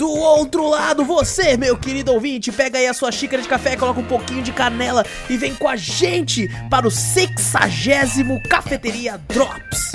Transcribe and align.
Do 0.00 0.08
outro 0.08 0.66
lado, 0.66 1.04
você, 1.04 1.58
meu 1.58 1.76
querido 1.76 2.10
ouvinte, 2.10 2.50
pega 2.50 2.78
aí 2.78 2.86
a 2.86 2.94
sua 2.94 3.12
xícara 3.12 3.42
de 3.42 3.46
café, 3.46 3.76
coloca 3.76 4.00
um 4.00 4.04
pouquinho 4.04 4.42
de 4.42 4.50
canela 4.50 5.04
e 5.28 5.36
vem 5.36 5.54
com 5.54 5.68
a 5.68 5.76
gente 5.76 6.48
para 6.70 6.88
o 6.88 6.90
sexagésimo 6.90 8.40
Cafeteria 8.48 9.20
Drops. 9.28 9.92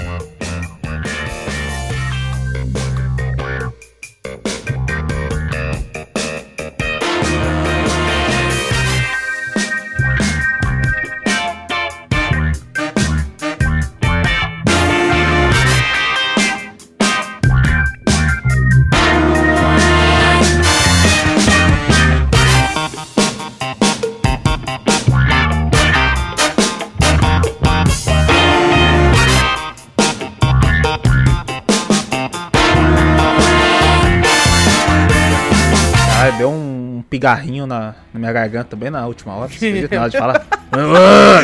Pigarrinho 37.15 37.65
na, 37.65 37.95
na 38.13 38.19
minha 38.19 38.33
garganta 38.33 38.65
também 38.71 38.89
na 38.89 39.05
última 39.07 39.33
hora. 39.35 39.47
De 39.47 40.17
falar. 40.17 40.45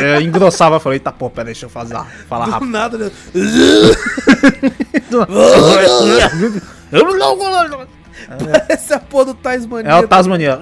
Eu 0.02 0.20
engrossava, 0.20 0.78
falei, 0.78 0.98
tá 0.98 1.10
pô, 1.10 1.30
pera, 1.30 1.46
deixa 1.46 1.64
eu 1.64 1.70
fazer, 1.70 1.96
falar 2.28 2.44
Do 2.44 2.50
rápido. 2.50 2.70
nada, 2.70 2.98
né? 2.98 3.10
Essa 8.68 8.98
porra 8.98 9.26
do 9.26 9.34
Tasmania. 9.34 9.90
É 9.90 9.96
o 9.96 10.06
Tasmania. 10.06 10.58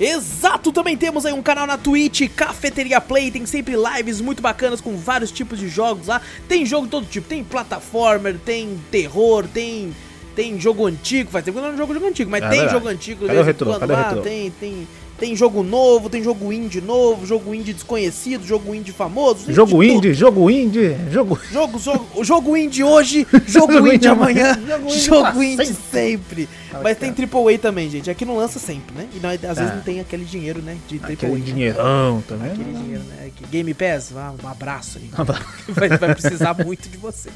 Exato, 0.00 0.70
também 0.70 0.96
temos 0.96 1.26
aí 1.26 1.32
um 1.32 1.42
canal 1.42 1.66
na 1.66 1.76
Twitch, 1.76 2.28
Cafeteria 2.34 3.00
Play, 3.00 3.30
tem 3.30 3.44
sempre 3.46 3.74
lives 3.74 4.20
muito 4.20 4.40
bacanas 4.40 4.80
com 4.80 4.96
vários 4.96 5.30
tipos 5.32 5.58
de 5.58 5.68
jogos 5.68 6.06
lá. 6.06 6.20
Tem 6.46 6.64
jogo 6.64 6.86
de 6.86 6.90
todo 6.90 7.06
tipo, 7.06 7.26
tem 7.28 7.42
plataformer, 7.42 8.38
tem 8.38 8.78
terror, 8.90 9.46
tem 9.52 9.92
tem 10.36 10.60
jogo 10.60 10.86
antigo, 10.86 11.32
faz 11.32 11.44
tempo 11.44 11.58
que 11.58 11.64
eu 11.64 11.70
não 11.70 11.76
jogo 11.76 11.92
jogo 11.92 12.06
antigo, 12.06 12.30
mas 12.30 12.44
É 12.44 12.48
tem 12.48 12.68
jogo 12.68 12.86
antigo 12.86 13.26
Cadê 13.26 13.40
o 13.40 13.42
retrô? 13.42 13.70
quando 13.70 13.80
Cadê 13.80 13.92
o 13.92 13.96
lá, 13.96 14.02
retrô? 14.04 14.22
tem 14.22 14.50
tem 14.52 14.88
tem 15.18 15.34
jogo 15.34 15.62
novo, 15.62 16.08
tem 16.08 16.22
jogo 16.22 16.52
indie 16.52 16.80
novo, 16.80 17.26
jogo 17.26 17.54
indie 17.54 17.72
desconhecido, 17.72 18.46
jogo 18.46 18.74
indie 18.74 18.92
famoso, 18.92 19.52
Jogo 19.52 19.72
tudo. 19.72 19.84
indie, 19.84 20.14
jogo 20.14 20.50
indie, 20.50 20.96
jogo. 21.10 21.38
Jogo, 21.50 21.78
jogo, 21.78 22.24
jogo 22.24 22.56
indie 22.56 22.84
hoje, 22.84 23.26
jogo 23.46 23.72
Jogo 23.72 23.78
indie 23.88 23.96
indie 23.96 24.08
amanhã, 24.08 24.54
jogo 24.54 24.90
jogo 24.90 25.42
indie, 25.42 25.62
indie 25.64 25.74
pra 25.74 26.00
sempre. 26.00 26.48
Mas 26.82 26.98
tem 26.98 27.10
AAA 27.10 27.58
também, 27.58 27.90
gente. 27.90 28.10
Aqui 28.10 28.24
não 28.24 28.36
lança 28.36 28.58
sempre, 28.58 28.94
né? 28.94 29.08
E 29.14 29.18
não- 29.18 29.30
às 29.30 29.40
vezes 29.58 29.72
Ah. 29.72 29.74
não 29.76 29.82
tem 29.82 30.00
aquele 30.00 30.24
dinheiro, 30.24 30.60
né? 30.62 30.76
De 30.86 30.98
AAA. 30.98 31.12
Aquele 31.14 31.40
dinheirão 31.40 32.22
também. 32.28 32.52
Aquele 32.52 32.72
dinheiro, 32.74 33.02
né? 33.04 33.30
Game 33.50 33.72
Pass, 33.74 34.12
um 34.12 34.48
abraço 34.48 34.98
aí. 34.98 35.10
Vai, 35.68 35.88
vai 35.88 36.14
precisar 36.14 36.54
muito 36.64 36.88
de 36.88 36.96
vocês. 36.98 37.34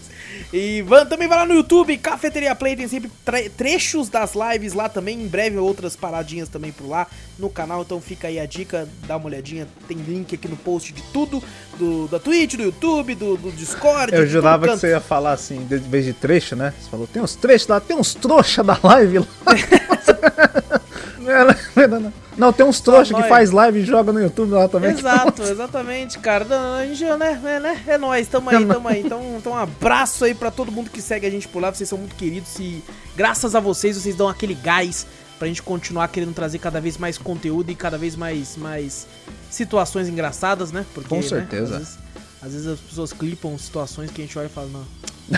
E 0.53 0.85
também 1.09 1.27
vai 1.29 1.39
lá 1.39 1.47
no 1.47 1.55
YouTube, 1.55 1.97
Cafeteria 1.99 2.55
Play, 2.55 2.77
tem 2.77 2.89
sempre 2.89 3.11
tre- 3.25 3.49
trechos 3.49 4.09
das 4.09 4.33
lives 4.35 4.73
lá 4.75 4.89
também. 4.89 5.21
Em 5.23 5.27
breve 5.29 5.57
outras 5.59 5.97
paradinhas 5.97 6.49
também 6.49 6.71
por 6.73 6.87
lá 6.89 7.07
no 7.39 7.49
canal. 7.49 7.72
Então 7.81 8.01
fica 8.01 8.29
aí 8.29 8.39
a 8.39 8.47
dica, 8.47 8.89
dá 9.07 9.17
uma 9.17 9.27
olhadinha. 9.27 9.67
Tem 9.89 9.97
link 9.97 10.35
aqui 10.35 10.49
no 10.49 10.57
post 10.57 10.93
de 10.93 11.03
tudo: 11.13 11.43
do, 11.79 12.07
da 12.09 12.19
Twitch, 12.19 12.57
do 12.57 12.65
YouTube, 12.65 13.15
do, 13.15 13.37
do 13.37 13.51
Discord. 13.53 14.15
Eu 14.15 14.27
jurava 14.27 14.69
que 14.69 14.77
você 14.77 14.91
ia 14.91 15.01
falar 15.01 15.33
assim, 15.33 15.65
de 15.67 15.79
vez 15.79 16.05
de 16.05 16.13
trecho, 16.13 16.55
né? 16.55 16.75
Você 16.81 16.91
falou, 16.91 17.07
tem 17.07 17.23
uns 17.23 17.35
trechos 17.35 17.69
lá, 17.69 17.81
tem 17.81 17.97
uns 17.97 18.15
trouxa 18.15 18.63
da 18.63 18.79
live 18.83 19.21
lá. 19.21 19.27
não, 21.19 21.89
não, 21.89 22.01
não. 22.01 22.23
Não, 22.37 22.53
tem 22.53 22.65
uns 22.65 22.81
trouxa 22.81 23.13
que 23.13 23.21
nós. 23.21 23.29
faz 23.29 23.51
live 23.51 23.81
e 23.81 23.85
joga 23.85 24.13
no 24.13 24.21
YouTube 24.21 24.53
lá 24.53 24.67
também. 24.67 24.91
Exato, 24.91 25.43
exatamente, 25.45 26.19
cara. 26.19 26.47
A 26.79 26.87
gente, 26.87 27.05
né, 27.05 27.41
é, 27.45 27.61
né, 27.61 27.83
é 27.87 27.99
nóis, 27.99 28.27
tamo 28.27 28.49
aí, 28.49 28.65
tamo 28.65 28.89
aí. 28.89 29.01
Então, 29.01 29.21
então 29.39 29.53
um 29.53 29.57
abraço 29.57 30.25
aí 30.25 30.35
pra 30.35 30.51
todo 30.51 30.73
mundo 30.73 30.91
que 30.91 31.03
segue 31.03 31.27
a 31.27 31.31
gente 31.31 31.47
por 31.47 31.61
lá, 31.61 31.73
vocês 31.73 31.89
são 31.89 31.99
muito 31.99 32.15
queridos 32.17 32.59
e 32.59 32.83
graças 33.17 33.55
a 33.55 33.61
vocês, 33.61 33.97
vocês 33.97 34.17
dão 34.17 34.29
aquele 34.29 34.55
gás 34.55 35.07
pra 35.43 35.49
gente 35.49 35.61
continuar 35.61 36.07
querendo 36.07 36.33
trazer 36.33 36.61
cada 36.61 36.81
vez 36.81 36.97
mais 36.97 37.19
conteúdo 37.19 37.69
e 37.69 37.75
cada 37.75 37.99
vez 37.99 38.15
mais, 38.15 38.57
mais 38.57 39.09
situações 39.51 40.09
engraçadas, 40.09 40.71
né? 40.71 40.87
Porque, 40.95 41.09
Com 41.09 41.17
né, 41.17 41.23
certeza. 41.23 41.65
às, 41.65 41.79
vezes, 41.81 41.99
às 42.41 42.53
vezes 42.53 42.67
as 42.69 42.79
pessoas 42.79 43.13
clipam 43.13 43.59
situações 43.59 44.09
que 44.13 44.23
a 44.23 44.25
gente 44.25 44.39
olha 44.39 44.47
e 44.47 44.49
fala, 44.49 44.69
não, 44.69 44.87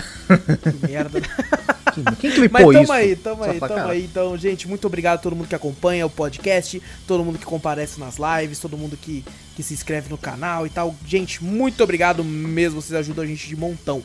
que 0.71 0.87
merda. 0.87 1.19
Quem, 2.19 2.29
clipou 2.29 2.49
Mas 2.51 2.65
tamo 2.67 2.83
isso? 2.83 2.91
aí, 2.91 3.15
tamo 3.15 3.43
aí, 3.43 3.59
tamo 3.59 3.73
caralho. 3.73 3.89
aí. 3.93 4.03
Então, 4.05 4.37
gente, 4.37 4.67
muito 4.67 4.85
obrigado 4.85 5.15
a 5.15 5.21
todo 5.23 5.35
mundo 5.35 5.47
que 5.47 5.55
acompanha 5.55 6.05
o 6.05 6.09
podcast, 6.09 6.79
todo 7.07 7.23
mundo 7.25 7.39
que 7.39 7.45
comparece 7.45 7.99
nas 7.99 8.17
lives, 8.17 8.59
todo 8.59 8.77
mundo 8.77 8.95
que, 8.95 9.25
que 9.55 9.63
se 9.63 9.73
inscreve 9.73 10.07
no 10.07 10.19
canal 10.19 10.67
e 10.67 10.69
tal. 10.69 10.95
Gente, 11.07 11.43
muito 11.43 11.83
obrigado 11.83 12.23
mesmo, 12.23 12.79
vocês 12.79 12.93
ajudam 12.99 13.23
a 13.23 13.27
gente 13.27 13.47
de 13.47 13.55
montão. 13.55 14.03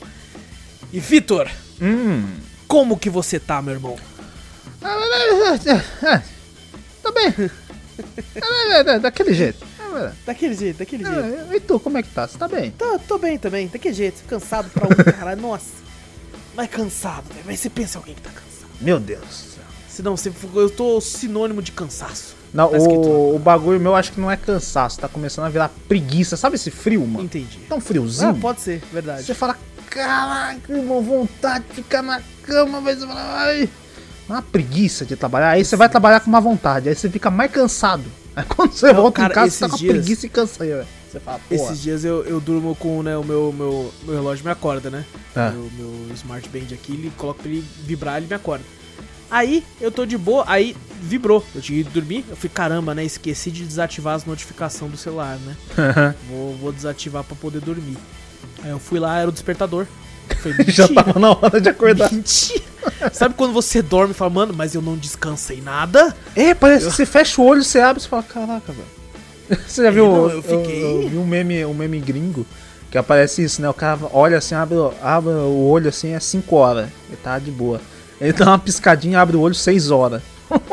E 0.94 0.98
Vitor, 0.98 1.46
Hum. 1.78 2.24
como 2.66 2.96
que 2.98 3.10
você 3.10 3.38
tá, 3.38 3.60
meu 3.60 3.74
irmão? 3.74 3.96
Tá 7.02 7.12
bem. 7.12 7.50
É, 8.34 8.98
Daquele 8.98 9.34
jeito. 9.34 9.66
Daquele 10.24 10.54
jeito, 10.54 10.78
daquele 10.78 11.04
jeito. 11.04 11.52
é. 11.52 11.56
E 11.56 11.60
tu, 11.60 11.78
como 11.80 11.98
é 11.98 12.02
que 12.02 12.08
tá? 12.10 12.26
Você 12.26 12.38
tá 12.38 12.46
bem? 12.48 12.70
Tô, 12.70 12.98
tô 13.00 13.18
bem 13.18 13.36
também, 13.38 13.66
daquele 13.66 13.94
jeito, 13.94 14.22
cansado 14.28 14.70
pra 14.70 14.86
um 14.86 14.90
caralho, 15.12 15.40
nossa. 15.42 15.80
Mas 16.54 16.70
cansado, 16.70 17.24
velho. 17.32 17.44
Mas 17.46 17.60
você 17.60 17.68
pensa 17.68 17.98
alguém 17.98 18.14
que 18.14 18.22
tá 18.22 18.30
cansado. 18.30 18.70
Meu 18.80 18.98
Deus 19.00 19.20
do 19.20 19.26
céu. 19.34 19.64
Senão, 19.88 20.16
você, 20.16 20.32
eu 20.54 20.70
tô 20.70 21.00
sinônimo 21.00 21.60
de 21.60 21.72
cansaço. 21.72 22.36
Não, 22.54 22.68
Tá 22.70 22.78
o, 22.78 23.36
o 23.36 23.38
bagulho 23.38 23.78
meu 23.78 23.94
acho 23.94 24.12
que 24.12 24.20
não 24.20 24.30
é 24.30 24.36
cansaço, 24.36 24.98
tá 24.98 25.08
começando 25.08 25.44
a 25.46 25.48
virar 25.48 25.70
preguiça. 25.88 26.36
Sabe 26.36 26.56
esse 26.56 26.70
frio, 26.70 27.06
mano? 27.06 27.24
Entendi. 27.24 27.58
Tá 27.68 27.74
um 27.76 27.80
friozinho. 27.80 28.30
Ah, 28.30 28.34
pode 28.34 28.60
ser, 28.60 28.82
verdade. 28.92 29.24
Você 29.24 29.34
fala, 29.34 29.56
caraca, 29.88 30.72
irmão, 30.72 31.02
vontade 31.02 31.64
de 31.68 31.74
ficar 31.74 32.02
na 32.02 32.20
cama, 32.42 32.80
mas 32.80 32.98
você 32.98 33.06
fala, 33.06 33.38
ai. 33.40 33.68
Uma 34.30 34.42
preguiça 34.42 35.04
de 35.04 35.16
trabalhar. 35.16 35.50
Aí 35.50 35.64
você 35.64 35.74
vai 35.74 35.88
trabalhar 35.88 36.20
com 36.20 36.28
uma 36.28 36.40
vontade, 36.40 36.88
aí 36.88 36.94
você 36.94 37.10
fica 37.10 37.30
mais 37.30 37.50
cansado. 37.50 38.04
Aí 38.36 38.44
quando 38.44 38.70
você 38.72 38.92
Não, 38.92 39.02
volta 39.02 39.16
cara, 39.22 39.32
em 39.32 39.34
casa, 39.34 39.50
você 39.50 39.58
tá 39.64 39.68
com 39.70 39.76
dias- 39.76 39.92
preguiça 39.92 40.26
e 40.26 40.28
canseira. 40.28 40.76
velho. 40.76 40.88
Você 41.10 41.18
fala. 41.18 41.40
Esses 41.50 41.82
dias 41.82 42.04
eu, 42.04 42.22
eu 42.24 42.40
durmo 42.40 42.76
com 42.76 43.02
né, 43.02 43.16
o 43.16 43.24
meu, 43.24 43.52
meu, 43.52 43.92
meu 44.04 44.14
relógio 44.14 44.44
me 44.44 44.52
acorda, 44.52 44.88
né? 44.88 45.04
Ah. 45.34 45.50
Meu, 45.50 45.68
meu 45.76 46.14
smart 46.14 46.48
band 46.48 46.72
aqui, 46.72 46.92
ele 46.92 47.12
coloca 47.16 47.42
pra 47.42 47.50
ele 47.50 47.64
vibrar, 47.84 48.18
ele 48.18 48.28
me 48.28 48.34
acorda. 48.34 48.64
Aí 49.28 49.64
eu 49.80 49.90
tô 49.90 50.06
de 50.06 50.16
boa, 50.16 50.44
aí 50.46 50.76
vibrou. 51.02 51.44
Eu 51.52 51.60
tinha 51.60 51.80
ido 51.80 51.90
dormir, 51.90 52.24
eu 52.30 52.36
falei, 52.36 52.50
caramba, 52.54 52.94
né? 52.94 53.04
Esqueci 53.04 53.50
de 53.50 53.64
desativar 53.64 54.14
as 54.14 54.24
notificações 54.24 54.92
do 54.92 54.96
celular, 54.96 55.36
né? 55.38 55.56
vou, 56.28 56.56
vou 56.56 56.72
desativar 56.72 57.24
pra 57.24 57.34
poder 57.34 57.60
dormir. 57.60 57.96
Aí 58.62 58.70
eu 58.70 58.78
fui 58.78 59.00
lá, 59.00 59.18
era 59.18 59.28
o 59.28 59.32
despertador. 59.32 59.86
Falei, 60.40 60.56
Já 60.68 60.86
tava 60.86 61.18
na 61.18 61.30
hora 61.32 61.60
de 61.60 61.68
acordar. 61.68 62.10
Mentira. 62.14 62.62
Sabe 63.12 63.34
quando 63.34 63.52
você 63.52 63.80
dorme 63.82 64.12
e 64.12 64.14
fala, 64.16 64.30
mano, 64.30 64.54
mas 64.56 64.74
eu 64.74 64.82
não 64.82 64.96
descansei 64.96 65.60
nada? 65.60 66.14
É, 66.36 66.54
parece 66.54 66.86
que 66.86 66.92
você 66.92 67.06
fecha 67.06 67.40
o 67.40 67.44
olho, 67.46 67.62
você 67.64 67.80
abre 67.80 68.02
e 68.02 68.06
fala, 68.06 68.22
caraca, 68.22 68.72
velho. 68.72 69.00
Você 69.66 69.82
já 69.82 69.90
viu? 69.90 70.06
não, 70.06 70.30
eu 70.30 70.42
fiquei- 70.42 70.80
Eu, 70.84 71.02
eu 71.02 71.08
vi 71.08 71.16
um 71.18 71.26
meme, 71.26 71.64
um 71.64 71.74
meme 71.74 71.98
gringo 71.98 72.46
que 72.88 72.96
aparece 72.96 73.42
isso, 73.42 73.60
né? 73.60 73.68
O 73.68 73.74
cara 73.74 73.98
olha 74.12 74.38
assim, 74.38 74.54
abre, 74.54 74.76
abre 75.02 75.30
o 75.32 75.66
olho 75.68 75.88
assim, 75.88 76.12
é 76.12 76.20
5 76.20 76.54
horas. 76.54 76.88
Ele 77.08 77.16
tá 77.22 77.36
de 77.38 77.50
boa. 77.50 77.80
Ele 78.20 78.32
dá 78.32 78.46
uma 78.46 78.58
piscadinha, 78.60 79.20
abre 79.20 79.36
o 79.36 79.40
olho 79.40 79.54
6 79.54 79.90
horas. 79.90 80.22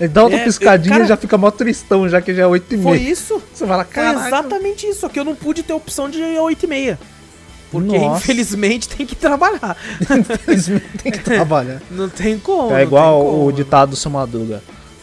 Ele 0.00 0.08
dá 0.08 0.24
outra 0.24 0.38
É, 0.38 0.44
piscadinha 0.44 0.92
cara- 0.94 1.04
e 1.04 1.08
já 1.08 1.16
fica 1.16 1.36
mó 1.38 1.50
tristão, 1.50 2.06
já 2.08 2.20
que 2.22 2.34
já 2.34 2.42
é 2.42 2.46
8 2.46 2.74
e 2.74 2.82
Foi 2.82 2.98
meia. 2.98 3.10
isso? 3.10 3.42
Você 3.52 3.66
fala, 3.66 3.84
Foi 3.84 3.94
cara. 3.94 4.26
exatamente 4.28 4.86
isso, 4.86 5.00
só 5.00 5.08
que 5.08 5.18
eu 5.18 5.24
não 5.24 5.34
pude 5.34 5.62
ter 5.62 5.72
opção 5.72 6.08
de 6.10 6.22
8 6.22 6.64
e 6.64 6.66
meia. 6.66 6.98
Porque 7.70 7.98
Nossa. 7.98 8.18
infelizmente 8.22 8.88
tem 8.88 9.04
que 9.06 9.16
trabalhar. 9.16 9.76
Infelizmente 10.02 10.98
tem 11.02 11.12
que 11.12 11.18
trabalhar. 11.20 11.80
Não 11.90 12.08
tem 12.08 12.38
como. 12.38 12.72
É 12.74 12.82
igual 12.82 13.24
como. 13.24 13.46
o 13.46 13.52
ditado 13.52 13.90
do 13.90 13.96
seu 13.96 14.10
Madruga. 14.10 14.62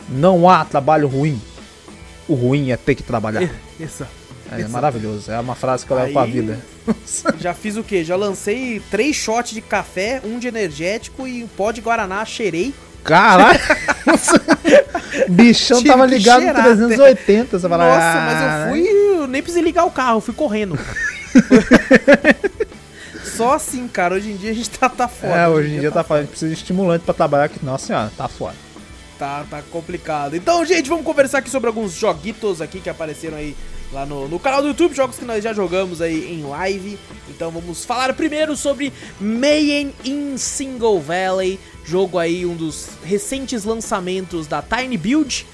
Não 0.10 0.50
há 0.50 0.64
trabalho 0.64 1.08
ruim. 1.08 1.40
O 2.28 2.34
ruim 2.36 2.72
é 2.72 2.78
ter 2.78 2.96
que 2.96 3.04
trabalhar. 3.04 3.50
Isso. 3.80 4.06
É 4.52 4.68
maravilhoso. 4.68 5.32
É 5.32 5.40
uma 5.40 5.56
frase 5.56 5.86
que 5.86 5.92
eu 5.92 5.98
levo 5.98 6.14
pra 6.14 6.22
Aí- 6.24 6.32
vida. 6.32 6.60
Já 7.40 7.54
fiz 7.54 7.76
o 7.78 7.84
quê? 7.84 8.04
Já 8.04 8.16
lancei 8.16 8.82
três 8.92 9.16
shots 9.16 9.52
de 9.54 9.62
café, 9.62 10.22
um 10.24 10.38
de 10.40 10.48
energético 10.48 11.28
e 11.28 11.44
um 11.44 11.48
pó 11.48 11.72
de 11.72 11.82
Guaraná, 11.82 12.24
cheirei. 12.26 12.74
Caralho! 13.04 13.60
Bichão 15.30 15.78
Tive 15.80 15.90
tava 15.90 16.06
ligado 16.06 16.42
cheirar, 16.42 16.64
380. 16.64 17.60
Você 17.60 17.68
fala, 17.70 17.86
Nossa, 17.86 18.06
"Ah, 18.06 18.70
mas 18.70 18.78
eu 18.78 18.86
fui. 18.86 19.20
Eu 19.22 19.28
nem 19.28 19.42
precisei 19.42 19.64
ligar 19.64 19.84
o 19.86 19.92
carro, 19.92 20.22
fui 20.22 20.34
correndo. 20.34 20.78
Só 23.36 23.54
assim, 23.54 23.88
cara. 23.88 24.16
Hoje 24.16 24.32
em 24.32 24.36
dia 24.36 24.52
a 24.52 24.54
gente 24.54 24.70
tá, 24.70 24.90
tá 24.90 25.08
foda. 25.08 25.34
É, 25.34 25.48
hoje 25.48 25.76
em 25.76 25.80
dia 25.80 25.92
tá 25.92 26.04
falando, 26.04 26.28
precisa 26.28 26.54
de 26.54 26.60
estimulante 26.60 27.04
pra 27.04 27.14
trabalhar 27.14 27.46
aqui. 27.46 27.64
Nossa 27.64 27.88
senhora, 27.88 28.12
tá 28.16 28.28
foda. 28.28 28.56
Tá, 29.18 29.46
tá 29.50 29.62
complicado. 29.72 30.36
Então, 30.36 30.66
gente, 30.66 30.90
vamos 30.90 31.06
conversar 31.06 31.40
aqui 31.40 31.50
sobre 31.50 31.68
alguns 31.68 31.94
joguitos 31.94 32.62
aqui 32.62 32.80
que 32.80 32.90
apareceram 32.90 33.38
aí 33.38 33.56
lá 33.94 34.06
no, 34.06 34.28
no 34.28 34.40
canal 34.40 34.62
do 34.62 34.70
YouTube, 34.70 34.96
jogos 34.96 35.18
que 35.18 35.24
nós 35.24 35.44
já 35.44 35.54
jogamos 35.54 36.02
aí 36.02 36.34
em 36.34 36.44
live. 36.44 36.98
Então 37.30 37.52
vamos 37.52 37.86
falar 37.86 38.14
primeiro 38.14 38.58
sobre 38.58 38.92
Mayen 39.22 39.94
in 40.04 40.36
Single 40.38 41.00
Valley, 41.00 41.60
jogo 41.86 42.18
aí, 42.18 42.46
um 42.46 42.56
dos 42.56 42.90
recentes 43.04 43.64
lançamentos 43.64 44.48
da 44.48 44.62
Tiny 44.62 44.98
Build, 44.98 45.46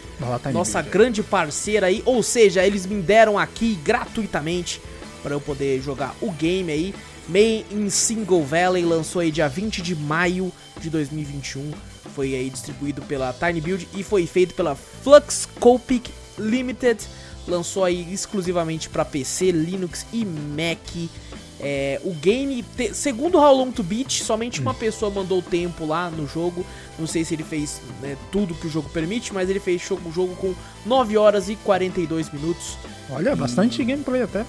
tá 0.42 0.50
em 0.50 0.54
nossa 0.54 0.82
vídeo. 0.82 0.94
grande 0.94 1.24
parceira 1.24 1.88
aí, 1.88 2.02
ou 2.06 2.24
seja, 2.24 2.66
eles 2.66 2.86
me 2.86 3.02
deram 3.02 3.38
aqui 3.38 3.78
gratuitamente 3.84 4.82
para 5.22 5.36
eu 5.36 5.42
poder 5.42 5.82
jogar 5.82 6.16
o 6.22 6.32
game 6.32 6.72
aí. 6.72 6.96
Main 7.30 7.64
in 7.72 7.90
Single 7.90 8.44
Valley 8.44 8.84
lançou 8.84 9.22
aí 9.22 9.32
dia 9.32 9.48
20 9.48 9.82
de 9.82 9.96
maio 9.96 10.52
de 10.80 10.90
2021. 10.90 11.72
Foi 12.16 12.34
aí 12.36 12.50
distribuído 12.50 13.02
pela 13.04 13.32
Tiny 13.34 13.62
Build 13.62 13.88
e 13.96 14.04
foi 14.04 14.26
feito 14.26 14.54
pela 14.56 14.76
Fluxcopic 14.76 16.10
Limited. 16.38 17.00
Lançou 17.48 17.84
aí 17.84 18.12
exclusivamente 18.14 18.90
para 18.90 19.06
PC, 19.06 19.52
Linux 19.52 20.06
e 20.12 20.26
Mac. 20.26 21.10
É, 21.62 22.00
o 22.06 22.14
game, 22.14 22.64
te- 22.64 22.94
segundo 22.94 23.38
How 23.38 23.54
Long 23.54 23.72
to 23.72 23.84
Beat, 23.84 24.22
somente 24.24 24.62
uma 24.62 24.74
pessoa 24.74 25.12
mandou 25.12 25.40
o 25.40 25.42
tempo 25.42 25.86
lá 25.86 26.10
no 26.10 26.26
jogo. 26.26 26.66
Não 26.98 27.06
sei 27.06 27.26
se 27.26 27.34
ele 27.34 27.44
fez 27.44 27.82
né, 28.02 28.16
tudo 28.32 28.54
que 28.56 28.68
o 28.68 28.70
jogo 28.70 28.90
permite, 28.90 29.34
mas 29.34 29.50
ele 29.50 29.60
fez 29.60 29.82
o 29.92 30.12
jogo 30.12 30.36
com 30.38 30.54
9 30.86 31.18
horas 31.18 31.50
e 31.50 31.56
42 31.58 32.32
minutos. 32.32 32.78
Olha, 33.10 33.36
bastante 33.36 33.84
gameplay 33.84 34.22
até. 34.22 34.46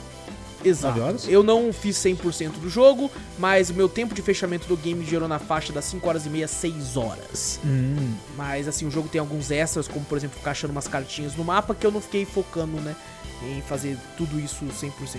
Exato. 0.64 1.00
Horas? 1.00 1.28
Eu 1.28 1.42
não 1.42 1.72
fiz 1.72 1.96
100% 1.96 2.52
do 2.60 2.68
jogo, 2.68 3.10
mas 3.38 3.70
o 3.70 3.74
meu 3.74 3.88
tempo 3.88 4.14
de 4.14 4.22
fechamento 4.22 4.66
do 4.66 4.76
game 4.76 5.04
gerou 5.04 5.26
na 5.28 5.38
faixa 5.38 5.72
das 5.72 5.84
5 5.86 6.06
horas 6.08 6.26
e 6.26 6.28
meia, 6.30 6.46
6 6.48 6.96
horas. 6.96 7.58
Hum, 7.64 8.14
Mas 8.36 8.68
assim, 8.68 8.86
o 8.86 8.90
jogo 8.90 9.08
tem 9.08 9.18
alguns 9.20 9.50
extras, 9.50 9.88
como 9.88 10.04
por 10.04 10.18
exemplo 10.18 10.36
ficar 10.38 10.50
achando 10.52 10.70
umas 10.70 10.86
cartinhas 10.88 11.34
no 11.36 11.44
mapa, 11.44 11.74
que 11.74 11.86
eu 11.86 11.90
não 11.90 12.00
fiquei 12.00 12.24
focando, 12.24 12.76
né, 12.80 12.94
em 13.42 13.62
fazer 13.62 13.96
tudo 14.16 14.38
isso 14.38 14.64
100%. 14.66 15.18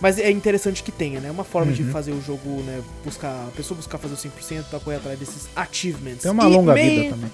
Mas 0.00 0.16
é 0.18 0.30
interessante 0.30 0.82
que 0.82 0.92
tenha, 0.92 1.18
né? 1.20 1.28
Uma 1.28 1.42
forma 1.42 1.72
de 1.72 1.82
Uhum. 1.82 1.90
fazer 1.90 2.12
o 2.12 2.22
jogo, 2.22 2.62
né? 2.62 2.80
Buscar. 3.04 3.48
A 3.48 3.50
pessoa 3.56 3.76
buscar 3.76 3.98
fazer 3.98 4.14
o 4.14 4.16
100% 4.16 4.66
pra 4.70 4.78
correr 4.78 4.96
atrás 4.98 5.18
desses 5.18 5.48
achievements. 5.56 6.22
tem 6.22 6.30
uma 6.30 6.44
E 6.48 6.52
longa 6.52 6.72
main- 6.72 6.88
vida 7.02 7.10
também. 7.10 7.30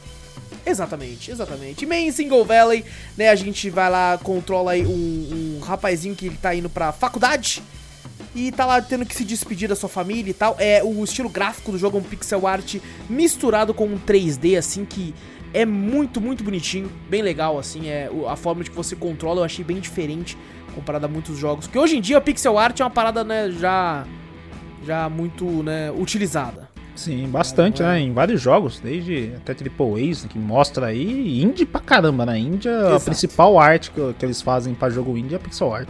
Exatamente, 0.66 1.30
exatamente. 1.30 1.86
Main 1.86 2.10
Single 2.10 2.44
Valley, 2.44 2.84
né? 3.16 3.28
A 3.28 3.34
gente 3.34 3.68
vai 3.70 3.90
lá, 3.90 4.18
controla 4.22 4.72
aí 4.72 4.86
um, 4.86 5.56
um 5.58 5.60
rapazinho 5.60 6.14
que 6.14 6.26
ele 6.26 6.36
tá 6.36 6.54
indo 6.54 6.68
pra 6.68 6.92
faculdade 6.92 7.62
e 8.34 8.50
tá 8.50 8.66
lá 8.66 8.80
tendo 8.82 9.06
que 9.06 9.14
se 9.14 9.24
despedir 9.24 9.68
da 9.68 9.76
sua 9.76 9.88
família 9.88 10.30
e 10.30 10.34
tal. 10.34 10.56
É 10.58 10.82
o 10.82 11.04
estilo 11.04 11.28
gráfico 11.28 11.70
do 11.70 11.78
jogo 11.78 11.98
é 11.98 12.00
um 12.00 12.04
pixel 12.04 12.46
art 12.46 12.76
misturado 13.08 13.72
com 13.74 13.86
um 13.86 13.98
3D 13.98 14.58
assim 14.58 14.84
que 14.84 15.14
é 15.52 15.64
muito, 15.64 16.20
muito 16.20 16.42
bonitinho, 16.42 16.90
bem 17.08 17.22
legal 17.22 17.56
assim, 17.56 17.88
é 17.88 18.10
a 18.28 18.34
forma 18.34 18.64
de 18.64 18.70
que 18.70 18.76
você 18.76 18.96
controla 18.96 19.40
eu 19.40 19.44
achei 19.44 19.64
bem 19.64 19.78
diferente 19.78 20.36
comparado 20.74 21.06
a 21.06 21.08
muitos 21.08 21.38
jogos, 21.38 21.68
que 21.68 21.78
hoje 21.78 21.96
em 21.96 22.00
dia 22.00 22.20
pixel 22.20 22.58
art 22.58 22.80
é 22.80 22.82
uma 22.82 22.90
parada, 22.90 23.22
né, 23.22 23.48
já 23.52 24.04
já 24.84 25.08
muito, 25.08 25.44
né, 25.62 25.90
utilizada. 25.92 26.73
Sim, 26.94 27.28
bastante, 27.28 27.82
É, 27.82 27.86
né? 27.86 28.00
Em 28.00 28.12
vários 28.12 28.40
jogos, 28.40 28.78
desde 28.80 29.32
até 29.36 29.52
Triple 29.54 30.10
A's, 30.10 30.24
que 30.24 30.38
mostra 30.38 30.86
aí. 30.86 31.42
Indie 31.42 31.66
pra 31.66 31.80
caramba, 31.80 32.24
né? 32.24 32.38
Indie, 32.38 32.68
a 32.68 33.00
principal 33.00 33.58
arte 33.58 33.90
que, 33.90 34.14
que 34.18 34.24
eles 34.24 34.40
fazem 34.40 34.74
pra 34.74 34.88
jogo 34.90 35.16
indie 35.16 35.34
é 35.34 35.38
pixel 35.38 35.72
art. 35.72 35.88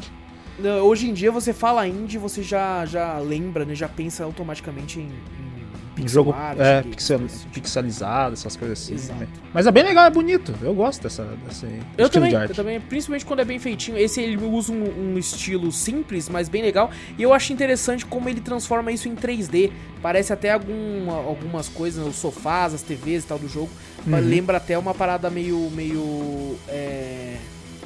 Hoje 0.83 1.11
em 1.11 1.13
dia 1.13 1.33
você 1.33 1.53
fala 1.53 1.87
indie, 1.87 2.17
você 2.17 2.43
já, 2.43 2.87
já 2.87 3.19
lembra, 3.19 3.65
né? 3.65 3.75
Já 3.75 3.89
pensa 3.89 4.25
automaticamente 4.25 5.01
em 5.01 5.03
Em 5.03 5.54
pixel 5.95 6.09
jogo 6.25 6.33
art, 6.33 6.59
é, 6.59 6.83
pixel- 6.83 7.21
pixelizado, 7.53 8.35
essas 8.35 8.57
coisas 8.57 8.81
assim. 8.83 8.95
Exato. 8.95 9.27
Mas 9.53 9.67
é 9.67 9.71
bem 9.71 9.83
legal, 9.85 10.05
é 10.05 10.11
bonito. 10.11 10.55
Eu 10.61 10.75
gosto 10.75 11.03
dessa, 11.03 11.25
desse 11.47 11.67
Eu 11.97 12.09
também, 12.09 12.31
de 12.31 12.37
eu 12.37 12.55
também, 12.55 12.81
principalmente 12.81 13.25
quando 13.25 13.41
é 13.41 13.45
bem 13.45 13.59
feitinho. 13.59 13.97
Esse 13.97 14.21
ele 14.21 14.37
usa 14.37 14.73
um, 14.73 15.13
um 15.15 15.19
estilo 15.19 15.71
simples, 15.71 16.29
mas 16.29 16.49
bem 16.49 16.63
legal. 16.63 16.91
E 17.17 17.23
eu 17.23 17.33
acho 17.33 17.53
interessante 17.53 18.05
como 18.05 18.29
ele 18.29 18.41
transforma 18.41 18.91
isso 18.91 19.09
em 19.09 19.15
3D. 19.15 19.71
Parece 20.03 20.33
até 20.33 20.53
algum, 20.53 21.11
algumas 21.11 21.69
coisas, 21.69 22.07
os 22.07 22.17
sofás, 22.17 22.75
as 22.75 22.83
TVs 22.83 23.25
e 23.25 23.27
tal 23.27 23.39
do 23.39 23.49
jogo. 23.49 23.71
Uhum. 24.07 24.19
Lembra 24.21 24.57
até 24.59 24.77
uma 24.77 24.95
parada 24.95 25.31
meio. 25.31 25.71
meio. 25.71 26.57
É, 26.69 27.37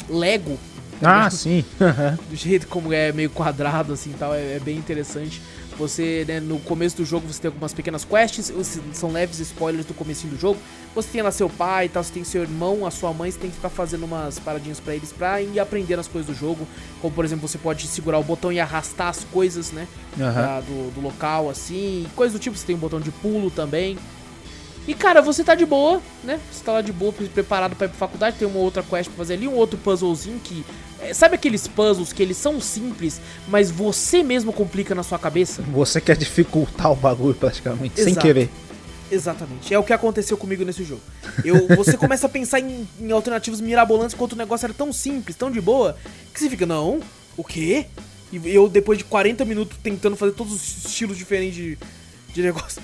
Lego. 0.08 0.58
Ah, 1.02 1.30
sim. 1.30 1.64
do 2.28 2.34
jeito 2.34 2.66
como 2.66 2.92
é 2.92 3.12
meio 3.12 3.30
quadrado 3.30 3.92
assim 3.92 4.12
tal, 4.18 4.34
é, 4.34 4.56
é 4.56 4.60
bem 4.60 4.76
interessante. 4.76 5.40
Você, 5.78 6.24
né, 6.26 6.40
no 6.40 6.58
começo 6.58 6.96
do 6.96 7.04
jogo 7.04 7.26
você 7.32 7.40
tem 7.40 7.48
algumas 7.48 7.72
pequenas 7.72 8.04
quests, 8.04 8.52
são 8.92 9.12
leves 9.12 9.38
spoilers 9.38 9.86
do 9.86 9.94
comecinho 9.94 10.34
do 10.34 10.38
jogo. 10.40 10.58
Você 10.94 11.08
tem 11.12 11.22
lá 11.22 11.30
seu 11.30 11.48
pai 11.48 11.86
e 11.86 11.88
tal, 11.88 12.02
você 12.02 12.12
tem 12.12 12.24
seu 12.24 12.42
irmão, 12.42 12.84
a 12.84 12.90
sua 12.90 13.12
mãe, 13.12 13.30
você 13.30 13.38
tem 13.38 13.48
que 13.48 13.56
ficar 13.56 13.68
fazendo 13.68 14.04
umas 14.04 14.38
paradinhas 14.40 14.80
pra 14.80 14.94
eles 14.96 15.12
pra 15.12 15.40
ir 15.40 15.60
aprendendo 15.60 16.00
as 16.00 16.08
coisas 16.08 16.26
do 16.28 16.34
jogo. 16.38 16.66
Como 17.00 17.14
por 17.14 17.24
exemplo, 17.24 17.46
você 17.46 17.58
pode 17.58 17.86
segurar 17.86 18.18
o 18.18 18.24
botão 18.24 18.50
e 18.52 18.58
arrastar 18.58 19.08
as 19.08 19.22
coisas, 19.24 19.70
né? 19.70 19.86
Aham. 20.20 20.32
da- 20.34 20.60
do, 20.62 20.90
do 20.94 21.00
local, 21.00 21.48
assim, 21.48 22.06
coisa 22.16 22.36
do 22.36 22.40
tipo, 22.40 22.56
você 22.56 22.66
tem 22.66 22.74
um 22.74 22.78
botão 22.80 22.98
de 23.00 23.12
pulo 23.12 23.48
também. 23.50 23.96
E 24.88 24.94
cara, 24.94 25.20
você 25.20 25.44
tá 25.44 25.54
de 25.54 25.66
boa, 25.66 26.00
né? 26.24 26.40
Você 26.50 26.64
tá 26.64 26.72
lá 26.72 26.80
de 26.80 26.92
boa, 26.92 27.12
pre- 27.12 27.28
preparado 27.28 27.76
pra 27.76 27.86
ir 27.86 27.90
pra 27.90 27.98
faculdade, 27.98 28.38
tem 28.38 28.48
uma 28.48 28.58
outra 28.58 28.82
quest 28.82 29.08
pra 29.10 29.18
fazer 29.18 29.34
ali, 29.34 29.46
um 29.46 29.54
outro 29.54 29.78
puzzlezinho 29.78 30.40
que. 30.42 30.64
é, 31.00 31.12
sabe 31.12 31.34
aqueles 31.34 31.68
puzzles 31.68 32.10
que 32.10 32.22
eles 32.22 32.38
são 32.38 32.58
simples, 32.58 33.20
mas 33.46 33.70
você 33.70 34.22
mesmo 34.22 34.50
complica 34.50 34.94
na 34.94 35.02
sua 35.02 35.18
cabeça? 35.18 35.60
Você 35.62 36.00
quer 36.00 36.16
dificultar 36.16 36.90
o 36.90 36.96
bagulho 36.96 37.34
praticamente, 37.34 37.96
sem 38.00 38.12
Exato. 38.12 38.26
querer. 38.26 38.48
Exatamente. 39.10 39.72
É 39.72 39.78
o 39.78 39.82
que 39.82 39.92
aconteceu 39.92 40.36
comigo 40.38 40.64
nesse 40.64 40.84
jogo. 40.84 41.02
Eu, 41.44 41.66
você 41.76 41.96
começa 41.98 42.26
a 42.26 42.30
pensar 42.30 42.60
em, 42.60 42.88
em 43.00 43.10
alternativas 43.10 43.60
mirabolantes 43.60 44.14
enquanto 44.14 44.32
o 44.32 44.36
negócio 44.36 44.64
era 44.66 44.74
tão 44.74 44.90
simples, 44.92 45.36
tão 45.36 45.50
de 45.50 45.60
boa, 45.60 45.96
que 46.32 46.40
você 46.40 46.48
fica, 46.48 46.64
não, 46.64 47.00
o 47.36 47.44
quê? 47.44 47.86
E 48.32 48.36
eu, 48.54 48.68
depois 48.68 48.96
de 48.98 49.04
40 49.04 49.44
minutos 49.44 49.78
tentando 49.82 50.16
fazer 50.16 50.32
todos 50.32 50.52
os 50.54 50.86
estilos 50.86 51.16
diferentes 51.16 51.54
de, 51.56 51.78
de 52.34 52.42
negócio. 52.42 52.80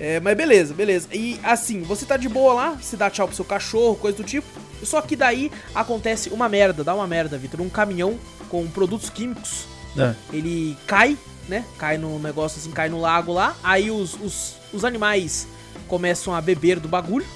É, 0.00 0.18
mas 0.20 0.36
beleza, 0.36 0.74
beleza. 0.74 1.08
E 1.12 1.38
assim, 1.42 1.82
você 1.82 2.04
tá 2.04 2.16
de 2.16 2.28
boa 2.28 2.52
lá, 2.54 2.70
você 2.80 2.96
dá 2.96 3.08
tchau 3.10 3.26
pro 3.28 3.36
seu 3.36 3.44
cachorro, 3.44 3.94
coisa 3.96 4.16
do 4.16 4.24
tipo. 4.24 4.46
Só 4.82 5.00
que 5.00 5.14
daí 5.16 5.50
acontece 5.74 6.30
uma 6.30 6.48
merda, 6.48 6.82
dá 6.84 6.94
uma 6.94 7.06
merda, 7.06 7.38
Vitor. 7.38 7.60
Um 7.60 7.68
caminhão 7.70 8.18
com 8.48 8.66
produtos 8.68 9.08
químicos 9.08 9.64
É. 9.96 10.14
ele 10.32 10.76
cai, 10.86 11.16
né? 11.48 11.64
Cai 11.78 11.96
no 11.96 12.18
negócio 12.18 12.58
assim, 12.58 12.70
cai 12.72 12.88
no 12.88 13.00
lago 13.00 13.32
lá. 13.32 13.56
Aí 13.62 13.90
os, 13.90 14.14
os, 14.20 14.54
os 14.72 14.84
animais 14.84 15.46
começam 15.88 16.34
a 16.34 16.40
beber 16.40 16.80
do 16.80 16.88
bagulho 16.88 17.26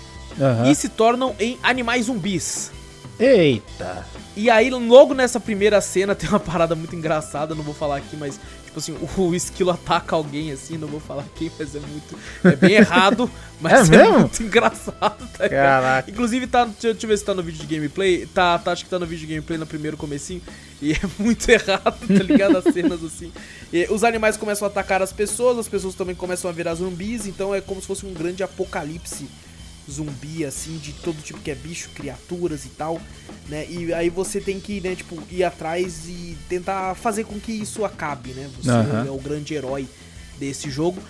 Aham. 0.41 0.71
e 0.71 0.75
se 0.75 0.89
tornam 0.89 1.35
em 1.39 1.59
animais 1.63 2.07
zumbis. 2.07 2.71
Eita. 3.19 4.07
E 4.37 4.49
aí, 4.49 4.71
logo 4.71 5.13
nessa 5.15 5.41
primeira 5.41 5.81
cena, 5.81 6.15
tem 6.17 6.29
uma 6.29 6.39
parada 6.39 6.75
muito 6.77 6.95
engraçada, 6.95 7.55
não 7.55 7.65
vou 7.65 7.75
falar 7.75 7.97
aqui, 7.97 8.17
mas, 8.17 8.39
tipo 8.81 9.05
assim, 9.05 9.23
o 9.23 9.35
esquilo 9.35 9.71
ataca 9.71 10.15
alguém, 10.17 10.53
assim, 10.53 10.77
não 10.79 10.89
vou 10.89 11.01
falar 11.01 11.25
quem, 11.35 11.51
mas 11.59 11.75
é 11.75 11.81
muito. 11.81 12.19
É 12.45 12.57
bem 12.57 12.73
errado, 12.75 13.31
mas 13.61 13.91
É 13.91 13.97
é, 13.97 14.09
muito 14.11 14.43
engraçado, 14.43 15.29
tá? 15.37 15.49
Caraca. 15.49 16.11
Inclusive, 16.11 16.47
tá. 16.47 16.65
Deixa, 16.65 16.89
eu- 16.89 16.93
deixa 16.95 17.07
eu 17.07 17.09
ver 17.09 17.19
se 17.19 17.25
tá 17.25 17.35
no 17.35 17.43
vídeo 17.43 17.67
de 17.67 17.75
gameplay. 17.75 18.27
Tá, 18.27 18.59
tá, 18.59 18.73
acho 18.73 18.85
que 18.85 18.91
tá 18.91 18.99
no 18.99 19.07
vídeo 19.07 19.27
de 19.27 19.35
gameplay 19.35 19.59
no 19.59 19.67
primeiro 19.67 19.97
comecinho. 19.97 20.43
E 20.81 20.93
é 20.93 21.01
muito 21.19 21.49
errado, 21.49 21.83
tá 22.07 22.23
ligado? 22.25 22.57
As 22.57 22.65
cenas 22.73 23.03
assim. 23.03 23.33
E 23.73 23.87
os 23.91 24.05
animais 24.05 24.37
começam 24.37 24.67
a 24.67 24.71
atacar 24.71 25.03
as 25.03 25.13
pessoas, 25.13 25.59
as 25.59 25.69
pessoas 25.69 25.95
também 25.95 26.15
começam 26.15 26.49
a 26.49 26.53
virar 26.53 26.75
zumbis, 26.75 27.27
então 27.27 27.55
é 27.55 27.61
como 27.61 27.81
se 27.81 27.87
fosse 27.87 28.07
um 28.07 28.13
grande 28.15 28.43
apocalipse 28.43 29.27
zumbi, 29.91 30.45
assim, 30.45 30.77
de 30.79 30.93
todo 30.93 31.23
tipo 31.23 31.41
que 31.41 31.51
é 31.51 31.55
bicho, 31.55 31.91
criaturas 31.95 32.65
e 32.65 32.69
tal, 32.69 33.01
né? 33.49 33.67
E 33.69 33.93
aí 33.93 34.11
você 34.11 34.41
tem 34.41 34.61
que, 34.61 34.81
né, 34.81 34.95
tipo, 34.95 35.23
ir 35.31 35.43
atrás 35.45 36.07
e 36.07 36.37
tentar 36.49 36.95
fazer 36.95 37.25
com 37.25 37.41
que 37.41 37.53
isso 37.53 37.85
acabe, 37.85 38.31
né? 38.31 38.51
Você 38.61 38.71
Aham. 38.71 39.07
é 39.07 39.11
o 39.11 39.19
grande 39.19 39.55
herói 39.55 39.89
desse 40.39 40.71
jogo. 40.71 41.01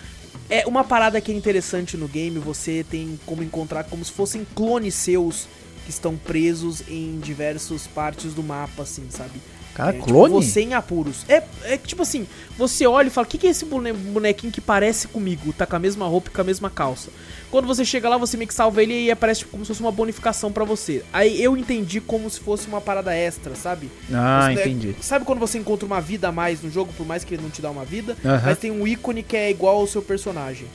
É 0.49 0.66
uma 0.66 0.85
parada 0.85 1.20
que 1.20 1.30
é 1.30 1.35
interessante 1.35 1.97
no 1.97 2.08
game, 2.08 2.38
você 2.38 2.85
tem 2.88 3.18
como 3.26 3.42
encontrar 3.42 3.85
como 3.85 4.04
se 4.04 4.12
fossem 4.12 4.47
clones 4.54 4.94
seus 4.94 5.47
que 5.85 5.90
estão 5.90 6.16
presos 6.16 6.82
em 6.88 7.18
diversas 7.18 7.87
partes 7.87 8.32
do 8.32 8.42
mapa, 8.42 8.82
assim, 8.82 9.06
sabe? 9.11 9.40
Cara, 9.78 9.97
é, 9.97 10.00
clone? 10.00 10.35
Tipo, 10.35 10.42
você 10.42 10.61
em 10.61 10.75
apuros. 10.75 11.25
É, 11.28 11.42
é 11.62 11.76
tipo 11.76 12.02
assim, 12.02 12.26
você 12.58 12.85
olha 12.87 13.06
e 13.06 13.11
fala, 13.11 13.26
o 13.26 13.30
que, 13.30 13.38
que 13.38 13.47
é 13.47 13.50
esse 13.50 13.64
bone- 13.64 13.92
bonequinho 13.92 14.52
que 14.52 14.61
parece 14.61 15.06
comigo? 15.06 15.52
Tá 15.52 15.64
com 15.64 15.76
a 15.76 15.78
mesma 15.78 16.04
roupa 16.06 16.28
e 16.28 16.32
com 16.35 16.40
a 16.40 16.44
mesma 16.44 16.68
calça. 16.68 17.11
Quando 17.49 17.66
você 17.66 17.85
chega 17.85 18.08
lá, 18.08 18.16
você 18.18 18.37
meio 18.37 18.49
que 18.49 18.54
salva 18.54 18.82
ele 18.82 19.04
e 19.04 19.11
aparece 19.11 19.40
tipo, 19.40 19.52
como 19.52 19.64
se 19.64 19.68
fosse 19.68 19.80
uma 19.80 19.92
bonificação 19.92 20.50
pra 20.50 20.64
você. 20.64 21.04
Aí 21.12 21.40
eu 21.42 21.56
entendi 21.56 22.00
como 22.00 22.28
se 22.28 22.40
fosse 22.40 22.66
uma 22.66 22.80
parada 22.80 23.14
extra, 23.14 23.54
sabe? 23.54 23.88
Ah, 24.12 24.49
Você- 24.52 24.61
entendi. 24.61 24.97
Sabe 25.00 25.25
quando 25.25 25.38
você 25.38 25.58
encontra 25.58 25.87
uma 25.87 26.00
vida 26.00 26.26
a 26.28 26.32
mais 26.32 26.61
no 26.61 26.68
jogo, 26.70 26.92
por 26.97 27.06
mais 27.06 27.23
que 27.23 27.35
ele 27.35 27.42
não 27.44 27.50
te 27.50 27.62
dá 27.62 27.70
uma 27.70 27.85
vida, 27.85 28.16
Aham. 28.25 28.42
mas 28.44 28.58
tem 28.58 28.73
um 28.73 28.85
ícone 28.87 29.23
que 29.23 29.37
é 29.37 29.49
igual 29.49 29.76
ao 29.76 29.87
seu 29.87 30.02
personagem. 30.02 30.66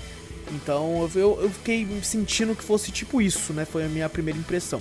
Então 0.52 1.10
eu, 1.16 1.40
eu 1.42 1.50
fiquei 1.50 1.88
sentindo 2.04 2.56
que 2.56 2.64
fosse 2.64 2.92
tipo 2.92 3.22
isso, 3.22 3.54
né? 3.54 3.66
Foi 3.66 3.84
a 3.84 3.88
minha 3.88 4.08
primeira 4.10 4.40
impressão. 4.40 4.80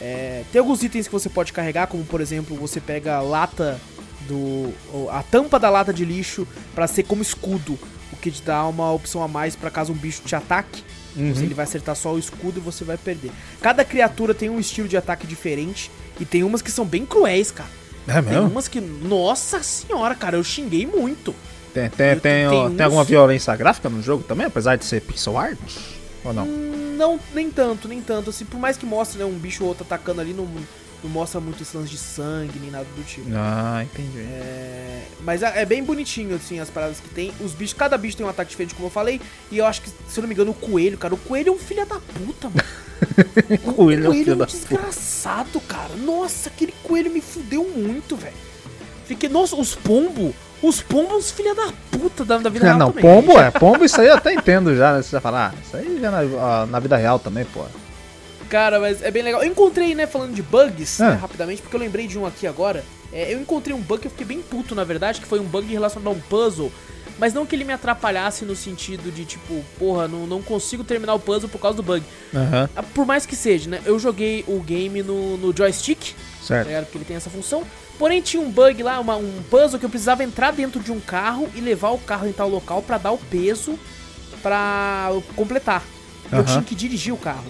É, 0.00 0.44
tem 0.52 0.58
alguns 0.60 0.82
itens 0.82 1.06
que 1.06 1.12
você 1.12 1.28
pode 1.28 1.52
carregar, 1.52 1.86
como 1.86 2.04
por 2.04 2.20
exemplo, 2.20 2.56
você 2.56 2.80
pega 2.80 3.16
a 3.16 3.20
lata 3.20 3.78
do. 4.26 4.72
a 5.10 5.22
tampa 5.22 5.58
da 5.58 5.68
lata 5.70 5.92
de 5.92 6.04
lixo 6.04 6.46
pra 6.74 6.86
ser 6.86 7.02
como 7.04 7.22
escudo. 7.22 7.78
O 8.12 8.16
que 8.16 8.30
te 8.30 8.42
dá 8.42 8.66
uma 8.66 8.90
opção 8.92 9.22
a 9.22 9.28
mais 9.28 9.54
pra 9.56 9.70
caso 9.70 9.92
um 9.92 9.96
bicho 9.96 10.22
te 10.24 10.34
ataque. 10.34 10.82
Uhum. 11.16 11.32
Ele 11.36 11.54
vai 11.54 11.64
acertar 11.64 11.94
só 11.96 12.12
o 12.14 12.18
escudo 12.18 12.58
e 12.58 12.62
você 12.62 12.84
vai 12.84 12.96
perder. 12.96 13.30
Cada 13.60 13.84
criatura 13.84 14.32
tem 14.34 14.48
um 14.48 14.60
estilo 14.60 14.88
de 14.88 14.96
ataque 14.96 15.26
diferente. 15.26 15.90
E 16.18 16.24
tem 16.24 16.44
umas 16.44 16.60
que 16.62 16.70
são 16.70 16.84
bem 16.84 17.04
cruéis, 17.06 17.50
cara. 17.50 17.68
É 18.08 18.12
Tem 18.14 18.22
mesmo? 18.22 18.48
umas 18.48 18.68
que. 18.68 18.80
Nossa 18.80 19.62
senhora, 19.62 20.14
cara, 20.14 20.36
eu 20.36 20.44
xinguei 20.44 20.86
muito. 20.86 21.34
Tem, 21.74 21.88
tem, 21.88 22.08
Eu- 22.10 22.20
tem, 22.20 22.20
tem 22.20 22.46
ó, 22.48 22.66
uns- 22.68 22.76
tem 22.76 22.84
alguma 22.84 23.04
violência 23.04 23.54
gráfica 23.56 23.88
no 23.88 24.02
jogo 24.02 24.22
também, 24.24 24.46
apesar 24.46 24.76
de 24.76 24.84
ser 24.84 25.00
pixel 25.02 25.38
art? 25.38 25.58
Ou 26.24 26.32
não? 26.32 26.46
Não, 26.46 27.20
nem 27.34 27.50
tanto, 27.50 27.88
nem 27.88 28.00
tanto. 28.02 28.30
Assim, 28.30 28.44
por 28.44 28.58
mais 28.58 28.76
que 28.76 28.84
mostre 28.84 29.18
né, 29.18 29.24
um 29.24 29.38
bicho 29.38 29.62
ou 29.62 29.68
outro 29.68 29.84
atacando 29.84 30.20
ali, 30.20 30.34
não, 30.34 30.46
não 31.02 31.10
mostra 31.10 31.40
muito 31.40 31.62
esse 31.62 31.76
lance 31.76 31.90
de 31.90 31.96
sangue 31.96 32.58
nem 32.58 32.70
nada 32.70 32.86
do 32.96 33.02
tipo. 33.04 33.26
Ah, 33.34 33.82
entendi. 33.82 34.18
É, 34.18 35.02
mas 35.22 35.42
é 35.42 35.62
é 35.62 35.64
bem 35.64 35.82
bonitinho, 35.82 36.36
assim, 36.36 36.60
as 36.60 36.68
paradas 36.68 37.00
que 37.00 37.08
tem. 37.08 37.32
Os 37.40 37.52
bichos, 37.52 37.74
cada 37.74 37.96
bicho 37.96 38.16
tem 38.16 38.26
um 38.26 38.28
ataque 38.28 38.50
diferente, 38.50 38.74
como 38.74 38.86
eu 38.86 38.92
falei. 38.92 39.20
E 39.50 39.58
eu 39.58 39.66
acho 39.66 39.82
que, 39.82 39.88
se 39.88 40.18
eu 40.18 40.22
não 40.22 40.28
me 40.28 40.34
engano, 40.34 40.50
o 40.50 40.54
coelho, 40.54 40.98
cara. 40.98 41.14
O 41.14 41.18
coelho 41.18 41.48
é 41.48 41.52
um 41.52 41.58
filho 41.58 41.86
da 41.86 41.98
puta, 42.00 42.48
mano. 42.48 42.60
O 43.64 43.72
coelho 43.72 44.04
é 44.04 44.08
o 44.08 44.10
um 44.10 44.14
filho 44.14 44.32
é 44.32 44.36
um 44.36 44.46
desgraçado, 44.46 45.58
cara. 45.62 45.96
Nossa, 45.96 46.50
aquele 46.50 46.74
coelho 46.82 47.10
me 47.10 47.22
fudeu 47.22 47.64
muito, 47.64 48.14
velho. 48.14 48.36
Fiquei. 49.06 49.28
Nossa, 49.28 49.56
os 49.56 49.74
pombos. 49.74 50.34
Os 50.62 50.82
pombos, 50.82 51.30
filha 51.30 51.54
da 51.54 51.72
puta 51.90 52.24
da, 52.24 52.36
da 52.38 52.50
vida 52.50 52.66
É, 52.66 52.68
real 52.68 52.78
não, 52.78 52.92
também. 52.92 53.02
pombo 53.02 53.38
é. 53.38 53.50
Pombo, 53.58 53.84
isso 53.84 54.00
aí 54.00 54.08
eu 54.08 54.14
até 54.14 54.32
entendo 54.34 54.76
já, 54.76 54.92
né? 54.94 55.02
Você 55.02 55.10
já 55.10 55.20
fala, 55.20 55.48
ah, 55.54 55.58
isso 55.64 55.76
aí 55.76 55.98
já 56.00 56.10
na, 56.10 56.18
ah, 56.18 56.66
na 56.66 56.78
vida 56.78 56.96
real 56.96 57.18
também, 57.18 57.44
pô. 57.46 57.64
Cara, 58.48 58.78
mas 58.80 59.00
é 59.02 59.10
bem 59.10 59.22
legal. 59.22 59.42
Eu 59.42 59.48
encontrei, 59.50 59.94
né, 59.94 60.06
falando 60.06 60.34
de 60.34 60.42
bugs, 60.42 61.00
Ah. 61.00 61.10
né, 61.12 61.16
rapidamente, 61.16 61.62
porque 61.62 61.74
eu 61.76 61.80
lembrei 61.80 62.06
de 62.06 62.18
um 62.18 62.26
aqui 62.26 62.46
agora. 62.46 62.84
É, 63.12 63.32
eu 63.32 63.40
encontrei 63.40 63.74
um 63.74 63.80
bug 63.80 64.02
que 64.02 64.06
eu 64.06 64.10
fiquei 64.10 64.26
bem 64.26 64.40
puto, 64.42 64.74
na 64.74 64.84
verdade, 64.84 65.20
que 65.20 65.26
foi 65.26 65.40
um 65.40 65.44
bug 65.44 65.66
relacionado 65.72 66.08
a 66.08 66.10
um 66.10 66.20
puzzle. 66.20 66.70
Mas 67.18 67.34
não 67.34 67.44
que 67.44 67.54
ele 67.54 67.64
me 67.64 67.72
atrapalhasse 67.72 68.44
no 68.46 68.56
sentido 68.56 69.12
de, 69.12 69.24
tipo, 69.26 69.62
porra, 69.78 70.08
não, 70.08 70.26
não 70.26 70.40
consigo 70.40 70.82
terminar 70.82 71.12
o 71.14 71.18
puzzle 71.18 71.48
por 71.50 71.58
causa 71.60 71.76
do 71.76 71.82
bug. 71.82 72.02
Ah, 72.34 72.82
Por 72.94 73.04
mais 73.04 73.26
que 73.26 73.36
seja, 73.36 73.68
né? 73.68 73.80
Eu 73.84 73.98
joguei 73.98 74.42
o 74.48 74.58
game 74.60 75.02
no, 75.02 75.36
no 75.36 75.54
joystick, 75.54 76.14
certo. 76.42 76.68
ligado? 76.68 76.84
Porque 76.84 76.98
ele 76.98 77.04
tem 77.04 77.16
essa 77.16 77.28
função. 77.28 77.62
Porém, 78.00 78.20
tinha 78.22 78.42
um 78.42 78.50
bug 78.50 78.82
lá, 78.82 78.98
uma- 78.98 79.16
um 79.16 79.42
puzzle 79.50 79.78
que 79.78 79.84
eu 79.84 79.90
precisava 79.90 80.24
entrar 80.24 80.52
dentro 80.52 80.80
de 80.80 80.90
um 80.90 80.98
carro 80.98 81.48
e 81.54 81.60
levar 81.60 81.90
o 81.90 81.98
carro 81.98 82.26
em 82.26 82.32
tal 82.32 82.48
local 82.48 82.80
pra 82.80 82.96
dar 82.96 83.12
o 83.12 83.18
peso 83.18 83.78
pra 84.42 85.08
eu 85.10 85.22
completar. 85.36 85.82
E 86.32 86.34
Eu 86.34 86.44
tinha 86.44 86.62
que 86.62 86.74
dirigir 86.74 87.12
o 87.12 87.16
carro. 87.18 87.44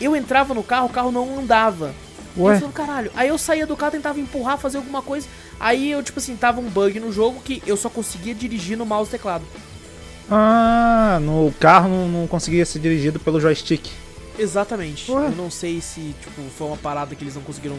Eu 0.00 0.16
entrava 0.16 0.54
no 0.54 0.62
carro, 0.62 0.86
o 0.86 0.90
carro 0.90 1.12
não 1.12 1.38
andava. 1.40 1.94
Ué? 2.38 2.54
Eu 2.54 2.58
falei, 2.60 2.72
caralho. 2.74 3.10
Aí 3.14 3.28
eu 3.28 3.36
saía 3.36 3.66
do 3.66 3.76
carro, 3.76 3.92
tentava 3.92 4.18
empurrar, 4.18 4.56
fazer 4.58 4.78
alguma 4.78 5.02
coisa. 5.02 5.26
Aí 5.60 5.90
eu, 5.90 6.02
tipo 6.02 6.18
assim, 6.20 6.34
tava 6.36 6.58
um 6.58 6.70
bug 6.70 6.98
no 6.98 7.12
jogo 7.12 7.40
que 7.44 7.62
eu 7.66 7.76
só 7.76 7.90
conseguia 7.90 8.34
dirigir 8.34 8.78
no 8.78 8.86
mouse 8.86 9.08
e 9.08 9.12
teclado. 9.12 9.44
Ah, 10.30 11.18
no 11.20 11.52
carro 11.60 11.88
não, 11.88 12.08
não 12.08 12.26
conseguia 12.26 12.64
ser 12.66 12.78
dirigido 12.78 13.20
pelo 13.20 13.40
joystick. 13.40 13.86
Exatamente. 14.38 15.10
Ué? 15.10 15.26
Eu 15.26 15.30
não 15.36 15.50
sei 15.50 15.80
se, 15.80 16.14
tipo, 16.20 16.42
foi 16.56 16.66
uma 16.68 16.76
parada 16.76 17.14
que 17.14 17.24
eles 17.24 17.34
não 17.34 17.42
conseguiram 17.42 17.76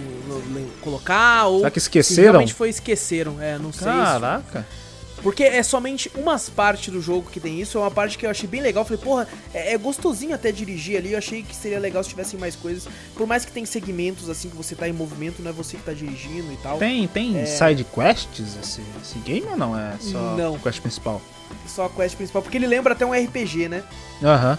colocar 0.82 1.46
ou. 1.48 1.60
Será 1.60 1.72
que 1.72 1.80
se 1.80 1.86
esqueceram? 1.86 2.24
realmente 2.32 2.54
foi 2.54 2.70
esqueceram. 2.70 3.42
É, 3.42 3.58
não 3.58 3.72
sei. 3.72 3.80
se- 3.82 3.94
Caraca. 3.94 4.66
Porque 5.24 5.44
é 5.44 5.64
somente 5.64 6.12
umas 6.16 6.48
partes 6.48 6.94
do 6.94 7.02
jogo 7.02 7.30
que 7.32 7.40
tem 7.40 7.60
isso. 7.60 7.76
É 7.80 7.82
uma 7.82 7.90
parte 7.90 8.18
que 8.20 8.26
eu 8.26 8.30
achei 8.30 8.48
bem 8.48 8.62
legal. 8.62 8.86
Falei, 8.86 9.02
porra, 9.02 9.28
é, 9.52 9.74
é 9.74 9.78
gostosinho 9.78 10.36
até 10.36 10.52
dirigir 10.52 10.96
ali. 10.96 11.14
Eu 11.14 11.18
achei 11.18 11.42
que 11.42 11.56
seria 11.56 11.80
legal 11.80 12.04
se 12.04 12.10
tivessem 12.10 12.40
mais 12.40 12.56
coisas. 12.56 12.88
Por 13.16 13.26
mais 13.26 13.44
que 13.44 13.52
tem 13.52 13.66
segmentos 13.66 14.30
assim 14.30 14.48
que 14.48 14.56
você 14.56 14.76
tá 14.76 14.88
em 14.88 14.94
movimento, 14.94 15.42
não 15.42 15.50
é 15.50 15.54
você 15.54 15.76
que 15.76 15.84
tá 15.84 15.92
dirigindo 15.92 16.54
e 16.54 16.58
tal. 16.58 16.78
Tem, 16.78 17.08
tem 17.08 17.36
É. 17.40 17.46
side 17.48 17.84
quests 17.84 18.56
esse, 18.62 18.82
esse 19.02 19.18
game 19.26 19.48
ou 19.48 19.58
não? 19.58 19.78
É 19.78 19.96
só 20.00 20.36
Não. 20.38 20.58
quest 20.60 20.80
principal? 20.82 21.20
Só 21.66 21.86
a 21.86 21.90
quest 21.90 22.16
principal. 22.16 22.44
Porque 22.44 22.58
ele 22.58 22.68
lembra 22.68 22.94
até 22.94 23.04
um 23.04 23.12
RPG, 23.12 23.68
né? 23.68 23.84
Aham. 24.24 24.58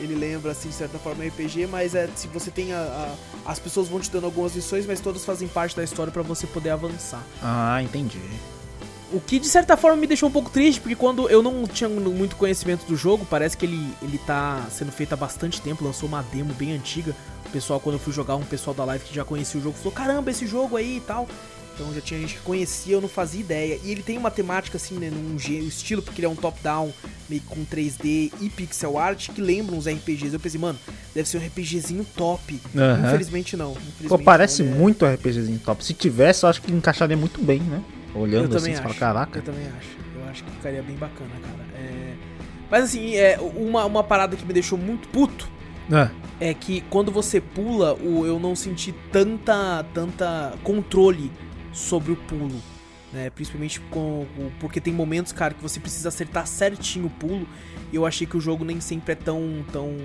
Ele 0.00 0.14
lembra, 0.14 0.52
assim, 0.52 0.68
de 0.68 0.74
certa 0.74 0.98
forma, 0.98 1.24
RPG, 1.24 1.66
mas 1.66 1.94
é 1.94 2.08
se 2.14 2.28
você 2.28 2.50
tem 2.50 2.72
a, 2.72 2.78
a- 2.78 3.14
As 3.50 3.58
pessoas 3.58 3.88
vão 3.88 3.98
te 4.00 4.10
dando 4.10 4.24
algumas 4.24 4.54
missões, 4.54 4.86
mas 4.86 5.00
todas 5.00 5.24
fazem 5.24 5.48
parte 5.48 5.74
da 5.76 5.82
história 5.82 6.12
pra 6.12 6.22
você 6.22 6.46
poder 6.46 6.70
avançar. 6.70 7.22
Ah, 7.42 7.82
entendi. 7.82 8.20
O 9.10 9.20
que 9.20 9.38
de 9.38 9.46
certa 9.48 9.74
forma 9.76 9.96
me 9.96 10.06
deixou 10.06 10.28
um 10.28 10.32
pouco 10.32 10.50
triste, 10.50 10.80
porque 10.82 10.94
quando 10.94 11.30
eu 11.30 11.42
não 11.42 11.66
tinha 11.66 11.88
muito 11.88 12.36
conhecimento 12.36 12.84
do 12.86 12.94
jogo, 12.94 13.26
parece 13.28 13.56
que 13.56 13.64
ele, 13.64 13.90
ele 14.02 14.18
tá 14.18 14.66
sendo 14.70 14.92
feito 14.92 15.14
há 15.14 15.16
bastante 15.16 15.62
tempo, 15.62 15.82
lançou 15.82 16.06
uma 16.08 16.22
demo 16.22 16.52
bem 16.52 16.72
antiga. 16.74 17.16
O 17.46 17.50
pessoal, 17.50 17.80
quando 17.80 17.94
eu 17.94 17.98
fui 17.98 18.12
jogar, 18.12 18.36
um 18.36 18.44
pessoal 18.44 18.74
da 18.74 18.84
live 18.84 19.02
que 19.06 19.14
já 19.14 19.24
conhecia 19.24 19.58
o 19.58 19.62
jogo 19.62 19.78
falou: 19.78 19.92
caramba, 19.92 20.30
esse 20.30 20.46
jogo 20.46 20.76
aí 20.76 20.98
e 20.98 21.00
tal. 21.00 21.26
Então 21.78 21.94
já 21.94 22.00
tinha 22.00 22.18
gente 22.18 22.34
que 22.34 22.40
conhecia, 22.40 22.94
eu 22.94 23.00
não 23.00 23.08
fazia 23.08 23.40
ideia. 23.40 23.78
E 23.84 23.92
ele 23.92 24.02
tem 24.02 24.18
uma 24.18 24.32
temática 24.32 24.76
assim, 24.76 24.96
né, 24.96 25.10
num 25.10 25.36
estilo, 25.36 26.02
porque 26.02 26.20
ele 26.20 26.26
é 26.26 26.28
um 26.28 26.34
top-down, 26.34 26.92
meio 27.30 27.40
que 27.40 27.46
com 27.46 27.64
3D 27.64 28.32
e 28.40 28.50
pixel 28.50 28.98
art, 28.98 29.28
que 29.30 29.40
lembra 29.40 29.76
uns 29.76 29.86
RPGs. 29.86 30.34
Eu 30.34 30.40
pensei, 30.40 30.60
mano, 30.60 30.76
deve 31.14 31.28
ser 31.28 31.38
um 31.38 31.40
RPGzinho 31.40 32.04
top. 32.16 32.60
Aham. 32.76 33.06
Infelizmente 33.06 33.56
não. 33.56 33.72
Infelizmente, 33.72 34.08
Pô, 34.08 34.18
parece 34.18 34.64
não, 34.64 34.72
é- 34.72 34.74
muito 34.74 35.06
RPGzinho 35.06 35.60
top. 35.60 35.84
Se 35.84 35.94
tivesse, 35.94 36.44
eu 36.44 36.50
acho 36.50 36.60
que 36.60 36.72
encaixaria 36.72 37.16
muito 37.16 37.40
bem, 37.40 37.60
né? 37.60 37.80
Eu 38.12 38.22
Olhando 38.22 38.56
assim, 38.56 38.64
também 38.64 38.74
você 38.74 38.82
fala, 38.82 38.94
caraca. 38.94 39.38
Eu 39.38 39.42
também 39.42 39.66
acho. 39.78 39.88
Eu 40.16 40.28
acho 40.28 40.42
que 40.42 40.50
ficaria 40.50 40.82
bem 40.82 40.96
bacana, 40.96 41.30
cara. 41.40 41.80
É... 41.80 42.14
Mas 42.68 42.84
assim, 42.84 43.14
é, 43.14 43.38
uma, 43.40 43.84
uma 43.84 44.02
parada 44.02 44.36
que 44.36 44.44
me 44.44 44.52
deixou 44.52 44.76
muito 44.76 45.08
puto 45.08 45.48
Ah, 45.90 46.10
é 46.40 46.52
que 46.52 46.80
quando 46.90 47.12
você 47.12 47.40
pula, 47.40 47.94
o, 47.94 48.26
eu 48.26 48.38
não 48.38 48.56
senti 48.56 48.92
tanta, 49.12 49.84
tanta 49.94 50.54
controle 50.62 51.30
sobre 51.72 52.12
o 52.12 52.16
pulo. 52.16 52.60
Né? 53.12 53.30
Principalmente 53.30 53.80
com, 53.80 54.26
porque 54.60 54.80
tem 54.80 54.92
momentos, 54.92 55.32
cara, 55.32 55.54
que 55.54 55.62
você 55.62 55.80
precisa 55.80 56.08
acertar 56.08 56.46
certinho 56.46 57.06
o 57.06 57.10
pulo. 57.10 57.46
E 57.92 57.96
eu 57.96 58.04
achei 58.04 58.26
que 58.26 58.36
o 58.36 58.40
jogo 58.40 58.64
nem 58.64 58.80
sempre 58.80 59.12
é 59.12 59.14
tão. 59.14 59.64
tão 59.72 59.96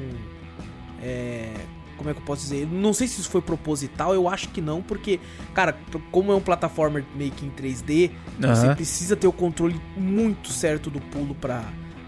é, 1.01 1.53
como 1.97 2.09
é 2.09 2.13
que 2.13 2.19
eu 2.19 2.25
posso 2.25 2.41
dizer? 2.41 2.67
Não 2.67 2.93
sei 2.93 3.07
se 3.07 3.21
isso 3.21 3.29
foi 3.29 3.41
proposital, 3.41 4.13
eu 4.13 4.27
acho 4.27 4.49
que 4.49 4.59
não, 4.59 4.81
porque, 4.81 5.19
cara, 5.53 5.77
como 6.11 6.31
é 6.31 6.35
um 6.35 6.41
plataformer 6.41 7.05
meio 7.15 7.31
que 7.31 7.45
em 7.45 7.51
3D, 7.51 8.11
você 8.39 8.65
Aham. 8.65 8.75
precisa 8.75 9.15
ter 9.15 9.27
o 9.27 9.31
controle 9.31 9.79
muito 9.95 10.49
certo 10.49 10.89
do 10.89 10.99
pulo 10.99 11.35
pra, 11.35 11.63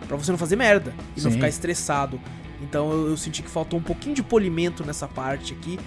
pra 0.08 0.18
você 0.18 0.32
não 0.32 0.40
fazer 0.40 0.56
merda 0.56 0.94
e 1.16 1.22
não 1.22 1.30
Sim. 1.30 1.36
ficar 1.36 1.50
estressado. 1.50 2.20
Então 2.62 2.92
eu, 2.92 3.10
eu 3.10 3.18
senti 3.18 3.44
que 3.44 3.50
faltou 3.50 3.78
um 3.80 3.84
pouquinho 3.84 4.16
de 4.16 4.24
polimento 4.24 4.84
nessa 4.84 5.08
parte 5.08 5.54
aqui. 5.54 5.80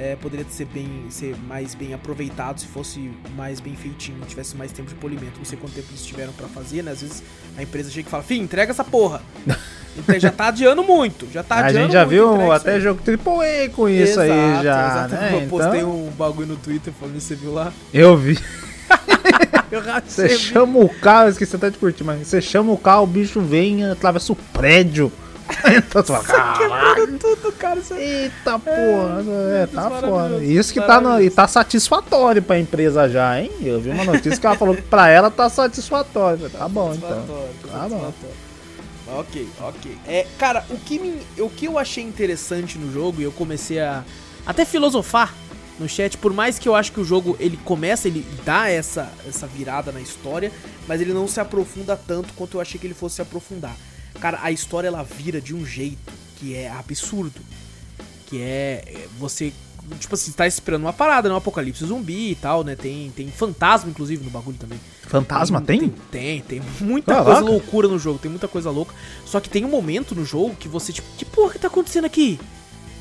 É, 0.00 0.14
poderia 0.14 0.46
ser 0.48 0.66
bem 0.66 1.06
ser 1.10 1.34
mais 1.48 1.74
bem 1.74 1.92
aproveitado 1.92 2.60
se 2.60 2.66
fosse 2.66 3.10
mais 3.36 3.58
bem 3.58 3.74
feitinho, 3.74 4.18
tivesse 4.28 4.56
mais 4.56 4.70
tempo 4.70 4.88
de 4.88 4.94
polimento. 4.94 5.38
Não 5.38 5.44
sei 5.44 5.58
quanto 5.58 5.72
tempo 5.74 5.88
eles 5.90 6.04
tiveram 6.06 6.32
pra 6.32 6.46
fazer, 6.46 6.82
né? 6.84 6.92
Às 6.92 7.00
vezes 7.00 7.22
a 7.56 7.62
empresa 7.64 7.90
chega 7.90 8.06
e 8.06 8.10
fala, 8.10 8.22
fim, 8.22 8.40
entrega 8.40 8.70
essa 8.70 8.84
porra. 8.84 9.20
Então 9.98 10.20
já 10.20 10.30
tá 10.30 10.46
adiando 10.46 10.84
muito, 10.84 11.26
já 11.32 11.42
tá 11.42 11.56
a 11.56 11.58
adiando 11.66 11.86
gente 11.86 11.92
já 11.92 12.06
muito, 12.06 12.10
viu 12.10 12.52
até 12.52 12.74
aí. 12.74 12.80
jogo 12.80 13.00
AAA 13.04 13.68
com 13.70 13.88
isso 13.88 14.20
aí 14.20 14.30
Exato, 14.30 14.62
já, 14.62 14.90
exato. 14.90 15.14
né? 15.16 15.30
Eu 15.42 15.48
postei 15.48 15.80
Então, 15.80 15.90
um 15.90 16.10
bagulho 16.10 16.46
no 16.46 16.56
Twitter 16.56 16.92
falando, 16.92 17.18
você 17.18 17.34
viu 17.34 17.52
lá? 17.52 17.72
Eu 17.92 18.16
vi. 18.16 18.38
Eu 19.72 19.82
Você 20.06 20.28
chama 20.30 20.78
o 20.78 20.88
carro, 20.88 21.26
eu 21.26 21.30
esqueci 21.32 21.54
até 21.54 21.68
de 21.68 21.76
curtir, 21.76 22.02
mas 22.02 22.26
você 22.26 22.40
chama 22.40 22.72
o 22.72 22.78
carro, 22.78 23.02
o 23.02 23.06
bicho 23.06 23.40
vem, 23.40 23.84
atravessa 23.84 24.32
o 24.32 24.36
prédio. 24.36 25.12
Então 25.76 26.02
tu 26.02 26.12
fala, 26.12 26.24
caralho. 26.24 26.58
quebrando 26.58 27.18
tudo, 27.18 27.52
cara. 27.52 27.80
Isso 27.80 27.94
é 27.94 28.24
Eita 28.24 28.58
porra, 28.58 29.24
é, 29.54 29.66
tá 29.66 29.90
foda. 29.90 30.44
Isso 30.44 30.72
que 30.72 30.80
tá, 30.80 31.00
no, 31.00 31.20
e 31.20 31.30
tá 31.30 31.48
satisfatório 31.48 32.42
pra 32.42 32.58
empresa 32.58 33.08
já, 33.08 33.40
hein? 33.40 33.50
Eu 33.60 33.80
vi 33.80 33.90
uma 33.90 34.04
notícia 34.04 34.38
que 34.38 34.46
ela 34.46 34.56
falou 34.56 34.74
que 34.74 34.82
pra 34.82 35.08
ela 35.08 35.30
tá 35.30 35.48
satisfatório. 35.48 36.38
Falei, 36.38 36.56
Tá 36.56 36.68
bom, 36.68 36.94
então. 36.94 37.48
Tá 37.70 37.88
bom. 37.88 38.12
Ok, 39.10 39.48
ok. 39.60 39.98
É, 40.06 40.26
cara, 40.38 40.64
o 40.68 40.76
que, 40.76 40.98
me, 40.98 41.22
o 41.38 41.48
que 41.48 41.64
eu 41.64 41.78
achei 41.78 42.04
interessante 42.04 42.78
no 42.78 42.92
jogo, 42.92 43.20
e 43.20 43.24
eu 43.24 43.32
comecei 43.32 43.80
a 43.80 44.04
até 44.44 44.64
filosofar 44.64 45.34
no 45.78 45.88
chat, 45.88 46.18
por 46.18 46.32
mais 46.32 46.58
que 46.58 46.68
eu 46.68 46.74
acho 46.74 46.92
que 46.92 47.00
o 47.00 47.04
jogo 47.04 47.36
ele 47.38 47.56
começa, 47.58 48.08
ele 48.08 48.26
dá 48.44 48.68
essa, 48.68 49.10
essa 49.26 49.46
virada 49.46 49.92
na 49.92 50.00
história, 50.00 50.52
mas 50.86 51.00
ele 51.00 51.12
não 51.12 51.28
se 51.28 51.40
aprofunda 51.40 51.96
tanto 51.96 52.34
quanto 52.34 52.56
eu 52.56 52.60
achei 52.60 52.78
que 52.80 52.86
ele 52.86 52.94
fosse 52.94 53.16
se 53.16 53.22
aprofundar. 53.22 53.76
Cara, 54.20 54.38
a 54.42 54.50
história 54.50 54.88
ela 54.88 55.02
vira 55.02 55.40
de 55.40 55.54
um 55.54 55.64
jeito 55.64 56.12
que 56.36 56.54
é 56.54 56.70
absurdo. 56.70 57.40
Que 58.26 58.40
é 58.42 58.82
é 58.86 59.08
você. 59.18 59.52
Tipo 59.98 60.14
assim, 60.16 60.32
tá 60.32 60.46
esperando 60.46 60.82
uma 60.82 60.92
parada, 60.92 61.28
né? 61.30 61.34
Um 61.34 61.38
apocalipse 61.38 61.82
zumbi 61.86 62.32
e 62.32 62.34
tal, 62.34 62.62
né? 62.62 62.76
Tem, 62.76 63.10
tem 63.16 63.26
fantasma, 63.30 63.88
inclusive, 63.88 64.22
no 64.22 64.28
bagulho 64.30 64.58
também. 64.58 64.78
Fantasma 65.04 65.62
tem? 65.62 65.88
Tem, 66.10 66.42
tem. 66.42 66.60
Muita 66.78 67.14
Caraca. 67.14 67.30
coisa 67.36 67.40
loucura 67.50 67.88
no 67.88 67.98
jogo, 67.98 68.18
tem 68.18 68.30
muita 68.30 68.46
coisa 68.46 68.70
louca. 68.70 68.94
Só 69.24 69.40
que 69.40 69.48
tem 69.48 69.64
um 69.64 69.68
momento 69.70 70.14
no 70.14 70.26
jogo 70.26 70.54
que 70.56 70.68
você, 70.68 70.92
tipo, 70.92 71.08
que 71.16 71.24
porra 71.24 71.52
que 71.54 71.58
tá 71.58 71.68
acontecendo 71.68 72.04
aqui? 72.04 72.38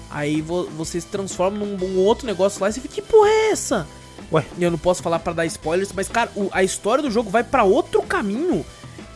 Aí 0.10 0.40
vo- 0.40 0.70
você 0.78 1.02
se 1.02 1.08
transforma 1.08 1.58
num, 1.58 1.76
num 1.76 1.98
outro 1.98 2.26
negócio 2.26 2.62
lá 2.62 2.70
e 2.70 2.74
você 2.74 2.80
fica, 2.80 2.94
que 2.96 3.02
porra 3.02 3.28
é 3.28 3.50
essa? 3.52 3.86
Ué. 4.32 4.46
E 4.58 4.64
eu 4.64 4.72
não 4.72 4.78
posso 4.78 5.04
falar 5.04 5.20
pra 5.20 5.34
dar 5.34 5.46
spoilers, 5.46 5.92
mas, 5.94 6.08
cara, 6.08 6.32
o- 6.38 6.48
a 6.54 6.64
história 6.64 7.02
do 7.02 7.12
jogo 7.12 7.30
vai 7.30 7.44
pra 7.44 7.66
outro 7.66 8.02
caminho 8.04 8.66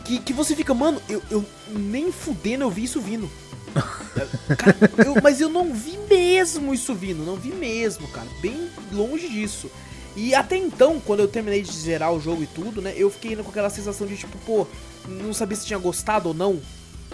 que, 0.04 0.18
que 0.18 0.32
você 0.32 0.54
fica, 0.56 0.72
mano, 0.74 1.00
eu, 1.08 1.22
eu 1.30 1.44
nem 1.68 2.10
fudendo 2.12 2.64
eu 2.64 2.70
vi 2.70 2.84
isso 2.84 3.00
vindo. 3.00 3.30
Cara, 4.58 4.76
eu- 5.06 5.16
mas 5.22 5.40
eu 5.40 5.48
não 5.48 5.72
vi 5.72 5.98
mesmo 6.10 6.74
isso 6.74 6.94
vindo, 6.94 7.24
não 7.24 7.36
vi 7.36 7.50
mesmo, 7.52 8.06
cara. 8.08 8.28
Bem 8.40 8.68
longe 8.92 9.28
disso. 9.28 9.70
E 10.14 10.34
até 10.34 10.56
então, 10.56 11.00
quando 11.00 11.20
eu 11.20 11.28
terminei 11.28 11.62
de 11.62 11.72
zerar 11.72 12.12
o 12.12 12.20
jogo 12.20 12.42
e 12.42 12.46
tudo, 12.46 12.82
né, 12.82 12.92
eu 12.96 13.10
fiquei 13.10 13.34
com 13.36 13.48
aquela 13.48 13.70
sensação 13.70 14.06
de 14.06 14.16
tipo, 14.16 14.36
pô, 14.44 14.66
não 15.08 15.32
sabia 15.32 15.56
se 15.56 15.64
tinha 15.66 15.78
gostado 15.78 16.28
ou 16.28 16.34
não 16.34 16.52
do 16.56 16.60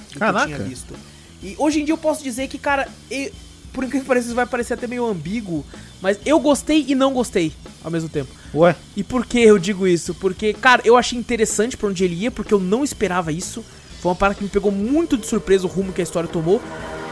que 0.09 0.17
eu 0.17 0.19
Caraca. 0.19 0.47
tinha 0.47 0.59
visto. 0.59 0.95
E 1.41 1.55
hoje 1.59 1.81
em 1.81 1.85
dia 1.85 1.93
eu 1.95 1.99
posso 1.99 2.25
dizer 2.25 2.49
que, 2.49 2.59
cara, 2.59 2.89
e- 3.09 3.33
por 3.73 3.85
incrível 3.85 4.03
que 4.03 4.09
pareça, 4.09 4.27
isso 4.27 4.35
vai 4.35 4.47
parecer 4.47 4.75
até 4.75 4.87
meio 4.87 5.07
ambíguo, 5.07 5.65
mas 6.01 6.19
eu 6.25 6.39
gostei 6.41 6.85
e 6.89 6.95
não 6.95 7.13
gostei 7.13 7.53
ao 7.83 7.91
mesmo 7.91 8.09
tempo. 8.09 8.31
Ué, 8.55 8.75
E 8.97 9.03
por 9.03 9.27
que 9.27 9.39
eu 9.41 9.59
digo 9.59 9.87
isso? 9.87 10.15
Porque, 10.15 10.53
cara, 10.53 10.83
eu 10.85 10.97
achei 10.97 11.19
interessante 11.19 11.77
pra 11.77 11.89
onde 11.89 12.05
ele 12.05 12.15
ia, 12.15 12.31
porque 12.31 12.55
eu 12.55 12.61
não 12.61 12.83
esperava 12.83 13.33
isso. 13.33 13.65
Foi 14.01 14.11
uma 14.11 14.17
parada 14.17 14.39
que 14.39 14.45
me 14.45 14.51
pegou 14.51 14.71
muito 14.71 15.17
de 15.17 15.27
surpresa 15.27 15.67
o 15.67 15.71
rumo 15.71 15.93
que 15.93 16.01
a 16.01 16.05
história 16.05 16.29
tomou. 16.29 16.61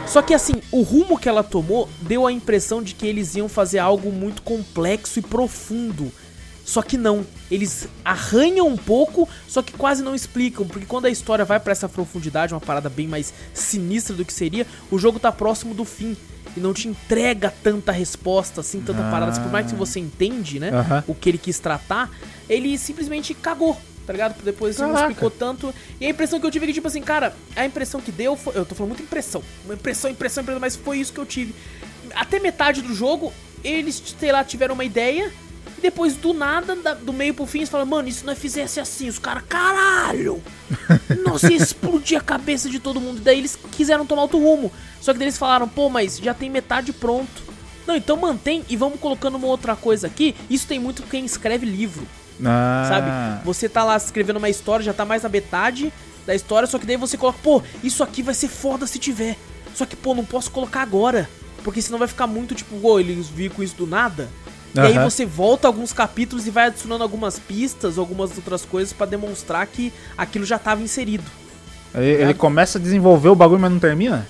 Só 0.06 0.22
que 0.22 0.32
assim, 0.32 0.54
o 0.70 0.82
rumo 0.82 1.18
que 1.18 1.28
ela 1.28 1.42
tomou 1.42 1.88
deu 2.00 2.26
a 2.26 2.32
impressão 2.32 2.82
de 2.82 2.94
que 2.94 3.06
eles 3.06 3.34
iam 3.34 3.48
fazer 3.48 3.80
algo 3.80 4.12
muito 4.12 4.40
complexo 4.42 5.18
e 5.18 5.22
profundo. 5.22 6.12
Só 6.64 6.82
que 6.82 6.96
não, 6.96 7.24
eles 7.48 7.88
arranham 8.04 8.66
um 8.66 8.76
pouco, 8.76 9.28
só 9.46 9.62
que 9.62 9.72
quase 9.72 10.02
não 10.02 10.16
explicam, 10.16 10.66
porque 10.66 10.84
quando 10.84 11.06
a 11.06 11.10
história 11.10 11.44
vai 11.44 11.60
pra 11.60 11.70
essa 11.70 11.88
profundidade, 11.88 12.54
uma 12.54 12.60
parada 12.60 12.88
bem 12.88 13.06
mais 13.06 13.32
sinistra 13.54 14.16
do 14.16 14.24
que 14.24 14.32
seria, 14.32 14.66
o 14.90 14.98
jogo 14.98 15.20
tá 15.20 15.30
próximo 15.30 15.74
do 15.74 15.84
fim 15.84 16.16
e 16.56 16.60
não 16.60 16.72
te 16.72 16.88
entrega 16.88 17.52
tanta 17.62 17.92
resposta, 17.92 18.60
assim, 18.60 18.80
tanta 18.80 19.06
Ah. 19.06 19.10
parada. 19.10 19.40
Por 19.40 19.50
mais 19.52 19.66
que 19.70 19.74
você 19.76 20.00
entende, 20.00 20.58
né, 20.58 20.70
Aham. 20.70 21.04
o 21.06 21.14
que 21.14 21.28
ele 21.28 21.38
quis 21.38 21.58
tratar, 21.58 22.10
ele 22.48 22.76
simplesmente 22.78 23.34
cagou, 23.34 23.78
tá 24.06 24.12
ligado? 24.12 24.42
Depois 24.42 24.78
não 24.78 24.88
Caraca. 24.88 25.08
explicou 25.10 25.30
tanto. 25.30 25.74
E 26.00 26.06
a 26.06 26.10
impressão 26.10 26.40
que 26.40 26.46
eu 26.46 26.50
tive 26.50 26.64
é 26.64 26.68
que, 26.68 26.74
tipo 26.74 26.88
assim, 26.88 27.02
cara, 27.02 27.34
a 27.54 27.66
impressão 27.66 28.00
que 28.00 28.10
deu 28.10 28.36
foi. 28.36 28.56
Eu 28.56 28.64
tô 28.64 28.74
falando 28.74 28.90
muito 28.90 29.02
impressão. 29.02 29.42
Uma 29.64 29.74
impressão, 29.74 30.10
impressão, 30.10 30.42
impressão, 30.42 30.60
mas 30.60 30.76
foi 30.76 30.98
isso 30.98 31.12
que 31.12 31.20
eu 31.20 31.26
tive. 31.26 31.54
Até 32.14 32.38
metade 32.40 32.80
do 32.82 32.94
jogo, 32.94 33.32
eles, 33.62 34.02
sei 34.18 34.32
lá, 34.32 34.42
tiveram 34.44 34.74
uma 34.74 34.84
ideia. 34.84 35.30
E 35.78 35.80
depois, 35.80 36.14
do 36.16 36.32
nada, 36.32 36.74
da- 36.76 36.94
do 36.94 37.12
meio 37.12 37.34
pro 37.34 37.46
fim, 37.46 37.58
eles 37.58 37.68
falam, 37.68 37.86
mano, 37.86 38.08
e 38.08 38.12
se 38.12 38.24
nós 38.24 38.38
fizesse 38.38 38.80
assim? 38.80 39.08
Os 39.08 39.18
caras, 39.18 39.42
caralho! 39.48 40.42
Nossa, 41.26 41.50
ia 41.52 41.56
explodir 41.58 42.18
a 42.18 42.22
cabeça 42.22 42.68
de 42.68 42.78
todo 42.78 43.00
mundo. 43.00 43.18
E 43.18 43.20
daí 43.20 43.38
eles 43.38 43.58
quiseram 43.72 44.06
tomar 44.06 44.22
outro 44.22 44.38
rumo. 44.38 44.72
Só 45.00 45.12
que 45.12 45.18
daí 45.18 45.26
eles 45.26 45.38
falaram, 45.38 45.68
pô, 45.68 45.88
mas 45.88 46.18
já 46.18 46.32
tem 46.34 46.48
metade 46.50 46.92
pronto. 46.92 47.42
Não, 47.86 47.94
então 47.94 48.16
mantém 48.16 48.64
e 48.68 48.76
vamos 48.76 48.98
colocando 48.98 49.36
uma 49.36 49.46
outra 49.46 49.76
coisa 49.76 50.06
aqui. 50.06 50.34
Isso 50.50 50.66
tem 50.66 50.78
muito 50.78 51.02
quem 51.04 51.24
escreve 51.24 51.64
livro 51.66 52.06
ah, 52.44 52.84
sabe? 52.88 53.44
Você 53.46 53.68
tá 53.68 53.84
lá 53.84 53.96
escrevendo 53.96 54.36
uma 54.38 54.48
história, 54.50 54.84
já 54.84 54.92
tá 54.92 55.04
mais 55.04 55.22
na 55.22 55.28
metade 55.28 55.92
da 56.26 56.34
história, 56.34 56.66
só 56.66 56.78
que 56.78 56.84
daí 56.84 56.96
você 56.96 57.16
coloca, 57.16 57.38
pô, 57.42 57.62
isso 57.82 58.02
aqui 58.02 58.22
vai 58.22 58.34
ser 58.34 58.48
foda 58.48 58.86
se 58.86 58.98
tiver. 58.98 59.36
Só 59.74 59.86
que, 59.86 59.94
pô, 59.96 60.14
não 60.14 60.24
posso 60.24 60.50
colocar 60.50 60.82
agora. 60.82 61.28
Porque 61.62 61.80
senão 61.80 61.98
vai 61.98 62.08
ficar 62.08 62.26
muito 62.26 62.54
tipo, 62.54 62.76
ô, 62.86 62.98
eles 63.00 63.28
viram 63.28 63.54
com 63.54 63.62
isso 63.62 63.74
do 63.76 63.86
nada. 63.86 64.28
E 64.76 64.98
aí 64.98 64.98
você 64.98 65.24
volta 65.24 65.66
alguns 65.66 65.92
capítulos 65.92 66.46
e 66.46 66.50
vai 66.50 66.66
adicionando 66.66 67.02
algumas 67.02 67.38
pistas, 67.38 67.98
algumas 67.98 68.36
outras 68.36 68.64
coisas 68.64 68.92
pra 68.92 69.06
demonstrar 69.06 69.66
que 69.66 69.92
aquilo 70.16 70.44
já 70.44 70.58
tava 70.58 70.82
inserido. 70.82 71.24
Ele, 71.94 72.22
ele 72.22 72.34
começa 72.34 72.78
a 72.78 72.80
desenvolver 72.80 73.28
o 73.28 73.34
bagulho, 73.34 73.60
mas 73.60 73.72
não 73.72 73.78
termina? 73.78 74.28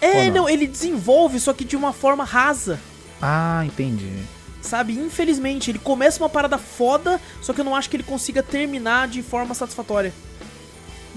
É, 0.00 0.26
não? 0.26 0.42
não, 0.42 0.48
ele 0.48 0.66
desenvolve, 0.66 1.40
só 1.40 1.52
que 1.52 1.64
de 1.64 1.76
uma 1.76 1.92
forma 1.92 2.24
rasa. 2.24 2.78
Ah, 3.20 3.62
entendi. 3.64 4.12
Sabe, 4.60 4.92
infelizmente, 4.92 5.70
ele 5.70 5.78
começa 5.78 6.22
uma 6.22 6.28
parada 6.28 6.58
foda, 6.58 7.20
só 7.40 7.52
que 7.52 7.60
eu 7.60 7.64
não 7.64 7.74
acho 7.74 7.88
que 7.88 7.96
ele 7.96 8.02
consiga 8.02 8.42
terminar 8.42 9.08
de 9.08 9.22
forma 9.22 9.54
satisfatória. 9.54 10.12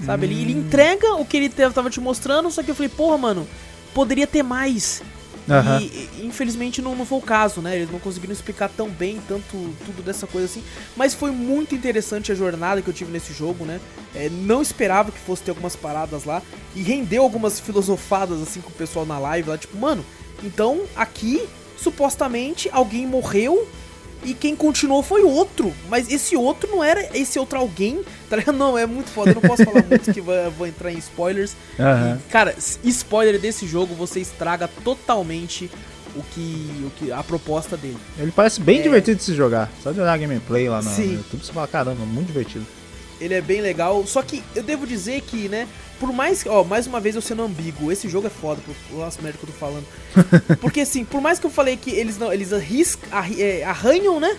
Sabe, 0.04 0.26
ele, 0.26 0.40
ele 0.40 0.52
entrega 0.52 1.14
o 1.14 1.24
que 1.24 1.36
ele 1.36 1.48
tava 1.48 1.90
te 1.90 2.00
mostrando, 2.00 2.50
só 2.50 2.62
que 2.62 2.70
eu 2.70 2.74
falei, 2.74 2.88
porra, 2.88 3.18
mano, 3.18 3.46
poderia 3.94 4.26
ter 4.26 4.42
mais. 4.42 5.02
Aham. 5.48 5.80
E, 5.80 5.84
e, 5.84 6.26
infelizmente 6.26 6.80
não, 6.80 6.94
não 6.94 7.04
foi 7.04 7.18
o 7.18 7.22
caso, 7.22 7.60
né? 7.60 7.76
Eles 7.76 7.90
não 7.90 7.98
conseguiram 7.98 8.32
explicar 8.32 8.68
tão 8.68 8.88
bem 8.88 9.20
tanto 9.26 9.74
tudo 9.84 10.02
dessa 10.02 10.26
coisa 10.26 10.46
assim. 10.46 10.62
Mas 10.96 11.14
foi 11.14 11.30
muito 11.30 11.74
interessante 11.74 12.30
a 12.30 12.34
jornada 12.34 12.80
que 12.80 12.88
eu 12.88 12.94
tive 12.94 13.10
nesse 13.10 13.32
jogo, 13.32 13.64
né? 13.64 13.80
É, 14.14 14.28
não 14.28 14.62
esperava 14.62 15.10
que 15.10 15.18
fosse 15.18 15.42
ter 15.42 15.50
algumas 15.50 15.76
paradas 15.76 16.24
lá. 16.24 16.42
E 16.74 16.82
rendeu 16.82 17.22
algumas 17.22 17.60
filosofadas 17.60 18.40
assim 18.40 18.60
com 18.60 18.70
o 18.70 18.74
pessoal 18.74 19.04
na 19.04 19.18
live 19.18 19.48
lá, 19.48 19.58
tipo, 19.58 19.76
mano, 19.76 20.04
então 20.42 20.82
aqui 20.96 21.46
supostamente 21.76 22.70
alguém 22.72 23.06
morreu 23.06 23.68
e 24.24 24.34
quem 24.34 24.54
continuou 24.54 25.02
foi 25.02 25.22
outro. 25.22 25.72
Mas 25.88 26.10
esse 26.10 26.36
outro 26.36 26.70
não 26.70 26.82
era 26.82 27.08
esse 27.16 27.38
outro 27.38 27.58
alguém, 27.58 28.02
tá 28.28 28.36
ligado? 28.36 28.56
Não, 28.62 28.76
é 28.76 28.86
muito 28.86 29.10
foda. 29.10 29.30
Eu 29.30 29.34
não 29.36 29.42
posso 29.42 29.64
falar 29.64 29.82
muito 29.84 30.12
que 30.12 30.20
vou 30.20 30.66
entrar 30.66 30.92
em 30.92 30.98
spoilers. 30.98 31.56
Aham. 31.78 32.18
E, 32.18 32.30
cara, 32.30 32.54
spoiler 32.84 33.40
desse 33.40 33.66
jogo, 33.66 33.94
você 33.94 34.20
estraga 34.20 34.68
totalmente 34.84 35.70
o 36.14 36.22
que, 36.22 36.84
o 36.86 36.90
que 36.90 37.12
a 37.12 37.22
proposta 37.22 37.76
dele. 37.76 37.98
Ele 38.18 38.30
parece 38.30 38.60
bem 38.60 38.82
divertido 38.82 39.16
de 39.16 39.24
se 39.24 39.34
jogar. 39.34 39.70
Só 39.82 39.92
de 39.92 40.00
olhar 40.00 40.12
a 40.12 40.16
gameplay 40.16 40.68
lá 40.68 40.82
no, 40.82 40.90
no 40.90 40.96
Sim. 40.96 41.14
YouTube, 41.14 41.44
você 41.44 41.52
fala, 41.52 41.66
caramba, 41.66 42.04
muito 42.04 42.26
divertido. 42.28 42.66
Ele 43.22 43.34
é 43.34 43.40
bem 43.40 43.60
legal, 43.60 44.04
só 44.06 44.20
que 44.22 44.42
eu 44.54 44.62
devo 44.62 44.86
dizer 44.86 45.20
que, 45.22 45.48
né, 45.48 45.68
por 46.00 46.12
mais 46.12 46.42
que, 46.42 46.48
ó, 46.48 46.64
mais 46.64 46.86
uma 46.86 46.98
vez 46.98 47.14
eu 47.14 47.22
sendo 47.22 47.42
ambíguo, 47.42 47.92
esse 47.92 48.08
jogo 48.08 48.26
é 48.26 48.30
foda, 48.30 48.60
por 48.90 48.96
nosso 48.98 49.22
médico 49.22 49.46
eu 49.46 49.52
tô 49.52 49.58
falando. 49.58 49.84
Porque 50.60 50.80
assim, 50.80 51.04
por 51.04 51.20
mais 51.20 51.38
que 51.38 51.46
eu 51.46 51.50
falei 51.50 51.76
que 51.76 51.90
eles 51.90 52.18
não, 52.18 52.32
eles 52.32 52.52
arriscam, 52.52 53.08
arri- 53.12 53.40
é, 53.40 53.64
arranham, 53.64 54.18
né, 54.18 54.36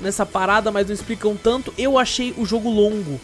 nessa 0.00 0.24
parada, 0.24 0.70
mas 0.70 0.86
não 0.86 0.94
explicam 0.94 1.36
tanto, 1.36 1.74
eu 1.76 1.98
achei 1.98 2.32
o 2.38 2.46
jogo 2.46 2.70
longo, 2.70 3.20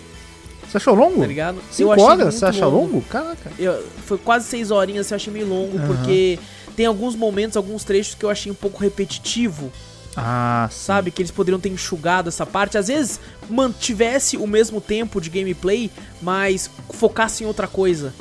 Você 0.68 0.76
achou 0.78 0.94
longo? 0.94 1.20
tá 1.20 1.26
ligado? 1.26 1.58
eu 1.58 1.62
Cinco 1.70 2.00
horas? 2.02 2.34
Você 2.34 2.44
acha 2.44 2.66
longo? 2.66 3.00
Caraca. 3.02 3.52
Eu- 3.58 3.84
foi 4.06 4.18
quase 4.18 4.46
seis 4.48 4.70
horinhas, 4.72 5.10
eu 5.10 5.14
achei 5.14 5.32
meio 5.32 5.46
longo, 5.48 5.78
Aham. 5.78 5.86
porque 5.86 6.38
tem 6.74 6.84
alguns 6.86 7.14
momentos, 7.14 7.56
alguns 7.56 7.84
trechos 7.84 8.14
que 8.16 8.24
eu 8.24 8.30
achei 8.30 8.50
um 8.50 8.54
pouco 8.56 8.78
repetitivo. 8.82 9.70
Ah, 10.16 10.68
sabe? 10.72 11.10
Que 11.10 11.20
eles 11.20 11.30
poderiam 11.30 11.60
ter 11.60 11.68
enxugado 11.68 12.28
essa 12.28 12.46
parte. 12.46 12.78
Às 12.78 12.88
vezes 12.88 13.20
mantivesse 13.50 14.36
o 14.36 14.46
mesmo 14.46 14.80
tempo 14.80 15.20
de 15.20 15.28
gameplay, 15.28 15.90
mas 16.22 16.70
focasse 16.90 17.44
em 17.44 17.46
outra 17.46 17.66
coisa, 17.68 18.14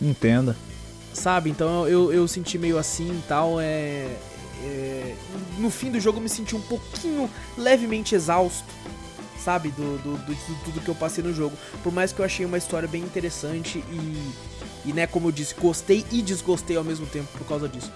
Entenda. 0.00 0.56
sabe? 1.12 1.50
Então 1.50 1.86
eu, 1.86 2.12
eu 2.12 2.26
senti 2.26 2.56
meio 2.58 2.78
assim 2.78 3.08
e 3.10 3.22
tal. 3.28 3.60
É, 3.60 4.08
é- 4.64 5.14
no 5.58 5.68
fim 5.70 5.90
do 5.90 6.00
jogo 6.00 6.18
eu 6.18 6.22
me 6.22 6.28
senti 6.28 6.56
um 6.56 6.60
pouquinho 6.62 7.28
levemente 7.58 8.14
exausto. 8.14 8.64
Sabe, 9.44 9.70
do, 9.70 9.98
do, 9.98 10.16
do- 10.18 10.34
de 10.34 10.54
tudo 10.64 10.80
que 10.80 10.88
eu 10.88 10.94
passei 10.94 11.22
no 11.22 11.34
jogo. 11.34 11.56
Por 11.82 11.92
mais 11.92 12.12
que 12.12 12.20
eu 12.20 12.24
achei 12.24 12.46
uma 12.46 12.56
história 12.56 12.86
bem 12.88 13.02
interessante 13.02 13.84
e, 13.90 14.32
e, 14.88 14.92
né, 14.92 15.04
como 15.06 15.26
eu 15.28 15.32
disse, 15.32 15.52
gostei 15.60 16.06
e 16.12 16.22
desgostei 16.22 16.76
ao 16.76 16.84
mesmo 16.84 17.06
tempo 17.06 17.26
por 17.36 17.44
causa 17.46 17.68
disso. 17.68 17.90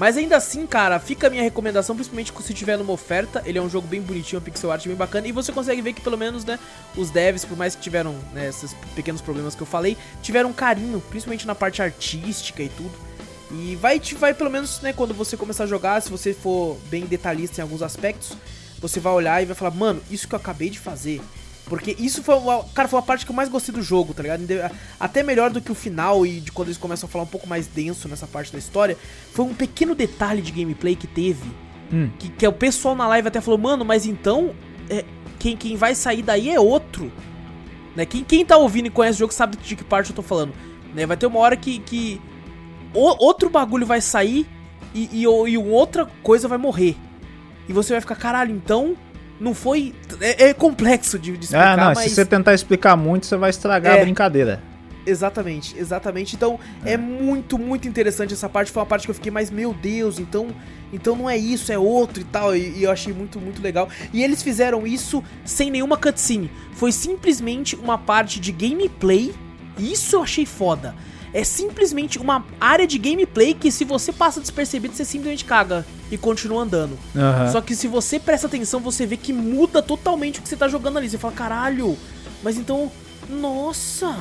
Mas 0.00 0.16
ainda 0.16 0.34
assim, 0.38 0.66
cara, 0.66 0.98
fica 0.98 1.26
a 1.26 1.30
minha 1.30 1.42
recomendação, 1.42 1.94
principalmente 1.94 2.32
se 2.42 2.54
tiver 2.54 2.78
numa 2.78 2.90
oferta. 2.94 3.42
Ele 3.44 3.58
é 3.58 3.60
um 3.62 3.68
jogo 3.68 3.86
bem 3.86 4.00
bonitinho, 4.00 4.40
um 4.40 4.42
pixel 4.42 4.72
art 4.72 4.86
bem 4.86 4.96
bacana. 4.96 5.28
E 5.28 5.32
você 5.32 5.52
consegue 5.52 5.82
ver 5.82 5.92
que 5.92 6.00
pelo 6.00 6.16
menos, 6.16 6.42
né, 6.42 6.58
os 6.96 7.10
devs, 7.10 7.44
por 7.44 7.54
mais 7.54 7.74
que 7.74 7.82
tiveram 7.82 8.14
né, 8.32 8.48
esses 8.48 8.72
pequenos 8.96 9.20
problemas 9.20 9.54
que 9.54 9.60
eu 9.60 9.66
falei, 9.66 9.98
tiveram 10.22 10.54
carinho, 10.54 11.02
principalmente 11.10 11.46
na 11.46 11.54
parte 11.54 11.82
artística 11.82 12.62
e 12.62 12.70
tudo. 12.70 12.92
E 13.50 13.76
vai, 13.76 14.00
te- 14.00 14.14
vai 14.14 14.32
pelo 14.32 14.48
menos, 14.48 14.80
né, 14.80 14.94
quando 14.94 15.12
você 15.12 15.36
começar 15.36 15.64
a 15.64 15.66
jogar, 15.66 16.00
se 16.00 16.08
você 16.08 16.32
for 16.32 16.78
bem 16.88 17.04
detalhista 17.04 17.60
em 17.60 17.62
alguns 17.62 17.82
aspectos, 17.82 18.32
você 18.80 18.98
vai 19.00 19.12
olhar 19.12 19.42
e 19.42 19.44
vai 19.44 19.54
falar, 19.54 19.72
mano, 19.72 20.02
isso 20.10 20.26
que 20.26 20.34
eu 20.34 20.38
acabei 20.38 20.70
de 20.70 20.78
fazer. 20.78 21.20
Porque 21.70 21.94
isso 22.00 22.20
foi 22.24 22.34
uma, 22.34 22.64
cara, 22.74 22.88
foi 22.88 22.98
a 22.98 23.02
parte 23.02 23.24
que 23.24 23.30
eu 23.30 23.36
mais 23.36 23.48
gostei 23.48 23.72
do 23.72 23.80
jogo, 23.80 24.12
tá 24.12 24.22
ligado? 24.24 24.42
Até 24.98 25.22
melhor 25.22 25.50
do 25.50 25.60
que 25.60 25.70
o 25.70 25.74
final 25.74 26.26
e 26.26 26.40
de 26.40 26.50
quando 26.50 26.66
eles 26.66 26.76
começam 26.76 27.08
a 27.08 27.10
falar 27.10 27.22
um 27.22 27.28
pouco 27.28 27.48
mais 27.48 27.68
denso 27.68 28.08
nessa 28.08 28.26
parte 28.26 28.52
da 28.52 28.58
história. 28.58 28.98
Foi 29.32 29.44
um 29.44 29.54
pequeno 29.54 29.94
detalhe 29.94 30.42
de 30.42 30.50
gameplay 30.50 30.96
que 30.96 31.06
teve. 31.06 31.48
Hum. 31.92 32.10
Que, 32.18 32.28
que 32.28 32.46
o 32.46 32.52
pessoal 32.52 32.96
na 32.96 33.06
live 33.06 33.28
até 33.28 33.40
falou, 33.40 33.56
mano, 33.58 33.84
mas 33.84 34.04
então 34.04 34.52
é, 34.88 35.04
quem, 35.38 35.56
quem 35.56 35.76
vai 35.76 35.94
sair 35.94 36.22
daí 36.22 36.50
é 36.50 36.58
outro. 36.58 37.10
Né? 37.94 38.04
Quem, 38.04 38.24
quem 38.24 38.44
tá 38.44 38.56
ouvindo 38.56 38.86
e 38.86 38.90
conhece 38.90 39.16
o 39.16 39.20
jogo 39.20 39.32
sabe 39.32 39.56
de 39.56 39.76
que 39.76 39.84
parte 39.84 40.10
eu 40.10 40.16
tô 40.16 40.22
falando. 40.22 40.52
Né? 40.92 41.06
Vai 41.06 41.16
ter 41.16 41.26
uma 41.26 41.38
hora 41.38 41.56
que, 41.56 41.78
que 41.78 42.20
o- 42.92 43.24
outro 43.24 43.48
bagulho 43.48 43.86
vai 43.86 44.00
sair 44.00 44.44
e, 44.92 45.08
e, 45.12 45.22
e 45.22 45.56
outra 45.56 46.04
coisa 46.20 46.48
vai 46.48 46.58
morrer. 46.58 46.96
E 47.68 47.72
você 47.72 47.92
vai 47.92 48.00
ficar, 48.00 48.16
caralho, 48.16 48.52
então 48.52 48.96
não 49.40 49.54
foi. 49.54 49.94
É, 50.20 50.50
é 50.50 50.54
complexo 50.54 51.18
de, 51.18 51.36
de 51.36 51.44
explicar, 51.46 51.72
Ah, 51.72 51.76
não, 51.76 51.94
mas. 51.94 52.00
se 52.00 52.10
você 52.10 52.24
tentar 52.24 52.54
explicar 52.54 52.96
muito, 52.96 53.26
você 53.26 53.36
vai 53.36 53.50
estragar 53.50 53.96
É. 53.96 54.00
a 54.00 54.04
brincadeira. 54.04 54.62
Exatamente, 55.06 55.74
exatamente. 55.78 56.36
Então 56.36 56.60
é. 56.84 56.96
muito, 56.96 57.58
muito 57.58 57.88
interessante 57.88 58.34
essa 58.34 58.48
parte. 58.48 58.70
Foi 58.70 58.80
uma 58.82 58.86
parte 58.86 59.06
que 59.06 59.10
eu 59.10 59.14
fiquei 59.14 59.32
mais, 59.32 59.50
meu 59.50 59.72
Deus, 59.72 60.18
então. 60.18 60.48
Então 60.92 61.16
não 61.16 61.30
é 61.30 61.36
isso, 61.36 61.72
é 61.72 61.78
outro 61.78 62.20
e 62.20 62.24
tal. 62.24 62.54
E, 62.54 62.78
e 62.78 62.82
eu 62.84 62.90
achei 62.90 63.12
muito, 63.12 63.40
muito 63.40 63.62
legal. 63.62 63.88
E 64.12 64.22
eles 64.22 64.42
fizeram 64.42 64.86
isso 64.86 65.24
sem 65.44 65.70
nenhuma 65.70 65.96
cutscene. 65.96 66.50
Foi 66.74 66.92
simplesmente 66.92 67.76
uma 67.76 67.96
parte 67.96 68.38
de 68.38 68.52
gameplay. 68.52 69.32
Isso 69.78 70.16
eu 70.16 70.22
achei 70.22 70.44
foda. 70.44 70.94
É 71.32 71.44
simplesmente 71.44 72.18
uma 72.18 72.44
área 72.60 72.86
de 72.86 72.98
gameplay 72.98 73.54
que 73.54 73.70
se 73.70 73.84
você 73.84 74.12
passa 74.12 74.40
despercebido, 74.40 74.94
você 74.94 75.04
simplesmente 75.04 75.44
caga 75.44 75.86
e 76.10 76.18
continua 76.18 76.62
andando. 76.62 76.98
Aham. 77.14 77.52
Só 77.52 77.60
que 77.60 77.76
se 77.76 77.86
você 77.86 78.18
presta 78.18 78.46
atenção, 78.46 78.80
você 78.80 79.06
vê 79.06 79.16
que 79.16 79.32
muda 79.32 79.80
totalmente 79.80 80.40
o 80.40 80.42
que 80.42 80.48
você 80.48 80.56
tá 80.56 80.66
jogando 80.68 80.98
ali. 80.98 81.08
Você 81.08 81.18
fala, 81.18 81.34
caralho, 81.34 81.96
mas 82.42 82.56
então. 82.56 82.90
Nossa, 83.28 84.18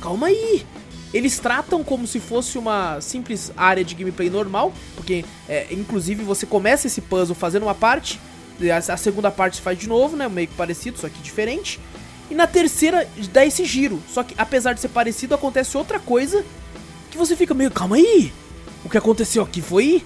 calma 0.00 0.26
aí. 0.26 0.66
Eles 1.14 1.38
tratam 1.38 1.82
como 1.82 2.06
se 2.06 2.20
fosse 2.20 2.58
uma 2.58 3.00
simples 3.00 3.52
área 3.56 3.84
de 3.84 3.94
gameplay 3.94 4.28
normal, 4.28 4.72
porque 4.94 5.24
é, 5.48 5.68
inclusive 5.70 6.22
você 6.22 6.44
começa 6.44 6.86
esse 6.86 7.00
puzzle 7.00 7.34
fazendo 7.34 7.62
uma 7.62 7.74
parte, 7.74 8.20
a, 8.60 8.92
a 8.92 8.96
segunda 8.96 9.30
parte 9.30 9.56
se 9.56 9.62
faz 9.62 9.78
de 9.78 9.88
novo, 9.88 10.16
né? 10.16 10.28
Meio 10.28 10.48
que 10.48 10.54
parecido, 10.54 10.98
só 10.98 11.08
que 11.08 11.20
diferente. 11.22 11.80
E 12.30 12.34
na 12.34 12.46
terceira 12.46 13.08
dá 13.32 13.44
esse 13.44 13.64
giro. 13.64 14.02
Só 14.12 14.22
que 14.22 14.34
apesar 14.36 14.72
de 14.74 14.80
ser 14.80 14.88
parecido, 14.88 15.34
acontece 15.34 15.76
outra 15.76 15.98
coisa 15.98 16.44
que 17.10 17.16
você 17.18 17.34
fica 17.34 17.54
meio, 17.54 17.70
calma 17.70 17.96
aí. 17.96 18.32
O 18.84 18.88
que 18.90 18.98
aconteceu 18.98 19.42
aqui 19.42 19.60
foi 19.62 20.04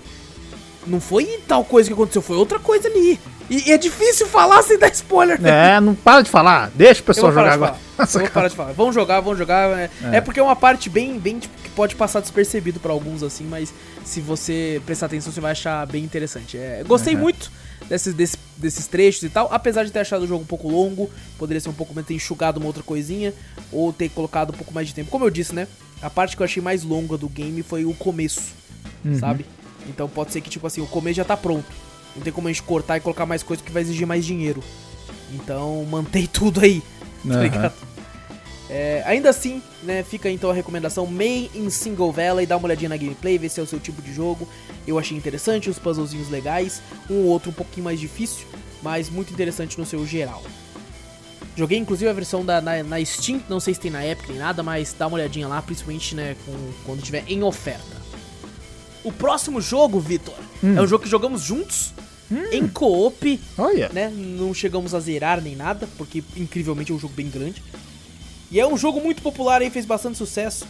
não 0.87 1.01
foi 1.01 1.41
tal 1.47 1.65
coisa 1.65 1.89
que 1.89 1.93
aconteceu, 1.95 2.21
foi 2.23 2.37
outra 2.37 2.59
coisa 2.59 2.89
ali. 2.89 3.19
E, 3.51 3.69
e 3.69 3.73
é 3.73 3.79
difícil 3.79 4.27
falar 4.27 4.63
sem 4.63 4.79
dar 4.79 4.89
spoiler, 4.89 5.41
né? 5.41 5.77
É, 5.77 5.81
não 5.81 5.95
para 5.95 6.23
de 6.23 6.31
falar. 6.31 6.71
Deixa 6.75 7.01
o 7.01 7.05
pessoal 7.05 7.33
jogar 7.33 7.53
agora. 7.53 7.77
Eu 7.99 8.07
vou 8.07 8.31
parar 8.31 8.49
de 8.49 8.57
falar. 8.57 8.73
Vamos 8.73 8.95
jogar, 8.95 9.21
vamos 9.21 9.39
jogar. 9.39 9.69
É, 9.79 9.91
É. 10.13 10.17
é 10.17 10.21
porque 10.21 10.41
é 10.41 10.43
uma 10.43 10.57
parte 10.57 10.89
bem, 10.91 11.19
bem 11.19 11.39
tipo, 11.39 11.55
que 11.63 11.69
pode 11.71 11.95
passar 11.95 12.21
despercebido 12.21 12.81
pra 12.81 12.93
alguns 12.93 13.23
assim, 13.23 13.45
mas 13.45 13.73
se 14.05 14.21
você 14.21 14.81
prestar 14.87 15.07
atenção, 15.07 15.33
você 15.33 15.41
vai 15.41 15.53
achar 15.53 15.87
bem 15.87 16.03
interessante. 16.03 16.57
É, 16.57 16.83
gostei 16.87 17.15
Uhum. 17.15 17.21
muito 17.21 17.51
desses, 17.89 18.15
desse- 18.15 18.37
desses 18.57 18.87
trechos 18.87 19.23
e 19.25 19.29
tal, 19.29 19.49
apesar 19.53 19.85
de 19.85 19.91
ter 19.91 20.01
achado 20.01 20.23
o 20.23 20.27
jogo 20.27 20.43
um 20.43 20.47
pouco 20.47 20.69
longo, 20.69 21.11
poderia 21.39 21.61
ser 21.61 21.69
um 21.69 21.73
pouco 21.75 21.95
mais 21.95 22.07
ter 22.07 22.15
enxugado 22.15 22.59
uma 22.59 22.67
outra 22.67 22.83
coisinha 22.83 23.33
ou 23.71 23.93
ter 23.93 24.09
colocado 24.11 24.51
um 24.51 24.57
pouco 24.57 24.73
mais 24.73 24.89
de 24.89 24.95
tempo. 24.95 25.11
Como 25.11 25.25
eu 25.25 25.31
disse, 25.31 25.55
né? 25.55 25.67
A 26.01 26.09
parte 26.11 26.37
que 26.37 26.43
eu 26.43 26.45
achei 26.45 26.63
mais 26.63 26.83
longa 26.83 27.17
do 27.17 27.29
game 27.29 27.63
foi 27.63 27.85
o 27.85 27.95
começo, 27.95 28.41
Uhum. 29.05 29.19
sabe? 29.19 29.45
Então 29.89 30.09
pode 30.09 30.33
ser 30.33 30.41
que 30.41 30.49
tipo 30.51 30.67
assim, 30.67 30.81
o 30.81 30.87
começo 30.87 31.17
já 31.17 31.25
tá 31.25 31.37
pronto. 31.37 31.67
Não 32.15 32.23
tem 32.23 32.33
como 32.33 32.49
a 32.49 32.53
gente 32.53 32.63
cortar 32.63 32.97
e 32.97 33.01
colocar 33.01 33.25
mais 33.27 33.43
coisa 33.43 33.63
que 33.63 33.71
vai 33.73 33.83
exigir 33.83 34.07
mais 34.07 34.25
dinheiro. 34.25 34.63
Então 35.33 35.85
mantém 35.91 36.27
tudo 36.33 36.61
aí 36.61 36.83
tá 37.29 37.41
ligado? 37.43 37.73
É, 38.75 39.03
ainda 39.05 39.29
assim, 39.29 39.63
né, 39.83 40.03
fica 40.03 40.31
então 40.31 40.49
a 40.49 40.55
recomendação 40.55 41.05
May 41.07 41.51
in 41.55 41.69
Single 41.69 42.11
Valley, 42.11 42.47
dá 42.47 42.57
uma 42.57 42.65
olhadinha 42.67 42.89
na 42.89 42.97
gameplay, 42.97 43.37
ver 43.37 43.51
se 43.51 43.61
é 43.61 43.63
o 43.63 43.67
seu 43.67 43.79
tipo 43.79 44.01
de 44.01 44.15
jogo. 44.15 44.49
Eu 44.87 44.99
achei 44.99 45.15
interessante, 45.15 45.69
os 45.69 45.79
puzzlezinhos 45.79 46.31
legais, 46.31 46.81
um 47.11 47.17
ou 47.17 47.25
outro 47.27 47.51
um 47.51 47.53
pouquinho 47.53 47.85
mais 47.85 48.01
difícil, 48.01 48.47
mas 48.83 49.11
muito 49.11 49.31
interessante 49.31 49.79
no 49.79 49.85
seu 49.85 50.07
geral. 50.07 50.43
Joguei 51.55 51.77
inclusive 51.77 52.09
a 52.09 52.15
versão 52.15 52.43
da, 52.43 52.63
na, 52.63 52.83
na 52.83 53.05
Steam, 53.05 53.43
não 53.47 53.61
sei 53.61 53.75
se 53.75 53.81
tem 53.81 53.91
na 53.91 54.07
Epic 54.07 54.31
nem 54.31 54.39
nada, 54.39 54.63
mas 54.63 54.95
dá 54.99 55.07
uma 55.07 55.17
olhadinha 55.19 55.47
lá, 55.47 55.61
principalmente 55.61 56.15
né, 56.15 56.35
com- 56.47 56.73
quando 56.87 57.03
tiver 57.03 57.25
em 57.29 57.43
oferta. 57.43 58.01
O 59.05 59.13
próximo 59.13 59.61
jogo, 59.61 60.01
Vitor, 60.01 60.35
Hum. 60.65 60.79
é 60.79 60.81
um 60.81 60.87
jogo 60.87 61.05
que 61.05 61.11
jogamos 61.11 61.43
juntos, 61.43 61.93
em 62.51 62.67
co-op, 62.67 63.39
Olha. 63.59 63.91
né? 63.93 64.09
Não 64.09 64.55
chegamos 64.55 64.95
a 64.95 65.01
zerar 65.01 65.43
nem 65.43 65.55
nada, 65.55 65.87
porque 65.99 66.25
incrivelmente 66.35 66.91
é 66.91 66.95
um 66.95 66.99
jogo 66.99 67.13
bem 67.13 67.29
grande. 67.29 67.63
E 68.53 68.61
é 68.61 68.67
um 68.67 68.77
jogo 68.77 69.01
muito 69.01 69.23
popular 69.23 69.63
aí, 69.63 69.71
fez 69.71 69.87
bastante 69.87 70.19
sucesso. 70.19 70.67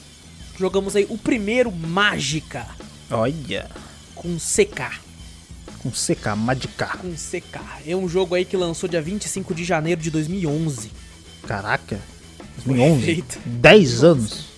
Jogamos 0.57 0.95
aí 0.95 1.05
o 1.11 1.19
primeiro 1.19 1.73
Mágica 1.73 2.65
Olha. 3.11 3.69
com 4.15 4.37
CK. 4.37 5.01
Com 5.81 5.91
CK, 5.91 6.37
Madicá. 6.37 6.99
Com 6.99 7.13
CK. 7.13 7.59
É 7.85 7.97
um 7.97 8.09
jogo 8.09 8.37
aí 8.37 8.45
que 8.45 8.57
lançou 8.57 8.89
dia 8.89 9.03
25 9.03 9.53
de 9.53 9.65
janeiro 9.65 10.01
de 10.01 10.13
2011. 10.13 10.93
Caraca. 11.45 12.01
Foi 12.65 12.77
2011. 12.77 13.05
feito. 13.05 13.41
10 13.45 14.05
anos. 14.05 14.52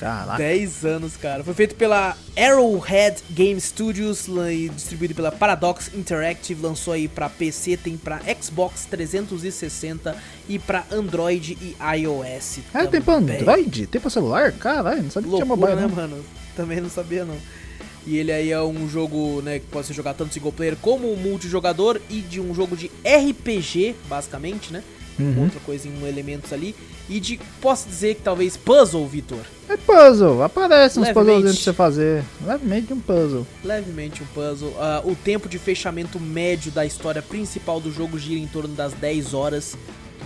Caraca. 0.00 0.38
10 0.38 0.84
anos, 0.86 1.16
cara. 1.18 1.44
Foi 1.44 1.52
feito 1.52 1.74
pela 1.74 2.16
Arrowhead 2.34 3.22
Game 3.30 3.60
Studios 3.60 4.26
e 4.50 4.70
distribuído 4.70 5.14
pela 5.14 5.30
Paradox 5.30 5.90
Interactive. 5.94 6.62
Lançou 6.62 6.94
aí 6.94 7.06
pra 7.06 7.28
PC, 7.28 7.76
tem 7.76 7.98
pra 7.98 8.18
Xbox 8.40 8.86
360 8.86 10.16
e 10.48 10.58
pra 10.58 10.86
Android 10.90 11.56
e 11.60 11.76
iOS. 11.98 12.60
Ah, 12.72 12.86
tem 12.86 13.02
pra. 13.02 13.16
Android? 13.16 13.86
Tem 13.86 14.00
pra 14.00 14.08
celular? 14.08 14.52
Caralho, 14.52 15.02
não 15.02 15.10
sabia 15.10 15.30
que 15.30 15.36
tinha 15.36 15.46
Loucura, 15.46 15.74
mobile, 15.74 15.76
né, 15.76 15.82
não. 15.82 15.94
mano? 15.94 16.24
Também 16.56 16.80
não 16.80 16.88
sabia, 16.88 17.26
não. 17.26 17.36
E 18.06 18.16
ele 18.16 18.32
aí 18.32 18.50
é 18.50 18.62
um 18.62 18.88
jogo, 18.88 19.42
né, 19.42 19.58
que 19.58 19.66
pode 19.66 19.86
ser 19.86 19.92
jogado 19.92 20.16
tanto 20.16 20.32
single 20.32 20.50
player 20.52 20.76
como 20.76 21.14
multijogador 21.16 22.00
e 22.08 22.20
de 22.20 22.40
um 22.40 22.54
jogo 22.54 22.74
de 22.74 22.90
RPG, 23.04 23.94
basicamente, 24.08 24.72
né? 24.72 24.82
Uhum. 25.18 25.44
Outra 25.44 25.60
coisa 25.60 25.88
em 25.88 26.06
elementos 26.06 26.52
ali. 26.52 26.74
E 27.08 27.18
de, 27.18 27.40
posso 27.60 27.88
dizer 27.88 28.14
que 28.14 28.22
talvez 28.22 28.56
puzzle, 28.56 29.06
Vitor. 29.06 29.40
É 29.68 29.76
puzzle. 29.76 30.42
Aparece 30.42 30.98
uns 30.98 31.10
puzzles 31.10 31.42
pra 31.42 31.52
você 31.52 31.72
fazer. 31.72 32.24
Levemente 32.44 32.92
um 32.92 33.00
puzzle. 33.00 33.46
Levemente 33.64 34.22
um 34.22 34.26
puzzle. 34.26 34.74
Ah, 34.78 35.02
o 35.04 35.14
tempo 35.14 35.48
de 35.48 35.58
fechamento 35.58 36.18
médio 36.20 36.70
da 36.70 36.86
história 36.86 37.20
principal 37.20 37.80
do 37.80 37.92
jogo 37.92 38.18
gira 38.18 38.40
em 38.40 38.46
torno 38.46 38.74
das 38.74 38.92
10 38.94 39.34
horas 39.34 39.76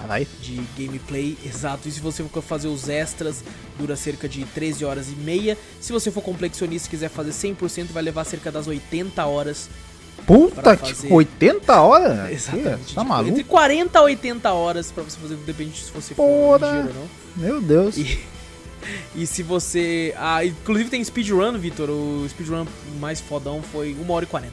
Caralho. 0.01 0.27
de 0.41 0.61
gameplay, 0.77 1.37
exato. 1.45 1.89
E 1.89 1.93
se 1.93 2.01
você 2.01 2.23
for 2.25 2.43
fazer 2.43 2.69
os 2.69 2.89
extras, 2.89 3.43
dura 3.79 3.97
cerca 3.97 4.29
de 4.29 4.45
13 4.45 4.85
horas 4.85 5.09
e 5.09 5.17
meia. 5.17 5.57
Se 5.81 5.93
você 5.93 6.11
for 6.11 6.23
complexionista 6.23 6.89
e 6.89 6.91
quiser 6.91 7.09
fazer 7.09 7.31
100%, 7.31 7.87
vai 7.93 8.03
levar 8.03 8.25
cerca 8.25 8.53
das 8.53 8.67
80 8.67 9.25
horas. 9.25 9.69
Puta 10.27 10.77
que 10.77 10.95
fazer- 10.95 11.13
80 11.13 11.81
horas? 11.81 12.31
Exatamente. 12.33 12.65
Que? 12.65 12.71
Tá 12.71 12.79
Tipo, 12.87 13.05
maluco? 13.05 13.31
Entre 13.31 13.45
40 13.45 13.99
a 13.99 14.03
80 14.03 14.53
horas 14.53 14.91
pra 14.93 15.03
você 15.05 15.19
fazer, 15.19 15.37
depende 15.37 15.79
se 15.79 15.91
você 15.91 16.15
for 16.15 16.25
Porra. 16.25 16.67
ligeiro 16.73 16.89
ou 16.89 16.95
não. 16.95 17.09
Meu 17.37 17.61
Deus. 17.61 17.97
E, 17.97 18.19
e 19.15 19.27
se 19.27 19.43
você... 19.43 20.15
Ah, 20.17 20.45
inclusive 20.45 20.89
tem 20.91 21.03
speedrun, 21.05 21.59
Vitor. 21.59 21.91
O 21.91 22.27
speedrun 22.29 22.67
mais 22.99 23.21
fodão 23.21 23.63
foi 23.63 23.95
1 23.95 24.11
hora 24.11 24.25
e 24.25 24.29
40 24.29 24.53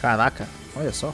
Caraca, 0.00 0.48
olha 0.74 0.92
só. 0.92 1.12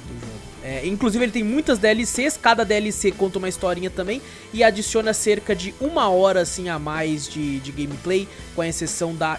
É, 0.63 0.87
inclusive 0.87 1.25
ele 1.25 1.33
tem 1.33 1.43
muitas 1.45 1.79
DLCs, 1.79 2.37
cada 2.41 2.65
DLC 2.65 3.11
conta 3.13 3.39
uma 3.39 3.49
historinha 3.49 3.89
também 3.91 4.21
e 4.53 4.63
adiciona 4.65 5.13
cerca 5.13 5.55
de 5.57 5.75
uma 5.81 6.09
hora 6.09 6.41
assim 6.41 6.69
a 6.69 6.79
mais 6.79 7.29
de, 7.29 7.59
de 7.61 7.73
gameplay, 7.73 8.29
com 8.55 8.63
a 8.63 8.69
exceção 8.69 9.15
da 9.15 9.37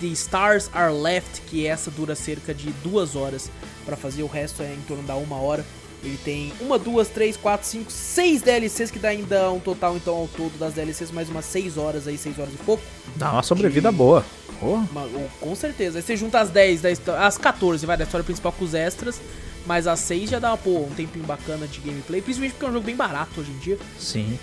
The 0.00 0.06
Stars 0.06 0.68
Are 0.72 0.92
Left, 0.92 1.42
que 1.42 1.66
essa 1.66 1.90
dura 1.92 2.14
cerca 2.16 2.52
de 2.54 2.70
duas 2.82 3.14
horas 3.16 3.50
pra 3.84 3.96
fazer, 3.96 4.22
o 4.22 4.26
resto 4.26 4.62
é 4.62 4.72
em 4.72 4.80
torno 4.86 5.02
da 5.02 5.14
uma 5.16 5.36
hora. 5.40 5.64
Ele 6.04 6.18
tem 6.24 6.52
uma, 6.60 6.78
duas, 6.80 7.08
três, 7.08 7.36
quatro, 7.36 7.64
cinco, 7.66 7.90
seis 7.92 8.42
DLCs 8.42 8.90
que 8.90 8.98
dá 8.98 9.10
ainda 9.10 9.50
um 9.52 9.60
total 9.60 9.96
então 9.96 10.14
ao 10.16 10.26
todo 10.28 10.58
das 10.58 10.74
DLCs 10.74 11.12
mais 11.12 11.28
umas 11.28 11.44
seis 11.44 11.76
horas 11.78 12.08
aí, 12.08 12.18
seis 12.18 12.36
horas 12.40 12.52
e 12.52 12.56
pouco. 12.56 12.82
Dá 13.14 13.30
uma 13.32 13.42
sobrevida 13.42 13.90
De- 13.92 13.96
boa. 13.96 14.24
Porra. 14.58 14.84
Uma- 14.90 15.08
com 15.40 15.54
certeza. 15.54 15.98
Aí 15.98 16.02
você 16.02 16.16
junta 16.16 16.40
as 16.40 16.50
10, 16.50 16.80
da 16.82 16.90
histó- 16.90 17.16
as 17.16 17.38
14, 17.38 17.86
vai, 17.86 17.96
da 17.96 18.02
história 18.04 18.24
principal 18.24 18.50
com 18.52 18.64
os 18.64 18.74
extras. 18.74 19.20
Mas 19.64 19.86
as 19.86 20.00
6 20.00 20.28
já 20.28 20.40
dá, 20.40 20.56
pô, 20.56 20.80
um 20.80 20.90
tempinho 20.90 21.24
bacana 21.24 21.68
de 21.68 21.78
gameplay. 21.78 22.20
Principalmente 22.20 22.54
porque 22.54 22.66
é 22.66 22.68
um 22.68 22.72
jogo 22.72 22.84
bem 22.84 22.96
barato 22.96 23.40
hoje 23.40 23.52
em 23.52 23.58
dia. 23.58 23.78
Sim. 23.96 24.36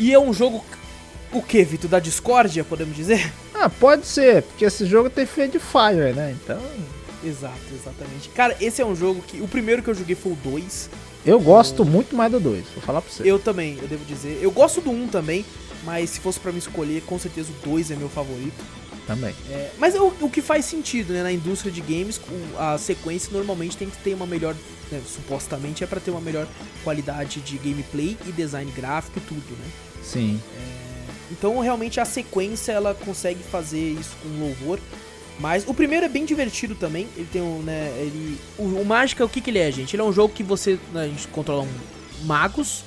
E 0.00 0.12
é 0.12 0.18
um 0.18 0.32
jogo. 0.32 0.64
O 1.32 1.40
que, 1.40 1.62
Vitor? 1.62 1.88
Da 1.88 2.00
discórdia, 2.00 2.64
podemos 2.64 2.96
dizer? 2.96 3.32
Ah, 3.54 3.68
pode 3.70 4.04
ser, 4.06 4.42
porque 4.42 4.64
esse 4.64 4.84
jogo 4.84 5.08
tem 5.08 5.24
feio 5.26 5.48
de 5.48 5.58
Fire, 5.60 6.12
né? 6.12 6.36
Então. 6.42 6.60
Exato, 7.24 7.58
exatamente. 7.72 8.28
Cara, 8.30 8.56
esse 8.60 8.80
é 8.80 8.86
um 8.86 8.94
jogo 8.94 9.22
que. 9.22 9.40
O 9.40 9.48
primeiro 9.48 9.82
que 9.82 9.88
eu 9.88 9.94
joguei 9.94 10.14
foi 10.14 10.32
o 10.32 10.36
2. 10.36 10.90
Eu 11.24 11.40
gosto 11.40 11.84
muito 11.84 12.14
mais 12.14 12.30
do 12.30 12.38
2, 12.38 12.64
vou 12.74 12.82
falar 12.82 13.02
pra 13.02 13.10
você. 13.10 13.28
Eu 13.28 13.38
também, 13.38 13.76
eu 13.80 13.88
devo 13.88 14.04
dizer. 14.04 14.38
Eu 14.40 14.50
gosto 14.50 14.80
do 14.80 14.90
1 14.90 15.08
também. 15.08 15.44
Mas 15.84 16.10
se 16.10 16.20
fosse 16.20 16.40
pra 16.40 16.50
me 16.50 16.58
escolher, 16.58 17.02
com 17.02 17.16
certeza 17.18 17.50
o 17.52 17.68
2 17.68 17.92
é 17.92 17.96
meu 17.96 18.08
favorito. 18.08 18.64
Também. 19.06 19.32
É, 19.48 19.70
mas 19.78 19.94
é 19.94 20.00
o, 20.00 20.12
o 20.20 20.28
que 20.28 20.42
faz 20.42 20.64
sentido, 20.64 21.12
né? 21.12 21.22
Na 21.22 21.30
indústria 21.30 21.70
de 21.70 21.80
games, 21.80 22.20
a 22.58 22.76
sequência 22.76 23.30
normalmente 23.32 23.76
tem 23.76 23.88
que 23.88 23.96
ter 23.98 24.14
uma 24.14 24.26
melhor. 24.26 24.56
né, 24.90 25.00
supostamente 25.06 25.84
é 25.84 25.86
pra 25.86 26.00
ter 26.00 26.10
uma 26.10 26.20
melhor 26.20 26.48
qualidade 26.82 27.40
de 27.40 27.56
gameplay 27.58 28.16
e 28.26 28.32
design 28.32 28.70
gráfico 28.72 29.18
e 29.18 29.22
tudo, 29.22 29.56
né? 29.58 29.66
Sim. 30.02 30.40
Então 31.30 31.58
realmente 31.60 32.00
a 32.00 32.04
sequência 32.04 32.72
ela 32.72 32.94
consegue 32.94 33.42
fazer 33.44 33.92
isso 33.92 34.16
com 34.22 34.28
louvor. 34.40 34.80
Mas 35.38 35.64
o 35.66 35.74
primeiro 35.74 36.06
é 36.06 36.08
bem 36.08 36.24
divertido 36.24 36.74
também. 36.74 37.06
Ele 37.16 37.28
tem 37.30 37.42
um, 37.42 37.60
né? 37.62 37.88
Ele. 37.98 38.38
O, 38.58 38.62
o 38.62 38.84
Mágica, 38.84 39.24
o 39.24 39.28
que, 39.28 39.40
que 39.40 39.50
ele 39.50 39.58
é, 39.58 39.70
gente? 39.70 39.94
Ele 39.94 40.02
é 40.02 40.04
um 40.04 40.12
jogo 40.12 40.32
que 40.32 40.42
você. 40.42 40.78
né, 40.92 41.04
a 41.04 41.08
gente 41.08 41.28
controla 41.28 41.62
um 41.62 42.26
magos. 42.26 42.84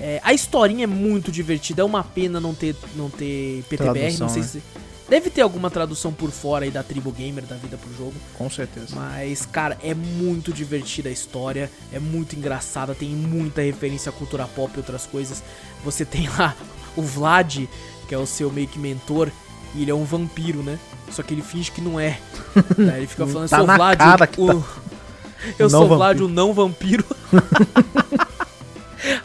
É, 0.00 0.20
a 0.22 0.32
historinha 0.32 0.84
é 0.84 0.86
muito 0.86 1.30
divertida. 1.30 1.82
É 1.82 1.84
uma 1.84 2.02
pena 2.02 2.40
não 2.40 2.54
ter, 2.54 2.74
não 2.94 3.10
ter 3.10 3.62
PTBR. 3.68 3.92
Tradução, 3.92 4.26
não 4.26 4.32
sei 4.32 4.42
né? 4.42 4.48
se. 4.48 4.62
Deve 5.08 5.30
ter 5.30 5.40
alguma 5.40 5.70
tradução 5.70 6.12
por 6.12 6.32
fora 6.32 6.64
aí 6.64 6.70
da 6.70 6.82
tribo 6.82 7.12
gamer 7.12 7.44
da 7.44 7.54
vida 7.54 7.76
pro 7.76 7.94
jogo. 7.96 8.14
Com 8.36 8.50
certeza. 8.50 8.88
Mas, 8.96 9.46
cara, 9.46 9.78
é 9.80 9.94
muito 9.94 10.52
divertida 10.52 11.08
a 11.08 11.12
história, 11.12 11.70
é 11.92 12.00
muito 12.00 12.34
engraçada, 12.34 12.92
tem 12.92 13.10
muita 13.10 13.60
referência 13.60 14.10
à 14.10 14.12
cultura 14.12 14.48
pop 14.48 14.72
e 14.74 14.78
outras 14.78 15.06
coisas. 15.06 15.44
Você 15.84 16.04
tem 16.04 16.28
lá 16.36 16.56
o 16.96 17.02
Vlad, 17.02 17.68
que 18.08 18.14
é 18.14 18.18
o 18.18 18.26
seu 18.26 18.50
meio 18.50 18.66
que 18.66 18.80
mentor, 18.80 19.30
e 19.76 19.82
ele 19.82 19.90
é 19.90 19.94
um 19.94 20.04
vampiro, 20.04 20.62
né? 20.62 20.78
Só 21.10 21.22
que 21.22 21.34
ele 21.34 21.42
finge 21.42 21.70
que 21.70 21.80
não 21.80 21.98
é. 22.00 22.18
Daí 22.76 22.98
ele 22.98 23.06
fica 23.06 23.26
falando, 23.26 23.48
Tá 23.48 23.56
eu 23.56 23.60
sou 23.60 23.66
na 23.66 23.76
Vlad, 23.76 23.98
o, 24.38 24.46
tá. 24.54 24.68
eu 25.58 25.70
sou 25.70 25.80
não 25.80 25.88
Vlad, 25.88 26.18
vampiro. 26.18 26.24
o 26.26 26.28
não 26.28 26.52
vampiro. 26.52 27.04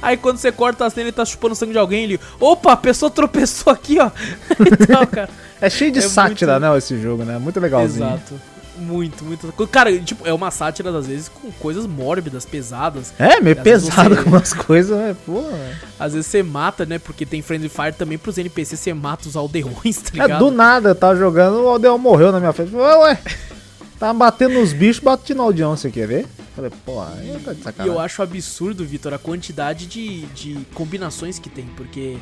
Aí 0.02 0.16
quando 0.18 0.38
você 0.38 0.52
corta 0.52 0.86
a 0.86 0.90
cena, 0.90 1.04
ele 1.06 1.12
tá 1.12 1.26
chupando 1.26 1.56
sangue 1.56 1.72
de 1.72 1.78
alguém, 1.80 2.04
ele, 2.04 2.20
opa, 2.40 2.74
a 2.74 2.78
pessoa 2.78 3.10
tropeçou 3.10 3.72
aqui, 3.74 3.98
ó. 4.00 4.12
então, 4.60 5.06
cara, 5.08 5.30
É 5.60 5.70
cheio 5.70 5.92
de 5.92 6.00
É 6.00 6.02
sátira, 6.04 6.60
muito- 6.60 6.72
né, 6.72 6.78
esse 6.78 7.02
jogo, 7.02 7.24
né? 7.24 7.38
Muito 7.40 7.60
legalzinho. 7.60 8.06
exato. 8.06 8.40
Muito, 8.77 9.23
muito. 9.25 9.51
Cara, 9.67 9.97
tipo, 9.99 10.25
é 10.27 10.34
uma 10.34 10.49
sátira, 10.49 10.97
às 10.97 11.07
vezes, 11.07 11.29
com 11.29 11.51
coisas 11.51 11.86
mórbidas, 11.86 12.45
pesadas. 12.45 13.13
É, 13.19 13.39
meio 13.41 13.57
Às 13.57 13.63
pesado 13.63 14.15
você- 14.15 14.23
com 14.23 14.29
umas 14.29 14.53
coisas, 14.53 14.97
né? 14.97 15.15
Pô. 15.25 15.43
Às 15.99 16.13
vezes 16.13 16.27
você 16.27 16.41
mata, 16.41 16.86
né? 16.86 16.97
Porque 16.97 17.25
tem 17.25 17.41
Friendly 17.41 17.69
Fire 17.69 17.93
também 17.93 18.17
pros 18.17 18.38
NPCs, 18.38 18.79
você 18.79 18.93
mata 18.93 19.27
os 19.27 19.36
aldeões, 19.36 19.97
tá 20.01 20.10
É, 20.13 20.21
ligado? 20.23 20.39
do 20.39 20.51
nada, 20.51 20.95
tava 20.95 21.15
jogando, 21.15 21.62
o 21.63 21.67
Aldeão 21.67 21.97
morreu 21.97 22.31
na 22.31 22.39
minha 22.39 22.53
frente. 22.53 22.73
Ué, 22.75 22.95
ué. 22.97 23.19
Tava 23.99 24.13
batendo 24.17 24.55
nos 24.55 24.73
bichos, 24.73 24.99
bate 25.03 25.31
Aldeão, 25.34 25.75
você 25.77 25.91
quer 25.91 26.07
ver? 26.07 26.25
Falei, 26.55 26.71
pô, 26.86 27.01
aí 27.01 27.39
tá 27.45 27.53
de 27.53 27.60
E 27.60 27.63
sacanagem. 27.63 27.93
eu 27.93 27.99
acho 27.99 28.21
absurdo, 28.23 28.84
Vitor, 28.84 29.13
a 29.13 29.19
quantidade 29.19 29.86
de, 29.86 30.21
de 30.27 30.57
combinações 30.73 31.38
que 31.38 31.49
tem, 31.49 31.65
porque 31.77 32.17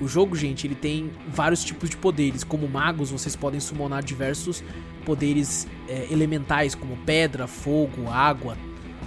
o 0.00 0.06
jogo, 0.06 0.36
gente, 0.36 0.66
ele 0.66 0.74
tem 0.74 1.10
vários 1.28 1.64
tipos 1.64 1.90
de 1.90 1.96
poderes. 1.96 2.44
Como 2.44 2.68
magos, 2.68 3.10
vocês 3.10 3.34
podem 3.34 3.58
summonar 3.58 4.02
diversos 4.02 4.62
poderes 5.04 5.66
é, 5.88 6.06
elementais, 6.10 6.74
como 6.74 6.96
pedra, 6.98 7.46
fogo, 7.46 8.08
água, 8.10 8.56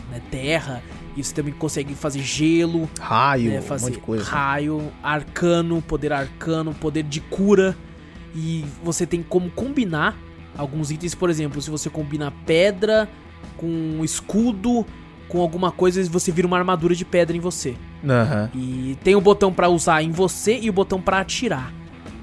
né, 0.10 0.21
terra. 0.30 0.84
E 1.15 1.23
você 1.23 1.34
também 1.34 1.54
consegue 1.54 1.93
fazer 1.93 2.21
gelo, 2.21 2.89
Raio, 2.99 3.51
né, 3.51 3.60
um 3.60 3.62
fazer 3.62 3.86
monte 3.86 3.95
de 3.95 4.01
coisa. 4.01 4.23
raio, 4.23 4.91
arcano, 5.04 5.82
poder 5.82 6.13
arcano, 6.13 6.73
poder 6.73 7.04
de 7.04 7.19
cura. 7.21 7.77
E 8.34 8.65
você 8.84 9.06
tem 9.06 9.21
como 9.21 9.49
combinar 9.51 10.17
alguns 10.58 10.91
itens, 10.91 11.13
por 11.15 11.30
exemplo, 11.30 11.62
se 11.62 11.69
você 11.69 11.89
combina 11.89 12.32
pedra 12.45 13.10
com 13.58 14.04
escudo, 14.04 14.86
com 15.32 15.39
alguma 15.39 15.72
coisa, 15.72 16.04
você 16.10 16.30
vira 16.30 16.46
uma 16.46 16.58
armadura 16.58 16.94
de 16.94 17.06
pedra 17.06 17.36
em 17.36 17.39
você. 17.39 17.76
Aham. 18.04 18.50
E 18.54 18.98
tem 19.02 19.15
o 19.15 19.22
botão 19.22 19.54
pra 19.54 19.70
usar 19.70 20.04
em 20.04 20.12
você 20.12 20.60
e 20.60 20.70
o 20.70 20.74
botão 20.74 21.02
pra 21.02 21.22
atirar, 21.22 21.74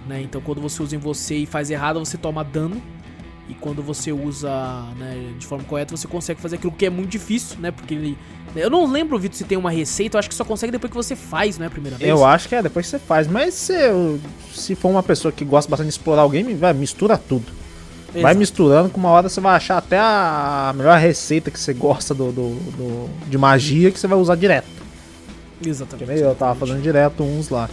né? 0.06 0.20
Então 0.20 0.42
quando 0.42 0.60
você 0.60 0.82
usa 0.82 0.94
em 0.94 0.98
você 0.98 1.36
e 1.36 1.46
faz 1.46 1.70
errado, 1.70 1.98
você 1.98 2.18
toma 2.18 2.44
dano. 2.44 2.80
E 3.48 3.54
quando 3.54 3.82
você 3.82 4.12
usa 4.12 4.50
né, 4.98 5.32
de 5.38 5.46
forma 5.46 5.64
correta, 5.64 5.96
você 5.96 6.06
consegue 6.06 6.38
fazer 6.38 6.56
aquilo 6.56 6.70
que 6.70 6.84
é 6.84 6.90
muito 6.90 7.08
difícil, 7.08 7.56
né? 7.58 7.70
Porque 7.70 7.94
ele. 7.94 8.18
Eu 8.54 8.68
não 8.68 8.84
lembro, 8.84 9.18
Vitor, 9.18 9.38
se 9.38 9.44
tem 9.44 9.56
uma 9.56 9.70
receita, 9.70 10.16
eu 10.16 10.18
acho 10.18 10.28
que 10.28 10.34
só 10.34 10.44
consegue 10.44 10.70
depois 10.70 10.90
que 10.90 10.96
você 10.96 11.16
faz, 11.16 11.56
não 11.56 11.64
é 11.64 11.68
a 11.68 11.70
primeira 11.70 11.96
vez? 11.96 12.10
Eu 12.10 12.26
acho 12.26 12.46
que 12.46 12.54
é, 12.54 12.62
depois 12.62 12.86
você 12.86 12.98
faz. 12.98 13.26
Mas 13.26 13.54
se, 13.54 13.74
se 14.52 14.74
for 14.74 14.90
uma 14.90 15.02
pessoa 15.02 15.32
que 15.32 15.46
gosta 15.46 15.70
bastante 15.70 15.88
de 15.88 15.94
explorar 15.94 16.26
o 16.26 16.28
game, 16.28 16.52
vai, 16.54 16.74
mistura 16.74 17.16
tudo. 17.16 17.46
Vai 18.12 18.20
Exato. 18.22 18.38
misturando, 18.38 18.88
que 18.88 18.96
uma 18.96 19.10
hora 19.10 19.28
você 19.28 19.40
vai 19.40 19.54
achar 19.54 19.76
até 19.78 19.98
a 19.98 20.72
melhor 20.74 20.98
receita 20.98 21.50
que 21.50 21.60
você 21.60 21.74
gosta 21.74 22.14
do, 22.14 22.32
do- 22.32 22.54
do- 22.72 23.10
de 23.28 23.36
magia 23.36 23.90
que 23.90 24.00
você 24.00 24.06
vai 24.06 24.18
usar 24.18 24.34
direto. 24.34 24.66
Exatamente. 25.64 26.20
eu 26.20 26.34
tava 26.34 26.54
fazendo 26.54 26.80
direto 26.80 27.22
uns 27.22 27.48
lá. 27.50 27.68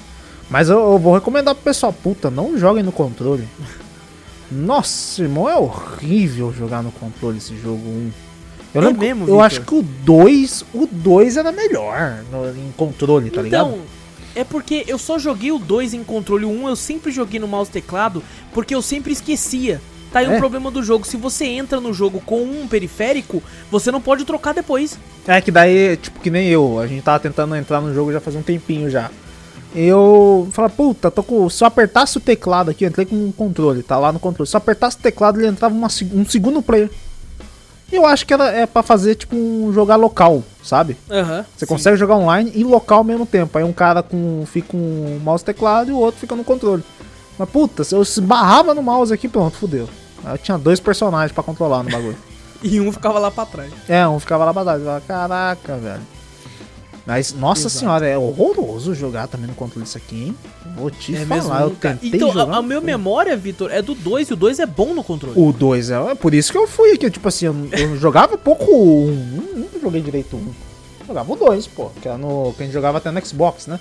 Mas 0.49 0.69
eu, 0.69 0.77
eu 0.79 0.99
vou 0.99 1.13
recomendar 1.13 1.55
pro 1.55 1.63
pessoal, 1.63 1.93
puta, 1.93 2.29
não 2.29 2.57
joguem 2.57 2.83
no 2.83 2.91
controle. 2.91 3.47
Nossa, 4.51 5.23
irmão, 5.23 5.49
é 5.49 5.55
horrível 5.57 6.53
jogar 6.53 6.83
no 6.83 6.91
controle 6.91 7.37
esse 7.37 7.55
jogo 7.57 7.81
1. 7.87 8.11
Eu, 8.73 8.81
É 8.81 8.85
lembro- 8.85 8.99
mesmo, 9.01 9.21
eu 9.21 9.25
Victor? 9.27 9.41
acho 9.45 9.61
que 9.61 9.75
o 9.75 9.81
2, 9.81 10.65
o 10.73 10.85
2 10.91 11.37
era 11.37 11.51
melhor 11.51 12.23
no- 12.31 12.49
em 12.49 12.71
controle, 12.75 13.29
tá 13.31 13.41
ligado? 13.41 13.69
Então, 13.69 13.79
é 14.35 14.43
porque 14.43 14.83
eu 14.87 14.97
só 14.97 15.17
joguei 15.17 15.51
o 15.51 15.57
2 15.57 15.93
em 15.93 16.03
controle, 16.03 16.43
o 16.45 16.49
1 16.49 16.67
eu 16.69 16.75
sempre 16.75 17.11
joguei 17.11 17.39
no 17.39 17.47
mouse 17.47 17.71
teclado, 17.71 18.21
porque 18.53 18.75
eu 18.75 18.81
sempre 18.81 19.13
esquecia. 19.13 19.81
Tá 20.11 20.19
aí 20.19 20.27
um 20.27 20.33
É? 20.33 20.37
problema 20.39 20.71
do 20.71 20.81
jogo. 20.81 21.05
Se 21.05 21.17
você 21.17 21.45
entra 21.45 21.81
no 21.81 21.93
jogo 21.93 22.21
com 22.25 22.41
um 22.41 22.67
periférico, 22.67 23.43
você 23.69 23.91
não 23.91 23.99
pode 23.99 24.23
trocar 24.25 24.53
depois. 24.53 24.97
É 25.27 25.41
que 25.41 25.51
daí, 25.51 25.97
tipo, 25.97 26.19
que 26.19 26.29
nem 26.29 26.47
eu, 26.47 26.79
a 26.79 26.87
gente 26.87 27.03
tava 27.03 27.19
tentando 27.19 27.55
entrar 27.55 27.81
no 27.81 27.93
jogo 27.93 28.11
já 28.13 28.21
faz 28.21 28.35
um 28.35 28.41
tempinho 28.41 28.89
já. 28.89 29.09
Eu 29.75 30.47
falei, 30.53 30.71
puta, 30.71 31.11
tô 31.11 31.21
com. 31.21 31.49
Se 31.49 31.61
eu 31.63 31.67
apertasse 31.67 32.17
o 32.17 32.21
teclado 32.21 32.71
aqui, 32.71 32.85
eu 32.85 32.89
entrei 32.89 33.05
com 33.05 33.15
um 33.15 33.31
controle, 33.31 33.83
tá 33.83 33.97
lá 33.99 34.11
no 34.13 34.19
controle. 34.19 34.47
Se 34.49 34.55
eu 34.55 34.59
apertasse 34.59 34.95
o 34.97 35.01
teclado, 35.01 35.37
ele 35.39 35.47
entrava 35.47 35.75
uma 35.75 35.87
um 36.13 36.25
segundo 36.25 36.61
player. 36.61 36.89
Eu 37.91 38.05
acho 38.05 38.25
que 38.25 38.33
era, 38.33 38.49
é 38.49 38.65
pra 38.65 38.81
fazer, 38.81 39.15
tipo, 39.15 39.35
um 39.35 39.71
jogar 39.73 39.95
local, 39.97 40.43
sabe? 40.63 40.97
Aham. 41.09 41.45
Você 41.55 41.65
consegue 41.65 41.97
jogar 41.97 42.15
online 42.15 42.51
e 42.55 42.63
local 42.63 42.99
ao 42.99 43.03
mesmo 43.03 43.25
tempo. 43.25 43.57
Aí 43.57 43.63
um 43.63 43.73
cara 43.73 44.01
com, 44.01 44.43
fica 44.45 44.69
com 44.69 44.77
o 44.77 45.19
mouse 45.23 45.43
teclado 45.43 45.89
e 45.91 45.93
o 45.93 45.97
outro 45.97 46.19
fica 46.19 46.35
no 46.35 46.43
controle. 46.43 46.83
Mas 47.37 47.49
puta, 47.49 47.83
se 47.83 47.93
eu 47.95 48.01
esbarrava 48.01 48.73
no 48.73 48.81
mouse 48.81 49.13
aqui, 49.13 49.27
pronto, 49.27 49.57
fudeu. 49.57 49.87
Aí 50.23 50.33
eu 50.33 50.37
tinha 50.37 50.57
dois 50.57 50.79
personagens 50.79 51.31
pra 51.31 51.43
controlar 51.43 51.83
no 51.83 51.89
bagulho. 51.91 52.17
E 52.63 52.79
um 52.81 52.91
ficava 52.91 53.19
lá 53.19 53.29
pra 53.29 53.45
trás. 53.45 53.71
É, 53.87 54.07
um 54.07 54.19
ficava 54.19 54.43
lá 54.45 54.51
pra 54.53 54.63
trás. 54.63 54.79
Eu 54.79 54.85
falava, 54.85 55.05
Caraca, 55.05 55.77
velho. 55.77 56.01
Mas, 57.05 57.31
nossa 57.33 57.67
Exato. 57.67 57.75
senhora, 57.79 58.07
é 58.07 58.17
horroroso 58.17 58.95
jogar 58.95 59.27
também 59.27 59.45
no 59.45 59.53
controle 59.53 59.85
isso 59.85 59.95
aqui, 59.97 60.23
hein? 60.27 60.35
Vou 60.75 60.89
te 60.89 61.15
É 61.15 61.25
falar, 61.25 61.61
eu 61.63 61.71
cara. 61.79 61.95
tentei 61.97 62.17
Então, 62.17 62.31
jogar. 62.31 62.55
a, 62.55 62.57
a 62.57 62.61
minha 62.63 62.81
memória, 62.81 63.37
Vitor, 63.37 63.69
é 63.71 63.79
do 63.83 63.93
2 63.93 64.29
e 64.29 64.33
o 64.33 64.35
2 64.35 64.59
é 64.59 64.65
bom 64.65 64.95
no 64.95 65.03
controle. 65.03 65.39
O 65.39 65.53
2 65.53 65.91
é, 65.91 66.11
é 66.11 66.15
por 66.15 66.33
isso 66.33 66.51
que 66.51 66.57
eu 66.57 66.65
fui 66.67 66.93
aqui, 66.93 67.11
tipo 67.11 67.27
assim, 67.27 67.45
eu, 67.45 67.55
eu 67.77 67.95
jogava 67.97 68.35
pouco 68.35 68.63
o 68.71 69.05
1, 69.09 69.11
um, 69.11 69.59
nunca 69.59 69.79
joguei 69.79 70.01
direito 70.01 70.35
o 70.35 70.39
1. 70.39 70.41
Um. 70.41 70.53
Jogava 71.05 71.31
o 71.31 71.35
2, 71.35 71.67
pô, 71.67 71.91
que 72.01 72.07
era 72.07 72.17
no 72.17 72.51
que 72.57 72.63
a 72.63 72.65
gente 72.65 72.73
jogava 72.73 72.97
até 72.97 73.11
no 73.11 73.23
Xbox, 73.23 73.67
né? 73.67 73.79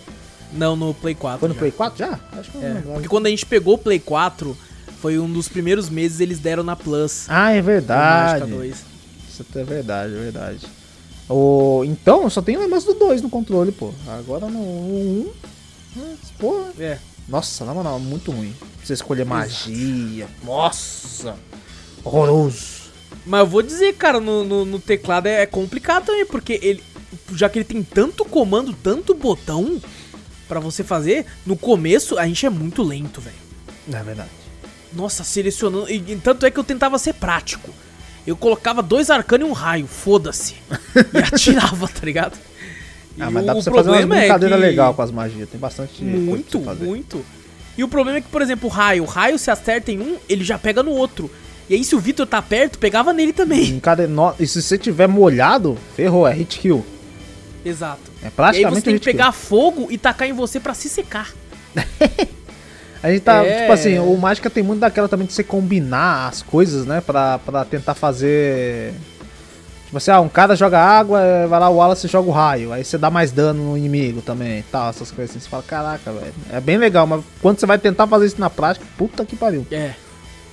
Não, 0.55 0.77
no 0.77 0.95
Play 0.95 1.15
4. 1.15 1.41
Foi 1.41 1.49
no 1.49 1.55
já. 1.55 1.61
Play 1.61 1.73
4 1.73 1.99
já? 1.99 2.21
Acho 2.39 2.51
que 2.51 2.59
É, 2.59 2.83
porque 2.93 3.09
quando 3.09 3.27
a 3.27 3.31
gente 3.31 3.45
pegou 3.45 3.75
o 3.75 3.79
Play 3.79 3.99
4, 3.99 4.57
foi 5.01 5.19
um 5.19 5.31
dos 5.31 5.49
primeiros 5.49 5.89
meses 5.89 6.21
eles 6.21 6.39
deram 6.39 6.63
na 6.63 6.77
Plus. 6.77 7.27
Ah, 7.29 7.51
é 7.51 7.61
verdade. 7.61 8.41
Mágica 8.41 8.57
2. 8.57 8.85
Isso 9.29 9.47
é 9.55 9.65
verdade, 9.65 10.15
é 10.15 10.19
verdade. 10.19 10.67
O, 11.29 11.83
então, 11.85 12.23
eu 12.25 12.31
só 12.31 12.43
tenho 12.43 12.61
lembrança 12.61 12.87
do 12.87 12.99
2 12.99 13.23
no 13.23 13.31
controle, 13.31 13.73
pô. 13.73 13.93
Agora 14.07 14.47
no 14.47 14.61
1, 14.61 14.63
um, 14.63 15.33
porra, 16.39 16.73
É. 16.79 16.99
Nossa, 17.29 17.65
na 17.65 17.73
moral, 17.73 17.99
muito 17.99 18.31
ruim. 18.31 18.55
Você 18.83 18.93
escolher 18.93 19.25
magia. 19.25 20.29
Nossa! 20.45 21.37
Horroroso. 22.05 22.85
Mas 23.25 23.41
eu 23.41 23.47
vou 23.47 23.63
dizer, 23.63 23.95
cara, 23.95 24.21
no, 24.21 24.45
no, 24.45 24.65
no 24.65 24.79
teclado 24.79 25.27
é, 25.27 25.43
é 25.43 25.47
complicado 25.47 26.07
também, 26.07 26.27
porque 26.27 26.61
ele. 26.63 26.83
Já 27.33 27.49
que 27.49 27.59
ele 27.59 27.65
tem 27.65 27.83
tanto 27.83 28.25
comando, 28.25 28.75
tanto 28.75 29.15
botão 29.15 29.81
pra 30.49 30.61
você 30.61 30.83
fazer, 30.85 31.27
no 31.47 31.57
começo 31.57 32.19
a 32.19 32.27
gente 32.27 32.45
é 32.47 32.51
muito 32.51 32.83
lento, 32.83 33.21
velho. 33.21 33.37
É 33.93 34.03
verdade. 34.03 34.31
Nossa, 34.93 35.25
selecionando. 35.25 35.89
E, 35.91 35.97
e 35.97 36.17
tanto 36.23 36.47
é 36.47 36.51
que 36.51 36.59
eu 36.59 36.65
tentava 36.65 36.99
ser 36.99 37.15
prático. 37.15 37.71
Eu 38.27 38.37
colocava 38.37 38.83
dois 38.83 39.11
arcanos 39.11 39.47
e 39.47 39.51
um 39.51 39.53
raio, 39.53 39.87
foda-se. 39.87 40.55
E 41.13 41.19
atirava, 41.35 41.87
tá 41.89 42.05
ligado? 42.07 42.39
E 43.17 43.23
Ah, 43.23 43.31
mas 43.31 43.45
dá 43.45 43.53
o 43.53 43.55
pra 43.57 43.63
você 43.63 43.71
fazer 43.71 43.89
uma 43.91 43.97
problema 43.99 44.17
é 44.17 44.21
brincadeira 44.21 44.57
que- 44.57 44.63
legal 44.63 44.95
com 44.95 45.03
as 45.03 45.11
magias. 45.11 45.49
Tem 45.49 45.61
bastante 45.61 46.03
Muito, 46.03 46.59
muito. 46.87 47.25
E 47.77 47.83
o 47.85 47.89
problema 47.89 48.19
é 48.19 48.21
que, 48.21 48.29
por 48.29 48.41
exemplo, 48.41 48.69
o 48.69 48.73
raio. 48.73 49.03
O 49.03 49.07
raio 49.07 49.39
se 49.39 49.51
acerta 49.51 49.91
em 49.93 50.01
um, 50.01 50.17
ele 50.29 50.45
já 50.45 50.57
pega 50.59 50.83
no 50.83 50.93
outro. 50.93 51.31
E 51.69 51.75
aí, 51.75 51.83
se 51.85 51.95
o 51.97 51.99
Vitor 52.01 52.27
tá 52.27 52.41
perto, 52.41 52.79
pegava 52.79 53.13
nele 53.13 53.33
também. 53.33 53.81
No- 54.09 54.35
E 54.39 54.47
se 54.47 54.63
você 54.63 54.79
tiver 54.79 55.07
molhado, 55.09 55.77
ferrou, 55.97 56.27
é 56.27 56.33
hit 56.33 56.59
kill. 56.61 56.85
Exato. 57.65 58.13
É 58.25 58.27
E 58.27 58.29
aí 58.29 58.33
praticamente 58.35 58.75
você 58.77 58.83
tem 58.83 58.99
que 58.99 59.05
pegar 59.05 59.33
fogo 59.33 59.89
e 59.91 59.99
tacar 59.99 60.27
em 60.27 60.33
você 60.33 60.59
pra 60.59 60.73
se 60.75 60.89
secar. 60.89 61.31
A 63.03 63.11
gente 63.11 63.21
tá, 63.21 63.45
É. 63.45 63.61
tipo 63.61 63.73
assim, 63.73 63.99
o 63.99 64.17
Mágica 64.17 64.49
tem 64.49 64.63
muito 64.63 64.81
daquela 64.81 65.07
também 65.07 65.27
de 65.27 65.35
você 65.35 65.45
combinar 65.45 66.29
as 66.29 66.41
coisas, 66.41 66.87
né? 66.87 67.03
Pra, 67.03 67.39
pra 67.39 67.63
tentar 67.63 67.95
fazer. 67.95 68.95
Tipo 69.85 69.99
assim, 69.99 70.11
ah, 70.11 70.21
um 70.21 70.29
cara 70.29 70.57
joga 70.57 70.79
água, 70.79 71.21
eh, 71.21 71.47
vai 71.47 71.61
lá 71.61 71.69
o 71.69 71.77
Wallace 71.77 72.09
joga 72.09 72.31
o 72.31 72.33
raio. 72.33 72.73
Aí 72.73 72.83
você 72.83 72.97
dá 72.97 73.11
mais 73.11 73.31
dano 73.31 73.63
no 73.63 73.77
inimigo 73.77 74.23
também 74.23 74.61
e 74.61 74.63
tal, 74.63 74.89
essas 74.89 75.11
coisas 75.11 75.37
assim. 75.37 75.45
Você 75.45 75.51
fala, 75.51 75.63
caraca, 75.63 76.11
velho. 76.11 76.33
É 76.51 76.59
bem 76.63 76.79
legal, 76.79 77.07
mas 77.07 77.23
quando 77.43 77.61
você 77.61 77.67
vai 77.67 77.79
tentar 77.79 78.07
fazer 78.07 78.25
isso 78.25 78.41
na 78.41 78.49
prática, 78.49 78.87
puta 78.97 79.23
que 79.27 79.37
pariu. 79.37 79.67
É. 79.71 79.93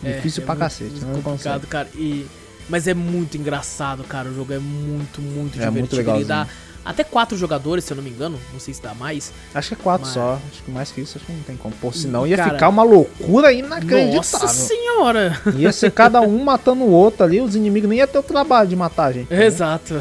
Difícil 0.03 0.43
é, 0.43 0.45
pra 0.45 0.55
é 0.55 0.57
cacete, 0.57 0.91
muito 0.91 1.05
não 1.05 1.21
complicado, 1.21 1.65
cara. 1.67 1.87
E... 1.95 2.27
Mas 2.67 2.85
é 2.85 2.93
muito 2.93 3.37
engraçado, 3.37 4.03
cara. 4.03 4.27
O 4.27 4.35
jogo 4.35 4.51
é 4.51 4.59
muito, 4.59 5.21
muito 5.21 5.61
É 5.61 5.69
muito 5.69 5.89
divertido. 5.95 6.17
Ele 6.17 6.25
dá. 6.25 6.47
Até 6.83 7.03
quatro 7.03 7.37
jogadores, 7.37 7.83
se 7.85 7.93
eu 7.93 7.97
não 7.97 8.03
me 8.03 8.09
engano. 8.09 8.39
Não 8.51 8.59
sei 8.59 8.73
se 8.73 8.81
dá 8.81 8.93
mais. 8.93 9.31
Acho 9.53 9.69
que 9.69 9.73
é 9.75 9.77
quatro 9.83 10.05
Mas- 10.05 10.13
só. 10.13 10.39
Acho 10.51 10.63
que 10.63 10.71
mais 10.71 10.91
que 10.91 11.01
isso, 11.01 11.17
acho 11.17 11.25
que 11.25 11.31
não 11.31 11.43
tem 11.43 11.55
como. 11.57 11.73
Pô, 11.75 11.91
senão 11.91 12.25
ia 12.25 12.37
Cara, 12.37 12.53
ficar 12.53 12.69
uma 12.69 12.83
loucura 12.83 13.51
inacreditável. 13.53 14.15
Nossa 14.15 14.47
senhora! 14.47 15.41
Ia 15.55 15.71
ser 15.71 15.91
cada 15.91 16.21
um 16.21 16.43
matando 16.43 16.83
o 16.83 16.91
outro 16.91 17.23
ali, 17.23 17.39
os 17.41 17.55
inimigos 17.55 17.89
nem 17.89 17.99
ia 17.99 18.07
ter 18.07 18.17
o 18.19 18.23
trabalho 18.23 18.67
de 18.69 18.75
matar 18.75 19.05
a 19.05 19.11
gente. 19.11 19.31
né? 19.31 19.45
Exato. 19.45 19.95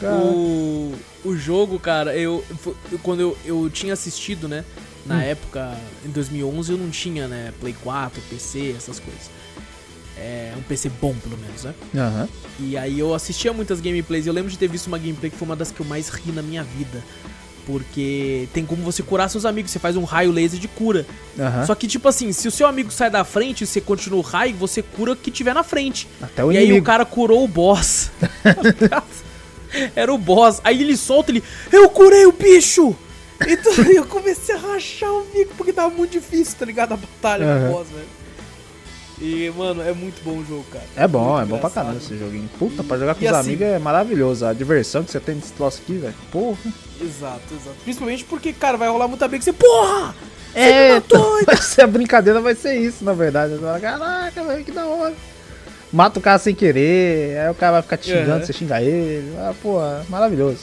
Cara, 0.00 0.14
O, 0.14 0.94
o 1.24 1.36
jogo, 1.36 1.78
cara, 1.78 2.16
eu, 2.16 2.44
eu- 2.92 2.98
quando 3.02 3.20
eu, 3.20 3.36
eu 3.44 3.68
tinha 3.70 3.92
assistido, 3.92 4.46
né? 4.48 4.64
Na 5.04 5.16
Hum. 5.16 5.20
época, 5.20 5.72
em 6.04 6.08
2011, 6.10 6.72
eu 6.72 6.78
não 6.78 6.90
tinha, 6.90 7.26
né? 7.28 7.52
Play 7.60 7.74
4, 7.82 8.20
PC, 8.28 8.74
essas 8.76 8.98
coisas. 9.00 9.30
É, 10.18 10.52
um 10.56 10.62
PC 10.62 10.90
bom, 11.00 11.14
pelo 11.14 11.36
menos, 11.36 11.64
né? 11.64 11.74
Aham. 11.94 12.28
E 12.58 12.76
aí 12.76 12.98
eu 12.98 13.12
assistia 13.14 13.52
muitas 13.52 13.80
gameplays 13.80 14.26
eu 14.26 14.32
lembro 14.32 14.50
de 14.50 14.56
ter 14.56 14.66
visto 14.68 14.86
uma 14.86 14.96
gameplay 14.98 15.30
que 15.30 15.36
foi 15.36 15.46
uma 15.46 15.56
das 15.56 15.70
que 15.70 15.80
eu 15.80 15.86
mais 15.86 16.08
ri 16.08 16.32
na 16.32 16.42
minha 16.42 16.62
vida. 16.62 17.02
Porque 17.66 18.48
tem 18.52 18.64
como 18.64 18.82
você 18.82 19.02
curar 19.02 19.28
seus 19.28 19.44
amigos, 19.44 19.72
você 19.72 19.78
faz 19.80 19.96
um 19.96 20.04
raio 20.04 20.30
laser 20.30 20.58
de 20.58 20.68
cura. 20.68 21.04
Aham. 21.38 21.66
Só 21.66 21.74
que, 21.74 21.88
tipo 21.88 22.08
assim, 22.08 22.32
se 22.32 22.46
o 22.46 22.50
seu 22.50 22.66
amigo 22.66 22.92
sai 22.92 23.10
da 23.10 23.24
frente 23.24 23.64
e 23.64 23.66
você 23.66 23.80
continua 23.80 24.20
o 24.20 24.22
raio, 24.22 24.54
você 24.54 24.82
cura 24.82 25.12
o 25.12 25.16
que 25.16 25.32
tiver 25.32 25.52
na 25.52 25.64
frente. 25.64 26.06
Até 26.22 26.44
o 26.44 26.52
e 26.52 26.56
aí 26.56 26.62
o 26.62 26.66
inimigo. 26.66 26.86
cara 26.86 27.04
curou 27.04 27.42
o 27.42 27.48
boss. 27.48 28.10
Era 29.96 30.14
o 30.14 30.16
boss. 30.16 30.60
Aí 30.62 30.80
ele 30.80 30.96
solta 30.96 31.32
ele. 31.32 31.42
Eu 31.72 31.88
curei 31.90 32.24
o 32.24 32.32
bicho! 32.32 32.96
Então 33.46 33.72
eu 33.92 34.06
comecei 34.06 34.54
a 34.54 34.58
rachar 34.58 35.12
o 35.12 35.24
bico 35.24 35.52
porque 35.56 35.72
tava 35.72 35.92
muito 35.94 36.12
difícil, 36.12 36.56
tá 36.58 36.64
ligado? 36.64 36.92
A 36.92 36.96
batalha 36.96 37.44
com 37.44 37.50
Aham. 37.52 37.68
o 37.68 37.72
boss, 37.72 37.88
velho. 37.88 38.15
E, 39.20 39.50
mano, 39.56 39.80
é 39.82 39.92
muito 39.92 40.22
bom 40.22 40.38
o 40.38 40.44
jogo, 40.44 40.64
cara. 40.70 40.84
É 40.94 41.08
bom, 41.08 41.36
Muito 41.36 41.42
é 41.42 41.46
bom 41.46 41.58
pra 41.58 41.70
caramba 41.70 41.96
esse 41.96 42.18
joguinho. 42.18 42.48
Puta, 42.58 42.84
pra 42.84 42.98
jogar 42.98 43.14
com 43.14 43.24
os 43.24 43.30
assim- 43.32 43.48
amigos 43.50 43.66
é 43.66 43.78
maravilhoso. 43.78 44.44
A 44.44 44.52
diversão 44.52 45.02
que 45.02 45.10
você 45.10 45.18
tem 45.18 45.34
nesse 45.36 45.52
troço 45.52 45.80
aqui, 45.82 45.94
velho. 45.94 46.14
Porra. 46.30 46.58
Exato, 47.00 47.40
exato. 47.54 47.76
Principalmente 47.82 48.24
porque, 48.24 48.52
cara, 48.52 48.76
vai 48.76 48.88
rolar 48.88 49.08
muita 49.08 49.26
briga 49.26 49.38
que 49.42 49.44
você. 49.50 49.52
Porra! 49.54 50.14
Você 50.52 50.58
É, 50.60 50.94
matou! 50.94 51.44
vai 51.46 51.56
ser 51.56 51.82
a 51.82 51.86
brincadeira 51.86 52.40
vai 52.40 52.54
ser 52.54 52.76
isso, 52.78 53.04
na 53.04 53.12
verdade. 53.14 53.54
Você 53.54 53.60
fala, 53.60 53.80
Caraca, 53.80 54.44
velho, 54.44 54.64
que 54.64 54.72
da 54.72 54.86
hora. 54.86 55.14
Mata 55.92 56.18
o 56.18 56.22
cara 56.22 56.38
sem 56.38 56.54
querer, 56.54 57.38
aí 57.38 57.50
o 57.50 57.54
cara 57.54 57.72
vai 57.74 57.82
ficar 57.82 57.96
te 57.96 58.10
xingando, 58.10 58.30
Aham. 58.32 58.44
você 58.44 58.52
xinga 58.52 58.82
ele. 58.82 59.34
Ah, 59.38 59.54
é 59.64 60.10
maravilhoso. 60.10 60.58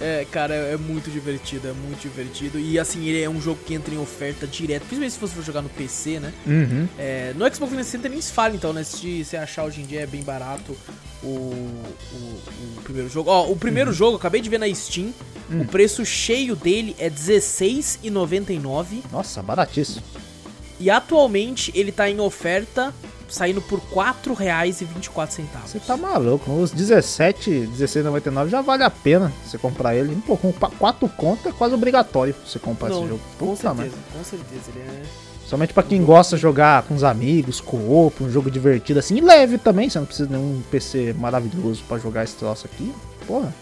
É, 0.00 0.26
cara, 0.30 0.54
é 0.54 0.76
muito 0.76 1.08
divertido, 1.10 1.68
é 1.68 1.72
muito 1.72 2.00
divertido. 2.02 2.58
E 2.58 2.78
assim, 2.78 3.06
ele 3.06 3.22
é 3.22 3.30
um 3.30 3.40
jogo 3.40 3.60
que 3.64 3.74
entra 3.74 3.94
em 3.94 3.98
oferta 3.98 4.46
direto, 4.46 4.80
principalmente 4.82 5.12
se 5.12 5.20
você 5.20 5.34
for 5.34 5.44
jogar 5.44 5.62
no 5.62 5.68
PC, 5.68 6.18
né? 6.18 6.32
Uhum. 6.46 6.88
É, 6.98 7.32
no 7.36 7.44
Xbox 7.46 7.70
360 7.72 8.08
nem 8.08 8.20
se 8.20 8.32
fala, 8.32 8.54
então, 8.56 8.72
né? 8.72 8.82
Se 8.82 9.24
você 9.24 9.36
achar 9.36 9.64
hoje 9.64 9.80
em 9.82 9.86
dia 9.86 10.00
é 10.00 10.06
bem 10.06 10.22
barato 10.22 10.76
o, 11.22 11.26
o, 11.26 12.42
o 12.78 12.80
primeiro 12.82 13.08
jogo. 13.08 13.30
Ó, 13.30 13.48
o 13.50 13.56
primeiro 13.56 13.90
Uhum. 13.90 13.96
jogo, 13.96 14.16
acabei 14.16 14.40
de 14.40 14.48
ver 14.50 14.58
na 14.58 14.72
Steam, 14.74 15.14
Hum. 15.50 15.60
o 15.60 15.64
preço 15.66 16.04
cheio 16.04 16.56
dele 16.56 16.96
é 16.98 17.08
R$16,99 17.08 19.02
Nossa, 19.12 19.42
baratíssimo. 19.42 20.02
E 20.80 20.90
atualmente 20.90 21.72
ele 21.74 21.92
tá 21.92 22.08
em 22.08 22.20
oferta, 22.20 22.92
saindo 23.28 23.60
por 23.62 23.78
R$4,24. 23.78 25.40
Você 25.66 25.80
tá 25.80 25.96
maluco. 25.96 26.52
Os 26.52 26.70
17, 26.70 27.68
16,99 27.76 28.48
já 28.48 28.60
vale 28.60 28.84
a 28.84 28.90
pena 28.90 29.32
você 29.44 29.58
comprar 29.58 29.94
ele. 29.96 30.14
Pô, 30.26 30.36
com 30.36 30.52
4 30.52 31.08
conto 31.10 31.48
é 31.48 31.52
quase 31.52 31.74
obrigatório 31.74 32.34
você 32.46 32.58
comprar 32.58 32.90
Não, 32.90 33.00
esse 33.00 33.08
jogo. 33.08 33.20
com 33.38 33.46
Puta 33.46 33.62
certeza, 33.62 33.74
merda. 33.82 33.96
com 34.12 34.24
certeza. 34.24 34.70
Ele 34.74 34.80
é... 34.80 35.02
Somente 35.46 35.74
pra 35.74 35.82
quem 35.82 36.02
gosta 36.02 36.36
de 36.36 36.42
jogar 36.42 36.82
com 36.84 36.94
os 36.94 37.04
amigos, 37.04 37.60
co-op, 37.60 38.22
um 38.24 38.30
jogo 38.30 38.50
divertido 38.50 38.98
assim, 38.98 39.18
e 39.18 39.20
leve 39.20 39.58
também, 39.58 39.90
você 39.90 39.98
não 39.98 40.06
precisa 40.06 40.26
de 40.26 40.34
nenhum 40.34 40.62
PC 40.70 41.14
maravilhoso 41.18 41.82
pra 41.86 41.98
jogar 41.98 42.24
esse 42.24 42.34
troço 42.34 42.66
aqui. 42.66 42.92
Porra. 43.26 43.54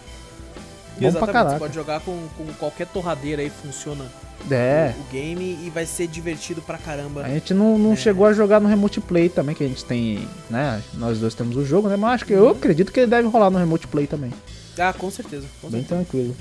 Bom 0.93 0.99
pra 0.99 1.07
Exatamente, 1.07 1.25
você 1.25 1.31
caraca. 1.33 1.59
pode 1.59 1.73
jogar 1.75 1.99
com, 2.01 2.27
com 2.37 2.45
qualquer 2.53 2.87
torradeira 2.87 3.41
aí, 3.41 3.49
funciona 3.49 4.05
É. 4.49 4.93
o, 4.99 5.11
game 5.11 5.57
e 5.65 5.69
vai 5.73 5.85
ser 5.85 6.07
divertido 6.07 6.61
pra 6.61 6.77
caramba. 6.77 7.21
A 7.23 7.29
gente 7.29 7.53
não, 7.53 7.77
não 7.77 7.93
É. 7.93 7.95
chegou 7.95 8.25
a 8.25 8.33
jogar 8.33 8.59
no 8.59 8.67
Remote 8.69 9.01
Play 9.01 9.27
também, 9.29 9.55
que 9.55 9.63
a 9.63 9.67
gente 9.67 9.83
tem, 9.85 10.27
né? 10.49 10.81
Nós 10.93 11.19
dois 11.19 11.33
temos 11.33 11.55
o 11.57 11.65
jogo, 11.65 11.87
né? 11.89 11.95
Mas 11.95 12.15
acho 12.15 12.25
que 12.25 12.33
eu 12.33 12.49
acredito 12.49 12.91
que 12.91 12.99
ele 12.99 13.09
deve 13.09 13.27
rolar 13.27 13.49
no 13.49 13.57
Remote 13.57 13.87
Play 13.87 14.05
também. 14.07 14.31
Ah, 14.77 14.93
com 14.93 15.09
certeza, 15.09 15.45
com 15.61 15.69
Bem 15.69 15.81
certeza. 15.81 16.03
tranquilo. 16.03 16.35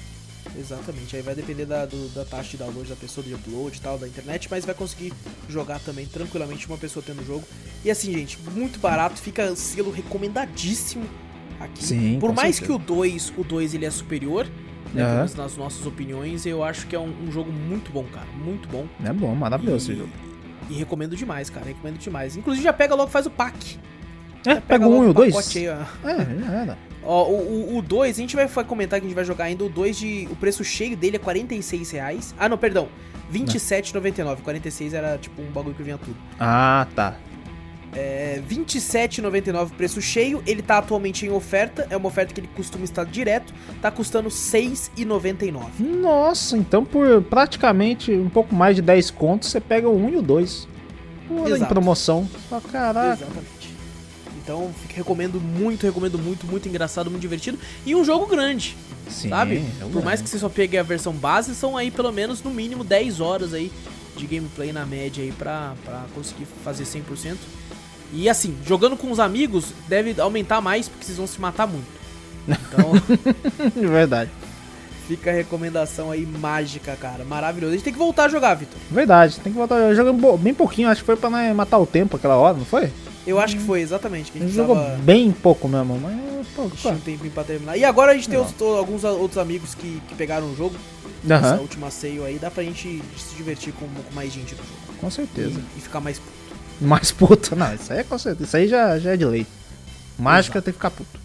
Exatamente, 0.58 1.16
aí 1.16 1.22
vai 1.22 1.34
depender 1.34 1.64
da, 1.64 1.86
do- 1.86 2.08
da 2.14 2.24
taxa 2.24 2.50
de 2.50 2.56
download 2.58 2.88
da 2.88 2.96
pessoa, 2.96 3.24
de 3.24 3.32
upload 3.32 3.76
e 3.76 3.80
tal, 3.80 3.96
da 3.96 4.06
internet, 4.06 4.48
mas 4.50 4.64
vai 4.66 4.74
conseguir 4.74 5.12
jogar 5.48 5.78
também 5.80 6.04
tranquilamente 6.04 6.66
uma 6.66 6.76
pessoa 6.76 7.02
tendo 7.06 7.22
o 7.22 7.24
jogo. 7.24 7.44
E 7.84 7.90
assim, 7.90 8.12
gente, 8.12 8.38
muito 8.54 8.78
barato, 8.78 9.16
fica 9.18 9.54
selo 9.56 9.90
recomendadíssimo 9.90 11.04
aqui. 11.64 11.85
Sim, 11.85 12.18
Por 12.20 12.33
mais 12.35 12.57
certeza. 12.57 12.79
que 12.79 12.92
o 12.92 12.96
2, 12.96 13.33
o 13.37 13.44
2 13.44 13.75
ele 13.75 13.85
é 13.87 13.90
superior, 13.90 14.46
né, 14.94 15.03
pelo 15.05 15.14
menos 15.16 15.35
nas 15.35 15.57
nossas 15.57 15.87
opiniões, 15.87 16.44
eu 16.46 16.62
acho 16.62 16.87
que 16.87 16.94
é 16.94 16.98
um, 16.98 17.12
um 17.27 17.31
jogo 17.33 17.51
muito 17.53 17.90
bom, 17.90 18.05
cara, 18.12 18.27
muito 18.44 18.68
bom. 18.68 18.87
É 19.05 19.12
bom, 19.12 19.35
maravilhoso 19.35 19.90
e, 19.90 19.94
esse 19.94 20.01
jogo. 20.01 20.12
E 20.70 20.75
recomendo 20.75 21.16
demais, 21.16 21.48
cara, 21.51 21.66
recomendo 21.66 21.98
demais. 21.98 22.37
Inclusive 22.37 22.64
já 22.64 22.72
pega 22.72 22.94
logo 22.94 23.09
e 23.09 23.12
faz 23.12 23.27
o 23.27 23.31
pack. 23.31 23.79
É, 24.46 24.55
Já 24.57 24.61
pega 24.61 24.87
o 24.87 24.90
1 24.90 24.92
logo 24.92 25.05
e 25.05 25.11
o 25.11 25.14
2. 25.14 25.35
pacote 25.35 25.59
aí, 25.59 25.68
ó. 25.68 26.09
É, 26.09 26.40
já 26.40 26.53
era. 26.53 26.79
Ó, 27.05 27.25
o- 27.29 27.75
o- 27.75 27.79
o 27.79 27.83
2, 27.83 28.16
a 28.16 28.20
gente 28.20 28.37
vai 28.37 28.46
vai 28.46 28.64
comentar 28.64 29.01
que 29.01 29.05
a 29.07 29.09
gente 29.09 29.14
vai 29.16 29.25
jogar 29.25 29.44
ainda. 29.46 29.64
O 29.64 29.68
2 29.68 29.96
de. 29.96 30.29
O 30.31 30.37
preço 30.37 30.62
cheio 30.62 30.96
dele 30.96 31.16
é 31.16 31.18
46 31.18 31.90
reais. 31.90 32.33
Ah, 32.38 32.48
não, 32.48 32.57
perdão. 32.57 32.88
27,99. 33.33 34.37
46 34.42 34.94
era 34.94 35.18
tipo 35.18 35.42
um 35.42 35.51
bagulho 35.51 35.75
que 35.75 35.83
vinha 35.83 35.98
tudo. 35.98 36.16
Ah, 36.38 36.87
tá. 36.94 37.16
É 37.94 38.40
27,99 38.48 39.66
o 39.66 39.74
preço 39.74 40.00
cheio. 40.00 40.42
Ele 40.46 40.62
tá 40.62 40.78
atualmente 40.78 41.26
em 41.26 41.31
oferta. 41.31 41.87
É 41.90 41.96
uma 41.96 42.09
oferta 42.09 42.33
que 42.33 42.40
ele 42.40 42.48
costuma 42.57 42.85
estar 42.85 43.05
direto. 43.05 43.52
Tá 43.81 43.90
custando 43.90 44.28
6,99. 44.28 45.62
Nossa, 45.78 46.57
então 46.57 46.85
por 46.85 47.22
praticamente 47.22 48.12
um 48.12 48.31
pouco 48.31 48.55
mais 48.55 48.76
de 48.76 48.83
10 48.83 49.11
contos, 49.11 49.50
você 49.50 49.61
pega 49.61 49.88
o 49.88 49.96
1 49.96 50.09
e 50.11 50.16
o 50.16 50.22
2. 50.22 50.68
Pô, 51.28 51.48
em 51.48 51.64
promoção. 51.64 52.28
Ah, 52.50 52.61
caraca. 52.61 53.22
Exatamente. 53.22 53.72
Então, 54.42 54.74
recomendo 54.88 55.40
muito, 55.40 55.87
recomendo 55.87 56.18
muito, 56.18 56.46
muito 56.46 56.68
engraçado, 56.68 57.09
muito 57.09 57.20
divertido. 57.20 57.59
E 57.87 57.94
um 57.94 58.05
jogo 58.05 58.26
grande. 58.26 58.76
Sim, 59.09 59.28
sabe? 59.28 59.62
eu 59.81 59.88
Por 59.88 60.05
mais 60.05 60.20
que 60.20 60.28
você 60.28 60.38
só 60.38 60.48
pegue 60.48 60.76
a 60.76 60.83
versão 60.83 61.12
base, 61.12 61.55
são 61.55 61.76
aí 61.76 61.90
pelo 61.90 62.11
menos 62.11 62.42
no 62.42 62.50
mínimo 62.50 62.83
10 62.83 63.20
horas 63.20 63.55
aí 63.55 63.70
de 64.16 64.26
gameplay 64.26 64.72
na 64.72 64.85
média 64.85 65.22
aí 65.22 65.33
pra, 65.33 65.74
pra 65.85 66.05
conseguir 66.14 66.46
fazer 66.64 66.85
100%. 66.85 67.37
E 68.12 68.29
assim, 68.29 68.55
jogando 68.66 68.96
com 68.96 69.11
os 69.11 69.18
amigos 69.18 69.66
deve 69.88 70.20
aumentar 70.20 70.61
mais 70.61 70.88
porque 70.88 71.05
vocês 71.05 71.16
vão 71.18 71.27
se 71.27 71.40
matar 71.40 71.66
muito. 71.66 71.87
Então, 72.46 72.92
De 73.81 73.87
verdade. 73.88 74.31
fica 75.09 75.31
a 75.31 75.33
recomendação 75.35 76.11
aí 76.11 76.27
mágica, 76.27 76.96
cara. 76.96 77.25
Maravilhoso. 77.25 77.72
A 77.72 77.77
gente 77.77 77.85
tem 77.85 77.92
que 77.92 77.98
voltar 77.98 78.25
a 78.25 78.29
jogar, 78.29 78.55
Vitor. 78.55 78.77
Verdade, 78.90 79.38
tem 79.40 79.53
que 79.53 79.59
voltar. 79.59 79.77
Eu 79.77 79.94
joguei 79.94 80.12
bem 80.38 80.53
pouquinho, 80.55 80.88
acho 80.88 81.01
que 81.01 81.07
foi 81.07 81.16
pra 81.16 81.31
né, 81.31 81.53
matar 81.55 81.79
o 81.79 81.87
tempo 81.87 82.16
aquela 82.16 82.37
hora, 82.37 82.57
não 82.59 82.64
foi? 82.64 82.90
Eu 83.27 83.38
acho 83.38 83.57
que 83.57 83.62
foi 83.62 83.81
exatamente 83.81 84.33
que 84.33 84.38
a 84.38 84.42
A 84.42 84.44
gente 84.46 84.55
jogou 84.57 84.77
bem 84.98 85.31
pouco 85.31 85.68
mesmo, 85.68 85.98
mas. 86.01 86.20
Pô, 86.57 86.68
tinha 86.68 86.92
um 86.92 86.98
tempinho 86.98 87.31
pra 87.33 87.44
terminar. 87.44 87.77
E 87.77 87.85
agora 87.85 88.11
a 88.12 88.14
gente 88.14 88.29
tem 88.29 88.38
os- 88.38 88.53
alguns 88.61 89.05
outros 89.05 89.38
amigos 89.38 89.75
que, 89.77 90.03
que 90.09 90.14
pegaram 90.16 90.48
o 90.48 90.57
jogo. 90.57 90.75
Essa 91.25 91.35
Aham, 91.37 91.61
última 91.61 91.88
sale 91.88 92.20
aí, 92.25 92.37
dá 92.38 92.51
pra 92.51 92.64
gente 92.64 93.01
se 93.16 93.35
divertir 93.37 93.72
com, 93.75 93.87
com 93.87 94.14
mais 94.14 94.33
gente 94.33 94.53
no 94.57 94.59
jogo. 94.59 94.98
com 95.01 95.09
certeza. 95.09 95.61
E, 95.77 95.79
e 95.79 95.81
ficar 95.81 96.01
mais 96.01 96.18
puto. 96.18 96.33
Mais 96.82 97.10
puto, 97.12 97.54
não, 97.56 97.74
isso 97.74 97.92
aí 97.92 98.00
é 98.00 98.04
com 98.04 98.18
certeza. 98.18 98.44
Isso 98.44 98.56
aí 98.56 98.68
já, 98.68 98.98
já 98.98 99.12
é 99.12 99.16
de 99.16 99.24
lei. 99.24 99.46
Mágica 100.18 100.60
tem 100.60 100.72
que 100.72 100.78
ficar 100.78 100.90
puto. 100.90 101.20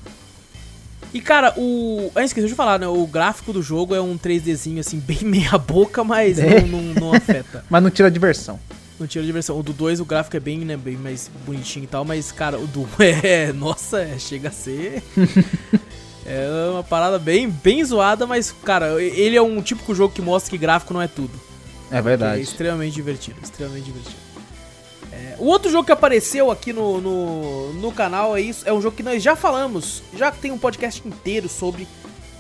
E 1.14 1.22
cara, 1.22 1.54
o. 1.58 2.12
Ah, 2.16 2.24
esqueci 2.24 2.48
de 2.48 2.54
falar, 2.56 2.80
né? 2.80 2.88
O 2.88 3.08
gráfico 3.08 3.52
do 3.54 3.62
jogo 3.64 3.96
é 3.96 4.02
um 4.02 4.18
3Dzinho 4.18 4.80
assim, 4.80 5.00
bem 5.06 5.20
meia 5.24 5.58
boca, 5.58 6.04
mas 6.04 6.38
É. 6.38 6.62
não, 6.62 6.82
não, 6.82 6.94
não 6.94 7.14
afeta. 7.14 7.64
Mas 7.70 7.82
não 7.84 7.90
tira 7.90 8.08
a 8.08 8.12
diversão. 8.12 8.60
Não 9.00 9.06
tira 9.08 9.24
diversão. 9.26 9.58
O 9.60 9.64
do 9.64 9.74
2, 9.74 10.00
o 10.00 10.06
gráfico 10.06 10.36
é 10.36 10.40
bem, 10.40 10.60
né, 10.60 10.76
bem 10.76 10.96
mais 10.98 11.30
bonitinho 11.46 11.84
e 11.84 11.88
tal, 11.88 12.04
mas, 12.04 12.32
cara, 12.32 12.58
o 12.58 12.66
do 12.68 12.82
1 12.82 12.88
é. 13.24 13.54
Nossa, 13.54 14.02
é, 14.02 14.18
chega 14.18 14.50
a 14.50 14.52
ser. 14.52 15.04
é 16.26 16.70
uma 16.72 16.84
parada 16.84 17.18
bem, 17.20 17.48
bem 17.50 17.84
zoada, 17.86 18.26
mas, 18.26 18.54
cara, 18.66 19.02
ele 19.02 19.36
é 19.38 19.42
um 19.42 19.62
típico 19.62 19.94
jogo 19.96 20.14
que 20.14 20.22
mostra 20.22 20.50
que 20.52 20.58
gráfico 20.58 20.94
não 20.94 21.02
é 21.02 21.08
tudo. 21.08 21.32
É 21.92 22.00
É 22.00 22.02
verdade. 22.02 22.42
extremamente 22.42 22.96
divertido, 22.96 23.38
extremamente 23.42 23.86
divertido. 23.86 24.27
O 25.40 25.46
outro 25.46 25.70
jogo 25.72 25.86
que 25.86 25.92
apareceu 25.92 26.50
aqui 26.50 26.74
no, 26.74 27.00
no, 27.00 27.74
no 27.74 27.92
canal 27.92 28.36
é 28.36 28.42
isso, 28.42 28.68
é 28.68 28.74
um 28.74 28.82
jogo 28.82 28.96
que 28.96 29.04
nós 29.04 29.22
já 29.22 29.36
falamos, 29.36 30.02
já 30.16 30.32
tem 30.32 30.52
um 30.52 30.58
podcast 30.58 31.06
inteiro 31.08 31.48
sobre, 31.48 31.88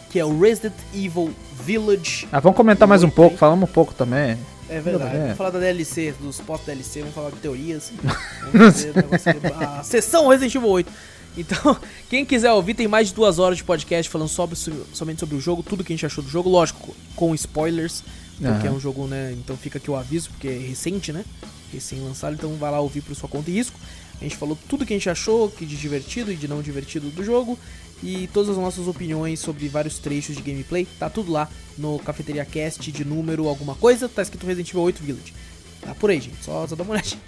que 0.10 0.20
é 0.20 0.26
o 0.26 0.40
Resident 0.40 0.74
Evil 0.94 1.32
Village. 1.64 2.28
Ah, 2.32 2.40
vamos 2.40 2.58
comentar 2.58 2.88
mais 2.88 3.04
um 3.04 3.10
pouco, 3.10 3.38
falamos 3.38 3.70
um 3.70 3.72
pouco 3.72 3.94
também. 3.94 4.38
É 4.70 4.80
verdade, 4.82 5.16
É. 5.16 5.20
vamos 5.22 5.38
falar 5.38 5.50
da 5.52 5.60
DLC, 5.60 6.14
dos 6.20 6.42
pós-DLC, 6.42 7.00
vamos 7.02 7.16
falar 7.16 7.30
de 7.30 7.38
teorias. 7.38 7.92
Vamos 8.52 8.84
fazer 9.24 9.54
a 9.64 9.84
sessão 9.84 10.28
Resident 10.28 10.56
Evil 10.56 10.70
8. 10.70 10.92
Então, 11.38 11.78
quem 12.10 12.26
quiser 12.26 12.52
ouvir, 12.52 12.74
tem 12.74 12.88
mais 12.88 13.08
de 13.10 13.14
duas 13.14 13.38
horas 13.40 13.58
de 13.60 13.64
podcast 13.64 14.10
falando 14.12 14.28
sobre, 14.28 14.58
somente 14.94 15.20
sobre 15.20 15.36
o 15.36 15.40
jogo, 15.40 15.62
tudo 15.64 15.84
que 15.84 15.94
a 15.94 15.96
gente 15.96 16.06
achou 16.06 16.22
do 16.24 16.30
jogo, 16.30 16.50
lógico, 16.50 16.93
com 17.16 17.34
spoilers, 17.36 18.04
porque 18.41 18.68
Aham. 18.68 18.68
é 18.68 18.72
um 18.72 18.80
jogo, 18.80 19.08
né? 19.08 19.34
Então 19.38 19.56
fica 19.56 19.78
aqui 19.78 19.89
o 19.89 19.95
aviso, 19.95 20.30
porque 20.32 20.48
é 20.50 20.58
recente, 20.58 21.14
né? 21.14 21.24
Recém-lançado, 21.72 22.36
então 22.36 22.53
vai 22.55 22.72
lá 22.72 22.80
ouvir 22.80 23.01
por 23.01 23.15
sua 23.15 23.30
conta 23.30 23.49
e 23.49 23.53
risco. 23.53 23.80
A 24.20 24.24
gente 24.24 24.36
falou 24.36 24.57
tudo 24.68 24.86
que 24.86 24.93
a 24.93 24.95
gente 24.95 25.09
achou, 25.09 25.49
que 25.49 25.65
de 25.65 25.78
divertido 25.78 26.32
e 26.32 26.36
de 26.36 26.47
não 26.47 26.61
divertido 26.61 27.09
do 27.09 27.24
jogo. 27.24 27.57
E 28.03 28.30
todas 28.32 28.49
as 28.49 28.57
nossas 28.57 28.88
opiniões 28.88 29.39
sobre 29.39 29.68
vários 29.68 29.97
trechos 29.97 30.36
de 30.36 30.41
gameplay, 30.41 30.88
tá 30.99 31.09
tudo 31.09 31.32
lá 31.32 31.49
no 31.78 31.97
Cafeteria 31.99 32.45
Cast 32.45 32.91
de 32.91 33.03
número 33.03 33.47
alguma 33.47 33.74
coisa, 33.76 34.07
tá 34.07 34.22
escrito 34.22 34.45
Resident 34.45 34.70
Evil 34.70 34.82
8 34.82 35.03
Village. 35.03 35.34
Tá 35.82 35.95
por 35.95 36.09
aí, 36.09 36.20
gente, 36.20 36.43
só, 36.43 36.68
só 36.68 36.76
dá 36.76 36.84
uma 36.84 36.93
olhadinha. 36.93 37.22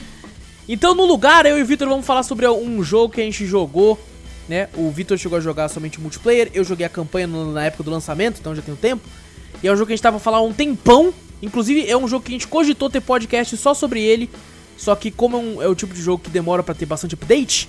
então, 0.68 0.94
no 0.94 1.04
lugar, 1.04 1.44
eu 1.44 1.58
e 1.58 1.62
o 1.62 1.66
Victor 1.66 1.88
vamos 1.88 2.06
falar 2.06 2.22
sobre 2.22 2.48
um 2.48 2.82
jogo 2.82 3.12
que 3.12 3.20
a 3.20 3.24
gente 3.24 3.44
jogou, 3.46 3.98
né? 4.48 4.68
O 4.74 4.90
Victor 4.90 5.18
chegou 5.18 5.36
a 5.36 5.40
jogar 5.40 5.68
somente 5.68 6.00
multiplayer, 6.00 6.50
eu 6.54 6.64
joguei 6.64 6.86
a 6.86 6.90
campanha 6.90 7.26
na 7.26 7.64
época 7.64 7.82
do 7.82 7.90
lançamento, 7.90 8.38
então 8.40 8.54
já 8.54 8.62
tem 8.62 8.72
um 8.72 8.76
tempo. 8.76 9.06
E 9.62 9.68
é 9.68 9.72
um 9.72 9.76
jogo 9.76 9.86
que 9.86 9.92
a 9.92 9.96
gente 9.96 10.02
tava 10.02 10.18
falando 10.18 10.40
há 10.40 10.44
um 10.44 10.52
tempão. 10.52 11.12
Inclusive, 11.42 11.88
é 11.88 11.96
um 11.96 12.08
jogo 12.08 12.24
que 12.24 12.30
a 12.32 12.34
gente 12.34 12.48
cogitou 12.48 12.88
ter 12.90 13.00
podcast 13.00 13.56
só 13.56 13.74
sobre 13.74 14.00
ele. 14.02 14.30
Só 14.76 14.94
que, 14.94 15.10
como 15.10 15.36
é, 15.36 15.40
um- 15.40 15.62
é 15.62 15.68
o 15.68 15.74
tipo 15.74 15.94
de 15.94 16.00
jogo 16.02 16.22
que 16.22 16.30
demora 16.30 16.62
pra 16.62 16.74
ter 16.74 16.86
bastante 16.86 17.14
update, 17.14 17.68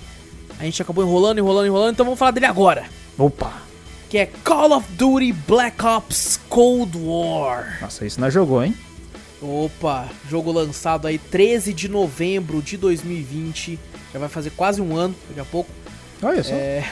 a 0.58 0.64
gente 0.64 0.80
acabou 0.82 1.04
enrolando, 1.04 1.38
enrolando, 1.38 1.66
enrolando. 1.66 1.92
Então 1.92 2.04
vamos 2.04 2.18
falar 2.18 2.30
dele 2.32 2.46
agora. 2.46 2.84
Opa! 3.18 3.66
que 4.10 4.16
é 4.16 4.24
Call 4.42 4.72
of 4.74 4.90
Duty 4.92 5.32
Black 5.46 5.84
Ops 5.84 6.40
Cold 6.48 6.96
War. 6.96 7.76
Nossa, 7.82 8.06
isso 8.06 8.18
nós 8.18 8.32
jogou, 8.32 8.64
hein? 8.64 8.74
Opa, 9.40 10.08
jogo 10.30 10.50
lançado 10.50 11.06
aí 11.06 11.18
13 11.18 11.74
de 11.74 11.88
novembro 11.90 12.62
de 12.62 12.78
2020. 12.78 13.78
Já 14.12 14.18
vai 14.18 14.30
fazer 14.30 14.48
quase 14.56 14.80
um 14.80 14.96
ano 14.96 15.14
daqui 15.28 15.40
a 15.40 15.44
pouco. 15.44 15.70
Olha 16.22 16.42
só. 16.42 16.54
É, 16.54 16.90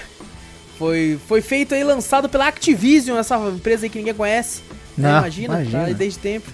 foi, 0.79 1.19
foi 1.27 1.41
feito 1.41 1.75
aí, 1.75 1.83
lançado 1.83 2.29
pela 2.29 2.47
Activision, 2.49 3.17
essa 3.19 3.37
empresa 3.49 3.87
aí 3.87 3.91
que 3.91 3.99
ninguém 3.99 4.13
conhece. 4.15 4.61
né? 4.97 5.11
Não, 5.11 5.19
imagina, 5.21 5.55
imagina. 5.55 5.81
tá 5.81 5.87
aí 5.87 5.95
desde 5.95 6.19
tempo. 6.19 6.51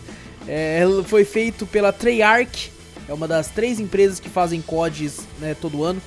É, 0.46 0.82
foi 1.06 1.24
feito 1.24 1.66
pela 1.66 1.92
Treyarch, 1.92 2.72
é 3.08 3.12
uma 3.12 3.28
das 3.28 3.48
três 3.48 3.80
empresas 3.80 4.18
que 4.18 4.28
fazem 4.28 4.60
CODs 4.60 5.20
né, 5.40 5.54
todo 5.60 5.84
ano. 5.84 6.00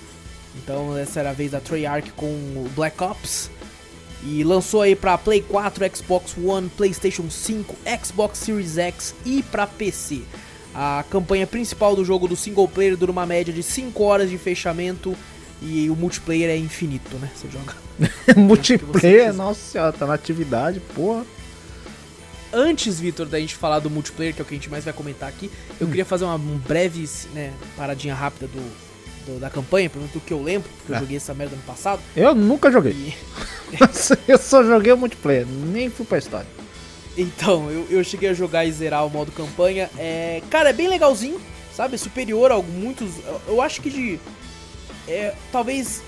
Então 0.56 0.98
essa 0.98 1.20
era 1.20 1.32
a 1.32 1.34
vez 1.34 1.52
da 1.52 1.60
Treyarch 1.60 2.12
com 2.14 2.26
o 2.26 2.70
Black 2.76 3.02
Ops. 3.04 3.50
E 4.24 4.44
lançou 4.44 4.82
aí 4.82 4.96
pra 4.96 5.18
Play 5.18 5.42
4, 5.42 5.86
Xbox 5.96 6.36
One, 6.44 6.68
PlayStation 6.70 7.30
5, 7.30 7.76
Xbox 8.04 8.40
Series 8.40 8.78
X 8.78 9.14
e 9.24 9.44
pra 9.44 9.68
PC. 9.68 10.22
A 10.74 11.06
campanha 11.10 11.46
principal 11.46 11.96
do 11.96 12.04
jogo 12.04 12.28
do 12.28 12.36
single 12.36 12.68
player 12.68 12.98
dura 12.98 13.12
uma 13.12 13.26
média 13.26 13.54
de 13.54 13.62
5 13.62 14.04
horas 14.04 14.30
de 14.30 14.38
fechamento 14.38 15.16
e 15.62 15.90
o 15.90 15.96
multiplayer 15.96 16.50
é 16.50 16.58
infinito, 16.58 17.16
né? 17.18 17.30
Você 17.36 17.48
joga. 17.50 17.76
Multiplayer, 18.36 19.28
quiser. 19.28 19.34
nossa 19.34 19.60
senhora, 19.60 19.94
tá 19.94 20.06
na 20.06 20.16
atividade, 20.16 20.80
porra. 20.94 21.24
Antes, 22.58 23.00
Vitor, 23.00 23.26
da 23.26 23.40
gente 23.40 23.56
falar 23.56 23.80
do 23.80 23.90
multiplayer, 23.90 24.34
que 24.34 24.42
é 24.42 24.44
o 24.44 24.46
que 24.46 24.54
a 24.54 24.58
gente 24.58 24.70
mais 24.70 24.86
vai 24.86 24.94
comentar 24.94 25.28
aqui, 25.28 25.52
eu 25.80 25.88
queria 25.88 26.06
fazer 26.06 26.24
uma 26.24 26.36
um 26.36 26.58
breve 26.58 27.08
né, 27.34 27.52
paradinha 27.76 28.16
rápida 28.16 28.48
do, 28.48 28.62
do- 29.26 29.40
da 29.40 29.50
campanha, 29.50 29.90
pelo 29.90 30.04
menos 30.04 30.14
do 30.14 30.22
que 30.22 30.32
eu 30.34 30.42
lembro, 30.42 30.70
porque 30.78 30.92
eu 30.94 30.96
É. 30.96 31.00
joguei 31.00 31.18
essa 31.18 31.34
merda 31.34 31.56
no 31.56 31.62
passado. 31.64 32.02
Eu 32.16 32.34
nunca 32.34 32.72
joguei. 32.72 32.94
E- 32.94 33.14
eu 34.32 34.38
só 34.38 34.64
joguei 34.64 34.94
o 34.94 34.98
multiplayer, 34.98 35.46
nem 35.46 35.90
fui 35.90 36.06
pra 36.06 36.18
história. 36.18 36.48
Então, 37.18 37.70
eu, 37.70 37.88
eu 37.90 38.04
cheguei 38.04 38.30
a 38.30 38.34
jogar 38.34 38.66
e 38.66 38.72
zerar 38.72 39.06
o 39.06 39.10
modo 39.10 39.32
campanha. 39.32 39.90
É, 39.98 40.42
cara, 40.50 40.70
é 40.70 40.74
bem 40.74 40.88
legalzinho, 40.88 41.40
sabe? 41.76 41.98
Superior 41.98 42.52
a 42.52 42.58
muitos. 42.62 43.10
Eu, 43.48 43.62
acho 43.62 43.82
que 43.82 43.90
de. 43.90 44.20
É, 45.08 45.34
talvez 45.52 46.02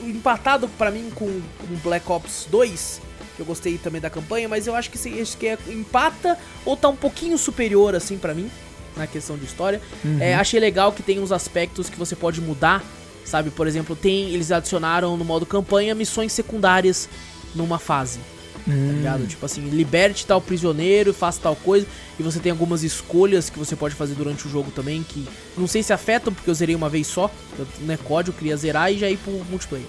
empatado 0.00 0.66
pra 0.68 0.90
mim 0.90 1.10
com, 1.14 1.26
com 1.26 1.74
Black 1.82 2.10
Ops 2.10 2.46
2, 2.50 3.00
que 3.13 3.13
eu 3.38 3.44
gostei 3.44 3.78
também 3.78 4.00
da 4.00 4.10
campanha, 4.10 4.48
mas 4.48 4.66
eu 4.66 4.74
acho 4.74 4.90
que, 4.90 4.98
se- 4.98 5.20
acho 5.20 5.36
que 5.36 5.46
é, 5.48 5.58
empata 5.68 6.38
ou 6.64 6.76
tá 6.76 6.88
um 6.88 6.96
pouquinho 6.96 7.36
superior 7.38 7.94
assim 7.94 8.16
pra 8.18 8.34
mim, 8.34 8.50
na 8.96 9.06
questão 9.06 9.36
de 9.36 9.44
história. 9.44 9.80
É, 10.20 10.34
achei 10.34 10.60
legal 10.60 10.92
que 10.92 11.02
tem 11.02 11.18
uns 11.20 11.32
aspectos 11.32 11.88
que 11.90 11.98
você 11.98 12.14
pode 12.14 12.40
mudar, 12.40 12.82
sabe? 13.24 13.50
Por 13.50 13.66
exemplo, 13.66 13.96
tem 13.96 14.30
eles 14.30 14.52
adicionaram 14.52 15.16
no 15.16 15.24
modo 15.24 15.44
campanha 15.46 15.94
missões 15.94 16.32
secundárias 16.32 17.08
numa 17.54 17.78
fase 17.78 18.18
tá 18.66 18.70
ligado? 18.96 19.26
Tipo 19.26 19.44
assim, 19.44 19.68
liberte 19.68 20.24
tal 20.24 20.40
prisioneiro, 20.40 21.12
faça 21.12 21.38
tal 21.42 21.54
coisa. 21.54 21.86
E 22.18 22.22
você 22.22 22.38
tem 22.40 22.50
algumas 22.50 22.82
escolhas 22.82 23.50
que 23.50 23.58
você 23.58 23.76
pode 23.76 23.94
fazer 23.94 24.14
durante 24.14 24.46
o 24.46 24.50
jogo 24.50 24.70
também, 24.70 25.02
que 25.02 25.26
não 25.58 25.66
sei 25.66 25.82
se 25.82 25.92
afetam, 25.92 26.32
porque 26.32 26.48
eu 26.48 26.54
zerei 26.54 26.74
uma 26.74 26.88
vez 26.88 27.06
só. 27.06 27.30
Eu, 27.58 27.66
né, 27.80 27.98
COD, 28.02 28.28
eu 28.28 28.34
queria 28.34 28.56
zerar 28.56 28.90
e 28.90 28.96
já 28.98 29.10
ir 29.10 29.18
pro 29.18 29.32
multiplayer. 29.50 29.84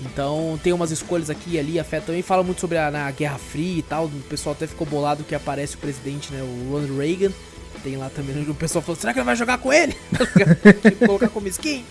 Então 0.00 0.58
tem 0.62 0.72
umas 0.72 0.90
escolhas 0.90 1.30
aqui 1.30 1.52
e 1.52 1.58
ali, 1.58 1.78
afeta 1.78 2.06
também. 2.06 2.22
Fala 2.22 2.42
muito 2.42 2.60
sobre 2.60 2.76
a 2.78 2.90
na 2.90 3.10
Guerra 3.10 3.38
Fria 3.38 3.78
e 3.78 3.82
tal. 3.82 4.06
O 4.06 4.22
pessoal 4.28 4.54
até 4.54 4.66
ficou 4.66 4.86
bolado 4.86 5.24
que 5.24 5.34
aparece 5.34 5.76
o 5.76 5.78
presidente, 5.78 6.32
né? 6.32 6.42
O 6.42 6.72
Ronald 6.72 6.98
Reagan. 6.98 7.32
Tem 7.82 7.96
lá 7.96 8.10
também. 8.10 8.42
O 8.48 8.54
pessoal 8.54 8.82
falou: 8.82 9.00
será 9.00 9.12
que 9.12 9.18
ele 9.18 9.26
vai 9.26 9.36
jogar 9.36 9.58
com 9.58 9.72
ele? 9.72 9.96
Colocar 11.06 11.28
como 11.28 11.48
skin? 11.48 11.84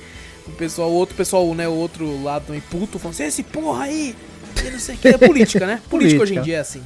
O 0.48 0.52
pessoal, 0.52 0.90
o 0.90 0.94
outro 0.94 1.16
pessoal, 1.16 1.54
né? 1.56 1.68
O 1.68 1.74
outro 1.74 2.24
lado 2.24 2.46
também 2.48 2.62
puto, 2.62 3.00
falando 3.00 3.14
assim: 3.16 3.24
esse 3.24 3.44
porra 3.44 3.86
aí! 3.86 4.16
E 4.64 4.70
não 4.70 4.80
sei 4.80 4.96
o 4.96 4.98
que. 4.98 5.08
É 5.08 5.18
política, 5.18 5.66
né? 5.66 5.82
Política 5.90 6.24
hoje 6.24 6.36
em 6.36 6.42
dia 6.42 6.58
é 6.58 6.60
assim. 6.60 6.84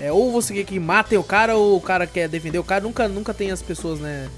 É, 0.00 0.10
ou 0.10 0.32
você 0.32 0.54
quer 0.54 0.64
que 0.64 0.80
matem 0.80 1.18
o 1.18 1.22
cara, 1.22 1.54
ou 1.56 1.76
o 1.76 1.80
cara 1.80 2.06
quer 2.06 2.28
defender 2.28 2.58
o 2.58 2.64
cara. 2.64 2.82
Nunca, 2.82 3.06
nunca 3.08 3.34
tem 3.34 3.50
as 3.50 3.62
pessoas, 3.62 4.00
né? 4.00 4.28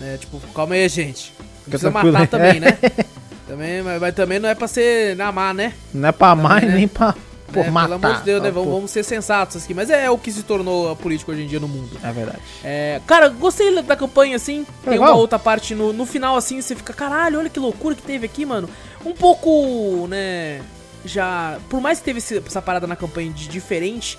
né, 0.00 0.16
tipo, 0.18 0.40
calma 0.54 0.74
aí, 0.74 0.88
gente. 0.88 1.32
Não 1.38 1.70
precisa 1.70 1.90
matar 1.90 2.26
também, 2.26 2.60
né? 2.60 2.78
Também, 3.48 3.82
mas, 3.82 4.00
mas 4.00 4.14
também 4.14 4.38
não 4.38 4.48
é 4.48 4.54
pra 4.54 4.68
ser 4.68 5.20
amar, 5.20 5.54
né? 5.54 5.72
Não 5.92 6.08
é 6.08 6.12
pra 6.12 6.28
amar 6.30 6.60
Também, 6.60 6.68
e 6.68 6.72
né? 6.72 6.78
nem 6.78 6.88
pra 6.88 7.14
por 7.52 7.64
É, 7.64 7.70
matar. 7.70 7.98
Pelo 7.98 8.04
amor 8.06 8.18
de 8.18 8.24
Deus, 8.24 8.42
né? 8.42 8.50
Vamos, 8.50 8.70
vamos 8.70 8.90
ser 8.90 9.02
sensatos 9.02 9.64
aqui. 9.64 9.72
Mas 9.72 9.88
é 9.88 10.10
o 10.10 10.18
que 10.18 10.30
se 10.30 10.42
tornou 10.42 10.90
a 10.92 10.94
política 10.94 11.32
hoje 11.32 11.44
em 11.44 11.46
dia 11.46 11.58
no 11.58 11.66
mundo. 11.66 11.88
É 12.04 12.12
verdade. 12.12 12.38
É, 12.62 13.00
cara, 13.06 13.28
gostei 13.30 13.74
da 13.82 13.96
campanha, 13.96 14.36
assim. 14.36 14.66
Tem 14.84 14.92
Legal. 14.92 15.08
uma 15.12 15.16
outra 15.16 15.38
parte 15.38 15.74
no, 15.74 15.90
no 15.94 16.04
final, 16.04 16.36
assim, 16.36 16.60
você 16.60 16.76
fica, 16.76 16.92
caralho, 16.92 17.38
olha 17.38 17.48
que 17.48 17.58
loucura 17.58 17.94
que 17.94 18.02
teve 18.02 18.26
aqui, 18.26 18.44
mano. 18.44 18.68
Um 19.04 19.14
pouco, 19.14 20.06
né. 20.08 20.60
Já. 21.06 21.56
Por 21.70 21.80
mais 21.80 22.00
que 22.00 22.04
teve 22.04 22.18
esse- 22.18 22.42
essa 22.46 22.60
parada 22.60 22.86
na 22.86 22.96
campanha 22.96 23.30
de 23.30 23.48
diferente, 23.48 24.18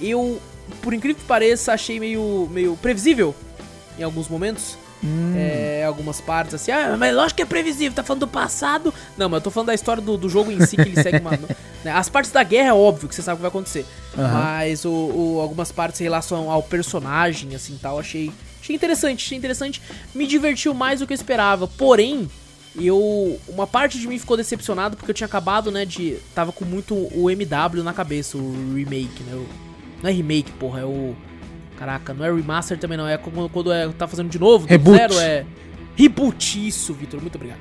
eu, 0.00 0.40
por 0.80 0.94
incrível 0.94 1.20
que 1.20 1.26
pareça, 1.26 1.72
achei 1.72 1.98
meio, 1.98 2.48
meio 2.52 2.76
previsível 2.76 3.34
em 3.98 4.04
alguns 4.04 4.28
momentos. 4.28 4.78
Hum. 5.02 5.32
É, 5.36 5.84
algumas 5.86 6.20
partes 6.20 6.54
assim, 6.54 6.72
ah, 6.72 6.96
mas 6.98 7.14
lógico 7.14 7.36
que 7.36 7.42
é 7.42 7.46
previsível, 7.46 7.94
tá 7.94 8.02
falando 8.02 8.20
do 8.20 8.28
passado. 8.28 8.92
Não, 9.16 9.28
mas 9.28 9.38
eu 9.38 9.42
tô 9.44 9.50
falando 9.50 9.68
da 9.68 9.74
história 9.74 10.02
do, 10.02 10.16
do 10.16 10.28
jogo 10.28 10.50
em 10.50 10.60
si, 10.66 10.74
que 10.76 10.82
ele 10.82 11.00
segue 11.00 11.18
uma. 11.18 11.30
né, 11.84 11.92
As 11.92 12.08
partes 12.08 12.32
da 12.32 12.42
guerra 12.42 12.68
é 12.70 12.72
óbvio 12.72 13.08
que 13.08 13.14
você 13.14 13.22
sabe 13.22 13.34
o 13.34 13.36
que 13.38 13.42
vai 13.42 13.48
acontecer. 13.48 13.86
Aham. 14.18 14.32
Mas 14.42 14.84
o, 14.84 14.90
o- 14.90 15.38
algumas 15.40 15.70
partes 15.70 16.00
em 16.00 16.04
relação 16.04 16.50
ao 16.50 16.62
personagem, 16.62 17.54
assim 17.54 17.78
tal, 17.80 17.98
achei. 17.98 18.32
Achei 18.60 18.74
interessante, 18.74 19.24
achei 19.24 19.38
interessante. 19.38 19.80
Me 20.14 20.26
divertiu 20.26 20.74
mais 20.74 20.98
do 21.00 21.06
que 21.06 21.12
eu 21.12 21.16
esperava. 21.16 21.68
Porém, 21.68 22.28
eu. 22.76 23.38
Uma 23.48 23.66
parte 23.66 23.98
de 24.00 24.06
mim 24.08 24.18
ficou 24.18 24.36
decepcionado 24.36 24.96
porque 24.96 25.10
eu 25.10 25.14
tinha 25.14 25.26
acabado, 25.26 25.70
né, 25.70 25.84
de. 25.84 26.16
Tava 26.34 26.50
com 26.52 26.64
muito 26.64 26.94
o 27.14 27.30
MW 27.30 27.82
na 27.84 27.92
cabeça, 27.92 28.36
o 28.36 28.74
remake, 28.74 29.22
né? 29.22 29.34
o- 29.34 29.46
não 30.02 30.10
é 30.10 30.12
remake, 30.12 30.50
porra, 30.52 30.80
é 30.80 30.84
o. 30.84 31.14
Caraca, 31.78 32.12
não 32.12 32.24
é 32.24 32.32
remaster 32.34 32.76
também 32.76 32.98
não, 32.98 33.06
é 33.06 33.16
quando, 33.16 33.48
quando 33.50 33.72
é, 33.72 33.88
tá 33.88 34.08
fazendo 34.08 34.28
de 34.28 34.38
novo, 34.38 34.66
do 34.66 34.70
Reboot. 34.70 34.98
zero, 34.98 35.20
é. 35.20 35.46
Reboot, 35.94 36.66
isso, 36.66 36.92
Vitor, 36.92 37.20
muito 37.20 37.36
obrigado. 37.36 37.60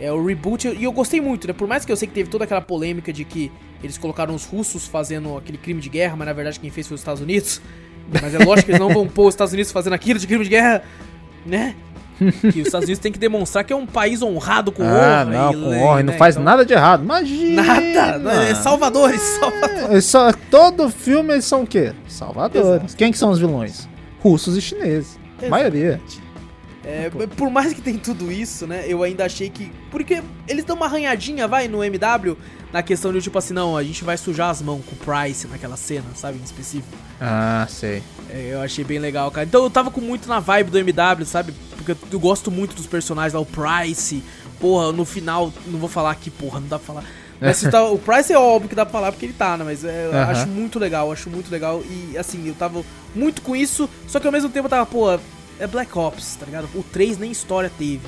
É 0.00 0.10
o 0.10 0.24
reboot, 0.24 0.68
e 0.68 0.82
eu 0.82 0.92
gostei 0.92 1.20
muito, 1.20 1.46
né? 1.46 1.52
Por 1.52 1.68
mais 1.68 1.84
que 1.84 1.92
eu 1.92 1.96
sei 1.96 2.08
que 2.08 2.14
teve 2.14 2.28
toda 2.28 2.44
aquela 2.44 2.60
polêmica 2.60 3.12
de 3.12 3.24
que 3.24 3.52
eles 3.82 3.96
colocaram 3.96 4.34
os 4.34 4.44
russos 4.44 4.88
fazendo 4.88 5.36
aquele 5.36 5.56
crime 5.56 5.80
de 5.80 5.88
guerra, 5.88 6.16
mas 6.16 6.26
na 6.26 6.32
verdade 6.32 6.58
quem 6.58 6.70
fez 6.70 6.88
foi 6.88 6.96
os 6.96 7.00
Estados 7.00 7.22
Unidos. 7.22 7.60
Mas 8.20 8.34
é 8.34 8.38
lógico 8.38 8.66
que 8.66 8.72
eles 8.72 8.80
não 8.80 8.92
vão 8.92 9.06
pôr 9.06 9.28
os 9.28 9.34
Estados 9.34 9.52
Unidos 9.52 9.70
fazendo 9.70 9.92
aquilo 9.92 10.18
de 10.18 10.26
crime 10.26 10.42
de 10.42 10.50
guerra, 10.50 10.82
né? 11.46 11.74
Que 12.18 12.60
os 12.60 12.66
Estados 12.66 12.84
Unidos 12.86 12.98
tem 13.00 13.10
que 13.12 13.18
demonstrar 13.18 13.64
que 13.64 13.72
é 13.72 13.76
um 13.76 13.86
país 13.86 14.22
honrado 14.22 14.70
com 14.72 14.82
Ah, 14.82 14.86
honra. 14.86 15.24
não, 15.24 15.50
e, 15.52 15.54
com 15.54 15.68
né, 15.70 15.82
honra, 15.82 16.00
e 16.00 16.02
não 16.04 16.12
né, 16.12 16.18
faz 16.18 16.34
então- 16.36 16.44
nada 16.44 16.64
de 16.64 16.72
errado. 16.72 17.02
Imagina! 17.02 17.62
Nada! 17.62 18.18
né? 18.18 18.50
É 18.50 18.54
salvadores, 18.54 19.20
salvadores. 19.20 19.90
É 19.90 20.00
só, 20.00 20.32
todo 20.50 20.88
filme 20.90 21.32
eles 21.32 21.44
são 21.44 21.62
o 21.62 21.66
quê? 21.66 21.92
Salvadores. 22.08 22.68
Exato. 22.68 22.96
Quem 22.96 23.10
que 23.12 23.18
são 23.18 23.30
os 23.30 23.38
vilões? 23.38 23.88
Russos 24.20 24.56
e 24.56 24.60
chineses. 24.60 25.18
A 25.44 25.48
maioria. 25.48 26.00
É, 26.84 27.10
por 27.36 27.48
mais 27.50 27.72
que 27.72 27.80
tem 27.80 27.96
tudo 27.96 28.30
isso, 28.30 28.66
né? 28.66 28.84
Eu 28.86 29.02
ainda 29.02 29.24
achei 29.24 29.48
que. 29.48 29.72
Porque 29.90 30.22
eles 30.46 30.64
dão 30.64 30.76
uma 30.76 30.86
arranhadinha, 30.86 31.48
vai, 31.48 31.66
no 31.66 31.82
MW, 31.82 32.36
na 32.72 32.82
questão 32.82 33.12
de 33.12 33.22
tipo 33.22 33.38
assim, 33.38 33.54
não, 33.54 33.76
a 33.76 33.82
gente 33.82 34.04
vai 34.04 34.16
sujar 34.18 34.50
as 34.50 34.60
mãos 34.60 34.82
com 34.84 34.94
o 34.94 34.98
Price 34.98 35.46
naquela 35.46 35.76
cena, 35.76 36.04
sabe? 36.14 36.38
Em 36.38 36.44
específico. 36.44 36.94
Ah, 37.20 37.66
sei. 37.70 38.02
É, 38.28 38.50
eu 38.52 38.60
achei 38.60 38.84
bem 38.84 38.98
legal, 38.98 39.30
cara. 39.30 39.46
Então 39.46 39.62
eu 39.64 39.70
tava 39.70 39.90
com 39.90 40.00
muito 40.00 40.28
na 40.28 40.40
vibe 40.40 40.70
do 40.70 40.78
MW, 40.78 41.24
sabe? 41.24 41.54
Porque 41.76 41.92
eu, 41.92 41.96
eu 42.12 42.20
gosto 42.20 42.50
muito 42.50 42.74
dos 42.74 42.86
personagens 42.86 43.32
lá, 43.32 43.40
o 43.40 43.46
Price. 43.46 44.22
Porra, 44.60 44.92
no 44.92 45.04
final, 45.04 45.52
não 45.66 45.78
vou 45.78 45.88
falar 45.88 46.10
aqui, 46.10 46.30
porra, 46.30 46.60
não 46.60 46.68
dá 46.68 46.78
pra 46.78 46.86
falar. 46.86 47.04
Mas 47.40 47.60
tá- 47.70 47.82
o 47.84 47.98
Price 47.98 48.32
é 48.32 48.38
óbvio 48.38 48.68
que 48.68 48.74
dá 48.74 48.84
pra 48.84 48.92
falar 48.92 49.10
porque 49.12 49.24
ele 49.26 49.32
tá, 49.32 49.56
né? 49.56 49.64
Mas 49.64 49.84
é, 49.84 50.06
eu 50.06 50.18
acho 50.18 50.46
muito 50.48 50.78
legal, 50.78 51.10
acho 51.10 51.30
muito 51.30 51.50
legal. 51.50 51.82
E 51.82 52.18
assim, 52.18 52.46
eu 52.46 52.54
tava 52.54 52.84
muito 53.14 53.40
com 53.42 53.56
isso, 53.56 53.88
só 54.06 54.20
que 54.20 54.26
ao 54.26 54.32
mesmo 54.32 54.50
tempo 54.50 54.66
eu 54.66 54.70
tava, 54.70 54.84
pô, 54.86 55.18
é 55.58 55.66
Black 55.66 55.96
Ops, 55.98 56.36
tá 56.36 56.46
ligado? 56.46 56.68
O 56.74 56.82
3 56.82 57.18
nem 57.18 57.30
história 57.30 57.70
teve, 57.78 58.06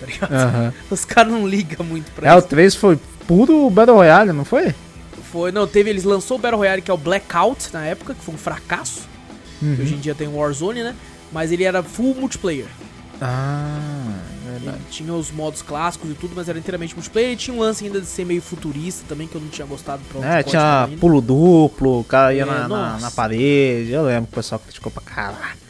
tá 0.00 0.06
ligado? 0.06 0.32
Aham. 0.32 0.72
Os 0.90 1.04
caras 1.04 1.32
não 1.32 1.46
ligam 1.46 1.84
muito 1.84 2.10
pra 2.12 2.28
É, 2.30 2.34
o 2.34 2.38
isso. 2.38 2.48
3 2.48 2.74
foi 2.74 2.98
puro 3.26 3.68
Battle 3.70 3.96
Royale, 3.96 4.32
não 4.32 4.44
foi? 4.44 4.74
Foi, 5.32 5.50
não, 5.52 5.66
teve, 5.66 5.90
eles 5.90 6.04
lançou 6.04 6.36
o 6.38 6.40
Battle 6.40 6.58
Royale 6.58 6.80
que 6.82 6.90
é 6.90 6.94
o 6.94 6.96
Blackout 6.98 7.68
na 7.72 7.84
época, 7.84 8.14
que 8.14 8.24
foi 8.24 8.34
um 8.34 8.38
fracasso. 8.38 9.02
Uhum. 9.60 9.76
Hoje 9.80 9.94
em 9.94 9.98
dia 9.98 10.14
tem 10.14 10.28
o 10.28 10.36
Warzone, 10.36 10.82
né? 10.82 10.94
Mas 11.32 11.50
ele 11.50 11.64
era 11.64 11.82
full 11.82 12.14
multiplayer. 12.14 12.66
Ah, 13.20 13.80
Ele 14.46 14.58
verdade. 14.60 14.78
tinha 14.90 15.12
os 15.14 15.30
modos 15.30 15.62
clássicos 15.62 16.10
e 16.10 16.14
tudo, 16.14 16.34
mas 16.36 16.48
era 16.48 16.58
inteiramente 16.58 16.94
multiplayer. 16.94 17.32
E 17.32 17.36
tinha 17.36 17.56
um 17.56 17.60
lance 17.60 17.84
ainda 17.84 18.00
de 18.00 18.06
ser 18.06 18.24
meio 18.26 18.42
futurista 18.42 19.04
também, 19.08 19.26
que 19.26 19.34
eu 19.34 19.40
não 19.40 19.48
tinha 19.48 19.66
gostado 19.66 20.02
pra 20.12 20.38
É, 20.38 20.42
tinha 20.42 20.88
pulo 21.00 21.20
duplo, 21.22 22.00
o 22.00 22.04
cara 22.04 22.34
ia 22.34 22.42
É, 22.42 22.46
na, 22.46 22.68
na, 22.68 22.98
na 22.98 23.10
parede. 23.10 23.90
Eu 23.90 24.04
lembro 24.04 24.26
que 24.26 24.34
o 24.34 24.36
pessoal 24.36 24.58
criticou 24.60 24.92
pra 24.92 25.02
caraca. 25.02 25.65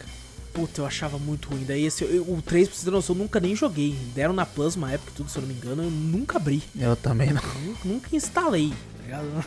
Puta, 0.57 0.81
eu 0.81 0.87
achava 0.87 1.19
muito 1.19 1.51
ruim. 1.51 1.65
Daí 1.69 1.85
esse, 1.85 2.03
eu- 2.03 2.23
o 2.23 2.41
3, 2.41 2.67
pra 2.67 2.77
você 2.79 2.85
ter 2.87 2.91
noção, 2.91 3.15
eu 3.15 3.21
nunca 3.23 3.39
nem 3.39 3.55
joguei. 3.55 3.95
Deram 4.15 4.33
na 4.33 4.47
Plus 4.47 4.75
uma 4.75 4.91
época 4.91 5.13
tudo, 5.15 5.31
se 5.31 5.37
eu 5.37 5.43
não 5.43 5.49
me 5.49 5.55
engano, 5.55 5.83
eu 5.83 5.91
nunca 5.91 6.39
abri. 6.39 6.63
Eu 6.81 6.97
também 6.97 7.29
não. 7.31 7.43
Nunca, 7.65 7.79
nunca 7.85 8.17
instalei, 8.17 8.71
tá 8.71 9.03
ligado? 9.05 9.45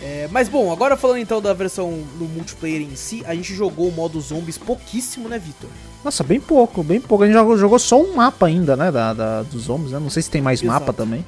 É, 0.00 0.28
mas 0.32 0.48
bom, 0.48 0.72
agora 0.72 0.96
falando 0.96 1.18
então 1.18 1.40
da 1.42 1.52
versão 1.52 2.02
do 2.18 2.24
multiplayer 2.24 2.80
em 2.80 2.96
si, 2.96 3.22
a 3.26 3.34
gente 3.34 3.54
jogou 3.54 3.86
o 3.88 3.92
modo 3.92 4.18
zombies 4.20 4.58
pouquíssimo, 4.58 5.28
né, 5.28 5.38
Vitor? 5.38 5.70
Nossa, 6.02 6.24
bem 6.24 6.40
pouco, 6.40 6.82
bem 6.82 7.00
pouco. 7.00 7.22
A 7.22 7.26
gente 7.26 7.34
jogou, 7.36 7.56
jogou 7.58 7.78
só 7.78 8.00
um 8.02 8.16
mapa 8.16 8.46
ainda, 8.46 8.74
né? 8.76 8.90
Da, 8.90 9.12
da- 9.12 9.42
dos 9.42 9.64
zombies, 9.64 9.92
né? 9.92 9.98
Não 10.00 10.10
sei 10.10 10.22
se 10.22 10.30
tem 10.30 10.40
mais 10.42 10.60
Exato. 10.62 10.80
mapa 10.80 10.92
também. 10.92 11.24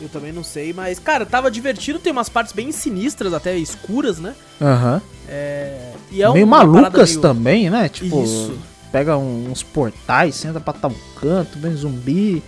Eu 0.00 0.08
também 0.08 0.32
não 0.32 0.44
sei, 0.44 0.72
mas, 0.72 0.98
cara, 0.98 1.26
tava 1.26 1.50
divertido, 1.50 1.98
tem 1.98 2.12
umas 2.12 2.28
partes 2.28 2.52
bem 2.52 2.70
sinistras, 2.70 3.34
até 3.34 3.56
escuras, 3.56 4.18
né? 4.18 4.34
Aham. 4.60 5.02
É. 5.28 5.92
E 6.12 6.22
é 6.22 6.32
meio 6.32 6.46
malucas 6.46 7.10
meio- 7.10 7.20
também, 7.20 7.68
né? 7.68 7.88
Tipo, 7.88 8.22
Isso. 8.22 8.56
pega 8.92 9.16
uns 9.18 9.62
portais, 9.62 10.36
senta 10.36 10.60
pra 10.60 10.72
tal 10.72 10.92
canto, 11.20 11.58
vem 11.58 11.74
zumbi. 11.74 12.42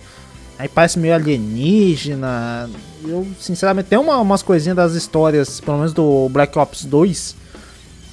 Aí 0.57 0.69
parece 0.69 0.97
meio 0.97 1.13
alienígena. 1.13 2.69
Eu, 3.03 3.27
sinceramente, 3.39 3.89
tem 3.89 3.99
uma- 3.99 4.17
umas 4.19 4.41
coisinhas 4.41 4.75
das 4.75 4.93
histórias, 4.93 5.59
pelo 5.59 5.77
menos 5.77 5.91
do 5.93 6.29
Black 6.29 6.57
Ops 6.57 6.85
2, 6.85 7.35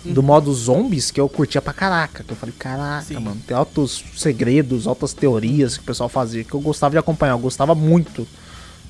Uhum. 0.04 0.12
do 0.14 0.22
modo 0.22 0.52
zombies, 0.52 1.10
que 1.10 1.20
eu 1.20 1.28
curtia 1.28 1.60
pra 1.62 1.72
caraca. 1.72 2.24
Que 2.24 2.32
eu 2.32 2.36
falei, 2.36 2.54
caraca, 2.58 3.04
Sim. 3.06 3.14
mano, 3.20 3.36
tem 3.46 3.56
altos 3.56 4.02
segredos, 4.16 4.86
altas 4.86 5.12
teorias 5.12 5.76
que 5.76 5.82
o 5.82 5.86
pessoal 5.86 6.08
fazia, 6.08 6.42
que 6.42 6.54
eu 6.54 6.60
gostava 6.60 6.92
de 6.92 6.98
acompanhar. 6.98 7.32
Eu 7.34 7.38
gostava 7.38 7.74
muito 7.74 8.26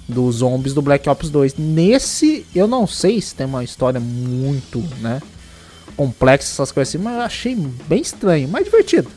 dos 0.08 0.36
zombies 0.36 0.72
do 0.72 0.80
Black 0.80 1.08
Ops 1.08 1.28
2. 1.28 1.56
Nesse, 1.56 2.46
eu 2.54 2.66
não 2.66 2.86
sei 2.86 3.20
se 3.20 3.34
tem 3.34 3.46
uma 3.46 3.62
história 3.62 4.00
muito, 4.00 4.80
né? 5.00 5.20
Complexa, 5.96 6.52
essas 6.52 6.72
coisas 6.72 6.94
assim, 6.94 7.02
mas 7.02 7.16
eu 7.16 7.22
achei 7.22 7.54
bem 7.86 8.00
estranho, 8.00 8.48
mas 8.48 8.64
divertido. 8.64 9.10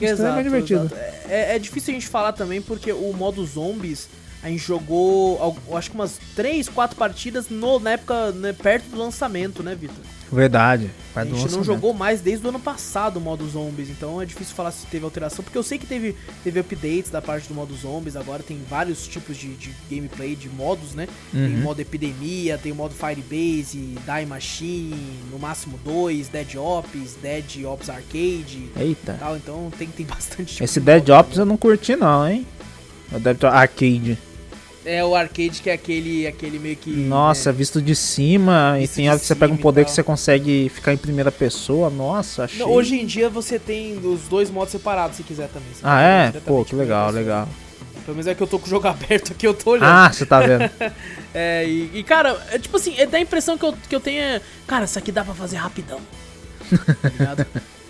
Estranho, 0.00 0.34
mas 0.34 0.44
divertido. 0.44 0.84
exato. 0.86 1.00
É, 1.28 1.56
é 1.56 1.58
difícil 1.58 1.92
a 1.92 1.94
gente 1.94 2.08
falar 2.08 2.32
também 2.32 2.62
porque 2.62 2.92
o 2.92 3.12
modo 3.12 3.44
zombies 3.44 4.08
a 4.42 4.48
gente 4.48 4.62
jogou, 4.64 5.56
acho 5.76 5.90
que 5.90 5.94
umas 5.96 6.18
3, 6.34 6.68
4 6.68 6.96
partidas 6.96 7.48
no, 7.48 7.78
na 7.78 7.92
época, 7.92 8.32
né, 8.32 8.52
perto 8.52 8.86
do 8.90 8.98
lançamento, 8.98 9.62
né, 9.62 9.74
Vitor? 9.74 10.04
Verdade. 10.32 10.90
A 11.14 11.26
gente 11.26 11.52
não 11.52 11.62
jogou 11.62 11.92
mais 11.92 12.22
desde 12.22 12.46
o 12.46 12.48
ano 12.48 12.58
passado 12.58 13.18
o 13.18 13.20
modo 13.20 13.46
zombies, 13.46 13.90
então 13.90 14.20
é 14.20 14.24
difícil 14.24 14.54
falar 14.54 14.70
se 14.70 14.86
teve 14.86 15.04
alteração, 15.04 15.44
porque 15.44 15.58
eu 15.58 15.62
sei 15.62 15.76
que 15.76 15.86
teve, 15.86 16.16
teve 16.42 16.58
updates 16.58 17.10
da 17.10 17.20
parte 17.20 17.48
do 17.48 17.54
modo 17.54 17.74
zombies, 17.76 18.16
agora 18.16 18.42
tem 18.42 18.58
vários 18.68 19.06
tipos 19.06 19.36
de, 19.36 19.48
de 19.56 19.74
gameplay, 19.90 20.34
de 20.34 20.48
modos, 20.48 20.94
né? 20.94 21.06
Tem 21.30 21.42
o 21.42 21.56
Uhum. 21.56 21.60
modo 21.62 21.80
epidemia, 21.80 22.56
tem 22.56 22.72
o 22.72 22.74
modo 22.74 22.94
Firebase, 22.94 23.76
Die 24.06 24.26
Machine, 24.26 24.96
no 25.30 25.38
máximo 25.38 25.78
dois, 25.84 26.28
Dead 26.28 26.56
Ops, 26.56 27.14
Dead 27.20 27.64
Ops 27.66 27.90
Arcade 27.90 28.70
Eita. 28.74 29.16
tal, 29.20 29.36
então 29.36 29.70
tem, 29.78 29.86
tem 29.88 30.06
bastante 30.06 30.52
tipo 30.54 30.64
Esse 30.64 30.80
de 30.80 30.86
Dead 30.86 31.10
Ops 31.10 31.36
eu 31.36 31.44
não 31.44 31.58
curti 31.58 31.94
não, 31.94 32.26
hein? 32.26 32.46
O 33.12 33.20
Dead 33.20 33.36
Ops 33.36 33.44
Arcade. 33.44 34.18
É 34.84 35.04
o 35.04 35.14
arcade 35.14 35.62
que 35.62 35.70
é 35.70 35.74
aquele, 35.74 36.26
aquele 36.26 36.58
meio 36.58 36.76
que... 36.76 36.90
Nossa, 36.90 37.52
né, 37.52 37.58
visto 37.58 37.80
de 37.80 37.94
cima, 37.94 38.76
Visto 38.78 38.92
e 38.92 38.96
tem 38.96 39.08
hora 39.08 39.18
que 39.18 39.24
você 39.24 39.34
pega 39.34 39.52
um 39.52 39.56
poder 39.56 39.84
que 39.84 39.92
você 39.92 40.02
consegue 40.02 40.68
ficar 40.68 40.92
em 40.92 40.96
primeira 40.96 41.30
pessoa. 41.30 41.88
Nossa, 41.88 42.44
achei. 42.44 42.58
não, 42.58 42.70
Hoje 42.70 42.96
em 43.00 43.06
dia 43.06 43.28
você 43.30 43.58
tem 43.58 43.96
os 43.98 44.22
dois 44.22 44.50
modos 44.50 44.72
separados, 44.72 45.16
se 45.16 45.22
quiser 45.22 45.48
também. 45.48 45.68
Você 45.72 45.80
Ah, 45.84 46.00
é? 46.00 46.32
Pô, 46.40 46.64
que 46.64 46.74
legal, 46.74 47.10
legal. 47.10 47.48
Pelo 48.04 48.16
menos 48.16 48.26
é 48.26 48.34
que 48.34 48.42
eu 48.42 48.46
tô 48.48 48.58
com 48.58 48.66
o 48.66 48.68
jogo 48.68 48.86
aberto 48.88 49.32
aqui, 49.32 49.46
eu 49.46 49.54
tô 49.54 49.70
olhando. 49.70 49.88
Ah, 49.88 50.12
você 50.12 50.26
tá 50.26 50.40
vendo? 50.40 50.68
É, 51.34 51.64
e, 51.66 51.90
e, 51.94 52.02
cara, 52.02 52.38
é 52.50 52.58
tipo 52.58 52.76
assim, 52.76 52.94
é, 52.98 53.06
dá 53.06 53.16
a 53.16 53.20
impressão 53.20 53.56
que 53.56 53.64
eu, 53.64 53.74
que 53.88 53.96
eu 53.96 54.00
tenho 54.00 54.20
é, 54.20 54.38
Cara, 54.66 54.84
isso 54.84 54.98
aqui 54.98 55.10
dá 55.10 55.24
pra 55.24 55.32
fazer 55.32 55.56
rapidão. 55.56 55.98
Tá 56.68 57.08
ligado? 57.08 57.46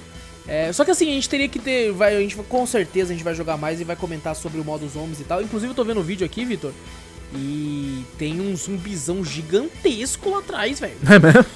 É, 0.47 0.73
só 0.73 0.85
que 0.85 0.91
assim, 0.91 1.09
a 1.11 1.15
gente 1.15 1.29
teria 1.29 1.49
que 1.49 1.59
ter. 1.59 1.93
Vai, 1.93 2.17
a 2.17 2.21
gente, 2.21 2.35
com 2.37 2.67
certeza 2.67 3.13
a 3.13 3.15
gente 3.15 3.25
vai 3.25 3.35
jogar 3.35 3.57
mais 3.57 3.81
e 3.81 3.85
vai 3.85 3.95
comentar 3.97 4.35
sobre 4.35 4.61
o 4.61 4.65
modo 4.65 4.89
zombies 4.89 5.21
e 5.21 5.25
tal. 5.25 5.41
Inclusive, 5.41 5.71
eu 5.71 5.77
tô 5.77 5.85
vendo 5.85 6.01
o 6.01 6.03
vídeo 6.03 6.25
aqui, 6.27 6.45
Vitor. 6.45 6.73
E 7.35 8.05
tem 8.19 8.41
um 8.41 8.55
zumbizão 8.57 9.25
gigantesco 9.25 10.31
lá 10.31 10.39
atrás, 10.41 10.81
velho. 10.81 10.97
É 11.09 11.19
mesmo? 11.19 11.47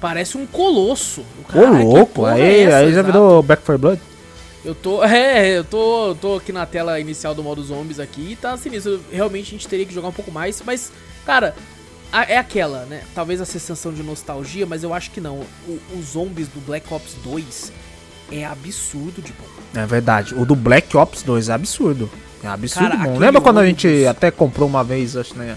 Parece 0.00 0.36
um 0.36 0.46
colosso. 0.46 1.24
Ô, 1.54 1.60
louco. 1.84 2.24
Aí, 2.24 2.40
é 2.40 2.60
essa, 2.62 2.76
aí 2.78 2.84
já 2.86 2.90
exato? 3.00 3.06
virou 3.06 3.42
Back 3.42 3.62
4 3.64 3.78
Blood? 3.78 4.00
Eu 4.64 4.74
tô. 4.74 5.02
É, 5.06 5.58
eu 5.58 5.64
tô, 5.64 6.16
tô 6.20 6.36
aqui 6.36 6.52
na 6.52 6.64
tela 6.66 6.98
inicial 6.98 7.34
do 7.34 7.42
modo 7.42 7.62
zombies 7.62 8.00
aqui 8.00 8.32
e 8.32 8.36
tá 8.36 8.56
sinistro. 8.56 9.00
Realmente 9.12 9.48
a 9.48 9.50
gente 9.52 9.68
teria 9.68 9.86
que 9.86 9.94
jogar 9.94 10.08
um 10.08 10.12
pouco 10.12 10.32
mais, 10.32 10.60
mas, 10.66 10.90
cara, 11.24 11.54
a- 12.10 12.24
é 12.24 12.36
aquela, 12.38 12.84
né? 12.86 13.02
Talvez 13.14 13.40
a 13.40 13.44
sensação 13.44 13.92
de 13.92 14.02
nostalgia, 14.02 14.66
mas 14.66 14.82
eu 14.82 14.92
acho 14.92 15.10
que 15.12 15.20
não. 15.20 15.40
O- 15.68 15.78
os 15.98 16.06
zombies 16.14 16.48
do 16.48 16.60
Black 16.66 16.92
Ops 16.92 17.14
2 17.22 17.70
é 18.32 18.44
absurdo 18.44 19.20
de 19.22 19.32
bom. 19.32 19.80
É 19.80 19.86
verdade. 19.86 20.34
O 20.34 20.44
do 20.44 20.54
Black 20.54 20.96
Ops 20.96 21.22
2 21.22 21.48
é 21.48 21.52
absurdo. 21.52 22.10
É 22.42 22.48
absurdo 22.48 22.90
Cara, 22.90 23.04
bom. 23.04 23.18
Lembra 23.18 23.40
quando 23.40 23.58
a 23.60 23.66
gente 23.66 24.06
até 24.06 24.30
comprou 24.30 24.68
uma 24.68 24.82
vez, 24.82 25.16
acho, 25.16 25.34
né? 25.36 25.56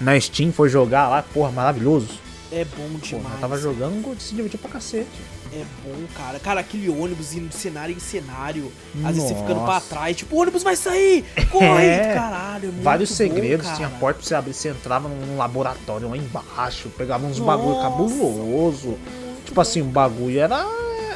Na 0.00 0.18
Steam, 0.18 0.52
foi 0.52 0.68
jogar 0.68 1.08
lá, 1.08 1.22
porra, 1.22 1.50
maravilhoso. 1.50 2.08
É 2.52 2.64
bom 2.64 2.98
demais. 3.00 3.34
eu 3.34 3.40
tava 3.40 3.56
jogando, 3.58 4.16
se 4.18 4.34
divertiu 4.34 4.58
pra 4.58 4.70
cacete. 4.70 5.06
É 5.52 5.64
bom, 5.84 5.94
cara. 6.16 6.38
Cara, 6.40 6.60
aquele 6.60 6.88
ônibus 6.88 7.32
indo 7.34 7.48
de 7.48 7.54
cenário 7.54 7.94
em 7.94 8.00
cenário. 8.00 8.72
Às 9.04 9.14
vezes 9.14 9.28
você 9.28 9.34
ficando 9.34 9.60
pra 9.60 9.74
Nossa. 9.74 9.88
trás, 9.88 10.16
tipo, 10.16 10.34
o 10.36 10.40
ônibus 10.40 10.62
vai 10.62 10.74
sair! 10.74 11.24
Corre! 11.50 11.86
É. 11.90 12.14
Caralho, 12.14 12.64
é 12.68 12.72
muito 12.72 12.82
Vários 12.82 13.10
bom, 13.10 13.16
segredos, 13.16 13.66
cara. 13.66 13.76
tinha 13.76 13.88
porta 13.88 14.18
pra 14.18 14.26
você 14.28 14.34
abrir, 14.34 14.52
você 14.54 14.68
entrava 14.68 15.08
num 15.08 15.36
laboratório 15.36 16.08
lá 16.08 16.16
embaixo, 16.16 16.88
pegava 16.96 17.24
uns 17.26 17.38
Nossa. 17.38 17.56
bagulho 17.56 17.80
cabuloso. 17.80 18.98
Tipo 19.44 19.60
assim, 19.60 19.80
o 19.80 19.84
bagulho 19.86 20.38
era, 20.40 20.64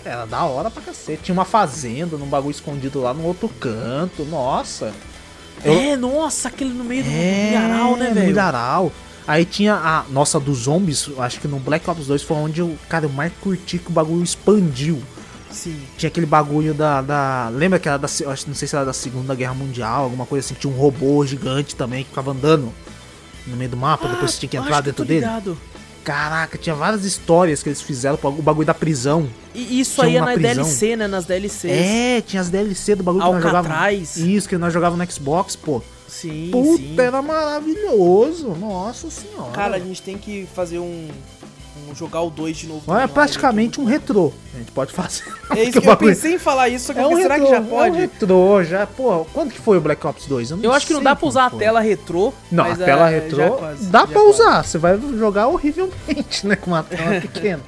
era 0.04 0.26
da 0.26 0.44
hora 0.44 0.70
pra 0.70 0.82
cacete. 0.82 1.22
Tinha 1.24 1.32
uma 1.34 1.44
fazenda 1.44 2.16
num 2.16 2.26
bagulho 2.26 2.50
escondido 2.52 3.00
lá 3.00 3.12
no 3.14 3.24
outro 3.24 3.48
canto, 3.48 4.24
nossa. 4.24 4.92
É, 5.64 5.96
nossa, 5.96 6.48
aquele 6.48 6.72
no 6.74 6.84
meio 6.84 7.04
do 7.04 7.10
É, 7.10 7.46
milharal, 7.48 7.96
né, 7.96 8.10
velho? 8.12 8.26
milharal. 8.26 8.92
Aí 9.26 9.44
tinha 9.46 9.74
a 9.74 10.04
nossa 10.10 10.38
dos 10.38 10.58
zombies, 10.64 11.06
eu 11.08 11.22
acho 11.22 11.40
que 11.40 11.48
no 11.48 11.58
Black 11.58 11.88
Ops 11.88 12.06
2 12.06 12.22
foi 12.22 12.36
onde 12.36 12.60
eu, 12.60 12.76
cara, 12.88 13.06
eu 13.06 13.10
mais 13.10 13.32
curti 13.40 13.78
que 13.78 13.88
o 13.88 13.92
bagulho 13.92 14.22
expandiu. 14.22 15.02
Sim. 15.50 15.80
Tinha 15.96 16.08
aquele 16.08 16.26
bagulho 16.26 16.74
da. 16.74 17.00
da 17.00 17.48
lembra 17.50 17.78
que 17.78 17.88
era 17.88 17.96
da. 17.96 18.08
eu 18.20 18.30
acho- 18.30 18.46
Não 18.48 18.54
sei 18.56 18.66
se 18.68 18.74
era 18.74 18.84
da 18.84 18.92
Segunda 18.92 19.34
Guerra 19.34 19.54
Mundial, 19.54 20.02
alguma 20.02 20.26
coisa 20.26 20.44
assim. 20.44 20.54
Tinha 20.54 20.70
um 20.72 20.76
robô 20.76 21.24
gigante 21.24 21.76
também 21.76 22.02
que 22.02 22.10
ficava 22.10 22.32
andando 22.32 22.70
no 23.46 23.56
meio 23.56 23.70
do 23.70 23.76
mapa, 23.76 24.08
depois 24.08 24.32
você 24.32 24.40
tinha 24.40 24.50
que 24.50 24.56
Ah, 24.56 24.60
entrar 24.60 24.80
dentro 24.80 25.04
eu 25.04 25.06
dele. 25.06 25.20
ligado. 25.20 25.56
Caraca, 26.04 26.58
tinha 26.58 26.74
várias 26.74 27.04
histórias 27.04 27.62
que 27.62 27.68
eles 27.70 27.80
fizeram, 27.80 28.18
o 28.22 28.42
bagulho 28.42 28.66
da 28.66 28.74
prisão. 28.74 29.26
E 29.54 29.80
isso 29.80 30.02
Tinha 30.02 30.06
aí 30.06 30.16
é 30.16 30.20
na 30.20 30.32
prisão. 30.34 30.54
DLC, 30.64 30.96
né? 30.96 31.06
Nas 31.08 31.24
DLCs. 31.24 31.64
É, 31.70 32.20
tinha 32.20 32.42
as 32.42 32.50
DLC 32.50 32.94
do 32.94 33.02
bagulho 33.02 33.24
que 33.24 33.30
nós 33.30 33.42
jogávamos. 33.42 33.70
Alcatraz. 33.70 34.16
Isso, 34.18 34.48
que 34.48 34.58
nós 34.58 34.72
jogávamos 34.72 35.06
no 35.06 35.12
Xbox, 35.12 35.56
pô. 35.56 35.80
Sim, 36.06 36.50
Puta, 36.52 36.76
sim. 36.82 36.94
era 37.00 37.22
maravilhoso. 37.22 38.50
Nossa 38.50 39.10
senhora. 39.10 39.50
Cara, 39.52 39.76
a 39.76 39.78
gente 39.80 40.02
tem 40.02 40.16
que 40.18 40.46
fazer 40.54 40.78
um. 40.78 41.08
Jogar 41.92 42.20
o 42.22 42.30
2 42.30 42.56
de 42.56 42.66
novo. 42.68 42.82
Olha, 42.86 42.98
é 42.98 43.00
também, 43.02 43.14
praticamente 43.14 43.80
um 43.80 43.84
retrô. 43.84 44.32
A 44.54 44.58
gente 44.58 44.70
pode 44.70 44.92
fazer. 44.92 45.24
É 45.54 45.62
isso 45.64 45.72
que 45.72 45.78
eu 45.78 45.82
bagulho- 45.82 46.14
pensei 46.14 46.34
em 46.34 46.38
falar 46.38 46.68
isso, 46.68 46.86
só 46.86 46.92
que 46.94 46.98
É 47.00 47.02
eu 47.02 47.08
um 47.10 47.16
será 47.16 47.34
retrô, 47.34 47.44
que 47.46 47.50
já 47.50 47.56
É 47.58 47.60
um 47.60 47.64
pode? 47.66 47.96
retrô, 47.98 48.64
já. 48.64 48.86
Pô, 48.86 49.24
quando 49.32 49.50
que 49.52 49.58
foi 49.60 49.76
o 49.78 49.80
Black 49.80 50.06
Ops 50.06 50.26
2? 50.26 50.50
não 50.52 50.60
eu 50.62 50.72
acho 50.72 50.86
que 50.86 50.92
não 50.92 51.02
dá 51.02 51.14
pra 51.16 51.26
usar 51.28 51.46
a 51.46 51.50
tela 51.50 51.80
retrô. 51.80 52.32
Não, 52.50 52.64
mas, 52.64 52.80
a 52.80 52.84
tela 52.84 53.10
é, 53.10 53.20
retrô 53.20 53.36
já 53.38 53.50
quase, 53.50 53.86
dá 53.86 53.98
já 54.00 54.06
pra 54.06 54.20
quase. 54.20 54.28
usar. 54.40 54.62
Você 54.64 54.78
vai 54.78 54.98
jogar 55.18 55.48
horrivelmente, 55.48 56.46
né? 56.46 56.56
Com 56.56 56.70
uma 56.70 56.82
tela 56.82 57.18
pequena. 57.20 57.60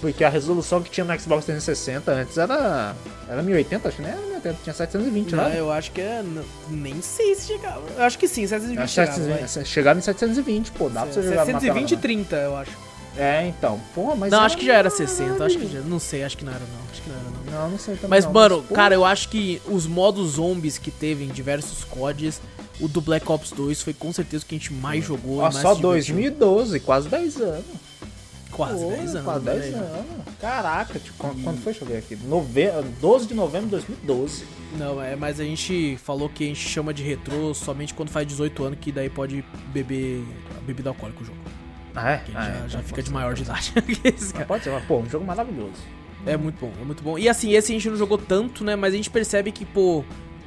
Porque 0.00 0.22
a 0.22 0.28
resolução 0.28 0.82
que 0.82 0.90
tinha 0.90 1.02
no 1.04 1.18
Xbox 1.18 1.46
360 1.46 2.12
antes 2.12 2.36
era. 2.36 2.94
Era 3.26 3.42
1080, 3.42 3.88
acho 3.88 3.96
que 3.96 4.02
não 4.02 4.10
era 4.10 4.18
1080, 4.20 4.58
tinha 4.62 4.74
720, 4.74 5.34
Não, 5.34 5.44
né? 5.48 5.54
eu 5.58 5.72
acho 5.72 5.90
que 5.92 6.00
é. 6.02 6.22
Nem 6.68 7.00
sei 7.00 7.34
se 7.34 7.46
chegava. 7.46 7.80
Eu 7.96 8.04
acho 8.04 8.18
que 8.18 8.28
sim, 8.28 8.46
720 8.46 8.78
Acho 8.84 8.92
chegava. 8.94 9.18
vai. 9.18 9.28
720, 9.48 9.66
Chegava 9.66 9.98
em 9.98 10.02
720, 10.02 10.70
pô, 10.72 10.88
dá 10.90 11.02
pra 11.04 11.10
você 11.12 11.22
jogar 11.22 11.46
numa 11.46 11.46
tela 11.46 11.60
720 11.60 11.90
e 11.90 11.94
não. 11.94 12.02
30, 12.02 12.36
eu 12.36 12.56
acho. 12.58 12.70
É, 13.16 13.46
então. 13.46 13.80
Porra, 13.94 14.16
mas. 14.16 14.32
não, 14.32 14.40
acho 14.40 14.56
que 14.56 14.66
já 14.66 14.74
era 14.74 14.88
uma 14.88 14.96
60. 14.96 15.44
Acho 15.44 15.58
que 15.58 15.66
já. 15.72 15.80
Não 15.80 15.98
sei, 15.98 16.24
acho 16.24 16.36
que 16.36 16.44
não 16.44 16.52
era, 16.52 16.60
não. 16.60 16.90
Acho 16.90 17.02
que 17.02 17.08
não 17.08 17.16
era, 17.16 17.24
não. 17.24 17.60
Não, 17.60 17.70
não 17.70 17.78
sei 17.78 17.94
também. 17.94 18.10
Mas, 18.10 18.24
não, 18.24 18.32
mano, 18.32 18.62
pô, 18.62 18.74
cara, 18.74 18.94
eu 18.94 19.04
acho 19.04 19.28
que 19.28 19.62
os 19.66 19.86
modos 19.86 20.32
zombies 20.32 20.78
que 20.78 20.90
teve 20.90 21.24
em 21.24 21.28
diversos 21.28 21.84
CODs, 21.84 22.40
o 22.80 22.88
do 22.88 23.00
Black 23.00 23.30
Ops 23.30 23.52
2 23.52 23.82
foi 23.82 23.92
com 23.92 24.12
certeza 24.12 24.44
o 24.44 24.46
que 24.46 24.54
a 24.54 24.58
gente 24.58 24.72
mais 24.72 25.04
jogou. 25.04 25.38
Ó, 25.38 25.48
e 25.48 25.52
mais 25.52 25.56
só 25.56 25.74
se 25.74 25.80
divertiu. 25.80 26.14
2012, 26.14 26.80
quase 26.80 27.08
10 27.08 27.40
anos. 27.40 27.64
Quase 28.50 28.84
Pô, 28.84 28.90
10 28.90 29.14
anos. 29.16 29.24
Quase 29.24 29.44
né, 29.44 29.52
10 29.52 29.64
velho? 29.64 29.76
anos. 29.76 30.06
Caraca, 30.40 30.98
tipo, 30.98 31.16
quando, 31.18 31.42
quando 31.42 31.62
foi? 31.62 31.72
Deixa 31.72 31.84
eu 31.84 31.88
ver 31.88 31.98
aqui. 31.98 32.16
Nove... 32.16 32.70
12 33.00 33.26
de 33.26 33.34
novembro 33.34 33.66
de 33.66 33.72
2012. 33.72 34.44
Não, 34.78 35.02
é, 35.02 35.14
mas 35.14 35.40
a 35.40 35.44
gente 35.44 35.96
falou 36.02 36.28
que 36.28 36.44
a 36.44 36.46
gente 36.46 36.68
chama 36.68 36.92
de 36.94 37.02
retrô 37.02 37.52
somente 37.54 37.94
quando 37.94 38.10
faz 38.10 38.26
18 38.26 38.64
anos, 38.64 38.78
que 38.80 38.90
daí 38.90 39.10
pode 39.10 39.44
beber 39.72 40.24
bebida 40.64 40.90
alcoólica 40.90 41.22
o 41.22 41.24
jogo. 41.24 41.38
Ah, 41.94 42.10
é? 42.12 42.22
Ah, 42.34 42.42
já, 42.42 42.48
é, 42.48 42.54
já 42.54 42.64
então 42.66 42.82
fica 42.82 42.94
pode 42.96 43.06
de 43.06 43.12
maior 43.12 43.34
de 43.34 43.42
idade. 43.42 43.72
Pode 44.46 44.64
ser, 44.64 44.70
mas 44.70 44.84
pô, 44.84 44.98
um 44.98 45.08
jogo 45.08 45.24
maravilhoso. 45.24 45.72
é 46.26 46.36
muito 46.36 46.58
bom, 46.60 46.72
é 46.80 46.84
muito 46.84 47.02
bom. 47.02 47.18
E 47.18 47.28
assim, 47.28 47.52
esse 47.54 47.70
a 47.72 47.74
gente 47.74 47.88
não 47.88 47.96
jogou 47.96 48.18
tanto, 48.18 48.64
né? 48.64 48.74
Mas 48.76 48.92
a 48.94 48.96
gente 48.96 49.10
percebe 49.10 49.52
que, 49.52 49.64
pô. 49.64 50.04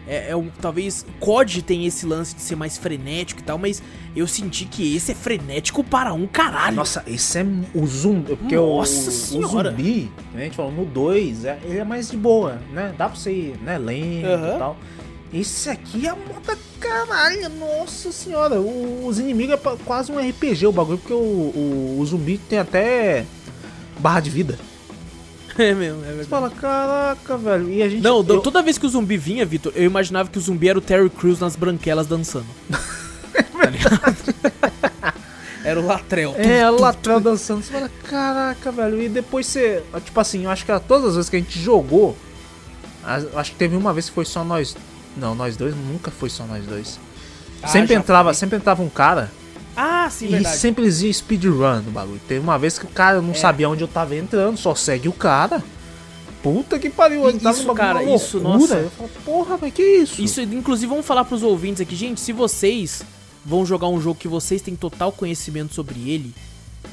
É, 0.09 0.29
é 0.29 0.35
um, 0.37 0.47
talvez 0.61 1.05
COD 1.19 1.61
tem 1.63 1.85
esse 1.85 2.05
lance 2.05 2.33
de 2.33 2.41
ser 2.41 2.55
mais 2.55 2.77
frenético 2.77 3.41
e 3.41 3.43
tal, 3.43 3.57
mas 3.57 3.83
eu 4.15 4.25
senti 4.25 4.63
que 4.63 4.95
esse 4.95 5.11
é 5.11 5.15
frenético 5.15 5.83
para 5.83 6.13
um 6.13 6.25
caralho. 6.25 6.77
Nossa, 6.77 7.03
esse 7.05 7.39
é 7.39 7.45
o 7.75 7.85
zumbi. 7.85 8.37
Porque 8.37 8.55
o, 8.57 8.77
Nossa 8.77 9.09
o 9.09 9.11
senhora. 9.11 9.71
zumbi, 9.71 10.09
que 10.31 10.37
a 10.37 10.39
gente 10.39 10.55
falou, 10.55 10.71
no 10.71 10.85
2, 10.85 11.43
é, 11.43 11.59
ele 11.61 11.79
é 11.79 11.83
mais 11.83 12.09
de 12.09 12.15
boa, 12.15 12.57
né? 12.71 12.93
Dá 12.97 13.09
pra 13.09 13.17
você 13.17 13.33
ir, 13.33 13.57
né? 13.61 13.77
Lento 13.77 14.27
Aham. 14.27 14.55
e 14.55 14.57
tal. 14.57 14.77
Esse 15.33 15.69
aqui 15.69 16.07
é 16.07 16.11
moda 16.11 16.57
caralho, 16.79 17.49
nossa 17.49 18.11
senhora. 18.11 18.59
os 18.59 19.19
inimigos 19.19 19.55
é 19.55 19.59
quase 19.85 20.11
um 20.11 20.17
RPG 20.19 20.67
o 20.67 20.71
bagulho, 20.71 20.97
porque 20.97 21.13
o, 21.13 21.17
o, 21.17 21.97
o 21.99 22.05
zumbi 22.05 22.37
tem 22.37 22.59
até 22.59 23.25
barra 23.99 24.19
de 24.21 24.29
vida. 24.29 24.57
É 25.59 25.73
mesmo, 25.73 26.01
é 26.03 26.09
Você 26.09 26.13
verdade. 26.17 26.27
fala, 26.29 26.49
caraca, 26.51 27.35
velho. 27.35 27.67
E 27.71 27.81
a 27.81 27.89
gente. 27.89 28.03
Não, 28.03 28.23
eu- 28.27 28.41
toda 28.41 28.61
vez 28.61 28.77
que 28.77 28.85
o 28.85 28.89
zumbi 28.89 29.17
vinha, 29.17 29.43
Vitor, 29.43 29.73
eu 29.75 29.85
imaginava 29.85 30.29
que 30.29 30.37
o 30.37 30.41
zumbi 30.41 30.69
era 30.69 30.77
o 30.77 30.81
Terry 30.81 31.09
Crews 31.09 31.39
nas 31.39 31.55
branquelas 31.55 32.05
dançando. 32.05 32.45
tá 32.69 33.65
ligado? 33.67 34.17
Era 35.65 35.79
o 35.81 35.85
Latrel. 35.85 36.35
É, 36.37 36.69
o 36.69 36.79
Latrell 36.79 37.19
dançando. 37.19 37.63
Você 37.63 37.73
fala, 37.73 37.89
caraca, 38.03 38.71
velho. 38.71 39.01
E 39.01 39.09
depois 39.09 39.47
você. 39.47 39.81
Tipo 40.05 40.19
assim, 40.19 40.43
eu 40.43 40.51
acho 40.51 40.63
que 40.63 40.79
todas 40.81 41.07
as 41.09 41.15
vezes 41.15 41.29
que 41.29 41.35
a 41.37 41.39
gente 41.39 41.59
jogou. 41.59 42.15
Acho 43.35 43.51
que 43.51 43.57
teve 43.57 43.75
uma 43.75 43.91
vez 43.93 44.09
que 44.09 44.15
foi 44.15 44.25
só 44.25 44.43
nós. 44.43 44.77
Não, 45.17 45.33
nós 45.35 45.55
dois 45.57 45.75
nunca 45.75 46.11
foi 46.11 46.29
só 46.29 46.45
nós 46.45 46.65
dois. 46.65 46.99
Ah, 47.61 47.67
sempre 47.67 47.93
entrava, 47.95 48.29
foi. 48.29 48.35
sempre 48.35 48.57
entrava 48.57 48.83
um 48.83 48.89
cara 48.89 49.31
Ah, 49.75 50.07
sim, 50.11 50.27
e 50.27 50.29
verdade. 50.29 50.57
sempre 50.57 50.83
dizia 50.83 51.11
speedrun 51.11 51.81
no 51.81 51.91
bagulho. 51.91 52.21
Teve 52.27 52.39
uma 52.39 52.57
vez 52.57 52.77
que 52.77 52.85
o 52.85 52.89
cara 52.89 53.21
não 53.21 53.31
É. 53.31 53.35
sabia 53.35 53.67
onde 53.69 53.83
eu 53.83 53.87
tava 53.87 54.15
entrando, 54.15 54.57
só 54.57 54.75
segue 54.75 55.07
o 55.09 55.13
cara. 55.13 55.63
Puta 56.43 56.77
que 56.79 56.89
pariu, 56.89 57.23
eu 57.23 57.31
E 57.31 57.39
tava 57.39 57.57
isso, 57.57 57.73
cara, 57.73 58.03
isso, 58.03 58.39
nossa. 58.39 58.75
Eu 58.75 58.89
falo, 58.91 59.09
porra, 59.25 59.57
mas 59.59 59.73
que 59.73 59.81
isso? 59.81 60.21
Isso, 60.21 60.39
inclusive, 60.41 60.87
vamos 60.87 61.05
falar 61.05 61.25
pros 61.25 61.41
ouvintes 61.43 61.81
aqui, 61.81 61.95
gente, 61.95 62.21
se 62.21 62.31
vocês 62.31 63.01
vão 63.43 63.65
jogar 63.65 63.87
um 63.87 63.99
jogo 63.99 64.19
que 64.19 64.27
vocês 64.27 64.61
têm 64.61 64.75
total 64.75 65.11
conhecimento 65.11 65.73
sobre 65.73 65.99
ele, 66.09 66.33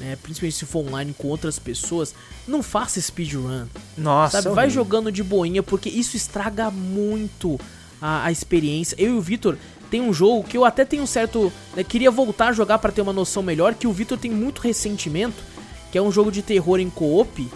né, 0.01 0.17
principalmente 0.23 0.57
se 0.57 0.65
for 0.65 0.81
online 0.87 1.15
com 1.17 1.29
outras 1.29 1.59
pessoas, 1.59 2.15
não 2.49 2.63
faça 2.63 3.01
speedrun, 3.01 3.67
Nossa, 3.99 4.41
sabe? 4.41 4.55
Vai 4.55 4.65
horrível. 4.65 4.83
jogando 4.83 5.13
de 5.13 5.23
boinha, 5.23 5.63
porque 5.63 5.89
isso 5.91 6.17
estraga 6.17 6.71
muito 6.71 7.61
a, 8.01 8.27
a 8.27 8.33
experiência. 8.33 8.97
Eu 8.99 9.15
e 9.15 9.19
o 9.19 9.21
Vitor 9.21 9.57
tem 9.91 10.01
um 10.01 10.13
jogo 10.13 10.45
que 10.45 10.57
eu 10.57 10.65
até 10.65 10.85
tenho 10.85 11.03
um 11.03 11.07
certo... 11.07 11.53
né, 11.77 11.85
queria 11.85 12.11
voltar 12.11 12.49
a 12.49 12.53
jogar 12.53 12.79
pra 12.79 12.91
ter 12.93 13.01
uma 13.03 13.13
noção 13.13 13.43
melhor, 13.43 13.75
que 13.75 13.87
o 13.87 13.93
Vitor 13.93 14.19
tem 14.19 14.31
muito 14.31 14.61
ressentimento, 14.61 15.43
que 15.93 15.99
é 15.99 16.03
um 16.03 16.11
jogo 16.11 16.33
de 16.33 16.43
terror 16.43 16.81
em 16.81 16.91
co-op, 16.91 17.49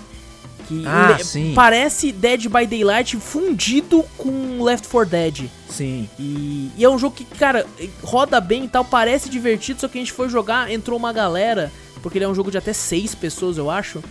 que 0.69 0.85
Ah, 0.87 1.19
sim. 1.23 1.53
parece 1.55 2.13
Dead 2.13 2.43
by 2.47 2.67
Daylight 2.67 3.17
fundido 3.17 4.05
com 4.17 4.63
Left 4.63 4.87
4 4.87 5.11
Dead. 5.11 5.51
Sim. 5.69 6.09
E, 6.19 6.71
e 6.77 6.85
é 6.85 6.89
um 6.89 6.99
jogo 6.99 7.17
que, 7.17 7.25
cara, 7.25 7.67
roda 8.03 8.41
bem 8.41 8.65
e 8.65 8.69
tal, 8.69 8.85
parece 8.85 9.29
divertido, 9.29 9.81
só 9.81 9.89
que 9.89 9.99
a 9.99 10.01
gente 10.01 10.13
foi 10.13 10.29
jogar, 10.29 10.71
entrou 10.71 10.99
uma 10.99 11.13
galera, 11.13 11.73
porque 12.03 12.19
ele 12.19 12.25
é 12.25 12.29
um 12.29 12.35
jogo 12.35 12.51
de 12.51 12.59
até 12.59 12.73
seis 12.73 13.15
pessoas, 13.15 13.57
eu 13.57 13.71
acho. 13.71 14.03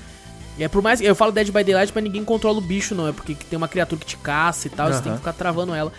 É 0.60 0.68
por 0.68 0.82
mais 0.82 1.00
eu 1.02 1.16
falo 1.16 1.32
Dead 1.32 1.48
by 1.48 1.64
Daylight, 1.64 1.92
mas 1.94 2.04
ninguém 2.04 2.24
controla 2.24 2.58
o 2.58 2.62
bicho, 2.62 2.96
não, 2.96 3.08
é 3.08 3.12
porque 3.12 3.36
tem 3.36 3.58
uma 3.58 3.68
criatura 3.68 4.00
que 4.00 4.06
te 4.08 4.18
caça 4.18 4.68
e 4.68 4.70
tal, 4.70 4.92
você 4.92 5.02
tem 5.02 5.12
que 5.12 5.20
ficar 5.20 5.34
travando 5.34 5.74
ela. 5.74 5.92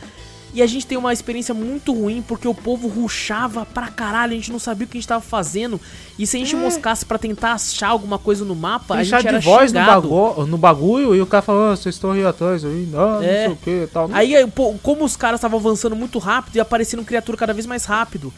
E 0.54 0.62
a 0.62 0.66
gente 0.66 0.86
tem 0.86 0.96
uma 0.96 1.12
experiência 1.12 1.52
muito 1.52 1.92
ruim, 1.92 2.24
porque 2.26 2.48
o 2.48 2.54
povo 2.54 2.88
ruxava 2.88 3.66
pra 3.66 3.88
caralho, 3.88 4.32
a 4.32 4.34
gente 4.34 4.50
não 4.50 4.58
sabia 4.58 4.86
o 4.86 4.88
que 4.88 4.96
a 4.96 5.00
gente 5.00 5.06
tava 5.08 5.20
fazendo. 5.20 5.78
E 6.18 6.26
se 6.26 6.38
a 6.38 6.40
gente 6.40 6.56
É. 6.56 6.58
moscasse 6.58 7.04
pra 7.04 7.18
tentar 7.18 7.52
achar 7.52 7.88
alguma 7.88 8.18
coisa 8.18 8.46
no 8.46 8.54
mapa, 8.56 8.94
Tem 8.94 9.00
a 9.02 9.04
gente 9.04 9.26
era 9.26 9.38
de 9.38 9.44
voz 9.44 9.72
no, 9.74 9.84
bagu 9.84 10.46
no 10.46 10.56
bagulho 10.56 11.14
e 11.14 11.20
o 11.20 11.26
cara 11.26 11.42
falando, 11.42 11.72
ah, 11.72 11.76
vocês 11.76 11.94
estão 11.94 12.12
aí 12.12 12.24
atrás 12.24 12.64
aí, 12.64 12.88
não, 12.90 13.22
É. 13.22 13.22
não 13.22 13.22
sei 13.22 13.48
o 13.48 13.56
que 13.56 13.84
e 13.84 13.86
tal. 13.88 14.08
Aí, 14.10 14.34
aí, 14.34 14.46
pô, 14.46 14.74
como 14.82 15.04
os 15.04 15.16
caras 15.16 15.38
estavam 15.38 15.58
avançando 15.58 15.94
muito 15.94 16.18
rápido 16.18 16.56
e 16.56 16.60
aparecendo 16.60 17.04
criatura 17.04 17.36
cada 17.36 17.52
vez 17.52 17.66
mais 17.66 17.84
rápido. 17.84 18.32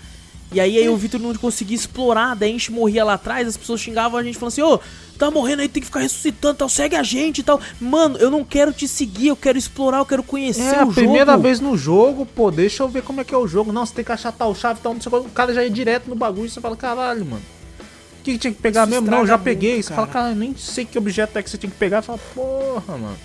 E 0.52 0.58
aí, 0.60 0.78
aí 0.78 0.88
o 0.88 0.96
Vitor 0.96 1.20
não 1.20 1.32
conseguia 1.34 1.76
explorar, 1.76 2.34
daí 2.34 2.48
a 2.50 2.52
gente 2.52 2.72
morria 2.72 3.04
lá 3.04 3.14
atrás, 3.14 3.46
as 3.46 3.56
pessoas 3.56 3.80
xingavam 3.80 4.18
a 4.18 4.22
gente 4.22 4.36
falando 4.36 4.52
assim, 4.52 4.62
ô, 4.62 4.80
tá 5.16 5.30
morrendo 5.30 5.62
aí, 5.62 5.68
tem 5.68 5.80
que 5.80 5.86
ficar 5.86 6.00
ressuscitando, 6.00 6.56
tal, 6.56 6.68
segue 6.68 6.96
a 6.96 7.04
gente 7.04 7.38
e 7.38 7.42
tal. 7.44 7.60
Mano, 7.80 8.16
eu 8.18 8.30
não 8.32 8.42
quero 8.44 8.72
te 8.72 8.88
seguir, 8.88 9.28
eu 9.28 9.36
quero 9.36 9.56
explorar, 9.56 9.98
eu 9.98 10.06
quero 10.06 10.22
conhecer 10.24 10.74
É, 10.74 10.84
o 10.84 10.90
a 10.90 10.92
primeira 10.92 11.32
jogo. 11.32 11.42
vez 11.44 11.60
no 11.60 11.76
jogo, 11.76 12.26
pô, 12.26 12.50
deixa 12.50 12.82
eu 12.82 12.88
ver 12.88 13.02
como 13.02 13.20
é 13.20 13.24
que 13.24 13.32
é 13.32 13.38
o 13.38 13.46
jogo. 13.46 13.72
Não, 13.72 13.86
você 13.86 13.94
tem 13.94 14.04
que 14.04 14.10
achar 14.10 14.32
tal 14.32 14.52
chave, 14.54 14.80
tal, 14.82 14.92
não 14.92 15.00
sei 15.00 15.12
o 15.12 15.20
que. 15.20 15.28
O 15.28 15.30
cara 15.30 15.54
já 15.54 15.62
ia 15.62 15.70
direto 15.70 16.08
no 16.08 16.16
bagulho 16.16 16.46
e 16.46 16.50
você 16.50 16.60
fala, 16.60 16.76
caralho, 16.76 17.24
mano. 17.24 17.42
O 18.18 18.22
que, 18.22 18.32
que 18.32 18.38
tinha 18.38 18.52
que 18.52 18.60
pegar 18.60 18.82
Isso 18.82 18.90
mesmo? 18.90 19.10
Não, 19.10 19.18
eu 19.20 19.26
já 19.26 19.38
peguei. 19.38 19.82
você 19.82 19.94
fala, 19.94 20.06
cara. 20.08 20.34
nem 20.34 20.54
sei 20.56 20.84
que 20.84 20.98
objeto 20.98 21.38
é 21.38 21.42
que 21.42 21.48
você 21.48 21.56
tinha 21.56 21.70
que 21.70 21.78
pegar. 21.78 22.02
Você 22.02 22.06
fala, 22.08 22.18
porra, 22.34 22.98
mano. 22.98 23.16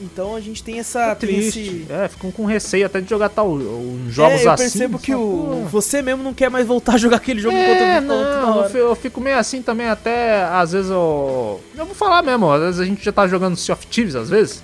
Então 0.00 0.34
a 0.34 0.40
gente 0.40 0.62
tem 0.64 0.78
essa... 0.78 1.14
Tem 1.14 1.28
triste. 1.28 1.60
esse- 1.60 1.86
É, 1.92 2.08
ficam 2.08 2.30
com 2.30 2.44
receio 2.46 2.86
até 2.86 3.00
de 3.00 3.10
jogar 3.10 3.28
tal 3.28 3.50
uns 3.52 4.12
jogos 4.12 4.40
é, 4.40 4.46
eu 4.46 4.50
assim. 4.52 4.62
percebo 4.64 4.98
você 4.98 5.04
que 5.06 5.14
o, 5.14 5.66
você 5.70 6.00
mesmo 6.02 6.22
não 6.22 6.32
quer 6.32 6.48
mais 6.50 6.66
voltar 6.66 6.94
a 6.94 6.98
jogar 6.98 7.16
aquele 7.18 7.40
jogo 7.40 7.54
enquanto 7.56 7.80
É, 7.82 7.98
eu 7.98 8.02
toda 8.06 8.40
não, 8.40 8.64
eu 8.66 8.88
eu 8.88 8.94
fico 8.96 9.20
meio 9.20 9.36
assim 9.38 9.60
também, 9.62 9.88
até 9.88 10.42
às 10.44 10.72
vezes 10.72 10.90
eu. 10.90 11.60
Eu 11.76 11.84
vou 11.86 11.94
falar 11.94 12.22
mesmo, 12.22 12.50
às 12.50 12.60
vezes 12.60 12.80
a 12.80 12.84
gente 12.84 13.04
já 13.04 13.12
tá 13.12 13.26
jogando 13.28 13.56
Sea 13.56 13.74
of 13.74 13.86
Thieves, 13.86 14.16
às 14.16 14.30
vezes. 14.30 14.62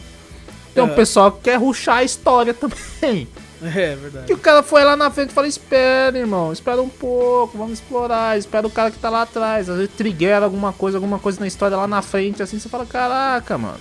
Tem 0.75 0.83
um 0.85 0.89
É. 0.89 0.95
pessoal 0.95 1.31
que 1.33 1.41
quer 1.43 1.57
ruxar 1.57 1.99
a 1.99 2.05
história 2.05 2.53
também. 2.55 3.29
É, 3.63 3.97
verdade. 3.97 4.27
Que 4.27 4.35
o 4.35 4.39
cara 4.39 4.63
foi 4.63 4.85
lá 4.85 4.95
na 4.97 5.11
frente 5.11 5.31
e 5.31 5.33
falou: 5.33 5.49
Espera, 5.49 6.19
irmão, 6.19 6.53
espera 6.53 6.81
um 6.83 6.89
pouco, 6.91 7.57
vamos 7.57 7.73
explorar. 7.75 8.37
Espera 8.39 8.67
o 8.67 8.71
cara 8.71 8.91
que 8.91 8.99
tá 8.99 9.09
lá 9.09 9.23
atrás. 9.23 9.71
Às 9.71 9.77
vezes 9.79 9.93
trigueira 9.97 10.45
alguma 10.45 10.75
coisa, 10.75 10.99
alguma 10.99 11.19
coisa 11.19 11.41
na 11.41 11.47
história 11.47 11.75
lá 11.77 11.87
na 11.87 12.03
frente, 12.03 12.43
assim 12.43 12.59
você 12.59 12.69
fala: 12.69 12.85
Caraca, 12.85 13.57
mano. 13.57 13.79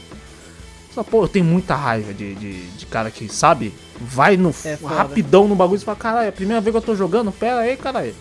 Só, 0.96 1.04
pô, 1.04 1.24
eu 1.24 1.28
tenho 1.28 1.44
muita 1.46 1.76
raiva 1.76 2.14
de, 2.14 2.34
de, 2.36 2.54
de 2.68 2.86
cara 2.86 3.12
que, 3.12 3.28
sabe? 3.28 3.74
Vai 4.00 4.38
no 4.38 4.54
É 4.64 4.78
rapidão 4.86 5.48
no 5.48 5.54
bagulho 5.56 5.80
e 5.80 5.84
fala: 5.84 5.98
Caralho, 5.98 6.26
é 6.26 6.30
a 6.30 6.32
primeira 6.32 6.62
vez 6.62 6.72
que 6.74 6.78
eu 6.78 6.82
tô 6.82 6.96
jogando, 6.96 7.32
pera 7.32 7.60
aí, 7.60 7.76
caralho. 7.76 8.16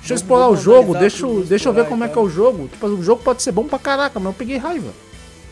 Deixa 0.00 0.12
eu 0.12 0.16
explorar 0.16 0.48
o 0.50 0.56
jogo, 0.56 0.94
deixa, 0.98 1.24
eu- 1.24 1.42
deixa 1.48 1.68
eu 1.68 1.72
ver 1.72 1.86
como 1.86 2.04
é 2.04 2.08
que 2.08 2.18
é 2.18 2.20
o 2.20 2.28
jogo. 2.28 2.68
Tipo, 2.68 2.86
o 2.88 3.02
jogo 3.02 3.22
pode 3.22 3.42
ser 3.42 3.52
bom 3.52 3.64
pra 3.64 3.78
caraca, 3.78 4.20
mas 4.20 4.26
eu 4.26 4.34
peguei 4.34 4.58
raiva. 4.58 4.92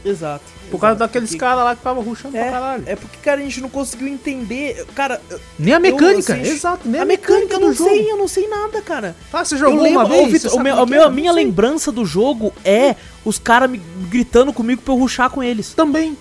Exato. 0.05 0.44
Por 0.70 0.78
causa 0.80 0.96
exato, 0.96 1.09
daqueles 1.09 1.30
porque- 1.30 1.38
caras 1.40 1.64
lá 1.64 1.76
que 1.76 1.82
tava 1.82 2.03
ruxando 2.03 2.32
pra 2.32 2.44
É, 2.46 2.50
caralho. 2.50 2.82
é 2.86 2.96
porque, 2.96 3.16
cara, 3.22 3.40
a 3.40 3.44
gente 3.44 3.61
não 3.62 3.68
conseguiu 3.70 4.09
entender. 4.09 4.84
Cara, 4.94 5.20
Nem 5.59 5.72
a 5.72 5.78
mecânica, 5.80 6.32
eu- 6.34 6.40
assim, 6.42 6.50
exato, 6.50 6.86
nem 6.88 7.00
a 7.00 7.05
mecânica 7.05 7.55
eu 7.55 7.61
não 7.61 7.68
do 7.68 7.74
jogo. 7.74 7.88
sei, 7.90 8.11
eu 8.11 8.16
não 8.18 8.28
sei 8.28 8.48
nada, 8.48 8.82
cara. 8.82 9.16
Ah, 9.32 9.42
você 9.44 9.55
Eu 9.55 9.59
jogou 9.59 9.80
lembro, 9.82 10.00
uma 10.00 10.09
vez? 10.09 10.44
O 10.46 10.59
meu, 10.61 10.76
o 10.82 10.86
meu- 10.86 11.05
a 11.05 11.11
minha 11.11 11.30
Não 11.30 11.36
lembrança 11.36 11.90
do 11.92 12.05
jogo 12.05 12.53
é 12.64 12.96
os 13.24 13.38
caras 13.38 13.70
me 13.70 13.80
gritando 14.11 14.53
comigo 14.53 14.82
pra 14.82 14.92
eu 14.92 14.98
ruxar 14.98 15.30
com 15.30 15.42
eles. 15.42 15.72
Também. 15.72 16.16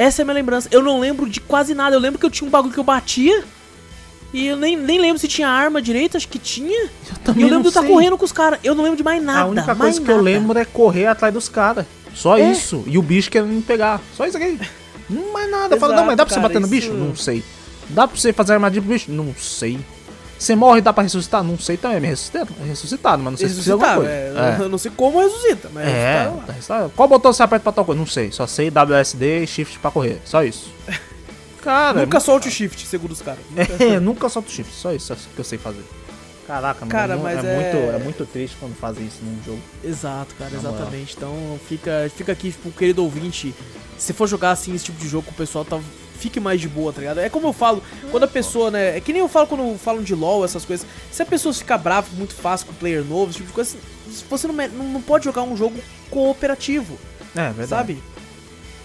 Essa 0.00 0.20
é 0.20 0.24
a 0.24 0.26
minha 0.26 0.34
lembrança. 0.34 0.68
Eu 0.70 0.82
não 0.82 0.98
lembro 0.98 1.28
de 1.28 1.40
quase 1.40 1.74
nada. 1.74 1.94
Eu 1.94 2.00
lembro 2.00 2.18
que 2.18 2.24
eu 2.24 2.30
tinha 2.30 2.46
um 2.48 2.50
bagulho 2.50 2.72
que 2.72 2.80
eu 2.80 2.84
batia. 2.84 3.44
E 4.32 4.46
eu 4.46 4.56
nem, 4.56 4.76
nem 4.76 4.98
lembro 5.00 5.18
se 5.18 5.26
tinha 5.28 5.48
arma 5.48 5.82
direito, 5.82 6.16
acho 6.16 6.26
que 6.28 6.38
tinha. 6.38 6.88
Eu 7.26 7.34
E 7.36 7.42
eu 7.42 7.48
lembro 7.48 7.62
de 7.64 7.68
estar 7.68 7.80
sei. 7.82 7.90
correndo 7.90 8.16
com 8.16 8.24
os 8.24 8.32
caras. 8.32 8.60
Eu 8.64 8.74
não 8.74 8.82
lembro 8.84 8.96
de 8.96 9.02
mais 9.02 9.22
nada. 9.22 9.40
A 9.40 9.46
única 9.46 9.74
coisa 9.74 10.00
que 10.00 10.08
eu 10.10 10.16
nada. 10.16 10.22
lembro 10.24 10.58
é 10.58 10.64
correr 10.64 11.06
atrás 11.06 11.34
dos 11.34 11.48
caras. 11.48 11.84
Só 12.14 12.38
É. 12.38 12.50
isso. 12.50 12.82
E 12.86 12.96
o 12.96 13.02
bicho 13.02 13.30
querendo 13.30 13.50
me 13.50 13.60
pegar. 13.62 14.00
Só 14.16 14.24
isso 14.26 14.36
aqui. 14.36 14.58
Não 15.08 15.32
mais 15.32 15.50
nada. 15.50 15.74
Eu 15.74 15.80
falo, 15.80 15.94
não, 15.94 16.06
mas 16.06 16.16
dá 16.16 16.24
pra 16.24 16.32
você 16.32 16.38
Exato, 16.40 16.48
bater 16.54 16.60
no 16.60 16.68
cara, 16.68 16.80
bicho? 16.80 16.88
isso- 16.92 16.96
Não 16.96 17.14
sei. 17.16 17.44
Dá 17.88 18.06
pra 18.08 18.16
você 18.16 18.32
fazer 18.32 18.52
armadilha 18.54 18.80
pro 18.82 18.92
bicho? 18.92 19.10
Não 19.10 19.34
sei. 19.36 19.78
Você 20.40 20.56
morre 20.56 20.78
e 20.78 20.80
dá 20.80 20.90
pra 20.92 21.02
ressuscitar? 21.02 21.44
Não 21.44 21.58
sei 21.58 21.76
também. 21.76 21.98
É 21.98 22.00
ressuscitado, 22.08 22.54
é 22.62 22.64
ressuscitado 22.64 23.22
mas 23.22 23.32
não 23.32 23.36
sei 23.38 23.48
se 23.48 23.54
precisa 23.54 23.74
alguma 23.74 23.94
coisa. 23.96 24.10
é, 24.10 24.56
Eu 24.58 24.68
não 24.70 24.78
sei 24.78 24.90
como 24.96 25.20
ressuscita, 25.20 25.70
mas 25.72 25.86
É, 25.86 25.88
ressustar 25.90 26.24
é 26.24 26.28
lá. 26.28 26.36
tá 26.46 26.52
ressuscitado. 26.52 26.92
Qual 26.96 27.08
botão 27.08 27.32
você 27.32 27.42
aperta 27.42 27.62
pra 27.62 27.72
tal 27.72 27.84
coisa? 27.84 27.98
Não 27.98 28.06
sei. 28.06 28.32
Só 28.32 28.46
sei 28.46 28.70
WSD 28.70 29.42
e 29.42 29.46
Shift 29.46 29.78
pra 29.80 29.90
correr. 29.90 30.18
Só 30.24 30.42
isso. 30.42 30.70
Cara, 31.62 32.00
Nunca 32.00 32.20
solte 32.20 32.48
o 32.48 32.50
shift, 32.50 32.86
segundo 32.86 33.12
os 33.12 33.20
caras. 33.20 33.40
Nunca- 33.50 33.76
É, 33.84 34.00
nunca 34.00 34.28
solto 34.30 34.48
o 34.48 34.50
shift, 34.50 34.72
só 34.72 34.92
isso 34.94 35.14
que 35.34 35.38
eu 35.38 35.44
sei 35.44 35.58
fazer. 35.58 35.84
Caraca, 36.46 36.80
mano, 36.80 36.90
Cara, 36.90 37.16
não- 37.16 37.22
mas 37.22 37.44
é, 37.44 37.52
é- 37.52 37.54
Muito, 37.54 37.96
é 37.96 37.98
muito 38.02 38.24
triste 38.26 38.56
quando 38.58 38.74
fazem 38.74 39.06
isso 39.06 39.18
num 39.22 39.36
jogo. 39.44 39.60
Exato, 39.84 40.34
cara, 40.36 40.50
Na 40.52 40.56
moral. 40.62 40.74
exatamente. 40.76 41.14
Então 41.16 41.60
fica, 41.68 42.10
fica 42.16 42.32
aqui, 42.32 42.50
tipo, 42.50 42.70
querido 42.72 43.04
ouvinte, 43.04 43.54
se 43.98 44.12
for 44.14 44.26
jogar 44.26 44.52
assim 44.52 44.74
esse 44.74 44.86
tipo 44.86 44.98
de 44.98 45.06
jogo 45.06 45.26
o 45.30 45.34
pessoal, 45.34 45.64
tá, 45.64 45.78
fique 46.20 46.38
mais 46.38 46.60
de 46.60 46.68
boa, 46.68 46.92
tá 46.92 47.00
ligado? 47.00 47.18
É 47.18 47.28
como 47.28 47.46
eu 47.48 47.52
falo, 47.52 47.82
quando 48.10 48.24
a 48.24 48.28
pessoa, 48.28 48.70
né, 48.70 48.96
é 48.96 49.00
que 49.00 49.12
nem 49.12 49.20
eu 49.20 49.28
falo 49.28 49.46
quando 49.46 49.78
falam 49.78 50.02
de 50.02 50.14
LoL, 50.14 50.44
essas 50.44 50.64
coisas, 50.64 50.86
se 51.10 51.22
a 51.22 51.26
pessoa 51.26 51.52
ficar 51.54 51.78
brava 51.78 52.06
muito 52.16 52.34
fácil 52.34 52.66
com 52.66 52.72
o 52.72 52.76
player 52.76 53.02
novo, 53.04 53.30
esse 53.30 53.38
tipo 53.38 53.48
de 53.48 53.54
coisa, 53.54 53.76
você 54.28 54.46
não, 54.46 54.54
não, 54.68 55.00
pode 55.02 55.24
jogar 55.24 55.42
um 55.42 55.56
jogo 55.56 55.78
cooperativo, 56.10 56.98
É, 57.34 57.46
verdade. 57.48 57.68
sabe? 57.68 58.02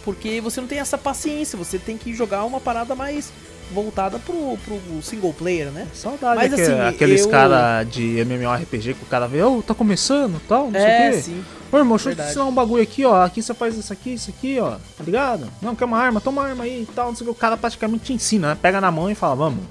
Porque 0.04 0.40
você 0.40 0.62
não 0.62 0.68
tem 0.68 0.80
essa 0.80 0.98
paciência, 0.98 1.58
você 1.58 1.78
tem 1.80 1.98
que 1.98 2.14
jogar 2.14 2.44
uma 2.46 2.60
parada 2.62 2.94
mais 2.96 3.32
voltada 3.72 4.20
pro, 4.20 4.56
pro 4.64 4.80
single 5.02 5.34
player, 5.34 5.72
né? 5.72 5.88
Saudade 5.94 6.36
Mas, 6.36 6.54
aque- 6.54 6.62
assim, 6.62 6.80
aqueles 6.82 7.22
eu- 7.24 7.30
cara 7.30 7.82
de 7.84 8.20
MMORPG 8.20 8.94
que 8.94 9.04
o 9.04 9.08
cara 9.08 9.28
vê, 9.28 9.42
ô, 9.42 9.64
tá 9.64 9.74
começando 9.74 10.40
tal, 10.48 10.70
não 10.70 10.80
é, 10.80 10.84
sei 10.84 11.10
o 11.10 11.14
quê. 11.14 11.22
sim. 11.22 11.46
Ô, 11.76 11.80
irmão, 11.80 11.98
deixa 11.98 12.12
eu 12.12 12.16
te 12.16 12.22
ensinar 12.22 12.46
um 12.46 12.54
bagulho 12.54 12.82
aqui, 12.82 13.04
ó. 13.04 13.22
Aqui 13.22 13.42
você 13.42 13.54
faz 13.54 13.76
isso 13.76 13.92
aqui, 13.92 14.14
isso 14.14 14.30
aqui, 14.30 14.58
ó. 14.62 14.78
Tá 14.98 15.04
ligado? 15.04 15.48
Não, 15.62 15.76
quer 15.76 15.84
uma 15.84 15.98
arma? 15.98 16.22
Toma 16.22 16.42
uma 16.42 16.48
arma 16.48 16.64
aí 16.64 16.84
e 16.84 16.86
tal, 16.86 17.08
não 17.08 17.16
sei 17.16 17.28
o 17.28 17.32
que. 17.32 17.38
O 17.38 17.40
cara 17.40 17.58
praticamente 17.58 18.06
te 18.06 18.14
ensina, 18.14 18.50
né? 18.50 18.58
Pega 18.62 18.80
na 18.80 18.90
mão 18.90 19.12
e 19.12 19.16
fala, 19.16 19.36
vamos. 19.36 19.66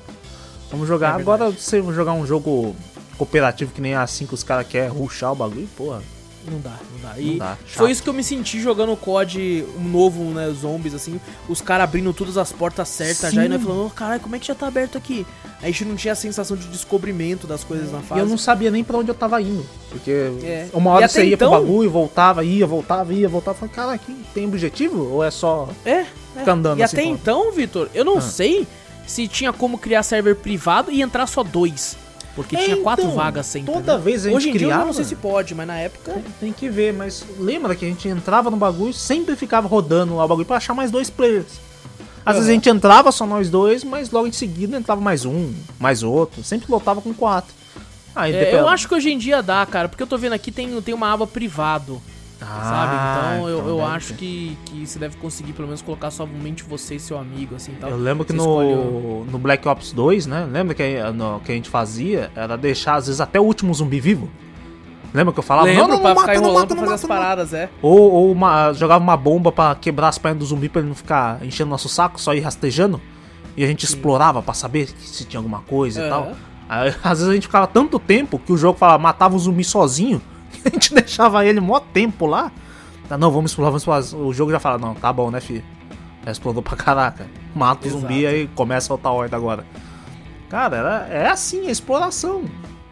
Vamos 0.71 0.87
jogar. 0.87 1.19
É 1.19 1.23
Agora, 1.23 1.51
se 1.53 1.79
eu 1.79 1.93
jogar 1.95 2.13
um 2.13 2.27
jogo 2.27 2.77
cooperativo 3.17 3.73
que 3.73 3.81
nem 3.81 3.95
assim 3.95 4.27
que 4.27 4.35
os 4.35 4.43
caras 4.43 4.67
querem 4.67 4.91
ruxar 4.91 5.33
o 5.33 5.35
bagulho, 5.35 5.67
porra. 5.77 6.03
Não 6.47 6.61
dá, 6.61 6.77
não 6.93 7.01
dá. 7.11 7.19
E 7.19 7.31
Não 7.33 7.39
dá, 7.39 7.57
foi 7.67 7.91
isso 7.91 8.03
que 8.03 8.09
eu 8.09 8.13
me 8.13 8.23
senti 8.23 8.61
jogando 8.61 8.93
o 8.93 8.97
COD 8.97 9.65
um 9.79 9.85
novo, 9.89 10.25
né? 10.25 10.51
Zombies, 10.51 10.93
assim. 10.95 11.19
Os 11.49 11.61
caras 11.63 11.85
abrindo 11.85 12.13
todas 12.13 12.37
as 12.37 12.53
portas 12.53 12.87
certas 12.89 13.33
já 13.33 13.45
e 13.47 13.49
nós 13.49 13.61
Sim. 13.61 13.67
falando, 13.67 13.87
oh, 13.87 13.91
caralho, 13.91 14.21
como 14.21 14.37
é 14.37 14.39
que 14.39 14.47
já 14.47 14.55
tá 14.55 14.67
aberto 14.67 14.99
aqui? 14.99 15.27
A 15.63 15.67
gente 15.67 15.85
não 15.87 15.97
tinha 15.97 16.13
a 16.13 16.17
sensação 16.17 16.55
de 16.57 16.67
descobrimento 16.69 17.47
das 17.47 17.65
coisas 17.65 17.91
na 17.91 18.01
E 18.01 18.03
fase. 18.03 18.21
eu 18.21 18.27
não 18.27 18.37
sabia 18.37 18.71
nem 18.71 18.85
pra 18.85 18.99
onde 18.99 19.11
eu 19.11 19.15
tava 19.15 19.41
indo. 19.41 19.65
Porque 19.89 20.11
É. 20.11 20.69
uma 20.75 20.91
E 20.91 20.95
hora 20.95 21.09
você 21.09 21.25
ia 21.25 21.35
então- 21.35 21.51
pro 21.51 21.61
bagulho, 21.61 21.91
voltava, 21.91 22.45
ia, 22.45 22.67
voltava, 22.67 23.15
ia, 23.15 23.29
voltava. 23.29 23.57
Falei, 23.57 23.75
cara, 23.75 23.93
aqui 23.93 24.15
tem 24.35 24.47
objetivo? 24.47 25.03
Ou 25.13 25.25
é 25.25 25.31
só. 25.31 25.71
É, 25.85 25.91
é. 25.91 26.07
Fica 26.39 26.53
andando 26.53 26.79
E 26.79 26.83
assim, 26.83 26.97
até 26.99 27.07
pô. 27.07 27.15
então, 27.15 27.53
Vitor, 27.53 27.89
eu 27.95 28.05
não 28.05 28.19
Ah. 28.19 28.21
sei 28.21 28.67
se 29.07 29.27
tinha 29.29 29.53
como 29.53 29.79
criar 29.79 30.03
server 30.03 30.37
privado 30.37 30.91
e 30.91 31.01
entrar 31.01 31.27
só 31.27 31.43
dois. 31.43 31.97
Porque 32.35 32.57
É, 32.57 32.65
tinha 32.65 32.77
quatro 32.79 33.05
então, 33.05 33.17
vagas 33.17 33.47
sempre. 33.47 33.73
toda 33.73 33.97
né? 33.97 34.03
vez 34.03 34.23
a 34.27 34.29
gente 34.29 34.37
Hoje 34.37 34.49
em 34.49 34.53
dia 34.53 34.63
eu 34.63 34.69
criava- 34.71 34.85
não 34.87 34.93
sei 34.93 35.05
se 35.05 35.15
pode, 35.15 35.55
mas 35.55 35.67
na 35.67 35.77
época. 35.79 36.13
Tem, 36.13 36.25
tem 36.41 36.53
que 36.53 36.69
ver, 36.69 36.93
mas 36.93 37.25
lembra 37.39 37.75
que 37.77 37.85
a 37.85 37.89
gente 37.89 38.09
entrava 38.09 38.51
no 38.51 38.57
bagulho 38.57 38.93
sempre 38.93 39.37
ficava 39.37 39.69
rodando 39.69 40.17
lá 40.17 40.25
o 40.25 40.29
bagulho 40.29 40.47
pra 40.47 40.57
achar 40.57 40.75
mais 40.75 40.91
dois 40.91 41.09
players. 41.11 41.47
Às 42.27 42.37
vezes 42.37 42.49
a 42.51 42.53
gente 42.55 42.69
entrava 42.69 43.13
só 43.13 43.27
nós 43.27 43.51
dois, 43.51 43.85
mas 43.85 44.11
logo 44.11 44.27
em 44.27 44.33
seguida 44.33 44.77
entrava 44.77 45.01
mais 45.01 45.25
um, 45.25 45.53
mais 45.79 46.03
outro. 46.03 46.43
Sempre 46.43 46.71
lotava 46.73 47.01
com 47.01 47.13
quatro. 47.15 47.55
Ah, 48.17 48.29
É, 48.31 48.55
eu 48.59 48.69
acho 48.69 48.89
que 48.89 48.95
hoje 48.95 49.11
em 49.13 49.19
dia 49.19 49.43
dá, 49.43 49.65
cara, 49.67 49.89
porque 49.89 50.03
eu 50.03 50.07
tô 50.07 50.17
vendo 50.17 50.33
aqui 50.33 50.51
tem, 50.51 50.81
tem 50.81 50.95
uma 50.95 51.13
aba 51.13 51.27
privado, 51.27 52.01
sabe? 52.39 52.93
Ah, 52.97 53.33
Então 53.37 53.49
eu, 53.49 53.59
eu 53.69 53.77
deve 53.79 53.89
acho 53.91 54.15
que, 54.15 54.57
que 54.67 54.87
você 54.87 54.99
deve 54.99 55.17
conseguir 55.17 55.53
pelo 55.53 55.69
menos 55.69 55.81
colocar 55.83 56.11
somente 56.11 56.63
você 56.63 56.97
e 56.97 57.01
seu 57.01 57.19
amigo, 57.19 57.55
assim, 57.55 57.73
tal. 57.81 57.91
Eu 57.91 57.97
lembro 57.97 58.25
que 58.25 58.33
Você 58.33 58.37
no, 58.39 58.45
escolhe 58.45 59.31
no 59.31 59.39
Black 59.39 59.67
Ops 59.69 59.93
2, 59.93 60.27
né? 60.27 60.47
Lembra 60.51 60.75
que, 60.75 60.83
a- 60.83 61.13
no- 61.13 61.41
que 61.41 61.53
a 61.53 61.55
gente 61.55 61.69
fazia? 61.69 62.31
Era 62.35 62.57
deixar, 62.57 62.97
às 62.97 63.07
vezes, 63.07 63.21
até 63.21 63.39
o 63.41 63.45
último 63.45 63.73
zumbi 63.75 64.01
vivo. 64.01 64.29
Lembra 65.13 65.33
que 65.33 65.39
eu 65.39 65.45
falava? 65.45 65.69
Lembro, 65.69 65.83
não, 65.83 65.89
não, 65.95 66.01
pra 66.01 66.09
não 66.15 66.21
ficar 66.21 66.27
mata, 66.27 66.41
não 66.41 66.49
enrolando 66.49 66.63
mata, 66.71 66.75
pra 66.75 66.83
fazer 66.85 66.95
as 66.95 67.03
mata, 67.03 67.15
mata. 67.15 67.23
paradas, 67.27 67.55
é. 67.55 67.71
Ou, 67.81 68.11
ou 68.13 68.33
uma- 68.33 68.73
jogava 68.73 69.03
uma 69.03 69.17
bomba 69.17 69.53
pra 69.53 69.75
quebrar 69.77 70.09
as 70.09 70.19
pernas 70.19 70.41
do 70.41 70.45
zumbi 70.47 70.69
pra 70.69 70.81
ele 70.81 70.89
não 70.89 70.97
ficar 70.97 71.45
enchendo 71.45 71.71
nosso 71.71 71.89
saco, 71.89 72.21
só 72.21 72.35
ir 72.35 72.41
rastejando. 72.41 73.01
E 73.57 73.63
a 73.63 73.67
gente 73.69 73.85
explorava 73.85 74.43
pra 74.43 74.53
saber 74.53 74.89
se 74.99 75.25
tinha 75.25 75.39
alguma 75.39 75.61
coisa 75.61 76.05
e 76.05 76.09
tal. 76.09 76.33
Aí, 76.69 76.89
às 77.05 77.19
vezes 77.19 77.29
a 77.29 77.35
gente 77.35 77.47
ficava 77.47 77.69
tanto 77.69 78.01
tempo 78.01 78.41
que 78.41 78.53
o 78.53 78.57
jogo 78.57 78.77
falava, 78.77 79.01
matava 79.01 79.37
o 79.37 79.39
zumbi 79.39 79.63
sozinho, 79.63 80.21
a 80.67 80.71
gente 80.71 80.95
deixava 80.95 81.45
ele 81.45 81.61
mó 81.61 81.79
tempo 81.81 82.27
lá. 82.27 82.51
Ah, 83.11 83.19
não, 83.19 83.31
vamos 83.31 83.51
explorar, 83.53 83.71
vamos 83.71 83.83
explorar. 83.83 84.25
O 84.27 84.33
jogo 84.33 84.51
já 84.51 84.59
fala, 84.59 84.79
não, 84.79 84.95
tá 84.95 85.13
bom, 85.13 85.31
né, 85.31 85.41
filho? 85.41 85.63
Já 86.25 86.33
explorou 86.33 86.63
pra 86.63 86.77
caraca. 86.77 87.27
Mata 87.55 87.87
o 87.87 87.91
zumbi 87.91 88.27
aí 88.27 88.49
começa 88.55 88.93
a 88.93 88.95
outra 88.95 89.11
horda 89.11 89.37
agora. 89.37 89.65
Cara, 90.49 90.77
era, 90.77 91.07
é 91.11 91.29
assim, 91.29 91.69
a 91.69 91.71
exploração. 91.71 92.45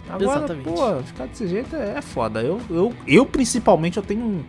Agora, 0.08 0.38
Exatamente. 0.38 0.64
pô, 0.68 1.02
ficar 1.02 1.26
desse 1.26 1.48
jeito 1.48 1.74
é, 1.74 1.94
é 1.98 2.02
foda. 2.02 2.42
Eu, 2.42 2.60
eu, 2.68 2.92
eu, 3.06 3.24
principalmente, 3.24 3.96
eu 3.96 4.02
tenho 4.02 4.20
um- 4.22 4.44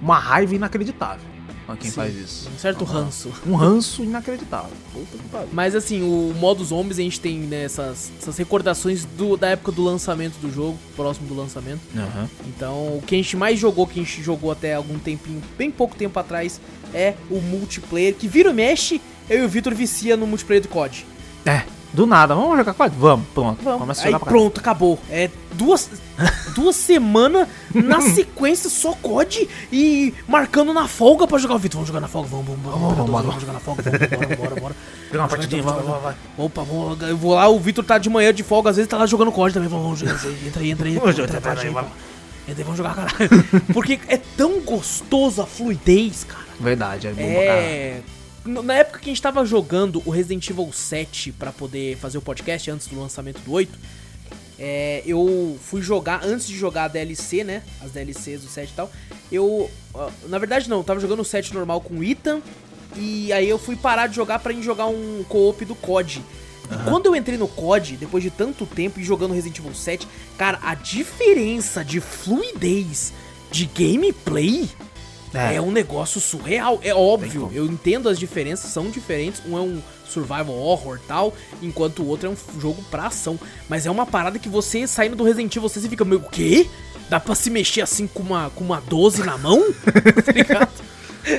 uma 0.00 0.18
raiva 0.18 0.54
inacreditável 0.54 1.24
a 1.68 1.76
quem 1.76 1.90
Sim, 1.90 1.96
faz 1.96 2.16
isso. 2.16 2.48
Um 2.48 2.58
certo 2.58 2.84
ranço. 2.84 3.30
Um 3.46 3.54
ranço 3.54 4.02
inacreditável. 4.02 4.72
Puta 4.92 5.18
que 5.18 5.28
pariu. 5.28 5.48
Mas 5.52 5.74
assim, 5.74 6.02
o 6.02 6.34
modo 6.34 6.64
zombies 6.64 6.98
a 6.98 7.02
gente 7.02 7.20
tem 7.20 7.38
né, 7.40 7.64
essas, 7.64 8.10
essas 8.20 8.36
recordações 8.38 9.04
do, 9.04 9.36
da 9.36 9.48
época 9.50 9.70
do 9.72 9.84
lançamento 9.84 10.38
do 10.38 10.50
jogo, 10.50 10.78
próximo 10.96 11.28
do 11.28 11.34
lançamento. 11.34 11.80
Aham. 11.94 12.28
Então, 12.46 12.96
o 12.96 13.02
que 13.06 13.14
a 13.14 13.18
gente 13.18 13.36
mais 13.36 13.58
jogou, 13.58 13.86
que 13.86 14.00
a 14.00 14.02
gente 14.02 14.22
jogou 14.22 14.50
até 14.50 14.74
algum 14.74 14.98
tempinho, 14.98 15.42
bem 15.58 15.70
pouco 15.70 15.94
tempo 15.94 16.18
atrás, 16.18 16.58
é 16.94 17.14
o 17.30 17.40
multiplayer, 17.40 18.14
que 18.14 18.26
vira 18.26 18.50
e 18.50 18.54
mexe, 18.54 19.00
eu 19.28 19.42
e 19.42 19.44
o 19.44 19.48
Vitor 19.48 19.74
vicia 19.74 20.16
no 20.16 20.26
multiplayer 20.26 20.62
do 20.62 20.68
COD. 20.68 21.04
É, 21.44 21.64
do 21.92 22.06
nada, 22.06 22.34
vamos 22.34 22.56
jogar 22.58 22.74
COD? 22.74 22.94
Vamos, 22.98 23.26
pronto. 23.32 23.62
Começa 23.62 24.02
a 24.02 24.06
Aí 24.06 24.18
pronto, 24.18 24.60
acabou. 24.60 24.98
É 25.10 25.30
duas, 25.52 25.90
duas 26.54 26.76
semanas 26.76 27.48
na 27.74 28.00
sequência 28.00 28.68
só 28.68 28.92
COD 28.92 29.48
e 29.72 30.12
marcando 30.28 30.74
na 30.74 30.86
folga 30.86 31.26
pra 31.26 31.38
jogar 31.38 31.54
o 31.54 31.58
Vitor. 31.58 31.76
Vamos 31.78 31.88
jogar 31.88 32.00
na 32.00 32.08
folga, 32.08 32.28
vamos, 32.28 32.46
vamos, 32.46 32.62
vamos, 32.62 32.80
Vamos, 32.80 32.96
vamos, 32.96 33.10
vamos, 33.10 33.26
vamos 33.26 33.40
jogar 33.40 33.52
na 33.54 33.60
folga, 33.60 33.82
vamos, 33.82 34.08
bora, 34.08 34.36
bora, 34.36 34.60
bora. 34.60 34.74
Jogar 35.10 35.22
uma 35.22 35.28
partidinha, 35.28 35.62
vai, 35.62 35.82
vai, 35.82 36.00
vai. 36.00 36.14
Opa, 36.36 36.62
vamos, 36.62 37.00
eu 37.00 37.16
vou 37.16 37.34
lá, 37.34 37.48
o 37.48 37.58
Vitor 37.58 37.82
tá 37.82 37.96
de 37.96 38.10
manhã 38.10 38.32
de 38.34 38.42
folga, 38.42 38.68
às 38.68 38.76
vezes 38.76 38.88
tá 38.90 38.98
lá 38.98 39.06
jogando 39.06 39.32
COD 39.32 39.54
também. 39.54 39.68
Vamos, 39.70 40.00
vamos, 40.00 40.24
entra 40.46 40.60
aí, 40.62 40.70
entra 40.70 40.86
aí. 40.88 40.94
Vamos 40.98 41.18
entra 41.18 41.36
entra 41.38 41.50
aí, 41.62 41.68
entra 41.68 42.62
aí, 42.62 42.62
vamos 42.64 42.76
jogar, 42.76 42.94
caralho. 42.94 43.44
Porque 43.72 43.98
é 44.08 44.18
tão 44.36 44.60
gostoso 44.60 45.40
a 45.40 45.46
fluidez, 45.46 46.24
cara. 46.24 46.44
Verdade, 46.60 47.06
é 47.06 47.12
bom. 47.12 47.22
É. 47.22 48.00
no- 48.04 48.17
Na 48.48 48.74
época 48.74 49.00
que 49.00 49.10
a 49.10 49.12
gente 49.12 49.20
tava 49.20 49.44
jogando 49.44 50.02
o 50.06 50.10
Resident 50.10 50.48
Evil 50.48 50.72
7 50.72 51.32
pra 51.32 51.52
poder 51.52 51.98
fazer 51.98 52.16
o 52.16 52.22
podcast 52.22 52.70
antes 52.70 52.86
do 52.86 52.98
lançamento 52.98 53.40
do 53.40 53.52
8, 53.52 53.78
é, 54.58 55.02
eu 55.04 55.58
fui 55.62 55.82
jogar, 55.82 56.24
antes 56.24 56.46
de 56.46 56.56
jogar 56.56 56.84
a 56.84 56.88
DLC, 56.88 57.44
né? 57.44 57.62
As 57.82 57.92
DLCs 57.92 58.40
do 58.40 58.48
7 58.48 58.70
e 58.70 58.72
tal. 58.72 58.90
Eu. 59.30 59.70
Na 60.28 60.38
verdade, 60.38 60.68
não, 60.68 60.78
eu 60.78 60.84
tava 60.84 60.98
jogando 60.98 61.20
o 61.20 61.24
7 61.24 61.52
normal 61.52 61.82
com 61.82 61.98
o 61.98 62.04
Ethan. 62.04 62.40
E 62.96 63.30
aí 63.34 63.46
eu 63.46 63.58
fui 63.58 63.76
parar 63.76 64.06
de 64.06 64.16
jogar 64.16 64.38
pra 64.38 64.52
ir 64.52 64.62
jogar 64.62 64.86
um 64.86 65.22
co-op 65.28 65.62
do 65.66 65.74
COD. 65.74 66.22
E 66.70 66.90
quando 66.90 67.06
eu 67.06 67.14
entrei 67.14 67.36
no 67.36 67.46
COD, 67.46 67.96
depois 67.96 68.22
de 68.22 68.30
tanto 68.30 68.64
tempo 68.64 68.98
e 68.98 69.04
jogando 69.04 69.34
Resident 69.34 69.58
Evil 69.58 69.74
7, 69.74 70.08
cara, 70.38 70.58
a 70.62 70.74
diferença 70.74 71.84
de 71.84 72.00
fluidez 72.00 73.12
de 73.50 73.66
gameplay 73.66 74.68
É. 75.34 75.56
é. 75.56 75.60
um 75.60 75.70
negócio 75.70 76.20
surreal. 76.20 76.80
É 76.82 76.94
óbvio, 76.94 77.50
eu 77.52 77.66
entendo 77.66 78.08
as 78.08 78.18
diferenças, 78.18 78.70
são 78.70 78.90
diferentes. 78.90 79.42
Um 79.46 79.56
é 79.56 79.60
um 79.60 79.82
survival 80.08 80.54
horror 80.54 80.98
tal, 81.06 81.34
enquanto 81.60 82.02
o 82.02 82.06
outro 82.06 82.28
é 82.28 82.30
um 82.30 82.60
jogo 82.60 82.82
pra 82.90 83.06
ação. 83.06 83.38
Mas 83.68 83.86
é 83.86 83.90
uma 83.90 84.06
parada 84.06 84.38
que 84.38 84.48
você 84.48 84.86
saindo 84.86 85.16
do 85.16 85.24
Resident 85.24 85.54
Evil, 85.54 85.68
você 85.68 85.80
fica 85.88 86.04
meio, 86.04 86.20
o 86.20 86.30
quê? 86.30 86.68
Dá 87.10 87.18
pra 87.20 87.34
se 87.34 87.50
mexer 87.50 87.82
assim 87.82 88.06
com 88.06 88.22
uma, 88.22 88.50
com 88.54 88.64
uma 88.64 88.80
12 88.80 89.22
na 89.24 89.36
mão? 89.38 89.62
tá 90.24 90.32
ligado? 90.32 90.70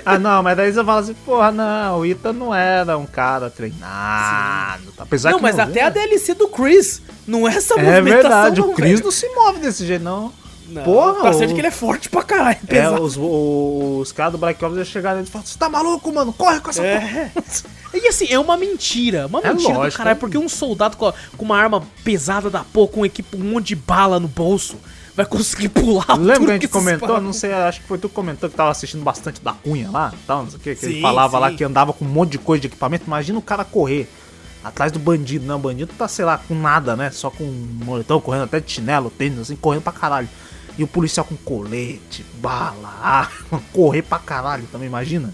Ah, 0.05 0.19
não, 0.19 0.43
mas 0.43 0.55
daí 0.55 0.71
você 0.71 0.83
fala 0.83 0.99
assim, 1.01 1.15
porra, 1.25 1.51
não, 1.51 1.99
o 1.99 2.05
Ita 2.05 2.31
não 2.31 2.53
era 2.53 2.95
um 2.97 3.07
cara 3.07 3.49
treinado. 3.49 4.93
Apesar 4.97 5.31
não, 5.31 5.37
que 5.37 5.43
mas 5.43 5.57
até 5.57 5.81
a 5.81 5.89
DLC 5.89 6.35
do 6.35 6.47
Chris 6.47 7.01
não 7.25 7.47
é 7.47 7.55
essa 7.55 7.73
É 7.73 7.77
movimentação. 7.83 8.21
verdade, 8.21 8.61
não, 8.61 8.69
o 8.71 8.73
Chris 8.75 8.91
velho. 8.91 9.03
não 9.03 9.11
se 9.11 9.27
move 9.29 9.59
desse 9.59 9.85
jeito, 9.85 10.03
não. 10.03 10.31
Não, 10.69 10.83
Porra, 10.83 11.33
ser 11.33 11.47
de 11.47 11.53
o- 11.53 11.55
que 11.55 11.61
ele 11.61 11.67
é 11.67 11.71
forte 11.71 12.09
pra 12.09 12.21
caralho, 12.23 12.57
É, 12.63 12.67
pesado. 12.67 13.01
os, 13.01 13.17
os, 13.17 14.11
caras 14.11 14.33
do 14.33 14.37
Black 14.37 14.63
Ops 14.63 14.77
já 14.77 14.85
chegaram 14.85 15.21
e 15.21 15.25
falaram, 15.25 15.47
você 15.49 15.57
tá 15.57 15.67
maluco, 15.69 16.13
mano? 16.13 16.31
Corre 16.31 16.59
com 16.59 16.69
essa 16.69 16.81
porra. 16.81 16.91
É. 16.93 17.31
E 17.91 18.07
assim, 18.07 18.27
é 18.29 18.37
uma 18.37 18.55
mentira. 18.55 19.25
Uma 19.25 19.39
É 19.39 19.51
mentira 19.51 19.73
do 19.73 19.79
lógico, 19.79 19.97
caralho, 19.97 20.15
é. 20.15 20.19
porque 20.19 20.37
um 20.37 20.47
soldado 20.47 20.95
com, 20.95 21.07
a- 21.07 21.13
com 21.35 21.43
uma 21.43 21.57
arma 21.57 21.81
pesada 22.03 22.47
da 22.47 22.63
porra, 22.63 22.87
com 22.91 23.01
um, 23.01 23.05
equipe, 23.05 23.35
um 23.35 23.43
monte 23.43 23.69
de 23.69 23.75
bala 23.75 24.19
no 24.19 24.27
bolso, 24.27 24.77
vai 25.15 25.25
conseguir 25.25 25.69
pular 25.69 26.05
Lembra 26.15 26.35
tudo 26.35 26.45
que 26.45 26.51
a 26.51 26.53
gente 26.53 26.67
comentou? 26.67 27.19
Não 27.19 27.33
sei, 27.33 27.51
acho 27.51 27.81
que 27.81 27.87
foi 27.87 27.97
tu 27.97 28.07
que 28.07 28.13
comentou 28.13 28.47
que 28.47 28.55
tava 28.55 28.69
assistindo 28.69 29.03
bastante 29.03 29.41
da 29.41 29.53
Cunha 29.53 29.89
lá, 29.89 30.13
tal, 30.27 30.43
não 30.43 30.49
sei 30.51 30.59
o 30.59 30.61
que, 30.61 30.75
que 30.75 30.85
ele 30.85 30.95
Sim, 30.97 31.01
falava 31.01 31.39
lá 31.39 31.49
sim. 31.49 31.55
que 31.57 31.63
andava 31.63 31.91
com 31.91 32.05
um 32.05 32.07
monte 32.07 32.33
de 32.33 32.37
coisa 32.37 32.61
de 32.61 32.67
equipamento. 32.67 33.05
Imagina 33.07 33.39
o 33.39 33.41
cara 33.41 33.65
correr 33.65 34.07
atrás 34.63 34.91
do 34.91 34.99
bandido, 34.99 35.47
né? 35.47 35.55
O 35.55 35.59
bandido 35.59 35.91
tá, 35.97 36.07
sei 36.07 36.25
lá, 36.25 36.37
com 36.37 36.53
nada, 36.53 36.95
né? 36.95 37.09
Só 37.09 37.31
com 37.31 37.43
um 37.43 37.67
moletom, 37.85 38.21
correndo 38.21 38.43
até 38.43 38.59
de 38.59 38.71
chinelo, 38.71 39.09
tênis, 39.09 39.39
assim, 39.39 39.55
correndo 39.55 39.81
pra 39.81 39.91
caralho. 39.91 40.29
E 40.79 40.83
o 40.83 40.87
policial 40.87 41.25
com 41.25 41.35
colete, 41.35 42.25
bala, 42.35 42.87
arma, 43.03 43.61
correr 43.73 44.01
pra 44.01 44.17
caralho 44.17 44.63
também, 44.71 44.87
imagina? 44.87 45.33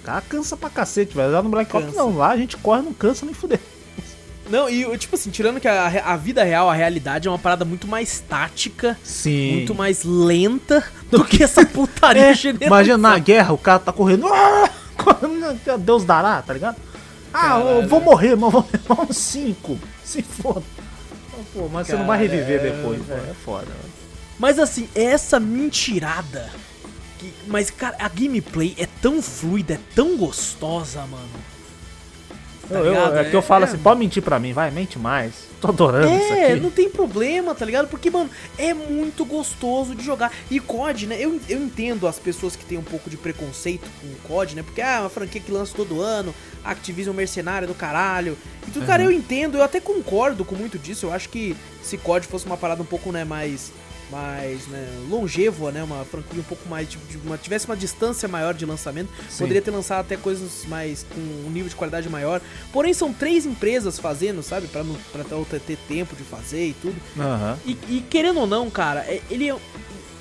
O 0.00 0.02
cara 0.02 0.22
cansa 0.22 0.56
pra 0.56 0.70
cacete, 0.70 1.14
velho. 1.14 1.30
Lá 1.32 1.42
no 1.42 1.50
Black 1.50 1.76
Ops 1.76 1.94
não, 1.94 2.16
lá 2.16 2.30
a 2.30 2.36
gente 2.36 2.56
corre, 2.56 2.80
não 2.80 2.94
cansa 2.94 3.26
nem 3.26 3.34
fuder. 3.34 3.60
Não, 4.48 4.70
e 4.70 4.96
tipo 4.96 5.16
assim, 5.16 5.28
tirando 5.28 5.60
que 5.60 5.66
a, 5.68 5.86
a 6.12 6.16
vida 6.16 6.42
real, 6.44 6.70
a 6.70 6.74
realidade 6.74 7.26
é 7.26 7.30
uma 7.30 7.38
parada 7.38 7.64
muito 7.64 7.86
mais 7.88 8.20
tática, 8.20 8.96
Sim. 9.02 9.54
muito 9.56 9.74
mais 9.74 10.02
lenta 10.04 10.82
do 11.10 11.24
que 11.24 11.42
essa 11.42 11.66
putaria 11.66 12.22
É, 12.30 12.32
generalizada. 12.34 12.66
imagina 12.66 12.96
na 12.96 13.18
guerra, 13.18 13.52
o 13.52 13.58
cara 13.58 13.80
tá 13.80 13.92
correndo. 13.92 14.26
"Ah!" 14.32 14.70
correndo, 14.96 15.60
Deus 15.80 16.04
dará, 16.04 16.40
tá 16.40 16.54
ligado? 16.54 16.76
Ah, 17.34 17.58
eu 17.58 17.64
Caralho. 17.64 17.88
vou 17.88 18.00
morrer, 18.00 18.34
mas 18.36 18.50
vou 18.52 18.64
levar 18.72 19.02
uns 19.02 19.16
5. 19.18 19.78
Se 20.04 20.22
foda. 20.22 20.62
Pô, 21.52 21.68
mas 21.70 21.86
você 21.88 21.96
não 21.96 22.06
vai 22.06 22.18
reviver 22.18 22.62
depois, 22.62 23.00
é. 23.10 23.14
É 23.14 23.34
foda. 23.44 23.66
Mas 24.38 24.58
assim, 24.58 24.88
essa 24.94 25.38
mentirada. 25.40 26.50
que- 27.18 27.32
mas, 27.46 27.70
cara, 27.70 27.96
a 27.98 28.08
gameplay 28.10 28.74
é 28.76 28.86
tão 29.00 29.22
fluida, 29.22 29.74
é 29.74 29.78
tão 29.94 30.18
gostosa, 30.18 31.00
mano. 31.06 31.28
Tá 32.68 32.78
Eu, 32.78 32.84
eu- 32.86 33.16
é 33.18 33.24
que 33.30 33.34
eu 33.34 33.40
falo 33.40 33.64
É. 33.64 33.68
assim, 33.68 33.78
pode 33.78 33.98
mentir 34.00 34.22
pra 34.22 34.38
mim, 34.38 34.52
vai, 34.52 34.70
mente 34.70 34.98
mais. 34.98 35.32
Tô 35.60 35.68
adorando 35.68 36.06
isso 36.14 36.32
É, 36.34 36.52
aqui. 36.52 36.60
não 36.60 36.70
tem 36.70 36.90
problema, 36.90 37.54
tá 37.54 37.64
ligado? 37.64 37.88
Porque, 37.88 38.10
mano, 38.10 38.28
é 38.58 38.74
muito 38.74 39.24
gostoso 39.24 39.94
de 39.94 40.04
jogar. 40.04 40.30
E 40.50 40.60
COD, 40.60 41.06
né? 41.06 41.16
Eu, 41.18 41.40
eu 41.48 41.58
entendo 41.62 42.06
as 42.06 42.18
pessoas 42.18 42.54
que 42.54 42.64
têm 42.66 42.76
um 42.76 42.82
pouco 42.82 43.08
de 43.08 43.16
preconceito 43.16 43.88
com 44.00 44.08
o 44.08 44.16
COD, 44.28 44.56
né? 44.56 44.62
Porque, 44.62 44.82
ah, 44.82 44.96
é 44.96 45.00
uma 45.00 45.08
franquia 45.08 45.40
que 45.40 45.50
lança 45.50 45.72
todo 45.74 46.02
ano, 46.02 46.34
Activision 46.64 47.14
mercenário 47.16 47.66
do 47.66 47.74
caralho. 47.74 48.36
E 48.68 48.70
tudo, 48.72 48.84
cara, 48.84 49.02
eu 49.04 49.10
entendo, 49.12 49.56
eu 49.56 49.62
até 49.62 49.80
concordo 49.80 50.44
com 50.44 50.54
muito 50.54 50.76
disso. 50.78 51.06
Eu 51.06 51.12
acho 51.14 51.28
que 51.30 51.56
se 51.82 51.96
COD 51.96 52.26
fosse 52.26 52.44
uma 52.44 52.56
parada 52.58 52.82
um 52.82 52.86
pouco, 52.86 53.10
né, 53.10 53.24
mais. 53.24 53.72
Mais, 54.10 54.66
né, 54.68 54.88
longevo, 55.10 55.68
né, 55.70 55.82
uma 55.82 56.04
franquia 56.04 56.40
um 56.40 56.44
pouco 56.44 56.68
mais, 56.68 56.88
tipo, 56.88 57.04
de 57.08 57.16
uma, 57.18 57.36
tivesse 57.36 57.66
uma 57.66 57.76
distância 57.76 58.28
maior 58.28 58.54
de 58.54 58.64
lançamento, 58.64 59.08
Sim. 59.28 59.38
poderia 59.38 59.60
ter 59.60 59.72
lançado 59.72 60.00
até 60.00 60.16
coisas 60.16 60.64
mais, 60.68 61.04
com 61.12 61.20
um 61.20 61.50
nível 61.50 61.68
de 61.68 61.74
qualidade 61.74 62.08
maior, 62.08 62.40
porém 62.72 62.94
são 62.94 63.12
três 63.12 63.44
empresas 63.44 63.98
fazendo, 63.98 64.42
sabe, 64.44 64.68
pra, 64.68 64.84
não, 64.84 64.94
pra 65.12 65.24
ter- 65.58 65.76
tempo 65.88 66.14
de 66.14 66.22
fazer 66.22 66.68
e 66.68 66.72
tudo, 66.74 66.94
Aham. 67.18 67.58
e, 67.66 67.72
e 67.88 68.04
querendo 68.08 68.38
ou 68.40 68.46
não, 68.46 68.70
cara, 68.70 69.00
é- 69.00 69.20
ele 69.28 69.50
é 69.50 69.56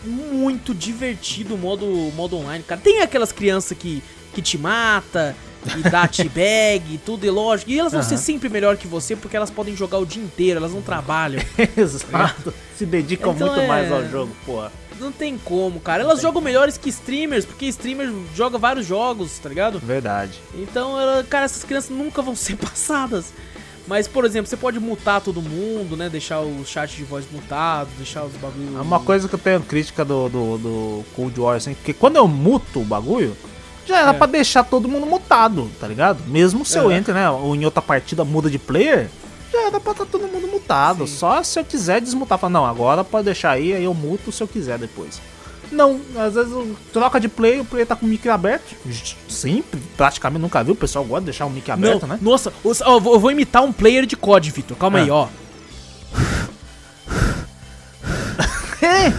muito 0.03 0.73
divertido 0.73 1.55
o 1.55 1.57
modo, 1.57 1.85
modo 2.15 2.37
online, 2.37 2.63
cara. 2.63 2.81
Tem 2.81 3.01
aquelas 3.01 3.31
crianças 3.31 3.77
que, 3.77 4.03
que 4.33 4.41
te 4.41 4.57
mata 4.57 5.35
e 5.77 5.89
dá 5.89 6.09
e 6.91 6.97
tudo, 6.97 7.25
e 7.25 7.29
lógico. 7.29 7.71
E 7.71 7.79
elas 7.79 7.93
vão 7.93 8.03
ser 8.03 8.15
Aham. 8.15 8.23
sempre 8.23 8.49
melhor 8.49 8.77
que 8.77 8.87
você 8.87 9.15
porque 9.15 9.35
elas 9.35 9.49
podem 9.49 9.75
jogar 9.75 9.97
o 9.99 10.05
dia 10.05 10.21
inteiro, 10.23 10.59
elas 10.59 10.71
não 10.73 10.81
trabalham. 10.81 11.41
Exato. 11.75 12.53
Se 12.77 12.85
dedicam 12.85 13.33
Então 13.33 13.47
muito 13.47 13.61
é- 13.61 13.67
mais 13.67 13.91
ao 13.91 14.05
jogo, 14.07 14.35
porra. 14.45 14.71
Não 14.99 15.11
tem 15.11 15.37
como, 15.37 15.79
cara. 15.81 16.03
Elas 16.03 16.21
jogam 16.21 16.41
melhores 16.41 16.77
que 16.77 16.87
streamers, 16.89 17.43
porque 17.45 17.65
streamers 17.65 18.13
joga 18.33 18.57
vários 18.57 18.85
jogos, 18.85 19.37
tá 19.39 19.49
ligado? 19.49 19.77
Verdade. 19.79 20.39
Então, 20.55 20.99
ela- 20.99 21.23
cara, 21.23 21.45
essas 21.45 21.63
crianças 21.63 21.89
nunca 21.89 22.21
vão 22.21 22.35
ser 22.35 22.55
passadas. 22.57 23.33
Mas, 23.87 24.07
por 24.07 24.25
exemplo, 24.25 24.49
você 24.49 24.57
pode 24.57 24.79
mutar 24.79 25.21
todo 25.21 25.41
mundo, 25.43 25.95
né? 25.95 26.09
Deixar 26.09 26.39
o 26.39 26.65
chat 26.65 26.95
de 26.95 27.03
voz 27.03 27.25
mutado, 27.31 27.87
deixar 27.97 28.23
os 28.23 28.33
bagulhos. 28.33 28.75
É 28.75 28.81
uma 28.81 28.99
coisa 28.99 29.27
que 29.27 29.35
eu 29.35 29.39
tenho 29.39 29.61
crítica 29.61 30.03
do, 30.03 30.27
do, 30.27 30.57
do 30.57 31.03
Cold 31.15 31.39
War, 31.39 31.57
assim, 31.57 31.75
porque 31.75 31.93
quando 31.93 32.15
eu 32.15 32.27
muto 32.27 32.79
o 32.79 32.83
bagulho, 32.83 33.37
já 33.85 33.99
era 33.99 34.09
É. 34.11 34.13
pra 34.13 34.27
deixar 34.27 34.63
todo 34.63 34.87
mundo 34.87 35.05
mutado, 35.05 35.69
tá 35.79 35.87
ligado? 35.87 36.23
Mesmo 36.27 36.65
se 36.65 36.77
eu 36.77 36.91
É. 36.91 36.97
entre, 36.97 37.13
né, 37.13 37.29
ou 37.29 37.55
em 37.55 37.65
outra 37.65 37.81
partida 37.81 38.25
muda 38.25 38.49
de 38.49 38.59
player, 38.59 39.09
já 39.51 39.67
era 39.67 39.79
pra 39.79 39.91
estar 39.91 40.05
tá 40.05 40.11
todo 40.11 40.27
mundo 40.27 40.47
mutado. 40.47 41.07
Sim. 41.07 41.15
Só 41.15 41.43
se 41.43 41.59
eu 41.59 41.65
quiser 41.65 42.01
desmutar. 42.01 42.37
Falar, 42.37 42.51
não, 42.51 42.65
agora 42.65 43.03
pode 43.03 43.25
deixar 43.25 43.51
aí, 43.51 43.73
aí 43.73 43.83
eu 43.83 43.93
muto 43.93 44.31
se 44.31 44.41
eu 44.41 44.47
quiser 44.47 44.77
depois. 44.77 45.21
Não, 45.71 45.99
às 46.17 46.35
vezes 46.35 46.53
troca 46.93 47.19
de 47.19 47.27
play, 47.27 47.59
o 47.59 47.65
play 47.65 47.85
tá 47.85 47.95
com 47.95 48.05
o 48.05 48.09
mic 48.09 48.27
aberto. 48.29 48.75
Sempre, 49.27 49.81
praticamente 49.97 50.41
nunca 50.41 50.63
viu. 50.63 50.73
O 50.73 50.77
pessoal 50.77 51.03
gosta 51.03 51.21
de 51.21 51.25
deixar 51.25 51.45
o 51.45 51.49
mic 51.49 51.69
aberto, 51.69 52.03
não, 52.03 52.09
né? 52.09 52.19
Nossa, 52.21 52.53
eu 52.63 52.99
vou 52.99 53.31
imitar 53.31 53.63
um 53.63 53.73
player 53.73 54.05
de 54.05 54.15
COD, 54.15 54.51
Vitor. 54.51 54.77
Calma 54.77 54.99
é. 54.99 55.03
aí, 55.03 55.09
ó. 55.09 55.27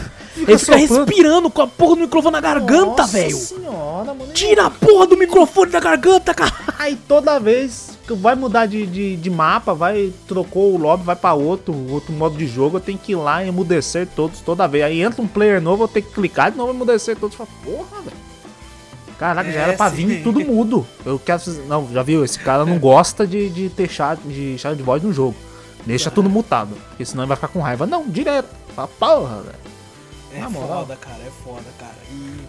é. 0.36 0.50
Ele 0.50 0.58
fica 0.58 0.76
respirando 0.76 1.50
com 1.50 1.62
a 1.62 1.66
porra 1.66 1.96
do 1.96 2.02
microfone 2.02 2.32
na 2.32 2.40
garganta, 2.40 3.06
velho. 3.06 3.36
senhora, 3.36 4.14
mano. 4.14 4.32
Tira 4.32 4.66
a 4.66 4.70
porra 4.70 5.06
do 5.06 5.16
microfone 5.16 5.70
da 5.70 5.80
garganta, 5.80 6.34
cara. 6.34 6.52
Aí 6.78 6.96
toda 6.96 7.38
vez 7.38 7.96
que 8.06 8.14
vai 8.14 8.34
mudar 8.34 8.66
de, 8.66 8.86
de, 8.86 9.16
de, 9.16 9.30
mapa, 9.30 9.74
vai, 9.74 10.12
trocou 10.28 10.74
o 10.74 10.78
lobby, 10.78 11.04
vai 11.04 11.16
pra 11.16 11.34
outro, 11.34 11.74
outro 11.90 12.12
modo 12.12 12.36
de 12.36 12.46
jogo, 12.46 12.76
eu 12.76 12.80
tenho 12.80 12.98
que 12.98 13.12
ir 13.12 13.16
lá 13.16 13.42
e 13.42 13.48
emudecer 13.48 14.06
todos 14.14 14.40
toda 14.40 14.68
vez. 14.68 14.84
Aí 14.84 15.02
entra 15.02 15.20
um 15.20 15.26
player 15.26 15.60
novo, 15.60 15.84
eu 15.84 15.88
tenho 15.88 16.06
que 16.06 16.12
clicar 16.12 16.52
de 16.52 16.56
novo 16.56 16.72
e 16.72 16.76
emudecer 16.76 17.16
todos. 17.16 17.36
Fala, 17.36 17.48
porra, 17.64 18.02
velho. 18.02 18.16
Caraca, 19.18 19.48
é, 19.48 19.52
já 19.52 19.60
era 19.60 19.72
pra 19.72 19.90
sim. 19.90 20.06
vir 20.06 20.22
tudo 20.22 20.40
mudo. 20.40 20.86
Eu 21.04 21.18
quero. 21.18 21.40
Não, 21.66 21.88
já 21.92 22.02
viu? 22.02 22.24
Esse 22.24 22.38
cara 22.38 22.64
não 22.64 22.78
gosta 22.78 23.26
de, 23.26 23.48
de 23.48 23.68
ter 23.70 23.88
chat 23.88 24.20
de, 24.20 24.58
chat 24.58 24.76
de 24.76 24.82
voz 24.82 25.02
no 25.02 25.12
jogo. 25.12 25.34
Deixa 25.86 26.10
tudo 26.10 26.28
mutado. 26.28 26.76
Porque 26.88 27.04
senão 27.04 27.22
ele 27.22 27.28
vai 27.28 27.36
ficar 27.36 27.48
com 27.48 27.60
raiva. 27.60 27.86
Não, 27.86 28.06
direto. 28.06 28.48
Fala, 28.74 28.88
porra, 28.88 29.42
velho. 29.42 29.65
É 30.36 30.40
Na 30.40 30.50
foda, 30.50 30.66
moral. 30.66 30.86
cara, 31.00 31.22
é 31.26 31.30
foda, 31.44 31.64
cara. 31.78 31.96
E, 32.10 32.40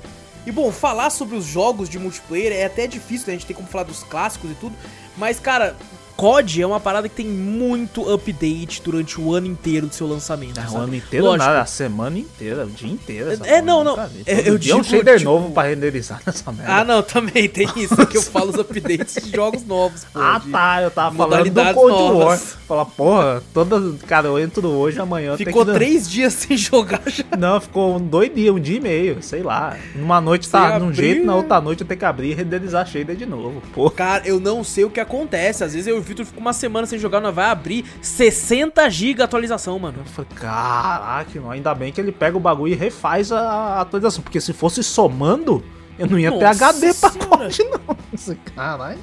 e 0.47 0.51
bom, 0.51 0.71
falar 0.71 1.09
sobre 1.09 1.35
os 1.35 1.45
jogos 1.45 1.89
de 1.89 1.97
multiplayer 1.99 2.51
é 2.53 2.65
até 2.65 2.87
difícil, 2.87 3.27
né? 3.27 3.33
A 3.33 3.37
gente 3.37 3.45
tem 3.47 3.55
como 3.55 3.67
falar 3.67 3.83
dos 3.85 4.03
clássicos 4.03 4.51
e 4.51 4.55
tudo. 4.55 4.75
Mas, 5.17 5.39
cara, 5.39 5.75
COD 6.17 6.63
é 6.63 6.67
uma 6.67 6.79
parada 6.79 7.07
que 7.07 7.15
tem 7.15 7.27
muito 7.27 8.11
update 8.11 8.81
durante 8.83 9.21
o 9.21 9.35
ano 9.35 9.45
inteiro 9.45 9.85
do 9.85 9.93
seu 9.93 10.07
lançamento. 10.07 10.59
É, 10.59 10.67
o 10.67 10.77
ano 10.77 10.95
inteiro 10.95 11.25
Lógico. 11.25 11.45
nada, 11.45 11.61
a 11.61 11.65
semana 11.65 12.17
inteira, 12.17 12.65
o 12.65 12.69
dia 12.69 12.91
inteiro. 12.91 13.37
É, 13.45 13.61
não, 13.61 13.83
não. 13.83 13.99
É, 14.25 14.49
eu 14.49 14.57
digo 14.57 14.79
um 14.79 14.83
shader 14.83 15.19
tipo... 15.19 15.29
novo 15.29 15.51
pra 15.51 15.63
renderizar 15.63 16.19
nessa 16.25 16.51
merda. 16.51 16.73
Ah, 16.73 16.83
não, 16.83 17.03
também 17.03 17.47
tem 17.47 17.69
isso, 17.75 17.95
que 18.07 18.17
eu 18.17 18.23
falo 18.23 18.49
os 18.49 18.55
updates 18.55 19.23
de 19.23 19.31
jogos 19.31 19.63
novos, 19.63 20.05
pô, 20.05 20.19
Ah, 20.19 20.41
tá, 20.51 20.81
eu 20.81 20.89
tava 20.89 21.15
falando 21.15 21.51
do 21.51 21.73
Cold 21.75 21.91
novas. 21.95 22.25
War. 22.25 22.37
Fala, 22.67 22.85
porra, 22.85 23.43
toda, 23.53 23.97
cara, 24.07 24.27
eu 24.27 24.39
entro 24.39 24.67
hoje, 24.67 24.99
amanhã 24.99 25.37
Ficou 25.37 25.65
que... 25.65 25.73
três 25.73 26.09
dias 26.09 26.33
sem 26.33 26.57
jogar 26.57 27.01
já. 27.05 27.23
Não, 27.37 27.61
ficou 27.61 27.99
dois 27.99 28.33
dias, 28.33 28.53
um 28.53 28.59
dia 28.59 28.77
e 28.77 28.81
meio, 28.81 29.21
sei 29.21 29.43
lá. 29.43 29.77
Numa 29.95 30.19
noite 30.19 30.49
tá 30.49 30.79
num 30.79 30.91
jeito, 30.91 31.23
na 31.23 31.35
outra 31.35 31.61
noite 31.61 31.81
eu 31.81 31.87
tenho 31.87 31.99
que 31.99 32.05
abrir 32.05 32.31
e 32.31 32.33
renderizar 32.33 32.87
shader 32.87 33.15
de 33.15 33.25
novo, 33.25 33.61
pô. 33.73 33.89
Cara, 33.91 34.27
eu 34.27 34.39
não 34.39 34.63
sei 34.63 34.83
o 34.83 34.89
que 34.89 34.99
acontece, 34.99 35.63
às 35.63 35.73
vezes 35.73 35.87
eu 35.87 36.06
Vitor 36.07 36.25
fica 36.25 36.39
uma 36.39 36.53
semana 36.53 36.87
sem 36.87 36.97
jogar, 36.97 37.19
não 37.19 37.31
vai 37.31 37.45
abrir 37.45 37.85
60 38.01 38.89
GB 38.89 39.21
atualização, 39.21 39.77
mano. 39.77 39.99
Eu 39.99 40.05
falei, 40.05 40.29
caraca, 40.35 41.51
ainda 41.51 41.73
bem 41.75 41.91
que 41.91 41.99
ele 41.99 42.11
pega 42.11 42.37
o 42.37 42.39
bagulho 42.39 42.73
e 42.73 42.75
refaz 42.75 43.31
a 43.31 43.81
atualização, 43.81 44.23
porque 44.23 44.41
se 44.41 44.53
fosse 44.53 44.83
somando, 44.83 45.63
eu 45.97 46.07
não 46.07 46.17
ia 46.17 46.29
Nossa 46.29 46.39
ter 46.39 46.65
HD 46.65 46.93
pra 46.93 47.11
corte, 47.11 47.63
não. 47.63 48.35
Caralho. 48.55 48.99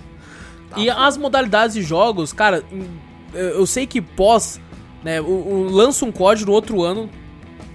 Tá 0.71 0.79
e 0.79 0.89
as 0.91 1.17
modalidades 1.17 1.75
de 1.75 1.83
jogos, 1.83 2.33
cara, 2.33 2.65
eu 3.33 3.67
sei 3.67 3.87
que 3.87 4.01
pós, 4.01 4.61
né, 5.03 5.21
o, 5.21 5.25
o 5.25 5.69
lança 5.71 6.05
um 6.05 6.13
código 6.13 6.51
no 6.51 6.55
outro 6.55 6.83
ano, 6.83 7.11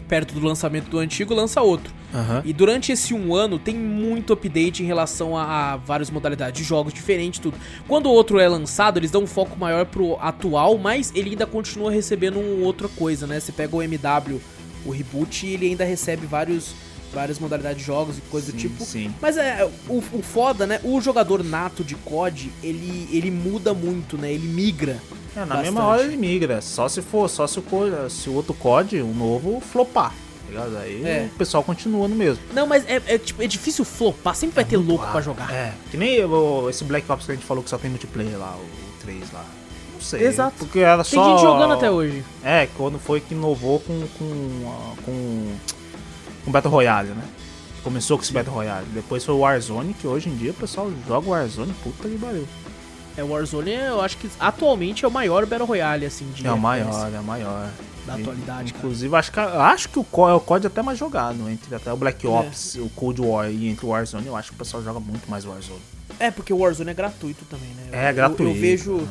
perto 0.07 0.34
do 0.34 0.45
lançamento 0.45 0.89
do 0.89 0.99
antigo, 0.99 1.34
lança 1.34 1.61
outro. 1.61 1.98
Uhum. 2.14 2.41
E 2.43 2.53
durante 2.53 2.91
esse 2.91 3.14
um 3.14 3.36
ano 3.36 3.60
tem 3.60 3.76
muito 3.76 4.34
update 4.34 4.82
em 4.82 4.86
relação 4.86 5.38
a, 5.38 5.74
a, 5.74 5.78
várias 5.78 6.10
modalidades 6.10 6.62
de 6.62 6.68
jogos 6.68 6.93
diferentes, 6.93 7.39
tudo. 7.39 7.57
Quando 7.88 8.07
o 8.07 8.12
outro 8.12 8.39
é 8.39 8.47
lançado, 8.47 8.97
eles 8.97 9.12
dão 9.12 9.24
um 9.24 9.28
foco 9.28 9.57
maior 9.57 9.86
pro 9.86 10.18
atual, 10.20 10.78
mas 10.78 11.12
ele 11.16 11.32
ainda 11.32 11.45
continua 11.45 11.91
recebendo 11.91 12.39
um 12.39 12.64
outra 12.64 12.88
coisa, 12.88 13.28
né? 13.28 13.39
Você 13.39 13.51
pega 13.51 13.76
o 13.76 13.82
MW, 13.82 14.41
o 14.86 14.91
reboot, 14.91 15.45
e 15.45 15.53
ele 15.53 15.68
ainda 15.68 15.86
recebe 15.86 16.26
vários 16.26 16.74
várias 17.12 17.39
modalidades 17.39 17.80
de 17.80 17.84
jogos 17.88 18.20
e 18.20 18.22
coisa 18.22 18.51
sim, 18.51 18.51
do 18.51 18.57
tipo. 18.60 18.84
Sim. 18.84 19.14
Mas 19.20 19.36
é 19.36 19.68
o, 19.88 19.97
o 19.97 20.22
foda, 20.22 20.68
né? 20.68 20.80
O 20.84 21.01
jogador 21.01 21.43
nato 21.43 21.84
de 21.84 21.95
COD, 21.95 22.51
ele, 22.62 23.10
ele 23.12 23.32
muda 23.32 23.74
muito, 23.74 24.16
né? 24.16 24.32
Ele 24.32 24.47
migra. 24.47 24.99
É, 25.36 25.39
na 25.39 25.45
bastante. 25.45 25.64
mesma 25.64 25.86
hora 25.86 26.03
ele 26.03 26.18
migra. 26.18 26.62
Só 26.62 26.88
se 26.88 27.01
for, 27.01 27.28
só 27.28 27.47
se 27.47 27.60
o, 27.60 27.64
se 28.10 28.30
o 28.30 28.34
outro 28.34 28.53
COD, 28.53 29.01
o 29.01 29.14
novo, 29.14 29.60
flopar 29.60 30.14
ligado? 30.49 30.77
Aí 30.77 31.03
é. 31.05 31.29
o 31.33 31.37
pessoal 31.37 31.63
continua 31.63 32.07
no 32.07 32.15
mesmo. 32.15 32.43
Não, 32.53 32.67
mas 32.67 32.87
é, 32.87 33.01
é, 33.07 33.17
tipo, 33.17 33.41
é 33.41 33.47
difícil 33.47 33.85
flopar, 33.85 34.35
sempre 34.35 34.55
vai 34.55 34.63
é 34.63 34.67
ter 34.67 34.77
louco 34.77 35.07
para 35.07 35.21
jogar. 35.21 35.51
É, 35.53 35.73
que 35.89 35.97
nem 35.97 36.23
o, 36.23 36.69
esse 36.69 36.83
Black 36.83 37.09
Ops 37.11 37.25
que 37.25 37.31
a 37.31 37.35
gente 37.35 37.45
falou 37.45 37.63
que 37.63 37.69
só 37.69 37.77
tem 37.77 37.89
multiplayer 37.89 38.37
lá, 38.37 38.55
o 38.55 39.01
3 39.01 39.31
lá. 39.31 39.45
Não 39.93 40.01
sei. 40.01 40.23
Exato. 40.23 40.55
Porque 40.59 40.79
era 40.79 41.03
só. 41.03 41.21
Tem 41.21 41.31
gente 41.31 41.41
jogando 41.41 41.73
até 41.73 41.91
hoje. 41.91 42.23
É, 42.43 42.67
quando 42.77 42.97
foi 42.97 43.19
que 43.19 43.33
inovou 43.33 43.79
com. 43.81 44.07
com. 44.17 44.95
com. 45.05 45.55
com 46.45 46.51
Battle 46.51 46.71
Royale, 46.71 47.09
né? 47.09 47.23
Começou 47.83 48.17
com 48.17 48.23
esse 48.23 48.31
Battle 48.31 48.55
Royale. 48.55 48.85
Depois 48.93 49.23
foi 49.25 49.35
o 49.35 49.39
Warzone, 49.39 49.93
que 49.93 50.07
hoje 50.07 50.29
em 50.29 50.35
dia 50.35 50.51
o 50.51 50.53
pessoal 50.53 50.91
joga 51.07 51.29
Warzone, 51.29 51.73
puta 51.83 52.07
que 52.07 52.17
pariu. 52.17 52.47
É, 53.17 53.23
o 53.23 53.27
Warzone 53.27 53.71
eu 53.71 54.01
acho 54.01 54.17
que 54.17 54.29
atualmente 54.39 55.03
é 55.03 55.07
o 55.07 55.11
maior 55.11 55.45
Battle 55.45 55.67
Royale, 55.67 56.05
assim, 56.05 56.29
de 56.31 56.47
É 56.47 56.51
o 56.51 56.57
maior, 56.57 57.11
é 57.13 57.19
o 57.19 57.23
maior 57.23 57.69
da 58.10 58.16
atualidade. 58.16 58.74
Inclusive, 58.78 59.16
acho 59.16 59.32
que, 59.32 59.39
acho 59.39 59.89
que 59.89 59.99
o, 59.99 60.05
é 60.28 60.34
o 60.34 60.39
COD 60.39 60.66
é 60.66 60.68
até 60.68 60.82
mais 60.82 60.97
jogado, 60.97 61.49
entre 61.49 61.74
até 61.76 61.91
o 61.93 61.97
Black 61.97 62.26
é. 62.26 62.30
Ops, 62.30 62.76
é. 62.76 62.80
o 62.80 62.89
Cold 62.89 63.22
War 63.22 63.49
e 63.49 63.68
entre 63.68 63.86
o 63.86 63.89
Warzone, 63.89 64.28
eu 64.28 64.36
acho 64.36 64.49
que 64.49 64.55
o 64.55 64.57
pessoal 64.57 64.84
joga 64.84 64.99
muito 64.99 65.30
mais 65.30 65.45
Warzone. 65.45 65.82
É, 66.20 66.32
porque 66.32 66.51
o 66.51 66.57
Warzone 66.57 66.89
é 66.89 66.93
gratuito 66.93 67.45
também, 67.45 67.70
né? 67.70 67.89
É, 67.91 68.05
é 68.10 68.14
gratuito. 68.14 68.43
Eu, 68.43 68.49
eu 68.49 68.55
vejo. 68.55 68.97
Né? 68.97 69.07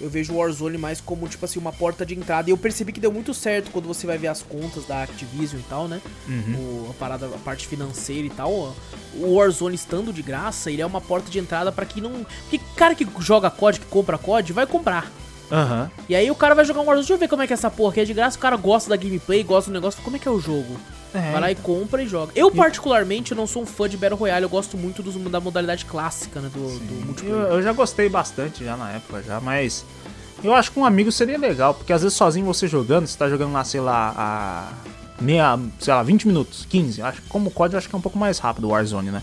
Eu 0.00 0.10
vejo 0.10 0.32
o 0.32 0.36
Warzone 0.36 0.76
mais 0.76 1.00
como, 1.00 1.28
tipo 1.28 1.44
assim, 1.44 1.58
uma 1.58 1.72
porta 1.72 2.04
de 2.04 2.14
entrada. 2.14 2.50
E 2.50 2.52
eu 2.52 2.56
percebi 2.56 2.92
que 2.92 2.98
deu 2.98 3.12
muito 3.12 3.32
certo 3.32 3.70
quando 3.70 3.86
você 3.86 4.06
vai 4.06 4.18
ver 4.18 4.26
as 4.26 4.42
contas 4.42 4.84
da 4.86 5.04
Activision 5.04 5.60
e 5.60 5.64
tal, 5.64 5.86
né? 5.86 6.00
Uhum. 6.26 6.86
O, 6.86 6.90
a 6.90 6.94
parada, 6.94 7.26
a 7.26 7.38
parte 7.38 7.66
financeira 7.66 8.26
e 8.26 8.30
tal. 8.30 8.74
O 9.14 9.36
Warzone 9.36 9.76
estando 9.76 10.12
de 10.12 10.20
graça, 10.20 10.70
ele 10.70 10.82
é 10.82 10.86
uma 10.86 11.00
porta 11.00 11.30
de 11.30 11.38
entrada 11.38 11.70
para 11.70 11.86
quem 11.86 12.02
não. 12.02 12.26
Porque 12.42 12.60
cara 12.76 12.94
que 12.94 13.06
joga 13.20 13.48
COD, 13.50 13.80
que 13.80 13.86
compra 13.86 14.18
COD, 14.18 14.52
vai 14.52 14.66
comprar. 14.66 15.10
Uhum. 15.50 15.88
E 16.08 16.16
aí 16.16 16.30
o 16.30 16.34
cara 16.34 16.54
vai 16.54 16.64
jogar 16.64 16.80
um 16.80 16.84
Warzone, 16.84 17.02
deixa 17.02 17.14
eu 17.14 17.18
ver 17.18 17.28
como 17.28 17.42
é 17.42 17.46
que 17.46 17.52
é 17.52 17.54
essa 17.54 17.70
porra 17.70 17.94
que 17.94 18.00
é 18.00 18.04
de 18.04 18.14
graça, 18.14 18.36
o 18.36 18.40
cara 18.40 18.56
gosta 18.56 18.90
da 18.90 18.96
gameplay, 18.96 19.42
gosta 19.42 19.70
do 19.70 19.74
negócio, 19.74 20.02
como 20.02 20.16
é 20.16 20.18
que 20.18 20.26
é 20.26 20.30
o 20.30 20.40
jogo? 20.40 20.76
É, 21.14 21.30
vai 21.30 21.40
lá 21.40 21.50
então. 21.52 21.62
e 21.62 21.78
compra 21.78 22.02
e 22.02 22.08
joga. 22.08 22.32
Eu, 22.34 22.50
particularmente, 22.50 23.34
não 23.34 23.46
sou 23.46 23.62
um 23.62 23.66
fã 23.66 23.88
de 23.88 23.96
Battle 23.96 24.18
Royale, 24.18 24.42
eu 24.42 24.48
gosto 24.48 24.76
muito 24.76 25.02
dos, 25.02 25.14
da 25.30 25.40
modalidade 25.40 25.84
clássica, 25.84 26.40
né, 26.40 26.50
do, 26.52 26.78
do 26.78 27.06
multiplayer. 27.06 27.38
Eu, 27.38 27.52
eu, 27.54 27.62
já 27.62 27.72
gostei 27.72 28.08
bastante 28.08 28.64
já 28.64 28.76
na 28.76 28.90
época, 28.90 29.22
já, 29.22 29.40
mas 29.40 29.84
eu 30.42 30.52
acho 30.52 30.72
que 30.72 30.78
um 30.78 30.84
amigo 30.84 31.12
seria 31.12 31.38
legal, 31.38 31.72
porque 31.72 31.92
às 31.92 32.02
vezes 32.02 32.16
sozinho 32.16 32.44
você 32.44 32.66
jogando, 32.66 33.06
você 33.06 33.16
tá 33.16 33.28
jogando 33.28 33.52
lá, 33.52 33.62
sei 33.62 33.80
lá, 33.80 34.12
a 34.16 34.72
meia, 35.22 35.58
sei 35.78 35.94
lá, 35.94 36.02
20 36.02 36.26
minutos, 36.26 36.66
15, 36.68 37.00
acho 37.02 37.22
que 37.22 37.28
como 37.28 37.52
eu 37.56 37.78
acho 37.78 37.88
que 37.88 37.94
é 37.94 37.98
um 37.98 38.02
pouco 38.02 38.18
mais 38.18 38.38
rápido 38.38 38.64
o 38.64 38.70
Warzone, 38.70 39.10
né? 39.10 39.22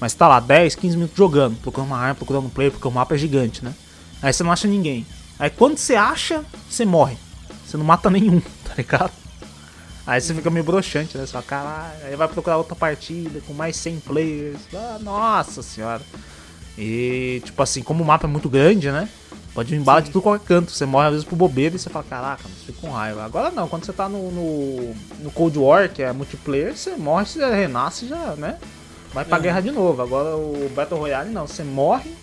Mas 0.00 0.14
tá 0.14 0.26
lá 0.26 0.40
10, 0.40 0.74
15 0.74 0.96
minutos 0.96 1.16
jogando, 1.16 1.56
procurando 1.60 1.88
uma 1.90 1.98
arma, 1.98 2.14
procurando 2.14 2.46
um 2.46 2.50
player, 2.50 2.72
porque 2.72 2.88
o 2.88 2.90
mapa 2.90 3.14
é 3.14 3.18
gigante, 3.18 3.64
né? 3.64 3.74
Aí 4.22 4.32
você 4.32 4.42
não 4.42 4.50
acha 4.50 4.66
ninguém. 4.66 5.06
Aí 5.40 5.48
quando 5.48 5.78
você 5.78 5.96
acha, 5.96 6.44
você 6.68 6.84
morre. 6.84 7.16
Você 7.66 7.78
não 7.78 7.84
mata 7.84 8.10
nenhum, 8.10 8.40
tá 8.62 8.74
ligado? 8.76 9.12
Aí 10.06 10.20
você 10.20 10.34
fica 10.34 10.50
meio 10.50 10.64
broxante, 10.64 11.16
né? 11.16 11.24
Você 11.24 11.32
fala, 11.32 11.44
caralho, 11.44 12.04
aí 12.04 12.14
vai 12.14 12.28
procurar 12.28 12.58
outra 12.58 12.76
partida 12.76 13.40
com 13.46 13.54
mais 13.54 13.76
100 13.76 14.00
players. 14.00 14.60
Ah, 14.74 14.98
nossa 15.00 15.62
senhora. 15.62 16.02
E, 16.76 17.40
tipo 17.44 17.62
assim, 17.62 17.82
como 17.82 18.02
o 18.04 18.06
mapa 18.06 18.26
é 18.26 18.30
muito 18.30 18.50
grande, 18.50 18.90
né? 18.90 19.08
Pode 19.54 19.70
vir 19.70 19.82
bala 19.82 20.02
de 20.02 20.10
tudo 20.10 20.22
qualquer 20.22 20.46
canto. 20.46 20.72
Você 20.72 20.84
morre 20.84 21.06
às 21.06 21.12
vezes 21.12 21.26
por 21.26 21.36
bobeira 21.36 21.74
e 21.74 21.78
você 21.78 21.88
fala, 21.88 22.04
caraca, 22.04 22.42
você 22.42 22.66
fica 22.66 22.80
com 22.80 22.90
raiva. 22.90 23.24
Agora 23.24 23.50
não, 23.50 23.66
quando 23.66 23.84
você 23.84 23.92
tá 23.92 24.08
no, 24.08 24.30
no, 24.30 24.94
no, 25.20 25.30
Cold 25.30 25.58
War, 25.58 25.88
que 25.88 26.02
é 26.02 26.12
multiplayer, 26.12 26.76
você 26.76 26.96
morre, 26.96 27.26
você 27.26 27.44
renasce 27.50 28.06
já, 28.06 28.34
né? 28.36 28.58
Vai 29.12 29.24
pra 29.24 29.38
é. 29.38 29.40
guerra 29.40 29.60
de 29.60 29.70
novo. 29.70 30.02
Agora 30.02 30.36
o 30.36 30.70
Battle 30.74 31.00
Royale 31.00 31.30
não, 31.30 31.46
você 31.46 31.64
morre, 31.64 32.14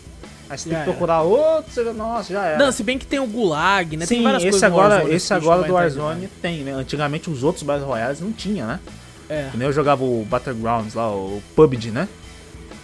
Aí 0.49 0.57
você 0.57 0.69
já 0.69 0.75
tem 0.75 0.85
que 0.85 0.91
procurar 0.91 1.19
era. 1.19 1.23
outro, 1.23 1.71
você... 1.71 1.83
nossa, 1.93 2.33
já 2.33 2.45
era. 2.45 2.57
Não, 2.57 2.71
se 2.71 2.83
bem 2.83 2.97
que 2.97 3.05
tem 3.05 3.19
o 3.19 3.27
Gulag, 3.27 3.97
né? 3.97 4.05
Sim, 4.05 4.15
tem 4.15 4.23
várias 4.23 4.43
esse 4.43 4.51
coisas 4.51 4.63
agora, 4.63 4.95
Warzone, 4.95 5.15
esse 5.15 5.33
agora 5.33 5.63
do 5.63 5.73
Warzone 5.73 6.21
né? 6.21 6.29
tem, 6.41 6.63
né? 6.63 6.71
Antigamente 6.71 7.29
os 7.29 7.43
outros 7.43 7.63
Battle 7.63 7.87
Royales 7.87 8.21
não 8.21 8.31
tinha, 8.31 8.65
né? 8.65 8.79
É. 9.29 9.49
nem 9.53 9.67
eu 9.67 9.73
jogava 9.73 10.03
o 10.03 10.25
Battlegrounds 10.25 10.93
lá, 10.93 11.09
o 11.09 11.41
PUBG, 11.55 11.91
né? 11.91 12.07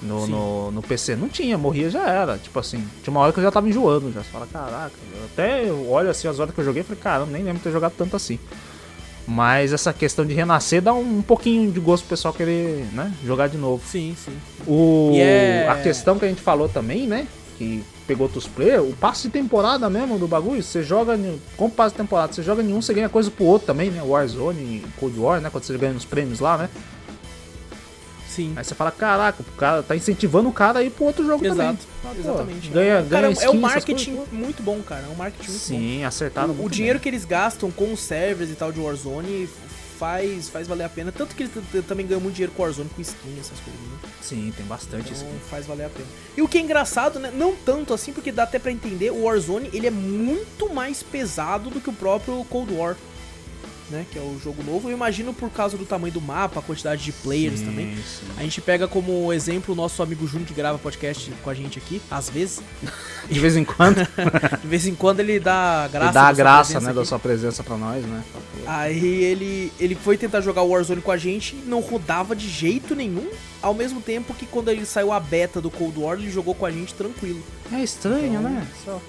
No, 0.02 0.28
no, 0.28 0.72
no, 0.72 0.82
PC. 0.82 1.16
Não 1.16 1.30
tinha, 1.30 1.58
morria 1.58 1.90
já 1.90 2.06
era. 2.06 2.38
Tipo 2.38 2.60
assim, 2.60 2.86
tinha 3.02 3.12
uma 3.12 3.22
hora 3.22 3.32
que 3.32 3.40
eu 3.40 3.44
já 3.44 3.50
tava 3.50 3.70
enjoando 3.70 4.12
já. 4.12 4.22
Você 4.22 4.30
fala, 4.30 4.46
caraca, 4.48 4.92
eu 5.16 5.26
até 5.32 5.72
olho 5.72 6.10
assim 6.10 6.28
as 6.28 6.40
horas 6.40 6.54
que 6.54 6.60
eu 6.60 6.66
joguei 6.66 6.82
e 6.82 6.84
falei, 6.84 7.02
caramba, 7.02 7.32
nem 7.32 7.42
lembro 7.42 7.60
de 7.60 7.64
ter 7.64 7.72
jogado 7.72 7.94
tanto 7.98 8.14
assim. 8.14 8.38
Mas 9.26 9.72
essa 9.72 9.94
questão 9.94 10.26
de 10.26 10.34
renascer 10.34 10.82
dá 10.82 10.94
um, 10.94 11.20
um 11.20 11.22
pouquinho 11.22 11.72
de 11.72 11.80
gosto 11.80 12.04
pro 12.04 12.10
pessoal 12.10 12.34
querer, 12.34 12.86
né, 12.92 13.14
jogar 13.26 13.48
de 13.48 13.58
novo. 13.58 13.82
Sim, 13.88 14.14
sim. 14.18 14.34
O, 14.68 15.12
yeah. 15.14 15.72
A 15.72 15.82
questão 15.82 16.20
que 16.20 16.26
a 16.26 16.28
gente 16.28 16.42
falou 16.42 16.68
também, 16.68 17.08
né, 17.08 17.26
que 17.58 17.84
pegou 18.08 18.26
outros 18.28 18.48
players, 18.48 18.84
o 18.84 18.94
passe 18.94 19.24
de 19.24 19.30
temporada 19.30 19.90
mesmo 19.90 20.18
do 20.20 20.28
bagulho, 20.28 20.62
você 20.64 20.82
joga, 20.84 21.18
com 21.56 21.66
o 21.66 21.70
passe 21.70 21.94
de 21.94 21.98
temporada, 22.02 22.34
você 22.34 22.44
joga 22.44 22.62
nenhum, 22.64 22.82
você 22.82 22.94
ganha 22.94 23.10
coisa 23.10 23.30
pro 23.32 23.46
outro 23.46 23.68
também, 23.68 23.90
né, 23.92 24.02
Warzone, 24.04 24.84
Cold 25.00 25.20
War, 25.20 25.40
né, 25.42 25.50
quando 25.50 25.64
você 25.64 25.78
ganha 25.78 25.94
os 25.94 26.06
prêmios 26.06 26.40
lá, 26.40 26.58
né. 26.58 26.70
Sim. 28.28 28.54
Aí 28.56 28.64
você 28.64 28.74
fala, 28.74 28.90
caraca, 28.92 29.44
o 29.44 29.58
cara 29.58 29.84
tá 29.84 29.96
incentivando 29.96 30.50
o 30.50 30.52
cara 30.52 30.80
a 30.80 30.84
ir 30.84 30.90
pro 30.90 31.06
outro 31.06 31.24
jogo 31.24 31.46
Exato, 31.46 31.78
também. 32.02 32.20
exatamente. 32.20 32.70
ganha- 32.70 32.96
Cara, 32.96 33.06
ganha 33.08 33.28
é 33.28 33.32
skin, 33.32 33.46
um 33.46 33.50
essas 33.52 33.62
marketing 33.62 34.20
muito 34.32 34.64
bom, 34.64 34.80
cara. 34.82 35.04
É 35.08 35.12
um 35.14 35.16
marketing 35.16 35.50
muito 35.52 35.60
bom. 35.62 35.68
Sim, 35.68 36.04
acertaram 36.04 36.50
O, 36.50 36.54
o 36.54 36.56
muito 36.56 36.74
dinheiro 36.74 36.98
bem. 36.98 37.04
que 37.04 37.10
eles 37.10 37.26
gastam 37.26 37.70
com 37.70 37.94
os 37.94 38.00
servers 38.00 38.50
e 38.50 38.56
tal 38.56 38.72
de 38.72 38.80
Warzone 38.80 39.48
faz, 39.98 40.50
faz 40.50 40.68
valer 40.68 40.84
a 40.84 40.90
pena. 40.90 41.12
Tanto 41.12 41.36
que 41.36 41.44
eles 41.44 41.54
t- 41.72 41.82
também 41.84 42.06
ganham 42.06 42.20
muito 42.22 42.36
dinheiro 42.36 42.52
com 42.56 42.64
Warzone, 42.64 42.90
com 42.90 43.02
skin, 43.02 43.38
essas 43.40 43.60
coisas, 43.60 43.82
né? 43.82 43.98
Sim, 44.22 44.54
tem 44.56 44.66
bastante 44.66 45.12
Então 45.14 45.18
skin. 45.30 45.40
faz 45.50 45.66
valer 45.66 45.86
a 45.86 45.90
pena. 45.90 46.08
E 46.36 46.42
o 46.42 46.48
que 46.48 46.58
é 46.58 46.62
engraçado, 46.62 47.20
né? 47.20 47.32
Não 47.34 47.56
tanto 47.56 47.94
assim, 47.94 48.12
porque 48.14 48.32
dá 48.32 48.44
até 48.44 48.60
pra 48.60 48.72
entender, 48.72 49.12
o 49.12 49.24
Warzone 49.24 49.70
ele 49.74 49.88
é 49.88 49.92
muito 49.92 50.74
mais 50.74 51.02
pesado 51.04 51.70
do 51.70 51.80
que 51.80 51.90
o 51.90 51.94
próprio 51.94 52.44
Cold 52.46 52.74
War. 52.74 52.96
Né, 53.94 54.08
que 54.12 54.18
é 54.18 54.22
o 54.24 54.40
jogo 54.44 54.64
novo. 54.64 54.90
Eu 54.90 54.94
imagino 54.96 55.36
por 55.36 55.52
causa 55.52 55.78
do 55.78 55.86
tamanho 55.86 56.12
do 56.12 56.20
mapa, 56.20 56.60
a 56.60 56.64
quantidade 56.64 57.04
de 57.04 57.12
players 57.12 57.60
Sim, 57.60 57.66
também. 57.66 57.96
sim. 57.98 58.26
A 58.38 58.42
gente 58.42 58.60
pega 58.60 58.88
como 58.88 59.32
exemplo 59.32 59.72
o 59.74 59.78
nosso 59.78 60.02
amigo 60.02 60.26
Júnior 60.26 60.48
que 60.48 60.54
grava 60.56 60.80
podcast 60.80 61.32
com 61.44 61.50
a 61.52 61.54
gente 61.54 61.78
aqui, 61.78 62.02
às 62.10 62.28
vezes. 62.28 62.60
De 63.30 63.40
vez 63.40 63.56
em 63.56 63.64
quando, 63.64 63.98
De 64.62 64.68
vez 64.68 64.88
em 64.88 64.96
quando 64.96 65.20
ele 65.20 65.40
dá 65.40 65.88
graça. 65.92 66.06
ele 66.08 66.14
dá 66.14 66.28
a 66.28 66.34
graça, 66.34 66.80
né, 66.80 66.88
aqui. 66.88 66.96
da 67.00 67.06
sua 67.06 67.20
presença 67.20 67.64
pra 67.64 67.78
nós, 67.78 68.04
né? 68.04 68.24
Aí 68.66 69.24
ele, 69.24 69.72
ele 69.80 69.94
foi 69.96 70.18
tentar 70.18 70.42
jogar 70.42 70.64
Warzone 70.64 71.02
com 71.02 71.12
a 71.12 71.18
gente, 71.18 71.56
não 71.68 71.80
rodava 71.80 72.36
de 72.36 72.50
jeito 72.50 72.96
nenhum, 72.96 73.30
ao 73.62 73.74
mesmo 73.74 74.02
tempo 74.02 74.34
que 74.34 74.46
quando 74.46 74.70
ele 74.70 74.86
saiu 74.86 75.12
a 75.12 75.20
beta 75.20 75.62
do 75.62 75.70
Cold 75.70 76.00
War, 76.00 76.18
ele 76.18 76.32
jogou 76.32 76.54
com 76.56 76.66
a 76.66 76.72
gente 76.72 76.94
tranquilo. 76.96 77.42
É 77.72 77.82
estranho, 77.82 78.28
Então- 78.28 78.42
né? 78.44 78.68
Só. 78.84 79.02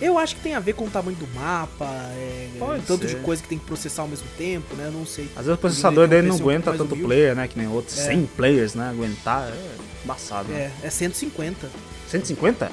Eu 0.00 0.18
acho 0.18 0.36
que 0.36 0.42
tem 0.42 0.54
a 0.54 0.60
ver 0.60 0.74
com 0.74 0.84
o 0.84 0.90
tamanho 0.90 1.16
do 1.16 1.26
mapa, 1.34 1.86
é, 1.86 2.48
tanto 2.86 3.08
ser. 3.08 3.16
de 3.16 3.22
coisa 3.22 3.42
que 3.42 3.48
tem 3.48 3.58
que 3.58 3.64
processar 3.64 4.02
ao 4.02 4.08
mesmo 4.08 4.15
tempo, 4.36 4.74
né? 4.76 4.86
Eu 4.86 4.92
não 4.92 5.06
sei. 5.06 5.24
Às 5.36 5.46
vezes 5.46 5.54
o 5.54 5.58
processador 5.58 6.06
dele 6.08 6.28
não 6.28 6.36
um 6.36 6.38
aguenta 6.40 6.70
tanto 6.72 6.84
humilde. 6.84 7.02
player, 7.04 7.34
né? 7.34 7.46
Que 7.48 7.58
nem 7.58 7.68
outros. 7.68 7.98
É. 7.98 8.04
100 8.06 8.26
players, 8.36 8.74
né? 8.74 8.88
Aguentar 8.90 9.48
é 9.48 9.76
embaçado. 10.04 10.48
né? 10.48 10.72
É, 10.82 10.86
é 10.86 10.90
150. 10.90 11.68
150? 12.08 12.70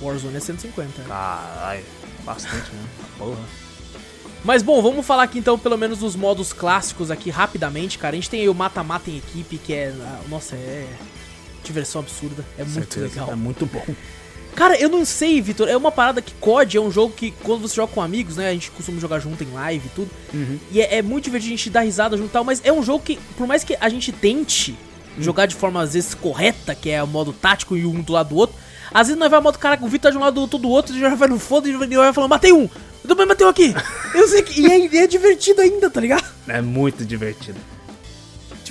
O 0.00 0.06
Warzone 0.06 0.36
é 0.36 0.40
150. 0.40 1.02
Caralho, 1.02 1.84
bastante, 2.24 2.70
né? 2.72 2.82
Porra. 3.18 3.38
Mas 4.44 4.62
bom, 4.62 4.82
vamos 4.82 5.06
falar 5.06 5.22
aqui 5.22 5.38
então 5.38 5.58
pelo 5.58 5.78
menos 5.78 6.00
dos 6.00 6.14
modos 6.14 6.52
clássicos 6.52 7.10
aqui 7.10 7.30
rapidamente, 7.30 7.98
cara. 7.98 8.14
A 8.14 8.16
gente 8.16 8.28
tem 8.28 8.40
aí 8.42 8.48
o 8.48 8.54
mata-mata 8.54 9.10
em 9.10 9.16
equipe, 9.16 9.56
que 9.56 9.72
é. 9.72 9.92
ah, 10.00 10.20
Nossa, 10.28 10.54
é. 10.56 10.86
Diversão 11.62 12.02
absurda. 12.02 12.44
É 12.58 12.62
muito 12.62 12.74
Certeza. 12.74 13.06
legal. 13.06 13.30
É 13.32 13.34
muito 13.34 13.64
bom. 13.64 13.82
Cara, 14.54 14.78
eu 14.80 14.88
não 14.88 15.04
sei, 15.04 15.40
Vitor. 15.40 15.68
É 15.68 15.76
uma 15.76 15.90
parada 15.90 16.22
que 16.22 16.32
COD 16.34 16.76
é 16.76 16.80
um 16.80 16.90
jogo 16.90 17.14
que 17.14 17.32
quando 17.42 17.62
você 17.62 17.74
joga 17.74 17.92
com 17.92 18.00
amigos, 18.00 18.36
né? 18.36 18.48
A 18.48 18.52
gente 18.52 18.70
costuma 18.70 19.00
jogar 19.00 19.18
junto 19.18 19.42
em 19.42 19.52
live 19.52 19.86
e 19.86 19.90
tudo. 19.90 20.10
Uhum. 20.32 20.58
E 20.70 20.80
é, 20.80 20.98
é 20.98 21.02
muito 21.02 21.24
divertido 21.24 21.54
a 21.54 21.56
gente 21.56 21.70
dar 21.70 21.80
risada 21.80 22.16
junto 22.16 22.28
e 22.28 22.32
tal, 22.32 22.44
mas 22.44 22.60
é 22.64 22.72
um 22.72 22.82
jogo 22.82 23.04
que, 23.04 23.18
por 23.36 23.46
mais 23.46 23.64
que 23.64 23.76
a 23.80 23.88
gente 23.88 24.12
tente 24.12 24.76
jogar 25.18 25.46
de 25.46 25.54
forma 25.54 25.82
às 25.82 25.94
vezes 25.94 26.14
correta, 26.14 26.74
que 26.74 26.90
é 26.90 27.02
o 27.02 27.06
modo 27.06 27.32
tático 27.32 27.76
e 27.76 27.86
um 27.86 28.00
do 28.00 28.12
lado 28.12 28.30
do 28.30 28.36
outro, 28.36 28.56
às 28.92 29.08
vezes 29.08 29.18
nós 29.18 29.30
vai 29.30 29.40
modo, 29.40 29.58
cara, 29.58 29.78
o 29.80 29.88
Vitor 29.88 30.02
tá 30.02 30.10
de 30.10 30.16
um 30.16 30.20
lado 30.20 30.34
do 30.34 30.40
outro 30.40 30.58
do 30.58 30.68
outro, 30.68 30.94
e 30.94 31.00
já 31.00 31.14
vai 31.14 31.28
no 31.28 31.38
foda 31.38 31.68
e 31.68 31.72
vai 31.72 32.12
falando, 32.12 32.30
matei 32.30 32.52
um! 32.52 32.68
Eu 33.02 33.08
também 33.08 33.26
matei 33.26 33.46
um 33.46 33.50
aqui! 33.50 33.74
Eu 34.14 34.28
sei 34.28 34.42
que. 34.42 34.60
E 34.60 34.66
é, 34.66 34.78
e 34.78 34.98
é 34.98 35.06
divertido 35.06 35.60
ainda, 35.60 35.90
tá 35.90 36.00
ligado? 36.00 36.24
É 36.46 36.60
muito 36.60 37.04
divertido. 37.04 37.58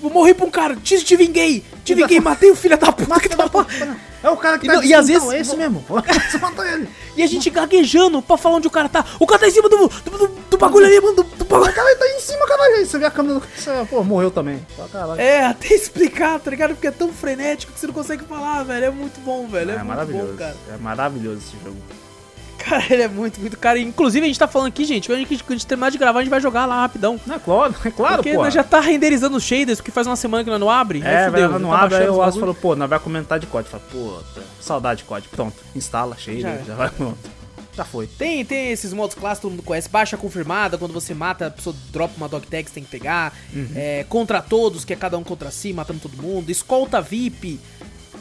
Tipo, 0.03 0.13
morri 0.13 0.33
pra 0.33 0.45
um 0.45 0.51
cara, 0.51 0.75
te, 0.75 1.01
te 1.01 1.15
vinguei! 1.15 1.63
Te 1.85 1.95
vinguei, 1.95 2.19
matei 2.21 2.51
o 2.51 2.55
filho 2.57 2.77
da 2.77 2.91
puta 2.91 3.17
que 3.21 3.29
tava. 3.29 3.65
É 4.21 4.29
o 4.29 4.35
cara 4.35 4.59
que 4.59 4.65
E 4.65 4.69
tá 4.69 4.75
não- 4.75 4.83
e 4.83 4.93
às 4.93 5.07
vezes- 5.07 5.23
"Então, 5.23 5.31
é 5.33 5.39
esse 5.39 5.55
mesmo. 5.55 5.83
Você 6.29 6.37
matou 6.39 6.65
ele. 6.65 6.89
E 7.15 7.23
a 7.23 7.27
gente 7.27 7.49
gaguejando 7.49 8.21
pra 8.21 8.35
falar 8.35 8.57
onde 8.57 8.67
o 8.67 8.71
cara 8.71 8.89
tá. 8.89 9.05
O 9.19 9.25
cara 9.25 9.39
tá 9.39 9.47
em 9.47 9.51
cima 9.51 9.69
do, 9.69 9.87
do, 9.87 10.11
do- 10.17 10.27
do 10.49 10.57
bagulho 10.57 10.85
ali, 10.85 10.99
mano. 10.99 11.15
Do, 11.15 11.23
do 11.23 11.45
bagulho. 11.45 11.71
O 11.71 11.73
cara 11.73 11.95
tá 11.95 12.03
aí 12.05 12.11
em 12.17 12.19
cima, 12.19 12.45
caralho. 12.47 12.85
Você 12.85 12.97
vê 12.99 13.05
a 13.05 13.11
câmera 13.11 13.39
do 13.39 13.45
você, 13.55 13.71
pô, 13.89 14.03
morreu 14.03 14.29
também. 14.31 14.65
Caralho. 14.91 15.21
É, 15.21 15.45
até 15.45 15.73
explicar, 15.73 16.37
tá 16.39 16.49
ligado? 16.51 16.71
Porque 16.73 16.87
é 16.87 16.91
tão 16.91 17.13
frenético 17.13 17.71
que 17.71 17.79
você 17.79 17.87
não 17.87 17.93
consegue 17.93 18.23
falar, 18.25 18.63
velho. 18.63 18.85
É 18.85 18.91
muito 18.91 19.19
bom, 19.21 19.47
velho. 19.47 19.71
É, 19.71 19.73
É, 19.75 19.77
muito 19.77 19.87
maravilhoso. 19.87 20.31
bom, 20.31 20.37
cara. 20.37 20.55
É 20.73 20.77
maravilhoso 20.77 21.37
esse 21.37 21.63
jogo. 21.63 21.77
Cara, 22.63 22.85
ele 22.89 23.01
é 23.01 23.07
muito, 23.07 23.39
muito. 23.41 23.57
Cara, 23.57 23.79
inclusive 23.79 24.23
a 24.23 24.27
gente 24.27 24.39
tá 24.39 24.47
falando 24.47 24.67
aqui, 24.69 24.85
gente. 24.85 25.07
Quando 25.09 25.17
a 25.17 25.19
gente, 25.19 25.43
quando 25.43 25.51
a 25.51 25.55
gente 25.57 25.67
terminar 25.67 25.89
de 25.91 25.97
gravar, 25.97 26.19
a 26.19 26.21
gente 26.23 26.29
vai 26.31 26.39
jogar 26.41 26.65
lá 26.65 26.81
rapidão. 26.81 27.19
Não, 27.25 27.35
é 27.35 27.39
claro, 27.39 27.75
é 27.85 27.91
claro, 27.91 28.15
porque 28.17 28.33
pô. 28.33 28.49
já 28.49 28.63
tá 28.63 28.79
renderizando 28.79 29.35
os 29.37 29.43
shaders, 29.43 29.79
porque 29.79 29.91
faz 29.91 30.07
uma 30.07 30.15
semana 30.15 30.43
que 30.43 30.49
nós 30.49 30.59
não 30.59 30.69
abre. 30.69 31.01
É, 31.03 31.25
fudeu, 31.29 31.59
não 31.59 31.69
tá 31.71 31.79
abre, 31.81 31.95
aí 31.97 32.09
o 32.09 32.21
Aço 32.21 32.39
falou, 32.39 32.55
pô, 32.55 32.75
nós 32.75 32.89
vai 32.89 32.99
comentar 32.99 33.39
de 33.39 33.47
código. 33.47 33.69
Fala, 33.71 33.83
puta, 33.91 34.41
saudade 34.61 34.99
de 34.99 35.03
código. 35.05 35.35
Pronto, 35.35 35.55
instala, 35.75 36.15
cheio, 36.17 36.41
Já 36.41 36.57
já, 36.57 36.75
vai 36.75 36.89
pronto. 36.89 37.17
Já 37.75 37.83
foi. 37.83 38.05
Tem, 38.05 38.45
tem 38.45 38.71
esses 38.71 38.93
modos 38.93 39.15
clássicos, 39.15 39.41
todo 39.41 39.51
mundo 39.51 39.63
conhece. 39.63 39.89
Baixa 39.89 40.15
confirmada, 40.15 40.77
quando 40.77 40.93
você 40.93 41.13
mata, 41.15 41.47
a 41.47 41.49
pessoa 41.51 41.75
dropa 41.91 42.13
uma 42.17 42.29
dog 42.29 42.45
tag, 42.45 42.67
você 42.69 42.75
tem 42.75 42.83
que 42.83 42.89
pegar. 42.91 43.33
Uhum. 43.51 43.67
É, 43.75 44.05
contra 44.07 44.41
todos, 44.43 44.85
que 44.85 44.93
é 44.93 44.95
cada 44.95 45.17
um 45.17 45.23
contra 45.23 45.49
si, 45.49 45.73
matando 45.73 45.99
todo 45.99 46.15
mundo. 46.21 46.51
Escolta 46.51 47.01
VIP. 47.01 47.59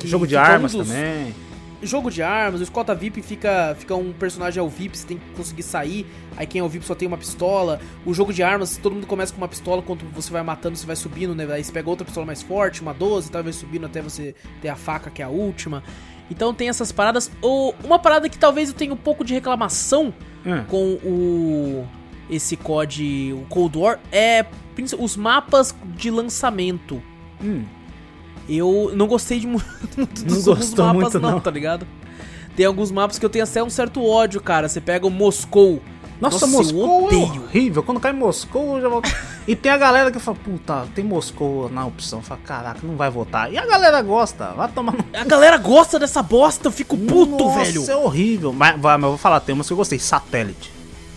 Jogo 0.05 0.27
de 0.27 0.35
um 0.35 0.39
armas 0.41 0.73
dos- 0.73 0.89
também. 0.89 1.35
Jogo 1.83 2.11
de 2.11 2.23
armas, 2.23 2.61
o 2.61 2.63
Escolta 2.63 2.95
VIP 2.95 3.23
fica, 3.23 3.75
fica 3.77 3.95
um 3.97 4.13
personagem 4.13 4.61
ao 4.61 4.69
VIP, 4.69 4.97
você 4.97 5.07
tem 5.07 5.19
que 5.19 5.25
conseguir 5.37 5.65
sair. 5.65 6.07
Aí 6.37 6.47
quem 6.47 6.61
é 6.61 6.65
o 6.65 6.69
VIP 6.69 6.87
só 6.87 6.95
tem 6.95 7.09
uma 7.09 7.19
pistola. 7.19 7.81
O 8.07 8.15
jogo 8.15 8.33
de 8.33 8.43
armas, 8.43 8.77
todo 8.77 8.95
mundo 8.95 9.07
começa 9.07 9.33
com 9.33 9.39
uma 9.39 9.49
pistola, 9.49 9.83
quando 9.83 10.05
você 10.13 10.31
vai 10.31 10.43
matando, 10.43 10.77
você 10.77 10.87
vai 10.87 10.95
subindo, 10.95 11.35
né? 11.35 11.45
Aí 11.53 11.65
você 11.65 11.73
pega 11.73 11.91
outra 11.91 12.05
pistola 12.05 12.25
mais 12.25 12.41
forte, 12.41 12.83
uma 12.83 12.95
12 12.95 13.29
e 13.29 13.33
tal, 13.33 13.43
vai 13.43 13.53
subindo 13.53 13.87
até 13.87 14.01
você 14.01 14.35
ter 14.61 14.69
a 14.69 14.77
faca, 14.77 15.11
que 15.11 15.21
é 15.23 15.25
a 15.25 15.29
última. 15.29 15.83
Então 16.31 16.55
tem 16.55 16.69
essas 16.69 16.93
paradas. 16.93 17.31
Ou 17.41 17.75
uma 17.83 17.99
parada 17.99 18.29
que 18.29 18.39
talvez 18.39 18.69
eu 18.69 18.75
tenha 18.75 18.93
um 18.95 18.97
pouco 18.97 19.25
de 19.25 19.35
reclamação 19.35 20.15
Hum. 20.45 20.65
com 20.69 20.93
o 21.05 21.87
esse 22.31 22.57
COD, 22.57 23.33
o 23.35 23.47
Cold 23.49 23.79
War, 23.79 24.01
é 24.11 24.47
os 24.99 25.17
mapas 25.17 25.75
de 25.97 26.11
lançamento. 26.11 27.03
Hum. 27.43 27.65
Eu 28.49 28.93
não 28.95 29.07
gostei 29.07 29.39
de 29.41 29.47
mu- 29.47 29.63
muito 29.97 30.21
Não 30.21 30.27
dos 30.37 30.49
alguns 30.49 30.65
gostou 30.67 30.85
mapas, 30.87 31.03
muito, 31.03 31.21
não, 31.21 31.31
não. 31.33 31.41
tá 31.41 31.51
ligado? 31.51 31.87
Tem 32.57 32.67
alguns 32.67 32.91
mapas 32.91 33.19
que 33.19 33.25
eu 33.25 33.31
tenho 33.31 33.45
até 33.45 33.63
um 33.63 33.71
certo 33.71 34.05
ódio, 34.05 34.41
cara. 34.41 34.69
Você 34.69 34.81
pega 34.81 35.07
o 35.07 35.11
Moscou. 35.11 35.81
Nossa, 36.21 36.47
Nossa, 36.47 36.47
Moscou 36.47 37.11
é 37.11 37.17
horrível. 37.17 37.83
Quando 37.83 37.99
cai 37.99 38.13
Moscou, 38.13 38.77
eu 38.77 38.83
já 38.83 38.89
vou... 38.89 39.03
E 39.49 39.57
tem 39.57 39.73
a 39.73 39.77
galera 39.77 40.13
que 40.13 40.21
fala, 40.21 40.37
puta, 40.45 40.87
tem 40.95 41.03
Moscou 41.05 41.69
na 41.71 41.85
opção. 41.85 42.23
Fala, 42.23 42.41
caraca, 42.45 42.79
não 42.85 42.95
vai 42.95 43.11
votar. 43.11 43.53
E 43.53 43.59
a 43.59 43.67
galera 43.67 44.01
gosta, 44.03 44.53
vai 44.53 44.69
tomar 44.69 44.93
no... 44.93 45.05
A 45.15 45.25
galera 45.25 45.57
gosta 45.57 45.99
dessa 45.99 46.23
bosta, 46.23 46.69
eu 46.69 46.73
fico 46.73 46.97
puto, 46.97 47.43
Nossa, 47.45 47.59
velho. 47.65 47.91
é 47.91 47.97
horrível. 47.97 48.53
Mas, 48.53 48.79
mas 48.81 48.95
eu 49.03 49.09
vou 49.09 49.19
falar, 49.19 49.41
tem 49.41 49.53
umas 49.55 49.67
que 49.67 49.73
eu 49.73 49.77
gostei. 49.77 49.99
Satélite. 49.99 50.71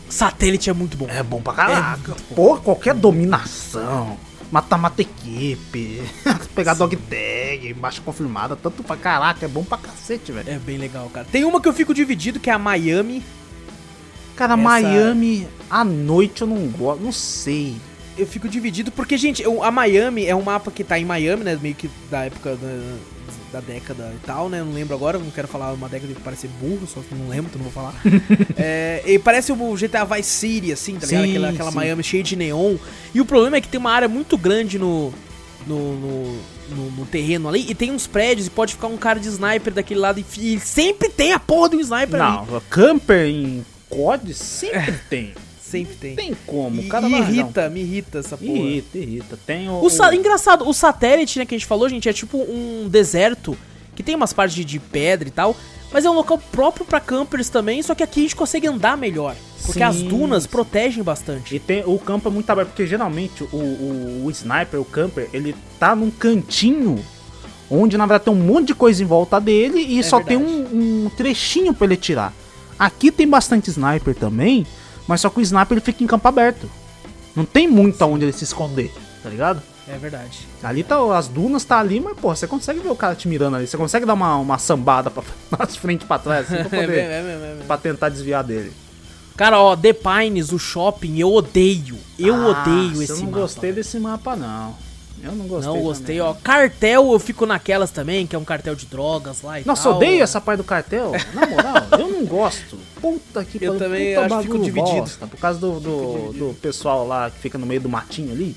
Satélite 0.10 0.70
é 0.70 0.74
muito 0.74 0.98
bom. 0.98 1.06
É 1.10 1.22
bom 1.22 1.40
pra 1.42 1.54
caraca. 1.54 2.16
Porra, 2.36 2.62
qualquer 2.62 2.96
dominação. 2.96 4.18
Mata-mata 4.52 5.02
equipe. 5.02 6.02
Pegar 6.56 6.74
dog 6.76 6.96
tag, 6.96 7.74
baixa 7.74 8.02
confirmada. 8.02 8.56
Tanto 8.56 8.84
pra 8.84 8.96
caraca, 8.96 9.46
é 9.46 9.50
bom 9.50 9.64
pra 9.64 9.78
cacete, 9.78 10.32
velho. 10.32 10.50
É 10.50 10.58
bem 10.60 10.78
legal, 10.78 11.10
cara. 11.10 11.28
Tem 11.32 11.44
uma 11.44 11.60
que 11.60 11.68
eu 11.68 11.74
fico 11.74 11.94
dividido, 11.94 12.40
que 12.40 12.50
é 12.50 12.54
a 12.54 12.60
Miami. 12.60 13.24
Cara, 14.36 14.54
Essa- 14.54 14.62
Miami 14.64 15.48
à 15.70 15.84
noite 15.84 16.42
eu 16.42 16.48
não 16.48 16.68
gosto, 16.68 17.02
não 17.04 17.12
sei. 17.12 17.76
Eu 18.18 18.26
fico 18.28 18.48
dividido 18.48 18.92
porque, 18.92 19.18
gente, 19.18 19.44
a 19.62 19.72
Miami 19.72 20.26
é 20.26 20.36
um 20.36 20.42
mapa 20.42 20.72
que 20.72 20.84
tá 20.84 20.98
em 20.98 21.04
Miami, 21.06 21.44
né? 21.44 21.60
Meio 21.62 21.76
que 21.76 21.90
da 22.10 22.24
época 22.26 22.56
da, 22.56 22.68
da 23.56 23.62
década 23.62 24.12
e 24.14 24.26
tal, 24.26 24.50
né? 24.50 24.60
Não 24.62 24.74
lembro 24.74 24.94
agora, 24.94 25.18
não 25.18 25.32
quero 25.32 25.48
falar 25.48 25.72
uma 25.72 25.88
década 25.88 26.14
que 26.14 26.20
parece 26.22 26.48
burro, 26.48 26.86
só 26.86 27.00
que 27.00 27.16
não 27.16 27.30
lembro, 27.30 27.46
então 27.50 27.62
não 27.64 27.70
vou 27.70 27.72
falar. 27.72 27.96
é, 28.58 29.02
e 29.06 29.18
parece 29.18 29.52
o 29.54 29.76
GTA 29.76 30.04
Vice 30.04 30.30
City, 30.30 30.72
assim, 30.74 30.96
tá 30.98 31.06
ligado? 31.06 31.24
Sim, 31.24 31.30
Aquela, 31.30 31.50
aquela 31.50 31.72
sim. 31.72 31.78
Miami 31.78 32.04
cheia 32.04 32.24
de 32.24 32.36
neon. 32.36 32.76
E 33.14 33.22
o 33.22 33.26
problema 33.26 33.56
é 33.58 33.62
que 33.62 33.68
tem 33.70 33.80
uma 33.80 33.92
área 33.92 34.08
muito 34.08 34.38
grande 34.38 34.78
no. 34.78 35.14
No, 35.68 35.96
no, 35.96 36.34
no- 36.70 36.92
no 36.92 37.06
terreno 37.08 37.50
ali, 37.50 37.66
e 37.68 37.74
tem 37.74 37.92
uns 37.92 38.06
prédios, 38.06 38.46
e 38.46 38.50
pode 38.52 38.74
ficar 38.76 38.86
um 38.86 38.98
cara 38.98 39.20
de 39.20 39.28
sniper 39.30 39.74
daquele 39.74 40.00
lado, 40.00 40.24
e, 40.38 40.54
e 40.56 40.60
sempre 40.60 41.10
tem 41.10 41.34
a 41.34 41.40
porra 41.40 41.70
do 41.70 41.80
sniper 41.82 42.22
ali. 42.22 42.48
Não, 42.52 42.62
camper 42.70 43.26
em 43.26 43.66
COD 43.90 44.32
sempre 44.36 44.94
tem. 45.10 45.34
Sempre 45.70 45.96
tem. 45.96 46.16
Tem 46.16 46.38
como, 46.46 46.80
E, 46.82 46.86
o 46.86 46.90
cara 46.90 47.08
e 47.08 47.12
vai- 47.12 47.22
irrita, 47.22 47.70
me 47.70 47.82
irrita 47.82 48.20
essa 48.20 48.38
porra. 48.38 48.52
Irrita, 48.52 48.98
irrita. 49.00 49.40
Tem 49.46 49.68
o. 49.68 49.84
O 49.84 49.90
sa- 49.90 50.14
engraçado, 50.14 50.68
o 50.68 50.74
satélite, 50.74 51.40
né, 51.40 51.46
que 51.46 51.56
a 51.56 51.58
gente 51.58 51.68
falou, 51.68 51.90
gente, 51.90 52.08
é 52.08 52.14
tipo 52.14 52.38
um 52.38 52.88
deserto 52.88 53.58
que 53.96 54.04
tem 54.04 54.14
umas 54.14 54.32
partes 54.32 54.56
de, 54.56 54.64
de 54.64 54.78
pedra 54.80 55.28
e 55.28 55.32
tal, 55.32 55.56
mas 55.92 56.06
é 56.06 56.10
um 56.10 56.14
local 56.14 56.38
próprio 56.52 56.86
pra 56.86 57.00
campers 57.00 57.50
também, 57.50 57.82
só 57.82 57.96
que 57.96 58.04
aqui 58.04 58.20
a 58.20 58.24
gente 58.24 58.36
consegue 58.36 58.68
andar 58.68 58.96
melhor, 58.98 59.36
porque 59.66 59.80
Sim, 59.80 59.84
as 59.86 59.96
dunas 60.04 60.44
sim. 60.44 60.50
protegem 60.50 61.02
bastante. 61.02 61.56
E 61.56 61.60
tem, 61.60 61.82
o 61.86 61.98
campo 61.98 62.28
é 62.28 62.32
muito 62.32 62.50
aberto, 62.50 62.68
porque 62.70 62.86
geralmente 62.86 63.44
o, 63.44 63.48
o, 63.56 64.22
o 64.26 64.32
sniper, 64.32 64.80
o 64.82 64.86
camper, 64.86 65.30
ele 65.34 65.56
tá 65.80 65.96
num 65.96 66.12
cantinho 66.12 67.04
onde 67.72 67.98
na 67.98 68.06
verdade 68.06 68.26
tem 68.26 68.34
um 68.34 68.46
monte 68.46 68.68
de 68.68 68.76
coisa 68.76 69.02
em 69.02 69.06
volta 69.06 69.40
dele 69.40 69.80
e 69.80 70.00
É 70.00 70.04
só 70.04 70.18
verdade. 70.20 70.44
tem 70.44 70.46
um, 70.56 71.06
um 71.06 71.10
trechinho 71.18 71.74
pra 71.74 71.86
ele 71.88 71.98
tirar. 71.98 72.32
Aqui 72.78 73.10
tem 73.12 73.28
bastante 73.28 73.70
sniper 73.70 74.14
também, 74.14 74.68
mas 75.08 75.22
só 75.22 75.30
que 75.30 75.40
o 75.40 75.42
sniper 75.42 75.74
ele 75.78 75.82
fica 75.86 76.04
em 76.04 76.08
campo 76.08 76.28
aberto. 76.28 76.70
Não 77.36 77.46
tem 77.46 77.68
muito 77.68 78.02
aonde 78.02 78.26
ele 78.26 78.32
se 78.34 78.44
esconder, 78.44 78.94
tá 79.22 79.30
ligado? 79.30 79.62
É 79.88 79.98
verdade. 79.98 80.48
Ali 80.64 80.84
tá, 80.84 80.98
as 81.16 81.28
dunas 81.28 81.64
tá 81.64 81.80
ali, 81.80 82.00
mas 82.00 82.18
pô, 82.18 82.34
você 82.36 82.48
consegue 82.48 82.80
ver 82.80 82.90
o 82.90 82.96
cara 82.96 83.14
te 83.14 83.28
mirando 83.28 83.56
ali, 83.58 83.68
você 83.68 83.78
consegue 83.78 84.06
dar 84.06 84.14
uma, 84.16 84.36
uma 84.38 84.58
sambada 84.58 85.12
pra, 85.12 85.22
nas 85.60 85.76
frente 85.76 86.06
pra 86.06 86.18
trás, 86.18 86.52
assim, 86.52 86.68
pra, 86.68 86.78
É, 86.80 86.86
poder, 86.86 87.00
é, 87.00 87.04
é, 87.04 87.60
é, 87.62 87.64
pra 87.68 87.78
tentar 87.78 88.10
desviar 88.10 88.44
dele. 88.44 88.72
Cara, 89.38 89.60
ó, 89.60 89.76
The 89.76 89.92
Pines, 89.94 90.52
o 90.54 90.58
shopping, 90.58 91.20
eu 91.20 91.32
odeio. 91.34 91.98
Eu 92.18 92.36
Ah, 92.36 92.62
odeio 92.62 93.04
esse 93.04 93.12
Eu 93.12 93.18
não 93.18 93.26
mapa. 93.26 93.40
gostei 93.42 93.74
desse 93.74 94.00
mapa, 94.00 94.36
não. 94.36 94.74
Eu 95.26 95.32
não 95.34 95.48
gostei. 95.48 95.74
Não 95.74 95.82
gostei, 95.82 96.18
também. 96.18 96.32
ó. 96.32 96.34
Cartel, 96.44 97.12
eu 97.12 97.20
fico 97.20 97.46
naquelas 97.46 97.92
também, 97.92 98.26
que 98.28 98.36
é 98.36 98.40
um 98.40 98.46
cartel 98.46 98.76
de 98.76 98.86
drogas 98.86 99.42
lá 99.42 99.60
e 99.60 99.66
Nossa, 99.66 99.84
tal. 99.84 99.96
odeio 99.96 100.24
essa 100.24 100.40
parte 100.40 100.58
do 100.60 100.64
cartel. 100.64 101.12
Na 101.34 101.46
moral, 101.48 101.74
eu 102.00 102.08
não 102.10 102.26
gosto. 102.26 102.78
Puta 103.02 103.44
que 103.44 103.58
Eu 103.64 103.74
pariu, 103.74 103.80
também 103.80 104.16
acho 104.16 104.38
que 104.38 104.44
fico 104.44 104.60
dividido. 104.60 104.98
bosta, 104.98 105.28
por 105.28 105.38
causa 105.40 105.60
do, 105.60 105.80
do, 105.80 106.34
do 106.34 106.54
pessoal 106.62 107.06
lá 107.08 107.30
que 107.30 107.40
fica 107.40 107.58
no 107.58 107.66
meio 107.66 107.82
do 107.82 107.90
matinho 107.90 108.32
ali, 108.32 108.56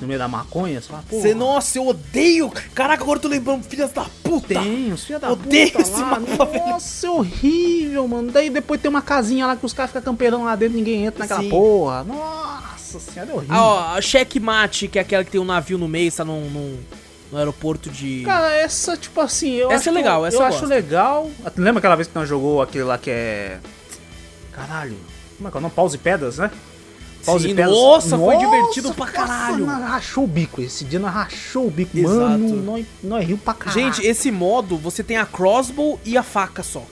no 0.00 0.06
meio 0.06 0.18
da 0.18 0.28
maconha. 0.28 0.80
Você 0.80 0.88
fala, 0.88 1.04
pô, 1.08 1.20
Cê, 1.20 1.32
nossa, 1.34 1.78
eu 1.78 1.86
odeio. 1.86 2.50
Caraca, 2.74 3.02
agora 3.02 3.18
eu 3.18 3.22
tô 3.22 3.28
lembrando, 3.28 3.64
filhas 3.64 3.90
da 3.92 4.04
puta. 4.22 4.48
tem, 4.48 4.92
os 4.92 5.04
filhos 5.04 5.20
da 5.22 5.30
Odeio 5.32 5.70
puta 5.72 5.82
esse 5.82 6.00
lá. 6.00 6.18
Nossa, 6.20 7.06
é 7.06 7.10
horrível, 7.10 8.06
mano. 8.08 8.30
Daí 8.30 8.50
depois 8.50 8.80
tem 8.80 8.88
uma 8.88 9.02
casinha 9.02 9.46
lá 9.46 9.56
que 9.56 9.64
os 9.64 9.72
caras 9.72 9.90
ficam 9.90 10.02
camperando 10.02 10.44
lá 10.44 10.54
dentro 10.56 10.76
ninguém 10.76 11.04
entra 11.06 11.20
naquela 11.20 11.40
Sim. 11.40 11.48
porra. 11.48 12.04
Nossa 12.04 13.00
senhora, 13.00 13.30
é 13.30 13.34
horrível. 13.34 13.54
Ah, 13.56 13.64
ó, 13.64 13.96
a 13.96 14.00
checkmate, 14.00 14.88
que 14.88 14.98
é 14.98 15.02
aquela 15.02 15.24
que 15.24 15.30
tem 15.30 15.40
um 15.40 15.44
navio 15.44 15.78
no 15.78 15.88
meio, 15.88 16.08
está 16.08 16.24
num, 16.24 16.48
num- 16.50 16.78
no 17.32 17.38
aeroporto 17.38 17.90
de. 17.90 18.22
Cara, 18.24 18.52
essa, 18.54 18.96
tipo 18.96 19.20
assim, 19.20 19.52
eu 19.54 19.68
Essa 19.72 19.80
acho 19.80 19.88
é 19.88 19.92
legal, 19.92 20.20
que- 20.22 20.28
essa 20.28 20.36
eu, 20.36 20.40
eu 20.42 20.46
acho 20.46 20.58
gosto. 20.60 20.70
legal. 20.70 21.30
Lembra 21.56 21.78
aquela 21.78 21.96
vez 21.96 22.06
que 22.06 22.14
nós 22.14 22.28
jogou 22.28 22.60
aquele 22.62 22.84
lá 22.84 22.98
que 22.98 23.10
é. 23.10 23.58
Caralho. 24.52 24.96
Como 25.36 25.48
é 25.48 25.50
que 25.50 25.56
é 25.56 25.58
o 25.58 25.62
nome? 25.62 25.74
Pause 25.74 25.96
e 25.96 25.98
Pedras, 25.98 26.38
né? 26.38 26.50
Sim, 27.38 27.54
nossa, 27.54 28.16
foi 28.18 28.36
divertido 28.36 28.94
pra 28.94 29.06
caralho. 29.06 29.66
Nós 29.66 29.80
rachou 29.82 30.24
o 30.24 30.26
bico. 30.26 30.60
Esse 30.62 30.84
dia 30.84 30.98
nós 30.98 31.12
rachou 31.12 31.66
o 31.66 31.70
bico. 31.70 31.96
Exato. 31.98 32.14
Mano, 32.18 32.62
nós, 32.62 32.86
nós 33.02 33.26
riu 33.26 33.38
pra 33.38 33.54
caralho. 33.54 33.80
Gente, 33.94 34.06
esse 34.06 34.30
modo 34.30 34.76
você 34.78 35.02
tem 35.02 35.16
a 35.16 35.26
crossbow 35.26 36.00
e 36.04 36.16
a 36.16 36.22
faca 36.22 36.62
só. 36.62 36.82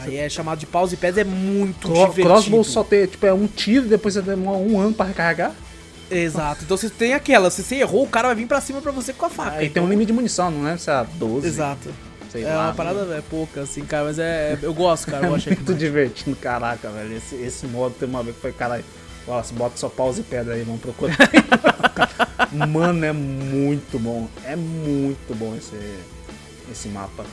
Aí 0.00 0.16
é 0.16 0.28
chamado 0.28 0.58
de 0.58 0.66
pause 0.66 0.94
e 0.94 0.96
pés, 0.96 1.18
é 1.18 1.24
muito 1.24 1.88
Cro 1.88 1.94
divertido. 1.94 2.28
Crossbow 2.28 2.62
só 2.64 2.84
tem, 2.84 3.06
tipo, 3.06 3.26
é 3.26 3.32
um 3.34 3.46
tiro 3.48 3.86
e 3.86 3.88
depois 3.88 4.14
você 4.14 4.22
demora 4.22 4.58
um 4.58 4.80
ano 4.80 4.92
pra 4.94 5.06
recarregar. 5.06 5.52
Exato. 6.10 6.62
Então 6.64 6.76
você 6.76 6.88
tem 6.88 7.12
aquela, 7.14 7.50
se 7.50 7.62
você 7.62 7.76
errou, 7.76 8.04
o 8.04 8.08
cara 8.08 8.28
vai 8.28 8.36
vir 8.36 8.46
pra 8.46 8.60
cima 8.60 8.80
pra 8.80 8.92
você 8.92 9.12
com 9.12 9.26
a 9.26 9.28
faca. 9.30 9.56
Aí 9.58 9.68
tem 9.68 9.82
um 9.82 9.88
limite 9.88 10.06
de 10.06 10.12
munição, 10.12 10.50
não 10.50 10.62
lembro 10.62 10.78
se 10.78 10.90
é 10.90 11.04
12. 11.14 11.46
Exato. 11.46 11.92
Sei 12.30 12.44
É 12.44 12.54
lá, 12.54 12.66
uma 12.66 12.74
parada 12.74 13.00
é 13.14 13.22
pouca, 13.22 13.62
assim, 13.62 13.82
cara, 13.84 14.04
mas 14.04 14.18
é. 14.18 14.52
é- 14.52 14.58
Eu 14.62 14.72
gosto, 14.74 15.06
cara. 15.10 15.24
Eu 15.24 15.28
É 15.28 15.30
gosto 15.30 15.46
muito 15.48 15.74
divertido, 15.74 16.36
caraca, 16.36 16.90
velho. 16.90 17.16
Esse, 17.16 17.34
esse 17.36 17.66
modo 17.66 17.94
tem 17.98 18.08
uma 18.08 18.22
vez 18.22 18.36
que 18.36 18.42
foi, 18.42 18.52
caralho. 18.52 18.84
Wallace, 19.28 19.52
bota 19.52 19.76
só 19.76 19.88
pausa 19.88 20.20
e 20.20 20.24
pedra 20.24 20.54
aí, 20.54 20.62
vamos 20.62 20.80
procurar. 20.80 21.16
Mano, 22.50 23.04
é 23.04 23.12
muito 23.12 23.98
bom. 23.98 24.28
É 24.44 24.56
muito 24.56 25.34
bom 25.36 25.54
esse, 25.54 25.76
esse 26.70 26.88
mapa. 26.88 27.24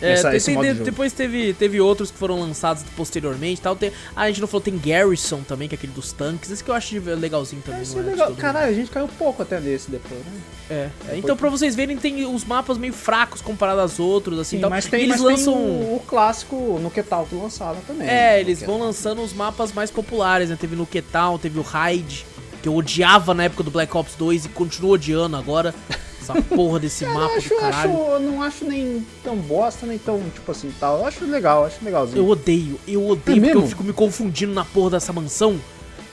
É, 0.00 0.12
Essa- 0.12 0.30
tem- 0.30 0.40
tem- 0.40 0.74
de 0.74 0.80
depois 0.82 1.12
teve, 1.12 1.52
teve 1.54 1.80
outros 1.80 2.10
que 2.10 2.18
foram 2.18 2.40
lançados 2.40 2.82
posteriormente 2.96 3.60
tal. 3.60 3.76
Tem, 3.76 3.92
a 4.16 4.26
gente 4.28 4.40
não 4.40 4.48
falou, 4.48 4.60
tem 4.62 4.76
Garrison 4.76 5.42
também, 5.42 5.68
que 5.68 5.74
é 5.74 5.78
aquele 5.78 5.92
dos 5.92 6.12
tanques. 6.12 6.50
Esse 6.50 6.62
que 6.64 6.70
eu 6.70 6.74
acho 6.74 6.98
legalzinho 7.00 7.62
também. 7.62 7.82
Esse 7.82 7.96
é 7.96 8.00
é 8.00 8.02
legal. 8.02 8.30
mundo. 8.30 8.38
Caralho, 8.38 8.70
a 8.70 8.74
gente 8.74 8.90
caiu 8.90 9.08
pouco 9.16 9.42
até 9.42 9.60
desse 9.60 9.90
depois, 9.90 10.20
né? 10.20 10.40
É, 10.70 10.90
é, 11.10 11.16
então 11.18 11.36
pra 11.36 11.48
vocês 11.50 11.74
verem, 11.76 11.96
tem 11.96 12.24
os 12.24 12.44
mapas 12.44 12.78
meio 12.78 12.92
fracos 12.92 13.40
comparado 13.42 13.80
aos 13.80 14.00
outros, 14.00 14.38
assim, 14.38 14.56
Sim, 14.56 14.60
tal. 14.62 14.70
mas 14.70 14.86
tem, 14.86 15.02
eles 15.02 15.20
mas 15.20 15.20
lançam... 15.20 15.52
tem 15.54 15.62
o, 15.62 15.96
o 15.96 16.00
clássico 16.06 16.56
no 16.80 16.90
Ketal 16.90 17.26
que 17.26 17.34
lançaram 17.34 17.78
também. 17.86 18.08
É, 18.08 18.40
eles 18.40 18.60
Que- 18.60 18.66
vão 18.66 18.78
lançando 18.80 19.22
os 19.22 19.32
mapas 19.32 19.72
mais 19.72 19.90
populares, 19.90 20.48
né? 20.50 20.56
Teve 20.58 20.74
no 20.74 20.86
Ketal, 20.86 21.38
teve 21.38 21.58
o 21.58 21.62
Raid, 21.62 22.26
que 22.62 22.68
eu 22.68 22.74
odiava 22.74 23.34
na 23.34 23.44
época 23.44 23.62
do 23.62 23.70
Black 23.70 23.94
Ops 23.96 24.14
2 24.16 24.46
e 24.46 24.48
continuo 24.48 24.92
odiando 24.92 25.36
agora. 25.36 25.74
Essa 26.22 26.40
porra 26.42 26.78
desse 26.78 27.04
Cara, 27.04 27.18
mapa 27.18 27.32
eu 27.32 27.38
acho, 27.38 27.48
do 27.48 27.54
eu 27.54 27.60
acho, 27.60 27.70
caralho. 27.70 27.92
eu 27.92 28.20
não 28.20 28.42
acho 28.42 28.64
nem 28.64 29.06
tão 29.24 29.36
bosta, 29.36 29.86
nem 29.86 29.98
tão, 29.98 30.20
tipo 30.32 30.50
assim, 30.50 30.72
tal. 30.78 30.98
Eu 31.00 31.06
acho 31.06 31.24
legal, 31.24 31.64
acho 31.64 31.84
legalzinho. 31.84 32.18
Eu 32.18 32.28
odeio, 32.28 32.80
eu 32.86 33.02
odeio, 33.04 33.18
porque 33.22 33.40
mesmo? 33.40 33.60
eu 33.60 33.66
fico 33.66 33.84
me 33.84 33.92
confundindo 33.92 34.52
na 34.52 34.64
porra 34.64 34.90
dessa 34.90 35.12
mansão. 35.12 35.60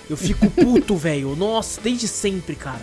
Eu 0.10 0.18
fico 0.18 0.50
puto, 0.52 0.96
velho. 0.96 1.36
Nossa, 1.36 1.80
desde 1.80 2.08
sempre, 2.08 2.56
cara. 2.56 2.82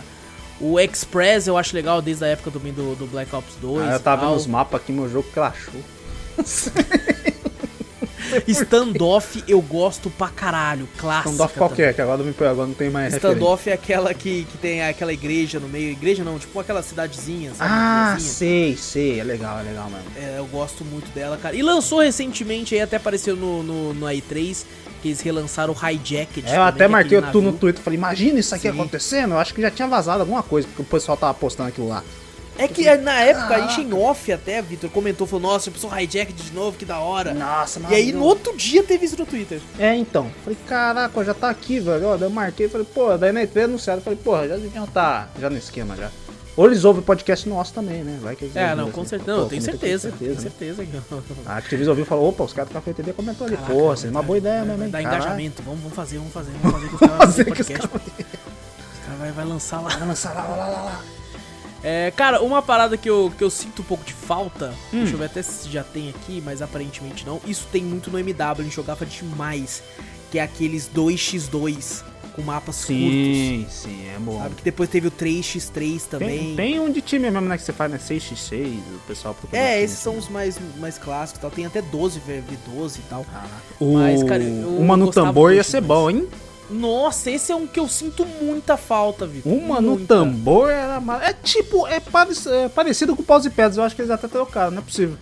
O 0.59 0.79
Express 0.79 1.45
eu 1.47 1.57
acho 1.57 1.75
legal 1.75 2.01
desde 2.01 2.23
a 2.23 2.27
época 2.27 2.49
também 2.49 2.73
do, 2.73 2.95
do 2.95 3.05
Black 3.05 3.35
Ops 3.35 3.55
2. 3.61 3.87
Ah, 3.87 3.91
eu 3.93 3.99
tava 3.99 4.21
tal. 4.21 4.29
vendo 4.29 4.39
os 4.39 4.47
mapas 4.47 4.81
aqui, 4.81 4.91
meu 4.91 5.09
jogo 5.09 5.27
crashou. 5.33 5.73
Standoff 8.47 9.43
eu 9.47 9.61
gosto 9.61 10.09
pra 10.09 10.29
caralho, 10.29 10.87
clássico. 10.97 11.29
Standoff 11.29 11.57
qual 11.57 11.69
que 11.69 11.81
é? 11.81 11.93
Que 11.93 12.01
agora, 12.01 12.23
não 12.23 12.29
agora 12.29 12.67
não 12.67 12.73
tem 12.73 12.89
mais. 12.89 13.13
Standoff 13.13 13.69
é 13.69 13.73
aquela 13.73 14.13
que, 14.13 14.45
que 14.45 14.57
tem 14.57 14.81
aquela 14.83 15.13
igreja 15.13 15.59
no 15.59 15.67
meio. 15.67 15.91
Igreja 15.91 16.23
não, 16.23 16.37
tipo 16.37 16.59
aquela 16.59 16.81
cidadezinha, 16.81 17.53
sabe? 17.53 17.71
Ah, 17.73 18.17
sei, 18.19 18.75
sei. 18.75 19.19
É 19.19 19.23
legal, 19.23 19.59
é 19.59 19.63
legal 19.63 19.89
mesmo. 19.89 20.05
É, 20.17 20.37
eu 20.37 20.45
gosto 20.45 20.83
muito 20.85 21.11
dela, 21.13 21.37
cara. 21.37 21.55
E 21.55 21.61
lançou 21.61 21.99
recentemente 21.99 22.75
aí, 22.75 22.81
até 22.81 22.97
apareceu 22.97 23.35
no, 23.35 23.63
no, 23.63 23.93
no 23.93 24.05
i3, 24.07 24.65
que 25.01 25.09
eles 25.09 25.21
relançaram 25.21 25.73
o 25.73 25.75
Hijacked. 25.75 26.47
É, 26.47 26.57
eu 26.57 26.63
até 26.63 26.87
marquei 26.87 27.21
tu 27.21 27.41
no 27.41 27.51
Twitter. 27.51 27.59
Twitter 27.59 27.83
falei, 27.83 27.97
imagina 27.97 28.39
isso 28.39 28.53
aqui 28.53 28.63
Sim. 28.63 28.69
acontecendo. 28.69 29.33
Eu 29.33 29.39
acho 29.39 29.53
que 29.53 29.61
já 29.61 29.71
tinha 29.71 29.87
vazado 29.87 30.21
alguma 30.21 30.43
coisa, 30.43 30.67
porque 30.67 30.81
o 30.81 30.85
pessoal 30.85 31.17
tava 31.17 31.33
postando 31.33 31.69
aquilo 31.69 31.87
lá. 31.87 32.03
É 32.57 32.67
que 32.67 32.87
é, 32.87 32.97
na 32.97 33.19
época 33.21 33.55
a 33.55 33.67
gente 33.67 33.81
em 33.81 33.93
off 33.93 34.31
até, 34.31 34.61
Vitor, 34.61 34.89
comentou, 34.89 35.27
falou, 35.27 35.51
nossa, 35.51 35.69
eu 35.69 35.73
preciso 35.73 35.95
hijack 35.99 36.33
de 36.33 36.51
novo, 36.53 36.77
que 36.77 36.85
da 36.85 36.99
hora. 36.99 37.33
Nossa, 37.33 37.79
E 37.89 37.95
aí 37.95 38.11
no 38.11 38.23
outro 38.23 38.55
dia 38.57 38.83
teve 38.83 39.05
isso 39.05 39.17
no 39.17 39.25
Twitter. 39.25 39.59
É, 39.77 39.95
então. 39.95 40.31
Falei, 40.43 40.57
caraca, 40.67 41.23
já 41.23 41.33
tá 41.33 41.49
aqui, 41.49 41.79
velho. 41.79 42.07
Ó, 42.07 42.17
daí 42.17 42.27
eu 42.27 42.31
marquei, 42.33 42.67
falei, 42.67 42.87
pô, 42.93 43.15
daí 43.17 43.31
na 43.31 43.41
E3 43.41 43.65
anunciaram. 43.65 44.01
Falei, 44.01 44.17
porra, 44.21 44.47
já 44.47 44.57
deviam 44.57 44.85
tá 44.87 45.29
já 45.39 45.49
no 45.49 45.57
esquema 45.57 45.95
já. 45.95 46.09
Ou 46.55 46.65
eles 46.65 46.83
ouvem 46.83 47.03
o 47.03 47.05
podcast 47.05 47.47
nosso 47.47 47.71
também, 47.71 48.03
né? 48.03 48.17
Vai 48.19 48.35
que 48.35 48.45
eles 48.45 48.55
É, 48.55 48.73
não, 48.73 48.85
assim. 48.85 48.91
com 48.93 49.05
certeza. 49.05 49.31
Pô, 49.31 49.37
Não, 49.37 49.43
eu 49.43 49.49
tenho 49.49 49.61
com 49.61 49.69
certeza. 49.69 50.11
Tenho 50.17 50.33
né? 50.33 50.39
certeza. 50.41 50.83
que- 50.83 50.91
A 51.45 51.57
Activision 51.57 51.89
ouviu 51.91 52.03
e 52.03 52.07
falou, 52.07 52.29
opa, 52.29 52.43
os 52.45 52.51
caras 52.53 52.69
do 52.69 52.73
Café 52.73 52.93
TV 52.93 53.13
comentou 53.13 53.45
ali. 53.45 53.55
Caraca, 53.55 53.71
Porra, 53.73 53.87
vai 53.89 53.97
seria 53.97 54.11
uma 54.11 54.23
boa 54.23 54.37
ideia 54.39 54.59
vai 54.61 54.67
mesmo, 54.69 54.83
hein? 54.85 54.89
Dar 54.89 55.03
Caralho. 55.03 55.21
engajamento. 55.21 55.61
Vamos, 55.61 55.81
vamos 55.81 55.95
fazer, 55.95 56.17
vamos 56.17 56.33
fazer. 56.33 56.51
Vamos 56.63 56.71
fazer 56.73 56.87
que 56.89 56.93
os 56.95 56.99
caras 56.99 57.29
os 57.29 57.35
podcast. 57.45 57.85
Os 57.85 59.05
caras 59.05 59.19
vai, 59.19 59.31
vai 59.33 59.45
lançar 59.45 59.81
lá. 59.81 59.89
Vai 59.89 60.07
lançar 60.07 60.33
lá, 60.33 60.41
lá, 60.47 60.55
lá, 60.67 60.81
lá. 60.81 61.01
É, 61.89 62.11
cara, 62.11 62.41
uma 62.41 62.61
parada 62.61 62.97
que 62.97 63.09
eu, 63.09 63.31
que 63.37 63.41
eu 63.41 63.49
sinto 63.49 63.81
um 63.81 63.85
pouco 63.85 64.03
de 64.03 64.11
falta, 64.13 64.73
Hum. 64.93 64.99
deixa 64.99 65.13
eu 65.13 65.17
ver 65.17 65.25
até 65.27 65.41
se 65.41 65.69
já 65.69 65.85
tem 65.85 66.09
aqui, 66.09 66.43
mas 66.43 66.61
aparentemente 66.61 67.25
não. 67.25 67.39
Isso 67.47 67.65
tem 67.71 67.81
muito 67.81 68.11
no 68.11 68.19
MW, 68.19 68.59
a 68.59 68.63
gente 68.63 68.75
jogava 68.75 69.05
demais. 69.05 69.81
Que 70.29 70.39
é 70.39 70.41
aqueles 70.41 70.89
2x2 70.93 72.03
com 72.35 72.41
mapas 72.41 72.83
curtos. 72.83 72.97
Sim, 72.97 73.65
sim, 73.69 74.05
é 74.13 74.19
bom. 74.19 74.37
Sabe? 74.37 74.55
Que 74.55 74.63
depois 74.63 74.89
teve 74.89 75.07
o 75.07 75.11
3x3 75.11 76.01
também. 76.09 76.55
Tem, 76.55 76.55
tem 76.57 76.79
um 76.81 76.91
de 76.91 76.99
time 76.99 77.31
mesmo, 77.31 77.47
né? 77.47 77.57
Que 77.57 77.63
você 77.63 77.71
faz, 77.71 77.89
né? 77.89 77.97
6x6, 77.97 78.79
o 78.93 78.99
pessoal 79.07 79.33
procura. 79.33 79.61
É, 79.61 79.81
esses 79.81 79.97
são 79.97 80.11
assim. 80.11 80.23
os 80.23 80.29
mais, 80.29 80.59
mais 80.77 80.97
clássicos 80.97 81.39
e 81.39 81.41
tal. 81.41 81.51
Tem 81.51 81.65
até 81.65 81.81
12 81.81 82.19
V12 82.19 82.97
e 82.97 83.01
tal. 83.09 83.23
Caraca. 83.23 83.49
Mas, 83.79 84.23
cara, 84.23 84.43
eu 84.43 84.77
uma 84.77 84.97
no 84.97 85.09
tambor 85.09 85.53
ia 85.53 85.63
ser 85.63 85.79
bom, 85.79 86.09
hein? 86.09 86.27
Nossa, 86.69 87.31
esse 87.31 87.51
é 87.51 87.55
um 87.55 87.65
que 87.65 87.79
eu 87.79 87.87
sinto 87.87 88.25
muita 88.41 88.75
falta, 88.77 89.25
Vitor. 89.25 89.51
Uma 89.51 89.79
no 89.79 89.91
Muita. 89.95 90.07
tambor 90.17 90.69
era. 90.69 90.99
ma- 90.99 91.23
É 91.23 91.31
tipo, 91.33 91.87
é, 91.87 91.99
pare- 91.99 92.33
é 92.47 92.67
parecido 92.69 93.15
com 93.15 93.21
o 93.21 93.25
pause 93.25 93.47
e 93.47 93.51
pedras. 93.51 93.77
Eu 93.77 93.83
acho 93.83 93.95
que 93.95 94.01
eles 94.01 94.11
até 94.11 94.27
trocaram, 94.27 94.71
não 94.71 94.79
é 94.79 94.81
possível. 94.85 95.17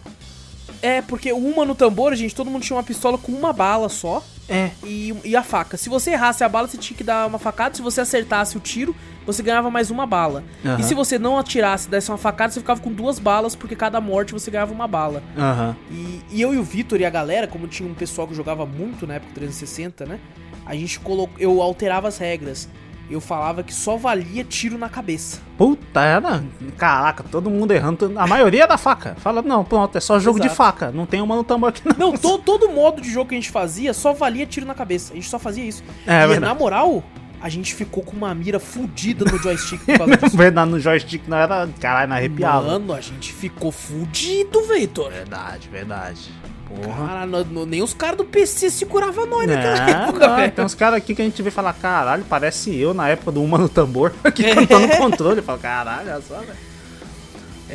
É, 0.81 1.01
porque 1.01 1.31
uma 1.31 1.65
no 1.65 1.73
tambor, 1.75 2.13
gente, 2.15 2.33
todo 2.35 2.49
mundo 2.49 2.63
tinha 2.63 2.75
uma 2.77 2.83
pistola 2.83 3.17
com 3.17 3.31
uma 3.31 3.53
bala 3.53 3.89
só. 3.89 4.23
É. 4.47 4.69
e, 4.83 5.11
e 5.23 5.35
a 5.35 5.41
faca. 5.41 5.75
Se 5.75 5.89
você 5.89 6.11
errasse 6.11 6.43
a 6.43 6.49
bala, 6.49 6.67
você 6.67 6.77
tinha 6.77 6.95
que 6.95 7.03
dar 7.03 7.25
uma 7.27 7.39
facada. 7.39 7.73
Se 7.75 7.81
você 7.81 8.01
acertasse 8.01 8.55
o 8.55 8.59
tiro, 8.59 8.95
você 9.25 9.41
ganhava 9.43 9.69
mais 9.71 9.89
uma 9.91 10.05
bala. 10.05 10.43
Aham. 10.65 10.79
E 10.79 10.83
se 10.83 10.93
você 10.93 11.17
não 11.19 11.37
atirasse, 11.37 11.89
desse 11.89 12.09
uma 12.11 12.17
facada, 12.17 12.51
você 12.53 12.59
ficava 12.59 12.79
com 12.79 12.91
duas 12.91 13.19
balas, 13.19 13.55
porque 13.55 13.75
cada 13.75 13.99
morte 13.99 14.33
você 14.33 14.51
ganhava 14.51 14.73
uma 14.73 14.87
bala. 14.87 15.23
Aham. 15.37 15.75
E, 15.91 16.21
e 16.31 16.41
eu 16.41 16.53
e 16.53 16.57
o 16.57 16.63
Vitor 16.63 16.99
e 16.99 17.05
a 17.05 17.09
galera, 17.09 17.47
como 17.47 17.67
tinha 17.67 17.89
um 17.89 17.93
pessoal 17.93 18.27
que 18.27 18.33
jogava 18.35 18.65
muito 18.65 19.05
na 19.07 19.15
época 19.15 19.31
do 19.31 19.35
360, 19.35 20.05
né? 20.05 20.19
A 20.65 20.75
gente 20.75 20.99
colocou. 20.99 21.35
Eu 21.39 21.61
alterava 21.61 22.07
as 22.07 22.17
regras. 22.17 22.67
Eu 23.07 23.21
falava 23.21 23.61
que 23.61 23.71
só 23.71 23.97
valia 23.97 24.43
tiro 24.43 24.79
na 24.79 24.89
cabeça. 24.89 25.39
Puta, 25.59 26.01
era. 26.01 26.43
Caraca, 26.75 27.23
todo 27.29 27.51
mundo 27.51 27.71
errando. 27.71 28.11
A 28.17 28.25
maioria 28.25 28.63
era 28.63 28.79
faca. 28.79 29.13
Fala, 29.19 29.43
não, 29.43 29.63
pronto, 29.63 29.95
é 29.95 30.01
só 30.01 30.17
jogo 30.19 30.39
de 30.39 30.47
Exato. 30.47 30.55
faca. 30.57 30.91
Não 30.91 31.05
tem 31.05 31.21
uma 31.21 31.35
no 31.35 31.43
tambor 31.43 31.69
aqui, 31.69 31.83
não. 31.87 32.13
Não, 32.13 32.17
to- 32.17 32.39
todo 32.39 32.67
modo 32.69 32.99
de 33.03 33.11
jogo 33.11 33.29
que 33.29 33.35
a 33.35 33.37
gente 33.37 33.51
fazia 33.51 33.93
só 33.93 34.11
valia 34.11 34.47
tiro 34.47 34.65
na 34.65 34.73
cabeça. 34.73 35.13
A 35.13 35.15
gente 35.15 35.29
só 35.29 35.37
fazia 35.37 35.63
isso. 35.63 35.83
É, 36.07 36.23
e 36.23 36.27
verdade. 36.27 36.39
na 36.39 36.55
moral, 36.55 37.03
a 37.45 37.49
gente 37.49 37.75
ficou 37.75 38.01
com 38.01 38.17
uma 38.17 38.33
mira 38.33 38.59
fudida 38.59 39.23
no 39.23 39.37
joystick 39.37 39.79
por 39.85 39.97
causa 39.99 40.17
disso. 40.17 40.35
Verdade, 40.35 40.71
no 40.71 40.79
joystick 40.79 41.27
não 41.27 41.37
era. 41.37 41.69
Caralho, 41.79 42.09
não 42.09 42.15
arrepiava. 42.15 42.79
Mano, 42.79 42.91
a 42.91 43.01
gente 43.01 43.31
ficou 43.31 43.71
fudido, 43.71 44.63
Vitor. 44.63 45.11
Verdade, 45.11 45.69
verdade. 45.69 46.31
Porra. 46.67 47.07
Cara, 47.07 47.27
nem 47.67 47.83
os 47.83 47.93
caras 47.93 48.17
do 48.17 48.25
PC 48.25 48.71
seguravam 48.71 49.27
nós 49.27 49.45
naquela 49.47 49.87
É, 49.87 49.91
época, 49.91 50.27
não, 50.27 50.35
velho. 50.37 50.51
tem 50.53 50.65
uns 50.65 50.73
caras 50.73 50.97
aqui 50.97 51.13
que 51.13 51.21
a 51.21 51.25
gente 51.25 51.39
vê 51.43 51.51
falar, 51.51 51.73
caralho, 51.73 52.25
parece 52.27 52.75
eu 52.75 52.95
na 52.95 53.07
época 53.09 53.31
do 53.31 53.43
Uma 53.43 53.59
no 53.59 53.69
Tambor, 53.69 54.11
aqui 54.23 54.43
É. 54.43 54.55
cantando 54.55 54.87
controle. 54.97 55.43
Fala, 55.43 55.59
caralho, 55.59 56.09
olha 56.13 56.21
só, 56.27 56.39
velho. 56.39 56.57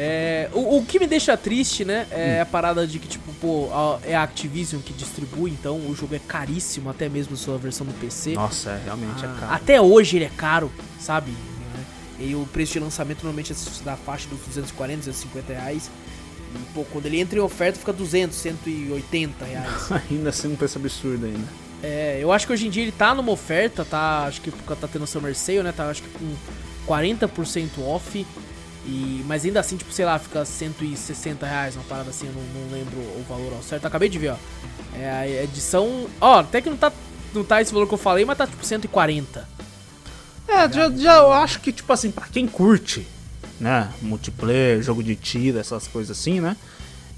É, 0.03 0.49
o, 0.55 0.79
o 0.79 0.85
que 0.87 0.99
me 0.99 1.07
deixa 1.07 1.37
triste, 1.37 1.85
né, 1.85 2.07
é 2.11 2.41
a 2.41 2.47
parada 2.47 2.87
de 2.87 2.99
que, 2.99 3.07
tipo, 3.07 3.31
pô, 3.35 3.69
a- 3.71 3.99
é 4.03 4.15
a 4.17 4.23
Activision 4.23 4.81
que 4.81 4.95
distribui, 4.95 5.51
então 5.51 5.77
o 5.77 5.95
jogo 5.95 6.15
é 6.15 6.19
caríssimo, 6.19 6.89
até 6.89 7.07
mesmo 7.07 7.37
sua 7.37 7.59
versão 7.59 7.87
no 7.87 7.93
PC. 7.93 8.33
Nossa, 8.33 8.71
é, 8.71 8.81
realmente 8.83 9.27
Ah, 9.27 9.35
é 9.37 9.41
caro. 9.41 9.53
Até 9.55 9.79
hoje 9.79 10.17
ele 10.17 10.25
é 10.25 10.31
caro, 10.35 10.73
sabe? 10.99 11.33
E 12.19 12.35
o 12.35 12.47
preço 12.51 12.73
de 12.75 12.81
lançamento 12.81 13.23
normalmente 13.25 13.53
é 13.53 13.85
da 13.85 13.95
faixa 13.97 14.27
dos 14.29 14.39
240, 14.41 14.99
250 15.01 15.53
reais. 15.53 15.91
E, 16.55 16.59
pô, 16.75 16.85
quando 16.85 17.05
ele 17.07 17.21
entra 17.21 17.39
em 17.39 17.43
oferta 17.43 17.79
fica 17.79 17.93
200, 17.93 18.37
180 18.39 19.45
reais. 19.45 19.91
Ainda 20.11 20.31
assim 20.31 20.49
um 20.53 20.57
preço 20.57 20.79
absurdo 20.79 21.27
ainda. 21.27 21.47
É, 21.83 22.19
eu 22.21 22.31
acho 22.33 22.47
que 22.47 22.53
hoje 22.55 22.67
em 22.67 22.71
dia 22.71 22.83
ele 22.85 22.93
tá 22.93 23.15
numa 23.15 23.33
oferta, 23.33 23.85
tá? 23.87 24.25
Acho 24.27 24.41
que 24.43 24.51
tá 24.51 24.89
tendo 24.91 25.07
Summer 25.07 25.35
Sale, 25.35 25.63
né? 25.63 25.73
Tá 25.73 25.89
acho 25.91 26.03
que 26.03 26.09
com 26.11 26.35
40% 26.87 27.79
off. 27.87 28.27
E, 28.91 29.25
mas 29.25 29.45
ainda 29.45 29.61
assim, 29.61 29.77
tipo, 29.77 29.93
sei 29.93 30.05
lá, 30.05 30.19
fica 30.19 30.45
160 30.45 31.47
reais, 31.47 31.77
uma 31.77 31.85
parada 31.85 32.11
assim, 32.11 32.27
eu 32.27 32.33
não, 32.33 32.43
não 32.43 32.73
lembro 32.73 32.99
o 32.99 33.25
valor 33.29 33.53
ao 33.53 33.63
certo. 33.63 33.87
Acabei 33.87 34.09
de 34.09 34.19
ver, 34.19 34.31
ó. 34.33 34.37
É 34.99 35.09
a 35.09 35.45
edição. 35.45 36.09
Ó, 36.21 36.41
até 36.41 36.61
que 36.61 36.69
não 36.69 36.77
tá, 36.77 36.93
não 37.33 37.45
tá 37.45 37.63
esse 37.63 37.73
valor 37.73 37.87
que 37.87 37.95
eu 37.95 37.99
falei, 37.99 38.25
mas 38.25 38.37
tá 38.37 38.49
tipo 38.49 38.67
140. 38.67 39.49
É, 40.49 40.73
já, 40.73 40.91
já 40.91 41.17
eu 41.19 41.33
acho 41.33 41.61
que, 41.61 41.71
tipo 41.71 41.93
assim, 41.93 42.11
pra 42.11 42.27
quem 42.27 42.49
curte, 42.49 43.07
né? 43.61 43.93
Multiplayer, 44.03 44.83
jogo 44.83 45.05
de 45.05 45.15
tiro, 45.15 45.61
essas 45.61 45.87
coisas 45.87 46.19
assim, 46.19 46.41
né? 46.41 46.57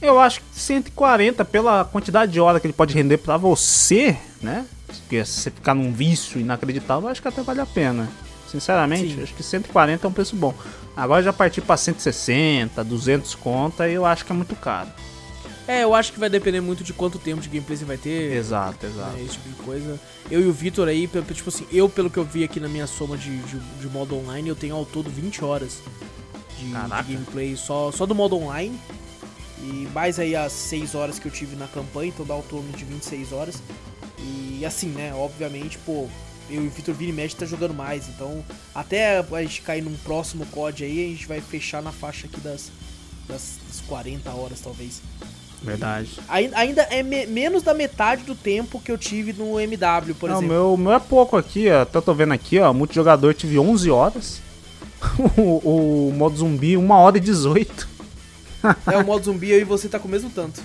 Eu 0.03 0.21
acho 0.21 0.41
que 0.41 0.47
140 0.53 1.43
pela 1.47 1.87
quantidade 1.87 2.33
de 2.33 2.41
hora 2.41 2.61
que 2.61 2.67
ele 2.67 2.75
pode 2.75 2.93
render 2.93 3.17
pra 3.17 3.39
você, 3.39 4.15
né? 4.43 4.67
Porque 4.87 5.25
se 5.25 5.41
você 5.41 5.51
ficar 5.51 5.73
num 5.73 5.91
vício 5.91 6.39
inacreditável, 6.39 7.05
eu 7.05 7.13
acho 7.13 7.23
que 7.23 7.29
até 7.29 7.41
vale 7.41 7.63
a 7.63 7.67
pena. 7.67 8.11
Sinceramente, 8.51 9.15
Sim. 9.15 9.23
acho 9.23 9.33
que 9.33 9.43
140 9.43 10.07
é 10.07 10.11
um 10.11 10.13
preço 10.13 10.37
bom. 10.37 10.53
Agora 10.97 11.23
já 11.23 11.33
partir 11.33 11.63
pra 11.63 11.77
160, 11.77 12.85
200 12.85 13.35
conta, 13.37 13.89
eu 13.89 14.05
acho 14.05 14.25
que 14.25 14.33
é 14.33 14.35
muito 14.35 14.55
caro. 14.57 14.91
É, 15.67 15.85
eu 15.85 15.95
acho 15.95 16.13
que 16.13 16.19
vai 16.19 16.29
depender 16.29 16.61
muito 16.61 16.83
de 16.83 16.93
quanto 16.93 17.19
tempo 17.19 17.41
de 17.41 17.49
gameplay 17.49 17.77
você 17.79 17.85
vai 17.85 17.97
ter. 17.97 18.33
Exato, 18.33 18.85
exato. 18.85 19.17
né, 19.17 19.23
esse 19.23 19.35
tipo 19.35 19.49
de 19.49 19.55
coisa. 19.57 20.01
Eu 20.31 20.41
e 20.41 20.47
o 20.47 20.53
Vitor 20.53 20.89
aí, 20.89 21.09
tipo 21.33 21.49
assim, 21.49 21.67
eu 21.73 21.89
pelo 21.89 22.11
que 22.11 22.19
eu 22.19 22.25
vi 22.25 22.43
aqui 22.43 22.59
na 22.59 22.69
minha 22.69 22.87
soma 22.87 23.17
de, 23.17 23.37
de, 23.39 23.59
de 23.59 23.89
modo 23.89 24.17
online, 24.17 24.49
eu 24.49 24.57
tenho 24.57 24.75
ao 24.75 24.85
todo 24.85 25.09
20 25.09 25.45
horas 25.45 25.79
de, 26.59 26.67
de 26.67 27.15
gameplay 27.15 27.57
só, 27.57 27.93
só 27.93 28.07
do 28.07 28.15
modo 28.15 28.37
online. 28.37 28.79
E 29.61 29.89
mais 29.95 30.19
aí 30.19 30.35
as 30.35 30.53
6 30.53 30.97
horas 30.97 31.21
que 31.21 31.27
eu 31.27 31.33
tive 31.33 31.55
na 31.55 31.69
campanha, 31.69 32.09
então 32.09 32.27
dá 32.27 32.35
ao 32.35 32.43
torno 32.43 32.71
de 32.73 32.85
26 32.85 33.33
horas. 33.33 33.63
E 34.19 34.65
assim, 34.67 34.89
né, 34.89 35.15
obviamente, 35.15 35.79
pô, 35.79 36.09
e 36.51 36.59
o 36.59 36.69
Vitor 36.71 36.95
e 37.01 37.13
mexe 37.13 37.35
tá 37.37 37.47
jogando 37.47 37.75
mais, 37.75 38.09
então 38.09 38.45
até 38.75 39.19
a 39.19 39.43
gente 39.43 39.63
cair 39.63 39.83
num 39.83 39.95
próximo 40.05 40.45
COD 40.47 40.85
aí, 40.85 41.07
a 41.07 41.09
gente 41.09 41.27
vai 41.27 41.41
fechar 41.41 41.83
na 41.83 41.93
faixa 41.93 42.27
aqui 42.27 42.41
das, 42.41 42.71
das, 43.29 43.59
das 43.69 43.81
40 43.87 44.31
horas, 44.31 44.61
talvez. 44.61 45.01
Verdade. 45.63 46.19
Ai- 46.29 46.51
Ainda 46.55 46.83
é 46.83 47.03
me- 47.05 47.27
menos 47.27 47.63
da 47.63 47.73
metade 47.73 48.25
do 48.25 48.35
tempo 48.35 48.81
que 48.81 48.91
eu 48.91 48.99
tive 48.99 49.33
no 49.33 49.61
MW, 49.61 50.15
por 50.17 50.29
Não, 50.29 50.39
exemplo. 50.39 50.55
meu, 50.55 50.75
o 50.75 50.77
meu 50.77 50.93
é 50.93 50.99
pouco 50.99 51.37
aqui, 51.37 51.71
ó. 51.71 51.83
Até 51.83 51.99
eu 51.99 52.03
tô 52.03 52.13
vendo 52.13 52.33
aqui, 52.33 52.59
ó. 52.59 52.73
Multijogador 52.73 53.33
tive 53.33 53.59
11 53.59 53.89
horas. 53.91 54.41
o, 55.39 56.09
o 56.09 56.13
modo 56.13 56.37
zumbi, 56.37 56.77
1 56.77 56.91
hora 56.91 57.17
e 57.17 57.21
18. 57.21 57.89
É 58.91 58.97
o 58.99 59.05
modo 59.07 59.25
zumbi, 59.25 59.51
eu 59.51 59.61
e 59.61 59.65
você 59.65 59.89
tá 59.89 59.99
com 59.99 60.09
o 60.09 60.11
mesmo 60.11 60.31
tanto. 60.31 60.61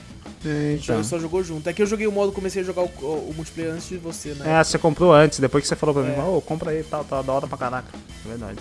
A 0.45 0.47
gente 0.47 0.91
Eita. 0.91 1.03
só 1.03 1.17
jogou 1.19 1.43
junto. 1.43 1.67
É 1.67 1.73
que 1.73 1.81
eu 1.81 1.85
joguei 1.87 2.05
o 2.07 2.11
modo, 2.11 2.31
comecei 2.31 2.61
a 2.61 2.65
jogar 2.65 2.83
o, 2.83 2.85
o- 2.85 3.33
multiplayer 3.35 3.73
antes 3.73 3.89
de 3.89 3.97
você, 3.97 4.29
né? 4.29 4.59
É, 4.59 4.63
você 4.63 4.77
comprou 4.77 5.11
antes, 5.13 5.39
depois 5.39 5.63
que 5.63 5.67
você 5.67 5.75
falou 5.75 5.95
pra 5.95 6.03
mim, 6.03 6.13
É. 6.15 6.21
ô, 6.21 6.39
compra 6.41 6.71
aí, 6.71 6.83
tal, 6.83 7.03
tá 7.03 7.21
da 7.21 7.33
hora 7.33 7.47
pra 7.47 7.57
caraca. 7.57 7.87
É 8.25 8.29
verdade. 8.29 8.59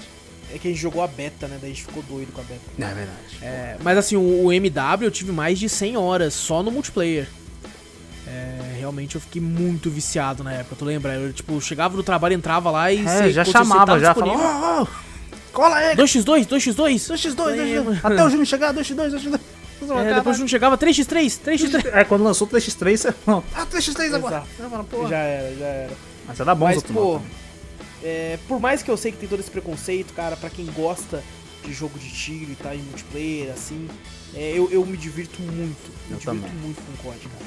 É 0.54 0.58
que 0.58 0.68
a 0.68 0.70
gente 0.70 0.80
jogou 0.80 1.02
a 1.02 1.06
beta, 1.06 1.46
né? 1.48 1.58
Daí 1.60 1.70
a 1.70 1.74
gente 1.74 1.84
ficou 1.84 2.02
doido 2.02 2.32
com 2.32 2.40
a 2.40 2.44
beta. 2.44 2.60
É 2.78 2.94
verdade. 2.94 3.38
É, 3.42 3.76
mas 3.82 3.98
assim, 3.98 4.16
o, 4.16 4.44
o 4.46 4.52
MW 4.52 5.04
eu 5.06 5.10
tive 5.10 5.32
mais 5.32 5.58
de 5.58 5.68
100 5.68 5.96
horas 5.96 6.34
só 6.34 6.62
no 6.62 6.70
multiplayer. 6.70 7.28
É, 8.26 8.76
realmente 8.78 9.14
eu 9.14 9.20
fiquei 9.20 9.40
muito 9.40 9.88
viciado 9.90 10.42
na 10.42 10.52
época, 10.52 10.76
tu 10.78 10.84
lembra? 10.84 11.14
Eu, 11.14 11.32
tipo, 11.32 11.60
chegava 11.60 11.96
no 11.96 12.02
trabalho, 12.02 12.34
entrava 12.34 12.70
lá 12.70 12.90
e... 12.92 12.98
É, 12.98 13.02
você- 13.04 13.32
já 13.32 13.44
chamava, 13.44 13.98
já 14.00 14.12
disponível- 14.12 14.40
falava, 14.40 14.80
ô, 14.80 14.82
ô, 14.84 14.88
cola 15.52 15.76
aí, 15.76 15.96
2x2, 15.96 16.46
2x2. 16.46 16.74
2x2, 17.12 17.34
2x2. 17.34 17.56
Lembra? 17.56 18.00
Até 18.02 18.24
o 18.24 18.28
Júnior 18.30 18.46
chegar, 18.46 18.74
2x2, 18.74 19.10
2x2. 19.14 19.40
É, 19.82 20.14
depois 20.14 20.38
não 20.38 20.48
chegava 20.48 20.76
3x3, 20.78 21.38
3x3. 21.44 21.86
É, 21.92 22.04
quando 22.04 22.24
lançou 22.24 22.46
o 22.46 22.50
3x3, 22.50 22.96
você 22.96 23.14
não, 23.26 23.44
ah, 23.54 23.66
3x3 23.66 24.14
agora. 24.14 24.42
Falo. 24.90 25.08
Já 25.08 25.18
era, 25.18 25.56
já 25.56 25.66
era. 25.66 25.92
Mas 26.26 26.40
era 26.40 26.54
bom 26.54 26.64
os 26.64 26.68
Mas, 26.68 26.76
outros 26.78 26.94
pô, 26.96 27.20
é, 28.02 28.38
por 28.48 28.58
mais 28.60 28.82
que 28.82 28.90
eu 28.90 28.96
sei 28.96 29.12
que 29.12 29.18
tem 29.18 29.28
todo 29.28 29.40
esse 29.40 29.50
preconceito, 29.50 30.12
cara, 30.14 30.36
pra 30.36 30.50
quem 30.50 30.66
gosta 30.66 31.22
de 31.64 31.72
jogo 31.72 31.98
de 31.98 32.08
tiro 32.10 32.52
e 32.52 32.54
tá 32.54 32.74
em 32.74 32.78
multiplayer, 32.82 33.52
assim, 33.52 33.88
é, 34.34 34.52
eu, 34.54 34.70
eu 34.70 34.84
me 34.86 34.96
divirto 34.96 35.40
muito. 35.42 35.90
Me 36.08 36.12
Eu 36.14 36.18
divirto 36.18 36.24
também. 36.42 36.50
muito 36.62 36.80
com 36.82 36.92
o 36.92 37.12
COD, 37.12 37.18
cara. 37.28 37.44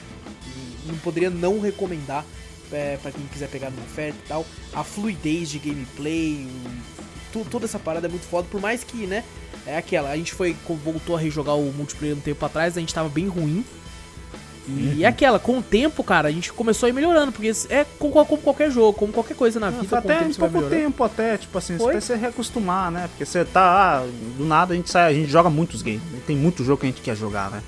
E 0.85 0.87
não 0.91 0.97
poderia 0.99 1.29
não 1.29 1.59
recomendar 1.59 2.25
é, 2.71 2.97
pra 3.01 3.11
quem 3.11 3.25
quiser 3.27 3.47
pegar 3.49 3.69
numa 3.71 3.83
oferta 3.83 4.17
e 4.23 4.27
tal. 4.27 4.45
A 4.73 4.83
fluidez 4.83 5.49
de 5.49 5.59
gameplay, 5.59 6.45
o- 6.45 6.98
tu- 7.31 7.45
toda 7.49 7.65
essa 7.65 7.79
parada 7.79 8.07
é 8.07 8.09
muito 8.09 8.25
foda, 8.27 8.47
por 8.51 8.59
mais 8.61 8.83
que, 8.83 9.05
né? 9.07 9.23
É 9.65 9.77
aquela, 9.77 10.09
a 10.11 10.15
gente 10.17 10.33
foi, 10.33 10.55
voltou 10.83 11.15
a 11.15 11.19
rejogar 11.19 11.55
o 11.55 11.71
multiplayer 11.73 12.15
um 12.15 12.19
tempo 12.21 12.43
atrás, 12.45 12.75
a 12.77 12.79
gente 12.79 12.93
tava 12.93 13.09
bem 13.09 13.27
ruim. 13.27 13.63
E 14.71 15.03
é 15.03 15.07
aquela, 15.07 15.39
com 15.39 15.57
o 15.57 15.63
tempo, 15.63 16.03
cara, 16.03 16.27
a 16.27 16.31
gente 16.31 16.53
começou 16.53 16.85
a 16.85 16.89
ir 16.91 16.93
melhorando, 16.93 17.31
porque 17.31 17.51
é 17.69 17.83
como, 17.97 18.13
como 18.23 18.39
qualquer 18.43 18.69
jogo, 18.69 18.93
como 18.93 19.11
qualquer 19.11 19.35
coisa 19.35 19.59
na 19.59 19.71
Não, 19.71 19.81
vida, 19.81 19.97
até 19.97 20.19
um 20.21 20.29
vai 20.31 20.49
pouco 20.49 20.69
tempo 20.69 21.03
até, 21.03 21.37
tipo 21.39 21.57
assim, 21.57 21.75
Foi? 21.75 21.99
você 21.99 22.15
reacostumar, 22.15 22.91
né? 22.91 23.07
Porque 23.07 23.25
você 23.25 23.43
tá, 23.43 24.03
ah, 24.03 24.07
do 24.37 24.45
nada 24.45 24.73
a 24.73 24.75
gente 24.77 24.91
sai, 24.91 25.11
a 25.11 25.13
gente 25.15 25.27
joga 25.31 25.49
muitos 25.49 25.81
games, 25.81 26.01
tem 26.27 26.37
muito 26.37 26.63
jogo 26.63 26.81
que 26.81 26.85
a 26.85 26.89
gente 26.89 27.01
quer 27.01 27.15
jogar, 27.15 27.49
né? 27.49 27.63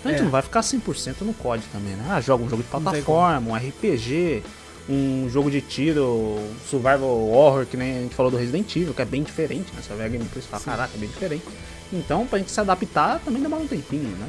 Então 0.00 0.08
a 0.08 0.12
gente 0.14 0.20
É. 0.22 0.24
não 0.24 0.30
vai 0.30 0.40
ficar 0.40 0.62
100% 0.62 1.16
no 1.26 1.34
COD 1.34 1.62
também, 1.70 1.94
né? 1.94 2.06
Ah, 2.08 2.22
joga 2.22 2.42
um 2.42 2.48
jogo 2.48 2.62
de 2.62 2.68
tem 2.70 2.80
plataforma, 2.80 3.50
um 3.50 3.54
RPG, 3.54 4.42
um 4.88 5.28
jogo 5.30 5.50
de 5.50 5.60
tiro, 5.60 6.38
survival 6.68 7.08
horror, 7.28 7.66
que 7.66 7.76
nem 7.76 7.98
a 7.98 8.02
gente 8.02 8.14
falou 8.14 8.30
do 8.30 8.36
Resident 8.38 8.74
Evil, 8.76 8.94
que 8.94 9.02
é 9.02 9.04
bem 9.04 9.22
diferente, 9.22 9.72
né? 9.74 9.82
Você 9.82 9.92
vai 9.94 10.06
a 10.06 10.08
gameplay 10.08 10.42
e 10.44 10.48
fala, 10.48 10.62
caraca, 10.62 10.92
é 10.94 10.98
bem 10.98 11.08
diferente. 11.08 11.44
Então, 11.92 12.26
pra 12.26 12.38
gente 12.38 12.50
se 12.50 12.60
adaptar, 12.60 13.20
também 13.24 13.42
demora 13.42 13.62
um 13.62 13.66
tempinho, 13.66 14.16
né? 14.16 14.28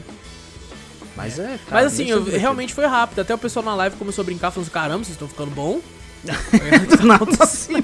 Mas 1.16 1.40
é, 1.40 1.44
cara, 1.44 1.60
Mas 1.72 1.86
assim, 1.94 2.10
eu- 2.10 2.24
realmente 2.24 2.74
foi 2.74 2.86
rápido. 2.86 3.20
Até 3.22 3.34
o 3.34 3.38
pessoal 3.38 3.66
na 3.66 3.74
live 3.76 3.96
começou 3.96 4.22
a 4.22 4.26
brincar, 4.26 4.52
falando 4.52 4.70
caramba, 4.70 5.00
vocês 5.00 5.10
estão 5.16 5.28
ficando 5.28 5.50
bom. 5.52 5.80
Né? 6.24 6.34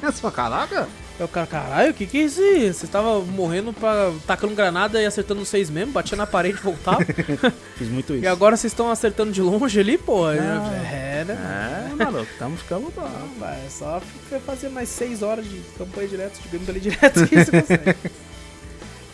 Você 0.02 0.22
fala, 0.22 0.34
caraca. 0.34 0.88
Eu, 1.20 1.28
cara, 1.28 1.46
caralho, 1.46 1.92
o 1.92 1.94
que 1.94 2.08
que 2.08 2.18
é 2.18 2.22
isso 2.24 2.42
aí? 2.42 2.74
Você 2.74 2.88
tava 2.88 3.20
morrendo 3.22 3.72
pra. 3.72 4.12
tacando 4.26 4.56
granada 4.56 5.00
e 5.02 5.06
acertando 5.06 5.46
vocês 5.46 5.70
mesmo, 5.70 5.94
batia 5.94 6.18
na 6.18 6.26
parede 6.26 6.58
e 6.58 6.62
voltava. 6.62 7.06
Fiz 7.78 7.88
muito 7.88 8.16
isso. 8.16 8.24
e 8.24 8.28
agora 8.28 8.58
vocês 8.58 8.74
estão 8.74 8.90
acertando 8.90 9.32
de 9.32 9.42
longe 9.42 9.80
ali, 9.80 9.98
pô. 9.98 10.26
Não. 10.26 10.74
É, 10.74 11.24
né? 11.24 11.90
É, 11.92 11.96
maluco, 12.04 12.28
estamos 12.32 12.62
ficando 12.62 12.92
bom. 12.96 13.10
Vai, 13.38 13.64
é 13.64 13.70
só 13.70 14.02
fazer 14.44 14.70
mais 14.70 14.90
6 14.90 15.22
horas 15.22 15.46
de 15.46 15.62
campanha 15.78 16.08
direto, 16.08 16.42
de 16.42 16.50
gameplay 16.50 16.80
direto 16.80 17.28
que 17.28 17.36
você 17.36 17.62
consegue. 17.62 17.96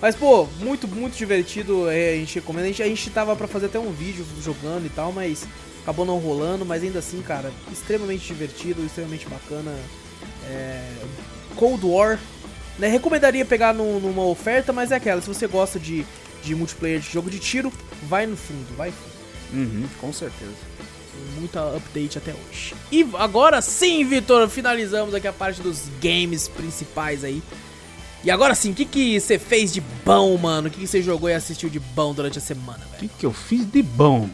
Mas, 0.01 0.15
pô, 0.15 0.47
muito, 0.59 0.87
muito 0.87 1.17
divertido. 1.17 1.89
é, 1.89 2.13
a 2.13 2.15
gente 2.15 2.35
recomenda. 2.35 2.65
A 2.65 2.67
gente, 2.69 2.83
a 2.83 2.87
gente 2.87 3.09
tava 3.09 3.35
pra 3.35 3.47
fazer 3.47 3.65
até 3.67 3.79
um 3.79 3.91
vídeo 3.91 4.25
jogando 4.41 4.85
e 4.85 4.89
tal, 4.89 5.11
mas 5.11 5.45
acabou 5.83 6.05
não 6.05 6.17
rolando. 6.17 6.65
Mas 6.65 6.83
ainda 6.83 6.99
assim, 6.99 7.21
cara, 7.21 7.51
extremamente 7.71 8.25
divertido, 8.27 8.85
extremamente 8.85 9.27
bacana. 9.27 9.75
É, 10.49 10.81
Cold 11.55 11.85
War, 11.85 12.19
né? 12.77 12.87
Recomendaria 12.87 13.43
pegar 13.45 13.73
num- 13.73 13.99
numa 13.99 14.23
oferta, 14.25 14.71
mas 14.71 14.91
é 14.91 14.95
aquela. 14.95 15.21
Se 15.21 15.27
você 15.27 15.47
gosta 15.47 15.77
de, 15.79 16.05
de 16.43 16.55
multiplayer 16.55 16.99
de 16.99 17.09
jogo 17.11 17.29
de 17.29 17.39
tiro, 17.39 17.71
vai 18.03 18.25
no 18.25 18.37
fundo, 18.37 18.65
vai 18.77 18.91
fundo. 18.91 19.09
Uhum, 19.51 19.85
com 19.99 20.13
certeza. 20.13 20.51
Tem 21.11 21.39
muita 21.41 21.75
update 21.75 22.17
até 22.17 22.31
hoje. 22.31 22.73
E 22.91 23.05
agora 23.15 23.61
sim, 23.61 24.05
Vitor, 24.05 24.47
finalizamos 24.47 25.13
aqui 25.13 25.27
a 25.27 25.33
parte 25.33 25.59
dos 25.61 25.83
games 26.01 26.47
principais 26.47 27.23
aí. 27.23 27.41
E 28.23 28.29
agora 28.29 28.53
sim, 28.53 28.71
o 28.71 28.73
que 28.75 28.83
que 28.85 29.19
você 29.19 29.39
fez 29.39 29.71
de 29.71 29.81
bom, 30.03 30.37
mano? 30.37 30.67
O 30.67 30.71
que 30.71 30.79
que 30.81 30.87
você 30.87 31.01
jogou 31.01 31.29
e 31.29 31.33
assistiu 31.33 31.69
de 31.69 31.79
bom 31.79 32.13
durante 32.13 32.37
a 32.37 32.41
semana, 32.41 32.79
O 32.85 32.89
velho? 32.91 32.99
que, 32.99 33.07
que 33.07 33.25
eu 33.25 33.31
fiz 33.31 33.65
de 33.65 33.81
bom? 33.81 34.29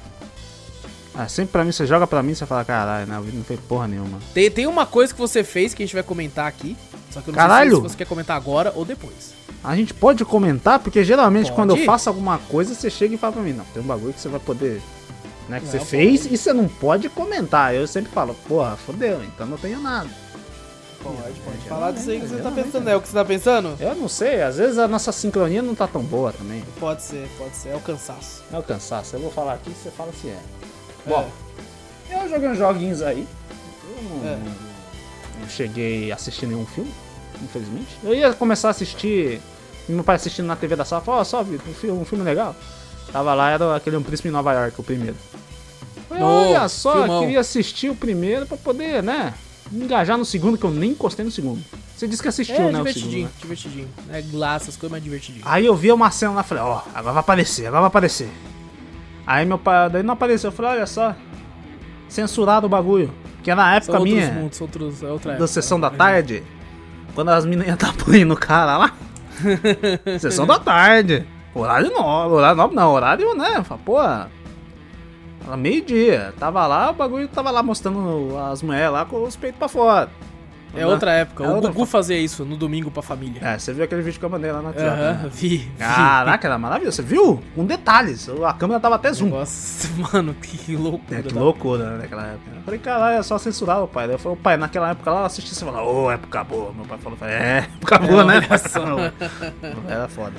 Ah, 1.13 1.27
sempre 1.29 1.51
pra 1.53 1.63
mim, 1.63 1.71
você 1.71 1.85
joga 1.85 2.05
pra 2.05 2.21
mim 2.21 2.31
e 2.31 2.35
você 2.35 2.45
fala, 2.45 2.65
caralho? 2.65 3.19
O 3.19 3.21
vídeo 3.21 3.37
não 3.37 3.45
fez 3.45 3.59
porra 3.61 3.87
nenhuma. 3.87 4.19
Tem, 4.33 4.49
tem 4.51 4.67
uma 4.67 4.85
coisa 4.85 5.13
que 5.13 5.19
você 5.19 5.43
fez 5.43 5.73
que 5.73 5.81
a 5.81 5.85
gente 5.85 5.93
vai 5.93 6.03
comentar 6.03 6.47
aqui. 6.47 6.75
Só 7.11 7.21
que 7.21 7.29
eu 7.29 7.31
não 7.31 7.37
Caralho! 7.37 7.71
sei 7.71 7.81
se 7.83 7.89
você 7.91 7.97
quer 7.99 8.07
comentar 8.07 8.35
agora 8.35 8.73
ou 8.75 8.83
depois. 8.83 9.33
A 9.63 9.75
gente 9.75 9.93
pode 9.93 10.25
comentar, 10.25 10.79
porque 10.79 11.03
geralmente 11.03 11.45
Pode. 11.45 11.55
quando 11.55 11.75
eu 11.77 11.85
faço 11.85 12.09
alguma 12.09 12.37
coisa, 12.37 12.73
você 12.75 12.89
chega 12.89 13.15
e 13.15 13.17
fala 13.17 13.33
pra 13.33 13.41
mim, 13.41 13.53
não, 13.53 13.63
tem 13.65 13.81
um 13.81 13.85
bagulho 13.85 14.13
que 14.13 14.19
você 14.19 14.27
vai 14.27 14.39
poder. 14.39 14.81
Né, 15.47 15.59
que 15.59 15.65
Não, 15.65 15.71
você 15.71 15.77
pode. 15.77 15.89
fez 15.89 16.25
e 16.25 16.37
você 16.37 16.51
não 16.51 16.67
pode 16.67 17.07
comentar. 17.07 17.73
Eu 17.73 17.87
sempre 17.87 18.11
falo, 18.11 18.35
porra, 18.47 18.75
fodeu, 18.75 19.23
então 19.23 19.47
não 19.47 19.57
tenho 19.57 19.79
nada. 19.79 20.09
Pode, 21.05 21.39
pode 21.41 21.57
É, 21.57 21.69
falar 21.69 21.91
disso 21.91 22.09
aí 22.09 22.19
que 22.19 22.25
você 22.27 22.35
tá 22.37 22.41
geralmente, 22.41 22.65
pensando. 22.65 22.89
É 22.89 22.95
o 22.95 23.01
que 23.01 23.07
você 23.07 23.13
tá 23.13 23.25
pensando? 23.25 23.77
Eu 23.79 23.95
não 23.95 24.07
sei, 24.09 24.41
às 24.41 24.57
vezes 24.57 24.77
a 24.79 24.87
nossa 24.87 25.11
sincronia 25.11 25.61
não 25.61 25.75
tá 25.75 25.87
tão 25.87 26.01
boa 26.01 26.33
também. 26.33 26.63
Pode 26.79 27.03
ser, 27.03 27.29
pode 27.37 27.55
ser. 27.55 27.69
É 27.69 27.75
o 27.75 27.79
cansaço. 27.79 28.43
É 28.51 28.57
o 28.57 28.63
cansaço. 28.63 29.15
Eu 29.15 29.19
vou 29.19 29.31
falar 29.31 29.53
aqui 29.53 29.69
e 29.69 29.73
você 29.73 29.91
fala 29.91 30.11
se 30.19 30.27
é. 30.29 30.31
É. 30.31 31.09
Bom, 31.09 31.29
eu 32.09 32.27
joguei 32.29 32.49
uns 32.49 32.57
joguinhos 32.57 33.01
aí. 33.03 33.27
Eu 33.97 34.03
não, 34.03 34.27
É. 34.27 34.37
não 35.41 35.47
cheguei 35.49 36.11
a 36.11 36.15
assistir 36.15 36.47
nenhum 36.47 36.65
filme, 36.65 36.91
infelizmente. 37.43 37.97
Eu 38.03 38.13
ia 38.15 38.33
começar 38.33 38.69
a 38.69 38.71
assistir. 38.71 39.39
Meu 39.87 40.03
pai 40.03 40.15
assistindo 40.15 40.47
na 40.47 40.55
TV 40.55 40.75
da 40.75 40.83
sala 40.85 41.03
falou: 41.03 41.21
Ó, 41.21 41.23
só, 41.23 41.43
Vitor, 41.43 41.69
um 41.69 41.73
filme, 41.75 42.01
um 42.01 42.05
filme 42.05 42.23
legal. 42.23 42.55
Tava 43.11 43.33
lá, 43.35 43.51
era 43.51 43.75
aquele 43.75 43.95
Um 43.97 44.01
Príncipe 44.03 44.27
em 44.29 44.31
Nova 44.31 44.51
York, 44.53 44.79
o 44.79 44.83
primeiro. 44.83 45.15
Falei, 46.09 46.23
Olha 46.23 46.67
só, 46.67 46.93
filmão. 46.93 47.21
queria 47.21 47.39
assistir 47.39 47.89
o 47.91 47.95
primeiro 47.95 48.47
pra 48.47 48.57
poder, 48.57 49.03
né? 49.03 49.33
Engajar 49.71 50.17
no 50.17 50.25
segundo, 50.25 50.57
que 50.57 50.63
eu 50.63 50.71
nem 50.71 50.91
encostei 50.91 51.25
no 51.25 51.31
segundo. 51.31 51.61
Você 51.95 52.07
disse 52.07 52.21
que 52.21 52.27
assistiu, 52.27 52.55
É 52.55 52.59
né? 52.59 52.67
O 52.69 52.77
divertidinho, 52.77 53.11
segundo, 53.11 53.25
né? 53.25 53.31
divertidinho. 53.41 53.89
É 54.11 54.23
lá, 54.33 54.55
essas 54.55 54.75
coisas, 54.77 54.91
mas 54.91 55.03
divertidinho. 55.03 55.43
Aí 55.47 55.65
eu 55.65 55.75
vi 55.75 55.91
uma 55.91 56.11
cena 56.11 56.33
lá 56.33 56.41
e 56.41 56.43
falei, 56.43 56.63
ó, 56.63 56.81
agora 56.93 57.13
vai 57.13 57.19
aparecer, 57.21 57.65
agora 57.67 57.81
vai 57.81 57.87
aparecer. 57.87 58.29
Aí 59.25 59.45
meu 59.45 59.57
pai, 59.57 59.89
daí 59.89 60.03
não 60.03 60.13
apareceu, 60.13 60.49
eu 60.49 60.55
falei, 60.55 60.71
olha 60.73 60.85
só, 60.85 61.15
censurado 62.07 62.67
o 62.67 62.69
bagulho. 62.69 63.11
Que 63.43 63.51
é 63.51 63.55
na 63.55 63.75
época 63.75 63.93
outros 63.99 64.13
minha, 64.13 64.31
mundos, 64.31 64.61
outros, 64.61 65.03
é 65.03 65.07
outra 65.07 65.29
da 65.29 65.35
época. 65.35 65.47
sessão 65.47 65.79
da 65.79 65.89
tarde, 65.89 66.43
quando 67.13 67.29
as 67.29 67.45
meninas 67.45 67.77
tá 67.77 67.89
apanhando 67.89 68.33
o 68.33 68.37
cara 68.37 68.77
lá. 68.77 68.93
Sessão 70.19 70.45
da 70.47 70.59
tarde. 70.59 71.25
Horário 71.53 71.91
nobre, 71.91 72.35
horário 72.37 72.57
nobre 72.57 72.75
não, 72.75 72.91
horário, 72.91 73.35
né? 73.35 73.63
Pô, 73.85 73.97
era 75.45 75.57
meio-dia. 75.57 76.33
Tava 76.39 76.65
lá, 76.67 76.89
o 76.91 76.93
bagulho 76.93 77.27
tava 77.27 77.51
lá 77.51 77.61
mostrando 77.63 78.37
as 78.51 78.61
mulheres 78.61 78.91
lá 78.91 79.05
com 79.05 79.23
os 79.23 79.35
peitos 79.35 79.59
pra 79.59 79.67
fora. 79.67 80.09
É 80.77 80.85
outra 80.85 81.09
época. 81.13 81.41
É 81.45 81.47
o 81.47 81.55
outra 81.55 81.71
Gugu 81.71 81.85
fazia 81.85 82.17
isso 82.19 82.43
no 82.43 82.57
domingo 82.57 82.91
pra 82.91 83.01
família. 83.01 83.39
É, 83.41 83.57
você 83.57 83.71
viu 83.71 83.85
aquele 83.85 84.01
vídeo 84.01 84.19
que 84.19 84.25
eu 84.25 84.29
mandei 84.29 84.51
lá 84.51 84.59
no 84.59 84.65
WhatsApp. 84.65 84.89
Aham, 84.89 85.13
né? 85.23 85.29
vi, 85.31 85.57
vi. 85.57 85.71
Caraca, 85.77 86.47
era 86.49 86.57
maravilhoso. 86.57 86.97
Você 86.97 87.01
viu? 87.01 87.41
Com 87.55 87.65
detalhes. 87.65 88.27
A 88.45 88.51
câmera 88.51 88.77
tava 88.81 88.95
até 88.95 89.13
zoom. 89.13 89.29
Nossa, 89.29 89.87
mano, 90.11 90.33
que 90.33 90.75
loucura. 90.75 91.19
É, 91.19 91.21
que 91.23 91.33
da- 91.33 91.39
loucura, 91.39 91.91
né, 91.91 91.97
naquela 92.01 92.23
época. 92.23 92.51
Eu 92.57 92.61
falei, 92.63 92.79
caralho, 92.81 93.17
é 93.19 93.23
só 93.23 93.37
censurar 93.37 93.81
o 93.83 93.87
pai. 93.87 94.11
Eu 94.13 94.19
falei, 94.19 94.37
pai, 94.43 94.57
naquela 94.57 94.89
época 94.89 95.11
lá 95.11 95.21
eu 95.21 95.25
assisti, 95.25 95.55
você 95.55 95.63
falou, 95.63 96.07
ô, 96.07 96.11
época 96.11 96.43
boa. 96.43 96.73
Meu 96.73 96.83
pai 96.83 96.97
falou, 96.97 97.17
é, 97.21 97.59
época 97.59 97.97
boa, 97.99 98.21
É, 98.23 98.25
né? 98.25 99.13
Era 99.87 100.07
foda. 100.09 100.33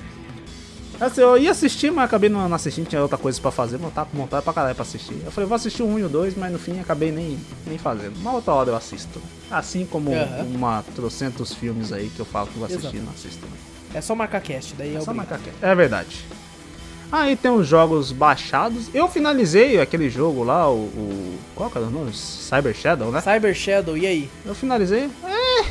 Assim, 1.00 1.20
eu 1.20 1.36
ia 1.36 1.50
assistir, 1.50 1.90
mas 1.92 2.06
acabei 2.06 2.30
não, 2.30 2.52
assistindo, 2.54 2.86
tinha 2.88 3.02
outra 3.02 3.18
coisa 3.18 3.38
pra 3.40 3.50
fazer, 3.50 3.76
mas 3.76 3.86
eu 3.86 3.90
tava 3.90 4.08
com 4.10 4.16
vontade 4.16 4.42
pra 4.42 4.52
caralho 4.52 4.74
pra 4.74 4.82
assistir. 4.82 5.16
Eu 5.24 5.30
falei, 5.30 5.46
vou 5.46 5.56
assistir 5.56 5.82
1 5.82 5.98
e 5.98 6.04
o 6.04 6.08
2, 6.08 6.36
mas 6.36 6.50
no 6.50 6.58
fim 6.58 6.80
acabei 6.80 7.12
nem, 7.12 7.38
nem 7.66 7.76
fazendo. 7.76 8.16
Uma 8.16 8.32
outra 8.32 8.54
hora 8.54 8.70
eu 8.70 8.76
assisto. 8.76 9.20
Assim 9.50 9.84
como 9.84 10.12
Aham. 10.12 10.42
uma 10.54 10.84
trocentos 10.94 11.52
filmes 11.52 11.92
aí 11.92 12.10
que 12.14 12.20
eu 12.20 12.24
falo 12.26 12.46
que 12.46 12.58
vou 12.58 12.64
assistir 12.66 12.86
e 12.86 12.88
Exato. 12.98 13.04
não 13.04 13.12
assisto. 13.12 13.46
É 13.94 14.00
só 14.00 14.14
marcar 14.14 14.40
cast, 14.40 14.74
daí 14.74 14.96
é, 14.96 15.00
Só 15.00 15.10
obrigado. 15.10 15.16
marcar 15.16 15.34
aqui. 15.36 15.50
É 15.60 15.74
verdade. 15.74 16.24
Aí 17.12 17.36
tem 17.36 17.50
os 17.50 17.68
jogos 17.68 18.10
baixados. 18.10 18.90
Eu 18.92 19.06
finalizei 19.06 19.80
aquele 19.80 20.10
jogo 20.10 20.42
lá, 20.42 20.68
o. 20.68 20.74
o 20.86 21.38
qual 21.54 21.70
que 21.70 21.78
era 21.78 21.86
o 21.86 21.90
nome? 21.90 22.12
Cyber 22.12 22.74
Shadow, 22.74 23.12
né? 23.12 23.20
Cyber 23.20 23.54
Shadow, 23.54 23.96
e 23.96 24.06
aí? 24.06 24.30
Eu 24.44 24.54
finalizei. 24.54 25.08
É. 25.24 25.64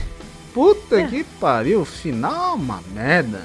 Puta 0.53 1.05
que 1.07 1.25
pariu, 1.39 1.83
final 1.83 2.51
é 2.51 2.55
uma 2.55 2.81
merda. 2.93 3.41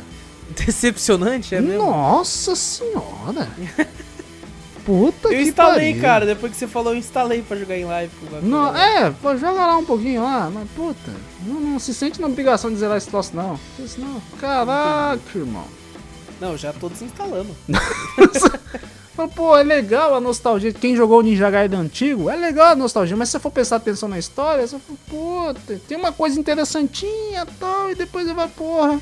Decepcionante, 0.56 1.54
é 1.54 1.60
mesmo? 1.60 1.86
Nossa 1.86 2.54
senhora. 2.56 3.48
Puta 4.84 5.28
Eu 5.28 5.32
que 5.32 5.42
instalei, 5.42 5.90
pariu. 5.90 6.02
cara. 6.02 6.26
Depois 6.26 6.52
que 6.52 6.58
você 6.58 6.66
falou, 6.66 6.92
eu 6.94 6.98
instalei 6.98 7.42
pra 7.42 7.56
jogar 7.56 7.76
em 7.76 7.84
live. 7.84 8.10
Não, 8.42 8.74
é, 8.76 9.10
pô, 9.10 9.36
joga 9.36 9.66
lá 9.66 9.76
um 9.76 9.84
pouquinho 9.84 10.22
lá, 10.22 10.50
mas 10.52 10.68
puta, 10.70 11.12
não, 11.46 11.60
não 11.60 11.78
se 11.78 11.92
sente 11.94 12.20
na 12.20 12.26
obrigação 12.26 12.70
de 12.70 12.76
zerar 12.76 12.96
esse 12.96 13.08
troço, 13.08 13.36
não. 13.36 13.60
Senão, 13.86 14.20
caraca, 14.40 15.20
irmão. 15.38 15.64
Não, 16.40 16.56
já 16.56 16.72
tô 16.72 16.88
desinstalando. 16.88 17.54
Fala, 19.14 19.28
Pô, 19.28 19.56
é 19.56 19.62
legal 19.62 20.14
a 20.14 20.20
nostalgia. 20.20 20.72
Quem 20.72 20.96
jogou 20.96 21.18
o 21.18 21.22
Ninja 21.22 21.50
Gaiden 21.50 21.80
antigo, 21.80 22.30
é 22.30 22.36
legal 22.36 22.68
a 22.68 22.74
nostalgia, 22.74 23.16
mas 23.16 23.28
se 23.28 23.32
você 23.32 23.40
for 23.40 23.50
prestar 23.50 23.76
atenção 23.76 24.08
na 24.08 24.18
história, 24.18 24.66
você 24.66 24.78
fala, 24.78 24.98
puta, 25.08 25.80
tem 25.86 25.98
uma 25.98 26.10
coisa 26.10 26.40
interessantinha 26.40 27.42
e 27.46 27.58
tal, 27.58 27.90
e 27.90 27.94
depois 27.94 28.26
você 28.26 28.32
vai, 28.32 28.48
porra. 28.48 28.98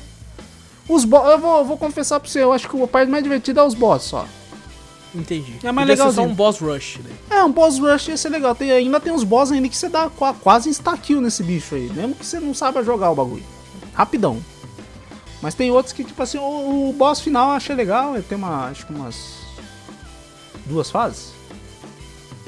Os 0.89 1.05
bo 1.05 1.17
eu 1.17 1.37
vou, 1.39 1.57
eu 1.59 1.65
vou 1.65 1.77
confessar 1.77 2.19
pra 2.19 2.27
você, 2.29 2.43
eu 2.43 2.51
acho 2.51 2.67
que 2.67 2.75
o 2.75 2.87
parte 2.87 3.09
mais 3.09 3.23
divertido 3.23 3.59
é 3.59 3.63
os 3.63 3.73
boss 3.75 4.03
só. 4.03 4.25
Entendi. 5.13 5.55
É 5.63 5.71
mais 5.71 5.87
ser 5.87 6.11
só 6.11 6.21
um 6.23 6.33
boss 6.33 6.59
rush. 6.59 6.97
Né? 7.03 7.09
É, 7.29 7.43
um 7.43 7.51
boss 7.51 7.79
rush 7.79 8.09
ia 8.09 8.17
ser 8.17 8.29
legal. 8.29 8.53
Tem, 8.53 8.71
ainda 8.71 8.99
tem 8.99 9.11
uns 9.13 9.23
boss 9.23 9.51
ainda 9.51 9.67
que 9.69 9.77
você 9.77 9.87
dá 9.89 10.09
qua- 10.09 10.33
quase 10.33 10.69
insta-kill 10.69 11.21
nesse 11.21 11.43
bicho 11.43 11.75
aí, 11.75 11.89
mesmo 11.93 12.13
que 12.15 12.25
você 12.25 12.39
não 12.39 12.53
saiba 12.53 12.83
jogar 12.83 13.09
o 13.11 13.15
bagulho. 13.15 13.43
Rapidão. 13.93 14.39
Mas 15.41 15.53
tem 15.55 15.71
outros 15.71 15.93
que, 15.93 16.03
tipo 16.03 16.21
assim, 16.21 16.37
o, 16.37 16.89
o 16.89 16.93
boss 16.93 17.21
final 17.21 17.49
eu 17.49 17.55
achei 17.55 17.75
legal. 17.75 18.13
Ele 18.15 18.23
tem 18.23 18.37
uma, 18.37 18.65
acho 18.67 18.85
que 18.85 18.93
umas. 18.93 19.37
duas 20.65 20.91
fases? 20.91 21.31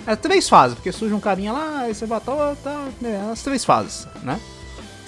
É, 0.05 0.15
três 0.15 0.49
fases, 0.49 0.75
porque 0.75 0.91
surge 0.91 1.13
um 1.13 1.19
carinha 1.19 1.53
lá, 1.53 1.79
aí 1.81 1.93
você 1.93 2.05
batalha, 2.07 2.55
tá, 2.63 2.87
é, 3.03 3.21
as 3.31 3.41
três 3.43 3.63
fases, 3.63 4.07
né? 4.23 4.39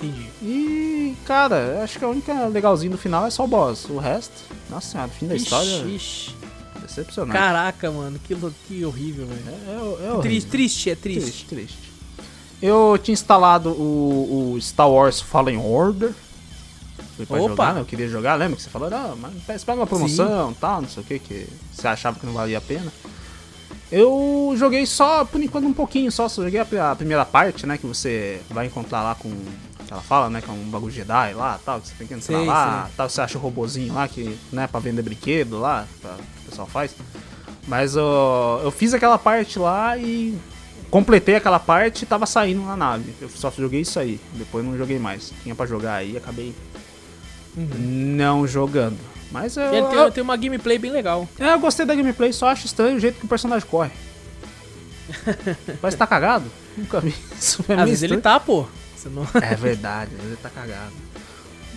Entendi. 0.08 0.30
E, 0.42 1.16
cara, 1.26 1.82
acho 1.84 1.98
que 2.00 2.06
a 2.06 2.08
única 2.08 2.48
legalzinha 2.48 2.92
do 2.92 2.98
final 2.98 3.26
é 3.26 3.30
só 3.30 3.44
o 3.44 3.48
boss. 3.48 3.86
O 3.90 3.98
resto, 3.98 4.34
nossa 4.70 4.92
senhora, 4.92 5.10
fim 5.10 5.28
da 5.28 5.36
história, 5.36 5.70
Ixi, 5.70 5.96
ixi. 5.96 6.36
decepcionante. 6.82 7.38
Caraca, 7.38 7.92
mano. 7.92 8.20
Que, 8.20 8.36
que 8.68 8.86
horrível, 8.86 9.28
velho. 9.28 9.42
é, 9.48 10.14
é, 10.14 10.18
é 10.18 10.22
Triste, 10.22 10.50
triste, 10.50 10.90
é 10.90 10.96
triste. 10.96 11.22
Triste, 11.22 11.46
triste. 11.46 11.78
Eu 12.62 12.98
tinha 13.02 13.14
instalado 13.14 13.70
o, 13.70 14.54
o 14.56 14.62
Star 14.62 14.90
Wars 14.90 15.20
Fallen 15.20 15.58
Order. 15.58 16.14
Foi 17.18 17.26
pra 17.26 17.38
Opa! 17.42 17.50
jogar, 17.50 17.74
né? 17.76 17.82
Eu 17.82 17.86
queria 17.86 18.08
jogar, 18.08 18.36
lembra 18.36 18.56
que 18.56 18.62
você 18.64 18.70
falou? 18.70 18.90
Não, 18.90 19.16
mas 19.46 19.64
pega 19.64 19.80
uma 19.80 19.86
promoção 19.88 20.52
e 20.52 20.56
tal, 20.56 20.82
não 20.82 20.90
sei 20.90 21.04
o 21.04 21.06
que, 21.06 21.20
que 21.20 21.48
você 21.72 21.88
achava 21.88 22.20
que 22.20 22.26
não 22.26 22.34
valia 22.34 22.58
a 22.58 22.62
pena. 22.62 22.92
Eu 23.92 24.56
joguei 24.58 24.86
só, 24.88 25.24
por 25.24 25.40
enquanto, 25.44 25.68
um 25.68 25.74
pouquinho 25.74 26.12
só. 26.12 26.28
Só 26.28 26.44
joguei 26.44 26.60
a, 26.60 26.92
a 26.92 26.96
primeira 26.96 27.24
parte, 27.26 27.68
né? 27.68 27.78
Que 27.78 27.86
você 27.86 28.42
vai 28.50 28.66
encontrar 28.66 29.04
lá 29.04 29.14
com. 29.14 29.30
Que 29.94 29.98
ela 29.98 30.02
fala, 30.02 30.30
né? 30.30 30.42
Que 30.42 30.50
é 30.50 30.54
um 30.54 30.70
bagulho 30.70 30.92
Jedi 30.92 31.34
lá 31.34 31.60
tal. 31.64 31.80
Que 31.80 31.88
você 31.88 31.94
tem 31.96 32.08
que 32.08 32.14
entrar 32.16 32.26
Sei, 32.26 32.46
lá. 32.46 32.90
Tal, 32.98 33.08
você 33.08 33.22
acha 33.22 33.38
o 33.38 33.42
robozinho 33.42 33.94
lá 33.94 34.08
que, 34.08 34.38
né? 34.52 34.66
Pra 34.66 34.80
vender 34.80 35.04
brinquedo 35.04 35.60
lá. 35.60 35.86
Pra, 36.02 36.16
o 36.16 36.50
pessoal 36.50 36.68
faz. 36.68 36.96
Mas 37.68 37.96
ó, 37.96 38.62
eu 38.64 38.72
fiz 38.72 38.94
aquela 38.94 39.20
parte 39.20 39.60
lá 39.60 39.96
e 39.98 40.36
completei 40.90 41.36
aquela 41.36 41.60
parte 41.60 42.04
e 42.04 42.06
tava 42.08 42.26
saindo 42.26 42.64
na 42.64 42.76
nave. 42.76 43.14
Eu 43.22 43.30
só 43.30 43.52
joguei 43.52 43.82
isso 43.82 44.00
aí. 44.00 44.20
Depois 44.34 44.66
não 44.66 44.76
joguei 44.76 44.98
mais. 44.98 45.32
Tinha 45.44 45.54
pra 45.54 45.68
jogar 45.68 45.96
aí 45.96 46.14
e 46.14 46.18
acabei 46.18 46.56
não 47.56 48.48
jogando. 48.48 48.98
Mas 49.32 49.58
eu, 49.58 49.74
Ele 49.74 49.88
tem, 49.88 49.98
eu, 49.98 50.12
tem 50.12 50.24
uma 50.24 50.36
gameplay 50.36 50.80
bem 50.80 50.92
legal. 50.92 51.28
é, 51.40 51.54
eu 51.54 51.60
gostei 51.60 51.86
da 51.86 51.94
gameplay, 51.96 52.34
só 52.34 52.48
acho 52.48 52.66
estranho 52.66 52.98
o 52.98 53.00
jeito 53.00 53.20
que 53.20 53.26
o 53.26 53.30
personagem 53.30 53.68
corre. 53.68 53.92
Parece 55.82 55.96
que 55.96 55.98
tá 55.98 56.08
cagado. 56.08 56.46
Nunca 56.76 57.00
vi 57.00 57.14
isso. 57.38 57.64
É, 57.68 57.74
Às 57.74 57.78
meio 57.78 57.88
vezes 57.88 58.04
ele 58.04 58.18
tá, 58.18 58.40
pô. 58.40 58.66
Você 59.04 59.10
não... 59.10 59.28
é 59.42 59.56
verdade, 59.56 60.12
ele 60.24 60.38
tá 60.42 60.50
cagado. 60.50 60.94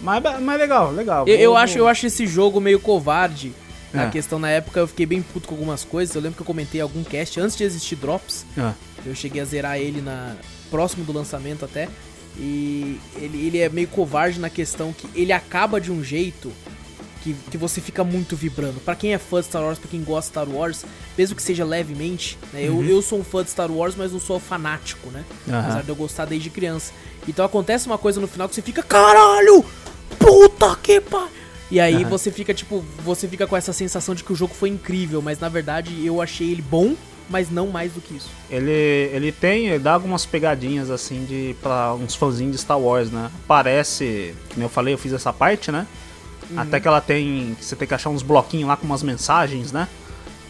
Mas, 0.03 0.23
mas 0.43 0.59
legal, 0.59 0.93
legal. 0.93 1.27
Eu, 1.27 1.36
eu 1.36 1.51
Vou- 1.51 1.59
acho, 1.59 1.78
eu 1.78 1.89
acho 1.89 2.07
esse 2.07 2.27
jogo 2.27 2.61
meio 2.61 2.78
covarde. 2.81 3.53
É. 3.94 4.11
questão 4.11 4.39
na 4.39 4.51
época 4.51 4.78
eu 4.81 4.86
fiquei 4.86 5.07
bem 5.07 5.23
puto 5.23 5.48
com 5.48 5.55
algumas 5.55 5.82
coisas. 5.82 6.15
Eu 6.15 6.20
lembro 6.20 6.36
que 6.36 6.43
eu 6.43 6.47
comentei 6.47 6.81
algum 6.82 7.03
cast 7.03 7.40
antes 7.40 7.57
de 7.57 7.65
existir 7.65 7.97
Drops. 7.97 8.44
Ah, 8.59 8.74
Eu 9.07 9.15
cheguei 9.15 9.40
a 9.40 9.44
zerar 9.44 9.78
ele 9.78 10.03
na 10.03 10.36
próximo 10.70 11.03
do 11.05 11.12
lançamento 11.12 11.65
até. 11.65 11.89
E 12.36 13.01
ele, 13.16 13.47
ele 13.47 13.59
é 13.59 13.69
meio 13.70 13.89
covarde 13.89 14.39
na 14.39 14.51
questão 14.51 14.93
que 14.93 15.09
ele 15.15 15.32
acaba 15.32 15.81
de 15.81 15.90
um 15.90 16.05
jeito 16.05 16.53
que, 17.27 17.51
que 17.51 17.59
você 17.59 17.81
fica 17.81 18.05
muito 18.05 18.36
vibrando. 18.36 18.81
Pra 18.81 18.94
quem 18.94 19.12
é 19.12 19.19
fã 19.19 19.40
de 19.40 19.47
Star 19.47 19.62
Wars, 19.62 19.78
pra 19.78 19.89
quem 19.89 20.03
gosta 20.03 20.23
de 20.23 20.28
Star 20.28 20.48
Wars, 20.48 20.85
mesmo 21.19 21.35
que 21.35 21.43
seja 21.43 21.65
levemente, 21.65 22.39
né? 22.53 22.62
Eu, 22.62 22.85
eu 22.85 23.03
sou 23.03 23.19
um 23.19 23.24
fã 23.24 23.43
de 23.43 23.51
Star 23.51 23.70
Wars, 23.70 23.94
mas 23.97 24.12
não 24.12 24.20
sou 24.20 24.39
fanático, 24.39 25.11
né? 25.11 25.24
Aham. 25.48 25.61
Apesar 25.61 25.82
de 25.82 25.89
eu 25.89 25.97
gostar 25.97 26.24
desde 26.24 26.51
criança. 26.51 26.93
Então 27.27 27.44
acontece 27.44 27.86
uma 27.86 27.98
coisa 27.98 28.20
no 28.20 28.28
final 28.28 28.48
que 28.48 28.55
você 28.55 28.62
fica, 28.62 28.82
caralho! 28.82 29.65
Puta 30.19 30.77
que 30.77 31.01
pariu! 31.01 31.31
E 31.69 31.81
aí 31.81 32.03
Aham. 32.03 32.11
você 32.11 32.31
fica, 32.31 32.55
tipo, 32.55 32.85
você 33.05 33.27
fica 33.27 33.47
com 33.47 33.57
essa 33.57 33.73
sensação 33.73 34.15
de 34.15 34.23
que 34.23 34.32
o 34.32 34.36
jogo 34.36 34.55
foi 34.55 34.69
incrível, 34.69 35.20
mas 35.20 35.40
na 35.40 35.48
verdade 35.48 36.07
eu 36.07 36.23
achei 36.23 36.53
ele 36.53 36.62
bom, 36.62 36.94
mas 37.28 37.51
não 37.51 37.66
mais 37.66 37.93
do 37.93 38.01
que 38.01 38.15
isso. 38.15 38.31
Ele, 38.48 38.70
ele 38.70 39.32
tem, 39.32 39.66
ele 39.66 39.81
dá 39.81 39.94
algumas 39.94 40.24
pegadinhas 40.24 40.90
assim 40.93 41.24
de 41.24 41.57
para 41.61 41.93
uns 41.94 42.15
fãzinhos 42.15 42.53
de 42.53 42.59
Star 42.59 42.78
Wars, 42.78 43.11
né? 43.11 43.32
Parece, 43.48 44.32
como 44.55 44.65
eu 44.65 44.69
falei, 44.69 44.94
eu 44.94 44.98
fiz 44.98 45.12
essa 45.12 45.32
parte, 45.32 45.73
né? 45.73 45.89
Até 46.56 46.78
que 46.81 46.86
ela 46.86 47.01
tem, 47.01 47.56
que 47.59 47.64
você 47.64 47.74
tem 47.74 47.89
que 47.89 47.94
achar 47.94 48.10
uns 48.10 48.23
bloquinhos 48.23 48.68
lá 48.68 48.77
com 48.77 48.85
umas 48.86 49.02
mensagens, 49.02 49.73
né? 49.73 49.89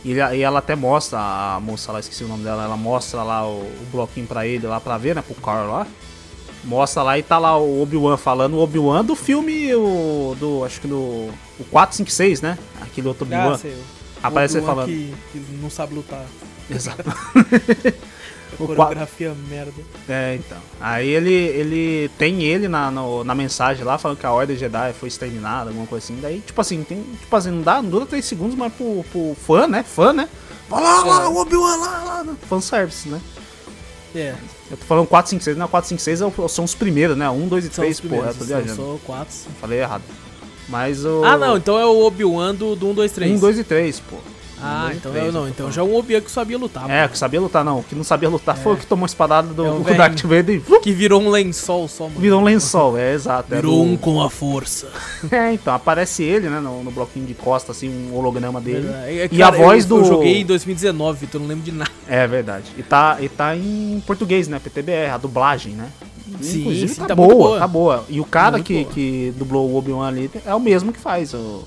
E, 0.05 0.13
e 0.13 0.43
ela 0.43 0.59
até 0.59 0.77
mostra, 0.77 1.19
a 1.19 1.61
moça 1.61 1.91
lá, 1.93 2.01
esqueci 2.01 2.25
o 2.25 2.29
nome 2.29 2.45
dela, 2.45 2.65
ela 2.65 2.77
mostra 2.77 3.23
lá 3.23 3.47
o, 3.47 3.61
o 3.61 3.87
bloquinho 3.91 4.27
pra 4.27 4.47
ele 4.47 4.67
lá 4.67 4.81
pra 4.81 4.99
ver, 4.99 5.15
né? 5.15 5.23
Pro 5.23 5.35
Carl 5.35 5.71
lá. 5.71 5.87
Mostra 6.65 7.03
lá 7.03 7.19
e 7.19 7.23
tá 7.23 7.39
lá 7.39 7.57
o 7.57 7.81
Obi-Wan 7.83 8.17
falando, 8.17 8.55
o 8.55 8.61
Obi-Wan 8.61 9.05
do 9.05 9.15
filme, 9.15 9.73
o, 9.75 10.37
do, 10.39 10.65
acho 10.65 10.81
que 10.81 10.89
do, 10.89 10.97
o 11.61 11.65
456, 11.71 12.41
né? 12.41 12.59
Aquele 12.81 13.09
outro 13.09 13.25
Obi-Wan. 13.25 13.55
Ah, 13.55 13.59
sei. 13.59 13.73
o 13.73 13.85
Aparece 14.23 14.59
ele 14.59 14.67
Obi-Wan 14.67 14.75
falando. 14.75 14.89
Que, 14.89 15.15
que 15.33 15.39
não 15.61 15.71
sabe 15.71 15.95
lutar. 15.95 16.25
Exato. 16.69 17.05
O 18.59 18.67
Coreografia 18.67 19.35
merda. 19.49 19.73
É, 20.09 20.35
então. 20.37 20.59
Aí 20.81 21.09
ele, 21.09 21.33
ele 21.33 22.11
tem 22.19 22.43
ele 22.43 22.69
na, 22.69 22.91
no- 22.91 23.23
na 23.25 23.35
mensagem 23.35 23.85
lá 23.85 23.99
falando 23.99 24.19
que 24.19 24.27
a 24.27 24.33
Ordem 24.33 24.57
Jedi 24.57 24.93
foi 24.95 25.09
exterminada, 25.09 25.71
alguma 25.71 25.87
coisa 25.87 26.05
assim. 26.05 26.19
Daí, 26.21 26.41
tipo 26.41 26.61
assim, 26.61 26.83
tem, 26.83 27.03
tipo 27.21 27.35
assim, 27.37 27.51
não, 27.51 27.63
dá, 27.63 27.83
não 27.83 27.91
dura 27.91 28.07
3 28.07 28.25
segundos, 28.25 28.57
mas 28.57 28.73
pro, 28.73 29.05
pro 29.13 29.37
fã, 29.47 29.67
né? 29.67 29.83
Fã, 29.83 30.13
né? 30.13 30.29
Vai 30.69 30.83
lá, 30.83 31.05
lá, 31.05 31.23
É. 31.25 31.27
o 31.29 31.37
Obi-Wan 31.37 31.77
lá, 31.77 32.23
lá. 32.27 32.37
Fanservice, 32.49 33.09
né? 33.09 33.21
É, 34.15 34.35
Eu 34.71 34.77
tô 34.79 34.85
falando 34.87 35.07
4, 35.07 35.29
5, 35.31 35.45
6, 35.45 35.57
não, 35.57 35.69
4, 35.69 35.89
5, 35.89 36.01
6 36.01 36.21
é 36.23 36.27
o- 36.27 36.49
são 36.49 36.65
os 36.65 36.75
primeiros, 36.75 37.17
né? 37.17 37.29
1, 37.29 37.49
2 37.49 37.65
e 37.67 37.69
são 37.69 37.85
3, 37.85 37.97
os 37.97 38.01
pô, 38.01 38.09
primeiros. 38.09 38.35
eu 38.35 38.39
tô 38.41 38.45
são 38.47 38.57
viajando. 38.63 38.77
só 38.83 38.99
quatro. 39.05 39.35
Falei 39.61 39.81
errado. 39.81 40.03
Mas 40.69 41.05
o. 41.05 41.23
Ah, 41.25 41.37
não, 41.37 41.57
então 41.57 41.79
é 41.79 41.85
o 41.87 42.05
Obi-Wan 42.05 42.55
do, 42.55 42.75
do 42.75 42.89
1, 42.89 42.95
2, 42.95 43.13
3. 43.13 43.33
1, 43.33 43.39
2 43.39 43.59
e 43.59 43.65
3, 43.65 44.01
pô. 44.01 44.17
Ah, 44.63 44.91
então 44.95 45.13
três, 45.13 45.27
eu 45.27 45.33
não. 45.33 45.49
Então 45.49 45.71
já 45.71 45.83
é 45.83 45.85
um 45.85 45.95
Obi-Wan 45.97 46.21
que 46.21 46.31
sabia 46.31 46.57
lutar. 46.57 46.89
É, 46.89 46.97
mano. 47.01 47.09
que 47.11 47.19
sabia 47.19 47.41
lutar, 47.41 47.65
não. 47.65 47.81
O 47.81 47.83
que 47.83 47.95
não 47.95 48.05
sabia 48.05 48.29
lutar 48.29 48.57
foi 48.57 48.73
o 48.75 48.77
que 48.77 48.87
tomou 48.87 49.05
a 49.05 49.07
espadada 49.07 49.49
do, 49.53 49.65
É 49.67 49.71
um 49.71 49.83
do. 49.83 49.95
Darth 49.95 50.23
Vader 50.23 50.63
e 50.69 50.81
Que 50.81 50.93
virou 50.93 51.21
um 51.21 51.29
lençol 51.31 51.87
só, 51.89 52.05
mano. 52.05 52.19
virou 52.21 52.41
um 52.41 52.45
lençol, 52.45 52.97
é 52.97 53.13
exato. 53.13 53.53
era 53.53 53.61
Virou 53.63 53.85
um 53.85 53.97
com 53.97 54.23
a 54.23 54.31
força. 54.31 54.89
É, 55.31 55.53
então, 55.53 55.75
aparece 55.75 56.23
ele, 56.23 56.49
né, 56.49 56.61
no, 56.61 56.83
no 56.85 56.91
bloquinho 56.91 57.27
de 57.27 57.35
costa, 57.35 57.73
assim, 57.73 57.89
um 57.89 58.15
holograma 58.17 58.61
dele. 58.61 58.89
É, 58.89 59.29
E 59.31 59.43
a 59.43 59.51
voz 59.51 59.85
eu, 59.85 59.89
do- 59.91 59.99
Eu 59.99 60.05
joguei 60.05 60.41
em 60.41 60.47
2019, 60.47 61.27
então 61.27 61.41
não 61.41 61.49
lembro 61.49 61.65
de 61.65 61.73
nada. 61.73 61.91
É 62.09 62.27
verdade. 62.27 62.73
E 62.79 62.83
tá, 62.83 63.17
e 63.21 63.29
tá 63.29 63.57
em 63.57 64.03
português, 64.07 64.47
né, 64.49 64.59
PTBR, 64.59 65.11
a 65.13 65.19
dublagem, 65.19 65.73
né? 65.73 65.89
Sim, 66.41 66.87
sim, 66.89 66.95
tá, 66.95 67.07
tá 67.07 67.15
boa, 67.15 67.35
boa. 67.35 67.59
tá 67.59 67.67
boa. 67.69 68.05
E 68.09 68.21
o 68.21 68.25
cara 68.25 68.61
que, 68.61 68.83
boa. 68.83 68.93
que 68.93 69.33
dublou 69.37 69.71
o 69.71 69.77
Obi-Wan 69.77 70.07
ali 70.09 70.31
é 70.45 70.55
o 70.55 70.61
mesmo 70.61 70.93
que 70.93 70.99
faz 70.99 71.33
o, 71.33 71.65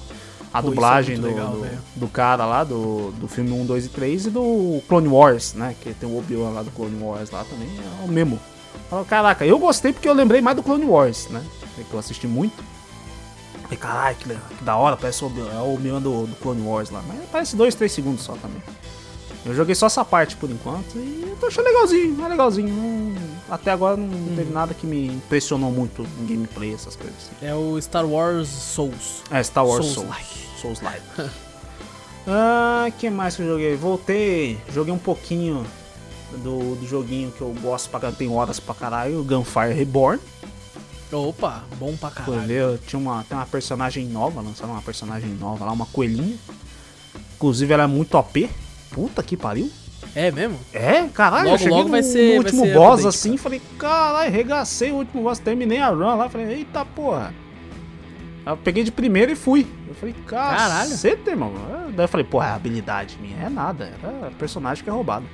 a 0.53 0.61
Pô, 0.61 0.67
isso 0.67 0.76
dublagem 0.76 1.15
é 1.15 1.19
do, 1.19 1.27
legal, 1.27 1.51
do, 1.51 1.67
do 1.95 2.07
cara 2.07 2.45
lá, 2.45 2.63
do, 2.63 3.11
do 3.11 3.27
filme 3.27 3.51
1, 3.51 3.65
2 3.65 3.85
e 3.85 3.89
3 3.89 4.26
e 4.26 4.30
do 4.30 4.81
Clone 4.88 5.07
Wars, 5.07 5.53
né? 5.53 5.76
Que 5.81 5.93
tem 5.93 6.09
o 6.09 6.17
Obi-Wan 6.17 6.49
lá 6.49 6.63
do 6.63 6.71
Clone 6.71 7.01
Wars 7.01 7.30
lá 7.31 7.43
também, 7.43 7.67
é 7.77 8.05
o 8.05 8.07
mesmo. 8.07 8.39
Caraca, 9.07 9.45
eu 9.45 9.59
gostei 9.59 9.93
porque 9.93 10.09
eu 10.09 10.13
lembrei 10.13 10.41
mais 10.41 10.55
do 10.57 10.63
Clone 10.63 10.85
Wars, 10.85 11.27
né? 11.30 11.43
Que 11.76 11.93
eu 11.93 11.99
assisti 11.99 12.27
muito. 12.27 12.63
Falei, 13.63 13.77
caralho, 13.77 14.15
que, 14.17 14.63
da 14.63 14.76
hora, 14.76 14.97
parece 14.97 15.23
o 15.23 15.27
Obi- 15.27 15.41
é 15.41 15.59
o 15.59 15.76
Obi-Wan 15.76 16.01
do, 16.01 16.26
do 16.26 16.35
Clone 16.38 16.61
Wars 16.65 16.89
lá. 16.89 17.03
Mas 17.07 17.19
parece 17.31 17.55
2, 17.55 17.76
3 17.76 17.91
segundos 17.91 18.23
só 18.23 18.34
também. 18.34 18.61
Eu 19.49 19.55
joguei 19.55 19.73
só 19.76 19.88
essa 19.88 20.05
parte 20.05 20.35
por 20.35 20.49
enquanto 20.49 20.95
e 20.97 21.26
eu 21.27 21.35
tô 21.39 21.47
achando 21.47 21.65
legalzinho, 21.65 22.23
é 22.23 22.27
legalzinho. 22.27 22.73
Não- 22.73 23.30
até 23.49 23.71
agora 23.71 23.97
não 23.97 24.05
Uhum. 24.05 24.35
teve 24.35 24.53
nada 24.53 24.73
que 24.73 24.85
me 24.85 25.07
impressionou 25.07 25.71
muito 25.71 26.05
em 26.21 26.26
gameplay, 26.27 26.73
essas 26.73 26.95
coisas. 26.95 27.31
É 27.41 27.53
o 27.55 27.81
Star 27.81 28.05
Wars 28.05 28.47
Souls. 28.47 29.23
É, 29.31 29.41
Star 29.43 29.65
Wars 29.65 29.85
Souls. 29.88 29.95
Souls-like. 30.07 30.61
Souls 30.61 30.81
Live. 30.84 31.03
ah, 32.27 32.88
que 32.97 33.09
mais 33.09 33.35
que 33.35 33.41
eu 33.41 33.47
joguei? 33.47 33.76
Voltei, 33.76 34.57
joguei 34.73 34.93
um 34.93 34.99
pouquinho 34.99 35.65
do, 36.43 36.76
do 36.76 36.88
joguinho 36.88 37.31
que 37.31 37.41
eu 37.41 37.53
gosto 37.61 37.89
pra 37.89 38.11
tem 38.11 38.30
horas 38.30 38.59
pra 38.59 38.76
caralho, 38.76 39.23
Gunfire 39.23 39.73
Reborn. 39.73 40.19
Opa, 41.11 41.63
bom 41.80 41.95
pra 41.97 42.11
caralho. 42.11 42.45
ver, 42.47 42.77
tinha 42.85 42.99
uma, 42.99 43.23
tem 43.27 43.35
uma 43.35 43.47
personagem 43.47 44.05
nova, 44.05 44.41
lançaram 44.41 44.73
uma 44.73 44.81
personagem 44.81 45.31
nova 45.31 45.65
lá, 45.65 45.71
uma 45.71 45.88
coelhinha. 45.88 46.38
Inclusive 47.35 47.73
ela 47.73 47.84
é 47.84 47.88
muito 47.88 48.13
OP. 48.15 48.47
Puta 48.91 49.22
que 49.24 49.38
pariu. 49.38 49.70
É 50.16 50.32
mesmo? 50.32 50.57
É, 50.74 51.03
caralho, 51.07 51.44
Logo, 51.45 51.56
eu 51.56 51.57
cheguei 51.60 51.72
logo 51.74 51.84
no, 51.86 51.91
vai 51.91 52.03
ser- 52.03 52.22
no 52.22 52.28
vai 52.30 52.38
último 52.40 52.66
ser 52.66 52.74
boss 52.74 52.94
update, 52.99 53.07
assim, 53.07 53.38
falei, 53.38 53.61
caralho, 53.78 54.32
regacei 54.32 54.91
o 54.91 54.95
último 54.95 55.24
boss, 55.24 55.40
terminei 55.40 55.80
a 55.80 55.90
run 55.90 56.16
lá, 56.16 56.30
falei, 56.30 56.48
eita 56.57 56.84
porra. 56.86 57.34
Aí 58.45 58.53
Eu 58.53 58.57
peguei 58.57 58.84
de 58.84 58.91
primeira 58.91 59.32
e 59.32 59.36
fui. 59.36 59.68
Eu 59.88 59.94
falei, 59.94 60.16
Caralho. 60.26 60.90
caceta, 60.90 61.30
irmão. 61.30 61.53
Daí 61.95 62.06
eu 62.06 62.07
falei, 62.07 62.26
porra, 62.26 62.48
é 62.48 62.52
habilidade 62.52 63.18
minha. 63.22 63.38
É 63.45 63.49
nada, 63.49 63.91
era 64.02 64.32
personagem 64.32 64.84
que 64.84 64.90
é 64.90 64.94
roubado. 64.94 65.26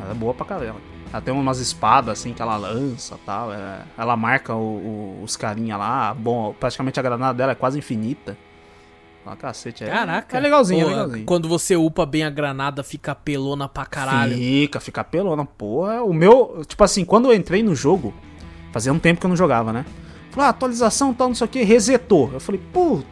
Ela 0.00 0.12
é 0.12 0.14
boa 0.14 0.32
pra 0.32 0.46
caramba. 0.46 0.80
Ela 1.12 1.20
tem 1.20 1.32
umas 1.34 1.58
espadas 1.58 2.18
assim 2.20 2.32
que 2.32 2.40
ela 2.42 2.56
lança 2.56 3.16
tal. 3.26 3.52
é- 3.52 3.82
ela 3.98 4.16
marca 4.16 4.54
o- 4.54 5.18
o- 5.18 5.20
os 5.22 5.36
carinha 5.36 5.76
lá. 5.76 6.12
Bom, 6.14 6.54
praticamente 6.58 6.98
a 6.98 7.02
granada 7.02 7.34
dela 7.34 7.52
é 7.52 7.54
quase 7.54 7.78
infinita. 7.78 8.36
Ah, 9.26 9.36
cacete, 9.36 9.84
é, 9.84 9.86
Caraca. 9.88 10.36
é 10.36 10.40
legalzinho, 10.40 10.80
é 10.80 10.84
Pô, 10.84 10.90
legalzinho. 10.90 11.24
Quando 11.24 11.48
você 11.48 11.76
upa 11.76 12.04
bem 12.04 12.24
a 12.24 12.30
granada, 12.30 12.82
fica 12.82 13.14
pelona 13.14 13.68
pra 13.68 13.86
caralho. 13.86 14.36
Fica, 14.36 14.80
fica 14.80 15.02
pelona, 15.02 15.44
porra. 15.46 16.02
O 16.02 16.12
meu, 16.12 16.62
tipo 16.66 16.84
assim, 16.84 17.04
quando 17.04 17.30
eu 17.30 17.34
entrei 17.34 17.62
no 17.62 17.74
jogo, 17.74 18.12
fazia 18.72 18.92
um 18.92 18.98
tempo 18.98 19.20
que 19.20 19.26
eu 19.26 19.30
não 19.30 19.36
jogava, 19.36 19.72
né? 19.72 19.86
Falei, 20.30 20.46
ah, 20.46 20.50
atualização 20.50 21.14
tal, 21.14 21.28
não 21.28 21.34
sei 21.34 21.46
o 21.46 21.48
que, 21.48 21.62
resetou. 21.62 22.30
Eu 22.34 22.40
falei, 22.40 22.60
puta, 22.72 23.06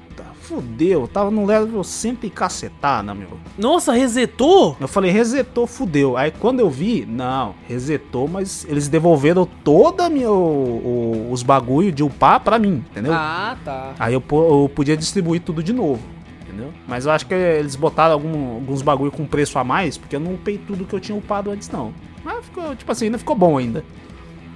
fudeu, 0.56 1.08
tava 1.08 1.30
no 1.30 1.46
level 1.46 1.82
100 1.82 2.18
e 2.24 2.30
cacetada, 2.30 3.14
meu. 3.14 3.38
Nossa, 3.56 3.92
resetou? 3.92 4.76
Eu 4.78 4.86
falei, 4.86 5.10
resetou, 5.10 5.66
fudeu. 5.66 6.16
Aí 6.16 6.30
quando 6.30 6.60
eu 6.60 6.68
vi, 6.68 7.06
não, 7.08 7.54
resetou, 7.66 8.28
mas 8.28 8.66
eles 8.68 8.86
devolveram 8.88 9.46
toda 9.64 10.08
minha, 10.10 10.30
o- 10.30 10.34
o- 10.34 11.32
os 11.32 11.42
bagulho 11.42 11.90
de 11.90 12.02
upar 12.02 12.40
pra 12.40 12.58
mim, 12.58 12.84
entendeu? 12.90 13.12
Ah, 13.14 13.56
tá. 13.64 13.94
Aí 13.98 14.12
eu, 14.12 14.22
eu 14.30 14.70
podia 14.74 14.96
distribuir 14.96 15.40
tudo 15.40 15.62
de 15.62 15.72
novo, 15.72 16.02
entendeu? 16.42 16.68
Mas 16.86 17.06
eu 17.06 17.12
acho 17.12 17.26
que 17.26 17.34
eles 17.34 17.74
botaram 17.76 18.12
algum- 18.12 18.54
alguns 18.56 18.82
bagulho 18.82 19.10
com 19.10 19.24
preço 19.26 19.58
a 19.58 19.64
mais, 19.64 19.96
porque 19.96 20.14
eu 20.16 20.20
não 20.20 20.34
upei 20.34 20.58
tudo 20.58 20.84
que 20.84 20.94
eu 20.94 21.00
tinha 21.00 21.16
upado 21.16 21.50
antes, 21.50 21.70
não. 21.70 21.92
Mas 22.24 22.44
ficou, 22.44 22.76
tipo 22.76 22.92
assim, 22.92 23.06
ainda 23.06 23.18
ficou 23.18 23.34
bom 23.34 23.56
ainda. 23.58 23.84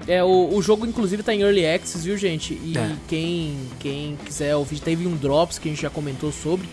É, 0.09 0.23
o, 0.23 0.55
o 0.55 0.63
jogo 0.63 0.87
inclusive 0.87 1.23
tá 1.23 1.35
em 1.35 1.41
Early 1.41 1.67
Access, 1.67 2.05
viu, 2.05 2.17
gente? 2.17 2.55
E 2.55 2.75
É. 2.77 2.97
quem, 3.09 3.57
quem 3.81 4.17
quiser 4.25 4.55
ouvir, 4.55 4.79
teve 4.81 5.07
um 5.07 5.17
Drops 5.17 5.59
que 5.59 5.69
a 5.69 5.73
gente 5.73 5.83
já 5.83 5.91
comentou 5.91 6.31
sobre. 6.31 6.69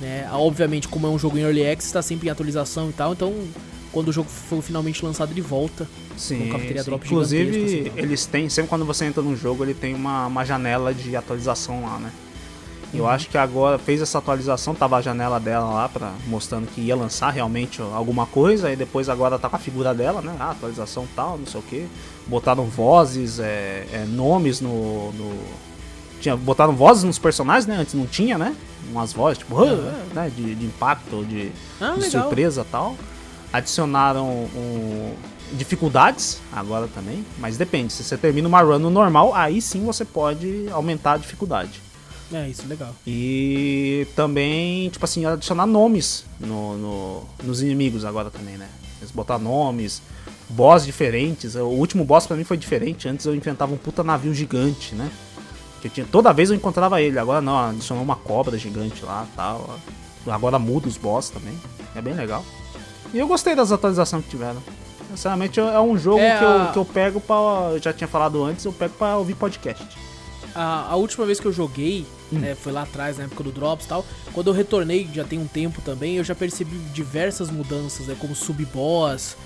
Né? 0.00 0.26
Ah, 0.30 0.38
Obviamente, 0.38 0.86
como 0.88 1.06
é 1.06 1.10
um 1.10 1.18
jogo 1.18 1.36
em 1.36 1.42
Early 1.42 1.68
Access, 1.68 1.92
tá 1.92 2.00
sempre 2.02 2.28
em 2.28 2.30
atualização 2.30 2.88
e 2.88 2.92
tal. 2.92 3.12
Então, 3.12 3.34
quando 3.92 4.08
o 4.08 4.12
jogo 4.12 4.28
for 4.28 4.62
finalmente 4.62 5.04
lançado, 5.04 5.32
ele 5.32 5.40
volta. 5.40 5.88
Sim, 6.16 6.48
Um 6.48 6.52
cafeteria 6.52 6.82
sim. 6.84 6.94
Inclusive, 6.94 7.64
assim. 7.64 7.90
eles 7.96 8.26
têm, 8.26 8.48
sempre 8.48 8.68
quando 8.68 8.84
você 8.84 9.04
entra 9.04 9.22
num 9.22 9.36
jogo, 9.36 9.64
ele 9.64 9.74
tem 9.74 9.94
uma, 9.94 10.26
uma 10.26 10.44
janela 10.44 10.94
de 10.94 11.16
atualização 11.16 11.82
lá, 11.82 11.98
né? 11.98 12.12
E 12.92 12.96
Uhum. 12.96 13.04
Eu 13.04 13.08
acho 13.08 13.28
que 13.28 13.38
agora 13.38 13.78
fez 13.78 14.00
essa 14.02 14.18
atualização, 14.18 14.74
tava 14.74 14.96
a 14.96 15.00
janela 15.00 15.38
dela 15.38 15.64
lá, 15.72 15.88
pra, 15.88 16.12
mostrando 16.26 16.66
que 16.66 16.80
ia 16.80 16.96
lançar 16.96 17.30
realmente 17.30 17.80
alguma 17.80 18.26
coisa, 18.26 18.72
e 18.72 18.76
depois 18.76 19.08
agora 19.08 19.38
tá 19.38 19.48
com 19.48 19.56
a 19.56 19.60
figura 19.60 19.94
dela, 19.94 20.20
né? 20.20 20.34
Ah, 20.40 20.50
atualização 20.50 21.06
tal, 21.14 21.38
não 21.38 21.46
sei 21.46 21.60
o 21.60 21.62
que. 21.62 21.86
Botaram 22.26 22.64
vozes, 22.66 23.38
é, 23.40 23.86
é, 23.92 24.04
nomes 24.08 24.60
no, 24.60 25.12
no- 25.12 25.38
Tinha, 26.20 26.36
botaram 26.36 26.74
vozes 26.76 27.02
nos 27.02 27.18
personagens, 27.18 27.66
né? 27.66 27.76
Antes 27.76 27.94
não 27.94 28.06
tinha, 28.06 28.36
né? 28.36 28.54
Umas 28.90 29.12
vozes, 29.12 29.38
tipo, 29.38 29.58
"Ah", 29.62 30.04
né? 30.14 30.30
De, 30.36 30.54
de 30.54 30.66
impacto, 30.66 31.24
de, 31.24 31.50
Ah, 31.80 31.94
de 31.94 32.04
surpresa 32.10 32.60
e 32.60 32.64
tal. 32.70 32.94
Adicionaram 33.52 34.26
um- 34.28 35.14
dificuldades 35.52 36.40
agora 36.52 36.86
também, 36.94 37.24
mas 37.38 37.56
depende. 37.56 37.92
Se 37.92 38.04
você 38.04 38.16
termina 38.16 38.46
uma 38.46 38.60
run 38.60 38.78
no 38.78 38.90
normal, 38.90 39.34
aí 39.34 39.60
sim 39.60 39.84
você 39.84 40.04
pode 40.04 40.68
aumentar 40.70 41.14
a 41.14 41.16
dificuldade. 41.16 41.80
É, 42.32 42.48
isso, 42.48 42.62
legal. 42.68 42.94
E 43.04 44.06
também, 44.14 44.88
tipo 44.90 45.04
assim, 45.04 45.24
adicionar 45.26 45.66
nomes 45.66 46.24
no, 46.38 46.76
no- 46.78 47.22
nos 47.42 47.60
inimigos 47.60 48.04
agora 48.04 48.30
também, 48.30 48.56
né? 48.56 48.68
Eles 49.00 49.10
botar 49.10 49.38
nomes, 49.38 50.00
boss 50.50 50.84
diferentes. 50.84 51.54
O 51.54 51.64
último 51.66 52.04
boss 52.04 52.26
pra 52.26 52.36
mim 52.36 52.44
foi 52.44 52.56
diferente. 52.56 53.08
Antes 53.08 53.26
eu 53.26 53.34
enfrentava 53.34 53.72
um 53.72 53.76
puta 53.76 54.02
navio 54.04 54.34
gigante, 54.34 54.94
né? 54.94 55.10
Que 55.80 55.88
tinha, 55.88 56.06
toda 56.10 56.32
vez 56.32 56.50
eu 56.50 56.56
encontrava 56.56 57.00
ele. 57.00 57.18
Agora 57.18 57.40
não, 57.40 57.58
adicionou 57.70 58.04
uma 58.04 58.16
cobra 58.16 58.58
gigante 58.58 59.04
lá 59.04 59.26
tal. 59.34 59.78
Agora 60.26 60.58
muda 60.58 60.86
os 60.88 60.96
boss 60.96 61.30
também. 61.30 61.58
É 61.94 62.02
bem 62.02 62.14
legal. 62.14 62.44
E 63.14 63.18
eu 63.18 63.26
gostei 63.26 63.54
das 63.54 63.72
atualizações 63.72 64.24
que 64.24 64.30
tiveram. 64.30 64.62
Sinceramente, 65.10 65.58
é 65.58 65.80
um 65.80 65.98
jogo 65.98 66.20
É 66.20 66.38
que, 66.38 66.44
a- 66.44 66.48
eu, 66.66 66.72
que 66.72 66.78
eu 66.78 66.84
pego 66.84 67.20
pra. 67.20 67.34
Eu 67.72 67.80
já 67.82 67.92
tinha 67.92 68.06
falado 68.06 68.44
antes, 68.44 68.64
eu 68.64 68.72
pego 68.72 68.94
pra 68.94 69.16
ouvir 69.16 69.34
podcast. 69.34 69.84
A, 70.54 70.88
a 70.90 70.96
última 70.96 71.24
vez 71.26 71.40
que 71.40 71.46
eu 71.46 71.52
joguei, 71.52 72.04
Hum. 72.32 72.38
né, 72.38 72.54
foi 72.54 72.70
lá 72.70 72.82
atrás, 72.82 73.18
na 73.18 73.24
época 73.24 73.42
do 73.42 73.50
Drops 73.50 73.86
e 73.86 73.88
tal. 73.88 74.04
Quando 74.32 74.48
eu 74.48 74.54
retornei, 74.54 75.08
já 75.12 75.24
tem 75.24 75.36
um 75.38 75.46
tempo 75.48 75.80
também, 75.82 76.14
eu 76.16 76.22
já 76.22 76.34
percebi 76.34 76.76
diversas 76.94 77.50
mudanças, 77.50 78.06
né? 78.06 78.16
Como 78.20 78.36
sub-boss, 78.36 79.36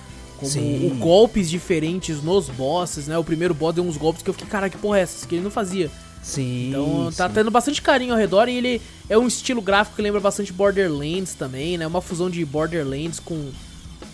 como 0.45 0.53
Sim. 0.65 0.91
o- 0.93 0.95
golpes 0.97 1.49
diferentes 1.51 2.23
nos 2.23 2.49
bosses, 2.49 3.07
né? 3.07 3.17
O 3.19 3.25
primeiro 3.25 3.55
boss 3.55 3.75
deu 3.75 3.85
uns 3.85 3.97
golpes 3.97 4.23
que 4.23 4.31
eu 4.31 4.35
fiquei, 4.35 4.49
cara, 4.49 4.69
que 4.71 4.79
porra 4.79 4.99
é 4.99 5.03
essa? 5.03 5.27
Que 5.27 5.35
ele 5.37 5.45
não 5.45 5.51
fazia. 5.51 5.91
Sim. 6.23 6.71
Então 6.71 7.11
tá 7.15 7.29
tendo 7.29 7.51
bastante 7.51 7.83
carinho 7.83 8.13
ao 8.15 8.19
redor 8.19 8.49
e 8.49 8.57
ele 8.57 8.81
é 9.11 9.19
um 9.19 9.27
estilo 9.27 9.61
gráfico 9.61 9.97
que 9.97 10.03
lembra 10.03 10.21
bastante 10.21 10.53
Borderlands 10.53 11.35
também, 11.35 11.77
né? 11.77 11.87
Uma 11.87 12.01
fusão 12.01 12.31
de 12.31 12.45
Borderlands 12.45 13.21
com. 13.21 13.51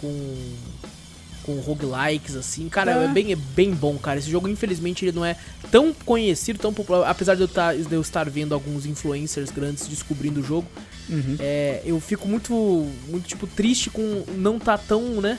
com. 0.01 0.37
com 1.45 1.55
roguelikes, 1.61 2.37
assim. 2.37 2.69
Cara, 2.69 2.93
é. 2.93 3.05
É. 3.05 3.09
bem, 3.09 3.33
é 3.33 3.37
bem 3.37 3.71
bom, 3.73 3.97
cara. 3.97 4.19
Esse 4.19 4.31
jogo, 4.31 4.49
infelizmente, 4.49 5.05
ele 5.05 5.13
não 5.17 5.25
é 5.25 5.37
tão 5.71 5.93
conhecido, 6.05 6.59
tão 6.59 6.73
popular. 6.75 7.09
Apesar 7.09 7.35
de 7.35 7.43
eu, 7.43 7.49
tá, 7.49 7.73
de 7.75 7.93
eu 7.93 8.01
estar 8.01 8.29
vendo 8.29 8.55
alguns 8.55 8.87
influencers 8.87 9.51
grandes 9.51 9.87
descobrindo 9.87 10.41
o 10.41 10.43
jogo, 10.45 10.67
Uhum. 11.09 11.37
é, 11.41 11.81
eu 11.85 11.99
fico 12.01 12.29
muito, 12.29 12.53
muito, 13.09 13.27
tipo, 13.27 13.45
triste 13.47 13.89
com 13.91 14.23
não 14.37 14.59
tá 14.61 14.77
tão, 14.79 15.21
né? 15.21 15.39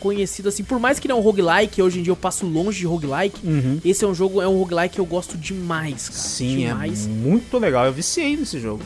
Conhecido 0.00 0.48
assim. 0.48 0.62
Por 0.62 0.78
mais 0.78 0.98
que 0.98 1.08
não 1.08 1.16
é 1.16 1.18
um 1.18 1.22
roguelike, 1.22 1.80
hoje 1.80 1.98
em 2.00 2.02
dia 2.02 2.10
eu 2.12 2.16
passo 2.16 2.46
longe 2.46 2.78
de 2.80 2.86
roguelike. 2.86 3.40
Uhum. 3.46 3.80
Esse 3.84 4.04
é 4.04 4.08
um 4.08 4.14
jogo, 4.14 4.42
é 4.42 4.48
um 4.48 4.58
roguelike 4.58 4.94
que 4.96 5.00
eu 5.00 5.06
gosto 5.06 5.36
demais, 5.36 6.08
cara. 6.08 6.20
Sim, 6.20 6.56
demais. 6.58 7.06
é 7.06 7.08
muito 7.08 7.58
legal. 7.58 7.86
Eu 7.86 7.92
viciei 7.92 8.36
nesse 8.36 8.60
jogo. 8.60 8.82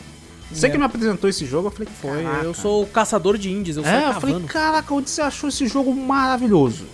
Você 0.53 0.67
É. 0.67 0.71
que 0.71 0.79
me 0.79 0.85
apresentou 0.85 1.31
esse 1.31 1.47
jogo, 1.47 1.69
eu 1.69 1.71
falei 1.71 1.87
que 1.87 1.93
Foi, 2.01 2.23
Caraca. 2.25 2.45
eu 2.45 2.55
sou 2.55 2.83
o 2.83 2.87
caçador 2.87 3.39
de 3.39 3.51
indies, 3.51 3.77
eu 3.77 3.85
saio 3.85 4.07
É, 4.07 4.09
eu 4.09 4.21
falei, 4.21 4.41
caraca, 4.41 4.93
onde 4.95 5.09
você 5.09 5.21
achou 5.21 5.49
esse 5.49 5.67
jogo 5.69 5.95
maravilhoso? 5.95 6.87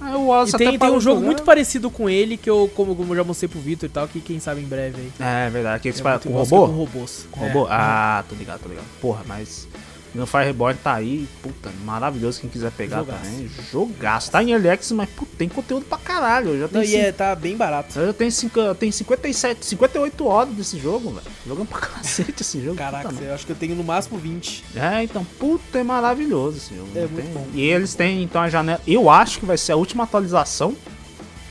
Aí 0.00 0.14
o 0.16 0.26
Wallace 0.26 0.54
E 0.54 0.58
tem, 0.58 0.76
tem 0.78 0.90
um 0.90 1.00
jogo 1.00 1.20
muito 1.20 1.42
parecido 1.44 1.88
com 1.90 2.08
ele, 2.10 2.36
que 2.36 2.50
eu, 2.50 2.70
como, 2.74 2.94
como 2.96 3.12
eu 3.12 3.16
já 3.18 3.24
mostrei 3.24 3.48
pro 3.48 3.60
Vitor 3.60 3.88
e 3.88 3.92
tal, 3.92 4.08
que 4.08 4.20
quem 4.20 4.40
sabe 4.40 4.60
em 4.60 4.64
breve 4.64 5.00
aí. 5.00 5.12
É, 5.20 5.46
é 5.46 5.50
verdade. 5.50 5.80
Que 5.82 5.88
É 5.88 5.92
você 5.92 6.02
fala 6.02 6.16
muito 6.16 6.28
com 6.28 6.44
que 6.44 6.50
robô? 6.50 6.66
Com 6.66 6.72
robôs. 6.76 7.26
Com 7.30 7.44
É. 7.44 7.48
robô? 7.48 7.66
Ah, 7.70 8.24
tô 8.28 8.34
ligado, 8.34 8.60
tô 8.62 8.68
ligado. 8.68 8.84
Porra, 9.00 9.22
mas. 9.26 9.68
No 10.14 10.26
Fire 10.26 10.44
Reborn 10.44 10.78
tá 10.84 10.92
aí, 10.94 11.26
puta, 11.42 11.70
maravilhoso 11.84 12.38
quem 12.40 12.50
quiser 12.50 12.70
pegar 12.72 12.98
Jogaço. 12.98 13.18
também. 13.24 13.50
Jogaço. 13.70 14.30
Tá 14.30 14.42
em 14.42 14.52
Access, 14.54 14.92
mas 14.92 15.08
puta, 15.08 15.30
tem 15.38 15.48
conteúdo 15.48 15.86
pra 15.86 15.96
caralho. 15.96 16.50
Eu 16.50 16.56
já 16.56 16.62
Não, 16.64 16.68
tenho, 16.68 16.84
e 16.84 16.86
cinco- 16.88 17.02
é, 17.04 17.12
tá 17.12 17.34
bem 17.34 17.56
barato. 17.56 17.98
eu 17.98 18.06
já 18.08 18.12
tenho, 18.12 18.30
cinco, 18.30 18.60
eu 18.60 18.74
tenho 18.74 18.92
57, 18.92 19.64
58 19.64 20.26
horas 20.26 20.54
desse 20.54 20.78
jogo, 20.78 21.12
velho. 21.12 21.26
Jogando 21.46 21.68
pra 21.68 21.78
cacete 21.88 22.42
esse 22.42 22.62
jogo. 22.62 22.76
Caraca, 22.76 23.08
puta 23.08 23.24
eu 23.24 23.34
acho 23.34 23.46
que 23.46 23.52
eu 23.52 23.56
tenho 23.56 23.74
no 23.74 23.82
máximo 23.82 24.18
20. 24.18 24.62
É, 24.76 25.02
então, 25.02 25.24
puta, 25.38 25.78
é 25.78 25.82
maravilhoso 25.82 26.58
esse 26.58 26.74
jogo. 26.76 26.90
É 26.94 27.00
não 27.02 27.08
muito 27.08 27.24
tem- 27.24 27.32
bom. 27.32 27.46
E 27.54 27.62
eles 27.62 27.94
têm, 27.94 28.22
então, 28.22 28.42
a 28.42 28.50
janela. 28.50 28.80
Eu 28.86 29.08
acho 29.08 29.38
que 29.40 29.46
vai 29.46 29.56
ser 29.56 29.72
a 29.72 29.76
última 29.76 30.04
atualização. 30.04 30.76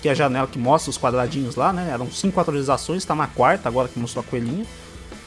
Que 0.04 0.10
é 0.10 0.12
a 0.14 0.16
janela 0.16 0.48
que 0.48 0.58
mostra 0.58 0.90
os 0.90 0.98
quadradinhos 0.98 1.56
lá, 1.56 1.72
né? 1.72 1.92
Eram 1.94 2.10
cinco 2.12 2.40
atualizações, 2.40 3.06
tá 3.06 3.14
na 3.14 3.28
quarta 3.28 3.70
agora 3.70 3.88
que 3.88 4.00
mostrou 4.00 4.24
a 4.24 4.28
coelhinha. 4.30 4.66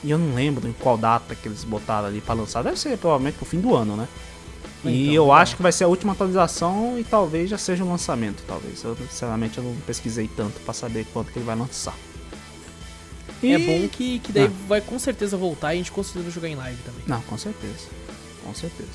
E 0.05 0.11
eu 0.11 0.19
não 0.19 0.35
lembro 0.35 0.69
em 0.69 0.73
qual 0.73 0.97
data 0.99 1.35
que 1.35 1.49
eles 1.49 1.65
botaram 1.65 2.07
ali 2.09 2.21
pra 2.21 2.35
lançar. 2.35 2.63
Deve 2.63 2.79
ser 2.79 2.97
provavelmente 2.99 3.37
pro 3.37 3.47
fim 3.47 3.59
do 3.59 3.75
ano, 3.75 3.97
né? 3.97 4.07
E 4.85 5.05
Então, 5.05 5.15
eu 5.15 5.23
legal. 5.25 5.33
acho 5.39 5.57
que 5.57 5.63
vai 5.63 5.73
ser 5.73 5.85
a 5.85 5.89
última 5.89 6.13
atualização 6.13 6.99
e 6.99 7.05
talvez 7.05 7.49
já 7.49 7.57
seja 7.57 7.83
o 7.83 7.89
lançamento, 7.89 8.43
talvez. 8.47 8.85
Eu, 8.85 8.95
sinceramente, 9.11 9.57
eu 9.57 9.65
não 9.65 9.75
pesquisei 9.87 10.29
tanto 10.29 10.61
pra 10.61 10.75
saber 10.75 11.07
quanto 11.13 11.33
que 11.33 11.39
ele 11.39 11.47
vai 11.47 11.57
lançar. 11.57 11.95
É 13.43 13.47
E- 13.47 13.59
bom 13.59 13.89
que, 13.89 14.19
que 14.19 14.31
daí 14.31 14.45
Ah. 14.47 14.51
vai 14.69 14.81
com 14.83 14.99
certeza 14.99 15.37
voltar 15.39 15.75
e 15.75 15.81
a 15.81 15.83
gente 15.83 15.91
vai 15.91 16.31
jogar 16.31 16.49
em 16.49 16.55
live 16.55 16.79
também. 16.85 17.03
Não, 17.07 17.21
com 17.23 17.37
certeza. 17.39 17.89
Com 18.45 18.55
certeza. 18.55 18.91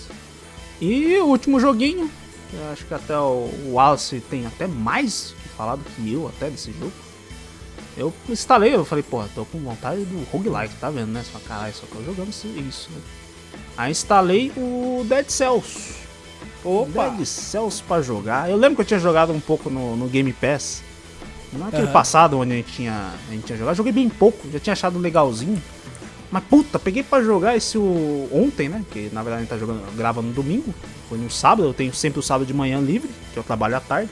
E 0.80 1.18
o 1.18 1.26
último 1.26 1.60
joguinho, 1.60 2.10
eu 2.54 2.72
acho 2.72 2.86
que 2.86 2.94
até 2.94 3.18
o 3.18 3.50
o 3.66 3.72
Wallace 3.74 4.22
tem 4.30 4.46
até 4.46 4.66
mais 4.68 5.34
falado 5.58 5.82
que 5.96 6.14
eu 6.14 6.28
até 6.28 6.50
desse 6.52 6.72
jogo. 6.72 6.92
Eu 8.00 8.14
instalei, 8.30 8.74
eu 8.74 8.86
falei, 8.86 9.04
pô, 9.04 9.22
tô 9.36 9.44
com 9.46 9.60
vontade 9.60 10.06
do 10.06 10.24
roguelike, 10.32 10.74
tá 10.76 10.90
vendo, 10.90 11.10
né? 11.12 11.24
Só 11.30 11.38
caralho, 11.40 11.74
só 11.74 11.86
tô 11.86 12.02
jogando 12.04 12.30
isso- 12.30 12.48
né? 12.92 12.98
Aí 13.78 13.92
instalei 13.92 14.52
o 14.56 15.06
Dead 15.08 15.30
Cells. 15.30 15.96
Opa! 16.64 17.10
Dead 17.10 17.26
Cells 17.26 17.84
pra 17.88 18.02
jogar. 18.02 18.50
Eu 18.50 18.58
lembro 18.58 18.76
que 18.78 18.82
eu 18.82 18.86
tinha 18.86 19.00
jogado 19.00 19.32
um 19.34 19.40
pouco 19.40 19.70
no, 19.70 19.96
no 19.96 20.08
Game 20.08 20.32
Pass. 20.34 20.82
Não 21.52 21.66
é 21.66 21.70
aquele 21.70 21.84
Aham. 21.84 21.92
passado 21.94 22.38
onde 22.38 22.54
a 22.54 22.56
gente, 22.56 22.72
tinha, 22.74 23.14
a 23.28 23.32
gente 23.32 23.44
tinha 23.46 23.58
jogado. 23.58 23.74
Eu 23.74 23.78
joguei 23.78 23.92
bem 23.92 24.08
pouco, 24.10 24.50
já 24.52 24.60
tinha 24.60 24.74
achado 24.74 25.00
legalzinho. 25.00 25.62
Mas 26.32 26.44
puta, 26.44 26.78
peguei 26.78 27.02
pra 27.02 27.24
jogar 27.24 27.56
esse 27.58 27.78
o, 27.78 28.30
ontem, 28.32 28.70
né? 28.70 28.84
Que 28.92 29.10
na 29.12 29.24
verdade 29.24 29.38
a 29.38 29.40
gente 29.40 29.50
tá 29.50 29.58
jogando, 29.58 29.82
grava 29.98 30.22
no 30.22 30.32
domingo. 30.32 30.74
Foi 31.10 31.18
no 31.18 31.30
sábado, 31.30 31.68
eu 31.68 31.74
tenho 31.74 31.94
sempre 31.94 32.20
o 32.20 32.24
sábado 32.24 32.46
de 32.46 32.54
manhã 32.54 32.80
livre, 32.80 33.10
que 33.34 33.40
eu 33.40 33.44
trabalho 33.44 33.76
à 33.78 33.80
tarde. 33.80 34.12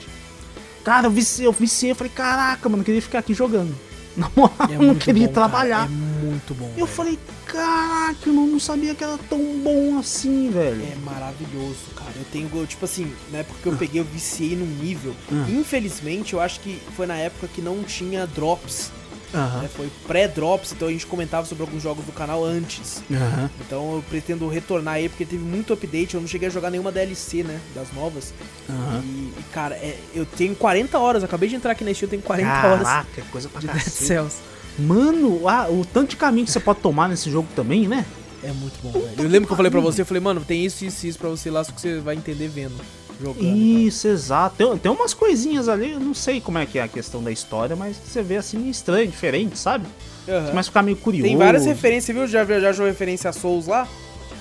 Cara, 0.88 1.06
eu 1.06 1.10
viciei, 1.10 1.46
eu 1.46 1.52
viciei, 1.52 1.90
eu 1.90 1.94
falei, 1.94 2.10
caraca, 2.10 2.66
mano, 2.66 2.80
eu 2.80 2.84
queria 2.86 3.02
ficar 3.02 3.18
aqui 3.18 3.34
jogando. 3.34 3.74
Na 4.16 4.30
moral, 4.34 4.56
É 4.70 4.74
eu 4.74 4.82
não 4.82 4.94
queria 4.94 5.28
bom, 5.28 5.34
cara, 5.34 5.48
trabalhar. 5.48 5.84
É 5.84 6.24
muito 6.24 6.54
bom. 6.54 6.64
Eu 6.78 6.86
velho. 6.86 6.86
falei, 6.86 7.18
caraca, 7.44 8.26
eu 8.26 8.32
não, 8.32 8.58
sabia 8.58 8.94
que 8.94 9.04
era 9.04 9.18
tão 9.28 9.38
bom 9.62 9.98
assim, 9.98 10.48
velho. 10.50 10.82
É 10.82 10.96
maravilhoso, 11.04 11.76
cara. 11.94 12.10
Eu 12.16 12.24
tenho, 12.32 12.50
eu, 12.54 12.66
tipo 12.66 12.86
assim, 12.86 13.12
na 13.30 13.40
época 13.40 13.58
que 13.62 13.68
eu 13.68 13.76
peguei, 13.76 14.00
eu 14.00 14.04
viciei 14.06 14.56
num 14.56 14.64
nível. 14.64 15.14
Ah. 15.30 15.44
Infelizmente, 15.50 16.32
eu 16.32 16.40
acho 16.40 16.58
que 16.60 16.80
foi 16.96 17.06
na 17.06 17.16
época 17.16 17.48
que 17.48 17.60
não 17.60 17.84
tinha 17.84 18.26
drops. 18.26 18.90
Aham. 19.34 19.62
né? 19.62 19.68
Foi 19.74 19.88
pré-drops, 20.06 20.72
então 20.72 20.88
a 20.88 20.90
gente 20.90 21.06
comentava 21.06 21.46
sobre 21.46 21.62
alguns 21.62 21.82
jogos 21.82 22.04
do 22.04 22.12
canal 22.12 22.44
antes. 22.44 23.02
Aham. 23.10 23.50
Então 23.60 23.96
eu 23.96 24.04
pretendo 24.08 24.48
retornar 24.48 24.94
aí, 24.94 25.08
porque 25.08 25.24
teve 25.24 25.42
muito 25.44 25.72
update. 25.72 26.14
Eu 26.14 26.20
não 26.20 26.28
cheguei 26.28 26.48
a 26.48 26.50
jogar 26.50 26.70
nenhuma 26.70 26.90
DLC, 26.92 27.42
né? 27.42 27.60
Das 27.74 27.92
novas. 27.92 28.32
Aham. 28.68 29.02
E, 29.04 29.08
e, 29.38 29.44
cara, 29.52 29.74
é- 29.76 29.98
eu 30.14 30.24
tenho 30.24 30.54
40 30.54 30.98
horas. 30.98 31.22
Acabei 31.22 31.48
de 31.48 31.56
entrar 31.56 31.72
aqui 31.72 31.84
na 31.84 31.92
Steam, 31.92 32.06
eu 32.06 32.10
tenho 32.10 32.22
40 32.22 32.66
horas 32.66 32.82
Caraca, 32.86 33.20
é 33.20 33.24
coisa 33.30 33.48
pra 33.48 33.60
de 33.60 33.66
cacete. 33.66 33.90
Cells. 34.04 34.36
Mano, 34.78 35.48
ah, 35.48 35.66
o 35.68 35.84
tanto 35.84 36.10
de 36.10 36.16
caminho 36.16 36.46
que 36.46 36.52
você 36.52 36.60
pode 36.60 36.80
tomar 36.80 37.08
nesse 37.08 37.30
jogo 37.30 37.48
também, 37.56 37.88
né? 37.88 38.06
É 38.44 38.52
muito 38.52 38.74
bom, 38.82 38.92
velho. 38.92 39.12
Eu 39.18 39.28
lembro 39.28 39.48
que 39.48 39.52
eu 39.52 39.56
falei 39.56 39.70
pra 39.70 39.80
você, 39.80 40.02
eu 40.02 40.06
falei, 40.06 40.22
mano, 40.22 40.40
tem 40.46 40.64
isso, 40.64 40.84
isso, 40.84 41.04
isso 41.06 41.18
pra 41.18 41.28
você 41.28 41.50
lá, 41.50 41.64
só 41.64 41.72
que 41.72 41.80
você 41.80 41.98
vai 41.98 42.14
entender 42.14 42.46
vendo, 42.46 42.74
jogando. 43.20 43.56
Isso, 43.56 44.08
exato. 44.08 44.56
Tem, 44.56 44.78
tem 44.78 44.92
umas 44.92 45.14
coisinhas 45.14 45.68
ali, 45.68 45.92
eu 45.92 46.00
não 46.00 46.14
sei 46.14 46.40
como 46.40 46.58
é 46.58 46.66
que 46.66 46.78
é 46.78 46.82
a 46.82 46.88
questão 46.88 47.22
da 47.22 47.30
história, 47.30 47.74
mas 47.76 47.96
você 47.96 48.22
vê 48.22 48.36
assim 48.36 48.68
estranho, 48.68 49.08
diferente, 49.08 49.58
sabe? 49.58 49.86
Aham. 50.28 50.40
Você 50.44 50.50
começa 50.50 50.68
a 50.68 50.70
ficar 50.70 50.82
meio 50.82 50.96
curioso. 50.96 51.28
Tem 51.28 51.36
várias 51.36 51.64
referências, 51.66 52.16
viu? 52.16 52.26
Já, 52.26 52.44
já 52.44 52.70
achou 52.70 52.86
referência 52.86 53.30
a 53.30 53.32
Souls 53.32 53.66
lá? 53.66 53.86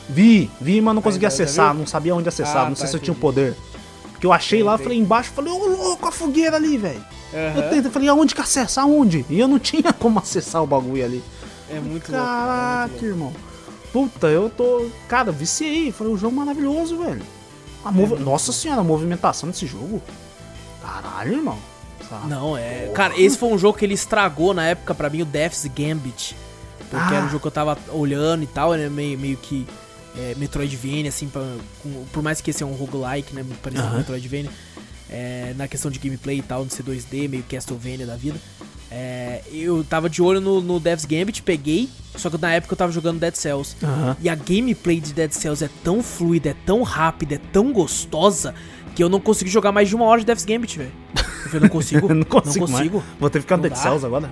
Vi, 0.09 0.49
vi, 0.61 0.79
mas 0.79 0.95
não 0.95 1.01
consegui 1.01 1.23
já 1.23 1.27
acessar, 1.27 1.73
não 1.73 1.85
sabia 1.85 2.15
onde 2.15 2.29
acessar, 2.29 2.65
Ah, 2.65 2.69
não 2.69 2.75
sei 2.75 2.85
tá, 2.85 2.91
se 2.91 2.95
eu 2.97 2.99
tinha 3.01 3.13
o 3.13 3.17
entendi. 3.17 3.21
poder. 3.21 3.55
Porque 4.11 4.25
eu 4.25 4.33
achei 4.33 4.63
lá, 4.63 4.77
falei 4.77 4.97
embaixo, 4.97 5.31
falei, 5.31 5.51
ô 5.51 5.57
louco, 5.57 6.07
a 6.07 6.11
fogueira 6.11 6.55
ali, 6.55 6.77
velho. 6.77 7.03
Eu 7.33 7.39
Aham. 7.61 7.69
tentei, 7.69 7.91
falei, 7.91 8.07
aonde 8.07 8.33
que 8.33 8.41
acessa? 8.41 8.81
Aonde? 8.81 9.25
E 9.29 9.39
eu 9.39 9.47
não 9.47 9.59
tinha 9.59 9.91
como 9.93 10.17
acessar 10.19 10.63
o 10.63 10.67
bagulho 10.67 11.03
ali. 11.03 11.23
É 11.69 11.79
muito 11.79 12.09
louco. 12.11 12.25
Caraca, 12.25 12.93
é 13.01 13.05
irmão. 13.05 13.33
Puta, 13.91 14.27
eu 14.27 14.49
tô. 14.49 14.87
Cara, 15.07 15.31
viciei. 15.31 15.91
Falei, 15.91 16.13
o 16.13 16.17
jogo 16.17 16.35
maravilhoso, 16.35 16.97
velho. 16.97 17.21
A 17.85 17.91
muito 17.91 18.17
Nossa 18.19 18.51
senhora, 18.51 18.81
a 18.81 18.83
movimentação 18.83 19.49
desse 19.49 19.65
jogo. 19.65 20.01
Caralho, 20.81 21.33
irmão. 21.33 21.57
Sabe? 22.09 22.27
Não, 22.27 22.57
é. 22.57 22.91
Cara, 22.93 23.19
esse 23.19 23.37
foi 23.37 23.49
um 23.49 23.57
jogo 23.57 23.77
que 23.77 23.85
ele 23.85 23.93
estragou 23.93 24.53
na 24.53 24.65
época 24.65 24.93
pra 24.95 25.09
mim, 25.09 25.21
o 25.21 25.25
Death's 25.25 25.65
Gambit. 25.65 26.35
Porque 26.89 27.13
Ah. 27.13 27.17
era 27.17 27.25
um 27.25 27.29
jogo 27.29 27.41
que 27.41 27.47
eu 27.47 27.51
tava 27.51 27.77
olhando 27.89 28.43
e 28.43 28.47
tal, 28.47 28.71
né? 28.73 28.87
Meio, 28.89 29.17
meio 29.19 29.37
que. 29.37 29.67
É, 30.17 30.33
Metroidvania, 30.37 31.09
assim, 31.09 31.27
pra- 31.27 31.43
com- 31.83 32.05
por 32.11 32.23
mais 32.23 32.41
que 32.41 32.49
esse 32.49 32.63
é 32.63 32.65
um 32.65 32.71
roguelike, 32.73 33.35
né? 33.35 33.45
Parecido 33.61 33.83
com 33.87 33.89
Aham. 33.89 33.97
Metroidvania. 33.99 34.49
É, 35.09 35.53
na 35.57 35.67
questão 35.67 35.89
de 35.89 35.99
gameplay 35.99 36.39
e 36.39 36.41
tal, 36.41 36.65
de 36.65 36.73
ser 36.73 36.83
2D, 36.83 37.29
meio 37.29 37.43
Castlevania 37.43 38.05
da 38.05 38.15
vida. 38.15 38.39
É, 38.89 39.41
eu 39.51 39.83
tava 39.83 40.09
de 40.09 40.21
olho 40.21 40.39
no, 40.39 40.61
no 40.61 40.79
Death's 40.79 41.05
Gambit, 41.05 41.43
peguei, 41.43 41.89
só 42.15 42.29
que 42.29 42.37
na 42.37 42.53
época 42.53 42.73
eu 42.73 42.77
tava 42.77 42.91
jogando 42.91 43.19
Dead 43.19 43.35
Cells. 43.35 43.75
Aham. 43.83 44.15
E 44.21 44.29
a 44.29 44.35
gameplay 44.35 44.99
de 44.99 45.13
Dead 45.13 45.31
Cells 45.31 45.63
é 45.63 45.69
tão 45.83 46.01
fluida, 46.01 46.49
é 46.49 46.55
tão 46.65 46.83
rápida, 46.83 47.35
é 47.35 47.41
tão 47.51 47.73
gostosa, 47.73 48.55
que 48.95 49.03
eu 49.03 49.09
não 49.09 49.19
consegui 49.19 49.51
jogar 49.51 49.71
mais 49.71 49.89
de 49.89 49.95
uma 49.95 50.05
hora 50.05 50.21
de 50.21 50.25
Death's 50.25 50.45
Gambit, 50.45 50.77
velho. 50.77 50.91
Eu 51.15 51.23
falei, 51.49 51.59
não 51.61 51.69
consigo, 51.69 52.07
não 52.13 52.23
consigo, 52.23 52.67
mais. 52.67 52.77
consigo. 52.77 53.03
Vou 53.19 53.29
ter 53.29 53.39
que 53.39 53.43
ficar 53.43 53.57
no 53.57 53.63
Não 53.63 53.69
Dead 53.69 53.77
dá. 53.77 53.83
Cells 53.83 54.05
agora. 54.05 54.31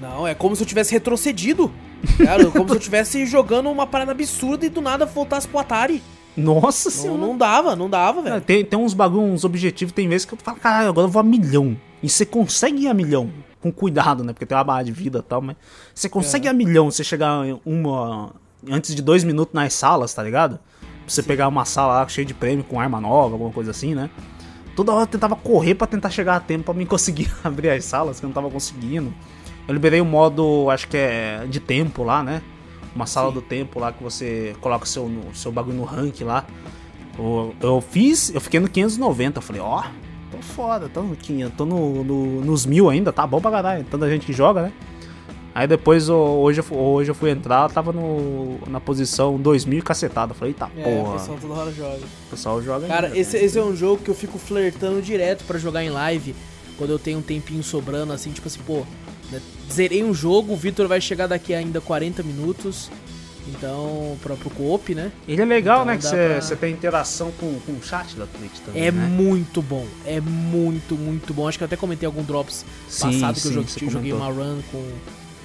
Não, 0.00 0.26
é 0.26 0.34
como 0.34 0.54
se 0.54 0.62
eu 0.62 0.66
tivesse 0.66 0.92
retrocedido. 0.92 1.72
Cara, 2.18 2.44
como 2.50 2.68
se 2.68 2.74
eu 2.74 2.78
estivesse 2.78 3.24
jogando 3.24 3.70
uma 3.70 3.86
parada 3.86 4.12
absurda 4.12 4.66
e 4.66 4.68
do 4.68 4.80
nada 4.80 5.06
voltasse 5.06 5.48
pro 5.48 5.58
Atari. 5.58 6.02
Nossa 6.36 6.88
Não, 6.90 6.96
senhora. 6.96 7.18
não 7.20 7.36
dava, 7.36 7.76
não 7.76 7.88
dava, 7.88 8.20
É, 8.20 8.22
velho. 8.24 8.40
Tem, 8.42 8.64
tem 8.64 8.78
uns 8.78 8.92
bagulho, 8.94 9.22
uns 9.22 9.44
objetivos, 9.44 9.92
tem 9.92 10.08
vezes 10.08 10.24
que 10.24 10.34
eu 10.34 10.38
falo, 10.42 10.58
caralho, 10.58 10.88
agora 10.88 11.06
eu 11.06 11.10
vou 11.10 11.20
a 11.20 11.22
milhão. 11.22 11.76
E 12.02 12.08
você 12.08 12.26
consegue 12.26 12.82
ir 12.84 12.88
a 12.88 12.94
milhão. 12.94 13.30
Com 13.60 13.72
cuidado, 13.72 14.22
né? 14.22 14.32
Porque 14.32 14.44
tem 14.46 14.56
uma 14.56 14.62
barra 14.62 14.82
de 14.82 14.92
vida 14.92 15.18
e 15.20 15.22
tal, 15.22 15.40
mas. 15.40 15.56
Você 15.94 16.08
consegue 16.08 16.46
ir 16.46 16.50
a 16.50 16.52
milhão 16.52 16.90
você 16.90 17.02
chegar 17.02 17.42
uma. 17.64 18.32
Antes 18.70 18.94
de 18.94 19.02
dois 19.02 19.24
minutos 19.24 19.54
nas 19.54 19.72
salas, 19.74 20.12
tá 20.12 20.22
ligado? 20.22 20.58
Pra 20.80 20.90
você 21.08 21.22
pegar 21.22 21.48
uma 21.48 21.64
sala 21.64 21.94
lá 22.00 22.08
cheia 22.08 22.24
de 22.24 22.34
prêmio 22.34 22.64
com 22.64 22.78
arma 22.80 23.00
nova, 23.00 23.34
alguma 23.34 23.50
coisa 23.50 23.70
assim, 23.70 23.94
né? 23.94 24.10
Toda 24.74 24.92
hora 24.92 25.02
eu 25.04 25.06
tentava 25.06 25.34
correr 25.34 25.74
pra 25.74 25.86
tentar 25.86 26.10
chegar 26.10 26.36
a 26.36 26.40
tempo 26.40 26.64
pra 26.64 26.74
mim 26.74 26.84
conseguir 26.86 27.30
abrir 27.42 27.70
as 27.70 27.84
salas, 27.84 28.20
que 28.20 28.26
eu 28.26 28.28
não 28.28 28.34
tava 28.34 28.50
conseguindo. 28.50 29.12
Eu 29.66 29.72
liberei 29.74 30.00
o 30.00 30.04
modo, 30.04 30.68
acho 30.70 30.86
que 30.86 30.96
é 30.96 31.46
de 31.48 31.58
tempo 31.58 32.04
lá, 32.04 32.22
né? 32.22 32.42
Uma 32.96 33.06
sala 33.06 33.28
Sim. 33.28 33.34
do 33.34 33.42
tempo 33.42 33.78
lá 33.78 33.92
que 33.92 34.02
você 34.02 34.56
coloca 34.60 34.84
o 34.84 34.88
seu, 34.88 35.08
seu 35.34 35.52
bagulho 35.52 35.76
no 35.76 35.84
rank 35.84 36.22
lá. 36.22 36.44
Eu, 37.18 37.54
eu 37.60 37.80
fiz, 37.80 38.34
eu 38.34 38.40
fiquei 38.40 38.58
no 38.58 38.68
590. 38.68 39.38
Eu 39.38 39.42
falei, 39.42 39.62
ó, 39.62 39.82
tô 40.30 40.38
foda, 40.38 40.88
tô, 40.88 41.02
no, 41.02 41.14
500, 41.14 41.54
tô 41.56 41.64
no, 41.66 42.02
no- 42.02 42.40
nos 42.44 42.66
mil 42.66 42.88
ainda, 42.90 43.12
tá 43.12 43.26
bom 43.26 43.40
pra 43.40 43.50
caralho. 43.50 43.84
Tanta 43.84 44.08
gente 44.08 44.26
que 44.26 44.32
joga, 44.32 44.62
né? 44.62 44.72
Aí 45.54 45.66
depois, 45.66 46.08
hoje, 46.10 46.62
hoje 46.70 47.10
eu 47.10 47.14
fui 47.14 47.30
entrar, 47.30 47.70
tava 47.70 47.90
no, 47.92 48.58
na 48.66 48.78
posição 48.80 49.38
2000 49.38 49.78
e 49.78 49.82
cacetada. 49.82 50.34
Falei, 50.34 50.52
eita 50.52 50.70
É, 50.76 50.82
porra. 50.82 51.10
o 51.10 51.18
pessoal 51.18 51.38
toda 51.40 51.54
hora 51.54 51.72
joga. 51.72 51.96
O 52.26 52.30
pessoal 52.30 52.62
joga 52.62 52.86
Cara, 52.86 53.06
ainda, 53.08 53.18
esse, 53.18 53.36
esse 53.38 53.58
é 53.58 53.62
um 53.62 53.74
jogo 53.76 54.02
que 54.02 54.10
eu 54.10 54.14
fico 54.14 54.38
flertando 54.38 55.00
direto 55.00 55.44
pra 55.44 55.58
jogar 55.58 55.82
em 55.84 55.88
live. 55.90 56.34
Quando 56.76 56.90
eu 56.90 56.98
tenho 56.98 57.18
um 57.18 57.22
tempinho 57.22 57.62
sobrando, 57.62 58.12
assim, 58.12 58.32
tipo 58.32 58.46
assim, 58.48 58.60
pô, 58.66 58.80
né, 58.80 58.84
zerei 59.72 60.02
um 60.04 60.12
jogo, 60.14 60.52
o 60.52 60.56
Vitor 60.56 60.86
vai 60.88 61.00
chegar 61.00 61.26
daqui 61.26 61.54
ainda 61.54 61.80
40 61.80 62.22
minutos. 62.22 62.90
Então, 63.48 64.16
pro 64.22 64.36
co-op, 64.50 64.92
né? 64.92 65.12
Ele 65.28 65.40
é 65.40 65.44
legal, 65.44 65.82
Então 65.82 65.86
né? 65.92 65.96
Que 65.98 66.02
você 66.02 66.56
pra- 66.56 66.56
tem 66.66 66.72
interação 66.72 67.30
com, 67.38 67.60
com 67.60 67.72
o 67.72 67.80
chat 67.82 68.16
da 68.16 68.26
Twitch 68.26 68.58
também, 68.64 68.82
É 68.86 68.90
né? 68.90 69.06
muito 69.06 69.62
bom. 69.62 69.86
É 70.04 70.20
muito, 70.20 70.96
muito 70.96 71.32
bom. 71.32 71.46
Acho 71.46 71.56
que 71.56 71.62
eu 71.62 71.66
até 71.66 71.76
comentei 71.76 72.06
algum 72.06 72.24
drops 72.24 72.64
Sim, 72.88 73.20
passado 73.20 73.40
que 73.40 73.46
eu 73.46 73.52
sim, 73.64 73.78
joguei, 73.78 73.88
joguei 73.90 74.12
uma 74.12 74.26
run 74.26 74.58
com, 74.72 74.84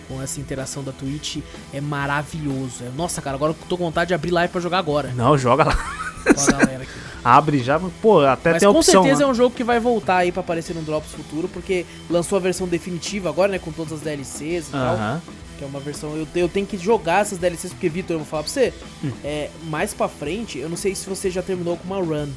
com 0.08 0.20
essa 0.20 0.40
interação 0.40 0.84
da 0.84 0.92
Twitch. 0.92 1.38
É 1.72 1.80
maravilhoso. 1.80 2.84
É- 2.84 2.90
nossa, 2.98 3.22
cara, 3.22 3.36
agora 3.36 3.52
eu 3.52 3.58
tô 3.70 3.78
com 3.78 3.84
vontade 3.84 4.08
de 4.08 4.14
abrir 4.16 4.32
live 4.32 4.52
pra 4.52 4.60
jogar 4.62 4.80
agora. 4.80 5.14
Não, 5.16 5.38
joga 5.38 5.64
lá. 5.66 5.76
Com 6.24 6.42
a 6.42 6.58
galera 6.60 6.84
aqui. 6.84 6.92
Abre 7.24 7.60
já, 7.64 7.80
pô, 8.02 8.22
até 8.22 8.52
Mas 8.54 8.60
tem 8.62 8.70
a 8.70 8.72
com 8.72 8.80
opção. 8.80 9.04
certeza 9.04 9.20
né? 9.24 9.28
é 9.30 9.32
um 9.32 9.34
jogo 9.36 9.56
que 9.56 9.64
vai 9.64 9.80
voltar 9.80 10.18
aí 10.18 10.32
pra 10.32 10.42
aparecer 10.42 10.76
no 10.76 10.82
Drops 10.82 11.12
futuro, 11.12 11.48
porque 11.48 11.86
lançou 12.10 12.38
a 12.38 12.42
versão 12.42 12.68
definitiva 12.68 13.30
agora, 13.30 13.52
né? 13.52 13.60
Com 13.60 13.72
todas 13.72 13.94
as 13.94 14.02
DLCs 14.02 14.68
e 14.70 14.72
tal. 14.72 14.96
Aham. 14.96 15.22
Que 15.60 15.64
é 15.64 15.68
uma 15.68 15.80
versão. 15.80 16.16
Eu, 16.16 16.28
eu 16.36 16.50
tenho 16.50 16.66
que 16.66 16.78
jogar 16.78 17.22
essas 17.22 17.38
DLCs, 17.38 17.74
porque, 17.74 17.88
Vitor, 17.90 18.16
eu 18.16 18.20
vou 18.20 18.28
falar 18.28 18.44
pra 18.44 18.52
você. 18.52 18.74
Hum. 19.04 19.12
É, 19.24 19.50
mais 19.66 19.94
pra 19.94 20.08
frente, 20.08 20.58
eu 20.58 20.68
não 20.68 20.78
sei 20.78 20.96
se 20.96 21.08
você 21.08 21.30
já 21.30 21.44
terminou 21.44 21.78
com 21.78 21.84
uma 21.86 21.98
run. 22.04 22.30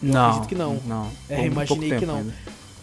Não, 0.00 0.26
acredito 0.26 0.48
que 0.48 0.54
não. 0.54 0.78
Não. 0.86 1.08
É, 1.28 1.36
Pouco 1.36 1.46
imaginei 1.50 1.98
que 1.98 2.06
não. 2.06 2.18
ainda. 2.18 2.34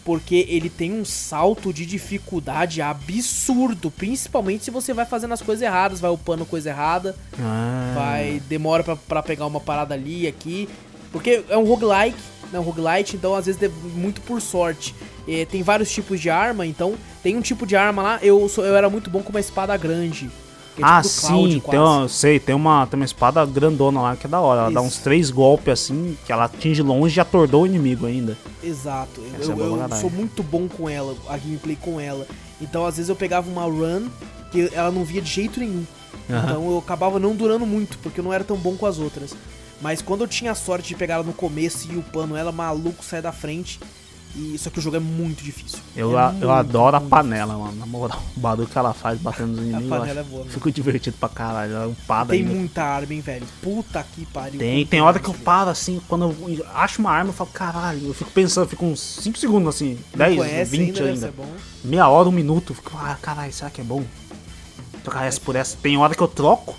Porque 0.04 0.44
ele 0.48 0.68
tem 0.68 0.92
um 0.92 1.04
salto 1.04 1.72
de 1.72 1.86
dificuldade 1.86 2.82
absurdo, 2.82 3.88
principalmente 3.88 4.64
se 4.64 4.70
você 4.72 4.92
vai 4.92 5.06
fazendo 5.06 5.32
as 5.32 5.40
coisas 5.40 5.62
erradas, 5.62 6.00
vai 6.00 6.10
upando 6.10 6.44
coisa 6.44 6.70
errada, 6.70 7.14
Ah. 7.40 7.92
vai 7.94 8.42
demora 8.48 8.82
pra, 8.82 8.96
pra 8.96 9.22
pegar 9.22 9.46
uma 9.46 9.60
parada 9.60 9.94
ali 9.94 10.26
aqui, 10.26 10.68
porque 11.12 11.44
é 11.48 11.56
um 11.56 11.64
roguelike, 11.64 12.18
né, 12.52 12.58
um 12.58 12.62
roguelite, 12.62 13.16
então 13.16 13.34
às 13.34 13.46
vezes 13.46 13.62
é 13.62 13.68
muito 13.94 14.20
por 14.22 14.40
sorte. 14.40 14.94
É, 15.28 15.44
tem 15.44 15.62
vários 15.62 15.90
tipos 15.92 16.18
de 16.20 16.28
arma, 16.30 16.66
então 16.66 16.94
tem 17.22 17.36
um 17.36 17.40
tipo 17.40 17.64
de 17.66 17.76
arma 17.76 18.02
lá, 18.02 18.18
eu, 18.22 18.48
sou, 18.48 18.64
eu 18.64 18.74
era 18.74 18.90
muito 18.90 19.08
bom 19.08 19.22
com 19.22 19.30
uma 19.30 19.38
espada 19.40 19.76
grande. 19.76 20.28
é 20.76 20.80
Ah, 20.82 21.00
tipo 21.02 21.20
Cloud, 21.26 21.52
sim, 21.52 21.60
quase. 21.60 21.70
tem 21.70 21.78
uma, 21.80 22.08
sei, 22.08 22.40
tem 22.40 22.54
uma, 22.56 22.86
tem 22.88 22.98
uma 22.98 23.04
espada 23.06 23.44
grandona 23.46 24.00
lá 24.00 24.16
que 24.16 24.26
é 24.26 24.28
da 24.30 24.40
hora. 24.40 24.62
Ela 24.62 24.70
dá 24.72 24.80
Isso. 24.80 24.88
uns 24.88 24.98
três 24.98 25.30
golpes 25.30 25.72
assim, 25.72 26.16
que 26.26 26.32
ela 26.32 26.44
atinge 26.46 26.82
longe 26.82 27.16
e 27.16 27.20
atordou 27.20 27.62
o 27.62 27.66
inimigo 27.66 28.06
ainda. 28.06 28.36
Exato. 28.64 29.20
Eu, 29.20 29.52
é 29.52 29.54
eu- 29.54 29.76
eu 29.78 29.96
sou 30.00 30.10
muito 30.10 30.42
bom 30.42 30.66
com 30.66 30.88
ela, 30.88 31.14
a 31.28 31.36
gameplay 31.38 31.76
com 31.80 32.00
ela. 32.00 32.26
Então, 32.60 32.84
às 32.84 32.96
vezes, 32.96 33.08
eu 33.08 33.14
pegava 33.16 33.48
uma 33.50 33.62
run 33.64 34.08
que 34.50 34.70
ela 34.72 34.90
não 34.90 35.04
via 35.04 35.20
de 35.22 35.30
jeito 35.30 35.60
nenhum. 35.60 35.84
Aham. 36.28 36.44
Então, 36.50 36.70
eu 36.70 36.78
acabava 36.78 37.18
não 37.20 37.34
durando 37.36 37.64
muito, 37.66 37.98
porque 37.98 38.18
eu 38.20 38.24
não 38.24 38.32
era 38.32 38.42
tão 38.44 38.56
bom 38.56 38.74
com 38.76 38.86
as 38.86 38.98
outras. 38.98 39.34
Mas 39.82 40.00
quando 40.00 40.22
eu 40.22 40.28
tinha 40.28 40.52
a 40.52 40.54
sorte 40.54 40.88
de 40.88 40.94
pegar 40.94 41.14
ela 41.14 41.24
no 41.24 41.32
começo 41.34 41.90
e 41.92 41.96
upando 41.96 42.36
ela, 42.36 42.52
maluco, 42.52 43.04
sai 43.04 43.20
da 43.20 43.32
frente. 43.32 43.78
E 44.34 44.56
só 44.56 44.70
que 44.70 44.78
o 44.78 44.82
jogo 44.82 44.96
é 44.96 45.00
muito 45.00 45.44
difícil. 45.44 45.78
Eu, 45.94 46.16
é 46.18 46.22
a- 46.22 46.30
muito, 46.30 46.44
eu 46.44 46.50
adoro 46.50 46.96
a 46.96 47.00
panela, 47.02 47.54
mano. 47.58 47.76
Na 47.76 47.84
moral, 47.84 48.22
o 48.34 48.40
barulho 48.40 48.66
que 48.66 48.78
ela 48.78 48.94
faz 48.94 49.20
batendo 49.20 49.48
nos 49.48 49.58
inimigos. 49.60 49.82
eu 49.92 49.98
panela 49.98 50.20
é 50.20 50.22
boa. 50.22 50.46
Fico 50.46 50.70
divertido 50.72 51.18
pra 51.20 51.28
caralho. 51.28 51.72
Ela 51.74 51.84
é 51.84 51.86
umpada 51.88 52.30
Tem 52.30 52.40
ainda. 52.40 52.54
muita 52.54 52.82
arma, 52.82 53.12
hein, 53.12 53.20
velho. 53.20 53.46
Puta 53.60 54.02
que 54.14 54.24
pariu. 54.24 54.58
Tem, 54.58 54.86
tem 54.86 55.02
hora 55.02 55.18
que 55.18 55.28
eu 55.28 55.34
paro 55.34 55.68
assim, 55.68 56.00
quando 56.08 56.34
eu 56.48 56.66
acho 56.74 57.00
uma 57.00 57.10
arma, 57.10 57.28
eu 57.28 57.34
falo, 57.34 57.50
caralho, 57.52 58.06
eu 58.06 58.14
fico 58.14 58.30
pensando, 58.30 58.64
eu 58.64 58.70
fico 58.70 58.86
uns 58.86 59.00
5 59.00 59.36
segundos 59.36 59.74
assim, 59.74 59.98
Não 60.16 60.24
10, 60.24 60.36
conhece 60.38 60.70
20 60.70 61.02
ainda, 61.02 61.26
ainda. 61.26 61.34
Meia 61.84 62.08
hora, 62.08 62.26
um 62.26 62.32
minuto, 62.32 62.72
eu 62.72 62.76
fico, 62.76 62.92
ah, 62.96 63.18
caralho, 63.20 63.52
será 63.52 63.68
que 63.68 63.82
é 63.82 63.84
bom? 63.84 64.02
Trocar 65.04 65.26
essa 65.26 65.40
por 65.40 65.56
essa. 65.56 65.76
Tem 65.82 65.98
hora 65.98 66.14
que 66.14 66.22
eu 66.22 66.28
troco, 66.28 66.74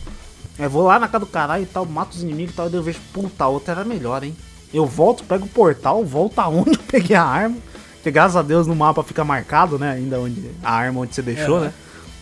eu 0.58 0.70
vou 0.70 0.84
lá 0.84 1.00
na 1.00 1.08
casa 1.08 1.26
do 1.26 1.32
caralho 1.32 1.64
e 1.64 1.68
tal, 1.68 1.86
mato 1.86 2.14
os 2.16 2.24
inimigos 2.24 2.54
e 2.54 2.56
tal, 2.58 2.68
e 2.68 2.70
daí 2.70 2.80
eu 2.80 2.84
vejo, 2.84 3.00
puta, 3.12 3.44
a 3.44 3.48
outra 3.48 3.74
era 3.74 3.84
melhor, 3.84 4.24
hein? 4.24 4.36
Eu 4.74 4.86
volto, 4.86 5.24
pego 5.24 5.46
o 5.46 5.50
portal, 5.50 6.04
volto 6.04 6.40
aonde 6.40 6.78
eu 6.78 6.84
peguei 6.88 7.16
a 7.16 7.24
arma, 7.24 7.58
que 8.02 8.12
graças 8.12 8.36
a 8.36 8.42
Deus 8.42 8.68
no 8.68 8.76
mapa 8.76 9.04
fica 9.04 9.24
marcado, 9.24 9.80
né, 9.80 9.92
ainda 9.92 10.20
onde 10.20 10.52
a 10.62 10.72
arma 10.74 11.02
onde 11.02 11.16
você 11.16 11.22
deixou, 11.22 11.58
Aham. 11.58 11.66
né? 11.66 11.74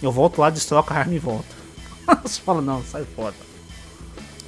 Eu 0.01 0.11
volto 0.11 0.39
lá, 0.39 0.49
destroco 0.49 0.93
a 0.93 0.97
arma 0.97 1.13
e 1.13 1.19
volto. 1.19 1.45
Você 2.23 2.41
fala, 2.41 2.59
não, 2.59 2.83
sai 2.83 3.05
fora. 3.15 3.35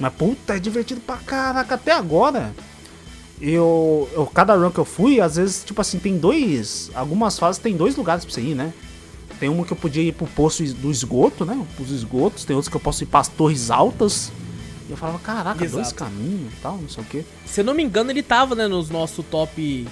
Mas 0.00 0.12
puta, 0.14 0.56
é 0.56 0.58
divertido 0.58 1.00
pra 1.00 1.16
caraca. 1.18 1.76
Até 1.76 1.92
agora, 1.92 2.52
eu, 3.40 4.08
eu. 4.12 4.26
Cada 4.26 4.54
run 4.56 4.70
que 4.70 4.78
eu 4.78 4.84
fui, 4.84 5.20
às 5.20 5.36
vezes, 5.36 5.62
tipo 5.64 5.80
assim, 5.80 5.98
tem 6.00 6.18
dois. 6.18 6.90
Algumas 6.94 7.38
fases 7.38 7.62
tem 7.62 7.76
dois 7.76 7.94
lugares 7.96 8.24
pra 8.24 8.34
você 8.34 8.40
ir, 8.40 8.54
né? 8.54 8.72
Tem 9.40 9.48
uma 9.48 9.64
que 9.64 9.72
eu 9.72 9.76
podia 9.76 10.02
ir 10.02 10.12
pro 10.12 10.26
poço 10.26 10.62
do 10.74 10.90
esgoto, 10.90 11.44
né? 11.44 11.60
Os 11.78 11.90
esgotos. 11.90 12.44
Tem 12.44 12.54
outros 12.54 12.70
que 12.70 12.76
eu 12.76 12.80
posso 12.80 13.02
ir 13.02 13.06
pras 13.06 13.28
torres 13.28 13.70
altas. 13.70 14.30
E 14.88 14.90
eu 14.92 14.96
falava, 14.96 15.18
caraca, 15.18 15.58
dois 15.60 15.74
Exato. 15.88 15.94
caminhos 15.94 16.52
e 16.52 16.56
tal, 16.62 16.76
não 16.76 16.88
sei 16.88 17.02
o 17.02 17.06
quê. 17.06 17.24
Se 17.46 17.60
eu 17.60 17.64
não 17.64 17.74
me 17.74 17.82
engano, 17.82 18.10
ele 18.10 18.22
tava, 18.22 18.54
né, 18.54 18.66
nos 18.68 18.90
nosso 18.90 19.22
top 19.22 19.86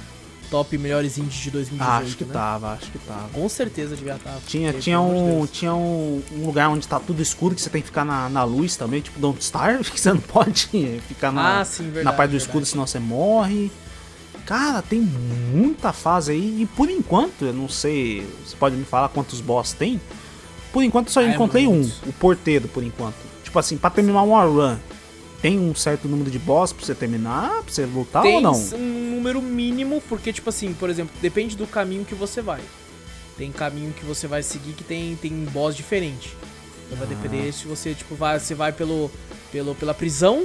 top 0.51 0.77
melhores 0.77 1.17
indies 1.17 1.33
de 1.41 1.51
2018, 1.51 2.05
acho 2.05 2.17
que 2.19 2.25
né? 2.27 2.33
tava, 2.35 2.73
acho 2.75 2.91
que 2.91 2.99
tava. 2.99 3.27
Com 3.31 3.49
certeza 3.49 3.97
devia 3.97 4.17
estar. 4.17 4.39
Tinha, 4.47 4.69
porque, 4.71 4.83
tinha, 4.83 4.99
de 4.99 5.03
um, 5.03 5.47
tinha 5.47 5.75
um, 5.75 6.23
um 6.31 6.45
lugar 6.45 6.69
onde 6.69 6.87
tá 6.87 7.01
tudo 7.01 7.23
escuro 7.23 7.55
que 7.55 7.63
você 7.63 7.71
tem 7.71 7.81
que 7.81 7.87
ficar 7.87 8.05
na, 8.05 8.29
na 8.29 8.45
luz 8.45 8.77
também, 8.77 9.01
tipo 9.01 9.19
Don't 9.19 9.41
Starve, 9.43 9.83
que 9.91 9.99
você 9.99 10.13
não 10.13 10.21
pode 10.21 10.67
ficar 11.09 11.33
na, 11.33 11.61
Ah, 11.61 11.65
sim, 11.65 11.85
verdade. 11.85 12.05
na 12.05 12.13
parte 12.13 12.29
do 12.29 12.33
verdade. 12.33 12.49
escuro, 12.51 12.67
senão 12.67 12.87
você 12.87 12.99
morre. 12.99 13.73
Cara, 14.53 14.83
tem 14.83 15.01
muita 15.01 15.95
fase 15.95 16.33
aí 16.33 16.61
e 16.61 16.67
por 16.67 16.91
enquanto, 16.91 17.47
eu 17.47 17.55
não 17.55 17.71
sei, 17.71 18.27
você 18.45 18.55
pode 18.55 18.77
me 18.77 18.85
falar 18.85 19.09
quantos 19.09 19.41
boss 19.41 19.73
tem? 19.73 19.99
Por 20.71 20.83
enquanto 20.85 21.11
só 21.11 21.21
Ah, 21.21 21.25
é 21.25 21.29
encontrei 21.35 21.67
um, 21.67 21.77
muito. 21.77 22.07
o 22.07 22.13
porteiro 22.13 22.69
por 22.69 22.83
enquanto. 22.85 23.15
Tipo 23.43 23.59
assim, 23.59 23.79
pra 23.79 23.89
terminar 23.89 24.21
uma 24.21 24.45
run, 24.45 24.77
tem 25.41 25.59
um 25.59 25.75
certo 25.75 26.07
número 26.07 26.31
de 26.31 26.39
boss 26.39 26.71
pra 26.71 26.85
você 26.85 26.95
terminar, 26.95 27.49
pra 27.63 27.73
você 27.73 27.87
lutar 27.87 28.21
Tem 28.25 28.35
ou 28.35 28.41
não? 28.43 28.53
um 28.75 29.15
número 29.15 29.41
mínimo, 29.41 30.03
porque, 30.07 30.35
tipo 30.35 30.51
assim, 30.51 30.75
por 30.75 30.91
exemplo, 30.91 31.15
depende 31.23 31.57
do 31.57 31.67
caminho 31.67 32.05
que 32.05 32.15
você 32.15 32.43
vai. 32.43 32.61
Tem 33.39 33.51
caminho 33.51 33.95
que 33.95 34.05
você 34.05 34.27
vai 34.27 34.43
seguir 34.43 34.75
que 34.75 34.85
tem, 34.85 35.17
tem 35.17 35.33
boss 35.47 35.75
diferente. 35.75 36.37
Então 36.85 36.99
vai 36.99 37.07
Ah. 37.07 37.15
depender 37.15 37.51
se 37.53 37.67
você, 37.67 37.95
tipo, 37.95 38.15
vai, 38.15 38.39
você 38.39 38.55
vai 38.55 38.71
pelo, 38.71 39.11
pelo, 39.51 39.75
pela 39.75 39.95
prisão 39.95 40.45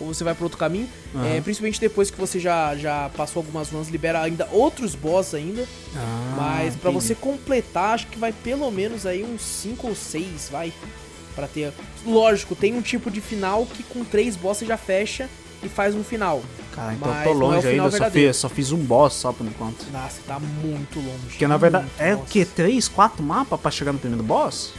ou 0.00 0.12
você 0.12 0.24
vai 0.24 0.34
por 0.34 0.44
outro 0.44 0.58
caminho. 0.58 0.88
Aham. 1.14 1.26
É, 1.26 1.40
principalmente 1.40 1.80
depois 1.80 2.10
que 2.10 2.18
você 2.18 2.38
já, 2.38 2.74
já 2.76 3.10
passou 3.16 3.40
algumas 3.40 3.70
runs, 3.70 3.88
libera 3.88 4.20
ainda 4.22 4.48
outros 4.52 4.94
boss 4.94 5.34
ainda. 5.34 5.66
Ah, 5.94 6.34
Mas 6.36 6.76
pra 6.76 6.90
entendi. 6.90 7.06
você 7.06 7.14
completar, 7.14 7.94
acho 7.94 8.06
que 8.08 8.18
vai 8.18 8.32
pelo 8.32 8.70
menos 8.70 9.06
aí 9.06 9.24
uns 9.24 9.42
5 9.42 9.88
ou 9.88 9.94
6, 9.94 10.48
vai. 10.50 10.72
Pra 11.34 11.46
ter. 11.46 11.72
Lógico, 12.06 12.54
tem 12.54 12.74
um 12.74 12.80
tipo 12.80 13.10
de 13.10 13.20
final 13.20 13.66
que 13.66 13.82
com 13.82 14.02
três 14.04 14.36
boss 14.36 14.58
você 14.58 14.66
já 14.66 14.78
fecha 14.78 15.28
e 15.62 15.68
faz 15.68 15.94
um 15.94 16.02
final. 16.02 16.42
Cara, 16.74 16.94
então 16.94 17.08
mas 17.08 17.18
eu 17.18 17.24
tô 17.24 17.30
é 17.30 17.34
longe 17.34 17.68
final 17.68 17.86
ainda, 17.86 17.98
só 17.98 18.10
fiz, 18.10 18.36
só 18.36 18.48
fiz 18.48 18.72
um 18.72 18.78
boss 18.78 19.12
só 19.14 19.32
por 19.32 19.46
enquanto. 19.46 19.84
Nossa, 19.92 20.20
tá 20.26 20.38
muito 20.38 20.98
longe. 20.98 21.26
Porque 21.28 21.46
na 21.46 21.56
verdade 21.56 21.86
é 21.98 22.14
o 22.14 22.20
que? 22.20 22.44
3, 22.44 22.88
4 22.88 23.22
mapas 23.22 23.60
pra 23.60 23.70
chegar 23.70 23.92
no 23.92 23.98
primeiro 23.98 24.22
boss? 24.24 24.72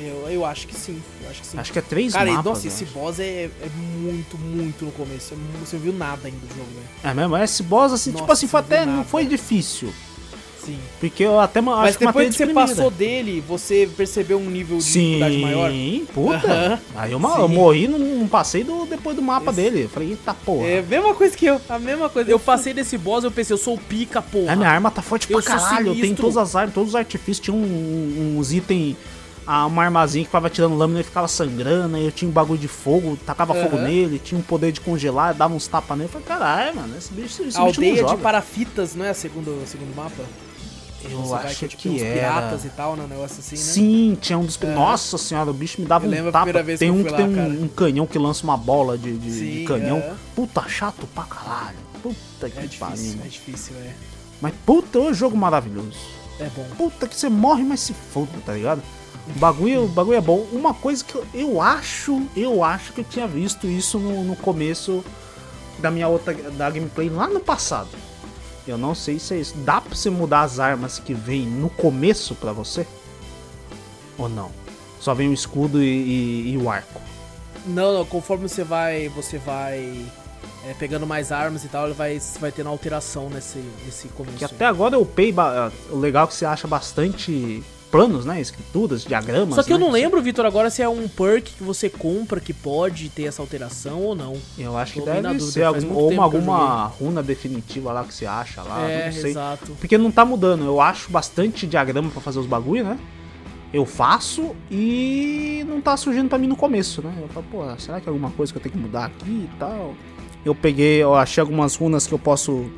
Eu, 0.00 0.28
eu 0.28 0.44
acho 0.44 0.66
que 0.66 0.74
sim, 0.74 1.00
eu 1.22 1.30
acho 1.30 1.40
que 1.40 1.46
sim. 1.46 1.58
Acho 1.58 1.72
que 1.72 1.78
é 1.78 1.82
3 1.82 2.12
Cara, 2.12 2.30
mapas. 2.30 2.44
nossa, 2.44 2.66
eu 2.66 2.68
esse 2.72 2.84
boss 2.86 3.20
é, 3.20 3.44
é 3.44 3.68
muito, 3.98 4.36
muito 4.36 4.84
no 4.86 4.90
começo. 4.92 5.34
É 5.34 5.36
Você 5.64 5.76
não 5.76 5.82
viu 5.82 5.92
nada 5.92 6.26
ainda 6.26 6.38
do 6.38 6.48
jogo, 6.48 6.68
velho. 6.74 6.86
É 7.04 7.14
mesmo? 7.14 7.36
Esse 7.36 7.62
boss, 7.62 7.92
assim, 7.92 8.10
tipo 8.10 8.22
Nossa, 8.22 8.32
assim, 8.32 8.48
foi 8.48 8.60
não 8.60 8.66
até. 8.66 8.86
Não 8.86 9.04
foi 9.04 9.24
difícil. 9.24 9.92
Sim. 10.64 10.78
Porque 10.98 11.22
eu 11.22 11.38
até 11.38 11.60
ma- 11.60 11.76
Mas 11.76 11.90
acho 11.90 11.98
que 11.98 12.06
depois 12.06 12.24
que 12.24 12.30
de 12.32 12.36
você 12.38 12.44
primeira. 12.46 12.68
passou 12.70 12.90
dele, 12.90 13.44
você 13.46 13.86
percebeu 13.96 14.38
um 14.38 14.48
nível 14.48 14.78
de 14.78 14.84
dificuldade 14.84 15.36
maior? 15.36 15.70
Sim, 15.70 16.06
puta. 16.14 16.36
Aham. 16.38 16.78
Aí 16.96 17.12
eu, 17.12 17.18
ma- 17.20 17.38
eu 17.38 17.48
Sim. 17.48 17.54
morri 17.54 17.86
num, 17.86 17.98
num 18.20 18.26
passeio 18.26 18.64
do, 18.64 18.86
depois 18.86 19.14
do 19.14 19.20
mapa 19.20 19.50
Esse- 19.52 19.60
dele. 19.60 19.82
Eu 19.84 19.88
falei, 19.90 20.10
eita 20.12 20.32
porra. 20.32 20.66
É 20.66 20.78
a 20.78 20.82
mesma 20.82 21.14
coisa 21.14 21.36
que 21.36 21.44
eu, 21.44 21.60
a 21.68 21.78
mesma 21.78 22.08
coisa. 22.08 22.30
Eu 22.30 22.40
passei 22.40 22.72
desse 22.72 22.96
boss, 22.96 23.22
eu 23.24 23.30
pensei, 23.30 23.52
eu 23.52 23.58
sou 23.58 23.74
o 23.74 23.78
pica, 23.78 24.22
porra. 24.22 24.52
É, 24.52 24.56
minha 24.56 24.70
arma 24.70 24.90
tá 24.90 25.02
forte 25.02 25.30
Eu 25.30 25.40
pra 25.42 25.46
caralho. 25.58 25.88
Eu 25.88 25.92
tenho 25.92 25.96
sinistro. 26.06 26.22
todas 26.24 26.36
as 26.38 26.56
armas, 26.56 26.74
todos 26.74 26.88
os 26.90 26.96
artifícios. 26.96 27.40
Tinha 27.44 27.54
um- 27.54 27.60
um- 27.62 28.38
uns 28.38 28.50
itens. 28.50 28.96
Uma 29.46 29.84
armazinha 29.84 30.24
que 30.24 30.28
ficava 30.28 30.48
tirando 30.48 30.74
lâmina 30.76 31.00
e 31.00 31.04
ficava 31.04 31.28
sangrando. 31.28 31.96
Aí 31.96 32.04
eu 32.06 32.12
tinha 32.12 32.28
um 32.28 32.32
bagulho 32.32 32.58
de 32.58 32.68
fogo, 32.68 33.16
tacava 33.26 33.54
fogo 33.54 33.76
Aham. 33.76 33.84
nele. 33.84 34.18
Tinha 34.18 34.38
um 34.38 34.42
poder 34.42 34.72
de 34.72 34.80
congelar, 34.80 35.34
dava 35.34 35.54
uns 35.54 35.66
tapas 35.66 35.96
nele. 35.98 36.08
Eu 36.08 36.12
falei, 36.12 36.26
caralho, 36.26 36.76
mano, 36.76 36.96
esse 36.96 37.12
bicho, 37.12 37.42
esse 37.42 37.42
A 37.42 37.44
bicho 37.44 37.58
não 37.60 37.66
aldeia 37.66 37.94
de 37.94 38.00
joga. 38.10 38.22
parafitas, 38.22 38.94
não 38.94 39.04
é 39.04 39.12
segundo, 39.12 39.62
segundo 39.66 39.94
mapa? 39.94 40.22
Eu 41.06 41.20
Você 41.20 41.34
acho 41.34 41.58
que, 41.58 41.68
tipo, 41.68 41.82
que 41.82 41.88
tem 41.90 41.96
uns 41.98 42.02
era. 42.02 42.32
piratas 42.32 42.64
e 42.64 42.68
tal, 42.70 42.96
né? 42.96 43.04
Um 43.04 43.08
negócio 43.08 43.38
assim, 43.40 43.56
né? 43.56 43.60
Sim, 43.62 44.18
tinha 44.18 44.38
um 44.38 44.44
dos. 44.46 44.58
É. 44.62 44.74
Nossa 44.74 45.18
senhora, 45.18 45.50
o 45.50 45.52
bicho 45.52 45.78
me 45.78 45.86
dava 45.86 46.06
Eu 46.06 46.28
um 46.28 46.32
tapa. 46.32 46.62
vez 46.62 46.80
tem 46.80 46.90
que 46.90 46.98
um 46.98 47.04
que 47.04 47.10
lá, 47.10 47.16
tem 47.18 47.26
um, 47.26 47.64
um 47.64 47.68
canhão 47.68 48.06
que 48.06 48.18
lança 48.18 48.42
uma 48.44 48.56
bola 48.56 48.96
de, 48.96 49.12
de- 49.12 49.18
de 49.18 49.58
Sim, 49.58 49.64
canhão. 49.66 49.98
é. 49.98 50.14
Puta, 50.34 50.66
chato 50.66 51.06
pra 51.14 51.24
caralho. 51.24 51.76
Puta 52.02 52.48
que 52.48 52.58
É 52.58 52.66
pariu. 52.78 52.96
difícil, 52.96 53.20
é 53.22 53.28
difícil, 53.28 53.74
é. 53.84 53.92
Mas 54.40 54.54
puta, 54.64 54.98
é 54.98 55.02
um 55.02 55.12
jogo 55.12 55.36
maravilhoso. 55.36 55.92
É 56.40 56.48
bom. 56.56 56.64
Puta 56.78 57.06
que 57.06 57.14
você 57.14 57.28
morre, 57.28 57.64
mas 57.64 57.80
se 57.80 57.92
foda, 57.92 58.30
tá 58.46 58.54
ligado? 58.54 58.82
O 59.26 59.38
bagulho, 59.38 59.84
o 59.84 59.88
bagulho 59.88 60.16
é 60.18 60.20
bom. 60.20 60.46
Uma 60.52 60.74
coisa 60.74 61.02
que 61.04 61.14
eu, 61.14 61.24
eu 61.32 61.60
acho, 61.62 62.22
eu 62.36 62.62
acho 62.62 62.92
que 62.92 63.00
eu 63.00 63.04
tinha 63.04 63.26
visto 63.26 63.66
isso 63.66 63.98
no, 63.98 64.22
no 64.22 64.36
começo 64.36 65.02
da 65.78 65.90
minha 65.90 66.08
outra 66.08 66.34
da 66.34 66.70
gameplay 66.70 67.08
lá 67.08 67.26
no 67.26 67.40
passado. 67.40 67.88
Eu 68.66 68.76
não 68.78 68.94
sei 68.94 69.18
se 69.18 69.34
é 69.34 69.38
isso. 69.38 69.54
Dá 69.58 69.80
pra 69.80 69.94
você 69.94 70.10
mudar 70.10 70.42
as 70.42 70.58
armas 70.58 70.98
que 70.98 71.14
vem 71.14 71.46
no 71.46 71.68
começo 71.70 72.34
pra 72.34 72.52
você? 72.52 72.86
Ou 74.18 74.28
não? 74.28 74.50
Só 75.00 75.12
vem 75.14 75.28
o 75.28 75.34
escudo 75.34 75.82
e, 75.82 75.86
e- 75.86 76.52
e 76.52 76.56
o 76.58 76.70
arco. 76.70 77.00
Não, 77.66 77.92
não, 77.94 78.04
conforme 78.04 78.48
você 78.48 78.62
vai. 78.64 79.08
Você 79.10 79.38
vai. 79.38 80.04
é, 80.66 80.74
pegando 80.78 81.06
mais 81.06 81.32
armas 81.32 81.64
e 81.64 81.68
tal, 81.68 81.84
ele 81.86 81.94
vai, 81.94 82.18
vai 82.40 82.52
tendo 82.52 82.68
alteração 82.68 83.28
nesse, 83.30 83.58
nesse 83.84 84.08
começo. 84.08 84.36
Que 84.38 84.44
até 84.44 84.64
agora 84.66 84.94
eu 84.96 85.02
upei. 85.02 85.32
ba- 85.32 85.70
O 85.90 85.98
legal 85.98 86.24
é 86.24 86.26
que 86.26 86.34
você 86.34 86.44
acha 86.46 86.66
bastante 86.68 87.62
planos, 87.94 88.24
né? 88.24 88.40
Escrituras, 88.40 89.04
diagramas. 89.04 89.54
Só 89.54 89.62
que 89.62 89.72
eu 89.72 89.78
né? 89.78 89.84
não 89.84 89.92
lembro, 89.92 90.20
Vitor, 90.20 90.44
agora 90.44 90.68
se 90.68 90.82
é 90.82 90.88
um 90.88 91.06
perk 91.06 91.52
que 91.54 91.62
você 91.62 91.88
compra 91.88 92.40
que 92.40 92.52
pode 92.52 93.08
ter 93.08 93.22
essa 93.22 93.40
alteração 93.40 94.02
ou 94.02 94.16
não. 94.16 94.36
Eu 94.58 94.76
acho 94.76 94.94
que 94.94 95.00
deve 95.00 95.22
dúvida, 95.22 95.44
ser 95.44 95.62
algum, 95.62 95.94
ou 95.94 96.10
uma, 96.10 96.16
eu 96.16 96.22
alguma 96.22 96.86
runa 96.86 97.22
definitiva 97.22 97.92
lá 97.92 98.02
que 98.02 98.12
você 98.12 98.26
acha 98.26 98.62
lá, 98.62 98.90
é, 98.90 99.06
não 99.06 99.12
sei. 99.12 99.30
exato. 99.30 99.76
Porque 99.78 99.96
não 99.96 100.10
tá 100.10 100.24
mudando, 100.24 100.64
eu 100.64 100.80
acho 100.80 101.08
bastante 101.08 101.68
diagrama 101.68 102.10
pra 102.10 102.20
fazer 102.20 102.40
os 102.40 102.46
bagulho, 102.46 102.82
né? 102.82 102.98
Eu 103.72 103.86
faço 103.86 104.56
e 104.68 105.64
não 105.68 105.80
tá 105.80 105.96
surgindo 105.96 106.28
pra 106.28 106.36
mim 106.36 106.48
no 106.48 106.56
começo, 106.56 107.00
né? 107.00 107.14
Eu 107.20 107.28
falo, 107.28 107.46
pô, 107.48 107.62
será 107.78 108.00
que 108.00 108.08
é 108.08 108.10
alguma 108.10 108.30
coisa 108.32 108.52
que 108.52 108.58
eu 108.58 108.62
tenho 108.62 108.74
que 108.74 108.80
mudar 108.80 109.04
aqui 109.04 109.30
e 109.30 109.50
tal? 109.56 109.94
Eu 110.44 110.54
peguei, 110.54 111.00
eu 111.00 111.14
achei 111.14 111.40
algumas 111.40 111.76
runas 111.76 112.08
que 112.08 112.12
eu 112.12 112.18
posso 112.18 112.68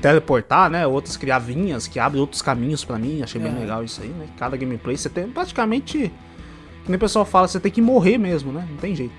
teleportar, 0.00 0.70
né? 0.70 0.86
Outras 0.86 1.16
criar 1.16 1.38
vinhas 1.38 1.86
que 1.86 1.98
abrem 1.98 2.20
outros 2.20 2.42
caminhos 2.42 2.84
pra 2.84 2.98
mim. 2.98 3.22
Achei 3.22 3.40
bem 3.40 3.52
É. 3.54 3.58
legal 3.58 3.82
isso 3.84 4.00
aí, 4.02 4.08
né? 4.08 4.26
Cada 4.36 4.56
gameplay 4.56 4.96
você 4.96 5.08
tem 5.08 5.28
praticamente. 5.28 5.98
Que 6.84 6.88
nem 6.90 6.96
o 6.96 6.98
pessoal 7.00 7.24
fala, 7.24 7.46
você 7.48 7.60
tem 7.60 7.70
que 7.70 7.82
morrer 7.82 8.16
mesmo, 8.18 8.52
né? 8.52 8.66
Não 8.70 8.76
tem 8.78 8.94
jeito. 8.94 9.14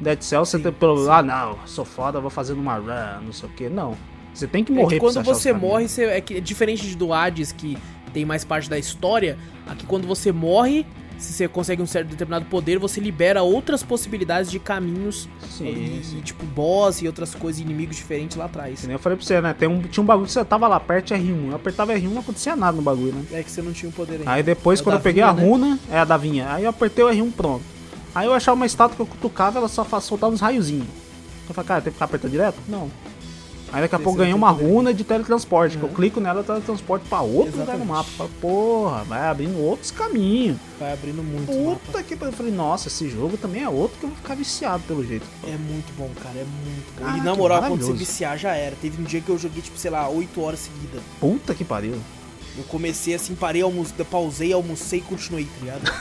Dead 0.00 0.20
Cell, 0.22 0.44
você 0.44 0.56
Sim, 0.56 0.64
tem 0.64 0.72
pelo. 0.72 1.04
sim. 1.04 1.10
Ah, 1.10 1.22
não, 1.22 1.58
sou 1.66 1.84
foda, 1.84 2.20
vou 2.20 2.30
fazendo 2.30 2.60
uma 2.60 2.74
run, 2.76 3.24
não 3.26 3.32
sei 3.32 3.48
o 3.48 3.52
que. 3.52 3.68
Não. 3.68 3.96
Você 4.34 4.46
tem 4.46 4.64
que 4.64 4.72
É 4.72 4.74
morrer 4.74 4.96
que 4.96 5.00
pra 5.00 5.12
quando 5.12 5.24
você 5.24 5.52
morre, 5.52 5.88
você, 5.88 6.04
é 6.04 6.20
que 6.20 6.38
é 6.38 6.40
diferente 6.40 6.86
de 6.86 6.96
do 6.96 7.12
Hades, 7.12 7.52
que 7.52 7.78
tem 8.12 8.24
mais 8.24 8.44
parte 8.44 8.68
da 8.68 8.78
história, 8.78 9.38
aqui 9.66 9.86
quando 9.86 10.06
você 10.08 10.32
morre, 10.32 10.86
se 11.22 11.32
você 11.32 11.48
consegue 11.48 11.80
um 11.82 11.86
certo 11.86 12.08
determinado 12.08 12.44
poder, 12.46 12.78
você 12.78 13.00
libera 13.00 13.42
outras 13.42 13.82
possibilidades 13.82 14.50
de 14.50 14.58
caminhos 14.58 15.28
Sim, 15.48 15.68
e, 15.68 16.04
sim. 16.04 16.18
e, 16.18 16.22
tipo 16.22 16.44
boss 16.46 17.00
e 17.02 17.06
outras 17.06 17.34
coisas, 17.34 17.60
inimigos 17.60 17.96
diferentes 17.96 18.36
lá 18.36 18.46
atrás. 18.46 18.80
Que 18.80 18.86
nem 18.86 18.94
eu 18.94 18.98
falei 18.98 19.16
pra 19.16 19.26
você, 19.26 19.40
né? 19.40 19.54
Tem 19.54 19.68
um, 19.68 19.80
tinha 19.82 20.02
um 20.02 20.06
bagulho 20.06 20.26
que 20.26 20.32
você 20.32 20.44
tava 20.44 20.66
lá 20.68 20.78
perto, 20.80 21.14
R1. 21.14 21.48
Eu 21.50 21.56
apertava 21.56 21.94
R1 21.94 22.08
não 22.10 22.20
acontecia 22.20 22.56
nada 22.56 22.76
no 22.76 22.82
bagulho, 22.82 23.12
né? 23.12 23.24
É 23.32 23.42
que 23.42 23.50
você 23.50 23.62
não 23.62 23.72
tinha 23.72 23.88
o 23.88 23.92
poder 23.92 24.18
ainda. 24.18 24.30
Aí 24.30 24.42
depois, 24.42 24.80
É 24.80 24.82
quando 24.82 24.96
eu 24.96 25.00
peguei 25.00 25.22
vinha, 25.22 25.32
a 25.32 25.34
né? 25.34 25.44
runa, 25.44 25.78
é 25.90 25.98
a 25.98 26.04
da 26.04 26.16
vinha. 26.16 26.52
Aí 26.52 26.64
eu 26.64 26.70
apertei 26.70 27.04
o 27.04 27.08
R1 27.08 27.32
pronto. 27.32 27.62
Aí 28.14 28.26
eu 28.26 28.34
achava 28.34 28.54
uma 28.56 28.66
estátua 28.66 28.94
que 28.96 29.02
eu 29.02 29.06
cutucava, 29.06 29.58
ela 29.58 29.68
só 29.68 29.84
soltava 30.00 30.32
uns 30.34 30.40
raiozinhos. 30.40 30.86
Eu 31.48 31.54
falei, 31.54 31.68
cara, 31.68 31.80
tem 31.80 31.90
que 31.90 31.94
ficar 31.96 32.04
apertando 32.04 32.30
direto? 32.30 32.58
Não. 32.68 32.90
Aí 33.72 33.80
daqui 33.80 33.94
a 33.94 33.98
pouco 33.98 34.18
ganhei 34.18 34.34
uma 34.34 34.50
runa 34.50 34.92
de 34.92 35.02
teletransporte, 35.02 35.78
que 35.78 35.82
eu 35.82 35.88
Uhum. 35.88 35.94
clico 35.94 36.20
nela 36.20 36.42
e 36.42 36.44
teletransporte 36.44 37.06
pra 37.08 37.20
outro 37.22 37.58
lugar 37.58 37.78
no 37.78 37.84
Exatamente. 37.84 37.88
mapa. 37.88 38.10
Falo, 38.18 38.30
porra, 38.40 39.04
vai 39.04 39.26
abrindo 39.28 39.58
outros 39.58 39.90
caminhos. 39.90 40.58
Vai 40.78 40.92
abrindo 40.92 41.22
muito. 41.22 41.46
Puta 41.50 42.02
que 42.02 42.14
pariu. 42.14 42.32
Eu 42.32 42.36
falei, 42.36 42.52
nossa, 42.52 42.88
esse 42.88 43.08
jogo 43.08 43.36
também 43.38 43.62
é 43.62 43.68
outro 43.68 43.98
que 43.98 44.04
eu 44.04 44.10
vou 44.10 44.16
ficar 44.18 44.34
viciado 44.34 44.82
pelo 44.86 45.04
jeito. 45.04 45.26
É 45.44 45.56
muito 45.56 45.92
bom, 45.96 46.10
cara, 46.22 46.38
é 46.38 46.44
muito 46.44 46.98
bom. 46.98 47.04
Ah, 47.06 47.16
e 47.16 47.20
na 47.22 47.34
moral, 47.34 47.62
quando 47.62 47.80
você 47.82 47.92
viciar, 47.94 48.36
já 48.38 48.54
era. 48.54 48.76
Teve 48.76 49.00
um 49.00 49.04
dia 49.04 49.20
que 49.20 49.30
eu 49.30 49.38
joguei, 49.38 49.62
tipo, 49.62 49.78
sei 49.78 49.90
lá, 49.90 50.08
8 50.08 50.40
horas 50.40 50.60
seguidas. 50.60 51.00
Puta 51.18 51.54
que 51.54 51.64
pariu. 51.64 51.94
Eu 52.58 52.64
comecei 52.64 53.14
assim, 53.14 53.34
parei, 53.34 53.62
almoce... 53.62 53.94
pausei, 54.10 54.52
almocei 54.52 54.98
e 54.98 55.02
continuei, 55.02 55.44
tá 55.46 55.60
ligado? 55.64 55.92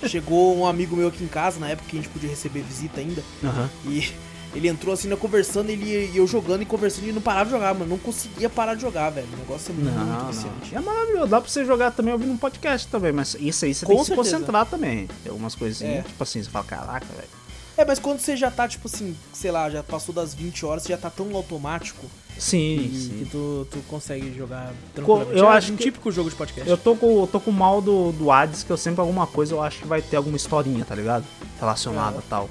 Chegou 0.08 0.56
um 0.56 0.66
amigo 0.66 0.96
meu 0.96 1.08
aqui 1.08 1.22
em 1.22 1.28
casa, 1.28 1.60
na 1.60 1.68
época 1.68 1.88
que 1.90 1.98
a 1.98 2.00
gente 2.00 2.08
podia 2.10 2.30
receber 2.30 2.62
visita 2.62 3.00
ainda, 3.00 3.22
Aham. 3.44 3.68
e 3.86 4.10
ele 4.54 4.68
entrou 4.68 4.92
assim, 4.92 5.08
na 5.08 5.16
conversando, 5.16 5.70
ele, 5.70 6.10
e 6.12 6.16
eu 6.16 6.26
jogando 6.26 6.62
e 6.62 6.66
conversando, 6.66 7.04
e 7.04 7.06
ele 7.06 7.12
não 7.14 7.22
parava 7.22 7.46
de 7.46 7.50
jogar, 7.52 7.74
mano. 7.74 7.86
Não 7.90 7.98
conseguia 7.98 8.50
parar 8.50 8.74
de 8.74 8.82
jogar, 8.82 9.10
velho. 9.10 9.26
O 9.32 9.36
negócio 9.36 9.72
é 9.72 9.74
muito 9.74 9.94
Não, 9.94 10.26
viciante. 10.26 10.72
não. 10.74 10.78
É 10.80 10.84
maravilhoso. 10.84 11.26
Dá 11.28 11.40
pra 11.40 11.50
você 11.50 11.64
jogar 11.64 11.90
também 11.92 12.12
ouvindo 12.12 12.32
um 12.32 12.36
podcast 12.36 12.86
também, 12.88 13.12
mas 13.12 13.34
isso 13.40 13.64
aí 13.64 13.74
você 13.74 13.84
Com 13.86 13.92
tem 13.92 13.98
que 14.00 14.04
se 14.04 14.14
certeza. 14.14 14.36
concentrar 14.36 14.66
também. 14.66 15.06
Tem 15.22 15.30
algumas 15.30 15.54
coisinhas, 15.54 16.00
É. 16.00 16.02
tipo 16.02 16.22
assim, 16.22 16.42
você 16.42 16.50
fala, 16.50 16.64
caraca, 16.64 17.06
velho. 17.14 17.28
É, 17.74 17.86
mas 17.86 17.98
quando 17.98 18.18
você 18.20 18.36
já 18.36 18.50
tá, 18.50 18.68
tipo 18.68 18.86
assim, 18.86 19.16
sei 19.32 19.50
lá, 19.50 19.70
já 19.70 19.82
passou 19.82 20.14
das 20.14 20.34
20 20.34 20.64
horas, 20.66 20.82
você 20.82 20.90
já 20.90 20.98
tá 20.98 21.08
tão 21.08 21.34
automático 21.34 22.04
Sim, 22.38 22.76
que, 22.90 22.98
sim. 22.98 23.08
que 23.20 23.24
tu, 23.30 23.66
tu 23.70 23.78
consegue 23.88 24.30
jogar 24.36 24.72
tranquilamente. 24.94 25.38
eu 25.38 25.46
é 25.50 25.56
acho 25.56 25.72
um 25.72 25.76
que- 25.76 25.84
típico 25.84 26.12
jogo 26.12 26.28
de 26.28 26.36
podcast. 26.36 26.68
Eu 26.68 26.76
tô 26.76 26.94
com, 26.94 27.20
eu 27.22 27.26
tô 27.26 27.40
com 27.40 27.50
o 27.50 27.54
mal 27.54 27.80
do, 27.80 28.12
do 28.12 28.30
Hades, 28.30 28.62
que 28.62 28.70
eu 28.70 28.76
sempre 28.76 29.00
alguma 29.00 29.26
coisa 29.26 29.54
eu 29.54 29.62
acho 29.62 29.78
que 29.80 29.86
vai 29.86 30.02
ter 30.02 30.16
alguma 30.16 30.36
historinha, 30.36 30.84
tá 30.84 30.94
ligado? 30.94 31.24
Relacionada 31.58 32.18
É. 32.18 32.22
tal. 32.28 32.50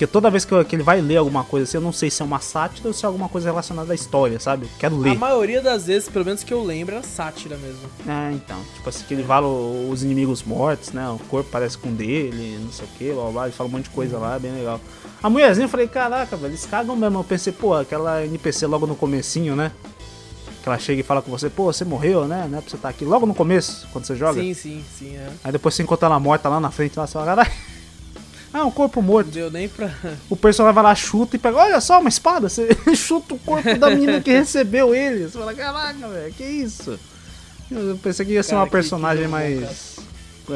Porque 0.00 0.10
toda 0.10 0.30
vez 0.30 0.46
que, 0.46 0.52
eu- 0.52 0.64
que 0.64 0.74
ele 0.74 0.82
vai 0.82 0.98
ler 1.02 1.18
alguma 1.18 1.44
coisa 1.44 1.64
assim, 1.64 1.76
eu 1.76 1.80
não 1.82 1.92
sei 1.92 2.08
se 2.10 2.22
é 2.22 2.24
uma 2.24 2.40
sátira 2.40 2.88
ou 2.88 2.94
se 2.94 3.04
é 3.04 3.06
alguma 3.06 3.28
coisa 3.28 3.50
relacionada 3.50 3.92
à 3.92 3.94
história, 3.94 4.40
sabe? 4.40 4.66
Quero 4.78 4.96
A 4.96 4.98
ler. 4.98 5.18
maioria 5.18 5.60
das 5.60 5.84
vezes, 5.88 6.08
pelo 6.08 6.24
menos 6.24 6.42
que 6.42 6.54
eu 6.54 6.64
lembro, 6.64 6.94
era 6.94 7.04
sátira 7.04 7.58
mesmo. 7.58 7.80
É, 8.08 8.32
então. 8.32 8.56
Tipo 8.76 8.88
assim, 8.88 9.04
que 9.04 9.12
ele 9.12 9.22
fala 9.24 9.46
os 9.46 10.02
inimigos 10.02 10.42
mortos, 10.42 10.92
né? 10.92 11.06
O 11.10 11.18
corpo 11.28 11.50
parece 11.52 11.76
com 11.76 11.90
o 11.90 11.92
dele, 11.92 12.58
não 12.64 12.72
sei 12.72 12.86
o 12.86 12.88
que, 12.96 13.12
blá 13.12 13.30
blá. 13.30 13.44
Ele 13.44 13.52
fala 13.52 13.68
um 13.68 13.72
monte 13.72 13.84
de 13.84 13.90
coisa 13.90 14.16
lá, 14.16 14.36
é 14.36 14.38
bem 14.38 14.52
legal. 14.52 14.80
A 15.22 15.28
mulherzinha, 15.28 15.66
eu 15.66 15.68
falei, 15.68 15.86
caraca, 15.86 16.34
velho, 16.34 16.48
eles 16.52 16.64
cagam 16.64 16.96
mesmo. 16.96 17.18
Eu 17.18 17.24
pensei, 17.24 17.52
pô, 17.52 17.74
aquela 17.74 18.24
NPC 18.24 18.66
logo 18.66 18.86
no 18.86 18.96
comecinho, 18.96 19.54
né? 19.54 19.70
Que 20.62 20.68
ela 20.70 20.78
chega 20.78 21.00
e 21.02 21.04
fala 21.04 21.20
com 21.20 21.30
você, 21.30 21.50
pô, 21.50 21.64
você 21.64 21.84
morreu, 21.84 22.26
né? 22.26 22.48
Não 22.50 22.56
é 22.56 22.60
pra 22.62 22.70
você 22.70 22.76
estar 22.76 22.88
aqui. 22.88 23.04
Logo 23.04 23.26
no 23.26 23.34
começo, 23.34 23.86
quando 23.92 24.06
você 24.06 24.16
joga. 24.16 24.40
Sim, 24.40 24.54
sim, 24.54 24.82
sim. 24.98 25.14
É. 25.18 25.28
Aí 25.44 25.52
depois 25.52 25.74
você 25.74 25.82
encontra 25.82 26.06
ela 26.06 26.18
morta 26.18 26.48
lá 26.48 26.58
na 26.58 26.70
frente, 26.70 26.98
lá 26.98 27.06
você 27.06 27.12
fala, 27.12 27.26
caralho. 27.26 27.52
Ah, 28.52 28.64
um 28.64 28.70
corpo 28.70 29.00
morto. 29.00 29.26
Não 29.26 29.32
deu 29.34 29.50
nem 29.50 29.68
pra. 29.68 29.92
O 30.28 30.34
personagem 30.36 30.74
vai 30.74 30.82
lá, 30.84 30.94
chuta 30.94 31.36
e 31.36 31.38
pega, 31.38 31.56
olha 31.56 31.80
só, 31.80 32.00
uma 32.00 32.08
espada. 32.08 32.48
Você 32.48 32.68
chuta 32.96 33.34
o 33.34 33.38
corpo 33.38 33.78
da 33.78 33.90
menina 33.90 34.20
que 34.20 34.30
recebeu 34.32 34.94
ele. 34.94 35.24
Você 35.28 35.38
fala, 35.38 35.54
caraca, 35.54 36.08
velho, 36.08 36.32
que 36.34 36.44
isso? 36.44 36.98
Eu 37.70 37.96
pensei 38.02 38.26
que 38.26 38.32
ia 38.32 38.42
ser 38.42 38.50
Cara, 38.50 38.60
uma 38.62 38.66
que- 38.66 38.72
personagem 38.72 39.22
que 39.24 39.28
bom, 39.30 39.36
mais 39.36 39.96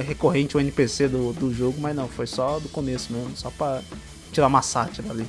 recorrente, 0.05 0.57
o 0.57 0.61
NPC 0.61 1.07
do, 1.07 1.33
do 1.33 1.55
jogo, 1.55 1.81
mas 1.81 1.95
não, 1.95 2.09
foi 2.09 2.27
só 2.27 2.59
do 2.59 2.69
começo 2.69 3.12
mesmo, 3.12 3.31
só 3.37 3.49
pra 3.51 3.81
tirar 4.33 4.49
uma 4.49 4.61
sátira 4.61 5.09
ali. 5.12 5.25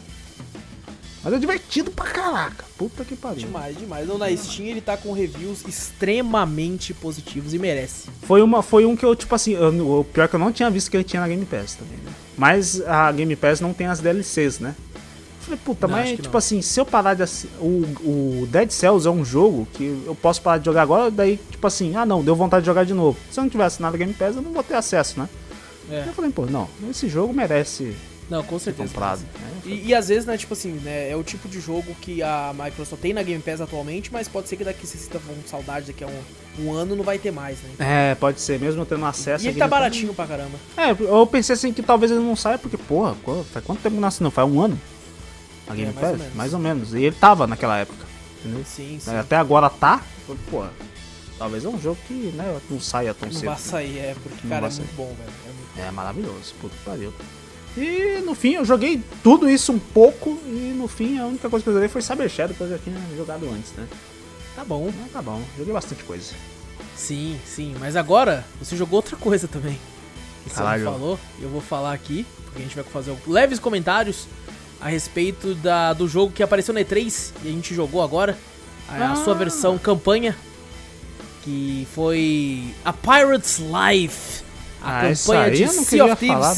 Mas 1.24 1.34
é 1.34 1.38
divertido 1.38 1.92
pra 1.92 2.06
caraca. 2.06 2.66
Puta 2.76 3.06
que 3.06 3.16
pariu. 3.16 3.46
Demais, 3.46 3.78
demais. 3.78 4.08
Não, 4.08 4.18
na 4.18 4.36
Steam 4.36 4.68
ele 4.68 4.82
tá 4.82 4.98
com 4.98 5.12
reviews 5.12 5.64
extremamente 5.68 6.94
positivos 6.96 7.54
e 7.54 7.60
merece. 7.60 8.10
Foi, 8.24 8.42
uma, 8.42 8.64
foi 8.64 8.86
um 8.86 8.96
que 8.96 9.06
eu, 9.06 9.16
tipo 9.16 9.34
assim, 9.36 9.52
eu- 9.54 10.00
o 10.00 10.04
pior 10.04 10.28
que 10.28 10.36
eu 10.36 10.40
não 10.40 10.52
tinha 10.52 10.70
visto 10.72 10.90
que 10.90 10.98
ele 10.98 11.04
tinha 11.04 11.22
na 11.22 11.28
Game 11.28 11.46
Pass 11.46 11.76
também, 11.76 11.98
né? 11.98 12.12
Mas 12.38 12.82
a 12.86 13.12
Game 13.12 13.36
Pass 13.36 13.62
não 13.62 13.74
tem 13.74 13.88
as 13.88 13.99
DLCs, 13.99 14.60
né? 14.60 14.76
Eu 14.98 15.45
Falei, 15.45 15.60
puta, 15.64 15.88
Não, 15.88 15.95
mas 15.95 16.10
tipo 16.12 16.30
não. 16.32 16.38
assim, 16.40 16.62
se 16.62 16.80
eu 16.80 16.86
parar 16.86 17.14
de 17.14 17.22
assi- 17.22 17.48
o, 17.60 17.84
o 18.41 18.48
Dead 18.49 18.72
Cells 18.72 19.07
é 19.07 19.12
um 19.12 19.24
jogo 19.24 19.68
que 19.74 20.02
eu 20.06 20.16
posso 20.16 20.41
parar 20.41 20.57
de 20.57 20.66
jogar 20.66 20.82
agora, 20.82 21.12
daí, 21.12 21.40
tipo 21.52 21.66
assim, 21.68 21.95
ah 21.95 22.03
não, 22.06 22.24
deu 22.24 22.36
vontade 22.36 22.64
de 22.64 22.66
jogar 22.66 22.84
de 22.84 22.95
novo. 22.95 23.16
Se 23.32 23.40
eu 23.40 23.44
não 23.44 23.49
tivesse 23.49 23.76
assinado 23.76 23.95
a 23.95 23.98
Game 23.99 24.14
Pass, 24.14 24.36
eu 24.36 24.41
não 24.41 24.52
vou 24.52 24.64
ter 24.64 24.74
acesso, 24.74 25.20
né? 25.20 25.30
É. 25.91 26.03
Eu 26.07 26.14
falei, 26.14 26.32
pô, 26.32 26.48
não, 26.48 26.68
esse 26.90 27.07
jogo 27.07 27.32
merece 27.32 27.95
Não, 28.30 28.43
com 28.43 28.57
certeza. 28.57 28.88
comprado. 28.89 29.19
né? 29.22 29.52
E, 29.65 29.88
e 29.88 29.93
às 29.93 30.07
vezes, 30.07 30.26
né, 30.26 30.35
tipo 30.38 30.53
assim, 30.53 30.72
né, 30.84 31.10
é 31.11 31.15
o 31.15 31.23
tipo 31.23 31.47
de 31.47 31.60
jogo 31.60 31.95
que 32.02 32.23
a 32.23 32.53
Microsoft 32.57 33.02
tem 33.02 33.14
na 33.14 33.22
Game 33.22 33.41
Pass 33.41 33.61
atualmente, 33.61 34.11
mas 34.11 34.27
pode 34.27 34.47
ser 34.49 34.57
que 34.57 34.64
daqui 34.64 34.85
você 34.88 34.97
sinta 34.97 35.19
com 35.19 35.35
saudade, 35.47 35.88
daqui 35.88 36.03
a 36.03 36.07
um, 36.07 36.22
um 36.65 36.73
ano 36.73 36.95
não 36.95 37.03
vai 37.03 37.19
ter 37.19 37.31
mais, 37.31 37.57
né? 37.61 38.11
É, 38.11 38.15
pode 38.15 38.41
ser, 38.41 38.60
mesmo 38.60 38.81
eu 38.81 38.85
tendo 38.85 39.06
acesso 39.06 39.45
E 39.45 39.49
ele 39.49 39.60
tá 39.60 39.68
baratinho 39.68 40.14
pra 40.14 40.26
caramba. 40.26 40.57
É, 40.76 40.91
eu 40.91 41.27
pensei 41.27 41.53
assim 41.53 41.72
que 41.72 41.84
talvez 41.84 42.11
ele 42.11 42.22
não 42.22 42.35
saia, 42.35 42.57
porque, 42.57 42.77
porra, 42.77 43.15
faz 43.53 43.64
quanto 43.64 43.81
tempo 43.81 43.95
que 43.95 44.02
não 44.02 44.07
assinou? 44.07 44.31
Faz 44.31 44.49
um 44.49 44.60
ano? 44.60 44.80
A 45.68 45.73
Game 45.76 45.89
É, 45.89 45.93
mais 45.93 46.03
ou 46.06 46.11
Pass? 46.11 46.19
menos. 46.19 46.35
Mais 46.35 46.53
ou 46.53 46.60
menos. 46.60 46.93
E 46.93 47.03
ele 47.03 47.15
tava 47.15 47.45
naquela 47.47 47.77
época. 47.77 48.06
Entendeu? 48.39 48.64
Sim, 48.65 48.97
sim. 48.99 49.15
Até 49.15 49.35
agora 49.35 49.69
tá. 49.69 50.02
Pô, 50.49 50.64
talvez 51.38 51.64
é 51.65 51.69
um 51.69 51.80
jogo 51.80 51.97
que 52.07 52.14
né, 52.35 52.60
não 52.69 52.80
saia 52.80 53.14
tão 53.14 53.27
Não 53.30 53.35
cedo. 53.35 53.45
vai 53.45 53.57
sair, 53.60 53.97
é, 53.99 54.15
porque, 54.22 54.38
Não 54.43 54.49
cara, 54.49 54.68
é 54.68 54.69
muito 54.72 54.95
bom, 54.95 55.07
velho. 55.07 55.30
É 55.45 55.47
muito... 55.47 55.88
É 55.88 55.91
maravilhoso, 55.91 56.53
que 56.60 56.69
pariu. 56.84 57.14
E 57.77 58.22
no 58.26 58.34
fim 58.34 58.53
eu 58.53 58.64
joguei 58.65 59.02
tudo 59.22 59.49
isso 59.49 59.72
um 59.73 59.80
pouco 59.80 60.39
e 60.45 60.73
no 60.77 60.88
fim 60.88 61.19
a 61.19 61.26
única 61.26 61.49
coisa 61.49 61.64
que 61.64 61.69
eu 61.69 61.73
joguei 61.73 61.89
foi 61.89 62.02
Cyber 62.02 62.30
Shadow 62.30 62.56
que 62.56 62.61
eu 62.61 62.69
já 62.69 62.77
tinha 62.77 62.95
jogado 63.18 63.49
antes, 63.49 63.72
né? 63.73 63.85
Tá 64.56 64.64
bom. 64.64 64.91
Mas 65.02 65.11
tá 65.11 65.22
bom, 65.22 65.41
joguei 65.57 65.73
bastante 65.73 66.03
coisa. 66.03 66.34
Sim, 66.95 67.38
sim. 67.45 67.76
Mas 67.80 67.95
agora 67.97 68.45
você 68.61 68.77
jogou 68.77 68.97
outra 68.97 69.18
coisa 69.18 69.47
também. 69.47 69.77
Que 70.43 70.49
você 70.49 70.56
Caralho. 70.56 70.85
não 70.85 70.91
falou. 70.93 71.19
Eu 71.41 71.49
vou 71.49 71.60
falar 71.60 71.91
aqui, 71.91 72.26
porque 72.45 72.60
a 72.60 72.61
gente 72.61 72.76
vai 72.76 72.84
fazer 72.85 73.14
leves 73.27 73.60
comentários 73.60 74.27
a 74.80 74.88
respeito 74.88 75.53
da, 75.56 75.91
do 75.91 76.07
jogo 76.07 76.31
que 76.31 76.41
apareceu 76.43 76.73
na 76.73 76.80
E3 76.81 77.31
e 77.43 77.49
a 77.49 77.52
gente 77.52 77.73
jogou 77.76 78.02
agora. 78.02 78.38
A, 78.88 79.11
a 79.11 79.15
sua 79.18 79.34
Ah. 79.34 79.38
versão 79.38 79.77
campanha. 79.77 80.35
Que 81.43 81.85
foi 81.93 82.73
a 82.84 82.93
Pirate's 82.93 83.60
Life. 83.60 84.43
A 84.81 84.99
ah, 84.99 85.02
campanha 85.14 85.52
de 85.52 85.64
eu 85.64 85.73
não 85.73 85.84
Sea 85.84 86.06
of 86.06 86.15
Thieves. 86.15 86.38
falar. 86.38 86.56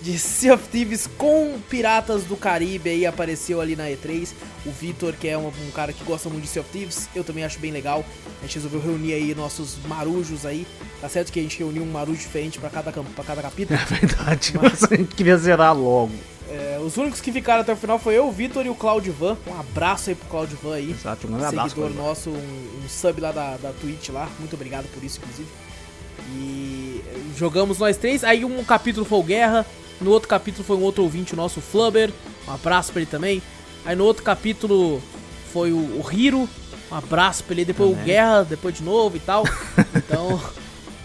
De 0.00 0.16
Sea 0.18 0.54
of 0.54 0.68
Thieves 0.68 1.08
com 1.18 1.58
Piratas 1.68 2.22
do 2.22 2.36
Caribe 2.36 2.88
aí 2.90 3.04
apareceu 3.04 3.60
ali 3.60 3.74
na 3.74 3.84
E3. 3.88 4.28
O 4.64 4.70
Vitor, 4.70 5.12
que 5.14 5.26
é 5.28 5.36
um, 5.36 5.48
um 5.48 5.70
cara 5.74 5.92
que 5.92 6.04
gosta 6.04 6.28
muito 6.28 6.44
de 6.44 6.48
Sea 6.50 6.62
of 6.62 6.70
Thieves, 6.70 7.08
eu 7.16 7.24
também 7.24 7.44
acho 7.44 7.58
bem 7.58 7.72
legal. 7.72 8.04
A 8.38 8.42
gente 8.46 8.54
resolveu 8.54 8.80
reunir 8.80 9.12
aí 9.14 9.34
nossos 9.34 9.76
marujos 9.88 10.46
aí. 10.46 10.66
Tá 11.00 11.08
certo 11.08 11.32
que 11.32 11.40
a 11.40 11.42
gente 11.42 11.58
reuniu 11.58 11.82
um 11.82 11.90
marujo 11.90 12.20
diferente 12.20 12.58
pra 12.60 12.70
cada, 12.70 12.92
pra 12.92 13.24
cada 13.24 13.42
capítulo. 13.42 13.78
É 13.80 13.84
verdade, 13.84 14.52
Mas- 14.60 14.80
mas 14.82 14.92
a 14.92 14.94
gente 14.96 15.14
queria 15.16 15.36
zerar 15.36 15.76
logo. 15.76 16.12
É, 16.50 16.78
os 16.82 16.96
únicos 16.96 17.20
que 17.20 17.30
ficaram 17.30 17.60
até 17.60 17.72
o 17.72 17.76
final 17.76 17.98
foi 17.98 18.14
eu, 18.16 18.26
o 18.26 18.32
Vitor 18.32 18.64
e 18.64 18.70
o 18.70 18.74
Claudivan. 18.74 19.36
Um 19.46 19.58
abraço 19.60 20.08
aí 20.10 20.16
pro 20.16 20.28
Claudivan 20.28 20.74
aí. 20.76 20.92
Exato, 20.92 21.26
um 21.26 21.30
grande 21.30 21.44
abraço. 21.46 21.68
seguidor 21.74 21.90
nosso, 21.94 22.30
um, 22.30 22.34
um 22.84 22.88
sub 22.88 23.20
lá 23.20 23.32
da, 23.32 23.56
da 23.58 23.70
Twitch 23.72 24.08
lá. 24.10 24.28
Muito 24.38 24.54
obrigado 24.54 24.86
por 24.94 25.02
isso, 25.04 25.18
inclusive. 25.22 25.48
E 26.34 27.02
jogamos 27.36 27.78
nós 27.78 27.96
três. 27.96 28.24
Aí 28.24 28.44
um 28.44 28.64
capítulo 28.64 29.04
foi 29.04 29.18
o 29.18 29.22
Guerra. 29.22 29.66
No 30.00 30.10
outro 30.10 30.28
capítulo 30.28 30.64
foi 30.64 30.76
um 30.76 30.82
outro 30.82 31.02
ouvinte 31.02 31.34
nosso, 31.34 31.58
o 31.60 31.62
Flubber. 31.62 32.10
Um 32.46 32.52
abraço 32.52 32.92
pra 32.92 33.00
ele 33.02 33.10
também. 33.10 33.42
Aí 33.84 33.96
no 33.96 34.04
outro 34.04 34.22
capítulo 34.22 35.02
foi 35.52 35.72
o, 35.72 35.76
o 35.76 36.04
Hiro. 36.12 36.48
Um 36.90 36.94
abraço 36.94 37.42
pra 37.44 37.54
ele. 37.54 37.64
Depois 37.64 37.90
o 37.90 37.92
Também. 37.92 38.06
Guerra, 38.06 38.44
depois 38.44 38.74
de 38.76 38.82
novo 38.82 39.16
e 39.16 39.20
tal. 39.20 39.44
Então, 39.94 40.40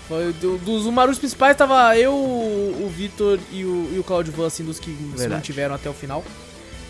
foi 0.07 0.31
do- 0.33 0.57
dos 0.59 0.85
marujos 0.87 1.19
principais. 1.19 1.55
Tava 1.57 1.97
eu, 1.97 2.13
o 2.13 2.91
Vitor 2.95 3.39
e 3.51 3.63
o, 3.65 3.91
e 3.95 3.99
o 3.99 4.03
Claudio 4.03 4.45
assim, 4.45 4.63
dos 4.63 4.79
que 4.79 4.91
se 4.91 4.97
Verdade. 5.17 5.33
mantiveram 5.35 5.75
até 5.75 5.89
o 5.89 5.93
final. 5.93 6.23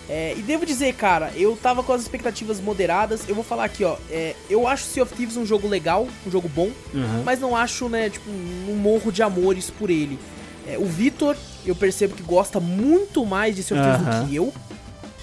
É, 0.10 0.34
e 0.38 0.42
devo 0.42 0.66
dizer, 0.66 0.94
cara, 0.96 1.32
eu 1.36 1.56
tava 1.62 1.82
com 1.82 1.94
as 1.94 2.02
expectativas 2.02 2.60
moderadas. 2.60 3.22
Eu 3.28 3.34
vou 3.36 3.44
falar 3.44 3.64
aqui, 3.66 3.84
ó. 3.86 3.96
é, 4.12 4.36
eu 4.50 4.68
acho 4.68 4.84
Sea 4.84 5.02
of 5.04 5.14
Thieves 5.14 5.38
um 5.38 5.46
jogo 5.46 5.68
legal, 5.68 6.08
um 6.28 6.32
jogo 6.32 6.50
bom, 6.50 6.70
Uhum. 6.94 7.24
mas 7.24 7.40
não 7.40 7.56
acho, 7.56 7.88
né, 7.88 8.10
tipo, 8.10 8.30
um 8.30 8.76
morro 8.76 9.12
de 9.12 9.24
amores 9.24 9.70
por 9.70 9.90
ele. 9.90 10.20
É, 10.68 10.78
o 10.78 10.86
Vitor, 10.86 11.38
eu 11.66 11.76
percebo 11.76 12.16
que 12.16 12.24
gosta 12.24 12.60
muito 12.60 13.26
mais 13.26 13.56
de 13.56 13.64
Sea 13.64 13.78
of 13.78 13.88
Thieves 13.88 14.08
Aham. 14.08 14.24
do 14.24 14.30
que 14.30 14.36
eu. 14.36 14.54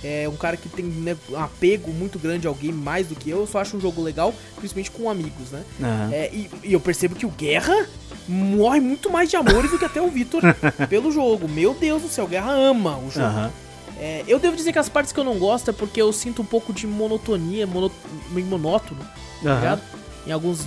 É 0.02 0.26
um 0.28 0.36
cara 0.36 0.56
que 0.56 0.68
tem 0.68 0.84
né, 0.84 1.14
um 1.28 1.38
apego 1.38 1.92
muito 1.92 2.18
grande 2.18 2.46
ao 2.46 2.54
game, 2.54 2.72
mais 2.72 3.06
do 3.06 3.14
que 3.14 3.28
eu. 3.28 3.40
Eu 3.40 3.46
só 3.46 3.58
acho 3.58 3.76
um 3.76 3.80
jogo 3.80 4.02
legal, 4.02 4.34
principalmente 4.56 4.90
com 4.90 5.10
amigos, 5.10 5.50
né? 5.50 5.62
Uhum. 5.78 6.12
É, 6.12 6.30
e, 6.32 6.50
e 6.64 6.72
eu 6.72 6.80
percebo 6.80 7.14
que 7.14 7.26
o 7.26 7.30
Guerra 7.30 7.86
morre 8.26 8.80
muito 8.80 9.10
mais 9.10 9.28
de 9.28 9.36
amores 9.36 9.70
do 9.70 9.78
que 9.78 9.84
até 9.84 10.00
o 10.00 10.08
Vitor 10.08 10.42
pelo 10.88 11.12
jogo. 11.12 11.46
Meu 11.46 11.74
Deus 11.74 12.00
do 12.02 12.08
céu, 12.08 12.24
o 12.24 12.28
Guerra 12.28 12.52
ama 12.52 12.96
o 12.96 13.10
jogo. 13.10 13.50
É, 13.98 14.24
eu 14.26 14.38
devo 14.38 14.56
dizer 14.56 14.72
que 14.72 14.78
as 14.78 14.88
partes 14.88 15.12
que 15.12 15.20
eu 15.20 15.24
não 15.24 15.38
gosto 15.38 15.68
é 15.68 15.72
porque 15.74 16.00
eu 16.00 16.10
sinto 16.14 16.40
um 16.40 16.46
pouco 16.46 16.72
de 16.72 16.86
monotonia, 16.86 17.66
mono, 17.66 17.92
monótono, 18.30 19.00
tá 19.42 19.54
ligado? 19.56 19.82
Em 20.26 20.32
alguns. 20.32 20.66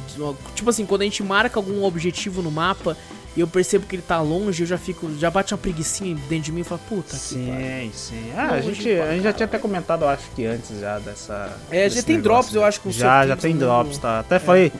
Tipo 0.53 0.69
assim, 0.69 0.85
quando 0.85 1.01
a 1.01 1.05
gente 1.05 1.23
marca 1.23 1.57
algum 1.57 1.83
objetivo 1.83 2.43
no 2.43 2.51
mapa 2.51 2.95
e 3.35 3.39
eu 3.39 3.47
percebo 3.47 3.85
que 3.87 3.95
ele 3.95 4.03
tá 4.03 4.21
longe, 4.21 4.61
eu 4.63 4.67
já 4.67 4.77
fico. 4.77 5.09
Já 5.19 5.29
bate 5.31 5.53
uma 5.53 5.57
preguicinha 5.57 6.15
dentro 6.29 6.45
de 6.45 6.51
mim 6.51 6.61
e 6.61 6.63
falo, 6.63 6.81
puta 6.87 7.17
que 7.17 7.35
pariu. 7.35 7.55
Sim, 7.55 7.91
sim. 7.93 8.31
Ah, 8.35 8.47
a 8.47 8.51
Longe 8.55 8.73
gente, 8.73 8.95
pra 8.95 9.03
a 9.05 9.13
gente 9.13 9.23
já 9.23 9.33
tinha 9.33 9.45
até 9.45 9.57
comentado, 9.59 10.03
eu 10.03 10.09
acho 10.09 10.23
que 10.35 10.45
antes 10.45 10.79
já 10.79 10.99
dessa. 10.99 11.57
É, 11.71 11.89
já 11.89 12.01
tem 12.03 12.17
negócio, 12.17 12.23
drops, 12.51 12.53
eu 12.55 12.61
né? 12.61 12.67
acho, 12.67 12.81
com 12.81 12.89
o 12.89 12.91
Já, 12.91 13.25
já 13.27 13.35
tem 13.35 13.53
no- 13.53 13.59
drops, 13.61 13.97
tá? 13.97 14.19
Até 14.19 14.37
falei 14.39 14.71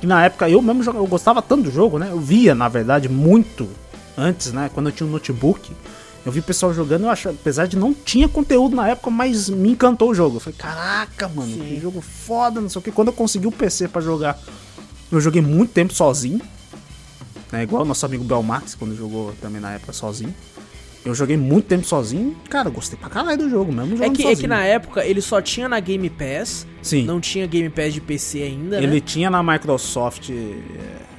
que 0.00 0.06
na 0.06 0.24
época 0.24 0.48
eu 0.48 0.60
mesmo 0.60 0.82
eu 0.92 1.06
gostava 1.06 1.40
tanto 1.40 1.64
do 1.64 1.70
jogo, 1.70 1.98
né? 1.98 2.08
Eu 2.10 2.20
via, 2.20 2.54
na 2.54 2.68
verdade, 2.68 3.08
muito 3.08 3.68
antes, 4.16 4.52
né? 4.52 4.70
Quando 4.74 4.88
eu 4.88 4.92
tinha 4.92 5.06
um 5.06 5.10
notebook. 5.12 5.72
Eu 6.24 6.30
vi 6.30 6.38
o 6.38 6.42
pessoal 6.44 6.72
jogando, 6.72 7.02
eu 7.06 7.10
acho, 7.10 7.30
apesar 7.30 7.66
de 7.66 7.76
não 7.76 7.92
tinha 7.92 8.28
conteúdo 8.28 8.76
na 8.76 8.88
época, 8.90 9.10
mas 9.10 9.48
me 9.48 9.70
encantou 9.70 10.10
o 10.10 10.14
jogo. 10.14 10.36
Eu 10.36 10.40
falei, 10.40 10.56
caraca, 10.56 11.26
mano, 11.28 11.52
Sim. 11.52 11.58
que 11.60 11.80
jogo 11.80 12.00
foda, 12.00 12.60
não 12.60 12.68
sei 12.68 12.78
o 12.78 12.82
que. 12.82 12.92
Quando 12.92 13.08
eu 13.08 13.12
consegui 13.12 13.48
o 13.48 13.50
PC 13.50 13.88
pra 13.88 14.00
jogar, 14.00 14.38
eu 15.10 15.20
joguei 15.20 15.42
muito 15.42 15.72
tempo 15.72 15.92
sozinho. 15.92 16.40
Né, 17.52 17.62
igual 17.64 17.82
o 17.82 17.84
nosso 17.84 18.04
amigo 18.06 18.24
Belmax, 18.24 18.74
quando 18.74 18.96
jogou 18.96 19.34
também 19.40 19.60
na 19.60 19.72
época 19.74 19.92
sozinho. 19.92 20.34
Eu 21.04 21.14
joguei 21.14 21.36
muito 21.36 21.66
tempo 21.66 21.84
sozinho. 21.84 22.36
Cara, 22.48 22.70
gostei 22.70 22.96
pra 22.98 23.10
caralho 23.10 23.36
do 23.36 23.50
jogo, 23.50 23.72
mesmo 23.72 24.02
É 24.02 24.08
que, 24.08 24.24
é 24.24 24.34
que 24.36 24.46
na 24.46 24.64
época 24.64 25.04
ele 25.04 25.20
só 25.20 25.42
tinha 25.42 25.68
na 25.68 25.80
Game 25.80 26.08
Pass, 26.08 26.66
Sim. 26.80 27.04
não 27.04 27.20
tinha 27.20 27.44
Game 27.46 27.68
Pass 27.68 27.92
de 27.92 28.00
PC 28.00 28.42
ainda, 28.42 28.78
Ele 28.78 28.86
né? 28.86 29.00
tinha 29.00 29.28
na 29.28 29.42
Microsoft 29.42 30.30
é, 30.30 30.32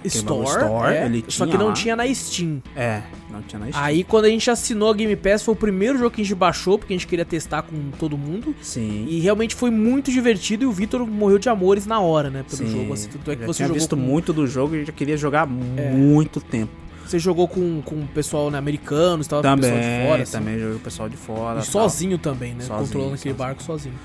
Store, 0.07 0.47
Store 0.47 0.93
é, 0.95 1.05
ele 1.05 1.25
só 1.27 1.45
que 1.45 1.57
não 1.57 1.73
tinha 1.73 1.95
na 1.95 2.05
Steam. 2.13 2.61
É, 2.75 3.01
não 3.31 3.41
tinha 3.41 3.59
na 3.59 3.67
Steam. 3.67 3.83
Aí 3.83 4.03
quando 4.03 4.25
a 4.25 4.29
gente 4.29 4.49
assinou 4.49 4.89
a 4.89 4.93
Game 4.93 5.15
Pass 5.15 5.43
foi 5.43 5.53
o 5.53 5.57
primeiro 5.57 5.97
jogo 5.97 6.11
que 6.11 6.21
a 6.21 6.23
gente 6.23 6.35
baixou, 6.35 6.77
porque 6.77 6.93
a 6.93 6.97
gente 6.97 7.07
queria 7.07 7.25
testar 7.25 7.61
com 7.63 7.91
todo 7.99 8.17
mundo. 8.17 8.55
Sim. 8.61 9.05
E 9.09 9.19
realmente 9.19 9.55
foi 9.55 9.69
muito 9.71 10.11
divertido 10.11 10.63
e 10.63 10.67
o 10.67 10.71
Vitor 10.71 11.05
morreu 11.07 11.37
de 11.39 11.49
amores 11.49 11.85
na 11.85 11.99
hora, 11.99 12.29
né? 12.29 12.43
Pelo 12.49 12.57
Sim. 12.67 12.71
jogo. 12.79 12.93
Assim, 12.93 13.09
tanto 13.09 13.31
é 13.31 13.35
que 13.35 13.41
Eu 13.43 13.47
já 13.47 13.53
você 13.53 13.57
tinha 13.57 13.67
jogou 13.67 13.79
visto 13.79 13.95
com, 13.95 14.01
muito 14.01 14.33
do 14.33 14.47
jogo 14.47 14.75
e 14.75 14.85
já 14.85 14.91
queria 14.91 15.17
jogar 15.17 15.45
muito 15.47 16.39
tempo. 16.41 16.71
Você 17.05 17.19
jogou 17.19 17.47
com, 17.47 17.81
com 17.81 17.95
o 17.95 18.07
pessoal 18.07 18.49
né, 18.49 18.57
americano, 18.57 19.23
você 19.23 19.29
tava 19.29 19.41
com 19.41 19.47
o 19.47 19.51
Também, 19.51 19.71
pessoal 19.71 19.83
de 19.99 20.07
fora, 20.07 20.23
assim. 20.23 20.31
também 20.31 20.59
joguei 20.59 20.75
o 20.75 20.79
pessoal 20.79 21.09
de 21.09 21.17
fora. 21.17 21.59
E 21.59 21.61
tal. 21.63 21.71
sozinho 21.71 22.17
também, 22.17 22.53
né? 22.53 22.61
Sozinho, 22.63 22.79
Controlando 22.79 23.13
aquele 23.15 23.33
sozinho. 23.33 23.35
barco 23.35 23.63
sozinho. 23.63 23.95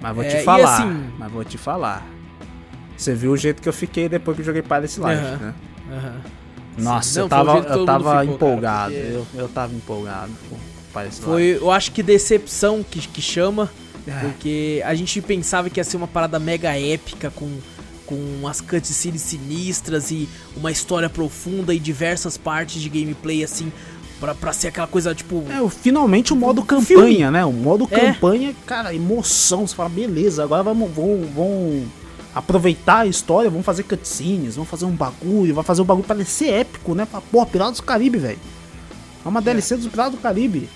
Mas 0.00 0.14
vou 0.14 0.24
É, 0.24 0.28
te 0.28 0.42
falar. 0.44 0.74
assim- 0.74 1.10
Mas 1.18 1.30
vou 1.32 1.44
te 1.44 1.58
falar. 1.58 2.06
Você 3.02 3.14
viu 3.14 3.32
o 3.32 3.36
jeito 3.36 3.60
que 3.60 3.68
eu 3.68 3.72
fiquei 3.72 4.08
depois 4.08 4.36
que 4.36 4.42
eu 4.42 4.46
joguei 4.46 4.62
Pirates 4.62 4.96
Life, 4.96 5.08
Aham. 5.10 5.36
né? 5.38 5.54
Aham. 5.92 6.20
Nossa, 6.78 7.18
Não, 7.18 7.26
eu 7.26 7.28
tava, 7.28 7.58
eu 7.58 7.84
tava 7.84 8.20
ficou, 8.20 8.34
empolgado. 8.34 8.94
cara, 8.94 9.04
porque- 9.06 9.16
eu, 9.36 9.40
eu 9.42 9.48
tava 9.48 9.74
empolgado 9.74 10.32
com 10.48 10.56
Pirates 10.92 11.18
Foi, 11.18 11.58
eu 11.60 11.70
acho 11.70 11.90
que 11.92 12.02
decepção 12.02 12.82
que, 12.88 13.00
que 13.00 13.20
chama, 13.20 13.68
É. 14.06 14.12
porque 14.20 14.80
a 14.84 14.94
gente 14.94 15.20
pensava 15.20 15.68
que 15.68 15.80
ia 15.80 15.84
ser 15.84 15.96
uma 15.96 16.06
parada 16.06 16.38
mega 16.38 16.78
épica 16.78 17.30
com, 17.30 17.50
com 18.06 18.14
umas 18.14 18.60
cutscenes 18.60 19.20
sinistras 19.22 20.10
e 20.12 20.28
uma 20.56 20.70
história 20.70 21.10
profunda 21.10 21.74
e 21.74 21.78
diversas 21.80 22.36
partes 22.38 22.80
de 22.80 22.88
gameplay 22.88 23.42
assim, 23.44 23.70
pra, 24.20 24.32
pra 24.34 24.52
ser 24.52 24.68
aquela 24.68 24.86
coisa 24.86 25.12
tipo. 25.14 25.44
É, 25.50 25.68
finalmente 25.68 26.32
o 26.32 26.36
modo 26.36 26.62
campanha, 26.62 26.86
filme. 27.26 27.30
né? 27.32 27.44
O 27.44 27.52
modo 27.52 27.86
É. 27.90 28.00
campanha, 28.12 28.54
cara, 28.64 28.94
emoção. 28.94 29.66
Você 29.66 29.74
fala, 29.74 29.88
beleza, 29.88 30.42
agora 30.44 30.62
vamos, 30.62 30.90
vão, 30.90 31.20
vão 31.34 31.82
aproveitar 32.34 33.00
a 33.00 33.06
história, 33.06 33.50
vão 33.50 33.62
fazer 33.62 33.82
cutscenes, 33.82 34.56
vão 34.56 34.64
fazer 34.64 34.84
um 34.84 34.94
bagulho, 34.94 35.54
vai 35.54 35.64
fazer 35.64 35.82
o 35.82 35.84
bagulho 35.84 36.06
parecer 36.06 36.50
épico, 36.50 36.94
né? 36.94 37.06
Pô, 37.30 37.44
Piratas 37.44 37.78
do 37.78 37.82
Caribe, 37.82 38.18
velho. 38.18 38.38
É 39.24 39.28
uma 39.28 39.42
DLC 39.42 39.76
dos 39.76 39.86
Piratas 39.88 40.12
do 40.12 40.18
Caribe. 40.18 40.68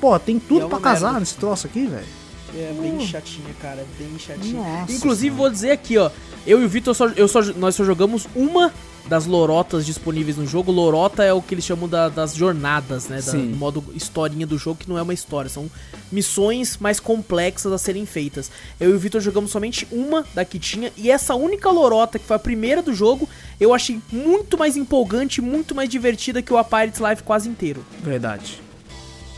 Pô, 0.00 0.18
tem 0.18 0.38
tudo 0.38 0.66
é 0.66 0.68
pra 0.68 0.78
casar 0.78 1.06
merda. 1.08 1.20
nesse 1.20 1.36
troço 1.36 1.66
aqui, 1.66 1.86
velho. 1.86 2.19
É 2.54 2.72
bem 2.80 3.06
chatinha, 3.06 3.54
cara, 3.60 3.84
bem 3.98 4.18
chatinha. 4.18 4.62
Nossa 4.62 4.92
Inclusive, 4.92 5.26
Senhora. 5.34 5.36
vou 5.42 5.50
dizer 5.50 5.70
aqui, 5.70 5.96
ó. 5.98 6.10
Eu 6.46 6.60
e 6.60 6.64
o 6.64 6.68
Vitor, 6.68 6.94
só, 6.94 7.06
eu 7.08 7.28
só, 7.28 7.42
nós 7.42 7.74
só 7.74 7.84
jogamos 7.84 8.26
uma 8.34 8.72
das 9.08 9.24
lorotas 9.26 9.84
disponíveis 9.86 10.36
no 10.36 10.46
jogo. 10.46 10.70
Lorota 10.70 11.24
é 11.24 11.32
o 11.32 11.40
que 11.42 11.54
eles 11.54 11.64
chamam 11.64 11.88
da- 11.88 12.08
das 12.08 12.34
jornadas, 12.34 13.08
né? 13.08 13.20
Da, 13.22 13.32
do 13.32 13.38
modo 13.56 13.84
historinha 13.94 14.46
do 14.46 14.56
jogo, 14.58 14.78
que 14.80 14.88
não 14.88 14.96
é 14.98 15.02
uma 15.02 15.14
história. 15.14 15.48
São 15.50 15.70
missões 16.12 16.76
mais 16.78 17.00
complexas 17.00 17.72
a 17.72 17.78
serem 17.78 18.04
feitas. 18.06 18.50
Eu 18.78 18.90
e 18.90 18.92
o 18.94 18.98
Vitor 18.98 19.20
jogamos 19.20 19.50
somente 19.50 19.86
uma 19.90 20.24
da 20.34 20.44
que 20.44 20.58
tinha. 20.58 20.92
E 20.96 21.10
essa 21.10 21.34
única 21.34 21.70
lorota, 21.70 22.18
que 22.18 22.24
foi 22.26 22.36
a 22.36 22.38
primeira 22.38 22.82
do 22.82 22.92
jogo, 22.94 23.28
eu 23.58 23.72
achei 23.74 24.00
muito 24.12 24.56
mais 24.58 24.76
empolgante, 24.76 25.40
muito 25.40 25.74
mais 25.74 25.88
divertida 25.88 26.42
que 26.42 26.52
o 26.52 26.58
A 26.58 26.64
Pirate's 26.64 27.00
Life 27.00 27.22
quase 27.22 27.48
inteiro. 27.48 27.84
Verdade. 28.02 28.60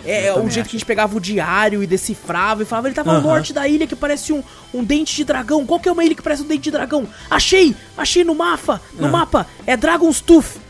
É, 0.04 0.26
é 0.26 0.32
o 0.34 0.48
jeito 0.48 0.60
acho. 0.60 0.70
que 0.70 0.76
a 0.76 0.78
gente 0.78 0.86
pegava 0.86 1.16
o 1.16 1.20
diário 1.20 1.82
e 1.82 1.86
decifrava 1.86 2.62
e 2.62 2.66
falava, 2.66 2.88
ele 2.88 2.94
tava 2.94 3.12
no 3.12 3.18
Aham. 3.18 3.28
norte 3.28 3.52
da 3.52 3.66
ilha 3.68 3.86
que 3.86 3.96
parece 3.96 4.32
um, 4.32 4.42
um 4.72 4.82
dente 4.82 5.14
de 5.14 5.24
dragão. 5.24 5.64
Qual 5.66 5.78
que 5.80 5.88
é 5.88 5.92
uma 5.92 6.04
ilha 6.04 6.14
que 6.14 6.22
parece 6.22 6.42
um 6.42 6.46
dente 6.46 6.62
de 6.62 6.70
dragão? 6.70 7.06
Achei! 7.30 7.74
Achei 7.96 8.24
no 8.24 8.34
mapa! 8.34 8.80
No 8.94 9.08
mapa! 9.08 9.46
É 9.66 9.76
Dragon's 9.76 10.20
Tooth! 10.20 10.60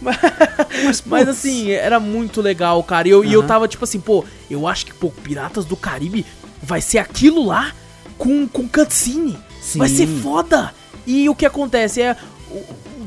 mas, 0.00 1.02
mas 1.06 1.28
assim, 1.28 1.70
era 1.70 2.00
muito 2.00 2.40
legal, 2.40 2.82
cara. 2.82 3.06
E 3.08 3.10
eu, 3.10 3.24
e 3.24 3.32
eu 3.32 3.42
tava 3.46 3.68
tipo 3.68 3.84
assim, 3.84 4.00
pô, 4.00 4.24
eu 4.50 4.66
acho 4.66 4.86
que, 4.86 4.94
pô, 4.94 5.10
Piratas 5.10 5.64
do 5.64 5.76
Caribe 5.76 6.26
vai 6.62 6.80
ser 6.80 6.98
aquilo 6.98 7.44
lá 7.44 7.72
com, 8.18 8.46
com 8.48 8.68
cutscene. 8.68 9.38
Vai 9.74 9.88
ser 9.88 10.06
Sim. 10.06 10.20
foda! 10.20 10.72
E 11.06 11.28
o 11.28 11.34
que 11.34 11.46
acontece 11.46 12.02
é. 12.02 12.16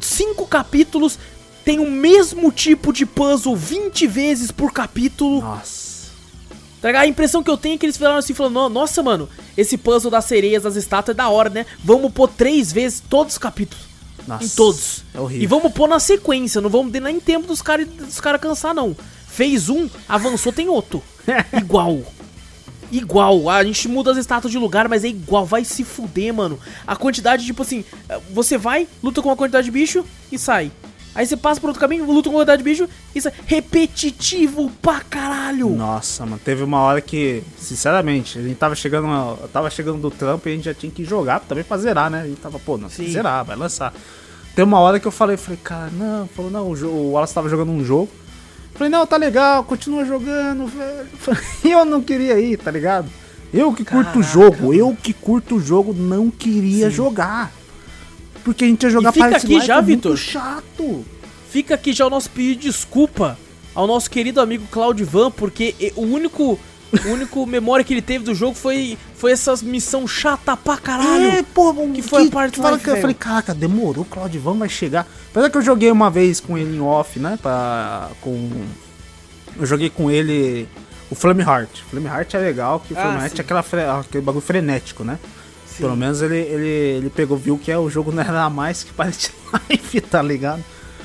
Cinco 0.02 0.46
capítulos 0.48 1.20
tem 1.64 1.80
o 1.80 1.90
mesmo 1.90 2.52
tipo 2.52 2.92
de 2.94 3.06
puzzle 3.06 3.56
20 3.56 4.08
vezes 4.08 4.52
por 4.52 4.72
capítulo. 4.72 5.42
Nossa. 5.42 6.10
Tá? 6.82 6.98
A 7.00 7.08
impressão 7.08 7.44
que 7.44 7.50
eu 7.52 7.58
tenho 7.58 7.76
é 7.76 7.78
que 7.78 7.86
eles 7.86 7.98
fizeram 7.98 8.16
assim, 8.16 8.34
falando, 8.34 8.54
"No- 8.54 8.70
nossa, 8.70 9.04
mano, 9.04 9.28
esse 9.58 9.78
puzzle 9.78 10.10
das 10.10 10.26
sereias, 10.26 10.64
das 10.64 10.76
estátuas 10.76 11.14
é 11.14 11.18
da 11.18 11.28
hora, 11.30 11.50
né? 11.50 11.66
Vamos 11.84 12.12
pôr 12.14 12.30
três 12.30 12.72
vezes 12.72 13.04
todos 13.10 13.34
os 13.34 13.38
capítulos. 13.38 13.84
Nossa. 14.28 14.46
Em 14.46 14.50
todos. 14.50 15.04
É 15.14 15.20
horrível. 15.20 15.44
E 15.44 15.48
vamos 15.48 15.74
pôr 15.74 15.88
na 15.90 16.00
sequência, 16.00 16.62
não 16.62 16.70
vamos 16.70 16.92
ter 16.92 17.02
nem 17.02 17.20
tempo 17.20 17.48
dos 17.48 17.62
caras 17.62 17.88
dos 17.88 18.22
cara 18.22 18.38
cansar, 18.40 18.74
não. 18.74 18.96
Fez 19.28 19.68
um, 19.70 19.90
avançou, 20.08 20.54
tem 20.54 20.70
outro. 20.70 21.04
Igual. 21.54 22.00
Igual. 22.92 23.50
A 23.50 23.64
gente 23.64 23.88
muda 23.88 24.12
as 24.12 24.18
estátuas 24.18 24.52
de 24.52 24.58
lugar, 24.58 24.88
mas 24.88 25.04
é 25.04 25.08
igual. 25.10 25.46
Vai 25.46 25.64
se 25.64 25.84
fuder, 25.84 26.34
mano. 26.34 26.60
A 26.88 26.96
quantidade, 26.96 27.46
tipo 27.46 27.62
assim, 27.62 27.84
você 28.32 28.58
vai, 28.58 28.88
luta 29.04 29.22
com 29.22 29.30
uma 29.30 29.36
quantidade 29.36 29.66
de 29.66 29.72
bicho 29.72 30.04
e 30.32 30.38
sai. 30.40 30.72
Aí 31.20 31.26
você 31.28 31.36
passa 31.36 31.60
por 31.60 31.68
outro 31.68 31.82
caminho, 31.82 32.06
luta 32.06 32.30
com 32.30 32.36
uma 32.38 32.40
quantidade 32.46 32.64
de 32.64 32.70
bicho 32.70 32.88
e 33.14 33.20
sai. 33.22 33.34
Repetitivo 33.46 34.72
pra 34.82 35.02
caralho. 35.02 35.70
Nossa, 35.72 36.26
mano, 36.26 36.40
teve 36.44 36.64
uma 36.64 36.80
hora 36.80 37.02
que, 37.02 37.44
sinceramente, 37.58 38.40
a 38.40 38.42
gente 38.42 38.56
tava 38.56 38.74
chegando, 38.74 39.38
tava 39.52 39.70
chegando 39.70 40.00
do 40.00 40.10
trampo 40.10 40.48
e 40.48 40.54
a 40.54 40.56
gente 40.56 40.64
já 40.66 40.74
tinha 40.74 40.90
que 40.90 41.04
jogar 41.04 41.42
também 41.42 41.64
pra 41.66 41.78
zerar, 41.78 42.10
né? 42.10 42.22
A 42.22 42.26
gente 42.26 42.40
tava, 42.40 42.58
pô, 42.58 42.78
não, 42.78 42.88
tem 42.88 42.98
que 43.06 43.12
Sim. 43.12 43.12
zerar, 43.18 43.44
vai 43.44 43.58
lançar. 43.58 43.94
Tem 44.56 44.64
uma 44.64 44.80
hora 44.80 44.98
que 44.98 45.08
eu 45.08 45.12
falei, 45.12 45.36
falei, 45.36 45.60
cara, 45.62 45.92
não, 45.92 46.26
falou, 46.28 46.50
não, 46.50 46.72
o, 46.72 46.76
jo- 46.76 46.88
o 46.88 47.12
Wallace 47.12 47.34
tava 47.34 47.50
jogando 47.50 47.72
um 47.74 47.84
jogo. 47.84 48.10
Falei, 48.76 48.90
não, 48.90 49.06
tá 49.06 49.18
legal, 49.18 49.64
continua 49.66 50.06
jogando, 50.06 50.68
velho. 50.68 51.10
Eu 51.66 51.84
não 51.84 52.02
queria 52.02 52.40
ir, 52.40 52.58
tá 52.58 52.72
ligado? 52.72 53.10
Eu 53.54 53.74
que 53.74 53.84
curto 53.84 54.20
o 54.20 54.24
jogo, 54.24 54.74
eu 54.74 54.96
que 54.96 55.12
curto 55.12 55.56
o 55.56 55.60
jogo, 55.60 55.92
não 55.92 56.30
queria 56.30 56.88
jogar. 56.90 57.52
Porque 58.44 58.66
a 58.66 58.68
gente 58.68 58.84
ia 58.84 58.90
jogar 58.90 59.12
fica 59.12 59.26
Pirates 59.26 59.46
aqui 59.46 59.54
Life, 59.56 59.68
já, 59.68 59.74
é 59.78 59.82
muito 59.82 60.10
Vitor. 60.10 60.18
chato. 60.18 61.06
Fica 61.50 61.76
aqui 61.76 61.94
já 61.94 62.06
o 62.06 62.10
nosso 62.10 62.30
pedido 62.30 62.62
de 62.62 62.68
desculpa 62.70 63.38
ao 63.76 63.86
nosso 63.88 64.10
querido 64.10 64.40
amigo 64.42 64.66
Claudivan, 64.72 65.32
porque 65.32 65.76
e- 65.80 65.94
o 65.96 66.02
único, 66.02 66.60
o 67.06 67.08
único 67.10 67.46
memória 67.48 67.84
que 67.84 67.94
ele 67.94 68.02
teve 68.02 68.24
do 68.26 68.36
jogo 68.36 68.54
foi, 68.56 68.98
foi 69.16 69.32
essas 69.32 69.62
missão 69.62 70.08
chata 70.08 70.56
pra 70.58 70.78
caralho. 70.78 71.26
É, 71.26 71.44
pô, 71.44 71.74
Que 71.94 72.02
foi 72.02 72.28
a 72.28 72.32
parte 72.32 72.58
fala 72.58 72.72
live, 72.72 72.84
que 72.84 72.90
Eu 72.90 72.98
falei, 72.98 73.14
caraca, 73.16 73.54
demorou, 73.54 74.04
o 74.04 74.06
Claudivan 74.06 74.54
vai 74.58 74.70
chegar. 74.70 75.08
Apesar 75.32 75.50
que 75.50 75.58
eu 75.58 75.62
joguei 75.62 75.92
uma 75.92 76.10
vez 76.10 76.40
com 76.40 76.58
ele 76.58 76.78
em 76.78 76.82
off, 76.82 77.20
né? 77.20 77.38
Pra, 77.42 78.10
com, 78.22 78.50
eu 79.60 79.66
joguei 79.66 79.90
com 79.90 80.10
ele 80.12 80.68
o 81.10 81.16
Flame 81.16 81.42
Heart. 81.42 81.82
Flame 81.90 82.08
Heart 82.08 82.34
é 82.36 82.38
legal, 82.40 82.80
que 82.80 82.94
o 82.94 82.98
Ah, 82.98 83.02
Flame 83.02 83.18
Heart 83.22 83.32
sim. 83.32 83.38
é 83.40 83.42
aquela, 83.42 84.00
aquele 84.02 84.24
bagulho 84.24 84.46
frenético, 84.46 85.04
né? 85.04 85.18
Pelo 85.80 85.96
menos 85.96 86.22
ele, 86.22 86.38
ele, 86.38 86.68
ele 86.68 87.10
pegou, 87.10 87.38
viu 87.38 87.58
que 87.58 87.72
é, 87.72 87.78
o 87.78 87.90
jogo 87.90 88.12
não 88.12 88.22
era 88.22 88.50
mais 88.50 88.84
que 88.84 88.94
Pirate 88.94 89.32
Life, 89.70 90.02
tá 90.10 90.22
ligado? 90.22 90.64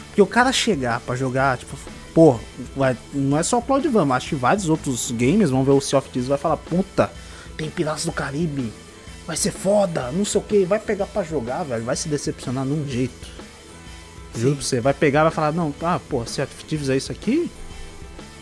Porque 0.09 0.23
o 0.23 0.27
cara 0.27 0.53
chegar 0.53 1.01
pra 1.01 1.17
jogar, 1.17 1.59
tipo, 1.59 1.77
pô, 2.15 2.39
vai, 2.77 2.97
não 3.13 3.39
é 3.39 3.43
só 3.43 3.59
o 3.59 3.63
Claudivan, 3.63 4.05
mas 4.05 4.19
acho 4.19 4.31
que 4.31 4.35
vários 4.37 4.69
outros 4.69 5.11
games 5.11 5.51
vão 5.51 5.65
ver 5.65 5.73
o 5.73 5.81
Sea 5.81 5.99
of 5.99 6.09
Thieves 6.09 6.27
e 6.27 6.31
vai 6.31 6.39
falar, 6.39 6.57
puta, 6.57 7.11
tem 7.57 7.69
Piratas 7.69 8.05
do 8.05 8.13
Caribe, 8.13 8.73
vai 9.27 9.37
ser 9.37 9.51
foda, 9.51 10.13
não 10.13 10.25
sei 10.25 10.41
o 10.41 10.45
que, 10.45 10.65
vai 10.65 10.79
pegar 10.79 11.07
pra 11.07 11.23
jogar, 11.23 11.65
velho, 11.65 11.85
vai 11.85 11.97
se 11.97 12.09
decepcionar 12.09 12.65
num 12.65 12.87
jeito. 12.89 13.29
Juro 14.37 14.57
pra 14.57 14.65
você, 14.65 14.81
vai 14.81 14.95
pegar 14.95 15.21
e 15.21 15.23
vai 15.25 15.33
falar, 15.33 15.53
não, 15.53 15.75
ah, 15.83 16.01
pô, 16.09 16.25
Sea 16.27 16.45
of 16.45 16.65
Thieves 16.65 16.89
é 16.89 16.97
isso 16.97 17.11
aqui? 17.11 17.51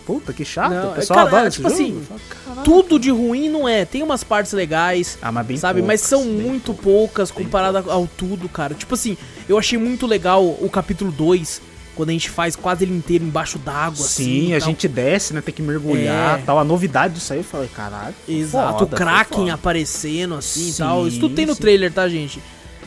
Puta, 0.06 0.32
que 0.32 0.44
chato, 0.44 0.72
Não, 0.72 0.90
o 0.90 0.94
pessoal 0.94 1.18
cara, 1.18 1.28
adora 1.30 1.48
esse 1.48 1.56
tipo 1.58 1.68
jogo. 1.70 1.82
assim. 1.82 2.62
Tudo 2.64 2.98
de 2.98 3.10
ruim 3.10 3.48
não 3.48 3.68
é. 3.68 3.84
Tem 3.84 4.02
umas 4.02 4.22
partes 4.24 4.52
legais, 4.52 5.16
Ah, 5.22 5.30
mas 5.32 5.46
bem 5.46 5.56
sabe? 5.56 5.80
mas 5.82 6.00
poucas, 6.02 6.08
são 6.08 6.22
bem 6.24 6.46
muito 6.48 6.74
poucas 6.74 7.30
comparado 7.30 7.90
ao 7.90 8.06
tudo, 8.06 8.48
cara. 8.48 8.74
Tipo 8.74 8.94
assim, 8.94 9.16
eu 9.48 9.58
achei 9.58 9.78
muito 9.78 10.06
legal 10.06 10.44
o 10.44 10.68
capítulo 10.70 11.10
2, 11.12 11.60
quando 11.94 12.08
a 12.08 12.12
gente 12.12 12.30
faz 12.30 12.56
quase 12.56 12.84
ele 12.84 12.94
inteiro 12.96 13.24
embaixo 13.24 13.58
d'água, 13.58 14.04
assim. 14.04 14.24
Sim, 14.24 14.48
e 14.48 14.54
a 14.54 14.58
tal. 14.58 14.68
gente 14.68 14.88
desce, 14.88 15.34
né? 15.34 15.40
Tem 15.40 15.52
que 15.54 15.60
mergulhar 15.62 16.38
É. 16.38 16.42
tal. 16.42 16.58
A 16.58 16.64
novidade 16.64 17.14
disso 17.14 17.32
aí, 17.32 17.40
eu 17.40 17.44
falei, 17.44 17.68
caralho. 17.68 18.14
Exato, 18.28 18.78
foda, 18.80 18.94
o 18.94 18.98
Kraken 18.98 19.50
aparecendo 19.50 20.34
assim 20.34 20.70
e 20.70 20.72
tal. 20.72 21.06
Isso 21.06 21.20
tudo 21.20 21.34
tem 21.34 21.46
no 21.46 21.54
sim. 21.54 21.60
trailer, 21.60 21.92
tá, 21.92 22.08
gente? 22.08 22.40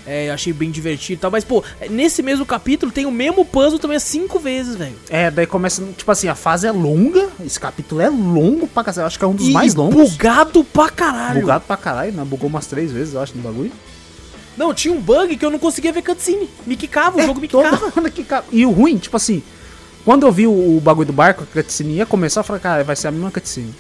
É, 0.08 0.30
eu 0.30 0.34
achei 0.34 0.54
bem 0.54 0.70
divertido 0.70 1.20
e 1.20 1.22
tal. 1.22 1.32
Mas, 1.32 1.44
pô, 1.44 1.64
nesse 1.90 2.22
mesmo 2.22 2.46
capítulo 2.46 2.92
tem 2.92 3.06
o 3.06 3.12
mesmo 3.12 3.44
puzzle 3.44 3.80
também 3.80 3.98
cinco 4.00 4.38
vezes, 4.40 4.76
velho. 4.76 4.96
É, 5.10 5.32
daí 5.32 5.48
começa, 5.48 5.84
tipo 5.98 6.12
assim, 6.12 6.28
a 6.28 6.36
fase 6.36 6.68
é 6.68 6.72
longa, 6.72 7.30
esse 7.44 7.60
capítulo 7.60 8.02
é 8.02 8.10
longo 8.10 8.68
pra 8.68 8.84
eu 8.96 9.06
acho 9.06 9.18
que 9.18 9.26
é 9.26 9.28
um 9.28 9.34
dos 9.34 9.48
E 9.48 9.52
mais 9.52 9.74
longos. 9.74 10.12
Bugado 10.12 10.64
pra 10.64 10.90
caralho. 10.90 11.42
Bugado 11.42 11.64
pra 11.66 11.76
caralho, 11.78 12.12
né? 12.14 12.24
Bugou 12.24 12.48
umas 12.50 12.68
três 12.68 12.92
vezes, 12.92 13.14
eu 13.16 13.22
acho, 13.22 13.36
no 13.36 13.42
bagulho. 13.42 13.72
Não, 14.56 14.74
tinha 14.74 14.94
um 14.94 15.02
bug 15.02 15.36
que 15.36 15.46
eu 15.46 15.50
não 15.52 15.60
conseguia 15.60 15.92
ver 15.92 16.02
cutscene. 16.02 16.50
Me 16.66 16.76
quicava, 16.78 17.18
o 17.18 17.22
É, 17.22 17.26
jogo 17.26 17.42
me 17.42 17.48
quicava. 17.48 17.92
ca- 18.28 18.44
E 18.52 18.66
o 18.66 18.72
ruim, 18.72 18.98
tipo 18.98 19.18
assim, 19.18 19.42
Quando 20.06 20.24
eu 20.28 20.32
vi 20.32 20.46
o, 20.46 20.52
o 20.78 20.80
bagulho 20.80 21.08
do 21.08 21.14
barco, 21.14 21.44
a 21.44 21.48
cutscene 21.48 21.96
ia 21.96 22.06
começar, 22.06 22.42
eu 22.42 22.44
falei, 22.44 22.62
cara, 22.62 22.84
vai 22.84 22.96
ser 22.96 23.08
a 23.08 23.12
mesma 23.12 23.32
cutscene. 23.32 23.74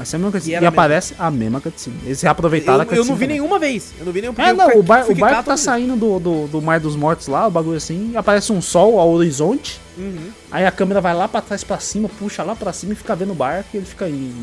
Vai 0.00 0.06
ser 0.06 0.16
a 0.16 0.18
mesma 0.18 0.32
cutscene. 0.32 0.52
E, 0.52 0.56
era 0.56 0.68
aparece 0.68 1.14
a 1.18 1.30
mesma 1.30 1.60
cutscene. 1.60 1.96
Eles 2.06 2.22
reaproveitaram 2.22 2.78
a 2.80 2.82
Eu, 2.84 2.86
cutscene. 2.86 3.00
eu 3.02 3.04
não 3.10 3.14
vi 3.16 3.24
também. 3.26 3.36
nenhuma 3.36 3.58
vez. 3.58 3.92
Eu 3.98 4.06
não 4.06 4.12
vi 4.14 4.22
nenhum 4.22 4.34
É, 4.38 4.50
não, 4.54 4.78
o, 4.78 4.82
bar- 4.82 5.04
o 5.10 5.14
barco 5.14 5.42
tá 5.44 5.56
saindo 5.58 5.94
do, 5.94 6.18
do, 6.18 6.46
do 6.46 6.62
Mar 6.62 6.80
dos 6.80 6.96
Mortos 6.96 7.26
lá, 7.26 7.46
o 7.46 7.50
bagulho 7.50 7.76
assim, 7.76 8.12
e 8.12 8.16
aparece 8.16 8.50
um 8.50 8.62
sol 8.62 8.98
ao 8.98 9.10
horizonte, 9.10 9.78
Uhum. 9.98 10.30
aí 10.50 10.64
a 10.64 10.70
câmera 10.70 11.02
vai 11.02 11.12
lá 11.14 11.28
pra 11.28 11.42
trás 11.42 11.62
pra 11.62 11.78
cima, 11.78 12.08
puxa 12.18 12.42
lá 12.42 12.56
pra 12.56 12.72
cima 12.72 12.94
e 12.94 12.96
fica 12.96 13.14
vendo 13.14 13.32
o 13.32 13.34
barco 13.34 13.68
e 13.74 13.76
ele 13.76 13.84
fica 13.84 14.06
aí 14.06 14.34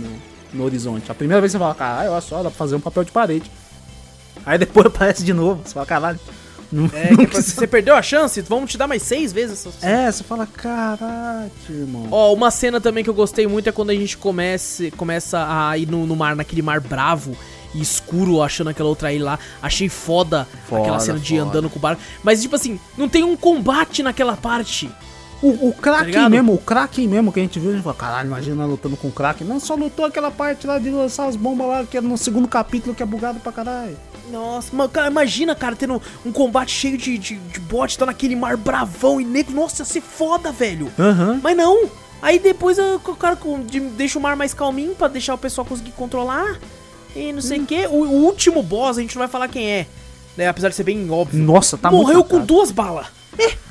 no, 0.54 0.60
no 0.60 0.64
horizonte. 0.64 1.12
A 1.12 1.16
primeira 1.16 1.42
vez 1.42 1.52
você 1.54 1.58
fala, 1.58 1.74
caralho, 1.74 2.12
olha 2.12 2.22
só, 2.22 2.36
dá 2.38 2.52
pra 2.52 2.52
fazer 2.52 2.76
um 2.76 2.80
papel 2.80 3.04
de 3.04 3.12
parede. 3.12 3.50
Aí 4.46 4.60
depois 4.60 4.86
aparece 4.94 5.24
de 5.24 5.34
novo, 5.34 5.62
você 5.66 5.74
fala, 5.74 5.86
caralho. 5.88 6.20
Não, 6.72 6.86
É, 6.94 7.16
que 7.16 7.22
é 7.24 7.28
pra- 7.28 7.42
você 7.42 7.66
perdeu 7.68 7.96
a 7.96 8.02
chance, 8.02 8.42
vamos 8.42 8.70
te 8.72 8.78
dar 8.78 8.88
mais 8.88 9.02
seis 9.04 9.32
vezes. 9.32 9.66
essa- 9.66 9.86
é, 9.88 10.12
você 10.12 10.24
fala, 10.24 10.46
caralho, 10.48 11.52
irmão. 11.70 12.08
Ó, 12.12 12.34
uma 12.34 12.52
cena 12.52 12.80
também 12.82 13.04
que 13.04 13.10
eu 13.10 13.14
gostei 13.14 13.48
muito 13.48 13.70
é 13.70 13.72
quando 13.72 13.90
a 13.92 13.96
gente 13.96 14.18
comece, 14.18 14.92
começa 14.92 15.46
a 15.50 15.78
ir 15.78 15.88
no, 15.88 16.06
no 16.06 16.16
mar, 16.16 16.36
naquele 16.36 16.62
mar 16.62 16.80
bravo 16.80 17.36
e 17.74 17.82
escuro, 17.82 18.42
achando 18.42 18.70
aquela 18.70 18.90
outra 18.90 19.12
ilha 19.14 19.26
lá. 19.26 19.40
Achei 19.62 19.90
foda, 19.90 20.48
Foda, 20.68 20.82
aquela 20.82 21.00
cena 21.00 21.20
de 21.20 21.38
foda. 21.38 21.50
andando 21.50 21.70
com 21.70 21.78
o 21.78 21.82
barco. 21.82 22.02
Mas, 22.24 22.42
tipo 22.42 22.56
assim, 22.56 22.80
não 22.98 23.08
tem 23.08 23.24
um 23.24 23.36
combate 23.36 24.02
naquela 24.04 24.36
parte. 24.36 24.90
O, 25.40 25.70
o 25.70 25.72
Kraken 25.74 26.06
ligado? 26.08 26.32
mesmo, 26.32 26.54
o 26.54 26.58
Kraken 26.58 27.08
mesmo 27.08 27.32
que 27.32 27.40
a 27.40 27.44
gente 27.44 27.60
viu, 27.60 27.70
a 27.70 27.74
gente 27.74 27.84
falou, 27.84 27.96
caralho, 27.98 28.26
imagina 28.28 28.66
lutando 28.66 28.98
com 28.98 29.08
o 29.10 29.12
Kraken. 29.12 29.46
Não, 29.46 29.60
só 29.60 29.76
lutou 29.76 30.04
aquela 30.04 30.32
parte 30.32 30.66
lá 30.66 30.80
de 30.80 30.90
lançar 30.90 31.28
as 31.28 31.36
bombas 31.36 31.68
lá, 31.68 31.84
que 31.86 31.96
era 31.96 32.06
no 32.08 32.18
segundo 32.18 32.48
capítulo, 32.48 32.96
que 32.96 33.04
é 33.04 33.06
bugado 33.06 33.40
pra 33.40 33.52
caralho. 33.52 33.96
Nossa, 34.32 34.72
cara, 34.90 35.10
imagina, 35.10 35.56
cara, 35.56 35.76
tendo 35.76 36.02
um 36.26 36.32
combate 36.32 36.72
cheio 36.72 36.98
de, 36.98 37.18
de, 37.18 37.36
de 37.36 37.60
bot, 37.60 37.98
tá 37.98 38.06
naquele 38.06 38.36
mar 38.36 38.58
bravão 38.58 39.22
e 39.22 39.26
negro. 39.26 39.54
Nossa, 39.56 39.82
ia 39.82 39.86
ser 39.86 40.02
foda, 40.02 40.52
velho. 40.52 40.92
Aham. 41.00 41.40
Mas 41.42 41.56
não. 41.56 41.90
Aí 42.22 42.40
depois 42.40 42.78
o 42.80 43.00
cara 43.16 43.38
deixa 43.96 44.18
o 44.18 44.22
mar 44.22 44.36
mais 44.36 44.54
calminho 44.54 44.96
pra 44.96 45.08
deixar 45.08 45.34
o 45.34 45.38
pessoal 45.38 45.66
conseguir 45.66 45.92
controlar. 45.92 46.60
E 47.16 47.32
não 47.32 47.40
Hum. 47.40 47.42
sei 47.42 47.60
o 47.60 47.66
que. 47.66 47.88
O, 47.88 48.04
último 48.06 48.62
boss, 48.62 48.98
a 48.98 49.02
gente 49.02 49.16
não 49.16 49.20
vai 49.22 49.28
falar 49.30 49.48
quem 49.48 49.70
é. 49.70 49.88
Né, 50.36 50.48
apesar 50.48 50.70
de 50.70 50.76
ser 50.76 50.84
bem 50.84 51.10
óbvio. 51.10 51.42
Nossa, 51.44 51.78
tá 51.78 51.90
Morreu 51.90 52.24
com 52.24 52.40
duas 52.40 52.72
balas. 52.72 53.08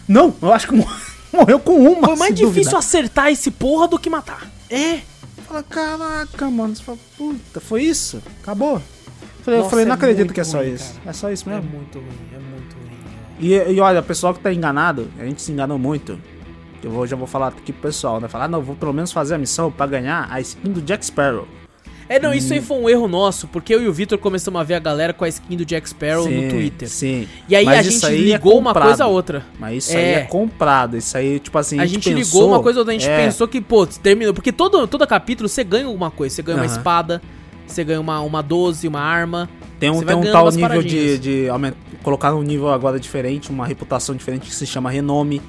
Não, 0.09 0.35
eu 0.41 0.53
acho 0.53 0.69
que 0.69 0.75
mor- 0.75 1.01
morreu 1.33 1.59
com 1.61 1.77
uma. 1.77 2.07
Foi 2.09 2.17
mais 2.17 2.35
difícil 2.35 2.49
duvidar. 2.63 2.79
acertar 2.79 3.29
esse 3.31 3.51
porra 3.51 3.87
do 3.89 3.99
que 3.99 4.09
matar. 4.11 4.49
É. 4.71 5.01
Fala, 5.47 5.63
caraca, 5.63 6.51
mano. 6.51 6.75
Você 6.75 6.83
fala, 6.83 6.99
puta, 7.17 7.61
foi 7.61 7.83
isso? 7.85 8.21
Acabou. 8.43 8.81
Falei, 9.47 9.61
eu 9.61 9.63
Nossa, 9.63 9.71
falei, 9.71 9.85
não 9.85 9.93
é 9.93 9.95
acredito 9.95 10.35
que 10.35 10.41
é 10.41 10.45
só 10.45 10.59
ruim, 10.59 10.73
isso. 10.75 10.95
cara. 10.95 11.11
É 11.11 11.13
só 11.13 11.31
isso 11.31 11.49
É 11.49 11.55
mesmo. 11.55 11.71
muito 11.71 11.99
ruim, 12.01 12.09
é 12.35 12.39
muito 12.39 12.77
ruim. 12.77 12.91
E, 13.39 13.75
e 13.75 13.81
olha, 13.81 14.01
o 14.01 14.03
pessoal 14.03 14.35
que 14.35 14.41
tá 14.41 14.53
enganado, 14.53 15.09
a 15.21 15.25
gente 15.25 15.41
se 15.41 15.53
enganou 15.53 15.79
muito. 15.79 16.19
Eu 16.83 16.91
vou, 16.91 17.07
já 17.07 17.15
vou 17.17 17.27
falar 17.29 17.49
aqui 17.49 17.73
pro 17.73 17.83
pessoal, 17.83 18.21
né? 18.21 18.27
Falar, 18.29 18.45
ah, 18.45 18.49
não, 18.49 18.59
eu 18.59 18.65
vou 18.65 18.75
pelo 18.77 18.93
menos 18.93 19.13
fazer 19.13 19.35
a 19.37 19.39
missão 19.39 19.71
pra 19.71 19.87
ganhar 19.87 20.27
a 20.31 20.41
skin 20.41 20.73
do 20.73 20.81
Jack 20.83 21.07
Sparrow. 21.07 21.47
É, 22.09 22.21
não, 22.21 22.33
isso 22.35 22.53
aí 22.53 22.61
foi 22.61 22.77
um 22.77 22.89
erro 22.89 23.09
nosso, 23.09 23.49
porque 23.49 23.75
eu 23.75 23.83
e 23.83 23.89
o 23.89 23.93
Vitor 23.93 24.17
começamos 24.19 24.61
a 24.61 24.65
ver 24.65 24.75
a 24.75 24.79
galera 24.79 25.13
com 25.13 25.25
a 25.25 25.29
skin 25.29 25.57
do 25.57 25.65
Jack 25.65 25.89
Sparrow 25.89 26.25
Sim, 26.25 26.43
no 26.45 26.51
Twitter. 26.51 26.89
Sim. 26.89 27.27
E 27.49 27.55
aí 27.57 27.65
Mas 27.65 27.79
a 27.79 27.83
gente 27.91 28.07
aí 28.07 28.31
é 28.31 28.35
ligou 28.37 28.59
uma 28.59 28.71
comprado. 28.71 28.87
coisa 28.89 29.05
a 29.05 29.07
outra. 29.09 29.45
Mas 29.59 29.85
isso 29.89 29.97
aí 29.97 30.05
É. 30.05 30.13
é 30.15 30.21
comprado. 30.23 30.97
Isso 30.97 31.17
aí, 31.17 31.39
tipo 31.41 31.57
assim, 31.59 31.79
A 31.81 31.87
gente 31.87 32.13
pensou- 32.13 32.41
ligou 32.43 32.49
uma 32.55 32.63
coisa 32.63 32.79
outra, 32.81 32.95
a 32.95 32.99
gente 32.99 33.09
é, 33.09 33.25
pensou 33.25 33.47
que, 33.49 33.61
pô, 33.61 33.87
terminou. 33.87 34.33
Porque 34.35 34.53
todo, 34.53 34.87
todo 34.89 35.07
capítulo 35.07 35.49
você 35.49 35.63
ganha 35.65 35.87
alguma 35.87 36.11
coisa. 36.11 36.35
Você 36.35 36.43
ganha 36.43 36.59
uma 36.59 36.67
espada, 36.67 37.21
você 37.73 37.85
ganha 37.85 38.01
uma, 38.01 38.21
uma 38.21 38.43
12, 38.43 38.87
uma 38.89 39.01
arma. 39.01 39.49
Tem 39.79 39.91
um, 39.91 40.03
tem 40.03 40.17
um 40.17 40.31
tal 40.33 40.51
nível 40.51 40.83
de, 40.83 41.19
de 41.19 41.49
aument- 41.49 41.75
colocar 42.03 42.35
um 42.35 42.43
nível 42.43 42.69
agora 42.71 42.99
diferente, 42.99 43.51
uma 43.51 43.67
reputação 43.67 44.15
diferente 44.15 44.49
que 44.49 44.55
se 44.55 44.67
chama 44.67 44.91
renome. 44.91 45.41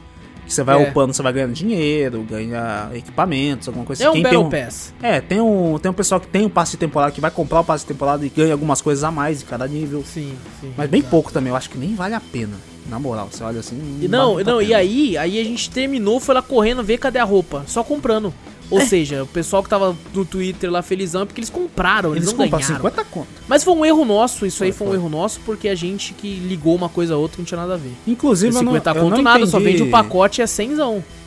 Que 0.45 0.53
você 0.53 0.63
vai 0.63 0.81
É. 0.81 0.89
upando, 0.89 1.13
você 1.13 1.21
vai 1.21 1.33
ganhando 1.33 1.51
dinheiro, 1.51 2.21
ganha 2.29 2.89
equipamentos, 2.93 3.67
alguma 3.67 3.85
coisa 3.85 4.05
É 4.05 4.09
um 4.09 4.13
Quem 4.13 4.23
Battle 4.23 4.49
tem 4.49 4.63
Pass. 4.63 4.93
É, 5.03 5.19
tem 5.19 5.41
um, 5.41 5.77
tem 5.77 5.91
um 5.91 5.93
pessoal 5.93 6.21
que 6.21 6.27
tem 6.27 6.45
um 6.45 6.49
passe 6.49 6.71
de 6.71 6.77
temporada 6.77 7.11
que 7.11 7.19
vai 7.19 7.29
comprar 7.29 7.59
o 7.59 7.63
passe 7.65 7.83
de 7.83 7.89
temporada 7.89 8.25
e 8.25 8.29
ganha 8.29 8.53
algumas 8.53 8.81
coisas 8.81 9.03
a 9.03 9.11
mais 9.11 9.39
de 9.39 9.45
cada 9.45 9.67
nível. 9.67 10.03
Sim, 10.05 10.33
sim. 10.61 10.71
Mas 10.77 10.89
bem 10.89 11.01
pouco 11.01 11.33
também, 11.33 11.49
eu 11.51 11.55
acho 11.57 11.69
que 11.69 11.77
nem 11.77 11.95
vale 11.95 12.13
a 12.15 12.21
pena. 12.21 12.53
Na 12.89 12.99
moral, 12.99 13.27
você 13.31 13.43
olha 13.43 13.59
assim. 13.59 13.99
E 14.01 14.07
não, 14.07 14.39
não, 14.43 14.61
e 14.61 14.73
aí, 14.73 15.17
aí 15.17 15.39
a 15.39 15.43
gente 15.43 15.69
terminou, 15.69 16.19
foi 16.19 16.33
lá 16.35 16.41
correndo 16.41 16.83
ver 16.83 16.97
cadê 16.97 17.19
a 17.19 17.23
roupa. 17.23 17.63
Só 17.67 17.83
comprando. 17.83 18.33
Ou 18.69 18.81
seja, 18.81 19.23
o 19.23 19.27
pessoal 19.27 19.63
que 19.63 19.69
tava 19.69 19.95
no 20.13 20.25
Twitter 20.25 20.69
lá 20.69 20.81
felizão 20.81 21.21
é 21.21 21.25
porque 21.25 21.39
eles 21.39 21.49
compraram, 21.49 22.11
eles, 22.11 22.23
Eles 22.27 22.37
não 22.37 22.43
compram 22.45 22.59
ganharam. 22.59 22.75
50 22.89 23.03
conto. 23.05 23.27
Mas 23.47 23.63
foi 23.63 23.73
um 23.73 23.85
erro 23.85 24.03
nosso, 24.03 24.45
isso 24.45 24.61
aí 24.63 24.71
Foi, 24.73 24.77
foi 24.79 24.87
um 24.87 24.89
foi. 24.91 24.99
erro 24.99 25.09
nosso, 25.09 25.39
porque 25.45 25.69
a 25.69 25.75
gente 25.75 26.13
que 26.13 26.35
ligou 26.35 26.75
uma 26.75 26.89
coisa 26.89 27.13
a 27.13 27.17
outra 27.17 27.37
não 27.37 27.45
tinha 27.45 27.59
nada 27.59 27.75
a 27.75 27.77
ver. 27.77 27.93
Inclusive, 28.05 28.53
E 28.53 28.57
eu 28.57 28.63
não, 28.63 28.71
50 28.73 28.89
eu 28.89 29.03
conto 29.03 29.15
não 29.15 29.21
nada, 29.23 29.45
só 29.47 29.59
entendi- 29.59 29.77
vende 29.77 29.83
o 29.83 29.91
pacote 29.91 30.41
é 30.41 30.47
100 30.47 30.75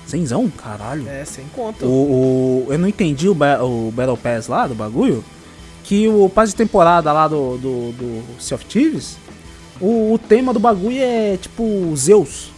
Cenzão? 0.06 0.50
Caralho. 0.50 1.08
É, 1.08 1.24
sem 1.24 1.44
conta. 1.54 1.86
O, 1.86 1.88
o- 1.88 2.72
eu 2.72 2.78
não 2.78 2.88
entendi 2.88 3.26
o, 3.28 3.32
o 3.32 3.90
Battle 3.90 4.16
Pass 4.18 4.46
lá 4.48 4.66
do 4.66 4.74
bagulho. 4.74 5.24
Que 5.84 6.08
o 6.08 6.28
passe 6.28 6.52
de 6.52 6.56
temporada 6.56 7.10
lá 7.12 7.26
do, 7.26 7.56
do, 7.56 7.92
do 7.92 8.22
Sea 8.38 8.54
of 8.56 8.64
Thieves, 8.66 9.16
o, 9.80 10.12
o 10.14 10.18
tema 10.18 10.52
do 10.52 10.60
bagulho 10.60 11.00
é 11.00 11.36
tipo 11.36 11.94
Zeus. 11.96 12.50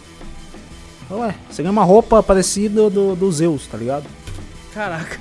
Ué, 1.11 1.35
você 1.51 1.63
ganha 1.63 1.73
uma 1.73 1.85
roupa 1.85 2.23
parecida 2.23 2.89
do, 2.89 3.15
do 3.15 3.31
Zeus, 3.31 3.67
tá 3.67 3.77
ligado? 3.77 4.07
Caraca. 4.73 5.21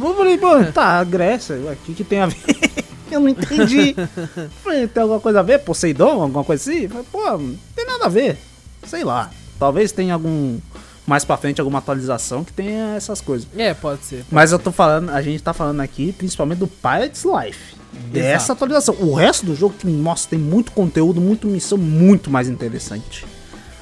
Eu 0.00 0.14
falei, 0.14 0.38
pô, 0.38 0.64
tá, 0.72 1.02
Grécia, 1.04 1.56
o 1.56 1.76
que, 1.84 1.94
que 1.94 2.04
tem 2.04 2.20
a 2.20 2.26
ver? 2.26 2.36
eu 3.10 3.20
não 3.20 3.28
entendi. 3.28 3.94
falei, 4.62 4.86
tem 4.86 5.02
alguma 5.02 5.20
coisa 5.20 5.40
a 5.40 5.42
ver? 5.42 5.58
Poseidon, 5.60 6.22
alguma 6.22 6.44
coisa 6.44 6.70
assim? 6.70 6.88
Falei, 6.88 7.06
pô, 7.10 7.38
não 7.38 7.56
tem 7.74 7.86
nada 7.86 8.06
a 8.06 8.08
ver. 8.08 8.38
Sei 8.86 9.04
lá. 9.04 9.30
Talvez 9.58 9.92
tenha 9.92 10.14
algum. 10.14 10.58
Mais 11.06 11.24
pra 11.24 11.36
frente, 11.36 11.60
alguma 11.60 11.78
atualização 11.80 12.42
que 12.44 12.52
tenha 12.52 12.94
essas 12.96 13.20
coisas. 13.20 13.46
É, 13.56 13.74
pode 13.74 14.04
ser. 14.04 14.24
Mas 14.30 14.52
eu 14.52 14.58
tô 14.58 14.72
falando, 14.72 15.10
a 15.10 15.20
gente 15.20 15.42
tá 15.42 15.52
falando 15.52 15.80
aqui 15.80 16.12
principalmente 16.12 16.58
do 16.58 16.66
Pirates 16.66 17.24
Life. 17.24 17.74
Dessa 18.10 18.54
atualização. 18.54 18.94
O 19.00 19.14
resto 19.14 19.46
do 19.46 19.54
jogo, 19.54 19.74
tem, 19.80 19.90
nossa, 19.92 20.28
tem 20.28 20.38
muito 20.38 20.72
conteúdo, 20.72 21.20
muito 21.20 21.46
missão, 21.46 21.76
muito 21.78 22.30
mais 22.30 22.48
interessante. 22.48 23.24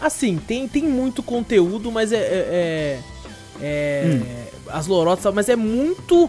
Assim, 0.01 0.37
tem, 0.37 0.67
tem 0.69 0.83
muito 0.83 1.23
conteúdo, 1.23 1.91
mas 1.93 2.13
é. 2.13 2.17
é, 2.17 2.21
é- 2.21 3.01
é- 3.63 4.05
Hum. 4.07 4.43
As 4.69 4.87
lorotas, 4.87 5.33
mas 5.35 5.49
é 5.49 5.57
muito 5.57 6.29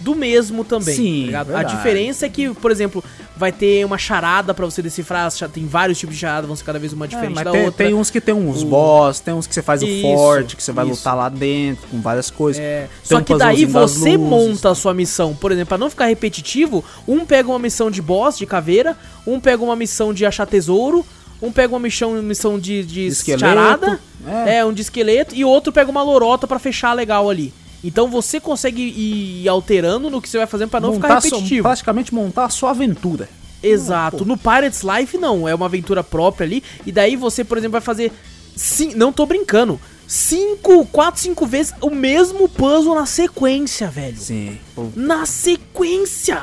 do 0.00 0.14
mesmo 0.14 0.64
também. 0.64 0.94
Sim, 0.94 1.28
tá? 1.30 1.58
A 1.58 1.62
diferença 1.62 2.26
é 2.26 2.28
que, 2.28 2.50
por 2.54 2.70
exemplo, 2.70 3.02
vai 3.36 3.50
ter 3.52 3.84
uma 3.86 3.96
charada 3.96 4.52
pra 4.52 4.64
você 4.66 4.82
decifrar. 4.82 5.30
Tem 5.52 5.66
vários 5.66 5.98
tipos 5.98 6.14
de 6.14 6.20
charada, 6.20 6.46
vão 6.46 6.54
ser 6.56 6.64
cada 6.64 6.78
vez 6.78 6.92
uma 6.92 7.08
diferente 7.08 7.40
É, 7.40 7.44
da 7.44 7.50
tem, 7.50 7.64
outra. 7.64 7.84
tem 7.84 7.94
uns 7.94 8.10
que 8.10 8.20
tem 8.20 8.34
uns 8.34 8.62
O- 8.62 8.66
boss, 8.66 9.20
tem 9.20 9.32
uns 9.32 9.46
que 9.46 9.54
você 9.54 9.62
faz 9.62 9.82
o 9.82 9.86
Isso, 9.86 10.02
forte, 10.02 10.56
que 10.56 10.62
você 10.62 10.72
vai 10.72 10.84
isso. 10.86 10.94
lutar 10.96 11.16
lá 11.16 11.28
dentro, 11.28 11.86
com 11.88 12.00
várias 12.00 12.30
coisas. 12.30 12.60
É, 12.62 12.88
só 13.02 13.18
um 13.18 13.22
que 13.24 13.34
daí 13.36 13.64
você 13.64 14.16
monta 14.18 14.70
a 14.70 14.74
sua 14.74 14.92
missão. 14.92 15.34
Por 15.34 15.50
exemplo, 15.52 15.68
pra 15.68 15.78
não 15.78 15.88
ficar 15.88 16.06
repetitivo, 16.06 16.84
um 17.08 17.24
pega 17.24 17.48
uma 17.48 17.58
missão 17.58 17.90
de 17.90 18.02
boss, 18.02 18.36
de 18.36 18.46
caveira, 18.46 18.96
um 19.26 19.40
pega 19.40 19.62
uma 19.62 19.76
missão 19.76 20.12
de 20.12 20.26
achar 20.26 20.46
tesouro, 20.46 21.04
um 21.40 21.50
pega 21.50 21.72
uma 21.74 21.80
missão, 21.80 22.12
missão 22.22 22.58
de, 22.58 22.84
de, 22.84 23.08
De 23.08 23.38
charada, 23.38 23.98
é. 24.46 24.56
é. 24.58 24.64
um 24.64 24.72
de 24.72 24.82
esqueleto, 24.82 25.34
e 25.34 25.44
outro 25.44 25.72
pega 25.72 25.90
uma 25.90 26.02
lorota 26.02 26.46
pra 26.46 26.58
fechar 26.58 26.92
legal 26.92 27.28
ali. 27.30 27.52
Então 27.84 28.08
você 28.08 28.40
consegue 28.40 28.80
ir 28.82 29.46
alterando 29.48 30.08
no 30.08 30.20
que 30.22 30.28
você 30.28 30.38
vai 30.38 30.46
fazendo 30.46 30.70
pra 30.70 30.80
não 30.80 30.94
Montar 30.94 31.08
ficar 31.08 31.20
sua- 31.20 31.30
repetitivo. 31.38 31.62
praticamente 31.64 32.14
montar 32.14 32.46
a 32.46 32.48
sua 32.50 32.70
aventura. 32.70 33.28
Exato. 33.62 34.24
No 34.24 34.36
Pirates 34.36 34.82
Life, 34.82 35.16
não. 35.18 35.46
É 35.46 35.54
uma 35.54 35.66
aventura 35.66 36.02
própria 36.02 36.44
ali. 36.46 36.62
E 36.86 36.90
daí 36.92 37.14
você, 37.16 37.44
por 37.44 37.56
exemplo, 37.58 37.72
vai 37.72 37.80
fazer. 37.80 38.10
Sim, 38.56 38.94
não 38.94 39.12
tô 39.12 39.24
brincando. 39.26 39.80
Cinco, 40.06 40.84
quatro, 40.86 41.20
cinco 41.22 41.46
vezes 41.46 41.72
o 41.80 41.88
mesmo 41.90 42.46
puzzle 42.48 42.94
na 42.94 43.06
sequência, 43.06 43.88
velho. 43.88 44.18
Sim. 44.18 44.58
pô. 44.74 44.88
Na 44.94 45.24
sequência! 45.26 46.42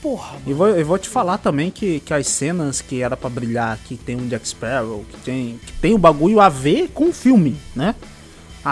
Porra, 0.00 0.36
E 0.46 0.52
vou, 0.52 0.68
eu 0.68 0.86
vou 0.86 0.98
te 0.98 1.08
falar 1.08 1.38
também 1.38 1.70
que, 1.70 1.98
que 2.00 2.14
as 2.14 2.28
cenas 2.28 2.80
que 2.80 3.02
era 3.02 3.16
pra 3.16 3.28
brilhar, 3.28 3.76
que 3.86 3.96
tem 3.96 4.14
um 4.14 4.28
Jack 4.28 4.46
Sparrow, 4.46 5.04
que 5.10 5.16
tem, 5.18 5.58
que 5.66 5.72
tem 5.74 5.94
o 5.94 5.98
bagulho 5.98 6.38
a 6.40 6.48
ver 6.48 6.90
com 6.94 7.08
o 7.08 7.12
filme, 7.12 7.56
né? 7.74 7.94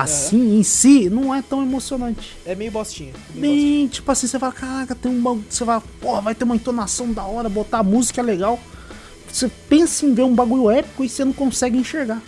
Assim, 0.02 0.58
em 0.58 0.62
si, 0.62 1.08
não 1.08 1.34
é 1.34 1.40
tão 1.40 1.62
emocionante. 1.62 2.36
é 2.44 2.54
meio 2.54 2.72
bostinha. 2.72 3.12
Nem, 3.34 3.86
tipo 3.86 4.10
assim, 4.10 4.26
você 4.26 4.38
fala, 4.38 4.52
caraca, 4.52 4.94
tem 4.94 5.10
um 5.10 5.22
bagulho. 5.22 5.44
Você 5.48 5.64
vai, 5.64 5.80
porra, 6.00 6.20
vai 6.20 6.34
ter 6.34 6.44
uma 6.44 6.56
entonação 6.56 7.12
da 7.12 7.22
hora, 7.24 7.48
botar 7.48 7.78
a 7.78 7.82
música 7.82 8.20
é 8.20 8.24
legal. 8.24 8.58
Você 9.30 9.50
pensa 9.68 10.04
em 10.04 10.12
ver 10.12 10.22
um 10.22 10.34
bagulho 10.34 10.70
épico 10.70 11.04
e 11.04 11.08
você 11.08 11.24
não 11.24 11.32
consegue 11.32 11.76
enxergar. 11.76 12.20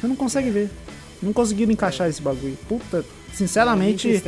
Você 0.00 0.06
não 0.06 0.16
consegue 0.16 0.50
ver. 0.50 0.70
Não 1.22 1.32
conseguiram 1.32 1.72
encaixar 1.72 2.08
esse 2.08 2.20
bagulho. 2.20 2.56
Puta, 2.68 3.04
sinceramente, 3.34 4.22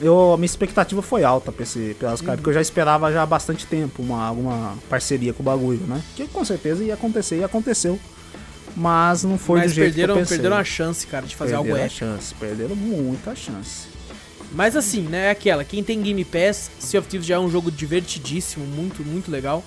eu, 0.00 0.32
a 0.32 0.36
minha 0.36 0.46
expectativa 0.46 1.02
foi 1.02 1.24
alta 1.24 1.52
pra 1.52 1.62
esse 1.62 1.94
pelas 1.98 2.20
caras, 2.20 2.40
porque 2.40 2.50
eu 2.50 2.54
já 2.54 2.60
esperava 2.60 3.12
já 3.12 3.22
há 3.22 3.26
bastante 3.26 3.66
tempo 3.66 4.02
uma, 4.02 4.26
alguma 4.26 4.74
parceria 4.88 5.32
com 5.32 5.42
o 5.42 5.44
bagulho, 5.44 5.80
né? 5.86 6.02
Que 6.16 6.26
com 6.26 6.44
certeza 6.44 6.82
ia 6.82 6.94
acontecer 6.94 7.38
e 7.38 7.44
aconteceu. 7.44 7.98
Mas 8.76 9.24
não 9.24 9.36
foi 9.36 9.60
Mas 9.60 9.72
do 9.72 9.74
jeito 9.74 9.86
perderam, 9.94 10.14
que 10.14 10.20
eu 10.20 10.22
pensei. 10.24 10.36
perderam 10.38 10.56
a 10.56 10.64
chance, 10.64 11.06
cara, 11.06 11.26
de 11.26 11.34
fazer 11.36 11.52
Perderam 11.52 11.72
algo 11.72 11.82
a 11.82 11.86
épico. 11.86 11.98
chance, 11.98 12.34
perderam 12.34 12.76
muita 12.76 13.34
chance. 13.34 13.88
Mas 14.52 14.74
assim, 14.76 15.02
né, 15.02 15.26
é 15.26 15.30
aquela, 15.30 15.64
quem 15.64 15.82
tem 15.82 16.00
Game 16.02 16.24
Pass, 16.24 16.70
Sea 16.78 16.98
of 17.00 17.08
Thieves 17.08 17.26
já 17.26 17.36
é 17.36 17.38
um 17.38 17.50
jogo 17.50 17.70
divertidíssimo, 17.70 18.64
muito, 18.66 19.02
muito 19.04 19.30
legal. 19.30 19.62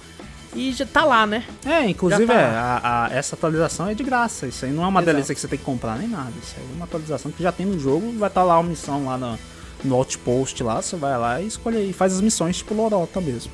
e 0.56 0.72
já 0.72 0.86
tá 0.86 1.04
lá, 1.04 1.26
né? 1.26 1.44
É, 1.66 1.88
inclusive, 1.90 2.28
tá 2.28 2.34
é, 2.34 2.46
a- 2.46 2.82
a- 3.06 3.10
essa 3.16 3.34
atualização 3.36 3.90
é 3.90 3.96
de 3.96 4.04
graça. 4.04 4.46
Isso 4.46 4.64
aí 4.66 4.72
não 4.72 4.84
é 4.84 4.88
uma 4.88 5.00
Exato. 5.02 5.14
delícia 5.16 5.34
que 5.34 5.42
você 5.42 5.48
tem 5.48 5.58
que 5.58 5.66
comprar 5.66 5.98
nem 5.98 6.08
nada. 6.08 6.32
Isso 6.44 6.54
aí 6.58 6.64
é 6.72 6.76
uma 6.76 6.86
atualização 6.86 7.32
que 7.32 7.42
já 7.42 7.52
tem 7.52 7.66
no 7.66 7.80
jogo. 7.80 8.12
Vai 8.20 8.28
estar 8.30 8.44
lá 8.44 8.60
uma 8.60 8.70
missão 8.70 9.04
lá 9.06 9.18
no, 9.18 9.40
no 9.84 9.96
outpost 9.96 10.62
lá. 10.62 10.80
Você 10.80 10.96
vai 10.96 11.18
lá 11.18 11.42
e 11.42 11.48
escolhe 11.48 11.78
aí. 11.78 11.92
Faz 11.92 12.14
as 12.14 12.22
missões 12.22 12.58
tipo 12.58 12.76
Lorota 12.76 13.20
mesmo. 13.20 13.52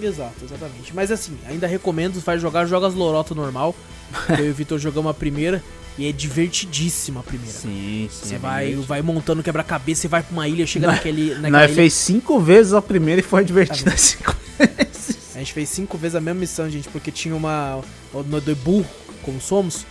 Exato, 0.00 0.44
exatamente. 0.44 0.94
Mas 0.94 1.10
assim, 1.10 1.36
ainda 1.46 1.66
recomendo, 1.66 2.20
vai 2.20 2.38
jogar, 2.38 2.66
joga 2.66 2.86
as 2.86 2.94
lorotas 2.94 3.36
normal. 3.36 3.74
Eu 4.38 4.46
e 4.46 4.50
o 4.50 4.54
Vitor 4.54 4.78
jogamos 4.78 5.10
a 5.10 5.14
primeira 5.14 5.62
e 5.98 6.06
é 6.08 6.12
divertidíssima 6.12 7.20
a 7.20 7.22
primeira. 7.22 7.52
Sim, 7.52 8.08
sim. 8.10 8.28
Você 8.28 8.38
vai, 8.38 8.74
vai 8.74 9.02
montando 9.02 9.42
quebra-cabeça, 9.42 10.02
você 10.02 10.08
vai 10.08 10.22
pra 10.22 10.32
uma 10.32 10.46
ilha, 10.48 10.66
chega 10.66 10.86
Nós- 10.86 10.96
naquele. 10.96 11.34
naquela 11.34 11.50
Nós 11.50 11.64
ilha- 11.66 11.74
fez 11.74 11.92
cinco 11.94 12.38
vezes 12.40 12.72
a 12.72 12.80
primeira 12.80 13.20
e 13.20 13.24
foi 13.24 13.44
divertida 13.44 13.96
cinco 13.96 14.34
vezes. 14.58 15.18
A 15.34 15.38
gente 15.38 15.52
fez 15.52 15.68
cinco 15.68 15.96
vezes 15.98 16.14
a 16.16 16.20
mesma 16.20 16.40
missão, 16.40 16.68
gente, 16.70 16.88
porque 16.88 17.10
tinha 17.12 17.34
uma. 17.34 17.80
No 18.12 18.40
burro, 18.56 18.86
como 19.22 19.40
somos, 19.40 19.84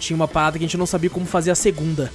tinha 0.00 0.16
uma 0.16 0.26
parada 0.28 0.58
que 0.58 0.64
a 0.64 0.66
gente 0.66 0.76
não 0.76 0.86
sabia 0.86 1.10
como 1.10 1.26
fazer 1.26 1.50
a 1.50 1.54
segunda. 1.54 2.12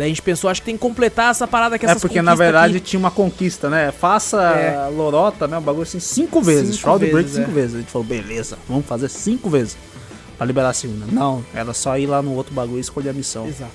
Daí 0.00 0.06
a 0.06 0.08
gente 0.08 0.22
pensou, 0.22 0.48
acho 0.48 0.62
que 0.62 0.64
tem 0.64 0.76
que 0.76 0.80
completar 0.80 1.30
essa 1.30 1.46
parada 1.46 1.78
que 1.78 1.84
É 1.84 1.90
essas 1.90 2.00
porque 2.00 2.22
na 2.22 2.34
verdade 2.34 2.78
aqui. 2.78 2.86
tinha 2.86 2.98
uma 2.98 3.10
conquista, 3.10 3.68
né? 3.68 3.92
Faça 3.92 4.40
É. 4.42 4.88
Lorota, 4.88 5.46
né? 5.46 5.58
O 5.58 5.60
bagulho 5.60 5.82
assim 5.82 6.00
cinco 6.00 6.40
vezes. 6.40 6.76
Cinco 6.76 6.78
Shroud 6.78 7.00
Break 7.04 7.16
vezes, 7.28 7.32
cinco 7.36 7.50
é. 7.50 7.52
vezes. 7.54 7.74
A 7.74 7.78
gente 7.80 7.90
falou, 7.90 8.08
beleza, 8.08 8.58
vamos 8.66 8.86
fazer 8.86 9.10
cinco 9.10 9.50
vezes. 9.50 9.76
Pra 10.38 10.46
liberar 10.46 10.70
a 10.70 10.72
segunda. 10.72 11.04
Não, 11.12 11.44
era 11.54 11.74
só 11.74 11.98
ir 11.98 12.06
lá 12.06 12.22
no 12.22 12.32
outro 12.34 12.54
bagulho 12.54 12.78
e 12.78 12.80
escolher 12.80 13.10
a 13.10 13.12
missão. 13.12 13.46
Exato. 13.46 13.70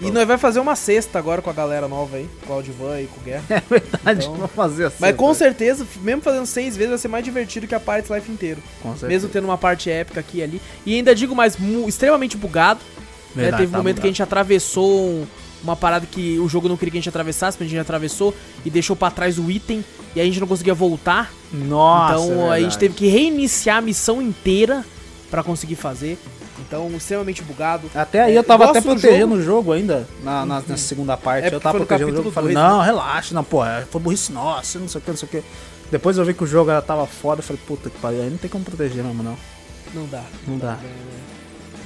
E 0.00 0.12
nós 0.12 0.28
vai 0.28 0.38
fazer 0.38 0.60
uma 0.60 0.76
sexta 0.76 1.18
agora 1.18 1.42
com 1.42 1.50
a 1.50 1.52
galera 1.52 1.88
nova 1.88 2.18
aí, 2.18 2.28
com 2.46 2.52
o 2.52 2.54
Aldivan 2.56 3.00
e 3.00 3.06
com 3.08 3.20
o 3.20 3.24
Guerra. 3.24 3.42
É 3.50 3.60
verdade, 3.68 4.20
Então- 4.26 4.34
vamos 4.36 4.52
fazer 4.52 4.84
assim. 4.84 4.96
Mas 5.00 5.16
com 5.16 5.34
certeza, 5.34 5.84
mesmo 6.02 6.22
fazendo 6.22 6.46
seis 6.46 6.76
vezes, 6.76 6.90
vai 6.90 6.98
ser 6.98 7.08
mais 7.08 7.24
divertido 7.24 7.66
que 7.66 7.74
a 7.74 7.80
Pirates 7.80 8.08
Life 8.12 8.30
inteiro. 8.30 8.62
Com 8.80 8.90
certeza. 8.90 9.08
Mesmo 9.08 9.28
tendo 9.28 9.46
uma 9.46 9.58
parte 9.58 9.90
épica 9.90 10.20
aqui 10.20 10.38
e 10.38 10.42
ali. 10.44 10.62
E 10.86 10.94
ainda 10.94 11.12
digo 11.16 11.34
mais, 11.34 11.58
extremamente 11.88 12.36
bugado. 12.36 12.78
né? 13.34 13.42
Verdade, 13.42 13.62
Teve 13.64 13.70
um 13.70 13.72
tá 13.72 13.78
momento 13.78 14.00
que 14.00 14.06
a 14.06 14.10
gente 14.10 14.22
atravessou 14.22 14.88
um- 14.88 15.26
uma 15.62 15.76
parada 15.76 16.06
que 16.06 16.38
o 16.38 16.48
jogo 16.48 16.68
não 16.68 16.76
queria 16.76 16.92
que 16.92 16.98
a 16.98 17.00
gente 17.00 17.08
atravessasse, 17.08 17.56
mas 17.58 17.66
a 17.66 17.70
gente 17.70 17.80
atravessou 17.80 18.34
e 18.64 18.70
deixou 18.70 18.94
pra 18.94 19.10
trás 19.10 19.38
o 19.38 19.50
item 19.50 19.84
e 20.14 20.20
a 20.20 20.24
gente 20.24 20.40
não 20.40 20.46
conseguia 20.46 20.74
voltar. 20.74 21.32
Nossa, 21.52 22.14
então 22.14 22.52
é 22.52 22.56
a 22.56 22.60
gente 22.60 22.78
teve 22.78 22.94
que 22.94 23.06
reiniciar 23.08 23.78
a 23.78 23.80
missão 23.80 24.20
inteira 24.22 24.84
pra 25.30 25.42
conseguir 25.42 25.76
fazer. 25.76 26.18
Então, 26.60 26.88
extremamente 26.96 27.40
bugado. 27.42 27.88
Até 27.94 28.22
aí 28.22 28.34
É, 28.34 28.38
eu 28.38 28.42
tava 28.44 28.64
gosto 28.66 28.78
até 28.78 28.88
do 28.88 29.00
protegendo 29.00 29.34
o 29.36 29.42
jogo 29.42 29.72
ainda, 29.72 30.08
na, 30.22 30.44
na, 30.44 30.60
na 30.66 30.76
segunda 30.76 31.16
parte. 31.16 31.48
É, 31.48 31.54
eu 31.54 31.60
tava 31.60 31.78
protegendo 31.78 32.12
o 32.12 32.16
jogo 32.16 32.28
e 32.30 32.32
falei, 32.32 32.52
dois, 32.52 32.66
né? 32.66 32.70
não, 32.72 32.80
relaxa, 32.80 33.32
não, 33.34 33.44
pô, 33.44 33.64
é, 33.64 33.86
foi 33.90 34.00
burrice 34.00 34.32
nossa, 34.32 34.78
não 34.78 34.88
sei 34.88 34.98
o 35.00 35.04
que, 35.04 35.10
não 35.10 35.16
sei 35.16 35.28
o 35.28 35.30
que. 35.30 35.42
Depois 35.90 36.18
eu 36.18 36.24
vi 36.24 36.34
que 36.34 36.42
o 36.42 36.46
jogo 36.46 36.70
já 36.70 36.82
tava 36.82 37.06
foda, 37.06 37.40
eu 37.40 37.44
falei, 37.44 37.62
puta 37.66 37.88
que 37.88 37.98
pariu, 37.98 38.22
aí 38.22 38.28
não 38.30 38.36
tem 38.38 38.50
como 38.50 38.64
proteger 38.64 39.02
mesmo, 39.04 39.22
não. 39.22 39.36
Não 39.94 40.06
dá. 40.06 40.22
Não 40.46 40.58
dá. 40.58 40.78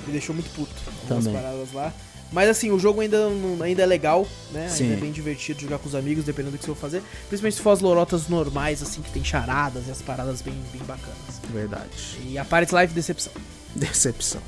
Me 0.07 0.13
deixou 0.13 0.35
muito 0.35 0.51
puto. 0.55 0.73
Algumas 1.03 1.25
Também. 1.25 1.41
paradas 1.41 1.73
lá. 1.73 1.93
Mas 2.33 2.49
assim, 2.49 2.71
o 2.71 2.79
jogo 2.79 3.01
ainda, 3.03 3.29
não- 3.29 3.63
ainda 3.63 3.83
é 3.83 3.87
legal, 3.87 4.27
né? 4.53 4.69
Sim. 4.69 4.85
Ainda 4.85 4.97
é 4.97 5.01
bem 5.01 5.13
divertido 5.13 5.61
jogar 5.61 5.79
com 5.79 5.87
os 5.89 5.95
amigos, 5.95 6.25
dependendo 6.25 6.53
do 6.53 6.59
que 6.59 6.65
você 6.65 6.71
for 6.73 6.81
fazer. 6.81 7.03
Principalmente 7.29 7.57
se 7.57 7.61
for 7.63 7.71
as 7.71 7.81
lorotas 7.81 8.27
normais, 8.29 8.83
assim, 8.83 9.03
que 9.03 9.11
tem 9.11 9.23
charadas 9.23 9.85
e 9.87 9.91
as 9.91 10.01
paradas 10.01 10.41
bem, 10.41 10.55
bem 10.73 10.81
bacanas. 10.87 11.41
Verdade. 11.53 12.19
E 12.27 12.39
a 12.39 12.45
Pirates 12.45 12.73
Life, 12.73 12.95
decepção. 12.95 13.33
Decepção. 13.77 14.41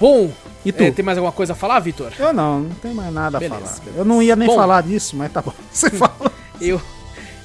Bom, 0.00 0.30
E 0.64 0.70
tu? 0.70 0.82
é, 0.84 0.90
tem 0.92 1.04
mais 1.04 1.18
alguma 1.18 1.32
coisa 1.32 1.54
a 1.54 1.56
falar, 1.56 1.80
Vitor? 1.80 2.12
Eu 2.18 2.32
não, 2.32 2.60
não 2.60 2.74
tem 2.76 2.94
mais 2.94 3.12
nada 3.12 3.36
a 3.38 3.40
Beleza, 3.40 3.60
falar. 3.64 3.78
beleza. 3.80 3.98
Eu 3.98 4.04
não 4.04 4.22
ia 4.22 4.36
nem 4.36 4.46
Bom. 4.48 4.54
falar 4.54 4.82
disso, 4.82 5.16
mas 5.16 5.32
tá 5.32 5.42
bom. 5.42 5.52
Você 5.72 5.90
fala. 5.90 6.32
Eu, 6.60 6.80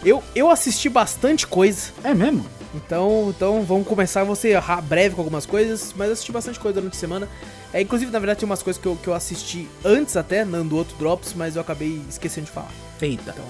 eu, 0.05 0.21
eu 0.35 0.49
assisti 0.51 0.87
bastante 0.87 1.47
coisa. 1.47 1.89
É 2.03 2.13
mesmo? 2.13 2.45
Então, 2.73 3.33
então 3.35 3.63
vamos 3.63 3.87
começar. 3.87 4.23
Vou 4.23 4.35
ser 4.35 4.59
breve 4.83 5.15
com 5.15 5.21
algumas 5.21 5.45
coisas, 5.45 5.93
mas 5.95 6.07
eu 6.07 6.13
assisti 6.13 6.31
bastante 6.31 6.59
coisa 6.59 6.79
durante 6.79 6.95
a 6.95 6.99
semana. 6.99 7.29
É, 7.73 7.81
inclusive, 7.81 8.11
na 8.11 8.19
verdade, 8.19 8.39
tem 8.39 8.45
umas 8.45 8.63
coisas 8.63 8.81
que 8.81 8.87
eu, 8.87 8.95
que 8.95 9.07
eu 9.07 9.13
assisti 9.13 9.67
antes 9.83 10.17
até, 10.17 10.43
dando 10.43 10.75
outro 10.75 10.95
Drops, 10.97 11.33
mas 11.33 11.55
eu 11.55 11.61
acabei 11.61 12.01
esquecendo 12.09 12.47
de 12.47 12.51
falar. 12.51 12.71
Eita. 13.01 13.31
Então, 13.31 13.45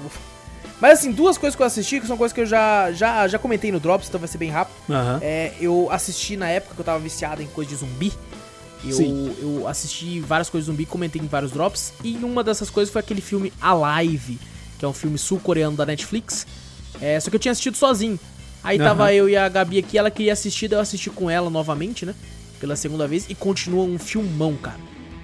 mas 0.84 1.00
assim, 1.00 1.12
duas 1.12 1.38
coisas 1.38 1.56
que 1.56 1.62
eu 1.62 1.66
assisti, 1.66 2.02
que 2.02 2.08
são 2.08 2.18
coisas 2.18 2.34
que 2.34 2.42
eu 2.42 2.46
já, 2.46 2.92
já, 2.92 3.26
já 3.26 3.40
comentei 3.40 3.72
no 3.72 3.80
Drops, 3.80 4.10
então 4.10 4.20
vai 4.20 4.28
ser 4.28 4.38
bem 4.38 4.50
rápido. 4.50 4.76
Aham. 4.90 5.20
É, 5.22 5.54
eu 5.62 5.88
assisti 5.90 6.36
na 6.36 6.50
época 6.50 6.76
que 6.76 6.82
eu 6.82 6.86
tava 6.86 7.00
viciado 7.00 7.42
em 7.42 7.48
coisa 7.48 7.70
de 7.70 7.78
zumbi. 7.78 8.12
Eu, 8.84 8.92
Sim. 8.92 9.34
eu 9.40 9.66
assisti 9.66 10.20
várias 10.20 10.50
coisas 10.50 10.66
de 10.66 10.72
zumbi, 10.74 10.86
comentei 10.86 11.22
em 11.22 11.26
vários 11.26 11.54
drops. 11.54 11.94
E 12.04 12.18
uma 12.18 12.44
dessas 12.44 12.70
coisas 12.70 12.92
foi 12.92 13.00
aquele 13.00 13.22
filme 13.22 13.54
Alive, 13.62 14.38
que 14.78 14.84
é 14.84 14.88
um 14.88 14.92
filme 14.92 15.18
sul-coreano 15.18 15.78
da 15.78 15.86
Netflix. 15.86 16.46
É, 17.00 17.18
só 17.18 17.30
que 17.30 17.38
eu 17.38 17.40
tinha 17.40 17.54
assistido 17.54 17.78
sozinho. 17.78 18.20
Aí 18.64 18.78
Aham. 18.80 18.88
tava 18.88 19.14
eu 19.14 19.28
e 19.28 19.36
a 19.36 19.50
Gabi 19.50 19.80
aqui, 19.80 19.98
ela 19.98 20.10
queria 20.10 20.34
assistir, 20.34 20.68
daí 20.68 20.78
eu 20.78 20.82
assisti 20.82 21.10
com 21.10 21.30
ela 21.30 21.50
novamente, 21.50 22.06
né? 22.06 22.16
Pela 22.60 22.76
segunda 22.76 23.08
vez. 23.08 23.30
E 23.30 23.36
continua 23.36 23.84
um 23.84 24.00
filmão, 24.00 24.56
cara. 24.56 24.78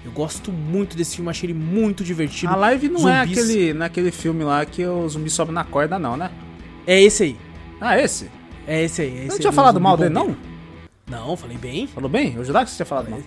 Eu 0.03 0.11
gosto 0.11 0.51
muito 0.51 0.97
desse 0.97 1.15
filme, 1.15 1.29
achei 1.29 1.49
ele 1.49 1.57
muito 1.57 2.03
divertido. 2.03 2.51
A 2.51 2.55
live 2.55 2.89
não 2.89 3.07
é 3.07 3.21
Zumbis. 3.23 3.37
aquele, 3.37 3.73
naquele 3.73 4.11
filme 4.11 4.43
lá 4.43 4.65
que 4.65 4.85
o 4.85 5.07
zumbi 5.07 5.29
sobe 5.29 5.51
na 5.51 5.63
corda, 5.63 5.97
não, 5.99 6.17
né? 6.17 6.31
É 6.87 6.99
esse 7.01 7.23
aí. 7.23 7.37
Ah, 7.79 7.97
esse? 7.99 8.29
É 8.67 8.83
esse 8.83 9.01
aí. 9.01 9.07
É 9.09 9.11
esse 9.19 9.27
Você 9.27 9.33
aí, 9.33 9.39
tinha 9.39 9.51
do 9.51 9.55
falado 9.55 9.79
mal 9.79 9.95
dele, 9.97 10.09
não? 10.09 10.35
Não, 11.09 11.35
falei 11.37 11.57
bem. 11.57 11.87
Falou 11.87 12.09
bem? 12.09 12.33
Eu 12.35 12.43
jurava 12.43 12.65
que 12.65 12.71
você 12.71 12.77
tinha 12.77 12.85
falado 12.85 13.09
mal. 13.09 13.19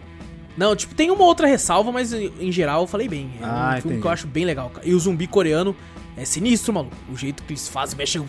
Não, 0.57 0.77
tipo, 0.77 0.95
tem 0.95 1.11
uma 1.11 1.25
outra 1.25 1.47
ressalva, 1.47 1.91
mas 1.91 2.13
em 2.13 2.53
geral 2.53 2.83
eu 2.83 2.87
falei 2.87 3.09
bem. 3.09 3.31
É 3.41 3.45
Ah, 3.45 3.49
um 3.49 3.71
filme 3.73 3.79
entendi. 3.79 4.01
que 4.03 4.07
eu 4.07 4.11
acho 4.11 4.27
bem 4.27 4.45
legal, 4.45 4.69
cara. 4.71 4.87
E 4.87 4.93
o 4.95 4.99
zumbi 4.99 5.27
coreano 5.27 5.75
é 6.17 6.25
sinistro, 6.25 6.73
maluco. 6.75 6.95
O 7.11 7.17
jeito 7.17 7.43
que 7.43 7.53
eles 7.53 7.69
fazem, 7.69 7.97
mexem 7.97 8.23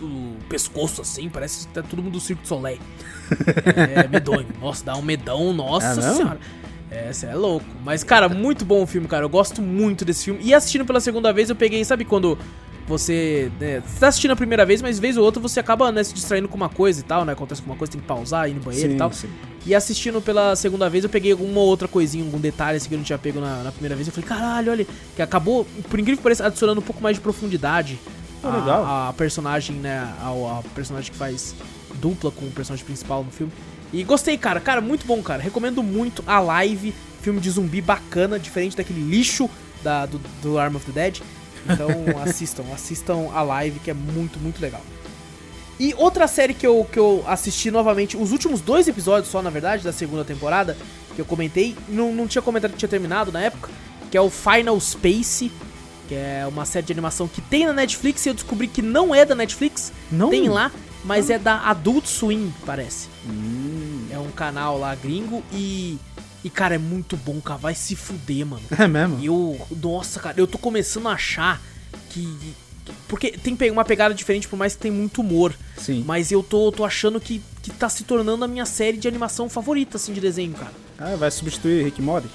o, 0.00 0.04
o- 0.04 0.06
o 0.06 0.36
pescoço 0.48 1.00
assim, 1.02 1.28
parece 1.28 1.66
que 1.66 1.72
tá 1.74 1.82
todo 1.82 2.02
mundo 2.02 2.12
do 2.14 2.20
Circo 2.20 2.42
de 2.42 2.48
Soleil. 2.48 2.78
é 4.04 4.08
medonho. 4.08 4.46
Nossa, 4.60 4.84
dá 4.84 4.96
um 4.96 5.02
medão, 5.02 5.52
nossa 5.52 5.86
É 5.86 5.94
mesmo? 5.96 6.14
senhora. 6.16 6.40
É, 6.90 7.12
você 7.12 7.26
é 7.26 7.34
louco. 7.34 7.66
Mas, 7.84 8.02
cara, 8.02 8.28
muito 8.28 8.64
bom 8.64 8.82
o 8.82 8.86
filme, 8.86 9.06
cara. 9.06 9.24
Eu 9.24 9.28
gosto 9.28 9.62
muito 9.62 10.04
desse 10.04 10.24
filme. 10.24 10.40
E 10.42 10.52
assistindo 10.52 10.84
pela 10.84 10.98
segunda 11.00 11.32
vez, 11.32 11.48
eu 11.48 11.54
peguei, 11.54 11.84
sabe 11.84 12.04
quando 12.04 12.36
você. 12.88 13.50
Né, 13.60 13.80
você 13.86 14.00
tá 14.00 14.08
assistindo 14.08 14.32
a 14.32 14.36
primeira 14.36 14.66
vez, 14.66 14.82
mas 14.82 14.98
vez 14.98 15.16
ou 15.16 15.24
outra 15.24 15.40
você 15.40 15.60
acaba 15.60 15.92
né, 15.92 16.02
se 16.02 16.12
distraindo 16.12 16.48
com 16.48 16.56
uma 16.56 16.68
coisa 16.68 16.98
e 16.98 17.04
tal, 17.04 17.24
né? 17.24 17.32
Acontece 17.32 17.62
com 17.62 17.70
uma 17.70 17.76
coisa, 17.76 17.92
tem 17.92 18.00
que 18.00 18.06
pausar, 18.08 18.50
ir 18.50 18.54
no 18.54 18.60
banheiro 18.60 18.94
e 18.94 18.96
tal. 18.96 19.12
sim. 19.12 19.28
E 19.64 19.72
assistindo 19.74 20.20
pela 20.20 20.56
segunda 20.56 20.88
vez, 20.90 21.04
eu 21.04 21.10
peguei 21.10 21.30
alguma 21.30 21.60
outra 21.60 21.86
coisinha, 21.86 22.24
algum 22.24 22.40
detalhe 22.40 22.78
assim 22.78 22.88
que 22.88 22.94
eu 22.94 22.98
não 22.98 23.04
tinha 23.04 23.18
pego 23.18 23.40
na, 23.40 23.62
na 23.62 23.70
primeira 23.70 23.94
vez. 23.94 24.08
Eu 24.08 24.12
falei, 24.14 24.28
caralho, 24.28 24.72
olha, 24.72 24.86
que 25.14 25.22
acabou, 25.22 25.64
por 25.88 26.00
incrível 26.00 26.16
que 26.16 26.22
pareça, 26.24 26.46
adicionando 26.46 26.80
um 26.80 26.84
pouco 26.84 27.00
mais 27.00 27.16
de 27.16 27.20
profundidade 27.20 27.98
A- 28.48 29.08
a, 29.08 29.12
personagem, 29.12 29.76
né? 29.76 29.98
A, 30.20 30.28
a 30.58 30.62
personagem 30.74 31.10
que 31.10 31.16
faz 31.18 31.54
dupla 31.96 32.30
com 32.30 32.46
o 32.46 32.50
personagem 32.50 32.84
principal 32.84 33.22
no 33.24 33.30
filme. 33.30 33.52
E 33.92 34.02
gostei, 34.04 34.38
cara. 34.38 34.60
Cara, 34.60 34.80
muito 34.80 35.06
bom, 35.06 35.22
cara. 35.22 35.42
Recomendo 35.42 35.82
muito 35.82 36.22
a 36.26 36.38
live, 36.40 36.94
filme 37.22 37.40
de 37.40 37.50
zumbi 37.50 37.80
bacana, 37.80 38.38
diferente 38.38 38.76
daquele 38.76 39.00
lixo 39.00 39.48
da, 39.82 40.06
do, 40.06 40.18
do 40.42 40.58
Arm 40.58 40.76
of 40.76 40.86
the 40.90 40.92
Dead. 40.92 41.20
Então 41.68 41.88
assistam, 42.22 42.64
assistam 42.72 43.28
a 43.34 43.42
live, 43.42 43.78
que 43.80 43.90
é 43.90 43.94
muito, 43.94 44.38
muito 44.38 44.60
legal. 44.60 44.80
E 45.78 45.94
outra 45.96 46.28
série 46.28 46.52
que 46.52 46.66
eu, 46.66 46.86
que 46.90 46.98
eu 46.98 47.24
assisti 47.26 47.70
novamente, 47.70 48.14
os 48.16 48.32
últimos 48.32 48.60
dois 48.60 48.86
episódios 48.86 49.30
só, 49.30 49.40
na 49.40 49.48
verdade, 49.48 49.82
da 49.82 49.92
segunda 49.92 50.24
temporada, 50.24 50.76
que 51.14 51.20
eu 51.20 51.24
comentei, 51.24 51.74
não, 51.88 52.12
não 52.14 52.26
tinha 52.26 52.42
comentado 52.42 52.72
que 52.72 52.76
tinha 52.76 52.88
terminado 52.88 53.32
na 53.32 53.40
época, 53.40 53.70
que 54.10 54.16
é 54.16 54.20
o 54.20 54.28
Final 54.28 54.78
Space, 54.78 55.50
que 56.10 56.16
é 56.16 56.44
uma 56.44 56.64
série 56.64 56.84
de 56.86 56.92
animação 56.92 57.28
que 57.28 57.40
tem 57.40 57.64
na 57.64 57.72
Netflix 57.72 58.26
e 58.26 58.30
eu 58.30 58.34
descobri 58.34 58.66
que 58.66 58.82
não 58.82 59.14
é 59.14 59.24
da 59.24 59.36
Netflix, 59.36 59.92
Não? 60.10 60.28
tem 60.28 60.48
lá, 60.48 60.72
mas 61.04 61.30
é 61.30 61.38
da 61.38 61.60
Adult 61.68 62.04
Swim, 62.06 62.52
parece. 62.66 63.06
Hum. 63.28 64.08
É 64.10 64.18
um 64.18 64.32
canal 64.32 64.76
lá 64.76 64.92
gringo 64.96 65.40
e. 65.52 65.98
E, 66.42 66.50
cara, 66.50 66.74
é 66.74 66.78
muito 66.78 67.16
bom, 67.16 67.40
cara. 67.40 67.58
Vai 67.58 67.76
se 67.76 67.94
fuder, 67.94 68.44
mano. 68.44 68.62
É 68.76 68.88
mesmo? 68.88 69.20
E 69.20 69.26
eu. 69.26 69.56
Nossa, 69.80 70.18
cara, 70.18 70.34
eu 70.36 70.48
tô 70.48 70.58
começando 70.58 71.06
a 71.08 71.12
achar 71.12 71.62
que. 72.08 72.36
Porque 73.06 73.30
tem 73.30 73.70
uma 73.70 73.84
pegada 73.84 74.12
diferente, 74.12 74.48
por 74.48 74.56
mais 74.58 74.74
que 74.74 74.80
tem 74.80 74.90
muito 74.90 75.20
humor. 75.20 75.54
Sim. 75.76 76.02
Mas 76.04 76.32
eu 76.32 76.42
tô, 76.42 76.72
tô 76.72 76.84
achando 76.84 77.20
que, 77.20 77.40
que 77.62 77.70
tá 77.70 77.88
se 77.88 78.02
tornando 78.02 78.44
a 78.44 78.48
minha 78.48 78.66
série 78.66 78.96
de 78.96 79.06
animação 79.06 79.48
favorita, 79.48 79.96
assim, 79.96 80.12
de 80.12 80.20
desenho, 80.20 80.54
cara. 80.54 80.72
Ah, 80.98 81.14
vai 81.14 81.30
substituir 81.30 81.84
Rick 81.84 82.02
Mori? 82.02 82.26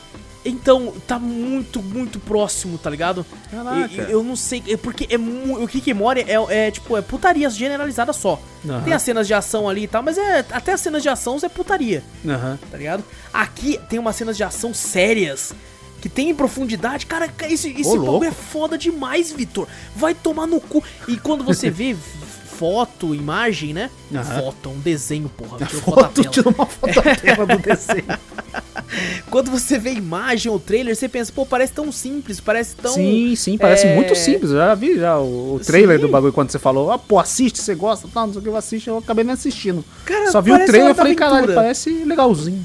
Então, 0.47 0.93
tá 1.07 1.17
muito, 1.17 1.81
muito 1.81 2.19
próximo, 2.19 2.77
tá 2.77 2.87
ligado? 2.89 3.25
Caraca. 3.49 3.91
E- 3.91 3.95
e 3.95 4.11
eu 4.11 4.23
não 4.23 4.35
sei, 4.35 4.61
é 4.67 4.77
porque 4.77 5.07
é 5.09 5.17
o 5.17 5.95
Morty 5.95 6.21
é, 6.27 6.67
é, 6.67 6.71
tipo, 6.71 6.95
é 6.95 7.01
putaria 7.01 7.49
generalizada 7.49 8.13
só. 8.13 8.39
Aham. 8.63 8.81
Tem 8.83 8.93
as 8.93 9.01
cenas 9.01 9.25
de 9.25 9.33
ação 9.33 9.67
ali 9.67 9.83
e 9.83 9.87
tal, 9.87 10.03
mas 10.03 10.17
é 10.19 10.45
até 10.51 10.73
as 10.73 10.81
cenas 10.81 11.01
de 11.01 11.09
ação 11.09 11.37
é 11.41 11.49
putaria, 11.49 12.03
Aham. 12.27 12.59
tá 12.69 12.77
ligado? 12.77 13.03
Aqui 13.33 13.79
tem 13.89 13.97
umas 13.97 14.15
cenas 14.15 14.37
de 14.37 14.43
ação 14.43 14.71
sérias 14.73 15.51
que 15.99 16.07
tem 16.09 16.33
profundidade. 16.35 17.07
Cara, 17.07 17.27
ca- 17.27 17.47
esse, 17.49 17.69
esse 17.71 17.97
Ô, 17.97 18.23
é 18.23 18.31
foda 18.31 18.77
demais, 18.77 19.31
Vitor. 19.31 19.67
Vai 19.95 20.13
tomar 20.13 20.45
no 20.45 20.61
cu. 20.61 20.83
E 21.07 21.17
quando 21.17 21.43
você 21.43 21.69
vê 21.71 21.95
foto, 21.95 23.15
imagem, 23.15 23.73
né? 23.73 23.89
Aham. 24.13 24.41
Foto, 24.41 24.69
um 24.69 24.79
desenho, 24.79 25.27
porra. 25.29 25.57
Foto, 25.65 26.23
tirou 26.25 26.53
uma 26.53 26.65
foto 26.67 26.93
da 27.01 27.15
tela 27.17 27.45
do 27.47 27.57
desenho. 27.57 28.05
quando 29.29 29.51
você 29.51 29.77
vê 29.77 29.91
imagem 29.91 30.51
ou 30.51 30.59
trailer, 30.59 30.95
você 30.95 31.07
pensa, 31.07 31.31
pô, 31.31 31.45
parece 31.45 31.73
tão 31.73 31.91
simples, 31.91 32.39
parece 32.39 32.75
tão. 32.75 32.93
sim, 32.93 33.35
sim, 33.35 33.57
parece 33.57 33.87
é, 33.87 33.95
muito 33.95 34.15
simples. 34.15 34.51
Eu 34.51 34.57
já 34.57 34.75
vi 34.75 34.97
já 34.97 35.17
o, 35.17 35.55
o 35.55 35.59
trailer 35.59 35.97
Sim. 35.97 36.05
do 36.05 36.11
bagulho 36.11 36.33
quando 36.33 36.51
você 36.51 36.59
falou, 36.59 36.91
ah, 36.91 36.97
pô, 36.97 37.19
assiste, 37.19 37.61
você 37.61 37.75
gosta, 37.75 38.07
tal, 38.13 38.27
não 38.27 38.33
sei 38.33 38.39
o 38.39 38.43
que, 38.43 38.49
eu 38.49 38.55
assisto, 38.55 38.89
eu 38.89 38.97
acabei 38.97 39.23
nem 39.23 39.33
assistindo. 39.33 39.83
Cara, 40.05 40.31
Só 40.31 40.41
vi 40.41 40.51
o 40.51 40.65
trailer 40.65 40.91
e 40.91 40.93
falei, 40.93 41.15
caralho, 41.15 41.53
parece 41.53 41.89
legalzinho. 42.03 42.63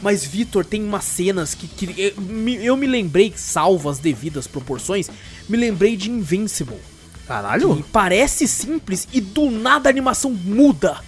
Mas, 0.00 0.24
Vitor, 0.24 0.64
tem 0.64 0.82
umas 0.82 1.04
cenas 1.04 1.54
que, 1.54 1.66
que 1.66 2.14
eu, 2.16 2.22
me, 2.22 2.64
eu 2.64 2.76
me 2.76 2.86
lembrei, 2.86 3.32
salvo 3.34 3.88
as 3.88 3.98
devidas 3.98 4.46
proporções, 4.46 5.10
me 5.48 5.56
lembrei 5.56 5.96
de 5.96 6.10
Invincible. 6.10 6.78
Caralho? 7.26 7.76
E 7.78 7.82
parece 7.82 8.46
simples 8.46 9.08
e 9.12 9.20
do 9.20 9.50
nada 9.50 9.88
a 9.88 9.90
animação 9.90 10.30
muda 10.30 11.00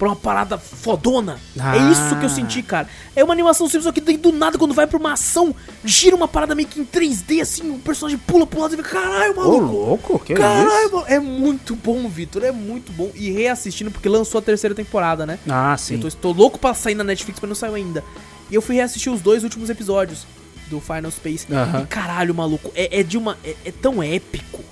pra 0.00 0.08
uma 0.08 0.16
parada 0.16 0.56
fodona. 0.56 1.38
Ah. 1.58 1.76
É 1.76 1.92
isso 1.92 2.16
que 2.18 2.24
eu 2.24 2.30
senti, 2.30 2.62
cara. 2.62 2.88
É 3.14 3.22
uma 3.22 3.34
animação 3.34 3.66
simples, 3.66 3.84
só 3.84 3.92
que 3.92 4.00
daí 4.00 4.16
do 4.16 4.32
nada, 4.32 4.56
quando 4.56 4.72
vai 4.72 4.86
pra 4.86 4.96
uma 4.98 5.12
ação, 5.12 5.54
gira 5.84 6.16
uma 6.16 6.26
parada 6.26 6.54
meio 6.54 6.66
que 6.66 6.80
em 6.80 6.86
3D, 6.86 7.42
assim, 7.42 7.70
o 7.70 7.78
personagem 7.78 8.16
pula 8.16 8.46
pro 8.46 8.60
lado 8.60 8.72
e 8.72 8.78
fica, 8.78 8.88
caralho, 8.88 9.32
Ô, 9.32 9.36
maluco. 9.36 9.64
louco, 9.74 10.18
que 10.18 10.32
Caralho, 10.32 10.86
isso? 10.86 10.94
mano, 10.94 11.04
é 11.06 11.18
muito 11.20 11.76
bom, 11.76 12.08
Vitor, 12.08 12.42
é 12.42 12.50
muito 12.50 12.90
bom. 12.92 13.10
E 13.14 13.30
reassistindo, 13.30 13.90
porque 13.90 14.08
lançou 14.08 14.38
a 14.38 14.42
terceira 14.42 14.74
temporada, 14.74 15.26
né? 15.26 15.38
Ah, 15.46 15.74
Eu 15.74 15.78
sim. 15.78 15.98
tô, 15.98 16.08
estou 16.08 16.32
louco 16.32 16.58
pra 16.58 16.72
sair 16.72 16.94
na 16.94 17.04
Netflix, 17.04 17.38
mas 17.38 17.48
não 17.50 17.54
saiu 17.54 17.74
ainda. 17.74 18.02
E 18.50 18.54
eu 18.54 18.62
fui 18.62 18.76
reassistir 18.76 19.12
os 19.12 19.20
dois 19.20 19.44
últimos 19.44 19.68
episódios 19.68 20.26
do 20.70 20.80
Final 20.80 21.10
Space. 21.10 21.46
Aham. 21.52 21.82
E 21.82 21.86
caralho, 21.86 22.34
maluco, 22.34 22.72
é, 22.74 23.00
é 23.00 23.02
de 23.02 23.18
uma. 23.18 23.36
É, 23.44 23.54
é 23.66 23.70
tão 23.70 24.02
épico. 24.02 24.64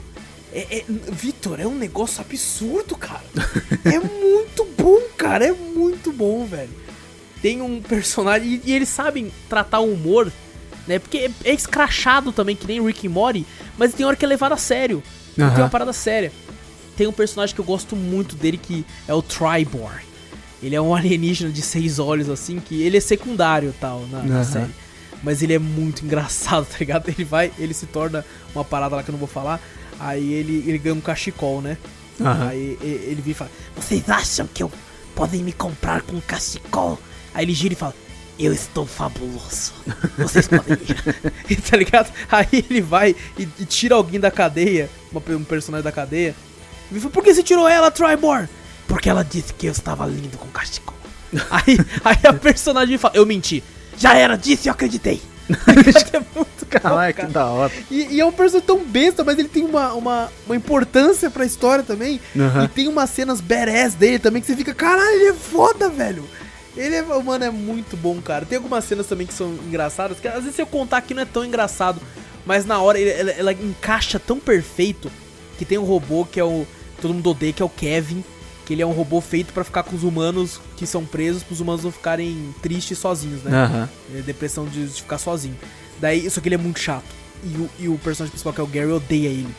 É, 0.52 0.78
é- 0.78 0.84
Vitor, 1.12 1.60
é 1.60 1.66
um 1.66 1.74
negócio 1.76 2.20
absurdo, 2.20 2.96
cara. 2.96 3.22
é 3.84 3.98
muito 3.98 4.66
bom, 4.76 5.00
cara. 5.16 5.46
É 5.46 5.52
muito 5.52 6.12
bom, 6.12 6.44
velho. 6.46 6.70
Tem 7.42 7.60
um 7.62 7.80
personagem. 7.80 8.60
E, 8.64 8.70
e 8.70 8.72
eles 8.72 8.88
sabem 8.88 9.30
tratar 9.48 9.80
o 9.80 9.92
humor, 9.92 10.32
né? 10.86 10.98
Porque 10.98 11.18
é, 11.18 11.30
é 11.50 11.54
escrachado 11.54 12.32
também, 12.32 12.56
que 12.56 12.66
nem 12.66 12.84
Rick 12.84 13.06
e 13.06 13.08
Morty, 13.08 13.46
mas 13.76 13.92
tem 13.94 14.04
hora 14.06 14.16
que 14.16 14.24
é 14.24 14.28
levado 14.28 14.52
a 14.52 14.56
sério. 14.56 15.02
Tem 15.36 15.44
Aham. 15.44 15.62
uma 15.62 15.68
parada 15.68 15.92
séria. 15.92 16.32
Tem 16.96 17.06
um 17.06 17.12
personagem 17.12 17.54
que 17.54 17.60
eu 17.60 17.64
gosto 17.64 17.94
muito 17.94 18.34
dele 18.34 18.56
que 18.58 18.84
é 19.06 19.14
o 19.14 19.22
Tribor. 19.22 19.92
Ele 20.62 20.74
é 20.74 20.80
um 20.80 20.92
alienígena 20.96 21.52
de 21.52 21.62
seis 21.62 21.98
olhos, 21.98 22.28
assim, 22.28 22.58
que 22.58 22.82
ele 22.82 22.96
é 22.96 23.00
secundário 23.00 23.72
tal 23.80 24.00
na, 24.10 24.22
na 24.22 24.34
Aham. 24.36 24.44
série. 24.44 24.70
Mas 25.22 25.42
ele 25.42 25.52
é 25.52 25.58
muito 25.58 26.04
engraçado, 26.04 26.64
tá 26.70 26.76
ligado? 26.78 27.08
Ele 27.08 27.24
vai, 27.24 27.52
ele 27.58 27.74
se 27.74 27.86
torna 27.86 28.24
uma 28.54 28.64
parada 28.64 28.96
lá 28.96 29.02
que 29.02 29.10
eu 29.10 29.12
não 29.12 29.18
vou 29.18 29.28
falar. 29.28 29.60
Aí 29.98 30.32
ele, 30.32 30.64
ele 30.66 30.78
ganha 30.78 30.94
um 30.94 31.00
cachecol, 31.00 31.60
né? 31.60 31.76
Aham. 32.20 32.48
Aí 32.48 32.78
ele 32.82 33.20
vem 33.22 33.32
e 33.32 33.34
fala: 33.34 33.50
Vocês 33.76 34.08
acham 34.08 34.46
que 34.46 34.62
eu 34.62 34.70
podem 35.14 35.42
me 35.42 35.52
comprar 35.52 36.02
com 36.02 36.16
um 36.16 36.20
cachecol? 36.20 36.98
Aí 37.34 37.44
ele 37.44 37.54
gira 37.54 37.74
e 37.74 37.76
fala: 37.76 37.94
Eu 38.38 38.52
estou 38.52 38.86
fabuloso. 38.86 39.72
Vocês 40.16 40.46
podem 40.48 40.76
ir. 41.48 41.60
Tá 41.68 41.76
ligado? 41.76 42.12
Aí 42.30 42.64
ele 42.68 42.80
vai 42.80 43.14
e, 43.38 43.48
e 43.58 43.64
tira 43.64 43.94
alguém 43.94 44.20
da 44.20 44.30
cadeia, 44.30 44.88
uma 45.10 45.22
um 45.36 45.44
personagem 45.44 45.84
da 45.84 45.92
cadeia. 45.92 46.34
E 46.90 46.94
ele 46.94 47.00
fala: 47.00 47.12
Por 47.12 47.24
que 47.24 47.34
você 47.34 47.42
tirou 47.42 47.68
ela, 47.68 47.90
Tribor? 47.90 48.48
Porque 48.86 49.08
ela 49.08 49.22
disse 49.22 49.52
que 49.52 49.66
eu 49.66 49.72
estava 49.72 50.06
lindo 50.06 50.38
com 50.38 50.48
cachecol. 50.48 50.96
aí, 51.50 51.78
aí 52.04 52.18
a 52.24 52.32
personagem 52.32 52.98
fala: 52.98 53.16
Eu 53.16 53.26
menti. 53.26 53.62
Já 53.96 54.14
era 54.16 54.36
disso 54.36 54.66
e 54.66 54.68
eu 54.68 54.72
acreditei. 54.72 55.20
é 56.12 56.20
muito 56.34 56.66
Caralho, 56.68 57.14
que 57.14 57.26
da 57.26 57.46
hora. 57.46 57.72
E, 57.90 58.14
e 58.16 58.20
é 58.20 58.24
um 58.26 58.32
personagem 58.32 58.66
tão 58.66 58.84
besta, 58.84 59.24
mas 59.24 59.38
ele 59.38 59.48
tem 59.48 59.64
uma, 59.64 59.94
uma, 59.94 60.30
uma 60.46 60.54
importância 60.56 61.30
pra 61.30 61.44
história 61.46 61.82
também. 61.82 62.20
Aham. 62.38 62.64
E 62.64 62.68
tem 62.68 62.88
umas 62.88 63.08
cenas 63.10 63.40
badass 63.40 63.94
dele 63.94 64.18
também 64.18 64.40
que 64.42 64.46
você 64.46 64.54
fica, 64.56 64.74
caralho, 64.74 65.10
ele 65.16 65.28
é 65.28 65.32
foda, 65.34 65.88
velho. 65.88 66.24
Ele 66.76 66.94
é, 66.94 67.02
mano, 67.02 67.44
é 67.44 67.50
muito 67.50 67.96
bom, 67.96 68.20
cara. 68.20 68.44
Tem 68.44 68.56
algumas 68.56 68.84
cenas 68.84 69.06
também 69.06 69.26
que 69.26 69.32
são 69.34 69.48
engraçadas, 69.66 70.20
que 70.20 70.28
às 70.28 70.40
vezes 70.40 70.54
se 70.54 70.62
eu 70.62 70.66
contar 70.66 70.98
aqui 70.98 71.14
não 71.14 71.22
é 71.22 71.26
tão 71.26 71.44
engraçado, 71.44 72.00
mas 72.44 72.64
na 72.66 72.80
hora 72.80 73.00
ele- 73.00 73.10
ela, 73.10 73.30
ela 73.30 73.52
encaixa 73.52 74.18
tão 74.18 74.38
perfeito 74.38 75.10
que 75.58 75.64
tem 75.64 75.78
um 75.78 75.84
robô 75.84 76.24
que 76.24 76.38
é 76.38 76.44
o. 76.44 76.66
Todo 77.00 77.14
mundo 77.14 77.30
odeia, 77.30 77.52
que 77.52 77.62
é 77.62 77.64
o 77.64 77.68
Kevin. 77.68 78.22
Que 78.68 78.74
ele 78.74 78.82
é 78.82 78.86
um 78.86 78.92
robô 78.92 79.18
feito 79.22 79.50
pra 79.54 79.64
ficar 79.64 79.82
com 79.82 79.96
os 79.96 80.04
humanos 80.04 80.60
que 80.76 80.86
são 80.86 81.02
presos, 81.02 81.42
pros 81.42 81.58
humanos 81.58 81.84
não 81.84 81.90
ficarem 81.90 82.54
tristes 82.60 82.98
sozinhos, 82.98 83.42
né? 83.42 83.50
É, 84.14 84.20
depressão 84.20 84.66
de, 84.66 84.86
de 84.86 85.00
ficar 85.00 85.16
sozinho. 85.16 85.56
Daí, 85.98 86.28
só 86.28 86.38
que 86.38 86.48
ele 86.48 86.54
é 86.54 86.58
muito 86.58 86.78
chato. 86.78 87.06
E 87.42 87.56
o, 87.56 87.70
e 87.78 87.88
o 87.88 87.96
personagem 87.96 88.30
principal, 88.30 88.52
que 88.52 88.60
é 88.60 88.64
o 88.64 88.66
Gary, 88.66 88.92
odeia 88.92 89.28
ele. 89.28 89.54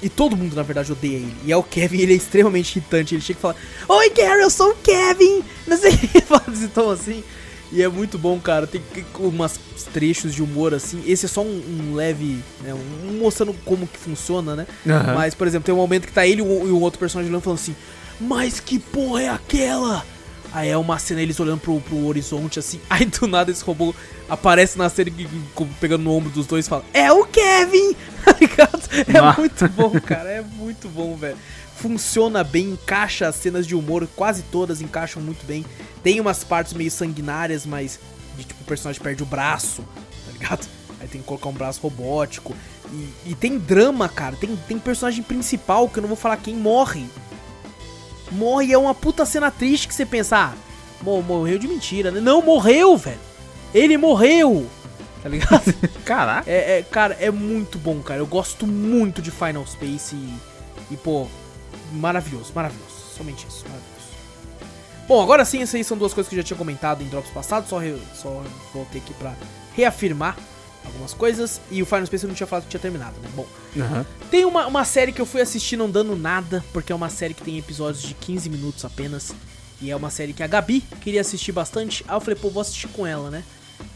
E 0.00 0.08
todo 0.08 0.36
mundo, 0.36 0.54
na 0.54 0.62
verdade, 0.62 0.92
odeia 0.92 1.16
ele. 1.16 1.34
E 1.44 1.50
é 1.50 1.56
o 1.56 1.64
Kevin, 1.64 1.98
ele 1.98 2.12
é 2.12 2.16
extremamente 2.16 2.76
irritante. 2.76 3.16
Ele 3.16 3.22
chega 3.22 3.40
e 3.40 3.42
fala: 3.42 3.56
Oi, 3.88 4.10
Gary, 4.10 4.42
eu 4.42 4.50
sou 4.50 4.70
o 4.70 4.76
Kevin! 4.76 5.42
Não 5.66 5.76
sei 5.76 5.92
o 5.92 5.98
que 5.98 6.20
fala 6.20 6.44
desse 6.46 6.68
tom 6.68 6.90
assim. 6.90 7.24
E 7.72 7.82
é 7.82 7.88
muito 7.88 8.16
bom, 8.16 8.38
cara. 8.38 8.68
Tem 8.68 8.80
umas 9.18 9.58
trechos 9.92 10.32
de 10.32 10.42
humor 10.42 10.72
assim. 10.72 11.02
Esse 11.06 11.26
é 11.26 11.28
só 11.28 11.42
um, 11.42 11.90
um 11.90 11.94
leve. 11.94 12.38
Né, 12.62 12.72
um 12.72 13.18
mostrando 13.18 13.52
como 13.64 13.86
que 13.86 13.98
funciona, 13.98 14.54
né? 14.54 14.66
Aham. 14.86 15.14
Mas, 15.14 15.34
por 15.34 15.46
exemplo, 15.46 15.66
tem 15.66 15.74
um 15.74 15.78
momento 15.78 16.06
que 16.06 16.12
tá 16.12 16.24
ele 16.24 16.40
e 16.40 16.44
um, 16.44 16.68
e 16.68 16.70
um 16.70 16.80
outro 16.80 17.00
personagem 17.00 17.32
falando 17.40 17.58
assim: 17.58 17.74
Mas 18.20 18.60
que 18.60 18.78
porra 18.78 19.22
é 19.22 19.28
aquela? 19.28 20.04
Aí 20.52 20.68
é 20.68 20.76
uma 20.76 21.00
cena 21.00 21.20
eles 21.20 21.40
olhando 21.40 21.60
pro, 21.60 21.80
pro 21.80 22.06
horizonte 22.06 22.60
assim. 22.60 22.80
Aí 22.88 23.04
do 23.04 23.26
nada 23.26 23.50
esse 23.50 23.64
robô 23.64 23.92
aparece 24.28 24.78
na 24.78 24.88
cena 24.88 25.10
pegando 25.80 26.04
no 26.04 26.12
ombro 26.12 26.30
dos 26.30 26.46
dois 26.46 26.66
e 26.66 26.68
fala: 26.68 26.84
É 26.94 27.12
o 27.12 27.24
Kevin! 27.26 27.96
Tá 28.24 28.34
ligado? 28.40 28.80
É 29.06 29.38
muito 29.38 29.68
bom, 29.68 30.00
cara. 30.00 30.30
É 30.30 30.40
muito 30.40 30.88
bom, 30.88 31.14
velho. 31.14 31.36
Funciona 31.76 32.42
bem, 32.42 32.70
encaixa 32.70 33.28
as 33.28 33.34
cenas 33.34 33.66
de 33.66 33.74
humor, 33.74 34.08
quase 34.16 34.42
todas 34.44 34.80
encaixam 34.80 35.20
muito 35.20 35.44
bem. 35.44 35.62
Tem 36.02 36.18
umas 36.20 36.42
partes 36.42 36.72
meio 36.72 36.90
sanguinárias, 36.90 37.66
mas 37.66 38.00
de 38.34 38.44
tipo 38.44 38.62
o 38.62 38.64
personagem 38.64 39.02
perde 39.02 39.22
o 39.22 39.26
braço, 39.26 39.82
tá 39.82 40.32
ligado? 40.32 40.66
Aí 40.98 41.06
tem 41.06 41.20
que 41.20 41.26
colocar 41.26 41.50
um 41.50 41.52
braço 41.52 41.82
robótico. 41.82 42.56
E, 42.90 43.32
e 43.32 43.34
tem 43.34 43.58
drama, 43.58 44.08
cara. 44.08 44.36
Tem, 44.36 44.56
tem 44.56 44.78
personagem 44.78 45.22
principal 45.22 45.86
que 45.86 45.98
eu 45.98 46.00
não 46.00 46.08
vou 46.08 46.16
falar 46.16 46.38
quem 46.38 46.54
morre. 46.54 47.04
Morre 48.32 48.66
e 48.66 48.72
é 48.72 48.78
uma 48.78 48.94
puta 48.94 49.24
cena 49.26 49.50
triste 49.50 49.86
que 49.88 49.94
você 49.94 50.04
pensa, 50.06 50.36
ah, 50.36 50.52
mo- 51.02 51.22
morreu 51.22 51.58
de 51.58 51.68
mentira, 51.68 52.10
né? 52.10 52.20
Não, 52.20 52.40
morreu, 52.42 52.96
velho. 52.96 53.18
Ele 53.72 53.96
morreu. 53.96 54.66
Tá 55.22 55.28
ligado? 55.28 55.62
Caraca. 56.04 56.50
É, 56.50 56.78
é, 56.78 56.82
cara, 56.82 57.16
é 57.20 57.30
muito 57.30 57.78
bom, 57.78 58.00
cara. 58.00 58.20
Eu 58.20 58.26
gosto 58.26 58.66
muito 58.66 59.20
de 59.22 59.30
Final 59.30 59.66
Space 59.66 60.14
e, 60.14 60.34
e, 60.92 60.96
pô, 60.96 61.26
maravilhoso, 61.92 62.52
maravilhoso. 62.54 62.94
Somente 63.16 63.46
isso, 63.46 63.62
maravilhoso. 63.64 63.84
Bom, 65.06 65.22
agora 65.22 65.44
sim, 65.44 65.60
essas 65.62 65.74
aí 65.74 65.84
são 65.84 65.96
duas 65.98 66.14
coisas 66.14 66.28
que 66.28 66.34
eu 66.34 66.40
já 66.40 66.46
tinha 66.46 66.56
comentado 66.56 67.02
em 67.02 67.08
drops 67.08 67.30
passados, 67.30 67.68
só, 67.68 67.78
re- 67.78 67.98
só 68.14 68.42
voltei 68.72 69.00
aqui 69.02 69.12
pra 69.14 69.34
reafirmar 69.74 70.36
algumas 70.84 71.12
coisas. 71.14 71.60
E 71.70 71.82
o 71.82 71.86
Final 71.86 72.06
Space 72.06 72.24
eu 72.24 72.28
não 72.28 72.34
tinha 72.34 72.46
falado 72.46 72.64
que 72.64 72.70
tinha 72.70 72.80
terminado, 72.80 73.18
né? 73.20 73.28
Bom, 73.34 73.46
Aham. 73.76 74.06
tem 74.30 74.44
uma, 74.44 74.66
uma 74.66 74.84
série 74.84 75.12
que 75.12 75.20
eu 75.20 75.26
fui 75.26 75.40
assistir 75.40 75.76
não 75.76 75.90
dando 75.90 76.16
nada, 76.16 76.64
porque 76.72 76.92
é 76.92 76.94
uma 76.94 77.08
série 77.08 77.34
que 77.34 77.42
tem 77.42 77.58
episódios 77.58 78.02
de 78.02 78.14
15 78.14 78.48
minutos 78.48 78.84
apenas. 78.84 79.34
E 79.80 79.90
é 79.90 79.96
uma 79.96 80.10
série 80.10 80.32
que 80.32 80.42
a 80.42 80.46
Gabi 80.46 80.80
queria 81.00 81.20
assistir 81.20 81.52
bastante. 81.52 82.04
Aí 82.08 82.16
eu 82.16 82.20
falei, 82.20 82.38
pô, 82.38 82.48
vou 82.48 82.60
assistir 82.60 82.88
com 82.88 83.06
ela, 83.06 83.30
né? 83.30 83.44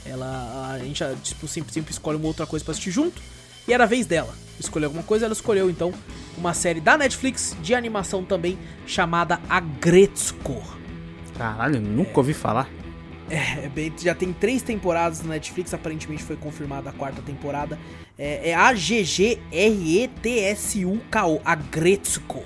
Ela, 0.05 0.73
a 0.73 0.79
gente 0.79 1.05
tipo, 1.23 1.47
sempre, 1.47 1.73
sempre 1.73 1.93
escolhe 1.93 2.17
uma 2.17 2.27
outra 2.27 2.47
coisa 2.47 2.65
pra 2.65 2.73
assistir 2.73 2.91
junto. 2.91 3.23
E 3.67 3.73
era 3.73 3.85
a 3.85 3.87
vez 3.87 4.07
dela 4.07 4.35
escolher 4.59 4.87
alguma 4.87 5.05
coisa. 5.05 5.27
Ela 5.27 5.35
escolheu 5.35 5.71
então 5.71 5.93
uma 6.37 6.55
série 6.55 6.81
da 6.81 6.97
Netflix 6.97 7.57
de 7.63 7.75
animação 7.75 8.25
também 8.25 8.59
chamada 8.87 9.41
Agretzko. 9.49 10.63
Caralho, 11.37 11.81
nunca 11.81 12.19
ouvi 12.19 12.35
falar. 12.35 12.69
É, 13.31 13.67
é 13.67 13.69
bem- 13.69 13.93
já 13.99 14.15
tem 14.15 14.33
três 14.33 14.63
temporadas 14.63 15.23
na 15.23 15.31
Netflix, 15.35 15.73
aparentemente 15.75 16.23
foi 16.23 16.37
confirmada 16.37 16.91
a 16.91 16.93
quarta 16.93 17.21
temporada. 17.23 17.79
É, 18.19 18.51
é 18.51 18.55
A-G-G-R-E-T-S-U-K-O, 18.55 21.41
Agretzko. 21.45 22.43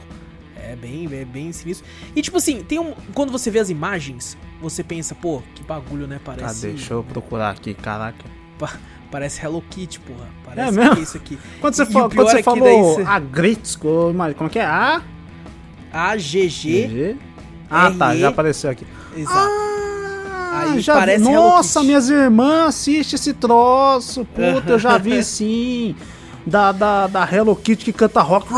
É 0.56 0.76
bem, 0.76 1.08
é 1.12 1.24
bem 1.24 1.52
sinistro. 1.52 1.86
E 2.14 2.22
tipo 2.22 2.36
assim, 2.36 2.62
tem 2.62 2.78
um. 2.78 2.94
Quando 3.14 3.32
você 3.32 3.50
vê 3.50 3.58
as 3.58 3.68
imagens, 3.68 4.36
você 4.60 4.82
pensa, 4.84 5.14
pô, 5.14 5.42
que 5.54 5.62
bagulho, 5.64 6.06
né? 6.06 6.20
Tá, 6.24 6.32
Parece. 6.36 6.68
deixa 6.68 6.94
eu 6.94 7.02
procurar 7.04 7.50
aqui, 7.50 7.74
caraca. 7.74 8.24
pa- 8.58 8.78
parece 9.10 9.44
Hello 9.44 9.60
Kitty, 9.68 9.98
porra. 10.00 10.28
Parece 10.44 10.68
É 10.68 10.72
mesmo? 10.72 10.94
que 10.94 11.00
é 11.00 11.02
isso 11.02 11.16
aqui. 11.16 11.38
Quando 11.60 11.74
você, 11.74 11.82
o 11.82 11.86
fa- 11.86 12.08
pior 12.08 12.24
quando 12.24 12.30
você 12.30 12.38
é 12.38 12.42
falou 12.42 12.94
cê- 12.96 13.02
a 13.02 13.18
Gretzko, 13.18 14.10
imagina, 14.10 14.38
como 14.38 14.48
é 14.48 14.52
que 14.52 14.58
é? 14.60 14.64
A, 14.64 15.02
A-G-G. 15.92 17.16
Ah, 17.68 17.90
tá, 17.90 18.14
já 18.16 18.28
apareceu 18.28 18.70
aqui. 18.70 18.86
Exato. 19.16 19.36
Ah, 19.36 19.91
Aí 20.52 20.80
já 20.80 20.94
parece 20.94 21.24
vi. 21.24 21.30
Nossa, 21.30 21.82
minhas 21.82 22.08
irmãs 22.10 22.68
assistem 22.68 23.16
esse 23.16 23.32
troço. 23.32 24.24
Puta, 24.26 24.72
eu 24.72 24.78
já 24.78 24.98
vi 24.98 25.22
sim. 25.24 25.94
Da, 26.44 26.72
da, 26.72 27.06
da 27.06 27.28
Hello 27.30 27.54
Kitty 27.54 27.84
que 27.84 27.92
canta 27.92 28.20
rock. 28.20 28.48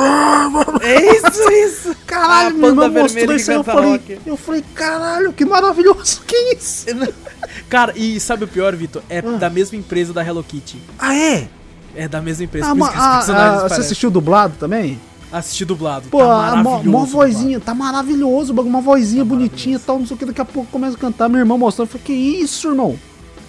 É 0.80 1.16
isso, 1.16 1.50
isso. 1.50 1.96
Caralho, 2.06 2.48
A 2.48 2.50
minha 2.52 2.68
irmã 2.68 2.82
panda 2.88 3.00
mostrou 3.02 3.34
isso 3.34 3.50
aí. 3.50 3.56
Eu 3.58 3.64
falei, 3.64 3.90
rock. 3.90 4.18
eu 4.24 4.36
falei, 4.38 4.64
caralho, 4.74 5.32
que 5.34 5.44
maravilhoso. 5.44 6.22
Que 6.26 6.54
isso? 6.54 6.86
Cara, 7.68 7.92
e 7.94 8.18
sabe 8.18 8.44
o 8.44 8.48
pior, 8.48 8.74
Vitor? 8.74 9.02
É 9.08 9.18
Ah. 9.18 9.36
da 9.36 9.50
mesma 9.50 9.76
empresa 9.76 10.12
da 10.14 10.24
Hello 10.24 10.42
Kitty. 10.42 10.80
Ah, 10.98 11.14
é? 11.14 11.46
É 11.94 12.08
da 12.08 12.20
mesma 12.22 12.44
empresa. 12.44 12.68
Ah, 12.68 12.74
ah, 12.96 13.18
ah, 13.64 13.68
você 13.68 13.80
assistiu 13.82 14.10
dublado 14.10 14.54
também? 14.58 14.98
Assisti 15.38 15.64
dublado. 15.64 16.08
Pô, 16.10 16.18
tá 16.18 16.24
a 16.24 16.56
mó, 16.56 16.62
maravilhoso. 16.70 16.90
mó 16.90 17.04
dublado. 17.04 17.10
vozinha, 17.32 17.60
tá 17.60 17.74
maravilhoso, 17.74 18.52
o 18.52 18.56
bagulho, 18.56 18.70
uma 18.74 18.80
vozinha 18.80 19.22
Tá 19.24 19.28
bonitinha 19.28 19.76
e 19.76 19.80
tal, 19.80 19.98
não 19.98 20.06
sei 20.06 20.14
o 20.14 20.18
que, 20.18 20.24
daqui 20.26 20.40
a 20.40 20.44
pouco 20.44 20.70
começa 20.70 20.96
a 20.96 20.98
cantar, 21.00 21.28
minha 21.28 21.40
irmã 21.40 21.56
mostrando, 21.58 21.88
eu 21.88 21.92
falei, 21.92 22.04
que 22.06 22.12
isso, 22.12 22.68
irmão? 22.68 22.96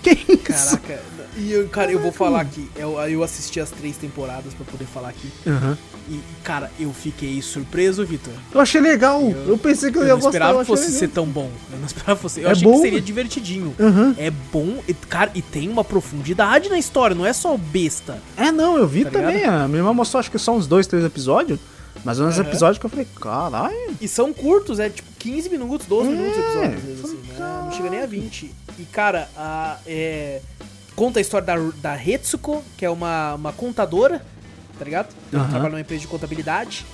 Que 0.01 0.11
isso? 0.11 0.77
Caraca, 0.79 1.01
e 1.37 1.51
eu, 1.51 1.67
cara, 1.67 1.91
eu 1.91 1.99
vou 1.99 2.11
falar 2.13 2.41
aqui. 2.41 2.69
Eu, 2.77 2.93
eu 3.09 3.21
assisti 3.23 3.59
as 3.59 3.69
três 3.69 3.97
temporadas 3.97 4.53
pra 4.53 4.65
poder 4.65 4.85
falar 4.85 5.09
aqui. 5.09 5.29
Aham. 5.45 5.77
E, 6.09 6.19
cara, 6.43 6.71
eu 6.79 6.93
fiquei 6.93 7.41
surpreso, 7.41 8.05
Vitor. 8.05 8.31
Eu 8.53 8.61
achei 8.61 8.79
legal. 8.79 9.21
Eu, 9.45 9.57
pensei 9.57 9.91
que 9.91 9.97
eu, 9.97 10.03
Eu 10.03 10.07
ia 10.07 10.13
não 10.13 10.17
gostar. 10.21 10.29
esperava 10.29 10.53
eu 10.53 10.57
que 10.57 10.61
achei 10.71 10.75
fosse 10.75 10.85
legal. 10.93 10.99
ser 10.99 11.07
tão 11.09 11.25
bom. 11.25 11.49
Eu 11.73 11.79
não 11.79 11.85
esperava 11.87 12.15
que 12.15 12.21
fosse. 12.21 12.39
Eu 12.41 12.47
É 12.47 12.51
achei 12.51 12.63
bom. 12.63 12.75
que 12.75 12.81
seria 12.81 13.01
divertidinho. 13.01 13.75
Aham. 13.79 14.15
É 14.17 14.29
bom, 14.29 14.77
e, 14.87 14.93
cara, 14.93 15.31
e 15.35 15.41
tem 15.41 15.67
uma 15.67 15.83
profundidade 15.83 16.69
na 16.69 16.77
história, 16.77 17.15
não 17.15 17.25
é 17.25 17.33
só 17.33 17.57
besta. 17.57 18.17
É, 18.37 18.51
não, 18.51 18.77
eu 18.77 18.87
vi 18.87 19.03
Tá 19.03 19.09
também. 19.11 19.43
A 19.43 19.67
minha 19.67 19.79
irmã 19.79 19.93
mostrou 19.93 20.19
acho 20.19 20.31
que 20.31 20.37
só 20.39 20.55
uns 20.55 20.67
dois, 20.67 20.87
três 20.87 21.03
episódios. 21.03 21.59
Mas 22.03 22.19
uns 22.19 22.37
Aham. 22.37 22.47
episódios 22.47 22.77
que 22.77 22.85
eu 22.85 22.89
falei, 22.89 23.07
caralho. 23.19 23.95
E 23.99 24.07
são 24.07 24.31
curtos, 24.33 24.79
é 24.79 24.89
tipo 24.89 25.09
15 25.17 25.49
minutos, 25.49 25.87
12 25.87 26.09
minutos 26.09 26.37
o 26.37 26.39
É, 26.39 26.43
episódio, 26.43 26.75
às 26.77 26.83
vezes, 26.83 27.05
assim, 27.05 27.17
né? 27.27 27.61
Não 27.63 27.71
chega 27.71 27.89
nem 27.89 28.01
a 28.01 28.05
20. 28.05 28.53
E, 28.77 28.83
cara, 28.85 29.27
a, 29.35 29.77
é, 29.87 30.41
conta 30.95 31.19
a 31.19 31.21
história 31.21 31.45
da, 31.47 31.55
da 31.81 31.95
Retsuko, 31.95 32.63
que 32.77 32.85
é 32.85 32.89
uma, 32.89 33.33
uma 33.35 33.51
contadora, 33.53 34.23
tá 34.77 34.85
ligado? 34.85 35.07
Ela 35.33 35.41
Aham. 35.43 35.49
trabalha 35.49 35.71
numa 35.71 35.81
empresa 35.81 36.01
de 36.01 36.07
contabilidade. 36.07 36.85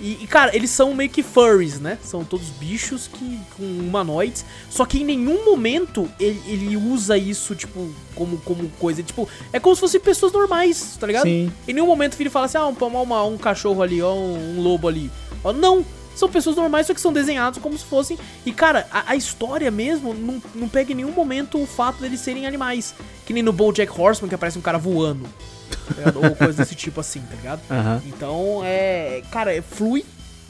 E, 0.00 0.18
e, 0.22 0.26
cara, 0.28 0.54
eles 0.54 0.70
são 0.70 0.94
meio 0.94 1.10
que 1.10 1.22
furries, 1.24 1.80
né? 1.80 1.98
São 2.02 2.22
todos 2.24 2.46
bichos 2.50 3.08
que 3.08 3.38
com 3.56 3.64
humanoides. 3.64 4.44
Só 4.70 4.84
que 4.84 5.00
em 5.00 5.04
nenhum 5.04 5.44
momento 5.44 6.08
ele, 6.20 6.40
ele 6.46 6.76
usa 6.76 7.18
isso, 7.18 7.54
tipo, 7.56 7.88
como, 8.14 8.38
como 8.38 8.68
coisa. 8.78 9.02
Tipo, 9.02 9.28
é 9.52 9.58
como 9.58 9.74
se 9.74 9.80
fossem 9.80 10.00
pessoas 10.00 10.32
normais, 10.32 10.96
tá 11.00 11.06
ligado? 11.06 11.24
Sim. 11.24 11.52
Em 11.66 11.72
nenhum 11.72 11.86
momento 11.86 12.12
o 12.12 12.16
filho 12.16 12.30
fala 12.30 12.46
assim, 12.46 12.58
ah, 12.58 12.66
um, 12.68 12.72
uma- 13.02 13.24
um 13.24 13.36
cachorro 13.36 13.82
ali, 13.82 14.00
ó, 14.00 14.12
um, 14.14 14.58
um 14.58 14.62
lobo 14.62 14.86
ali. 14.86 15.10
Ó, 15.42 15.52
não, 15.52 15.84
são 16.14 16.28
pessoas 16.28 16.54
normais, 16.54 16.86
só 16.86 16.94
que 16.94 17.00
são 17.00 17.12
desenhados 17.12 17.60
como 17.60 17.76
se 17.76 17.84
fossem. 17.84 18.16
E, 18.46 18.52
cara, 18.52 18.86
a, 18.92 19.12
a 19.12 19.16
história 19.16 19.70
mesmo 19.70 20.14
não, 20.14 20.40
não 20.54 20.68
pega 20.68 20.92
em 20.92 20.94
nenhum 20.96 21.12
momento 21.12 21.60
o 21.60 21.66
fato 21.66 22.00
deles 22.00 22.20
serem 22.20 22.46
animais. 22.46 22.94
Que 23.26 23.32
nem 23.32 23.42
no 23.42 23.52
Bojack 23.52 23.90
Horseman, 24.00 24.28
que 24.28 24.34
aparece 24.36 24.56
um 24.58 24.62
cara 24.62 24.78
voando. 24.78 25.26
Tá? 25.68 26.12
Ou 26.16 26.34
coisa 26.34 26.54
desse 26.54 26.74
tipo 26.74 27.00
assim, 27.00 27.20
tá 27.20 27.34
ligado? 27.34 27.60
Então, 28.06 28.60
é. 28.64 29.22
Cara, 29.30 29.54
é, 29.54 29.62
flui. 29.62 30.04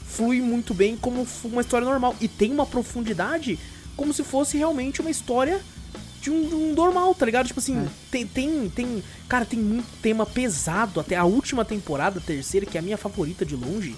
Flui 0.07 0.41
muito 0.41 0.73
bem 0.73 0.97
como 0.97 1.25
uma 1.43 1.61
história 1.61 1.85
normal. 1.85 2.15
E 2.19 2.27
tem 2.27 2.51
uma 2.51 2.65
profundidade 2.65 3.59
como 3.95 4.13
se 4.13 4.23
fosse 4.23 4.57
realmente 4.57 5.01
uma 5.01 5.09
história 5.09 5.61
de 6.21 6.29
um, 6.31 6.47
de 6.47 6.55
um 6.55 6.73
normal, 6.73 7.13
tá 7.15 7.25
ligado? 7.25 7.47
Tipo 7.47 7.59
assim, 7.59 7.87
tem, 8.11 8.25
tem, 8.25 8.69
tem. 8.69 9.03
Cara, 9.27 9.45
tem 9.45 9.59
muito 9.59 9.87
tema 10.01 10.25
pesado. 10.25 10.99
Até 10.99 11.15
a 11.15 11.25
última 11.25 11.63
temporada, 11.63 12.19
a 12.19 12.21
terceira, 12.21 12.65
que 12.65 12.77
é 12.77 12.79
a 12.79 12.83
minha 12.83 12.97
favorita 12.97 13.45
de 13.45 13.55
longe, 13.55 13.95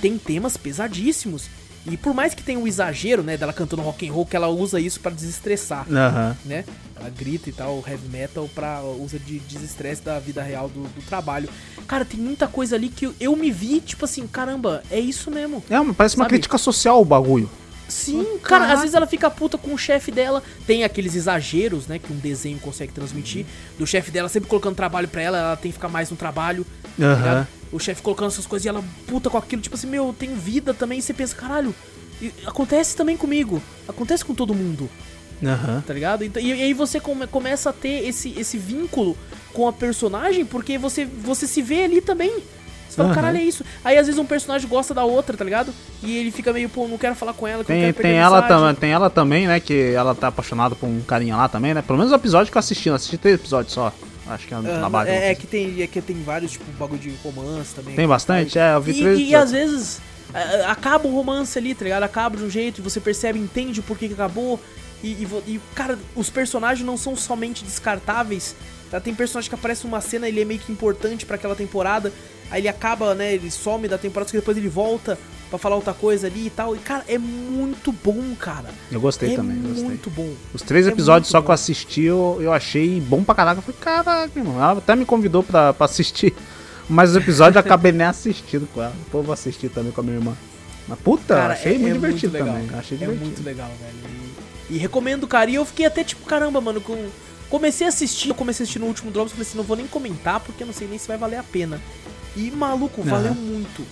tem 0.00 0.18
temas 0.18 0.56
pesadíssimos. 0.56 1.48
E 1.88 1.96
por 1.96 2.12
mais 2.14 2.34
que 2.34 2.42
tenha 2.42 2.58
um 2.58 2.66
exagero, 2.66 3.22
né, 3.22 3.36
dela 3.36 3.52
cantando 3.52 3.82
rock 3.82 4.08
and 4.08 4.12
roll, 4.12 4.26
que 4.26 4.34
ela 4.36 4.48
usa 4.48 4.80
isso 4.80 4.98
pra 5.00 5.10
desestressar 5.10 5.86
Aham. 5.90 6.36
né? 6.44 6.64
Ela 6.98 7.10
grita 7.10 7.48
e 7.48 7.52
tal, 7.52 7.82
heavy 7.86 8.08
metal 8.08 8.48
pra 8.54 8.80
usa 8.82 9.18
de 9.18 9.38
desestresse 9.38 10.02
da 10.02 10.18
vida 10.18 10.42
real 10.42 10.68
do, 10.68 10.82
do 10.82 11.02
trabalho. 11.06 11.48
Cara, 11.86 12.04
tem 12.04 12.18
muita 12.18 12.48
coisa 12.48 12.74
ali 12.74 12.88
que 12.88 13.06
eu, 13.06 13.14
eu 13.20 13.36
me 13.36 13.50
vi, 13.50 13.80
tipo 13.80 14.04
assim, 14.04 14.26
caramba, 14.26 14.82
é 14.90 14.98
isso 14.98 15.30
mesmo. 15.30 15.62
É, 15.70 15.78
mas 15.78 15.94
parece 15.96 16.16
uma 16.16 16.24
Sabe? 16.24 16.30
crítica 16.34 16.58
social 16.58 17.00
o 17.00 17.04
bagulho. 17.04 17.48
Sim, 17.88 18.24
cara, 18.42 18.62
caraca. 18.64 18.72
às 18.72 18.80
vezes 18.80 18.94
ela 18.96 19.06
fica 19.06 19.30
puta 19.30 19.56
com 19.56 19.72
o 19.72 19.78
chefe 19.78 20.10
dela. 20.10 20.42
Tem 20.66 20.82
aqueles 20.82 21.14
exageros, 21.14 21.86
né, 21.86 22.00
que 22.00 22.12
um 22.12 22.16
desenho 22.16 22.58
consegue 22.58 22.92
transmitir. 22.92 23.46
Do 23.78 23.86
chefe 23.86 24.10
dela 24.10 24.28
sempre 24.28 24.48
colocando 24.48 24.74
trabalho 24.74 25.06
pra 25.06 25.22
ela, 25.22 25.38
ela 25.38 25.56
tem 25.56 25.70
que 25.70 25.76
ficar 25.78 25.88
mais 25.88 26.10
no 26.10 26.16
trabalho. 26.16 26.66
tá 26.98 27.04
Aham. 27.04 27.16
ligado? 27.16 27.48
O 27.72 27.78
chefe 27.78 28.00
colocando 28.02 28.28
essas 28.28 28.46
coisas 28.46 28.64
e 28.64 28.68
ela 28.68 28.82
puta 29.06 29.28
com 29.28 29.36
aquilo, 29.36 29.60
tipo 29.62 29.74
assim, 29.74 29.86
meu, 29.88 30.14
tem 30.18 30.34
vida 30.34 30.72
também. 30.72 30.98
E 30.98 31.02
você 31.02 31.12
pensa, 31.12 31.34
caralho, 31.34 31.74
acontece 32.46 32.96
também 32.96 33.16
comigo. 33.16 33.62
Acontece 33.88 34.24
com 34.24 34.34
todo 34.34 34.54
mundo. 34.54 34.88
Aham. 35.44 35.82
tá 35.86 35.92
ligado? 35.92 36.24
Então, 36.24 36.40
e, 36.42 36.46
e 36.48 36.62
aí 36.62 36.72
você 36.72 36.98
come- 36.98 37.26
começa 37.26 37.68
a 37.68 37.72
ter 37.72 38.08
esse, 38.08 38.32
esse 38.38 38.56
vínculo 38.56 39.14
com 39.52 39.68
a 39.68 39.72
personagem, 39.72 40.46
porque 40.46 40.78
você, 40.78 41.04
você 41.04 41.46
se 41.46 41.60
vê 41.60 41.84
ali 41.84 42.00
também. 42.00 42.30
Você 42.88 42.96
fala, 42.96 43.08
Aham. 43.10 43.14
caralho, 43.14 43.36
é 43.36 43.42
isso. 43.42 43.62
Aí 43.84 43.98
às 43.98 44.06
vezes 44.06 44.18
um 44.18 44.24
personagem 44.24 44.66
gosta 44.66 44.94
da 44.94 45.04
outra, 45.04 45.36
tá 45.36 45.44
ligado? 45.44 45.74
E 46.02 46.16
ele 46.16 46.30
fica 46.30 46.54
meio, 46.54 46.70
pô, 46.70 46.88
não 46.88 46.96
quero 46.96 47.14
falar 47.14 47.34
com 47.34 47.46
ela, 47.46 47.62
que 47.62 47.70
eu 47.70 47.74
Tem, 47.76 47.82
quero 47.84 47.94
perder 47.94 48.08
tem, 48.12 48.18
ela 48.18 48.40
também, 48.42 48.74
tem 48.76 48.90
ela 48.92 49.10
também, 49.10 49.46
né? 49.46 49.60
Que 49.60 49.92
ela 49.92 50.14
tá 50.14 50.28
apaixonada 50.28 50.74
por 50.74 50.86
um 50.86 51.00
carinha 51.02 51.36
lá 51.36 51.48
também, 51.50 51.74
né? 51.74 51.82
Pelo 51.82 51.98
menos 51.98 52.12
o 52.12 52.16
episódio 52.16 52.50
que 52.50 52.56
eu 52.56 52.60
assisti, 52.60 52.88
eu 52.88 52.94
assisti 52.94 53.18
três 53.18 53.34
episódios 53.38 53.74
só. 53.74 53.92
Acho 54.28 54.46
que 54.46 54.54
é 54.54 54.56
Ah, 54.56 54.62
trabalho. 54.62 55.08
é, 55.10 55.30
é 55.30 55.34
que 55.34 55.46
tem, 55.46 55.82
é 55.82 55.86
que 55.86 56.00
tem 56.00 56.22
vários, 56.22 56.52
tipo, 56.52 56.64
bagulho 56.72 57.00
de 57.00 57.10
romance 57.22 57.74
também. 57.74 57.94
Tem 57.94 58.06
bastante? 58.08 58.58
É, 58.58 58.74
eu 58.74 58.80
vi 58.80 58.92
E, 58.92 59.00
três 59.00 59.18
e 59.20 59.34
às 59.34 59.52
vezes 59.52 60.00
a- 60.34 60.38
a- 60.38 60.72
acaba 60.72 61.06
o 61.06 61.14
romance 61.14 61.56
ali, 61.58 61.74
tá 61.74 61.84
ligado? 61.84 62.02
Acaba 62.02 62.36
de 62.36 62.42
um 62.44 62.50
jeito 62.50 62.80
e 62.80 62.82
você 62.82 63.00
percebe, 63.00 63.38
entende 63.38 63.80
por 63.82 63.96
que, 63.98 64.08
que 64.08 64.14
acabou. 64.14 64.60
E, 65.02 65.08
e 65.12 65.28
e, 65.46 65.60
cara, 65.74 65.98
os 66.16 66.28
personagens 66.30 66.84
não 66.84 66.96
são 66.96 67.14
somente 67.14 67.64
descartáveis. 67.64 68.56
Tá? 68.90 69.00
Tem 69.00 69.14
personagem 69.14 69.48
que 69.48 69.54
aparece 69.54 69.84
numa 69.84 70.00
cena, 70.00 70.28
ele 70.28 70.40
é 70.40 70.44
meio 70.44 70.60
que 70.60 70.70
importante 70.72 71.26
pra 71.26 71.36
aquela 71.36 71.54
temporada. 71.54 72.12
Aí 72.50 72.60
ele 72.60 72.68
acaba, 72.68 73.14
né? 73.14 73.34
Ele 73.34 73.50
some 73.50 73.88
da 73.88 73.98
temporada, 73.98 74.30
que 74.30 74.36
depois 74.36 74.56
ele 74.56 74.68
volta 74.68 75.18
pra 75.50 75.58
falar 75.58 75.76
outra 75.76 75.92
coisa 75.94 76.26
ali 76.26 76.46
e 76.46 76.50
tal. 76.50 76.74
E, 76.76 76.78
cara, 76.78 77.04
é 77.08 77.18
muito 77.18 77.92
bom, 77.92 78.22
cara. 78.38 78.68
Eu 78.90 79.00
gostei 79.00 79.32
é 79.32 79.36
também, 79.36 79.60
gostei. 79.62 79.84
muito 79.84 80.10
bom. 80.10 80.32
Os 80.54 80.62
três 80.62 80.86
é 80.86 80.90
episódios 80.90 81.30
só 81.30 81.40
bom. 81.40 81.44
que 81.46 81.50
eu 81.50 81.54
assisti, 81.54 82.02
eu, 82.02 82.38
eu 82.40 82.52
achei 82.52 83.00
bom 83.00 83.22
pra 83.24 83.34
caraca. 83.34 83.58
Eu 83.58 83.62
falei, 83.62 83.80
caraca, 83.80 84.38
irmão. 84.38 84.54
Ela 84.62 84.78
até 84.78 84.94
me 84.96 85.04
convidou 85.04 85.42
pra, 85.42 85.72
pra 85.72 85.84
assistir. 85.86 86.34
Mas 86.88 87.10
os 87.10 87.16
episódios 87.16 87.56
eu 87.56 87.60
acabei 87.60 87.90
nem 87.90 88.06
assistindo 88.06 88.68
com 88.72 88.80
ela. 88.80 88.94
Pô, 89.10 89.18
eu 89.18 89.22
vou 89.24 89.32
assistir 89.32 89.68
também 89.68 89.90
com 89.90 90.00
a 90.00 90.04
minha 90.04 90.16
irmã. 90.18 90.36
Mas 90.86 90.98
puta, 91.00 91.34
Cara, 91.34 91.54
achei 91.54 91.74
é- 91.74 91.78
muito 91.78 91.90
é 91.90 91.94
divertido 91.94 92.32
muito 92.32 92.44
legal. 92.44 92.62
também. 92.62 92.78
Achei 92.78 92.96
É 92.96 92.98
divertido. 93.00 93.24
muito 93.26 93.42
legal, 93.44 93.68
velho. 93.80 94.36
E, 94.70 94.74
e 94.76 94.78
recomendo, 94.78 95.26
cara. 95.26 95.50
E 95.50 95.56
eu 95.56 95.64
fiquei 95.64 95.84
até 95.86 96.04
tipo, 96.04 96.24
caramba, 96.26 96.60
mano, 96.60 96.80
com... 96.80 97.08
comecei 97.50 97.86
a 97.86 97.90
assistir, 97.90 98.28
eu 98.28 98.36
comecei 98.36 98.62
a 98.62 98.64
assistir 98.64 98.78
no 98.78 98.86
último 98.86 99.10
Drops, 99.10 99.32
falei 99.32 99.44
assim, 99.48 99.56
não 99.56 99.64
vou 99.64 99.76
nem 99.76 99.88
comentar 99.88 100.38
porque 100.38 100.62
eu 100.62 100.66
não 100.68 100.74
sei 100.74 100.86
nem 100.86 100.96
se 100.96 101.08
vai 101.08 101.16
valer 101.18 101.38
a 101.38 101.42
pena. 101.42 101.80
E 102.36 102.50
maluco, 102.50 103.02
valeu 103.02 103.34
muito. 103.34 103.82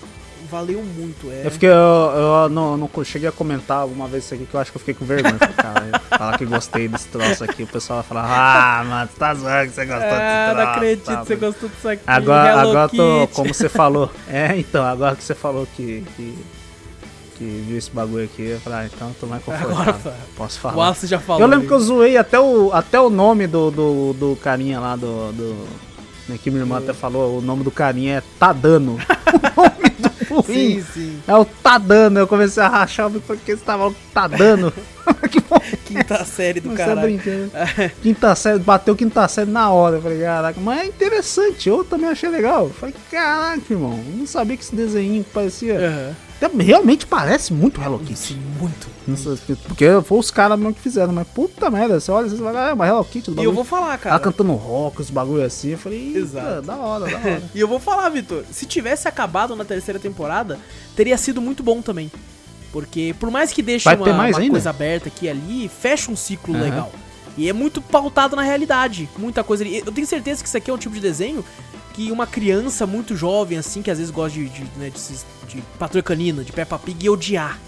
Valeu 0.51 0.83
muito, 0.83 1.31
é. 1.31 1.47
Eu 1.47 1.51
fiquei, 1.51 1.69
eu, 1.69 1.73
eu 1.75 2.49
não, 2.51 2.77
não 2.77 2.91
cheguei 3.03 3.29
a 3.29 3.33
comentar 3.33 3.79
alguma 3.79 4.07
vez 4.07 4.25
isso 4.25 4.35
aqui 4.35 4.45
que 4.45 4.55
eu 4.55 4.61
acho 4.61 4.71
que 4.71 4.77
eu 4.77 4.81
fiquei 4.81 4.95
com 4.95 5.05
vergonha. 5.07 5.39
Cara, 5.39 6.01
falar 6.11 6.39
que 6.39 6.45
gostei 6.45 6.87
desse 6.87 7.09
troço 7.09 7.43
aqui, 7.43 7.63
o 7.63 7.67
pessoal 7.67 8.01
vai 8.01 8.09
falar, 8.09 8.25
ah, 8.29 8.85
mano, 8.85 9.11
tá 9.19 9.35
zoando 9.35 9.69
que 9.71 9.75
você 9.75 9.87
gostou 9.87 10.11
desse 10.11 10.21
Ah, 10.21 10.51
troço. 10.51 10.65
não 10.65 10.73
acredito 10.73 11.05
tá, 11.07 11.17
que 11.17 11.27
você 11.27 11.37
gostou 11.37 11.69
disso 11.71 11.89
aqui. 11.89 12.03
Agora, 12.07 12.49
Hello 12.51 12.71
agora 12.71 12.89
tô, 12.91 13.29
como 13.33 13.55
você 13.55 13.69
falou. 13.71 14.11
É, 14.29 14.57
então, 14.59 14.85
agora 14.85 15.17
que 15.17 15.25
você 15.25 15.35
falou 15.35 15.67
que, 15.75 16.05
que, 16.15 16.39
que 17.37 17.65
viu 17.67 17.79
esse 17.79 17.91
bagulho 17.91 18.25
aqui, 18.27 18.43
eu 18.43 18.61
falei, 18.61 18.81
ah, 18.81 18.91
então 18.95 19.09
eu 19.09 19.15
tô 19.19 19.27
mais 19.27 19.43
confortável. 19.43 19.81
Agora, 19.81 20.17
Posso 20.37 20.59
O 20.59 20.61
falar. 20.61 20.77
Wallace 20.77 21.07
já 21.07 21.19
falou. 21.19 21.41
Eu 21.43 21.49
lembro 21.49 21.67
que 21.67 21.73
eu 21.73 21.81
zoei 21.81 22.19
até 22.19 22.39
o, 22.39 22.71
até 22.73 23.01
o 23.01 23.09
nome 23.09 23.47
do, 23.47 23.71
do, 23.71 24.13
do 24.13 24.37
carinha 24.37 24.79
lá 24.79 24.95
do. 24.95 25.33
do 25.33 25.67
né, 26.29 26.39
que 26.43 26.51
minha 26.51 26.63
irmã 26.63 26.79
até 26.79 26.93
falou, 26.93 27.39
o 27.39 27.43
nome 27.43 27.65
do 27.65 27.71
carinha 27.71 28.19
é 28.19 28.23
Tadano. 28.39 28.99
o 29.57 29.61
nome 29.61 29.91
do 29.91 30.35
ruim 30.35 30.45
Sim, 30.45 30.85
sim. 30.93 31.23
é 31.27 31.35
o 31.35 31.45
Tadano. 31.45 32.19
Eu 32.19 32.27
comecei 32.27 32.63
a 32.63 32.69
rachar 32.69 33.07
o 33.07 33.11
bico 33.11 33.27
porque 33.27 33.57
você 33.57 33.65
tava 33.65 33.89
o 33.89 33.95
Tadano. 34.13 34.73
que 35.31 35.41
bom. 35.41 35.61
Quinta 35.85 36.25
série 36.25 36.61
do 36.61 36.71
Você 36.71 36.85
tá 36.85 36.97
brincando. 36.97 37.51
Quinta 38.03 38.35
série, 38.35 38.59
bateu 38.59 38.97
quinta 38.97 39.27
série 39.29 39.51
na 39.51 39.71
hora. 39.71 39.97
Eu 39.97 40.03
falei, 40.03 40.21
caraca, 40.21 40.61
mas 40.61 40.81
é 40.81 40.87
interessante. 40.87 41.69
Eu 41.69 41.85
também 41.85 42.09
achei 42.09 42.29
legal. 42.29 42.65
Eu 42.65 42.71
falei, 42.71 42.95
caraca, 43.11 43.63
irmão, 43.71 43.99
não 44.17 44.27
sabia 44.27 44.57
que 44.57 44.63
esse 44.63 44.75
desenho 44.75 45.25
parecia. 45.25 46.17
Até 46.41 46.63
Realmente 46.63 47.07
parece 47.07 47.53
muito 47.53 47.81
Hello 47.81 47.99
Kitty. 47.99 48.35
Muito. 48.59 48.89
Sei, 49.17 49.57
Porque 49.67 49.87
foi 50.05 50.19
os 50.19 50.31
caras 50.31 50.59
mesmo 50.59 50.75
que 50.75 50.81
fizeram, 50.81 51.13
mas 51.13 51.27
puta 51.29 51.71
merda, 51.71 52.01
você 52.01 52.11
olha, 52.11 52.29
você 52.29 52.37
vai 52.37 52.53
lá, 52.53 52.71
é 52.71 52.73
uma 52.73 52.87
Hello 52.87 53.05
Kitty 53.05 53.31
do 53.31 53.41
E 53.41 53.45
eu 53.45 53.53
vou 53.53 53.65
falar, 53.65 53.97
cara. 53.99 54.15
Ela 54.15 54.21
cantando 54.25 54.53
rock, 54.53 55.01
os 55.01 55.11
bagulho 55.11 55.45
assim, 55.45 55.71
eu 55.71 55.79
falei, 55.79 56.17
Exato. 56.17 56.63
da 56.63 56.77
hora, 56.77 57.07
da 57.07 57.17
hora. 57.19 57.43
E 57.55 57.61
eu 57.61 57.69
vou 57.69 57.79
falar, 57.79 58.09
Vitor, 58.09 58.45
se 58.51 58.67
tivesse 58.67 59.07
acabado 59.07 59.55
na 59.55 59.65
terceira 59.65 60.01
temporada, 60.01 60.59
teria 60.97 61.17
sido 61.17 61.41
muito 61.41 61.63
bom 61.63 61.81
também. 61.81 62.11
Porque 62.75 63.15
por 63.21 63.31
mais 63.31 63.53
que 63.53 63.63
deixe 63.63 63.85
Vai 63.85 63.95
uma, 63.95 64.11
uma 64.11 64.49
coisa 64.51 64.71
aberta 64.71 65.07
aqui 65.07 65.27
e 65.27 65.29
ali, 65.29 65.69
fecha 65.69 66.11
um 66.11 66.17
ciclo 66.17 66.57
Aham. 66.57 66.65
legal. 66.65 66.93
E 67.39 67.49
é 67.49 67.53
muito 67.53 67.81
pautado 67.81 68.35
na 68.35 68.43
realidade. 68.43 69.09
Muita 69.17 69.45
coisa 69.45 69.63
ali. 69.63 69.79
Eu 69.79 69.93
tenho 69.93 70.05
certeza 70.05 70.43
que 70.43 70.49
isso 70.49 70.57
aqui 70.57 70.73
é 70.73 70.75
um 70.75 70.79
tipo 70.79 70.93
de 70.93 71.01
desenho 71.01 71.45
que 71.93 72.11
uma 72.11 72.27
criança 72.27 72.85
muito 72.85 73.15
jovem, 73.15 73.59
assim, 73.59 73.81
que 73.81 73.93
às 73.93 73.99
vezes 73.99 74.11
gosta 74.11 74.37
de, 74.37 74.49
de, 74.49 74.65
né, 74.77 74.91
de, 74.91 75.55
de 75.55 75.63
Patrulha 75.79 76.03
Canina, 76.03 76.43
de 76.43 76.51
Peppa 76.51 76.77
Pig, 76.77 77.05
ia 77.05 77.13
odiar. 77.13 77.61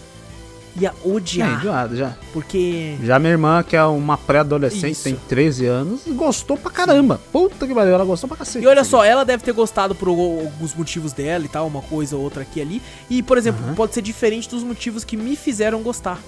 Ia 0.79 0.93
odiar. 1.05 1.63
já, 1.63 1.89
já. 1.89 2.15
Porque. 2.33 2.97
Já 3.03 3.19
minha 3.19 3.33
irmã, 3.33 3.63
que 3.63 3.75
é 3.75 3.85
uma 3.85 4.19
pré-adolescente, 4.19 5.01
tem 5.03 5.17
13 5.29 5.67
anos, 5.67 6.01
gostou 6.09 6.57
pra 6.57 6.71
caramba. 6.71 7.21
Puta 7.33 7.67
que 7.67 7.75
pariu, 7.75 7.95
ela 7.95 8.05
gostou 8.05 8.29
pra 8.29 8.37
cacete. 8.37 8.65
E 8.65 8.69
olha 8.69 8.85
só, 8.85 9.03
ela 9.03 9.25
deve 9.25 9.43
ter 9.43 9.53
gostado 9.53 9.95
por 9.95 10.09
alguns 10.09 10.75
motivos 10.75 11.13
dela 11.13 11.45
e 11.45 11.49
tal, 11.49 11.67
uma 11.67 11.81
coisa 11.83 12.17
ou 12.17 12.23
outra 12.23 12.43
aqui 12.43 12.59
e 12.59 12.63
ali. 12.63 12.83
E, 13.09 13.23
por 13.23 13.39
exemplo, 13.39 13.61
pode 13.75 13.95
ser 13.95 14.03
diferente 14.03 14.49
dos 14.49 14.63
motivos 14.63 15.03
que 15.03 15.17
me 15.17 15.35
fizeram 15.35 15.83
gostar. 15.83 16.21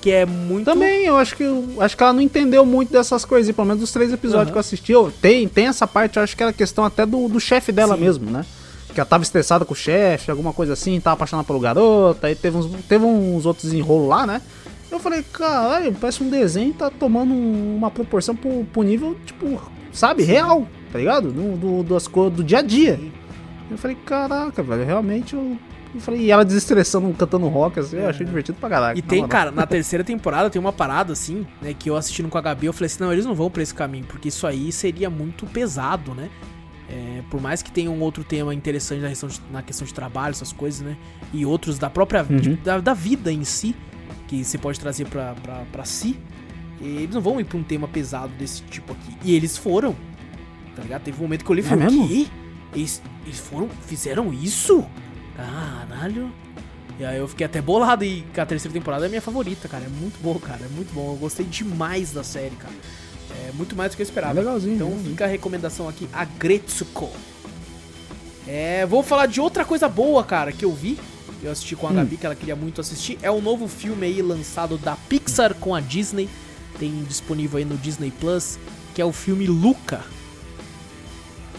Que 0.00 0.10
é 0.10 0.26
muito. 0.26 0.64
Também, 0.64 1.04
eu 1.04 1.16
acho 1.16 1.36
que 1.36 1.44
eu 1.44 1.76
acho 1.78 1.96
que 1.96 2.02
ela 2.02 2.12
não 2.12 2.20
entendeu 2.20 2.66
muito 2.66 2.92
dessas 2.92 3.24
coisas, 3.24 3.48
e 3.48 3.52
pelo 3.52 3.68
menos 3.68 3.80
dos 3.80 3.92
três 3.92 4.12
episódios 4.12 4.50
que 4.50 4.56
eu 4.56 4.60
assisti. 4.60 4.90
Eu, 4.90 5.12
tem, 5.20 5.46
tem 5.46 5.66
essa 5.68 5.86
parte, 5.86 6.16
eu 6.16 6.22
acho 6.22 6.36
que 6.36 6.42
era 6.42 6.52
questão 6.52 6.84
até 6.84 7.06
do, 7.06 7.28
do 7.28 7.38
chefe 7.38 7.70
dela 7.70 7.94
Sim. 7.94 8.00
mesmo, 8.00 8.30
né? 8.30 8.44
Que 8.92 9.00
ela 9.00 9.08
tava 9.08 9.22
estressada 9.22 9.64
com 9.64 9.72
o 9.72 9.76
chefe, 9.76 10.30
alguma 10.30 10.52
coisa 10.52 10.74
assim, 10.74 11.00
tava 11.00 11.14
apaixonada 11.14 11.46
pelo 11.46 11.60
garoto, 11.60 12.26
aí 12.26 12.34
teve 12.34 12.56
uns, 12.56 12.66
teve 12.86 13.04
uns 13.04 13.46
outros 13.46 13.72
enrolos 13.72 14.08
lá, 14.08 14.26
né? 14.26 14.42
Eu 14.90 14.98
falei, 14.98 15.22
caralho, 15.22 15.94
parece 15.98 16.22
um 16.22 16.28
desenho 16.28 16.74
tá 16.74 16.90
tomando 16.90 17.32
uma 17.32 17.90
proporção 17.90 18.36
pro, 18.36 18.62
pro 18.64 18.82
nível, 18.82 19.16
tipo, 19.24 19.58
sabe, 19.90 20.22
real, 20.22 20.68
tá 20.92 20.98
ligado? 20.98 21.32
Do, 21.32 21.56
do, 21.56 21.82
das 21.82 22.06
coisas 22.06 22.34
do 22.34 22.44
dia 22.44 22.58
a 22.58 22.62
dia. 22.62 23.00
Eu 23.70 23.78
falei, 23.78 23.96
caraca, 24.04 24.62
velho, 24.62 24.84
realmente 24.84 25.34
eu. 25.34 25.56
eu 25.94 26.00
falei, 26.00 26.20
e 26.20 26.30
ela 26.30 26.44
desestressando, 26.44 27.10
cantando 27.14 27.48
rock, 27.48 27.80
assim, 27.80 27.96
eu 27.96 28.10
achei 28.10 28.26
divertido 28.26 28.58
pra 28.60 28.68
caralho. 28.68 28.98
E 28.98 29.00
tem, 29.00 29.26
cara, 29.26 29.50
na 29.50 29.66
terceira 29.66 30.04
temporada 30.04 30.50
tem 30.50 30.60
uma 30.60 30.74
parada 30.74 31.14
assim, 31.14 31.46
né, 31.62 31.72
que 31.72 31.88
eu 31.88 31.96
assistindo 31.96 32.28
com 32.28 32.36
a 32.36 32.42
Gabi, 32.42 32.66
eu 32.66 32.72
falei 32.74 32.86
assim, 32.86 33.02
não, 33.02 33.10
eles 33.10 33.24
não 33.24 33.34
vão 33.34 33.50
pra 33.50 33.62
esse 33.62 33.72
caminho, 33.72 34.04
porque 34.04 34.28
isso 34.28 34.46
aí 34.46 34.70
seria 34.70 35.08
muito 35.08 35.46
pesado, 35.46 36.14
né? 36.14 36.28
É, 36.94 37.22
por 37.30 37.40
mais 37.40 37.62
que 37.62 37.72
tenha 37.72 37.90
um 37.90 38.00
outro 38.02 38.22
tema 38.22 38.52
interessante 38.54 39.00
na 39.00 39.08
questão, 39.08 39.28
de, 39.30 39.40
na 39.50 39.62
questão 39.62 39.86
de 39.86 39.94
trabalho, 39.94 40.32
essas 40.32 40.52
coisas, 40.52 40.82
né? 40.82 40.94
E 41.32 41.46
outros 41.46 41.78
da 41.78 41.88
própria 41.88 42.22
Uhum. 42.28 42.36
de- 42.36 42.56
da, 42.56 42.80
da 42.80 42.92
vida 42.92 43.32
em 43.32 43.44
si, 43.44 43.74
que 44.28 44.44
você 44.44 44.58
pode 44.58 44.78
trazer 44.78 45.06
pra 45.06 45.84
si, 45.84 46.18
eles 46.80 47.14
não 47.14 47.20
vão 47.22 47.40
ir 47.40 47.44
pra 47.44 47.56
um 47.56 47.62
tema 47.62 47.88
pesado 47.88 48.30
desse 48.38 48.60
tipo 48.64 48.92
aqui. 48.92 49.16
E 49.24 49.34
eles 49.34 49.56
foram, 49.56 49.96
tá 50.76 50.82
ligado? 50.82 51.02
Teve 51.02 51.18
um 51.18 51.22
momento 51.22 51.44
que 51.44 51.50
eu 51.50 51.52
olhei 51.54 51.64
e 51.64 51.66
É 51.66 51.70
falei, 51.70 51.88
quê? 52.08 52.26
Eles, 52.74 53.02
eles 53.24 53.38
foram, 53.38 53.68
fizeram 53.86 54.30
isso? 54.32 54.84
Caralho. 55.36 56.30
E 56.98 57.04
aí 57.04 57.18
eu 57.18 57.26
fiquei 57.26 57.46
até 57.46 57.60
bolado 57.62 58.04
e 58.04 58.22
a 58.36 58.44
terceira 58.46 58.72
temporada 58.72 59.06
é 59.06 59.08
minha 59.08 59.20
favorita, 59.22 59.66
cara. 59.66 59.84
É 59.84 59.88
muito 59.88 60.20
bom, 60.22 60.38
cara. 60.38 60.60
É 60.64 60.68
muito 60.68 60.92
bom. 60.92 61.12
Eu 61.12 61.16
gostei 61.16 61.46
demais 61.46 62.12
da 62.12 62.22
série, 62.22 62.54
cara. 62.56 62.74
É 63.48 63.52
muito 63.52 63.74
mais 63.76 63.90
do 63.92 63.96
que 63.96 64.02
eu 64.02 64.04
esperava. 64.04 64.32
É 64.38 64.42
legalzinho, 64.42 64.74
Então 64.74 64.86
legalzinho. 64.88 65.10
fica 65.12 65.24
a 65.24 65.28
recomendação 65.28 65.88
aqui, 65.88 66.08
a 66.12 66.24
Gretsuko. 66.24 67.10
É, 68.46 68.84
vou 68.86 69.02
falar 69.02 69.26
de 69.26 69.40
outra 69.40 69.64
coisa 69.64 69.88
boa, 69.88 70.24
cara, 70.24 70.52
que 70.52 70.64
eu 70.64 70.72
vi. 70.72 70.98
Eu 71.42 71.50
assisti 71.50 71.74
com 71.74 71.86
a 71.88 71.90
Hum. 71.90 71.94
Gabi, 71.96 72.16
que 72.16 72.26
ela 72.26 72.34
queria 72.34 72.54
muito 72.56 72.80
assistir. 72.80 73.18
É 73.22 73.30
o 73.30 73.40
novo 73.40 73.66
filme 73.66 74.06
aí 74.06 74.22
lançado 74.22 74.78
da 74.78 74.94
Pixar 75.08 75.54
com 75.54 75.74
a 75.74 75.80
Disney. 75.80 76.28
Tem 76.78 77.02
disponível 77.08 77.58
aí 77.58 77.64
no 77.64 77.76
Disney 77.76 78.12
Plus, 78.20 78.58
que 78.94 79.02
é 79.02 79.04
o 79.04 79.12
filme 79.12 79.46
Luca. 79.46 80.02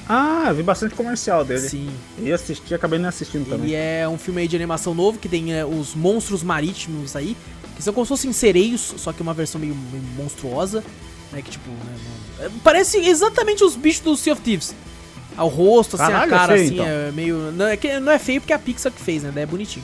Ah, 0.07 0.51
vi 0.53 0.64
bastante 0.64 0.95
comercial 0.95 1.45
dele. 1.45 1.68
Sim. 1.69 1.89
E 2.19 2.31
assisti, 2.31 2.73
acabei 2.73 2.99
nem 2.99 3.07
assistindo 3.07 3.47
também. 3.47 3.68
Ele 3.68 3.76
é 3.76 4.07
um 4.07 4.18
filme 4.18 4.41
aí 4.41 4.47
de 4.47 4.55
animação 4.55 4.93
novo 4.93 5.18
que 5.18 5.30
tem 5.30 5.53
é, 5.53 5.64
os 5.65 5.95
monstros 5.95 6.43
marítimos 6.43 7.15
aí, 7.15 7.38
que 7.76 7.81
são 7.81 7.93
como 7.93 8.05
se 8.05 8.10
fossem 8.10 8.34
sereios, 8.34 8.93
só 8.97 9.14
que 9.14 9.22
uma 9.22 9.34
versão 9.34 9.61
meio, 9.61 9.73
meio 9.91 10.03
monstruosa, 10.18 10.84
né? 11.34 11.41
Que 11.41 11.51
tipo, 11.51 11.69
né, 11.69 11.97
é, 12.41 12.49
parece 12.64 12.97
exatamente 12.99 13.64
os 13.64 13.76
bichos 13.76 14.01
do 14.01 14.15
Sea 14.15 14.34
of 14.34 14.41
Thieves. 14.41 14.73
Ao 15.35 15.47
rosto, 15.47 15.95
assim, 15.95 16.05
Caralho, 16.11 16.34
a 16.34 16.38
cara, 16.38 16.53
é 16.53 16.57
feio, 16.57 16.65
assim, 16.68 16.73
então. 16.76 16.88
é 16.88 17.11
meio. 17.11 17.51
Não 17.51 17.65
é, 17.68 17.76
que, 17.76 17.99
não 17.99 18.11
é 18.11 18.19
feio 18.19 18.39
porque 18.39 18.53
é 18.53 18.55
a 18.55 18.60
Pixar 18.60 18.91
que 18.91 19.01
fez, 19.01 19.23
né? 19.23 19.31
daí 19.34 19.43
É 19.43 19.47
bonitinho. 19.47 19.84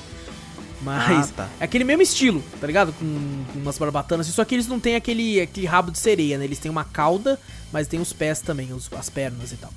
Mas 0.81 1.29
Ah, 1.31 1.33
tá. 1.35 1.49
é 1.59 1.65
aquele 1.65 1.83
mesmo 1.83 2.01
estilo, 2.03 2.41
tá 2.61 2.65
ligado? 2.67 2.93
Com, 2.93 3.43
com 3.51 3.59
umas 3.59 3.77
barbatanas, 3.77 4.27
assim, 4.27 4.35
só 4.35 4.45
que 4.45 4.55
eles 4.55 4.67
não 4.67 4.79
têm 4.79 4.95
aquele, 4.95 5.41
aquele 5.41 5.65
rabo 5.67 5.91
de 5.91 5.97
sereia, 5.99 6.37
né? 6.37 6.45
Eles 6.45 6.57
têm 6.59 6.71
uma 6.71 6.85
cauda, 6.85 7.37
mas 7.73 7.87
tem 7.87 7.99
os 7.99 8.13
pés 8.13 8.39
também, 8.39 8.71
os- 8.71 8.89
as 8.97 9.09
pernas 9.09 9.51
e 9.51 9.57
tal. 9.57 9.73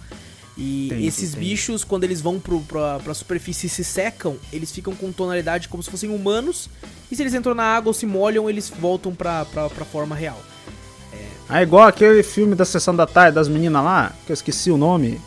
E 0.56 0.86
Entendi, 0.86 1.06
esses 1.06 1.30
entendi. 1.30 1.48
bichos, 1.48 1.82
quando 1.82 2.04
eles 2.04 2.20
vão 2.20 2.38
pro, 2.38 2.60
pra, 2.60 3.00
pra 3.00 3.14
superfície 3.14 3.66
e 3.66 3.70
se 3.70 3.82
secam, 3.82 4.36
eles 4.52 4.70
ficam 4.70 4.94
com 4.94 5.10
tonalidade 5.10 5.66
como 5.68 5.82
se 5.82 5.90
fossem 5.90 6.10
humanos. 6.10 6.68
E 7.10 7.16
se 7.16 7.22
eles 7.22 7.32
entram 7.34 7.54
na 7.54 7.64
água 7.64 7.88
ou 7.90 7.94
se 7.94 8.04
molham, 8.06 8.48
eles 8.48 8.68
voltam 8.70 9.12
pra, 9.14 9.44
pra, 9.46 9.68
pra 9.70 9.84
forma 9.86 10.14
real. 10.14 10.40
Ah, 11.52 11.62
igual 11.62 11.86
aquele 11.86 12.22
filme 12.22 12.54
da 12.54 12.64
sessão 12.64 12.94
da 12.96 13.06
tarde 13.06 13.34
das 13.34 13.48
meninas 13.48 13.84
lá, 13.84 14.12
que 14.24 14.32
eu 14.32 14.34
esqueci 14.34 14.70
o 14.70 14.76
nome, 14.76 15.20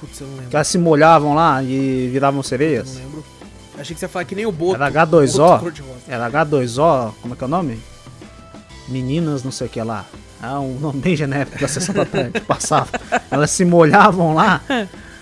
Putz, 0.00 0.20
eu 0.20 0.26
não 0.26 0.34
lembro. 0.34 0.50
que 0.50 0.56
elas 0.56 0.66
se 0.68 0.78
molhavam 0.78 1.34
lá 1.34 1.62
e 1.62 2.08
viravam 2.12 2.42
sereias. 2.42 2.94
não 2.96 3.02
lembro. 3.04 3.24
Achei 3.78 3.94
que 3.94 4.00
você 4.00 4.04
ia 4.06 4.08
falar 4.08 4.24
que 4.24 4.34
nem 4.34 4.44
o 4.46 4.52
Boto. 4.52 4.74
Era 4.82 4.90
H2O. 4.90 5.38
Boto 5.38 5.60
cor-de-rosa. 5.62 6.00
Era 6.08 6.30
H2O, 6.30 7.12
como 7.22 7.34
é 7.34 7.36
que 7.36 7.44
é 7.44 7.46
o 7.46 7.50
nome? 7.50 7.80
Meninas, 8.88 9.42
não 9.42 9.50
sei 9.52 9.66
o 9.66 9.70
que 9.70 9.80
lá. 9.82 10.04
É 10.42 10.48
um 10.58 10.78
nome 10.80 11.00
bem 11.00 11.14
genérico 11.16 11.58
da 11.58 11.68
sessão 11.68 11.94
da 11.94 12.04
tarde 12.04 12.32
que 12.32 12.40
passava. 12.40 12.88
Elas 13.30 13.50
se 13.52 13.64
molhavam 13.64 14.34
lá 14.34 14.60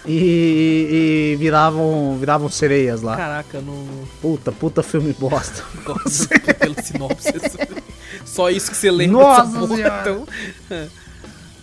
e, 0.06 1.32
e 1.32 1.36
viravam, 1.36 2.16
viravam 2.18 2.48
sereias 2.48 3.02
lá. 3.02 3.16
Caraca, 3.16 3.60
não 3.60 3.86
Puta, 4.20 4.50
puta 4.52 4.82
filme 4.82 5.12
bosta. 5.12 5.64
pelo 6.58 6.74
sinopse. 6.82 7.32
Só 8.24 8.50
isso 8.50 8.70
que 8.70 8.76
você 8.76 8.90
lembra 8.90 9.22
Nossa 9.22 9.46
dessa 9.46 9.66
porra, 9.66 10.00
então. 10.00 10.26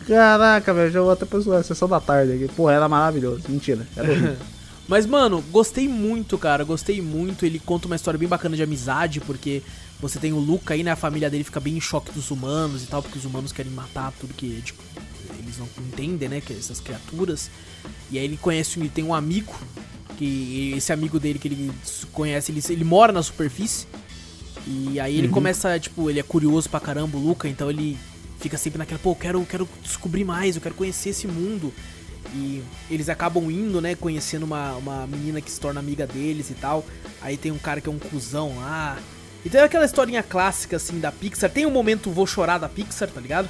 Caraca, 0.08 0.74
velho, 0.74 0.92
já 0.92 1.02
vou 1.02 1.12
até 1.12 1.26
pra 1.26 1.64
sessão 1.64 1.88
da 1.88 2.00
tarde 2.00 2.34
aqui. 2.34 2.54
Pô, 2.56 2.70
era 2.70 2.88
maravilhoso. 2.88 3.44
Mentira, 3.50 3.86
era 3.96 4.10
horrível. 4.10 4.38
Mas, 4.88 5.06
mano, 5.06 5.44
gostei 5.52 5.88
muito, 5.88 6.38
cara. 6.38 6.64
Gostei 6.64 7.02
muito. 7.02 7.46
Ele 7.46 7.60
conta 7.60 7.88
uma 7.88 7.96
história 7.98 8.18
bem 8.18 8.28
bacana 8.28 8.56
de 8.56 8.64
amizade, 8.64 9.20
porque 9.20 9.62
você 10.00 10.18
tem 10.18 10.32
o 10.32 10.40
Luca 10.40 10.74
aí, 10.74 10.82
né? 10.82 10.92
A 10.92 10.96
família 10.96 11.30
dele 11.30 11.44
fica 11.44 11.60
bem 11.60 11.76
em 11.76 11.82
choque 11.82 12.12
dos 12.12 12.32
humanos 12.32 12.84
e 12.84 12.88
tal, 12.88 13.04
porque 13.04 13.18
os 13.18 13.26
humanos 13.26 13.52
querem 13.52 13.72
matar 13.72 14.14
tudo 14.18 14.34
que 14.34 14.62
tipo, 14.62 14.82
eles 15.58 15.60
não 15.60 15.68
entendem, 15.86 16.30
né? 16.30 16.42
Que 16.42 16.54
essas 16.54 16.80
criaturas. 16.80 17.50
E 18.12 18.18
aí 18.18 18.26
ele 18.26 18.38
conhece, 18.38 18.80
ele 18.80 18.90
tem 18.90 19.04
um 19.04 19.14
amigo, 19.14 19.54
que 20.18 20.74
esse 20.76 20.92
amigo 20.92 21.20
dele 21.20 21.40
que 21.40 21.48
ele 21.48 21.72
conhece, 22.12 22.52
ele, 22.52 22.62
ele 22.70 22.84
mora 22.84 23.12
na 23.12 23.22
superfície. 23.22 23.88
E 24.66 25.00
aí 25.00 25.18
ele 25.18 25.30
começa, 25.30 25.80
tipo, 25.80 26.10
ele 26.10 26.20
é 26.20 26.24
curioso 26.24 26.70
pra 26.70 26.80
caramba, 26.80 27.18
o 27.18 27.22
Luca, 27.22 27.48
então 27.48 27.70
ele 27.70 27.98
fica 28.40 28.58
sempre 28.58 28.78
naquela, 28.78 29.00
pô, 29.00 29.12
eu 29.12 29.16
quero, 29.16 29.40
eu 29.40 29.46
quero 29.46 29.70
descobrir 29.82 30.26
mais, 30.26 30.56
eu 30.56 30.62
quero 30.62 30.76
conhecer 30.76 31.10
esse 31.10 31.28
mundo. 31.28 31.74
E 32.36 32.62
eles 32.90 33.08
acabam 33.08 33.50
indo, 33.50 33.80
né, 33.80 33.96
conhecendo 33.96 34.44
uma, 34.44 34.74
uma 34.74 35.08
menina 35.08 35.40
que 35.40 35.50
se 35.50 35.60
torna 35.60 35.80
amiga 35.80 36.06
deles 36.06 36.50
e 36.50 36.54
tal. 36.54 36.86
Aí 37.22 37.38
tem 37.38 37.52
um 37.52 37.58
cara 37.58 37.80
que 37.80 37.88
é 37.88 37.92
um 37.92 38.00
cuzão 38.00 38.58
lá. 38.58 38.98
E 39.46 39.50
tem 39.50 39.62
aquela 39.62 39.86
historinha 39.86 40.22
clássica, 40.22 40.76
assim, 40.76 41.00
da 41.00 41.12
Pixar. 41.12 41.50
Tem 41.50 41.66
um 41.66 41.72
momento 41.72 42.12
vou 42.12 42.28
chorar 42.28 42.58
da 42.58 42.68
Pixar, 42.68 43.10
tá 43.10 43.22
ligado? 43.22 43.48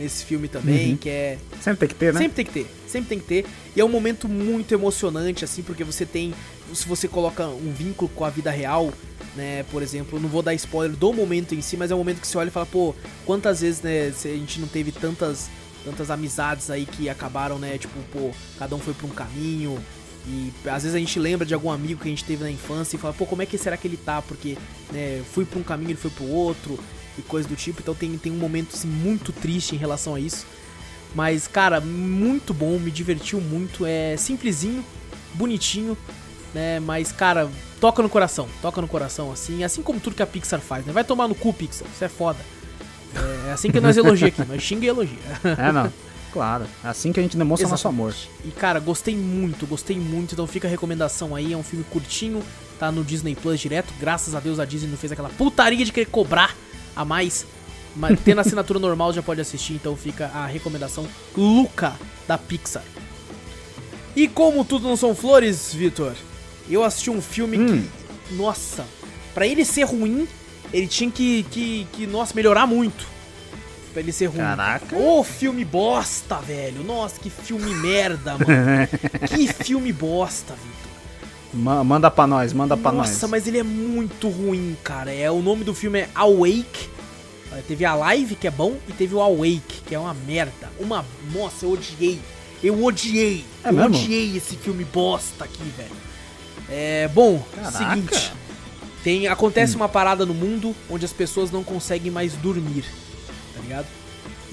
Nesse 0.00 0.24
filme 0.24 0.48
também, 0.48 0.92
Uhum. 0.92 0.96
que 0.96 1.08
é 1.10 1.38
Sempre 1.60 1.80
tem 1.80 1.88
que 1.88 1.94
ter, 1.94 2.12
né? 2.14 2.20
Sempre 2.20 2.34
tem 2.36 2.44
que 2.46 2.52
ter, 2.52 2.66
sempre 2.88 3.08
tem 3.10 3.18
que 3.18 3.26
ter. 3.26 3.46
E 3.76 3.80
é 3.80 3.84
um 3.84 3.88
momento 3.88 4.26
muito 4.26 4.72
emocionante, 4.72 5.44
assim, 5.44 5.62
porque 5.62 5.84
você 5.84 6.06
tem. 6.06 6.32
Se 6.74 6.88
você 6.88 7.06
coloca 7.06 7.46
um 7.46 7.70
vínculo 7.72 8.10
com 8.14 8.24
a 8.24 8.30
vida 8.30 8.50
real, 8.50 8.92
né? 9.36 9.64
Por 9.70 9.82
exemplo, 9.82 10.18
não 10.18 10.28
vou 10.28 10.40
dar 10.42 10.54
spoiler 10.54 10.96
do 10.96 11.12
momento 11.12 11.54
em 11.54 11.60
si, 11.60 11.76
mas 11.76 11.90
é 11.90 11.94
um 11.94 11.98
momento 11.98 12.20
que 12.20 12.26
você 12.26 12.38
olha 12.38 12.48
e 12.48 12.50
fala, 12.50 12.64
pô, 12.66 12.94
quantas 13.26 13.60
vezes, 13.60 13.82
né, 13.82 14.08
a 14.24 14.28
gente 14.28 14.58
não 14.60 14.68
teve 14.68 14.90
tantas. 14.90 15.48
Tantas 15.82 16.10
amizades 16.10 16.68
aí 16.68 16.84
que 16.84 17.08
acabaram, 17.08 17.58
né? 17.58 17.78
Tipo, 17.78 17.98
pô, 18.12 18.30
cada 18.58 18.74
um 18.76 18.78
foi 18.78 18.92
pra 18.92 19.06
um 19.06 19.10
caminho. 19.10 19.78
E 20.26 20.52
às 20.66 20.82
vezes 20.82 20.94
a 20.94 20.98
gente 20.98 21.18
lembra 21.18 21.46
de 21.46 21.54
algum 21.54 21.70
amigo 21.70 22.02
que 22.02 22.06
a 22.08 22.10
gente 22.10 22.22
teve 22.22 22.44
na 22.44 22.50
infância 22.50 22.96
e 22.96 22.98
fala, 22.98 23.14
pô, 23.14 23.24
como 23.24 23.40
é 23.40 23.46
que 23.46 23.56
será 23.56 23.78
que 23.78 23.88
ele 23.88 23.96
tá? 23.96 24.20
Porque, 24.20 24.58
né, 24.92 25.22
fui 25.32 25.46
pra 25.46 25.58
um 25.58 25.62
caminho, 25.62 25.92
ele 25.92 25.96
foi 25.98 26.10
pro 26.10 26.26
outro, 26.26 26.78
e 27.18 27.22
coisa 27.22 27.48
do 27.48 27.56
tipo. 27.56 27.80
Então 27.80 27.94
tem, 27.94 28.16
tem 28.18 28.32
um 28.32 28.36
momento 28.36 28.74
assim, 28.74 28.88
muito 28.88 29.32
triste 29.32 29.74
em 29.74 29.78
relação 29.78 30.14
a 30.14 30.20
isso. 30.20 30.46
Mas, 31.14 31.48
cara, 31.48 31.80
muito 31.80 32.54
bom, 32.54 32.78
me 32.78 32.90
divertiu 32.90 33.40
muito. 33.40 33.84
É 33.84 34.16
simplesinho, 34.16 34.84
bonitinho, 35.34 35.96
né? 36.54 36.78
Mas, 36.80 37.10
cara, 37.10 37.50
toca 37.80 38.02
no 38.02 38.08
coração, 38.08 38.48
toca 38.62 38.80
no 38.80 38.88
coração, 38.88 39.32
assim. 39.32 39.64
Assim 39.64 39.82
como 39.82 39.98
tudo 39.98 40.14
que 40.14 40.22
a 40.22 40.26
Pixar 40.26 40.60
faz, 40.60 40.84
né? 40.84 40.92
Vai 40.92 41.04
tomar 41.04 41.26
no 41.26 41.34
cu, 41.34 41.52
Pixar, 41.52 41.86
isso 41.92 42.04
é 42.04 42.08
foda. 42.08 42.38
É 43.48 43.52
assim 43.52 43.72
que 43.72 43.80
nós 43.80 43.96
elogia 43.96 44.28
aqui, 44.28 44.44
nós 44.44 44.62
xinga 44.62 44.84
e 44.84 44.88
elogia. 44.88 45.18
É, 45.58 45.72
não. 45.72 45.92
Claro. 46.32 46.64
É 46.84 46.88
assim 46.88 47.12
que 47.12 47.18
a 47.18 47.22
gente 47.24 47.36
demonstra 47.36 47.68
nosso 47.68 47.88
amor. 47.88 48.14
E, 48.44 48.52
cara, 48.52 48.78
gostei 48.78 49.16
muito, 49.16 49.66
gostei 49.66 49.98
muito. 49.98 50.34
Então 50.34 50.46
fica 50.46 50.68
a 50.68 50.70
recomendação 50.70 51.34
aí. 51.34 51.52
É 51.52 51.56
um 51.56 51.62
filme 51.64 51.84
curtinho, 51.90 52.40
tá 52.78 52.92
no 52.92 53.02
Disney 53.02 53.34
Plus 53.34 53.58
direto. 53.58 53.92
Graças 53.98 54.32
a 54.32 54.38
Deus 54.38 54.60
a 54.60 54.64
Disney 54.64 54.90
não 54.90 54.96
fez 54.96 55.10
aquela 55.10 55.28
putaria 55.28 55.84
de 55.84 55.90
querer 55.90 56.06
cobrar 56.06 56.54
a 56.94 57.04
mais. 57.04 57.46
Mas 57.96 58.18
tendo 58.20 58.40
assinatura 58.40 58.78
normal 58.78 59.12
já 59.12 59.22
pode 59.22 59.40
assistir. 59.40 59.74
Então 59.74 59.96
fica 59.96 60.26
a 60.26 60.46
recomendação 60.46 61.06
Luca 61.36 61.94
da 62.28 62.38
Pixar. 62.38 62.84
E 64.14 64.28
como 64.28 64.64
tudo 64.64 64.88
não 64.88 64.96
são 64.96 65.14
flores, 65.14 65.72
Vitor, 65.74 66.12
eu 66.68 66.84
assisti 66.84 67.10
um 67.10 67.20
filme 67.20 67.58
Hum. 67.58 67.82
que. 68.28 68.34
Nossa, 68.34 68.84
pra 69.34 69.46
ele 69.46 69.64
ser 69.64 69.84
ruim, 69.84 70.28
ele 70.72 70.86
tinha 70.86 71.10
que, 71.10 71.42
que, 71.50 71.86
que 71.92 72.06
nossa, 72.06 72.32
melhorar 72.34 72.66
muito. 72.66 73.06
Pra 73.92 74.00
ele 74.02 74.12
ser 74.12 74.26
ruim. 74.26 74.38
Caraca. 74.38 74.96
Ô, 74.96 75.24
filme 75.24 75.64
bosta, 75.64 76.36
velho. 76.36 76.84
Nossa, 76.84 77.18
que 77.18 77.28
filme 77.28 77.74
merda, 77.74 78.32
mano. 78.38 78.46
que 79.34 79.52
filme 79.52 79.92
bosta, 79.92 80.54
Vitor. 80.54 80.89
Ma- 81.52 81.82
manda 81.82 82.10
pra 82.10 82.26
nós, 82.26 82.52
manda 82.52 82.76
pra 82.76 82.92
nós. 82.92 83.10
Nossa, 83.10 83.26
mas 83.28 83.46
ele 83.46 83.58
é 83.58 83.62
muito 83.62 84.28
ruim, 84.28 84.76
cara. 84.84 85.12
É, 85.12 85.30
o 85.30 85.42
nome 85.42 85.64
do 85.64 85.74
filme 85.74 86.00
é 86.00 86.08
Awake. 86.14 86.88
Eh, 87.52 87.62
Teve 87.66 87.84
a 87.84 87.94
Live, 87.94 88.36
que 88.36 88.46
é 88.46 88.50
bom, 88.50 88.76
e 88.88 88.92
teve 88.92 89.14
o 89.14 89.20
Awake, 89.20 89.82
que 89.84 89.94
é 89.94 89.98
uma 89.98 90.14
merda. 90.14 90.70
Uma. 90.78 91.04
Nossa, 91.34 91.66
eu 91.66 91.72
odiei. 91.72 92.20
Eu 92.62 92.84
odiei. 92.84 93.44
É 93.64 93.70
eu 93.70 93.72
mesmo? 93.72 93.96
odiei 93.96 94.36
esse 94.36 94.54
filme 94.56 94.84
bosta 94.84 95.44
aqui, 95.44 95.62
velho. 95.76 95.90
É. 96.68 97.08
Bom, 97.08 97.42
Caraca. 97.54 97.78
seguinte. 97.94 98.32
Tem, 99.02 99.26
acontece 99.26 99.74
uma 99.76 99.88
parada 99.88 100.24
no 100.26 100.34
mundo 100.34 100.76
onde 100.88 101.04
as 101.06 101.12
pessoas 101.12 101.50
não 101.50 101.64
conseguem 101.64 102.10
mais 102.12 102.34
dormir, 102.34 102.84
tá 103.54 103.60
ligado? 103.62 103.86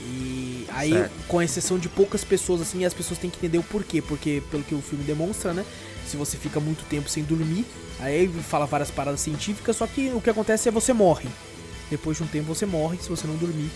E 0.10 0.65
aí, 0.69 0.91
Certo. 0.94 1.11
com 1.28 1.41
exceção 1.41 1.78
de 1.78 1.90
poucas 1.90 2.24
pessoas, 2.24 2.61
assim, 2.61 2.86
as 2.86 2.94
pessoas 2.94 3.19
têm 3.19 3.30
que 3.30 3.38
entender 3.38 3.57
o 3.57 3.64
porquê. 3.64 4.02
Porque, 4.02 4.41
pelo 4.49 4.64
que 4.64 4.74
o 4.74 4.82
filme 4.82 5.03
demonstra, 5.03 5.53
né? 5.53 5.65
Se 6.08 6.16
você 6.18 6.38
fica 6.38 6.60
muito 6.60 6.84
tempo 6.86 7.10
sem 7.10 7.24
dormir, 7.24 7.66
aí 8.00 8.28
fala 8.28 8.66
várias 8.66 8.90
paradas 8.90 9.20
científicas, 9.22 9.76
só 9.76 9.86
que 9.86 10.10
o 10.14 10.22
que 10.22 10.30
acontece 10.30 10.70
é 10.70 10.72
você 10.72 10.94
morre. 10.94 11.28
depois 11.90 12.18
de 12.18 12.24
um 12.24 12.28
tempo 12.28 12.48
você 12.54 12.66
morre 12.66 12.98
se 13.02 13.10
você 13.10 13.28
não 13.28 13.36
dormir. 13.36 13.70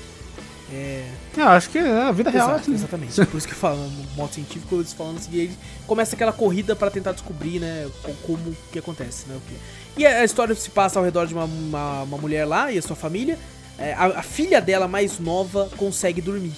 É, 0.74 1.06
Eu 1.36 1.49
acho 1.49 1.70
que 1.70 1.78
é, 1.78 2.02
a 2.03 2.12
vida 2.14 2.30
real 2.30 2.48
é 2.48 2.52
Exato, 2.53 2.62
assim. 2.62 2.74
exatamente. 2.74 3.14
Por 3.28 3.38
isso 3.38 3.48
que 3.48 3.53
fala 3.53 3.76
no 3.76 3.90
modo 4.16 4.34
científico, 4.34 4.76
eles 4.76 4.94
falando 4.94 5.18
assim, 5.18 5.30
e 5.34 5.41
aí 5.41 5.52
começa 5.86 6.16
aquela 6.16 6.32
corrida 6.32 6.76
pra 6.78 6.90
tentar 6.90 7.12
descobrir, 7.12 7.60
né, 7.60 7.90
co- 8.02 8.14
como 8.24 8.56
que 8.72 8.80
acontece, 8.80 9.26
né? 9.28 9.36
o 9.36 9.41
que- 9.41 10.02
E 10.02 10.06
a 10.06 10.20
a 10.22 10.24
história 10.24 10.56
se 10.56 10.70
passa 10.70 10.98
ao 10.98 11.03
redor 11.03 11.26
de 11.28 11.34
uma, 11.34 11.44
uma, 11.44 12.03
uma 12.03 12.18
mulher 12.18 12.45
lá 12.45 12.72
e 12.72 12.78
a 12.78 12.82
sua 12.82 12.95
família. 12.95 13.38
É, 13.78 13.94
a, 13.94 14.20
a 14.20 14.24
filha 14.24 14.62
dela 14.62 14.88
mais 14.88 15.20
nova 15.20 15.70
consegue 15.76 16.22
dormir. 16.22 16.53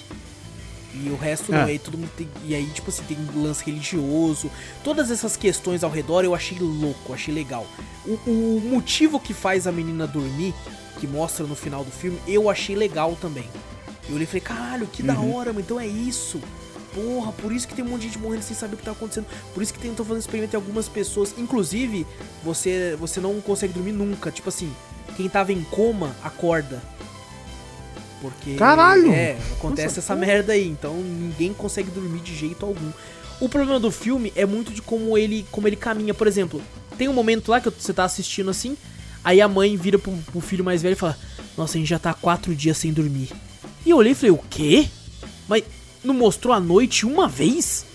E 0.94 1.10
o 1.10 1.16
resto 1.16 1.52
não. 1.52 1.60
É. 1.60 1.68
E 1.68 1.72
aí 1.72 1.80
todo 1.80 1.98
mundo 1.98 2.12
tem, 2.16 2.30
E 2.46 2.54
aí, 2.54 2.66
tipo 2.68 2.90
assim, 2.90 3.04
tem 3.04 3.18
um 3.18 3.44
lance 3.44 3.64
religioso. 3.66 4.50
Todas 4.84 5.10
essas 5.10 5.36
questões 5.36 5.84
ao 5.84 5.90
redor 5.90 6.24
eu 6.24 6.36
achei 6.36 6.58
louco, 6.60 7.14
achei 7.14 7.34
legal. 7.34 7.66
O, 8.06 8.14
o 8.30 8.62
motivo 8.64 9.20
que 9.20 9.34
faz 9.34 9.66
a 9.66 9.72
menina 9.72 10.06
dormir, 10.06 10.54
que 11.00 11.08
mostra 11.08 11.46
no 11.46 11.56
final 11.56 11.84
do 11.84 11.92
filme, 11.92 12.20
eu 12.28 12.50
achei 12.50 12.76
legal 12.76 13.18
também. 13.20 13.50
Eu 14.08 14.16
olhei 14.16 14.24
e 14.24 14.28
falei, 14.28 14.42
caralho, 14.42 14.88
que 14.88 15.02
da 15.02 15.20
hora, 15.20 15.52
mano, 15.52 15.62
então 15.62 15.80
é 15.80 15.88
isso. 15.88 16.40
Porra, 16.94 17.32
por 17.32 17.52
isso 17.52 17.68
que 17.68 17.74
tem 17.74 17.84
um 17.84 17.88
monte 17.88 18.02
de 18.02 18.08
gente 18.10 18.20
morrendo 18.20 18.44
sem 18.44 18.56
saber 18.56 18.76
o 18.76 18.78
que 18.78 18.84
tá 18.84 18.92
acontecendo. 18.92 19.26
Por 19.54 19.64
isso 19.64 19.74
que 19.74 19.80
tentam 19.80 20.06
fazer 20.06 20.20
experimento 20.20 20.56
em 20.56 20.58
algumas 20.58 20.88
pessoas. 20.88 21.34
Inclusive, 21.38 22.06
você, 22.44 22.96
você 23.00 23.20
não 23.20 23.42
consegue 23.42 23.74
dormir 23.74 23.94
nunca. 23.94 24.30
Tipo 24.30 24.50
assim, 24.50 24.72
quem 25.16 25.28
tava 25.28 25.52
em 25.52 25.64
coma, 25.64 26.16
acorda. 26.24 26.82
Porque. 28.24 28.56
Caralho! 28.56 29.12
É, 29.12 29.38
acontece 29.52 29.88
Nossa, 29.88 30.00
essa 30.00 30.14
porra. 30.14 30.26
merda 30.26 30.54
aí. 30.54 30.66
Então 30.66 30.96
ninguém 30.96 31.54
consegue 31.54 31.92
dormir 31.92 32.22
de 32.22 32.34
jeito 32.34 32.66
algum. 32.66 32.90
O 33.42 33.50
problema 33.50 33.82
do 33.82 33.92
filme 33.92 34.32
é 34.34 34.46
muito 34.46 34.72
de 34.72 34.82
como 34.82 35.18
ele, 35.18 35.46
como 35.52 35.68
ele 35.68 35.76
caminha. 35.76 36.14
Por 36.14 36.26
exemplo, 36.26 36.62
tem 36.98 37.10
um 37.10 37.14
momento 37.14 37.50
lá 37.50 37.60
que 37.60 37.70
você 37.70 37.92
tá 37.92 38.06
assistindo 38.06 38.50
assim. 38.50 38.78
Aí 39.26 39.42
a 39.42 39.48
mãe 39.50 39.76
vira 39.76 40.00
pro, 40.00 40.14
pro 40.32 40.40
filho 40.40 40.64
mais 40.64 40.82
velho 40.82 40.94
e 40.94 40.96
fala: 40.96 41.18
Nossa, 41.58 41.78
a 41.78 41.80
gente 41.80 41.90
já 41.90 42.00
tá 42.00 42.12
há 42.12 42.14
quatro 42.14 42.56
dias 42.56 42.78
sem 42.78 42.94
dormir. 42.94 43.30
E 43.86 43.90
eu 43.90 43.98
olhei 43.98 44.14
e 44.14 44.16
falei: 44.16 44.32
O 44.32 44.40
quê? 44.50 44.88
Mas 45.46 45.64
não 46.02 46.14
mostrou 46.14 46.54
a 46.54 46.62
noite 46.62 47.06
uma 47.06 47.28
vez? 47.28 47.86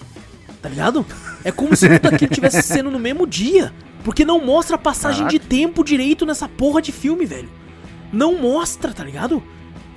Tá 0.60 0.68
ligado? 0.68 1.06
É 1.42 1.50
como 1.50 1.74
se 1.74 1.88
tudo 1.88 2.14
aquilo 2.14 2.34
tivesse 2.34 2.60
sendo 2.68 2.90
no 2.90 2.98
mesmo 2.98 3.26
dia. 3.26 3.72
Porque 4.04 4.26
não 4.26 4.44
mostra 4.44 4.76
a 4.76 4.78
passagem 4.78 5.26
de 5.26 5.38
tempo 5.38 5.82
direito 5.82 6.26
nessa 6.26 6.46
porra 6.48 6.82
de 6.82 6.92
filme, 6.92 7.24
velho. 7.24 7.48
Não 8.12 8.38
mostra, 8.38 8.92
tá 8.92 9.02
ligado? 9.02 9.42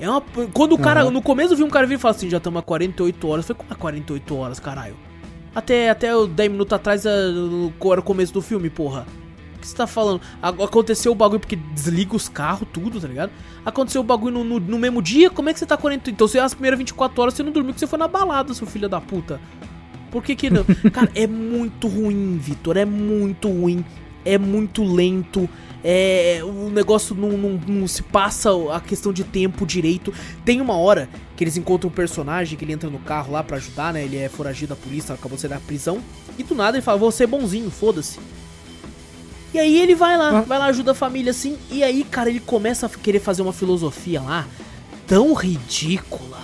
É 0.01 0.09
uma. 0.09 0.21
Quando 0.51 0.73
o 0.73 0.77
cara. 0.79 1.01
Aham. 1.01 1.11
No 1.11 1.21
começo 1.21 1.49
do 1.49 1.55
filme 1.55 1.69
o 1.69 1.73
cara 1.73 1.85
vira 1.85 1.99
e 1.99 2.01
fala 2.01 2.15
assim: 2.15 2.29
já 2.29 2.37
estamos 2.37 2.59
há 2.59 2.63
48 2.63 3.27
horas. 3.27 3.47
Eu 3.47 3.55
falei, 3.55 3.67
como 3.67 3.77
é 3.77 3.79
48 3.79 4.35
horas, 4.35 4.59
caralho? 4.59 4.95
Até, 5.53 5.89
até 5.89 6.15
o 6.15 6.25
10 6.27 6.51
minutos 6.51 6.73
atrás 6.73 7.05
era 7.05 7.31
o 7.31 7.71
era 7.91 7.99
o 7.99 8.03
começo 8.03 8.33
do 8.33 8.41
filme, 8.41 8.69
porra. 8.69 9.05
O 9.55 9.59
que 9.61 9.67
você 9.67 9.75
tá 9.75 9.85
falando? 9.85 10.19
Aconteceu 10.41 11.11
o 11.11 11.15
bagulho 11.15 11.39
porque 11.39 11.55
desliga 11.55 12.15
os 12.15 12.27
carros, 12.27 12.67
tudo, 12.73 12.99
tá 12.99 13.07
ligado? 13.07 13.31
Aconteceu 13.63 14.01
o 14.01 14.03
bagulho 14.03 14.39
no, 14.39 14.43
no, 14.43 14.59
no 14.59 14.79
mesmo 14.79 15.03
dia, 15.03 15.29
como 15.29 15.49
é 15.49 15.53
que 15.53 15.59
você 15.59 15.67
tá 15.67 15.77
40. 15.77 16.09
Então, 16.09 16.27
você 16.27 16.39
as 16.39 16.55
primeiras 16.55 16.79
24 16.79 17.21
horas 17.21 17.35
você 17.35 17.43
não 17.43 17.51
dormiu 17.51 17.71
porque 17.71 17.79
você 17.79 17.87
foi 17.87 17.99
na 17.99 18.07
balada, 18.07 18.55
seu 18.55 18.65
filho 18.65 18.89
da 18.89 18.99
puta. 18.99 19.39
Por 20.09 20.23
que 20.23 20.35
que 20.35 20.49
não? 20.49 20.65
Cara, 20.91 21.11
é 21.13 21.27
muito 21.27 21.87
ruim, 21.87 22.39
Vitor. 22.41 22.75
É 22.75 22.85
muito 22.85 23.47
ruim. 23.49 23.85
É 24.25 24.37
muito 24.37 24.83
lento. 24.83 25.47
É. 25.83 26.39
O 26.43 26.69
negócio 26.69 27.15
não, 27.15 27.29
não, 27.29 27.59
não 27.67 27.87
se 27.87 28.03
passa 28.03 28.49
a 28.73 28.79
questão 28.79 29.11
de 29.11 29.23
tempo 29.23 29.65
direito. 29.65 30.13
Tem 30.45 30.61
uma 30.61 30.75
hora 30.77 31.09
que 31.35 31.43
eles 31.43 31.57
encontram 31.57 31.89
um 31.89 31.93
personagem 31.93 32.57
que 32.57 32.63
ele 32.63 32.73
entra 32.73 32.89
no 32.89 32.99
carro 32.99 33.31
lá 33.33 33.43
pra 33.43 33.57
ajudar, 33.57 33.93
né? 33.93 34.03
Ele 34.03 34.17
é 34.17 34.29
foragido 34.29 34.75
da 34.75 34.75
polícia, 34.75 35.13
acabou 35.15 35.35
de 35.35 35.41
sair 35.41 35.49
da 35.49 35.59
prisão. 35.59 35.99
E 36.37 36.43
do 36.43 36.53
nada 36.55 36.77
ele 36.77 36.83
fala: 36.83 36.97
Vou 36.99 37.11
ser 37.11 37.25
bonzinho, 37.27 37.71
foda-se. 37.71 38.19
E 39.53 39.59
aí 39.59 39.79
ele 39.81 39.95
vai 39.95 40.17
lá, 40.17 40.39
Ah. 40.39 40.41
vai 40.41 40.57
lá, 40.59 40.65
ajuda 40.67 40.91
a 40.91 40.95
família 40.95 41.31
assim. 41.31 41.57
E 41.69 41.83
aí, 41.83 42.03
cara, 42.03 42.29
ele 42.29 42.39
começa 42.39 42.85
a 42.85 42.89
querer 42.89 43.19
fazer 43.19 43.41
uma 43.41 43.51
filosofia 43.51 44.21
lá 44.21 44.47
tão 45.05 45.33
ridícula, 45.33 46.39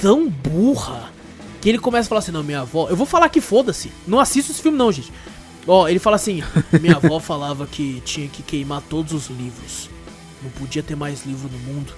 tão 0.00 0.28
burra, 0.28 1.12
que 1.60 1.68
ele 1.68 1.78
começa 1.78 2.06
a 2.06 2.08
falar 2.08 2.18
assim: 2.20 2.32
Não, 2.32 2.42
minha 2.42 2.60
avó. 2.62 2.88
Eu 2.88 2.96
vou 2.96 3.06
falar 3.06 3.28
que 3.28 3.40
foda-se. 3.40 3.92
Não 4.06 4.18
assisto 4.18 4.50
esse 4.50 4.62
filme, 4.62 4.76
não, 4.78 4.90
gente. 4.90 5.12
Ó, 5.66 5.88
ele 5.88 5.98
fala 5.98 6.16
assim: 6.16 6.42
Minha 6.80 6.96
avó 6.96 7.20
falava 7.20 7.66
que 7.66 8.00
tinha 8.04 8.28
que 8.28 8.42
queimar 8.42 8.82
todos 8.88 9.12
os 9.12 9.26
livros. 9.28 9.90
Não 10.42 10.50
podia 10.50 10.82
ter 10.82 10.96
mais 10.96 11.24
livro 11.24 11.48
no 11.50 11.58
mundo. 11.58 11.92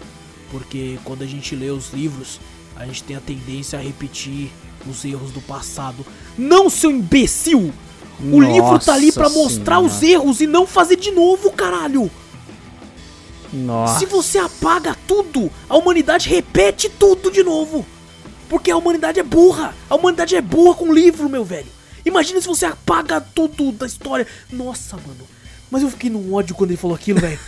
Porque 0.51 0.98
quando 1.05 1.22
a 1.22 1.26
gente 1.26 1.55
lê 1.56 1.70
os 1.70 1.93
livros, 1.93 2.40
a 2.76 2.84
gente 2.84 3.02
tem 3.05 3.16
a 3.16 3.20
tendência 3.20 3.78
a 3.78 3.82
repetir 3.82 4.51
os 4.86 5.05
erros 5.05 5.30
do 5.30 5.40
passado. 5.40 6.05
Não, 6.36 6.68
seu 6.68 6.90
imbecil! 6.90 7.72
O 8.20 8.40
livro 8.40 8.78
tá 8.78 8.94
ali 8.94 9.10
pra 9.10 9.24
Nossa 9.24 9.39
mostrar 9.39 9.80
os 9.80 9.94
Senhora. 9.94 10.24
erros 10.24 10.40
e 10.40 10.47
não 10.47 10.66
fazer 10.66 10.97
de 10.97 11.10
novo, 11.10 11.51
caralho! 11.52 12.10
Nossa. 13.52 13.98
Se 13.98 14.06
você 14.06 14.39
apaga 14.39 14.97
tudo, 15.06 15.51
a 15.68 15.76
humanidade 15.76 16.28
repete 16.28 16.89
tudo 16.89 17.30
de 17.30 17.43
novo. 17.43 17.84
Porque 18.48 18.70
a 18.70 18.76
humanidade 18.76 19.20
é 19.20 19.22
burra. 19.22 19.74
A 19.89 19.94
humanidade 19.94 20.36
é 20.36 20.40
burra 20.40 20.74
com 20.74 20.93
livro, 20.93 21.28
meu 21.28 21.44
velho. 21.44 21.66
Imagina 22.05 22.41
se 22.41 22.47
você 22.49 22.66
apaga 22.66 23.20
tudo 23.20 23.73
da 23.73 23.87
história. 23.87 24.27
Nossa, 24.51 24.97
mano. 24.97 25.27
Mas 25.70 25.83
eu 25.83 25.91
fiquei 25.91 26.11
num 26.11 26.35
ódio 26.35 26.55
quando 26.55 26.70
ele 26.70 26.77
falou 26.77 26.95
aquilo, 26.97 27.20
velho. 27.20 27.39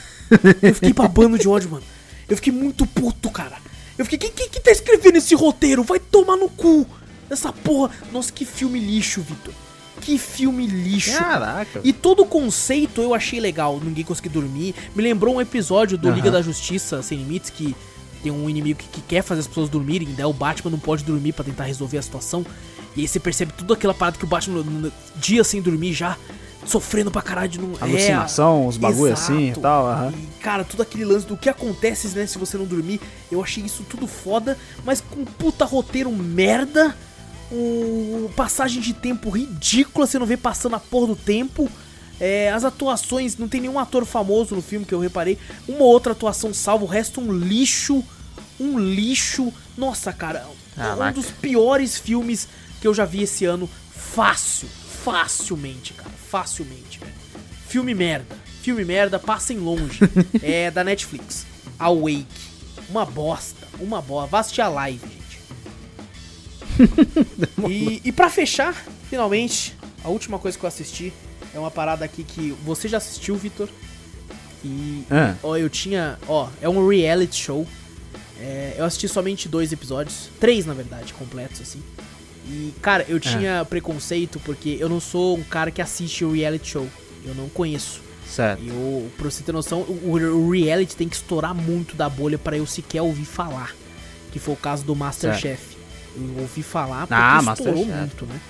Eu 0.62 0.74
fiquei 0.74 0.92
babando 0.92 1.38
de 1.38 1.46
ódio, 1.48 1.70
mano. 1.70 1.84
Eu 2.28 2.36
fiquei 2.36 2.52
muito 2.52 2.86
puto, 2.86 3.30
cara. 3.30 3.56
Eu 3.98 4.04
fiquei, 4.04 4.18
quem, 4.18 4.32
quem 4.32 4.48
que 4.48 4.60
tá 4.60 4.70
escrevendo 4.70 5.16
esse 5.16 5.34
roteiro? 5.34 5.82
Vai 5.84 5.98
tomar 5.98 6.36
no 6.36 6.48
cu. 6.48 6.86
Essa 7.28 7.52
porra. 7.52 7.90
Nossa, 8.12 8.32
que 8.32 8.44
filme 8.44 8.78
lixo, 8.80 9.20
Vitor. 9.20 9.52
Que 10.00 10.18
filme 10.18 10.66
lixo. 10.66 11.16
cara. 11.18 11.40
Caraca. 11.46 11.80
E 11.84 11.92
todo 11.92 12.22
o 12.22 12.26
conceito 12.26 13.00
eu 13.00 13.14
achei 13.14 13.38
legal. 13.40 13.80
Ninguém 13.82 14.04
conseguiu 14.04 14.32
dormir. 14.32 14.74
Me 14.94 15.02
lembrou 15.02 15.36
um 15.36 15.40
episódio 15.40 15.96
do 15.96 16.08
Aham. 16.08 16.16
Liga 16.16 16.30
da 16.30 16.42
Justiça 16.42 17.02
Sem 17.02 17.18
Limites 17.18 17.50
que 17.50 17.74
tem 18.22 18.32
um 18.32 18.48
inimigo 18.48 18.78
que, 18.80 18.88
que 18.88 19.00
quer 19.02 19.22
fazer 19.22 19.40
as 19.40 19.46
pessoas 19.46 19.68
dormirem. 19.68 20.08
Daí 20.14 20.24
o 20.24 20.32
Batman 20.32 20.70
não 20.70 20.78
pode 20.78 21.04
dormir 21.04 21.32
pra 21.32 21.44
tentar 21.44 21.64
resolver 21.64 21.98
a 21.98 22.02
situação. 22.02 22.44
E 22.96 23.00
aí 23.02 23.08
você 23.08 23.18
percebe 23.18 23.52
tudo 23.56 23.72
aquela 23.74 23.94
parada 23.94 24.16
que 24.18 24.24
o 24.24 24.28
Batman, 24.28 24.62
no- 24.62 24.70
no- 24.82 24.92
dia 25.16 25.42
sem 25.44 25.60
dormir 25.60 25.92
já, 25.92 26.16
sofrendo 26.66 27.10
pra 27.10 27.20
caralho 27.22 27.48
de 27.48 27.60
não. 27.60 27.72
Alucinação, 27.80 28.62
É, 28.64 28.66
uns 28.68 28.76
bagulho 28.76 29.12
exato. 29.12 29.32
assim 29.32 29.50
e 29.50 29.54
tal. 29.54 29.86
aham. 29.86 30.12
E, 30.16 30.40
cara, 30.42 30.64
tudo 30.64 30.82
aquele 30.82 31.04
lance 31.04 31.26
do 31.26 31.36
que 31.36 31.48
acontece, 31.48 32.08
né, 32.16 32.26
se 32.26 32.38
você 32.38 32.56
não 32.56 32.64
dormir. 32.64 33.00
Eu 33.30 33.42
achei 33.42 33.64
isso 33.64 33.84
tudo 33.88 34.06
foda, 34.06 34.56
mas 34.84 35.00
com 35.00 35.24
puta 35.24 35.64
roteiro 35.64 36.10
merda. 36.12 36.96
Um 37.52 38.28
passagem 38.34 38.80
de 38.80 38.92
tempo 38.94 39.28
ridícula, 39.30 40.06
você 40.06 40.18
não 40.18 40.26
vê 40.26 40.36
passando 40.36 40.74
a 40.76 40.80
porra 40.80 41.08
do 41.08 41.16
tempo. 41.16 41.70
É, 42.20 42.50
as 42.52 42.64
atuações, 42.64 43.36
não 43.36 43.48
tem 43.48 43.60
nenhum 43.60 43.78
ator 43.78 44.04
famoso 44.06 44.54
no 44.54 44.62
filme 44.62 44.86
que 44.86 44.94
eu 44.94 45.00
reparei. 45.00 45.36
Uma 45.68 45.80
ou 45.80 45.88
outra 45.92 46.12
atuação 46.12 46.54
salva, 46.54 46.84
o 46.84 46.88
resto 46.88 47.20
um 47.20 47.32
lixo. 47.32 48.02
Um 48.58 48.78
lixo. 48.78 49.52
Nossa, 49.76 50.12
cara, 50.12 50.46
um 50.78 51.12
dos 51.12 51.26
piores 51.26 51.98
filmes 51.98 52.48
que 52.84 52.88
eu 52.88 52.92
já 52.92 53.06
vi 53.06 53.22
esse 53.22 53.46
ano. 53.46 53.66
Fácil, 53.90 54.68
facilmente, 54.68 55.94
cara, 55.94 56.10
facilmente, 56.10 56.98
velho. 56.98 57.14
Filme 57.66 57.94
merda. 57.94 58.36
Filme 58.60 58.84
merda, 58.84 59.18
passem 59.18 59.56
longe. 59.56 60.00
é 60.42 60.70
da 60.70 60.84
Netflix. 60.84 61.46
Awake. 61.78 62.26
Uma 62.90 63.06
bosta. 63.06 63.66
Uma 63.80 64.02
bosta. 64.02 64.28
Vá 64.30 64.40
assistir 64.40 64.60
a 64.60 64.68
live, 64.68 65.00
gente. 65.00 65.40
e, 67.72 68.02
e 68.04 68.12
pra 68.12 68.28
fechar, 68.28 68.74
finalmente, 69.08 69.74
a 70.04 70.10
última 70.10 70.38
coisa 70.38 70.58
que 70.58 70.64
eu 70.64 70.68
assisti 70.68 71.10
é 71.54 71.58
uma 71.58 71.70
parada 71.70 72.04
aqui 72.04 72.22
que 72.22 72.50
você 72.66 72.86
já 72.86 72.98
assistiu, 72.98 73.34
Vitor. 73.34 73.66
E 74.62 75.04
Ah. 75.10 75.36
ó, 75.42 75.56
eu 75.56 75.70
tinha. 75.70 76.18
Ó, 76.28 76.50
é 76.60 76.68
um 76.68 76.86
reality 76.86 77.36
show. 77.36 77.66
É, 78.38 78.74
eu 78.76 78.84
assisti 78.84 79.08
somente 79.08 79.48
dois 79.48 79.72
episódios. 79.72 80.28
Três, 80.38 80.66
na 80.66 80.74
verdade, 80.74 81.14
completos, 81.14 81.62
assim. 81.62 81.82
E, 82.46 82.72
cara, 82.82 83.04
eu 83.08 83.18
tinha 83.18 83.64
preconceito 83.64 84.38
porque 84.40 84.76
eu 84.78 84.88
não 84.88 85.00
sou 85.00 85.36
um 85.38 85.42
cara 85.42 85.70
que 85.70 85.80
assiste 85.80 86.24
o 86.24 86.32
reality 86.32 86.70
show. 86.72 86.86
Eu 87.24 87.34
não 87.34 87.48
conheço. 87.48 88.02
Certo. 88.28 88.62
E 88.62 88.68
eu, 88.68 89.10
pra 89.16 89.30
você 89.30 89.42
ter 89.42 89.52
noção, 89.52 89.80
o, 89.80 90.10
o 90.12 90.50
reality 90.50 90.94
tem 90.96 91.08
que 91.08 91.16
estourar 91.16 91.54
muito 91.54 91.94
da 91.96 92.08
bolha 92.08 92.36
pra 92.38 92.56
eu 92.56 92.66
sequer 92.66 93.00
ouvir 93.02 93.24
falar. 93.24 93.72
Que 94.32 94.38
foi 94.38 94.54
o 94.54 94.56
caso 94.56 94.84
do 94.84 94.94
Masterchef. 94.94 95.74
Eu 96.16 96.42
ouvi 96.42 96.62
falar 96.62 97.06
porque 97.06 97.14
Ah, 97.14 97.40
estourou 97.52 97.86
muito, 97.86 98.26
né? 98.26 98.40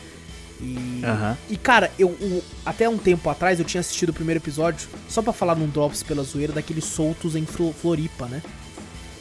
E, 0.60 1.00
Aham. 1.04 1.36
e 1.50 1.56
cara, 1.56 1.90
eu, 1.98 2.08
o- 2.08 2.42
até 2.64 2.88
um 2.88 2.96
tempo 2.96 3.28
atrás 3.28 3.58
eu 3.58 3.64
tinha 3.64 3.80
assistido 3.80 4.10
o 4.10 4.12
primeiro 4.12 4.38
episódio 4.40 4.88
só 5.08 5.20
pra 5.20 5.32
falar 5.32 5.54
num 5.56 5.68
Drops 5.68 6.02
pela 6.02 6.22
zoeira 6.22 6.52
daqueles 6.52 6.84
soltos 6.84 7.34
em 7.36 7.44
Flo- 7.44 7.72
Floripa, 7.72 8.26
né? 8.26 8.40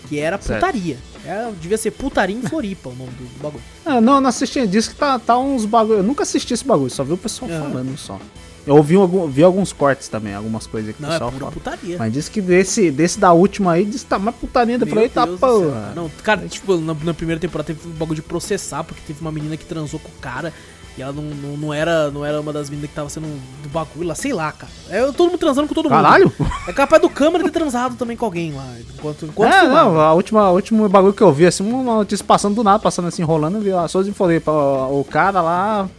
Que 0.07 0.19
era 0.19 0.39
Certo. 0.39 0.59
putaria. 0.59 0.97
É, 1.25 1.51
devia 1.59 1.77
ser 1.77 1.91
putaria 1.91 2.35
em 2.35 2.41
Floripa 2.41 2.89
o 2.89 2.95
nome 2.95 3.11
do, 3.11 3.23
do 3.23 3.41
bagulho. 3.41 3.63
Ah, 3.85 4.01
não, 4.01 4.19
não 4.19 4.29
assisti. 4.29 4.65
Diz 4.67 4.87
que 4.87 4.95
tá, 4.95 5.17
tá 5.17 5.37
uns 5.37 5.65
bagulho. 5.65 5.99
Eu 5.99 6.03
nunca 6.03 6.23
assisti 6.23 6.53
esse 6.53 6.65
bagulho, 6.65 6.89
só 6.89 7.03
vi 7.03 7.13
o 7.13 7.17
pessoal 7.17 7.49
Aham. 7.49 7.61
falando 7.69 7.97
só. 7.97 8.19
Eu 8.65 8.77
ouvi 8.77 8.95
algum, 8.95 9.27
vi 9.27 9.43
alguns 9.43 9.73
cortes 9.73 10.07
também, 10.07 10.33
algumas 10.33 10.65
coisas 10.65 10.95
que 10.95 11.01
Não, 11.01 11.09
o 11.09 11.11
é 11.11 11.15
pessoal 11.15 11.31
pura 11.31 11.39
fala. 11.45 11.51
putaria. 11.51 11.97
Mas 11.97 12.13
disse 12.13 12.31
que 12.31 12.41
desse, 12.41 12.89
desse 12.91 13.19
da 13.19 13.33
última 13.33 13.73
aí, 13.73 13.83
disse 13.83 14.05
que 14.05 14.09
tá 14.09 14.17
mais 14.17 14.35
putaria. 14.37 14.77
Eu 14.77 14.87
falei, 14.87 15.03
eita 15.05 15.27
porra. 15.27 15.91
Não, 15.95 16.09
cara, 16.23 16.47
tipo, 16.47 16.77
na, 16.77 16.93
na 16.93 17.13
primeira 17.13 17.41
temporada 17.41 17.67
teve 17.73 17.87
um 17.87 17.91
bagulho 17.91 18.15
de 18.15 18.21
processar, 18.21 18.83
porque 18.85 19.01
teve 19.05 19.19
uma 19.19 19.31
menina 19.33 19.57
que 19.57 19.65
transou 19.65 19.99
com 19.99 20.07
o 20.09 20.21
cara. 20.21 20.53
E 20.97 21.01
ela 21.01 21.11
não, 21.11 21.23
não, 21.23 21.57
não 21.57 21.73
era, 21.73 22.11
não 22.11 22.23
era 22.23 22.39
uma 22.39 22.53
das 22.53 22.69
meninas 22.69 22.91
que 22.91 22.95
tava 22.95 23.09
sendo 23.09 23.25
do 23.63 23.69
bagulho 23.69 24.07
lá, 24.07 24.13
sei 24.13 24.31
lá, 24.31 24.51
cara. 24.51 24.71
É 24.89 25.01
todo 25.11 25.29
mundo 25.31 25.39
transando 25.39 25.67
com 25.67 25.73
todo 25.73 25.85
mundo. 25.89 25.95
Caralho! 26.03 26.31
É 26.67 26.71
capaz 26.73 27.01
do 27.01 27.09
câmera 27.09 27.43
ter 27.45 27.49
transado 27.51 27.95
também 27.95 28.15
com 28.15 28.25
alguém 28.25 28.53
lá. 28.53 28.67
Enquanto, 28.95 29.25
enquanto 29.25 29.51
É, 29.51 29.61
filmava. 29.61 29.91
não, 29.91 29.99
a 29.99 30.13
última, 30.13 30.51
o 30.51 30.53
último 30.53 30.87
bagulho 30.87 31.13
que 31.13 31.23
eu 31.23 31.33
vi, 31.33 31.47
assim, 31.47 31.63
uma 31.67 31.95
notícia 31.95 32.23
passando 32.23 32.53
do 32.53 32.63
nada, 32.63 32.77
passando 32.77 33.07
assim, 33.07 33.23
rolando, 33.23 33.57
eu 33.57 33.61
vi 33.61 33.71
a 33.71 33.87
Souza 33.87 34.07
e 34.09 34.13
falei, 34.13 34.39
o 34.45 35.03
cara 35.09 35.41
lá, 35.41 35.89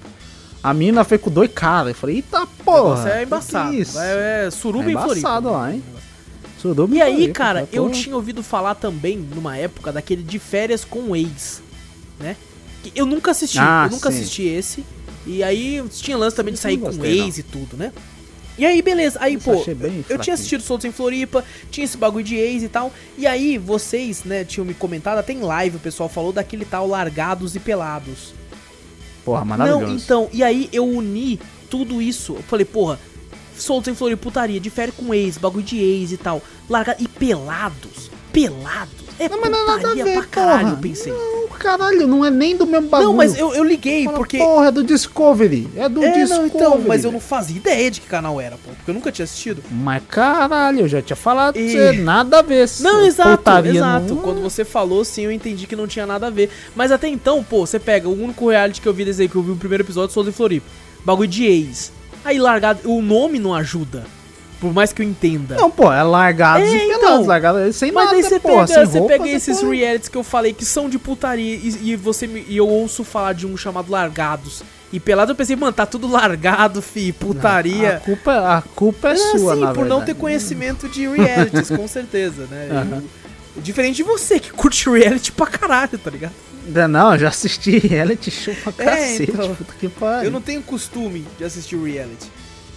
a 0.62 0.72
mina 0.72 1.02
foi 1.02 1.18
com 1.18 1.28
dois 1.28 1.50
caras. 1.52 1.88
Eu 1.88 1.94
falei, 1.96 2.16
eita 2.16 2.46
porra. 2.64 2.78
negócio 3.04 3.08
é 3.08 3.16
que 3.18 3.24
embaçado. 3.24 3.74
isso? 3.74 3.98
É, 3.98 4.46
é 4.46 4.50
suruba 4.52 4.88
É 4.88 4.92
embaçado 4.92 5.50
lá, 5.50 5.72
hein? 5.74 5.82
Suruba 6.62 6.94
E 6.94 7.02
aí, 7.02 7.14
Floripa, 7.16 7.34
cara, 7.34 7.68
eu 7.72 7.84
tô- 7.86 7.90
tinha 7.90 8.14
ouvido 8.14 8.44
falar 8.44 8.76
também, 8.76 9.18
numa 9.18 9.56
época, 9.56 9.90
daquele 9.92 10.22
de 10.22 10.38
férias 10.38 10.84
com 10.84 11.00
o 11.10 11.16
ex, 11.16 11.60
né? 12.20 12.36
Eu 12.94 13.06
nunca 13.06 13.30
assisti, 13.30 13.58
Ah, 13.58 13.86
eu 13.86 13.92
nunca 13.92 14.10
sim. 14.10 14.18
assisti 14.18 14.42
esse. 14.42 14.84
E 15.26 15.42
aí 15.42 15.82
tinha 15.90 16.16
lance 16.16 16.36
também 16.36 16.52
de 16.54 16.60
sair 16.60 16.74
eu 16.74 16.80
com 16.80 16.86
não 16.86 16.92
gostei, 16.96 17.20
ex 17.20 17.38
e 17.38 17.42
tudo, 17.42 17.76
né? 17.76 17.92
E 18.56 18.64
aí, 18.64 18.80
beleza. 18.82 19.18
Aí, 19.20 19.34
Esse 19.34 19.44
pô, 19.44 19.52
eu 19.66 20.04
eu 20.08 20.18
tinha 20.18 20.34
assistido 20.34 20.62
Soltos 20.62 20.84
em 20.84 20.92
Floripa, 20.92 21.44
tinha 21.70 21.84
esse 21.84 21.96
bagulho 21.96 22.24
de 22.24 22.36
ex 22.36 22.62
e 22.62 22.68
tal. 22.68 22.92
E 23.18 23.26
aí, 23.26 23.58
vocês, 23.58 24.22
né, 24.24 24.44
tinham 24.44 24.64
me 24.64 24.74
comentado, 24.74 25.18
até 25.18 25.32
em 25.32 25.40
live 25.40 25.76
o 25.76 25.80
pessoal 25.80 26.08
falou 26.08 26.32
daquele 26.32 26.64
tal 26.64 26.86
Largados 26.86 27.56
e 27.56 27.60
Pelados. 27.60 28.32
Porra, 29.24 29.44
maravilhoso. 29.44 29.86
Não, 29.86 29.96
então, 29.96 30.28
e 30.32 30.42
aí 30.42 30.68
eu 30.72 30.86
uni 30.86 31.40
tudo 31.68 32.00
isso. 32.00 32.34
Eu 32.34 32.42
falei, 32.42 32.64
porra, 32.64 33.00
soltos 33.56 33.90
em 33.92 33.96
Floripa, 33.96 34.22
putaria, 34.22 34.60
férias 34.70 34.96
com 34.96 35.12
ex, 35.12 35.36
bagulho 35.38 35.64
de 35.64 35.78
ex 35.78 36.12
e 36.12 36.16
tal. 36.16 36.40
Larga 36.68 36.96
e 37.00 37.08
pelados. 37.08 38.10
Pelados. 38.32 39.03
É 39.18 39.28
Não, 39.28 39.40
mas 39.40 39.50
não 39.50 39.62
é 39.62 39.66
nada 39.66 39.90
a 39.92 39.94
ver, 40.04 40.26
caralho, 40.28 40.60
porra. 40.62 40.72
eu 40.72 40.78
pensei. 40.78 41.12
Não, 41.12 41.48
caralho, 41.58 42.06
não 42.06 42.24
é 42.24 42.30
nem 42.30 42.56
do 42.56 42.66
mesmo 42.66 42.88
bagulho. 42.88 43.10
Não, 43.10 43.16
mas 43.16 43.38
eu, 43.38 43.54
eu 43.54 43.62
liguei, 43.62 44.04
Fala, 44.04 44.16
porque. 44.16 44.38
Porra, 44.38 44.68
é 44.68 44.70
do 44.70 44.82
Discovery. 44.82 45.68
É 45.76 45.88
do 45.88 46.02
É, 46.02 46.10
Discovery. 46.12 46.28
não, 46.30 46.46
então, 46.46 46.80
mas 46.86 47.04
eu 47.04 47.12
não 47.12 47.20
fazia 47.20 47.56
ideia 47.56 47.90
de 47.90 48.00
que 48.00 48.06
canal 48.06 48.40
era, 48.40 48.56
pô, 48.56 48.72
porque 48.76 48.90
eu 48.90 48.94
nunca 48.94 49.12
tinha 49.12 49.24
assistido. 49.24 49.62
Mas 49.70 50.02
caralho, 50.08 50.80
eu 50.80 50.88
já 50.88 51.00
tinha 51.00 51.16
falado 51.16 51.56
E- 51.58 51.70
você, 51.70 51.92
nada 51.92 52.40
a 52.40 52.42
ver. 52.42 52.68
Não, 52.80 53.04
exato, 53.04 53.38
putaria 53.38 53.70
exato. 53.72 54.14
não- 54.14 54.22
Quando 54.22 54.40
você 54.42 54.64
falou, 54.64 55.04
sim, 55.04 55.22
eu 55.22 55.32
entendi 55.32 55.66
que 55.66 55.76
não 55.76 55.86
tinha 55.86 56.06
nada 56.06 56.26
a 56.26 56.30
ver. 56.30 56.50
Mas 56.74 56.90
até 56.90 57.06
então, 57.08 57.42
pô, 57.44 57.66
você 57.66 57.78
pega 57.78 58.08
o 58.08 58.12
único 58.22 58.48
reality 58.50 58.80
que 58.80 58.88
eu 58.88 58.92
vi 58.94 59.04
desse 59.04 59.22
aí, 59.22 59.28
que 59.28 59.36
eu 59.36 59.42
vi 59.42 59.52
o 59.52 59.56
primeiro 59.56 59.84
episódio, 59.84 60.12
Souza 60.12 60.30
em 60.30 60.32
Floripa. 60.32 60.66
Bagulho 61.04 61.28
de 61.28 61.44
ex. 61.44 61.92
Aí 62.24 62.38
largado, 62.38 62.80
o 62.90 63.02
nome 63.02 63.38
não 63.38 63.54
ajuda. 63.54 64.04
Por 64.64 64.72
mais 64.72 64.94
que 64.94 65.02
eu 65.02 65.06
entenda. 65.06 65.56
Não, 65.56 65.70
pô, 65.70 65.92
é 65.92 66.02
largados 66.02 66.66
É, 66.66 66.72
e 66.74 66.86
então. 66.88 67.00
pelados, 67.00 67.26
largados 67.26 67.76
sem 67.76 67.92
Mas 67.92 68.06
nada, 68.06 68.22
você 68.22 68.40
porra, 68.40 68.66
pega, 68.66 68.86
você 68.86 69.00
pega 69.02 69.28
esses 69.28 69.58
porra. 69.60 69.74
realities 69.74 70.08
que 70.08 70.16
eu 70.16 70.24
falei 70.24 70.54
que 70.54 70.64
são 70.64 70.88
de 70.88 70.98
putaria 70.98 71.54
e, 71.56 71.90
e 71.90 71.96
você 71.96 72.26
me- 72.26 72.46
e 72.48 72.56
eu 72.56 72.66
ouço 72.66 73.04
falar 73.04 73.34
de 73.34 73.46
um 73.46 73.58
chamado 73.58 73.92
Largados. 73.92 74.62
E 74.90 74.98
pelado 74.98 75.32
eu 75.32 75.36
pensei, 75.36 75.54
mano, 75.54 75.72
tá 75.74 75.84
tudo 75.84 76.06
largado, 76.08 76.80
fi, 76.80 77.12
putaria. 77.12 77.96
A 77.96 78.00
culpa, 78.00 78.32
a 78.56 78.62
culpa 78.62 79.08
é 79.10 79.12
É, 79.12 79.16
sua, 79.16 79.54
sim, 79.54 79.60
por 79.60 79.84
não 79.84 79.98
verdade. 79.98 80.06
ter 80.06 80.14
conhecimento 80.14 80.88
de 80.88 81.06
realities, 81.12 81.68
com 81.68 81.86
certeza, 81.86 82.46
né? 82.50 82.68
Eu- 83.54 83.62
diferente 83.62 83.96
de 83.96 84.02
você, 84.02 84.40
que 84.40 84.50
curte 84.50 84.88
reality 84.88 85.30
pra 85.30 85.46
caralho, 85.46 85.98
tá 85.98 86.10
ligado? 86.10 86.32
Não, 86.66 86.88
Não, 86.88 87.12
eu 87.12 87.18
já 87.18 87.28
assisti 87.28 87.78
reality 87.86 88.30
show 88.30 88.54
pra 88.64 88.72
É, 88.78 88.84
cacete. 88.86 89.30
então. 89.30 89.54
puta 89.54 89.74
que 89.78 89.88
pariu. 89.90 90.24
Eu 90.24 90.30
não 90.30 90.40
tenho 90.40 90.62
costume 90.62 91.26
de 91.36 91.44
assistir 91.44 91.76
reality. 91.76 92.30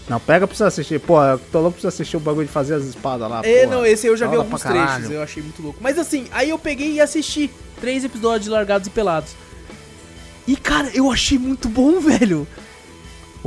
Não, 0.09 0.19
pega 0.19 0.47
pra 0.47 0.55
você 0.55 0.63
assistir. 0.63 0.99
Pô, 0.99 1.21
eu 1.21 1.37
tô 1.51 1.59
louco 1.59 1.73
pra 1.73 1.81
você 1.81 1.87
assistir 1.87 2.15
o 2.15 2.19
bagulho 2.19 2.47
de 2.47 2.53
fazer 2.53 2.75
as 2.75 2.83
espadas 2.85 3.29
lá. 3.29 3.41
é, 3.43 3.63
porra. 3.65 3.75
não, 3.75 3.85
esse 3.85 4.07
eu 4.07 4.15
já 4.15 4.25
vi 4.25 4.31
Da 4.31 4.37
hora 4.39 4.45
alguns 4.47 4.63
caralho. 4.63 4.93
trechos, 4.95 5.11
eu 5.11 5.21
achei 5.21 5.43
muito 5.43 5.61
louco. 5.61 5.79
Mas 5.81 5.97
assim, 5.99 6.27
aí 6.31 6.49
eu 6.49 6.57
peguei 6.57 6.93
e 6.93 7.01
assisti 7.01 7.49
três 7.81 8.03
episódios 8.05 8.45
de 8.45 8.49
Largados 8.49 8.87
e 8.87 8.89
Pelados. 8.89 9.31
E, 10.47 10.55
cara, 10.55 10.89
eu 10.93 11.11
achei 11.11 11.37
muito 11.37 11.67
bom, 11.67 11.99
velho. 12.01 12.47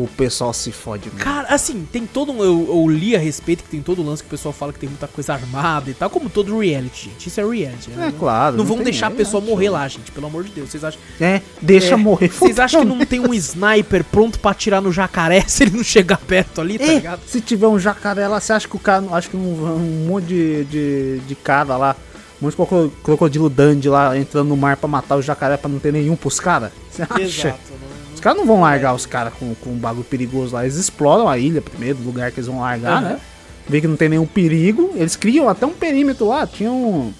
O 0.02 0.08
pessoal 0.16 0.52
se 0.54 0.72
fode 0.72 1.06
mesmo. 1.10 1.18
Cara, 1.22 1.48
assim, 1.48 1.86
tem 1.92 2.06
todo 2.06 2.32
um. 2.32 2.42
Eu, 2.42 2.66
eu 2.70 2.88
li 2.88 3.14
a 3.14 3.18
respeito 3.18 3.62
que 3.64 3.70
tem 3.70 3.82
todo 3.82 4.00
um 4.02 4.06
lance 4.06 4.22
que 4.22 4.28
o 4.28 4.30
pessoal 4.30 4.52
fala 4.52 4.72
que 4.72 4.78
tem 4.78 4.88
muita 4.88 5.06
coisa 5.06 5.34
armada 5.34 5.90
e 5.90 5.94
tal, 5.94 6.08
como 6.08 6.30
todo 6.30 6.58
reality, 6.58 7.10
gente. 7.10 7.26
Isso 7.28 7.40
é 7.40 7.44
reality. 7.44 7.90
né? 7.90 8.08
É 8.08 8.12
claro. 8.18 8.56
Não 8.56 8.64
vão 8.64 8.76
tem 8.76 8.84
deixar 8.84 9.08
a 9.08 9.10
pessoa 9.10 9.40
morrer 9.42 9.68
lá, 9.70 9.86
gente, 9.88 10.10
pelo 10.10 10.26
amor 10.26 10.44
de 10.44 10.50
Deus. 10.50 10.70
Vocês 10.70 10.82
acham, 10.84 11.00
É, 11.20 11.42
deixa 11.60 11.94
É, 11.94 11.96
morrer. 11.96 12.28
vocês 12.28 12.58
acham 12.58 12.80
que 12.80 12.86
não 12.86 13.04
tem 13.04 13.20
um 13.20 13.32
sniper 13.34 14.04
pronto 14.04 14.38
pra 14.38 14.52
atirar 14.52 14.80
no 14.80 14.90
jacaré 14.92 15.42
se 15.48 15.64
ele 15.64 15.76
não 15.76 15.84
chegar 15.84 16.16
perto 16.18 16.60
ali, 16.60 16.78
tá 16.78 16.84
É, 16.84 16.94
ligado? 16.94 17.20
se 17.26 17.40
tiver 17.40 17.66
um 17.66 17.78
jacaré 17.78 18.26
lá, 18.26 18.40
você 18.40 18.52
acha 18.52 18.66
que 18.68 18.76
o 18.76 18.78
cara. 18.80 19.04
Acho 19.12 19.28
que 19.30 19.36
um, 19.36 19.40
um 19.74 20.06
monte 20.08 20.26
de, 20.26 20.64
de, 20.64 21.18
de 21.26 21.34
cara 21.34 21.76
lá. 21.76 21.96
Um 22.40 22.46
monte 22.46 22.56
de 22.56 22.90
crocodilo- 23.02 23.50
dandy 23.50 23.88
lá 23.90 24.16
entrando 24.16 24.48
no 24.48 24.56
mar 24.56 24.76
pra 24.78 24.88
matar 24.88 25.16
o 25.16 25.20
jacaré 25.22 25.58
pra 25.58 25.68
não 25.68 25.78
ter 25.78 25.92
nenhum 25.92 26.16
pros 26.16 26.40
caras? 26.40 26.72
Você 26.90 27.02
acha? 27.02 27.20
Exato. 27.20 27.58
não- 27.70 27.89
Os 28.20 28.22
caras 28.22 28.36
não 28.38 28.44
vão 28.46 28.60
largar 28.60 28.94
os 28.94 29.06
caras 29.06 29.32
com, 29.32 29.54
com 29.54 29.70
um 29.70 29.78
bagulho 29.78 30.04
perigoso 30.04 30.52
lá. 30.54 30.62
Eles 30.64 30.76
exploram 30.76 31.26
a 31.26 31.38
ilha 31.38 31.62
primeiro, 31.62 31.98
o 32.00 32.04
lugar 32.04 32.30
que 32.30 32.38
eles 32.38 32.48
vão 32.48 32.60
largar, 32.60 32.98
Aham. 32.98 33.08
né? 33.14 33.20
Vê 33.66 33.80
que 33.80 33.86
não 33.88 33.96
tem 33.96 34.10
nenhum 34.10 34.26
perigo. 34.26 34.90
Eles 34.94 35.16
criam 35.16 35.48
até 35.48 35.64
um 35.64 35.70
perímetro 35.72 36.28
lá. 36.28 36.46
Tinha 36.46 36.70
um. 36.70 37.14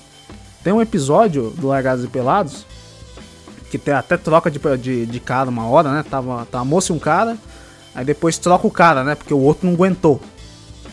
Tem 0.63 0.75
um 0.75 0.83
episódio 0.83 1.55
do 1.57 1.69
Largados 1.69 2.05
e 2.05 2.09
Pelados. 2.09 2.67
Que 3.71 3.79
tem 3.79 3.95
até 3.95 4.19
troca 4.19 4.51
de, 4.51 4.59
de, 4.77 5.07
de 5.07 5.21
cara 5.21 5.49
uma 5.49 5.67
hora, 5.67 5.91
né? 5.91 6.05
Tava, 6.09 6.47
tava 6.51 6.61
a 6.61 6.67
moça 6.67 6.93
e 6.93 6.97
um 6.97 6.99
cara. 6.99 7.39
Aí 7.95 8.05
depois 8.05 8.37
troca 8.37 8.67
o 8.67 8.71
cara, 8.71 9.03
né? 9.03 9.15
Porque 9.15 9.33
o 9.33 9.39
outro 9.41 9.67
não 9.67 9.73
aguentou. 9.73 10.21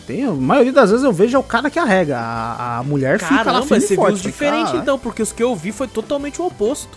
Tem, 0.06 0.24
a 0.24 0.30
maioria 0.32 0.72
das 0.72 0.88
vezes 0.90 1.04
eu 1.04 1.12
vejo 1.12 1.36
é 1.36 1.38
o 1.38 1.42
cara 1.42 1.68
que 1.68 1.78
arrega. 1.78 2.16
A, 2.18 2.78
a 2.78 2.82
mulher 2.82 3.18
fica 3.20 3.34
lá 3.34 3.44
Caramba, 3.44 3.66
firme 3.66 3.80
você 3.82 3.88
viu 3.88 3.96
forte. 3.96 4.14
os 4.14 4.20
Falei, 4.20 4.32
diferentes 4.32 4.64
"Caralho". 4.68 4.82
então, 4.82 4.98
porque 4.98 5.20
os 5.22 5.32
que 5.32 5.42
eu 5.42 5.54
vi 5.54 5.70
foi 5.70 5.86
totalmente 5.86 6.40
o 6.40 6.46
oposto. 6.46 6.96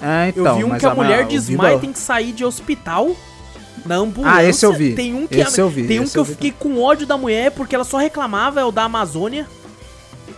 É, 0.00 0.32
Eu 0.34 0.42
então, 0.42 0.56
vi 0.56 0.64
um 0.64 0.78
que 0.78 0.86
a 0.86 0.94
mulher 0.94 1.24
o 1.24 1.28
de 1.28 1.38
vida- 1.38 1.62
Smile 1.62 1.80
tem 1.80 1.92
que 1.92 1.98
sair 1.98 2.32
de 2.32 2.44
hospital 2.44 3.16
na 3.84 3.96
ambulância. 3.96 4.36
Ah, 4.38 4.44
esse 4.44 4.64
eu 4.64 4.72
vi. 4.72 4.94
Tem 4.94 5.14
um 5.14 5.26
que, 5.26 5.40
Esse 5.40 5.60
eu 5.60 5.68
vi, 5.68 5.86
Tem 5.86 5.98
um 6.00 6.06
que 6.06 6.16
eu 6.16 6.20
eu 6.22 6.24
fiquei 6.24 6.52
com 6.52 6.80
ódio 6.80 7.06
da 7.06 7.16
mulher 7.16 7.50
porque 7.52 7.74
ela 7.74 7.84
só 7.84 7.96
reclamava, 7.98 8.60
é 8.60 8.64
o 8.64 8.70
da 8.70 8.84
Amazônia. 8.84 9.46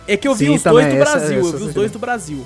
É 0.07 0.17
que 0.17 0.27
eu 0.27 0.33
vi 0.33 0.45
Sim, 0.47 0.55
os 0.55 0.63
dois 0.63 0.85
também, 0.85 0.97
do 0.97 1.01
essa- 1.03 1.11
Brasil, 1.19 1.39
essa 1.39 1.47
eu 1.49 1.57
vi 1.57 1.61
eu 1.63 1.67
os 1.67 1.73
dois 1.73 1.91
do 1.91 1.99
Brasil. 1.99 2.45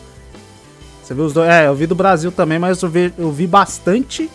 Você 1.03 1.14
viu 1.14 1.25
os 1.25 1.33
dois? 1.33 1.49
É, 1.49 1.67
eu 1.67 1.75
vi 1.75 1.85
do 1.88 1.95
Brasil 1.95 2.31
também, 2.31 2.59
mas 2.59 2.81
eu 2.81 2.90
vi, 2.90 3.14
eu 3.17 3.31
vi 3.31 3.48
bastante 3.48 4.30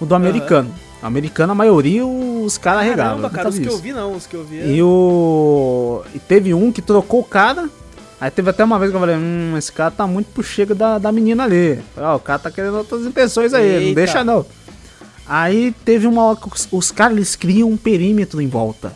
o 0.00 0.06
do 0.06 0.14
americano. 0.14 0.72
O 1.02 1.06
americano, 1.06 1.52
a 1.52 1.54
maioria, 1.54 2.06
os 2.06 2.58
caras. 2.58 2.86
Caramba, 2.94 3.26
eu 3.26 3.30
cara, 3.30 3.48
os 3.48 3.58
que 3.58 3.66
eu 3.66 3.78
vi 3.78 3.92
não, 3.92 4.14
os 4.14 4.26
que 4.26 4.36
eu 4.36 4.44
vi. 4.44 4.56
E 4.76 4.82
o. 4.82 6.02
E 6.14 6.18
teve 6.18 6.52
um 6.52 6.70
que 6.70 6.82
trocou 6.82 7.20
o 7.20 7.24
cara. 7.24 7.68
Aí 8.20 8.30
teve 8.30 8.50
até 8.50 8.62
uma 8.62 8.78
vez 8.78 8.90
que 8.90 8.96
eu 8.96 9.00
falei, 9.00 9.16
hum, 9.16 9.54
esse 9.56 9.72
cara 9.72 9.90
tá 9.90 10.06
muito 10.06 10.26
pro 10.28 10.42
chega 10.42 10.74
da, 10.74 10.98
da 10.98 11.10
menina 11.10 11.44
ali. 11.44 11.80
Falei, 11.94 12.10
Ó, 12.10 12.16
o 12.16 12.20
cara 12.20 12.38
tá 12.38 12.50
querendo 12.50 12.76
outras 12.76 13.06
intenções 13.06 13.54
aí, 13.54 13.72
não 13.72 13.80
Eita. 13.80 13.94
deixa 13.94 14.22
não. 14.22 14.44
Aí 15.26 15.72
teve 15.84 16.06
uma 16.06 16.24
hora 16.24 16.36
que 16.36 16.48
os, 16.48 16.68
os 16.70 16.90
caras, 16.90 17.16
eles 17.16 17.34
criam 17.34 17.70
um 17.70 17.76
perímetro 17.76 18.40
em 18.42 18.48
volta. 18.48 18.92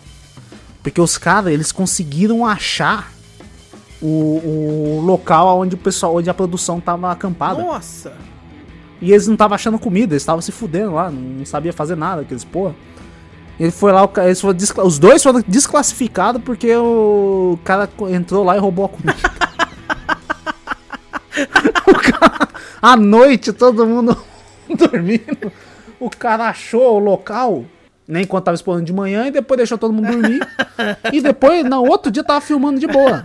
Porque 0.83 1.01
os 1.01 1.17
caras, 1.17 1.53
eles 1.53 1.73
conseguiram 1.73 2.45
achar 2.45 3.13
o, 4.03 4.99
o 4.99 5.01
local 5.03 5.61
onde 5.61 5.75
o 5.75 5.79
pessoal, 5.79 6.17
onde 6.17 6.29
a 6.29 6.35
produção 6.35 6.79
tava 6.79 7.11
acampada. 7.11 7.63
Nossa! 7.63 8.13
E 9.01 9.11
eles 9.11 9.27
não 9.27 9.35
estavam 9.35 9.55
achando 9.55 9.79
comida, 9.79 10.13
eles 10.13 10.23
estavam 10.23 10.43
se 10.43 10.53
fudendo 10.53 10.93
lá, 10.95 11.11
não 11.11 11.45
sabia 11.47 11.73
fazer 11.73 11.97
nada, 11.97 12.23
aqueles 12.23 12.45
porra. 12.45 12.75
Ele 13.59 13.71
foi 13.71 13.93
lá, 13.93 14.09
eles 14.25 14.41
foram 14.41 14.57
os 14.85 14.99
dois 14.99 15.23
foram 15.23 15.41
desclassificados 15.47 16.43
porque 16.43 16.75
o 16.75 17.59
cara 17.65 17.89
entrou 18.11 18.43
lá 18.45 18.57
e 18.57 18.59
roubou 18.59 18.87
a 18.87 18.89
comida. 18.89 19.15
O 21.87 21.95
cara- 21.95 22.49
à 22.81 22.97
noite, 22.97 23.53
todo 23.53 23.87
mundo 23.87 24.17
dormindo. 24.77 25.53
O 25.99 26.09
cara 26.11 26.49
achou 26.49 26.95
o 26.95 26.99
local, 26.99 27.65
né, 28.07 28.23
enquanto 28.23 28.45
tava 28.45 28.55
explorando 28.55 28.85
de 28.87 28.93
manhã, 28.93 29.27
e 29.27 29.31
depois 29.31 29.57
deixou 29.59 29.77
todo 29.79 29.93
mundo 29.93 30.11
dormir. 30.13 30.41
e 31.13 31.21
depois, 31.21 31.65
no 31.65 31.83
outro 31.83 32.11
dia, 32.13 32.23
tava 32.23 32.41
filmando 32.41 32.79
de 32.79 32.87
boa. 32.87 33.25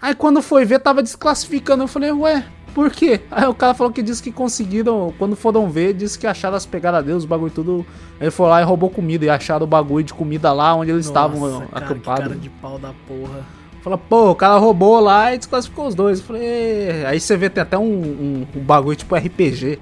Aí 0.00 0.14
quando 0.14 0.40
foi 0.42 0.64
ver, 0.64 0.80
tava 0.80 1.02
desclassificando. 1.02 1.82
Eu 1.84 1.88
falei, 1.88 2.10
ué, 2.12 2.44
por 2.74 2.90
quê? 2.90 3.20
Aí 3.30 3.46
o 3.46 3.54
cara 3.54 3.74
falou 3.74 3.92
que 3.92 4.02
disse 4.02 4.22
que 4.22 4.32
conseguiram, 4.32 5.12
quando 5.18 5.36
foram 5.36 5.68
ver, 5.70 5.92
disse 5.94 6.18
que 6.18 6.26
acharam 6.26 6.56
as 6.56 6.66
pegadas 6.66 7.04
deles, 7.04 7.18
os 7.18 7.24
bagulho 7.24 7.50
tudo. 7.50 7.86
Ele 8.20 8.30
foi 8.30 8.48
lá 8.48 8.60
e 8.60 8.64
roubou 8.64 8.88
comida 8.90 9.24
e 9.24 9.30
acharam 9.30 9.64
o 9.64 9.66
bagulho 9.66 10.04
de 10.04 10.14
comida 10.14 10.52
lá 10.52 10.74
onde 10.74 10.90
eles 10.90 11.06
estavam 11.06 11.40
Nossa, 11.40 11.66
cara, 11.66 11.68
que 11.86 11.92
acampados. 11.92 12.24
cara 12.28 12.36
de 12.38 12.48
pau 12.48 12.78
da 12.78 12.92
porra. 13.06 13.40
Fala, 13.82 13.98
pô, 13.98 14.30
o 14.30 14.34
cara 14.34 14.56
roubou 14.58 15.00
lá 15.00 15.34
e 15.34 15.38
desclassificou 15.38 15.88
os 15.88 15.94
dois. 15.94 16.20
Eu 16.20 16.24
falei, 16.24 17.04
aí 17.04 17.18
você 17.18 17.36
vê 17.36 17.50
tem 17.50 17.62
até 17.62 17.76
um, 17.76 17.82
um, 17.82 18.46
um 18.56 18.60
bagulho 18.60 18.96
tipo 18.96 19.14
RPG. 19.14 19.78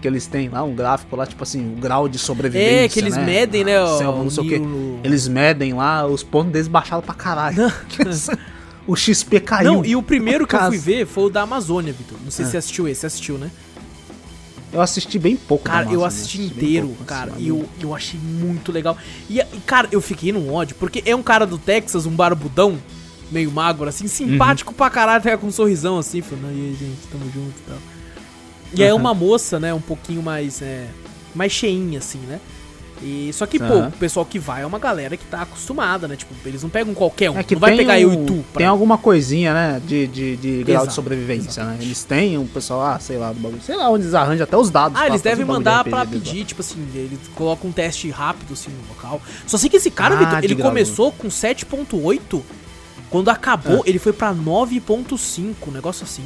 Que 0.00 0.08
eles 0.08 0.26
têm 0.26 0.48
lá, 0.48 0.64
um 0.64 0.74
gráfico 0.74 1.14
lá, 1.14 1.24
tipo 1.24 1.44
assim, 1.44 1.74
o 1.74 1.76
grau 1.76 2.08
de 2.08 2.18
sobrevivência. 2.18 2.86
É, 2.86 2.88
que 2.88 2.98
eles 2.98 3.16
né? 3.16 3.24
medem, 3.24 3.62
né, 3.62 3.80
o- 3.80 3.98
selva, 3.98 4.20
não 4.24 4.30
sei 4.30 4.44
o 4.44 4.48
quê. 4.48 4.56
o- 4.58 4.98
Eles 5.04 5.28
medem 5.28 5.72
lá, 5.74 6.04
os 6.04 6.24
pontos 6.24 6.50
deles 6.50 6.66
baixaram 6.66 7.00
pra 7.02 7.14
caralho. 7.14 7.56
o 8.86 8.96
XP 8.96 9.40
caiu. 9.40 9.74
Não, 9.74 9.84
e 9.84 9.94
o 9.96 10.02
primeiro 10.02 10.46
que 10.46 10.54
eu 10.56 10.60
fui 10.66 10.78
ver 10.78 11.06
foi 11.06 11.24
o 11.24 11.30
da 11.30 11.42
Amazônia, 11.42 11.92
Vitor. 11.92 12.18
Não 12.24 12.30
sei 12.30 12.44
É. 12.44 12.46
se 12.46 12.50
você 12.52 12.56
assistiu 12.58 12.88
esse, 12.88 13.00
você 13.00 13.06
assistiu, 13.06 13.38
né? 13.38 13.50
Eu 14.72 14.80
assisti 14.80 15.18
bem 15.18 15.36
pouco. 15.36 15.64
Cara, 15.64 15.84
da 15.84 15.92
eu 15.92 16.00
Amazônia, 16.00 16.06
assisti 16.08 16.38
bem 16.38 16.48
inteiro, 16.48 16.86
pouco, 16.88 17.04
cara, 17.04 17.32
assim, 17.32 17.42
e 17.42 17.48
eu, 17.48 17.68
eu 17.80 17.94
achei 17.94 18.18
muito 18.18 18.72
legal. 18.72 18.96
E, 19.28 19.38
e, 19.38 19.44
cara, 19.66 19.86
eu 19.92 20.00
fiquei 20.00 20.32
num 20.32 20.52
ódio, 20.52 20.74
porque 20.78 21.02
é 21.04 21.14
um 21.14 21.22
cara 21.22 21.46
do 21.46 21.58
Texas, 21.58 22.06
um 22.06 22.10
barbudão, 22.10 22.78
meio 23.30 23.50
magro, 23.52 23.86
assim, 23.88 24.06
simpático 24.08 24.72
pra 24.72 24.88
caralho, 24.88 25.22
tá 25.22 25.36
com 25.36 25.46
um 25.46 25.52
sorrisão 25.52 25.98
assim, 25.98 26.22
falando, 26.22 26.54
e 26.56 26.60
aí, 26.60 26.76
gente, 26.78 26.98
tamo 27.10 27.24
junto 27.26 27.50
e 27.58 27.68
tal. 27.68 27.78
E 28.74 28.82
aí 28.82 28.90
Uhum. 28.92 28.96
uma 28.98 29.12
moça, 29.14 29.60
né, 29.60 29.74
um 29.74 29.80
pouquinho 29.80 30.22
mais, 30.22 30.62
é, 30.62 30.86
mais 31.34 31.52
cheinha, 31.52 31.98
assim, 31.98 32.18
né? 32.20 32.40
E, 33.04 33.30
só 33.32 33.46
que, 33.46 33.58
pô, 33.58 33.64
Aham. 33.64 33.88
o 33.88 33.92
pessoal 33.92 34.24
que 34.24 34.38
vai 34.38 34.62
é 34.62 34.66
uma 34.66 34.78
galera 34.78 35.16
que 35.16 35.24
tá 35.24 35.42
acostumada, 35.42 36.06
né? 36.06 36.14
Tipo, 36.14 36.32
eles 36.46 36.62
não 36.62 36.70
pegam 36.70 36.94
qualquer 36.94 37.30
um. 37.30 37.38
É 37.38 37.42
que 37.42 37.54
não 37.54 37.60
vai 37.60 37.76
pegar 37.76 37.94
um- 37.94 37.96
eu 37.98 38.12
e 38.12 38.16
tu. 38.26 38.44
Tem 38.54 38.66
alguma 38.66 38.96
coisinha, 38.96 39.52
né? 39.52 39.82
De, 39.84 40.06
de, 40.06 40.36
de 40.36 40.62
grau 40.62 40.76
Exato, 40.76 40.88
de 40.88 40.94
sobrevivência, 40.94 41.64
né? 41.64 41.78
Eles 41.80 42.04
têm 42.04 42.38
um 42.38 42.46
pessoal, 42.46 42.82
ah, 42.82 42.98
sei 43.00 43.18
lá, 43.18 43.32
do 43.32 43.40
bagulho. 43.40 43.60
Sei 43.62 43.76
lá 43.76 43.90
onde 43.90 44.04
eles 44.04 44.14
arranjam 44.14 44.44
até 44.44 44.56
os 44.56 44.70
dados. 44.70 44.96
Ah, 44.96 45.00
pra 45.00 45.08
eles 45.08 45.20
devem 45.22 45.44
mandar 45.44 45.82
de 45.82 45.90
pra 45.90 45.98
lá. 46.00 46.06
pedir, 46.06 46.44
tipo 46.44 46.60
assim, 46.60 46.78
eles 46.94 47.18
colocam 47.34 47.70
um 47.70 47.72
teste 47.72 48.08
rápido, 48.10 48.52
assim, 48.52 48.70
no 48.70 48.88
local. 48.94 49.20
Só 49.46 49.58
sei 49.58 49.68
que 49.68 49.76
esse 49.78 49.90
cara, 49.90 50.16
Ah, 50.18 50.38
ele 50.42 50.54
grau, 50.54 50.68
começou 50.70 51.10
com 51.10 51.28
7.8, 51.28 52.40
quando 53.10 53.28
É. 53.30 53.32
acabou, 53.32 53.82
ele 53.84 53.98
foi 53.98 54.12
pra 54.12 54.32
9.5, 54.32 55.68
um 55.68 55.70
negócio 55.72 56.04
assim. 56.04 56.22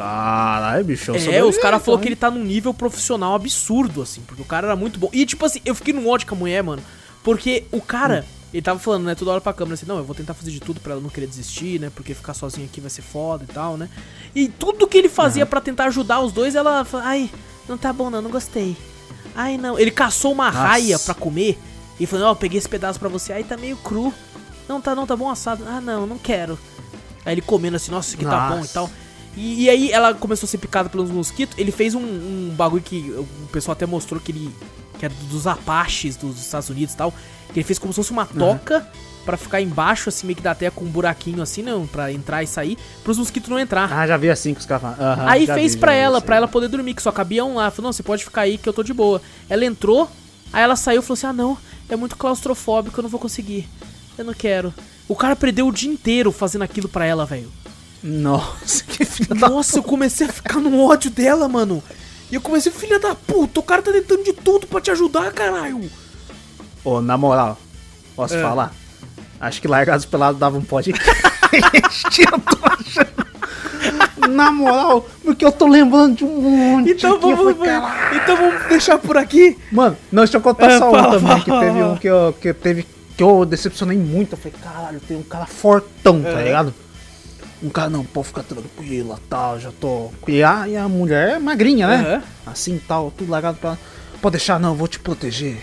Caralho, 0.00 0.84
bicho. 0.84 1.12
É, 1.12 1.44
os 1.44 1.56
caras 1.58 1.82
falaram 1.82 1.82
então, 1.82 1.98
que 1.98 2.08
ele 2.08 2.16
tá 2.16 2.30
num 2.30 2.42
nível 2.44 2.72
profissional 2.72 3.34
absurdo, 3.34 4.02
assim, 4.02 4.20
porque 4.22 4.42
o 4.42 4.44
cara 4.44 4.66
era 4.68 4.76
muito 4.76 4.98
bom. 4.98 5.08
E, 5.12 5.24
tipo 5.26 5.44
assim, 5.44 5.60
eu 5.64 5.74
fiquei 5.74 5.92
num 5.92 6.08
ódio 6.08 6.26
com 6.26 6.34
a 6.34 6.38
mulher, 6.38 6.62
mano, 6.62 6.82
porque 7.22 7.64
o 7.70 7.80
cara, 7.80 8.24
Hum. 8.26 8.34
ele 8.54 8.62
tava 8.62 8.78
falando, 8.78 9.04
né, 9.04 9.14
toda 9.14 9.30
hora 9.32 9.40
pra 9.40 9.52
câmera, 9.52 9.74
assim, 9.74 9.86
não, 9.86 9.98
eu 9.98 10.04
vou 10.04 10.14
tentar 10.14 10.34
fazer 10.34 10.50
de 10.50 10.60
tudo 10.60 10.80
pra 10.80 10.92
ela 10.92 11.00
não 11.00 11.10
querer 11.10 11.26
desistir, 11.26 11.78
né, 11.80 11.90
porque 11.94 12.14
ficar 12.14 12.34
sozinho 12.34 12.66
aqui 12.66 12.80
vai 12.80 12.90
ser 12.90 13.02
foda 13.02 13.44
e 13.48 13.52
tal, 13.52 13.76
né. 13.76 13.88
E 14.34 14.48
tudo 14.48 14.86
que 14.86 14.96
ele 14.98 15.08
fazia 15.08 15.44
pra 15.44 15.60
tentar 15.60 15.84
ajudar 15.86 16.20
os 16.20 16.32
dois, 16.32 16.54
ela 16.54 16.84
falou, 16.84 17.06
ai, 17.06 17.30
não 17.68 17.76
tá 17.76 17.92
bom 17.92 18.10
não, 18.10 18.22
não 18.22 18.30
gostei. 18.30 18.76
Ai, 19.34 19.56
não. 19.56 19.78
Ele 19.78 19.90
caçou 19.92 20.32
uma 20.32 20.50
raia 20.50 20.98
pra 20.98 21.14
comer 21.14 21.56
e 22.00 22.06
falou, 22.06 22.26
ó, 22.30 22.34
peguei 22.34 22.58
esse 22.58 22.68
pedaço 22.68 22.98
pra 22.98 23.08
você, 23.08 23.32
aí 23.32 23.44
tá 23.44 23.56
meio 23.56 23.76
cru. 23.76 24.12
Não, 24.68 24.80
tá 24.80 24.94
não, 24.94 25.06
tá 25.06 25.14
bom 25.14 25.28
assado. 25.30 25.64
Ah, 25.66 25.80
não, 25.80 26.06
não 26.06 26.18
quero. 26.18 26.58
Aí 27.24 27.34
ele 27.34 27.40
comendo 27.40 27.76
assim, 27.76 27.90
nossa, 27.90 28.08
isso 28.08 28.16
aqui 28.16 28.24
tá 28.24 28.48
bom 28.48 28.56
e 28.56 28.58
Nossa. 28.60 28.72
tal. 28.72 28.90
E, 29.36 29.64
e 29.64 29.70
aí 29.70 29.90
ela 29.92 30.12
começou 30.14 30.46
a 30.46 30.50
ser 30.50 30.58
picada 30.58 30.88
pelos 30.88 31.10
mosquitos. 31.10 31.56
Ele 31.58 31.70
fez 31.70 31.94
um, 31.94 32.00
um 32.00 32.54
bagulho 32.56 32.82
que 32.82 33.10
o 33.10 33.48
pessoal 33.52 33.72
até 33.72 33.86
mostrou 33.86 34.20
que 34.20 34.32
ele. 34.32 34.54
que 34.98 35.04
era 35.04 35.14
dos 35.30 35.46
Apaches 35.46 36.16
dos 36.16 36.38
Estados 36.40 36.68
Unidos 36.68 36.94
e 36.94 36.96
tal. 36.96 37.12
Que 37.52 37.60
ele 37.60 37.64
fez 37.64 37.78
como 37.78 37.92
se 37.92 37.96
fosse 37.96 38.10
uma 38.12 38.26
toca 38.26 38.86
pra 39.24 39.36
ficar 39.36 39.60
embaixo, 39.60 40.08
assim, 40.08 40.26
meio 40.26 40.36
que 40.36 40.42
da 40.42 40.54
terra 40.54 40.72
com 40.74 40.84
um 40.84 40.88
buraquinho 40.88 41.42
assim, 41.42 41.62
não, 41.62 41.86
pra 41.86 42.10
entrar 42.10 42.42
e 42.42 42.46
sair, 42.46 42.78
pros 43.04 43.18
mosquitos 43.18 43.50
não 43.50 43.58
entrar. 43.58 43.92
Ah, 43.92 44.06
já 44.06 44.16
vi 44.16 44.30
assim 44.30 44.54
que 44.54 44.60
os 44.60 44.66
caras. 44.66 44.98
Aham, 44.98 45.26
Aí 45.28 45.46
fez 45.46 45.74
vi 45.74 45.80
ela, 45.92 46.18
aí. 46.18 46.36
ela 46.36 46.48
poder 46.48 46.68
dormir, 46.68 46.94
que 46.94 47.02
só 47.02 47.12
cabia 47.12 47.44
um 47.44 47.56
lá. 47.56 47.70
Falou, 47.70 47.88
não, 47.88 47.92
você 47.92 48.02
pode 48.02 48.24
ficar 48.24 48.42
aí 48.42 48.56
que 48.58 48.68
eu 48.68 48.72
tô 48.72 48.82
de 48.82 48.92
boa. 48.92 49.20
Ela 49.48 49.64
entrou, 49.64 50.10
aí 50.52 50.62
ela 50.62 50.74
saiu 50.74 51.00
e 51.00 51.02
falou 51.02 51.14
assim: 51.14 51.26
ah, 51.26 51.32
não, 51.32 51.56
é 51.88 51.96
muito 51.96 52.16
claustrofóbico, 52.16 52.98
eu 52.98 53.02
não 53.02 53.10
vou 53.10 53.20
conseguir. 53.20 53.68
Eu 54.16 54.24
não 54.24 54.34
quero. 54.34 54.72
O 55.08 55.14
cara 55.16 55.36
perdeu 55.36 55.66
o 55.66 55.72
dia 55.72 55.90
inteiro 55.90 56.32
fazendo 56.32 56.62
aquilo 56.62 56.88
pra 56.88 57.04
ela, 57.04 57.26
velho. 57.26 57.50
Nossa, 58.02 58.84
que 58.84 59.04
filha 59.04 59.34
da. 59.34 59.48
Nossa, 59.48 59.78
eu 59.78 59.82
comecei 59.82 60.26
a 60.26 60.32
ficar 60.32 60.58
no 60.58 60.82
ódio 60.84 61.10
dela, 61.10 61.48
mano. 61.48 61.82
E 62.30 62.34
eu 62.34 62.40
comecei, 62.40 62.70
filha 62.72 62.98
da 62.98 63.14
puta, 63.14 63.60
o 63.60 63.62
cara 63.62 63.82
tá 63.82 63.92
tentando 63.92 64.22
de 64.24 64.32
tudo 64.32 64.66
pra 64.66 64.80
te 64.80 64.90
ajudar, 64.90 65.32
caralho. 65.32 65.90
Ô, 66.84 67.00
na 67.00 67.18
moral, 67.18 67.58
posso 68.16 68.34
É. 68.36 68.42
falar? 68.42 68.72
Acho 69.40 69.60
que 69.60 69.66
Largados 69.68 70.04
Pelados 70.06 70.38
dava 70.38 70.56
um 70.56 70.62
podcast. 70.62 71.02
eu 72.20 72.38
tô 72.40 72.58
achando. 72.66 73.30
Na 74.28 74.52
moral, 74.52 75.08
porque 75.24 75.44
eu 75.44 75.50
tô 75.50 75.66
lembrando 75.66 76.16
de 76.16 76.24
um 76.24 76.40
monte. 76.40 76.90
Então 76.90 77.18
vamos, 77.18 77.56
falei, 77.56 77.72
então 78.22 78.36
vamos 78.36 78.68
deixar 78.68 78.98
por 78.98 79.16
aqui. 79.16 79.58
Mano, 79.72 79.96
não, 80.12 80.22
deixa 80.22 80.36
eu 80.36 80.40
contar 80.42 80.70
É, 80.70 80.78
só 80.78 80.90
fala, 80.90 81.08
um 81.08 81.10
também, 81.12 81.26
fala, 81.28 81.40
que 81.40 81.50
teve 81.66 81.80
fala. 81.80 81.92
um 81.92 81.96
que 81.96 82.06
eu, 82.06 82.34
que 82.40 82.52
teve, 82.54 82.86
que 83.16 83.22
eu 83.22 83.44
decepcionei 83.44 83.96
muito. 83.98 84.32
Eu 84.34 84.38
falei, 84.38 84.54
caralho, 84.62 85.00
tem 85.00 85.16
um 85.16 85.22
cara 85.22 85.46
fortão, 85.46 86.22
tá 86.22 86.40
É. 86.40 86.44
ligado? 86.44 86.74
Um 87.62 87.68
cara, 87.68 87.90
não, 87.90 88.04
pode 88.04 88.28
ficar 88.28 88.42
tranquila, 88.42 89.18
tal, 89.28 89.60
já 89.60 89.70
tô... 89.70 90.10
E 90.26 90.42
a, 90.42 90.66
e 90.66 90.76
a 90.76 90.88
mulher 90.88 91.36
é 91.36 91.38
magrinha, 91.38 91.86
né? 91.86 91.96
Aham. 91.96 92.22
Assim, 92.46 92.80
tal, 92.88 93.10
tudo 93.10 93.30
largado 93.30 93.58
pra 93.58 93.70
ela. 93.70 93.78
Pode 94.22 94.32
deixar, 94.38 94.58
não, 94.58 94.70
eu 94.70 94.74
vou 94.74 94.88
te 94.88 94.98
proteger. 94.98 95.58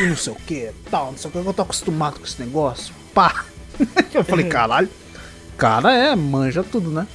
E 0.00 0.06
não 0.06 0.16
sei 0.16 0.32
o 0.32 0.36
que, 0.36 0.70
tal, 0.90 1.10
não 1.12 1.18
sei 1.18 1.28
o 1.28 1.32
que, 1.32 1.38
eu 1.38 1.52
tô 1.52 1.62
acostumado 1.62 2.18
com 2.18 2.24
esse 2.26 2.40
negócio. 2.40 2.94
Pá! 3.12 3.44
Eu 4.14 4.24
falei, 4.24 4.46
caralho, 4.46 4.88
cara 5.58 5.92
é, 5.92 6.14
manja 6.14 6.62
tudo, 6.62 6.90
né? 6.90 7.06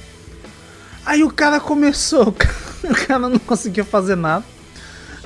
Aí 1.04 1.24
o 1.24 1.30
cara 1.30 1.58
começou, 1.58 2.28
o 2.28 2.32
cara- 2.32 2.54
o 2.84 2.94
cara 3.06 3.18
não 3.18 3.38
conseguia 3.38 3.84
fazer 3.84 4.14
nada. 4.14 4.44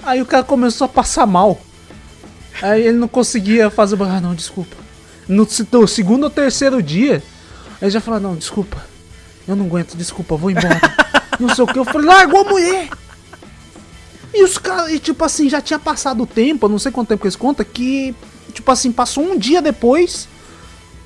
Aí 0.03 0.23
o 0.23 0.27
cara 0.27 0.45
começou 0.45 0.85
a 0.85 0.89
passar 0.89 1.27
mal. 1.27 1.61
Aí 2.63 2.87
ele 2.87 2.97
não 2.99 3.09
conseguia 3.09 3.69
fazer. 3.69 4.01
Ah, 4.03 4.21
não, 4.21 4.35
desculpa. 4.35 4.77
No, 5.29 5.47
no 5.73 5.89
segundo 5.89 6.25
ou 6.25 6.31
terceiro 6.31 6.81
dia, 6.83 7.23
ele 7.83 7.91
já 7.91 8.01
falou: 8.01 8.21
Não, 8.21 8.37
desculpa. 8.37 8.85
Eu 9.47 9.55
não 9.57 9.67
aguento, 9.67 9.97
desculpa, 9.97 10.37
vou 10.37 10.51
embora. 10.51 10.81
não 11.39 11.55
sei 11.55 11.65
o 11.65 11.67
que. 11.67 11.79
Eu 11.79 11.85
falei: 11.85 12.07
Largou 12.07 12.41
a 12.41 12.45
mulher. 12.45 12.89
E 14.33 14.43
os 14.43 14.59
caras, 14.59 14.91
e 14.93 14.99
tipo 14.99 15.25
assim, 15.25 15.49
já 15.49 15.61
tinha 15.61 15.79
passado 15.79 16.23
o 16.23 16.27
tempo, 16.27 16.67
eu 16.67 16.71
não 16.71 16.79
sei 16.79 16.91
quanto 16.91 17.09
tempo 17.09 17.21
que 17.21 17.27
eles 17.27 17.37
contam, 17.37 17.65
que, 17.65 18.15
tipo 18.53 18.71
assim, 18.73 18.91
passou 18.91 19.23
um 19.23 19.39
dia 19.39 19.63
depois 19.63 20.29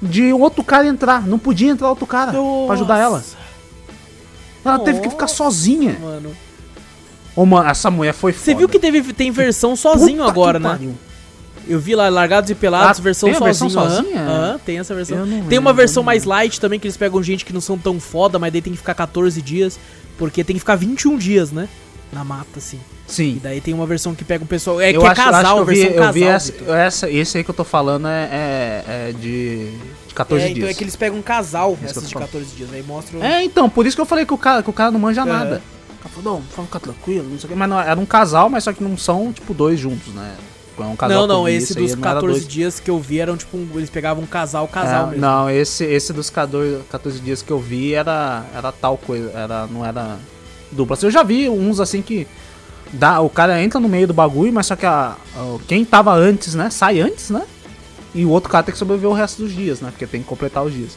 de 0.01 0.33
outro 0.33 0.65
cara 0.65 0.87
entrar. 0.87 1.27
Não 1.27 1.39
podia 1.39 1.71
entrar 1.71 1.91
outro 1.91 2.07
cara 2.07 2.33
pra 2.33 2.75
ajudar 2.75 2.99
ela. 2.99 3.23
Ela 4.65 4.79
teve 4.79 5.01
que 5.01 5.11
ficar 5.11 5.23
Nossa, 5.23 5.35
sozinha. 5.35 5.99
Mano. 6.01 6.35
Ô, 7.37 7.47
mano, 7.47 7.69
essa 7.69 7.91
mulher 7.91 8.13
foi 8.13 8.33
Você 8.33 8.53
foda. 8.53 8.59
viu 8.59 8.69
que 8.69 8.79
teve, 8.79 9.13
tem 9.13 9.31
versão 9.31 9.77
sozinho 9.77 10.19
Puta 10.19 10.31
agora, 10.31 10.59
né? 10.59 10.69
pariu. 10.71 10.95
Eu 11.69 11.79
vi 11.79 11.95
lá 11.95 12.09
Largados 12.09 12.49
e 12.51 12.55
Pelados, 12.55 12.99
Ah, 12.99 13.03
versão 13.03 13.31
tem 13.31 13.41
versão 13.41 13.69
sozinho. 13.69 13.91
aham, 13.91 14.03
sozinha? 14.03 14.21
aham, 14.23 14.61
tem 14.65 14.79
essa 14.79 14.95
versão. 14.95 15.17
Tem 15.19 15.59
uma 15.59 15.71
lembro, 15.71 15.75
versão 15.75 16.03
não 16.03 16.07
mais 16.07 16.25
light 16.25 16.59
também, 16.61 16.81
que 16.81 16.87
eles 16.87 16.97
pegam 16.97 17.23
gente 17.23 17.45
que 17.45 17.53
não 17.53 17.61
são 17.61 17.77
tão 17.77 18.01
foda, 18.01 18.39
mas 18.39 18.53
daí 18.53 18.63
tem 18.63 18.73
que 18.73 18.79
ficar 18.79 18.95
14 18.95 19.43
dias. 19.43 19.79
Porque 20.17 20.43
tem 20.43 20.55
que 20.55 20.61
ficar 20.61 20.75
21 20.77 21.17
dias, 21.17 21.53
né? 21.53 21.69
Na 22.13 22.25
mata, 22.25 22.59
assim. 22.59 22.81
E 23.09 23.13
Sim. 23.13 23.41
daí 23.43 23.61
tem 23.61 23.73
uma 23.75 23.87
versão 23.87 24.15
que 24.15 24.25
pega 24.25 24.43
um 24.43 24.47
pessoal. 24.47 24.81
É 24.81 24.91
eu 24.91 25.01
que 25.01 25.07
é 25.07 25.11
acho, 25.11 25.23
casal, 25.23 25.41
acho 25.41 25.55
que 25.55 25.61
eu 25.61 25.65
vi, 25.67 25.75
versão 25.75 25.91
eu 25.91 25.97
casal. 25.99 26.13
vi 26.15 26.25
essa, 26.25 26.53
essa, 26.73 27.11
esse 27.11 27.39
aí 27.39 27.45
que 27.45 27.51
eu 27.51 27.55
tô 27.55 27.65
falando 27.65 28.09
é, 28.09 28.25
é, 28.33 29.09
é 29.11 29.13
de, 29.13 29.71
de 30.09 30.15
14 30.15 30.43
é, 30.43 30.47
dias. 30.49 30.59
então 30.59 30.69
é 30.71 30.75
que 30.75 30.83
eles 30.85 30.97
pegam 30.97 31.19
um 31.19 31.23
casal 31.23 31.79
eu 31.81 31.89
essas 31.89 32.07
de 32.07 32.13
falando. 32.13 32.29
14 32.29 32.57
dias. 32.57 32.71
Aí 32.73 32.83
mostram. 32.83 33.23
É, 33.23 33.45
então, 33.45 33.69
por 33.69 33.87
isso 33.87 33.95
que 33.97 34.01
eu 34.01 34.07
falei 34.07 34.25
que 34.25 34.33
o 34.35 34.39
cara, 34.39 34.63
que 34.63 34.71
o 34.71 34.73
cara 34.73 34.91
não 34.91 34.99
manja 35.01 35.23
Aham. 35.23 35.33
nada. 35.33 35.63
O 35.99 36.03
cara 36.03 36.15
falou, 36.15 36.41
não, 36.41 36.65
ficar 36.65 36.81
tranquilo, 36.81 37.29
não 37.29 37.39
sei 37.39 37.47
o 37.47 37.53
que. 37.53 37.59
Mas 37.59 37.69
não, 37.69 37.79
era 37.81 37.99
um 38.01 38.07
casal, 38.07 38.49
mas 38.49 38.65
só 38.65 38.73
que 38.73 38.83
não 38.83 38.97
são, 38.97 39.33
tipo, 39.33 39.53
dois 39.53 39.79
juntos, 39.79 40.15
né? 40.15 40.35
É 40.83 40.87
um 40.87 40.97
casal 40.97 41.27
não, 41.27 41.27
não, 41.43 41.49
esse 41.49 41.75
dos 41.75 41.95
não 41.95 42.05
era 42.05 42.15
14 42.15 42.33
dois. 42.41 42.49
dias 42.49 42.81
que 42.81 42.91
eu 42.91 42.99
vi 43.01 43.21
eram 43.21 43.37
tipo. 43.37 43.57
um- 43.57 43.69
eles 43.75 43.91
pegavam 43.91 44.23
um 44.23 44.27
casal, 44.27 44.67
casal 44.69 45.05
É, 45.05 45.11
mesmo. 45.11 45.21
Não, 45.21 45.51
esse, 45.51 45.85
esse 45.85 46.13
dos 46.13 46.31
14, 46.31 46.83
14 46.91 47.21
dias 47.21 47.43
que 47.43 47.51
eu 47.51 47.59
vi 47.59 47.95
era, 47.95 48.45
era 48.55 48.71
tal 48.73 48.97
coisa, 48.97 49.31
era, 49.31 49.67
não 49.67 49.85
era 49.85 50.17
dupla. 50.73 50.95
Assim, 50.95 51.07
Eu 51.07 51.11
já 51.11 51.23
vi 51.23 51.49
uns 51.49 51.81
assim 51.81 52.01
que 52.03 52.27
dá, 52.93 53.21
o 53.21 53.29
cara 53.31 53.63
entra 53.63 53.79
no 53.81 53.89
meio 53.89 54.07
do 54.07 54.15
bagulho, 54.15 54.53
mas 54.53 54.67
só 54.67 54.77
que 54.77 54.87
a, 54.87 55.17
a- 55.37 55.59
quem 55.67 55.85
tava 55.85 56.13
antes, 56.15 56.55
né, 56.55 56.71
sai 56.71 57.01
antes, 57.01 57.31
né? 57.31 57.43
E 58.15 58.25
o 58.25 58.31
outro 58.31 58.51
cara 58.51 58.65
tem 58.65 58.73
que 58.73 58.79
sobreviver 58.79 59.11
o 59.11 59.15
resto 59.15 59.43
dos 59.43 59.53
dias, 59.55 59.81
né? 59.81 59.91
Porque 59.91 60.07
tem 60.07 60.23
que 60.23 60.29
completar 60.29 60.65
os 60.65 60.73
dias. 60.73 60.97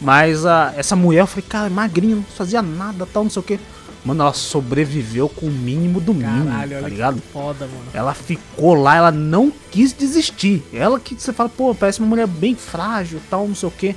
Mas 0.00 0.46
a, 0.46 0.72
essa 0.76 0.96
mulher, 0.96 1.20
eu 1.20 1.26
falei, 1.26 1.44
cara, 1.48 1.66
é 1.66 1.70
magrinha, 1.70 2.16
não 2.16 2.22
fazia 2.22 2.62
nada, 2.62 3.06
tal, 3.12 3.24
não 3.24 3.30
sei 3.30 3.40
o 3.40 3.42
que. 3.42 3.60
Mano, 4.04 4.22
ela 4.22 4.32
sobreviveu 4.32 5.28
com 5.28 5.46
o 5.46 5.50
mínimo 5.50 6.00
do 6.00 6.14
mínimo, 6.14 6.46
Caralho, 6.50 6.70
tá 6.70 6.76
olha 6.78 6.88
ligado? 6.88 7.20
que 7.20 7.28
foda, 7.32 7.66
mano. 7.66 7.84
Ela 7.92 8.14
ficou 8.14 8.74
lá, 8.74 8.96
ela 8.96 9.10
não 9.12 9.52
quis 9.70 9.92
desistir. 9.92 10.62
Ela 10.72 10.98
que 10.98 11.14
você 11.14 11.32
fala, 11.32 11.48
pô, 11.50 11.74
parece 11.74 11.98
uma 11.98 12.08
mulher 12.08 12.26
bem 12.26 12.54
frágil 12.54 13.20
tal, 13.28 13.46
não 13.46 13.54
sei 13.54 13.68
o 13.68 13.72
que. 13.72 13.94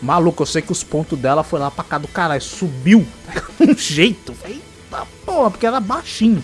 Maluco, 0.00 0.42
eu 0.42 0.46
sei 0.46 0.62
que 0.62 0.72
os 0.72 0.82
pontos 0.82 1.18
dela 1.18 1.44
foi 1.44 1.60
lá 1.60 1.70
pra 1.70 1.84
cá 1.84 1.98
do 1.98 2.08
caralho, 2.08 2.40
subiu 2.40 3.06
de 3.60 3.70
um 3.72 3.76
jeito. 3.76 4.34
Eita 4.44 5.06
porra, 5.24 5.50
porque 5.50 5.66
era 5.66 5.78
baixinho. 5.80 6.42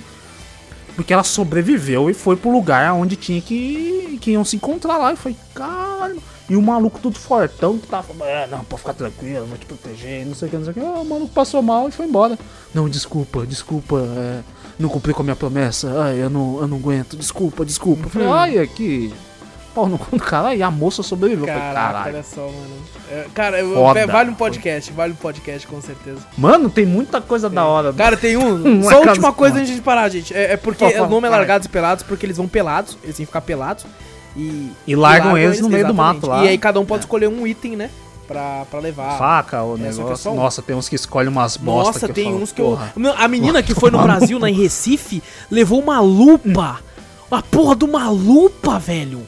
Porque 0.99 1.13
ela 1.13 1.23
sobreviveu 1.23 2.11
e 2.11 2.13
foi 2.13 2.35
pro 2.35 2.51
lugar 2.51 2.93
onde 2.93 3.15
tinha 3.15 3.41
que, 3.41 4.19
que 4.21 4.33
iam 4.33 4.45
se 4.45 4.57
encontrar 4.57 4.97
lá. 4.97 5.13
E 5.13 5.17
foi, 5.17 5.37
caralho. 5.55 6.21
E 6.51 6.57
o 6.57 6.61
maluco 6.61 6.99
tudo 6.99 7.17
fortão 7.17 7.79
que 7.79 7.87
tava 7.87 8.03
falando, 8.03 8.25
é, 8.25 8.49
não, 8.49 8.65
pode 8.65 8.81
ficar 8.81 8.95
tranquilo, 8.95 9.47
vou 9.47 9.57
te 9.57 9.65
proteger, 9.65 10.27
não 10.27 10.35
sei 10.35 10.49
o 10.49 10.51
que, 10.51 10.57
não 10.57 10.65
sei 10.65 10.73
o 10.73 10.75
que. 10.75 10.81
Ah, 10.81 10.99
o 10.99 11.05
maluco 11.05 11.33
passou 11.33 11.63
mal 11.63 11.89
e 11.89 11.93
foi 11.93 12.07
embora. 12.07 12.37
Não, 12.75 12.89
desculpa, 12.89 13.47
desculpa, 13.47 14.01
é, 14.01 14.41
não 14.77 14.89
cumpri 14.89 15.15
com 15.15 15.21
a 15.21 15.25
minha 15.25 15.37
promessa. 15.37 15.89
Ai, 16.03 16.21
eu 16.21 16.29
não, 16.29 16.59
eu 16.61 16.67
não 16.67 16.79
aguento, 16.79 17.17
desculpa, 17.17 17.65
desculpa. 17.65 18.07
Eu 18.07 18.11
falei, 18.11 18.29
ai, 18.29 18.59
aqui. 18.59 19.15
Pau 19.79 19.89
no 19.89 19.97
cu 19.99 20.17
do 20.17 20.23
cara, 20.23 20.55
e 20.57 20.63
a 20.63 20.71
moça 20.71 21.03
sobreviveu. 21.05 21.47
Eu 21.47 21.55
Caraca, 21.55 21.73
caralho. 21.75 22.15
olha 22.15 22.23
só, 22.25 22.41
mano. 22.43 22.77
É, 23.13 23.27
cara, 23.33 23.61
eu- 23.61 23.75
Foda. 23.75 24.07
vale 24.09 24.31
um 24.31 24.35
podcast, 24.35 24.93
vale 24.93 25.13
um 25.13 25.17
podcast, 25.17 25.67
com 25.69 25.81
certeza. 25.81 26.21
Mano, 26.37 26.69
tem 26.69 26.85
muita 26.85 27.21
coisa 27.21 27.49
da 27.49 27.65
hora. 27.65 27.93
Cara, 27.93 28.17
tem 28.17 28.37
um. 28.37 28.57
Uma 28.81 28.91
só 28.91 28.97
a 29.05 29.07
última 29.07 29.33
coisa 29.33 29.59
antes 29.61 29.75
de 29.75 29.81
parar, 29.81 30.09
gente. 30.09 30.35
É, 30.35 30.55
é 30.55 30.57
porque 30.57 30.85
o 30.85 31.07
nome 31.09 31.29
é. 31.29 31.31
Largados 31.31 31.67
e 31.67 31.69
Pelados 31.69 32.03
porque 32.03 32.27
eles 32.27 32.37
vão 32.37 32.49
pelados, 32.49 32.99
eles 33.05 33.17
têm 33.17 33.25
que 33.25 33.31
ficar 33.31 33.41
pelados. 33.43 33.87
E, 34.37 34.71
E 34.87 34.97
largam 34.97 35.39
eles 35.39 35.61
no 35.61 35.69
meio 35.69 35.85
do 35.87 35.93
exatamente. 35.93 36.17
mato 36.23 36.27
lá. 36.29 36.45
E 36.45 36.49
aí 36.49 36.59
cada 36.59 36.81
um 36.81 36.85
pode 36.85 37.03
É. 37.03 37.05
escolher 37.05 37.29
um 37.29 37.47
item, 37.47 37.77
né? 37.77 37.89
Pra, 38.27 38.65
pra 38.71 38.79
levar. 38.81 39.17
Faca, 39.17 39.63
o 39.63 39.77
É, 39.77 39.81
é 39.81 39.83
negócio. 39.85 40.31
um. 40.33 40.35
Nossa, 40.35 40.61
tem 40.61 40.75
uns 40.77 40.89
que 40.89 40.97
escolhem 40.97 41.31
umas 41.31 41.57
bosta 41.57 41.93
Nossa, 41.93 42.09
tem 42.13 42.25
falo, 42.25 42.43
uns 42.43 42.53
que 42.53 42.61
eu. 42.61 42.67
porra. 42.67 42.93
Meu, 42.97 43.15
A 43.17 43.27
menina 43.29 43.63
que 43.63 43.75
foi 43.75 43.91
no 43.91 44.03
Brasil, 44.03 44.39
na 44.41 44.51
em 44.51 44.55
Recife, 44.55 45.23
levou 45.51 45.81
uma 45.81 46.01
lupa. 46.01 46.81
A 47.31 47.43
porra 47.43 47.77
de 47.77 47.85
uma 47.85 48.09
lupa, 48.11 48.79
velho. 48.79 49.21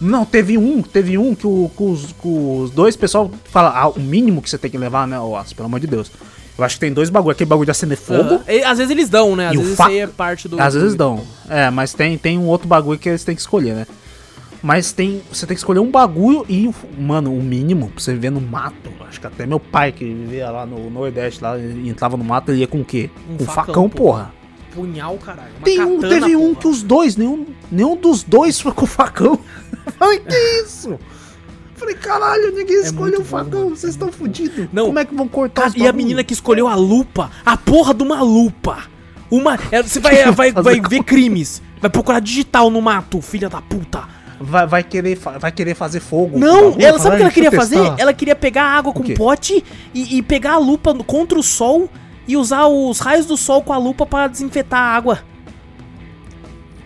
Não, 0.00 0.24
teve 0.24 0.58
um, 0.58 0.82
teve 0.82 1.16
um 1.16 1.34
que, 1.34 1.46
o, 1.46 1.70
que 1.74 1.82
os, 1.82 2.06
que 2.12 2.28
os 2.28 2.70
dois 2.70 2.96
pessoal 2.96 3.30
fala, 3.44 3.70
ah, 3.74 3.88
o 3.88 3.98
mínimo 4.00 4.42
que 4.42 4.50
você 4.50 4.58
tem 4.58 4.70
que 4.70 4.76
levar, 4.76 5.06
né, 5.08 5.18
Oas, 5.18 5.52
pelo 5.52 5.66
amor 5.66 5.80
de 5.80 5.86
Deus. 5.86 6.10
Eu 6.58 6.64
acho 6.64 6.76
que 6.76 6.80
tem 6.80 6.92
dois 6.92 7.10
bagulho. 7.10 7.32
Aquele 7.32 7.48
bagulho 7.48 7.66
de 7.66 7.70
acender 7.70 7.98
fogo. 7.98 8.40
E, 8.48 8.62
às 8.64 8.78
vezes 8.78 8.90
eles 8.90 9.08
dão, 9.10 9.36
né? 9.36 9.48
Às 9.48 9.56
vezes 9.56 9.76
fa- 9.76 9.84
isso 9.84 9.92
aí 9.92 9.98
é 10.00 10.06
parte 10.06 10.48
do. 10.48 10.60
Às 10.60 10.72
vezes 10.74 10.94
dão. 10.94 11.22
É, 11.50 11.70
mas 11.70 11.92
tem, 11.92 12.16
tem 12.16 12.38
um 12.38 12.46
outro 12.46 12.66
bagulho 12.66 12.98
que 12.98 13.08
eles 13.10 13.22
têm 13.24 13.34
que 13.34 13.40
escolher, 13.42 13.74
né? 13.74 13.86
Mas 14.62 14.90
tem. 14.90 15.20
Você 15.30 15.46
tem 15.46 15.54
que 15.54 15.60
escolher 15.60 15.80
um 15.80 15.90
bagulho 15.90 16.46
e, 16.48 16.70
mano, 16.98 17.34
o 17.34 17.42
mínimo 17.42 17.90
pra 17.90 18.00
você 18.02 18.14
viver 18.14 18.30
no 18.30 18.40
mato. 18.40 18.90
Acho 19.06 19.20
que 19.20 19.26
até 19.26 19.44
meu 19.46 19.60
pai, 19.60 19.92
que 19.92 20.04
vivia 20.04 20.50
lá 20.50 20.64
no 20.64 20.88
Nordeste, 20.90 21.42
lá, 21.42 21.58
e 21.58 21.88
entrava 21.90 22.16
no 22.16 22.24
mato, 22.24 22.50
ele 22.50 22.60
ia 22.60 22.66
com 22.66 22.80
o 22.80 22.84
quê? 22.84 23.10
Um 23.30 23.36
com 23.36 23.44
facão, 23.44 23.64
facão, 23.66 23.90
porra. 23.90 24.18
porra. 24.24 24.34
Punhal, 24.76 25.16
caralho. 25.18 25.50
Tem 25.64 25.80
um, 25.82 25.96
katana, 26.00 26.20
teve 26.20 26.36
um 26.36 26.48
porra. 26.50 26.60
que 26.60 26.68
os 26.68 26.82
dois, 26.82 27.16
nenhum, 27.16 27.46
nenhum 27.72 27.96
dos 27.96 28.22
dois 28.22 28.60
foi 28.60 28.72
com 28.72 28.86
facão. 28.86 29.38
Falei, 29.98 30.20
que 30.20 30.36
isso? 30.62 30.98
Falei, 31.74 31.94
caralho, 31.94 32.52
ninguém 32.54 32.80
escolheu 32.82 33.18
muito 33.18 33.22
o 33.22 33.24
facão, 33.24 33.68
vocês 33.70 33.92
estão 33.94 34.10
fodidos. 34.12 34.68
Não. 34.72 34.86
Como 34.86 34.98
é 34.98 35.04
que 35.04 35.14
vão 35.14 35.26
cortar 35.28 35.62
Cara, 35.62 35.74
os 35.74 35.76
e 35.82 35.86
a 35.88 35.92
menina 35.92 36.22
que 36.22 36.32
escolheu 36.32 36.68
a 36.68 36.74
lupa, 36.74 37.30
a 37.44 37.56
porra 37.56 37.92
de 37.92 38.02
uma 38.02 38.22
lupa. 38.22 38.78
Uma. 39.30 39.58
é, 39.72 39.82
Você 39.82 39.98
vai, 40.00 40.24
vai, 40.32 40.52
vai 40.52 40.80
ver 40.80 41.02
crimes. 41.02 41.60
Vai 41.80 41.90
procurar 41.90 42.20
digital 42.20 42.70
no 42.70 42.80
mato, 42.80 43.20
filha 43.20 43.48
da 43.48 43.60
puta. 43.60 44.04
vai, 44.40 44.66
vai, 44.66 44.82
querer, 44.82 45.16
vai 45.38 45.52
querer 45.52 45.74
fazer 45.74 46.00
fogo. 46.00 46.36
o 46.36 46.38
Não, 46.40 46.70
bagulho? 46.70 46.86
ela 46.86 46.98
sabe 46.98 47.16
o 47.16 47.18
que 47.18 47.22
ela 47.22 47.30
"Deixa 47.30 47.34
queria 47.34 47.50
fazer? 47.52 47.76
testar." 47.78 47.96
Ela 47.98 48.12
queria 48.14 48.36
pegar 48.36 48.64
água 48.64 48.92
com 48.92 49.02
pote 49.14 49.62
e, 49.94 50.16
e 50.18 50.22
pegar 50.22 50.52
a 50.54 50.58
lupa 50.58 50.94
contra 51.04 51.38
o 51.38 51.42
sol 51.42 51.90
e 52.26 52.36
usar 52.36 52.66
os 52.66 52.98
raios 52.98 53.26
do 53.26 53.36
sol 53.36 53.62
com 53.62 53.72
a 53.72 53.78
lupa 53.78 54.04
pra 54.06 54.26
desinfetar 54.28 54.80
a 54.80 54.94
água. 54.96 55.20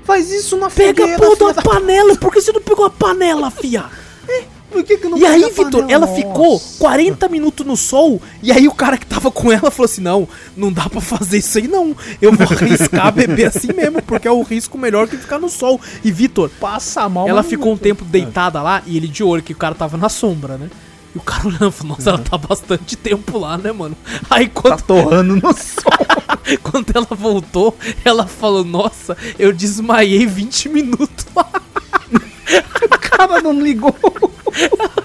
Faz 0.05 0.31
isso 0.31 0.57
na 0.57 0.71
Pega 0.71 1.05
a 1.15 1.19
porra 1.19 1.53
da- 1.55 1.63
panela, 1.63 2.17
por 2.17 2.33
que 2.33 2.41
você 2.41 2.53
não 2.53 2.61
pegou 2.61 2.85
a 2.85 2.91
panela, 2.91 3.51
fia? 3.51 3.85
Por 4.71 4.85
que 4.85 4.99
que 4.99 5.09
não 5.09 5.19
E 5.19 5.27
aí, 5.27 5.51
Vitor, 5.51 5.87
ela 5.89 6.07
Nossa. 6.07 6.15
ficou 6.15 6.61
40 6.79 7.29
minutos 7.29 7.67
no 7.67 7.77
sol, 7.77 8.23
e 8.41 8.53
aí 8.53 8.69
o 8.69 8.73
cara 8.73 8.97
que 8.97 9.05
tava 9.05 9.29
com 9.29 9.51
ela 9.51 9.69
falou 9.69 9.87
assim: 9.87 10.01
não, 10.01 10.29
não 10.57 10.73
dá 10.73 10.89
pra 10.89 11.01
fazer 11.01 11.39
isso 11.39 11.59
aí, 11.59 11.67
não. 11.67 11.93
Eu 12.23 12.33
vou 12.33 12.47
arriscar 12.47 13.11
beber 13.13 13.47
assim 13.49 13.73
mesmo, 13.73 14.01
porque 14.01 14.29
é 14.29 14.31
o 14.31 14.43
risco 14.43 14.79
melhor 14.79 15.09
que 15.09 15.17
ficar 15.17 15.41
no 15.41 15.49
sol. 15.49 15.81
E, 16.05 16.13
Vitor, 16.13 16.49
Passa 16.61 17.09
mal. 17.09 17.27
ela 17.27 17.43
ficou 17.43 17.73
um 17.73 17.77
tempo 17.77 18.05
deitada 18.05 18.63
lá 18.63 18.81
e 18.87 18.97
ele 18.97 19.09
de 19.09 19.25
olho, 19.25 19.43
que 19.43 19.53
o 19.53 19.57
cara 19.57 19.75
tava 19.75 19.97
na 19.97 20.09
sombra, 20.09 20.57
né? 20.57 20.71
E 21.15 21.19
o 21.19 21.21
cara 21.21 21.49
olhando, 21.49 21.73
falou, 21.73 21.97
nossa, 21.97 22.11
ela 22.11 22.19
tá 22.19 22.39
bastante 22.39 22.97
tempo 22.97 23.39
lá, 23.39 23.59
né, 23.59 23.73
mano? 23.73 23.97
Aí 24.29 24.49
Tá 24.49 24.61
quando, 24.63 24.83
torrando 24.83 25.37
no 25.37 25.53
sol. 25.55 26.59
quando 26.63 26.87
ela 26.95 27.07
voltou, 27.11 27.77
ela 28.05 28.27
falou, 28.27 28.65
nossa, 28.65 29.17
eu 29.39 29.53
desmaiei 29.53 30.25
20 30.27 30.69
minutos 30.69 31.27
lá. 31.35 31.51
o 32.85 32.99
cara 33.01 33.41
não 33.43 33.61
ligou. 33.61 33.95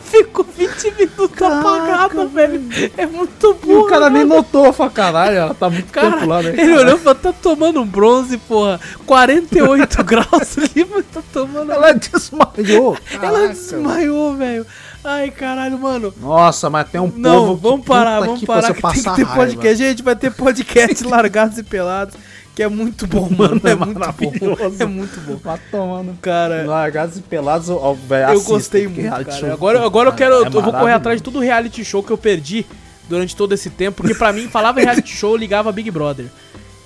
Ficou 0.03 0.45
20 0.45 0.91
minutos 0.97 1.29
Caraca, 1.35 1.59
apagada, 1.59 2.25
velho. 2.27 2.61
É 2.97 3.05
muito 3.05 3.51
E 3.63 3.65
burro. 3.65 3.81
o 3.81 3.87
cara 3.87 4.09
nem 4.09 4.23
notou. 4.23 4.71
Fala, 4.73 4.89
caralho, 4.89 5.37
ela 5.37 5.53
tá 5.53 5.69
muito 5.69 5.91
Cara, 5.91 6.11
tempo 6.13 6.25
lá, 6.27 6.41
né? 6.41 6.53
ele 6.57 6.73
olhou 6.73 6.95
e 6.95 6.99
falou, 6.99 7.15
tá 7.15 7.33
tomando 7.33 7.81
um 7.81 7.85
bronze, 7.85 8.37
porra. 8.37 8.79
48 9.05 10.03
graus 10.05 10.57
ali, 10.57 10.87
mas 10.89 11.05
tá 11.11 11.21
tomando... 11.33 11.71
Ela 11.71 11.91
desmaiou. 11.93 12.97
Ela 13.11 13.19
Caraca. 13.21 13.47
desmaiou, 13.49 14.35
velho. 14.35 14.65
Ai, 15.07 15.29
caralho, 15.29 15.77
mano. 15.77 16.13
Nossa, 16.19 16.69
mas 16.69 16.89
tem 16.89 16.99
um 16.99 17.11
Não, 17.15 17.47
povo 17.47 17.55
vamos 17.69 17.85
parar, 17.85 18.21
vamos 18.21 18.43
parar, 18.43 18.73
que 18.73 18.81
tem 18.81 18.91
que 18.91 19.03
ter 19.03 19.23
raiva. 19.23 19.35
podcast. 19.35 19.77
Gente, 19.77 20.01
vai 20.03 20.15
ter 20.15 20.31
podcast 20.31 21.03
Largados 21.05 21.57
e 21.59 21.63
Pelados, 21.63 22.15
que 22.55 22.63
é 22.63 22.67
muito 22.67 23.05
bom, 23.05 23.29
mano. 23.29 23.61
É, 23.63 23.71
é 23.71 23.75
muito 23.75 23.93
bom. 23.93 23.99
maravilhoso. 23.99 24.83
É 24.83 24.85
muito 24.85 25.19
bom. 25.21 25.35
Vai 25.43 25.59
tomando. 25.69 26.17
Cara, 26.21 26.65
Largados 26.65 27.17
e 27.17 27.21
pelados, 27.21 27.69
ó, 27.69 27.93
velho, 27.93 28.33
eu 28.33 28.41
gostei 28.41 28.87
muito, 28.87 29.07
cara. 29.09 29.31
show, 29.31 29.51
Agora, 29.51 29.85
agora 29.85 30.09
eu 30.09 30.13
cara, 30.13 30.31
quero, 30.41 30.43
é 30.43 30.47
eu 30.57 30.61
vou 30.63 30.73
correr 30.73 30.93
atrás 30.93 31.17
de 31.19 31.23
todo 31.23 31.39
reality 31.39 31.85
show 31.85 32.01
que 32.01 32.11
eu 32.11 32.17
perdi 32.17 32.65
durante 33.07 33.35
todo 33.35 33.53
esse 33.53 33.69
tempo, 33.69 33.97
porque 33.97 34.15
pra 34.15 34.33
mim, 34.33 34.47
falava 34.47 34.79
reality 34.81 35.15
show, 35.15 35.35
ligava 35.37 35.71
Big 35.71 35.91
Brother. 35.91 36.25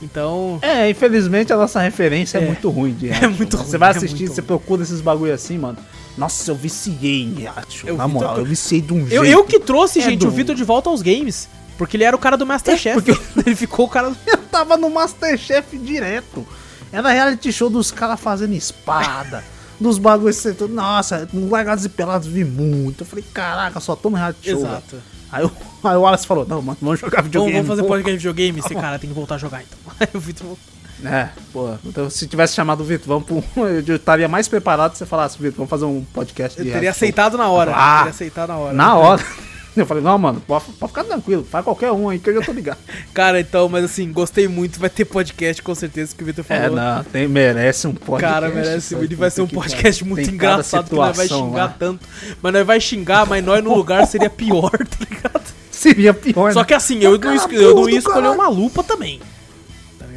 Então, 0.02 0.60
É, 0.62 0.90
infelizmente 0.90 1.52
a 1.52 1.58
nossa 1.58 1.80
referência 1.82 2.38
é, 2.38 2.44
É. 2.44 2.46
muito 2.48 2.70
ruim 2.70 2.94
de 2.94 3.10
É 3.12 3.28
muito 3.28 3.56
ruim, 3.58 3.66
Você 3.66 3.78
vai 3.78 3.90
é 3.94 3.98
assistir, 3.98 4.24
muito 4.24 4.34
você 4.36 4.42
ruim. 4.42 4.48
procura 4.48 4.82
esses 4.84 5.00
bagulho 5.02 5.34
assim, 5.34 5.58
mano. 5.58 5.78
Nossa, 6.18 6.52
eu 6.52 6.56
viciei 6.56 7.24
em. 7.24 7.48
Eu 7.86 7.96
Na 7.98 8.08
vi 8.08 8.14
moral, 8.14 8.38
eu 8.38 8.46
viciei 8.46 8.82
de 8.82 8.94
um 8.94 9.00
jeito. 9.08 9.14
eu, 9.14 9.24
eu 9.26 9.44
que 9.46 9.60
trouxe, 9.60 10.00
É 10.00 10.04
gente, 10.04 10.26
o 10.26 10.30
do- 10.30 10.36
Vitor 10.36 10.56
de 10.56 10.64
volta 10.64 10.90
aos 10.90 11.02
games. 11.02 11.48
Porque 11.78 11.96
ele 11.96 12.04
era 12.04 12.14
o 12.16 12.20
cara 12.20 12.36
do 12.36 12.46
Masterchef. 12.46 13.00
ele 13.46 13.56
ficou 13.56 13.86
o 13.86 13.90
cara. 13.90 14.12
Eu 14.28 14.38
tava 14.52 14.76
no 14.76 14.90
Masterchef 14.90 15.78
direto. 15.78 16.46
Era 16.92 17.10
reality 17.10 17.54
show 17.54 17.70
dos 17.70 17.90
caras 17.90 18.20
fazendo 18.20 18.54
espada. 18.54 19.42
dos 19.80 19.98
bagulhos. 19.98 20.44
Nossa, 20.70 21.30
no 21.32 21.50
Largados 21.50 21.86
e 21.86 21.90
Pelados 21.90 22.28
vi 22.28 22.44
muito. 22.44 23.04
Eu 23.04 23.06
falei, 23.08 23.24
caraca, 23.34 23.80
só 23.80 23.98
no 24.04 24.10
reality 24.10 24.50
show. 24.50 24.60
Exato. 24.60 24.98
Aí, 25.32 25.46
o- 25.46 25.52
aí 25.86 25.96
o 25.96 26.02
Wallace 26.02 26.28
falou, 26.28 26.46
não, 26.46 26.62
mano, 26.62 26.78
vamos 26.82 27.00
jogar 27.00 27.18
Vamos, 27.18 27.28
videogame. 27.28 27.54
vamos 27.62 27.68
fazer 27.70 27.82
pô. 27.84 27.88
podcast 27.88 28.12
de 28.12 28.18
videogame? 28.18 28.60
Esse 28.60 28.76
cara 28.76 29.00
tem 29.00 29.10
que 29.10 29.16
voltar 29.16 29.36
a 29.36 29.38
jogar 29.38 29.62
então. 29.62 29.78
Aí 30.02 30.08
o 30.14 30.20
Vitor 30.20 30.48
voltou. 30.48 30.79
É, 31.06 31.30
pô. 31.54 31.74
Então, 31.86 32.10
se 32.10 32.28
tivesse 32.28 32.54
chamado 32.56 32.82
o 32.82 32.84
Vitor, 32.84 33.08
vamos 33.08 33.26
pro. 33.26 33.44
Eu 33.88 33.96
estaria 33.96 34.28
mais 34.28 34.48
preparado 34.48 34.94
se 34.94 35.00
você 35.00 35.06
falasse, 35.06 35.38
Vitor, 35.38 35.56
vamos 35.58 35.70
fazer 35.70 35.86
um 35.86 36.04
podcast 36.14 36.58
Eu 36.58 36.66
teria 36.66 36.80
reality 36.80 37.00
show." 37.00 37.08
aceitado 37.08 37.38
na 37.38 37.50
hora. 37.50 37.72
Ah, 37.74 37.98
teria 38.00 38.12
aceitado 38.12 38.50
na 38.50 38.58
hora. 38.58 38.74
Na 38.74 38.96
hora. 38.96 39.26
Eu 39.78 39.86
falei, 39.86 40.04
não, 40.04 40.18
mano, 40.18 40.42
pode, 40.46 40.66
pode 40.80 40.92
ficar 40.92 41.04
tranquilo, 41.06 41.46
faz 41.50 41.64
qualquer 41.64 41.92
um 41.92 42.10
aí 42.10 42.20
que 42.20 42.30
eu 42.30 42.34
já 42.34 42.42
tô 42.42 42.52
ligado. 42.52 42.80
Cara, 43.14 43.40
então, 43.40 43.70
mas 43.70 43.86
assim, 43.86 44.12
gostei 44.12 44.48
muito. 44.48 44.80
Vai 44.80 44.90
ter 44.90 45.06
podcast 45.06 45.62
com 45.62 45.74
certeza 45.74 46.14
que 46.14 46.24
o 46.24 46.26
Vitor 46.26 46.44
falou. 46.44 46.64
É, 46.64 46.70
não, 46.70 47.04
tem, 47.04 47.28
merece 47.28 47.88
um 47.88 47.94
podcast. 47.94 48.34
Cara, 48.34 48.50
merece. 48.50 48.96
Ele 48.96 49.16
vai 49.16 49.30
ser 49.30 49.42
um 49.42 49.48
podcast 49.48 50.04
muito 50.04 50.26
Tem 50.26 50.34
engraçado, 50.34 50.90
que 50.90 50.96
nós 50.96 51.16
vai 51.16 51.28
xingar 51.28 51.66
lá. 51.66 51.76
tanto. 51.80 52.06
Mas 52.42 52.54
nós 52.54 52.66
vai 52.66 52.82
xingar, 52.82 53.26
mas 53.26 53.46
nós 53.46 53.64
no 53.64 53.74
lugar 53.74 54.06
seria 54.08 54.30
pior, 54.30 54.72
tá 54.72 54.98
ligado? 55.08 55.44
Seria 55.72 56.14
pior, 56.14 56.52
Só 56.52 56.60
né? 56.60 56.66
que 56.66 56.74
assim, 56.74 57.00
eu 57.02 57.18
não, 57.18 57.34
eu 57.52 57.76
não 57.76 57.90
ia 57.90 58.00
escolher 58.00 58.28
uma 58.30 58.50
lupa 58.50 58.84
também. 58.84 59.22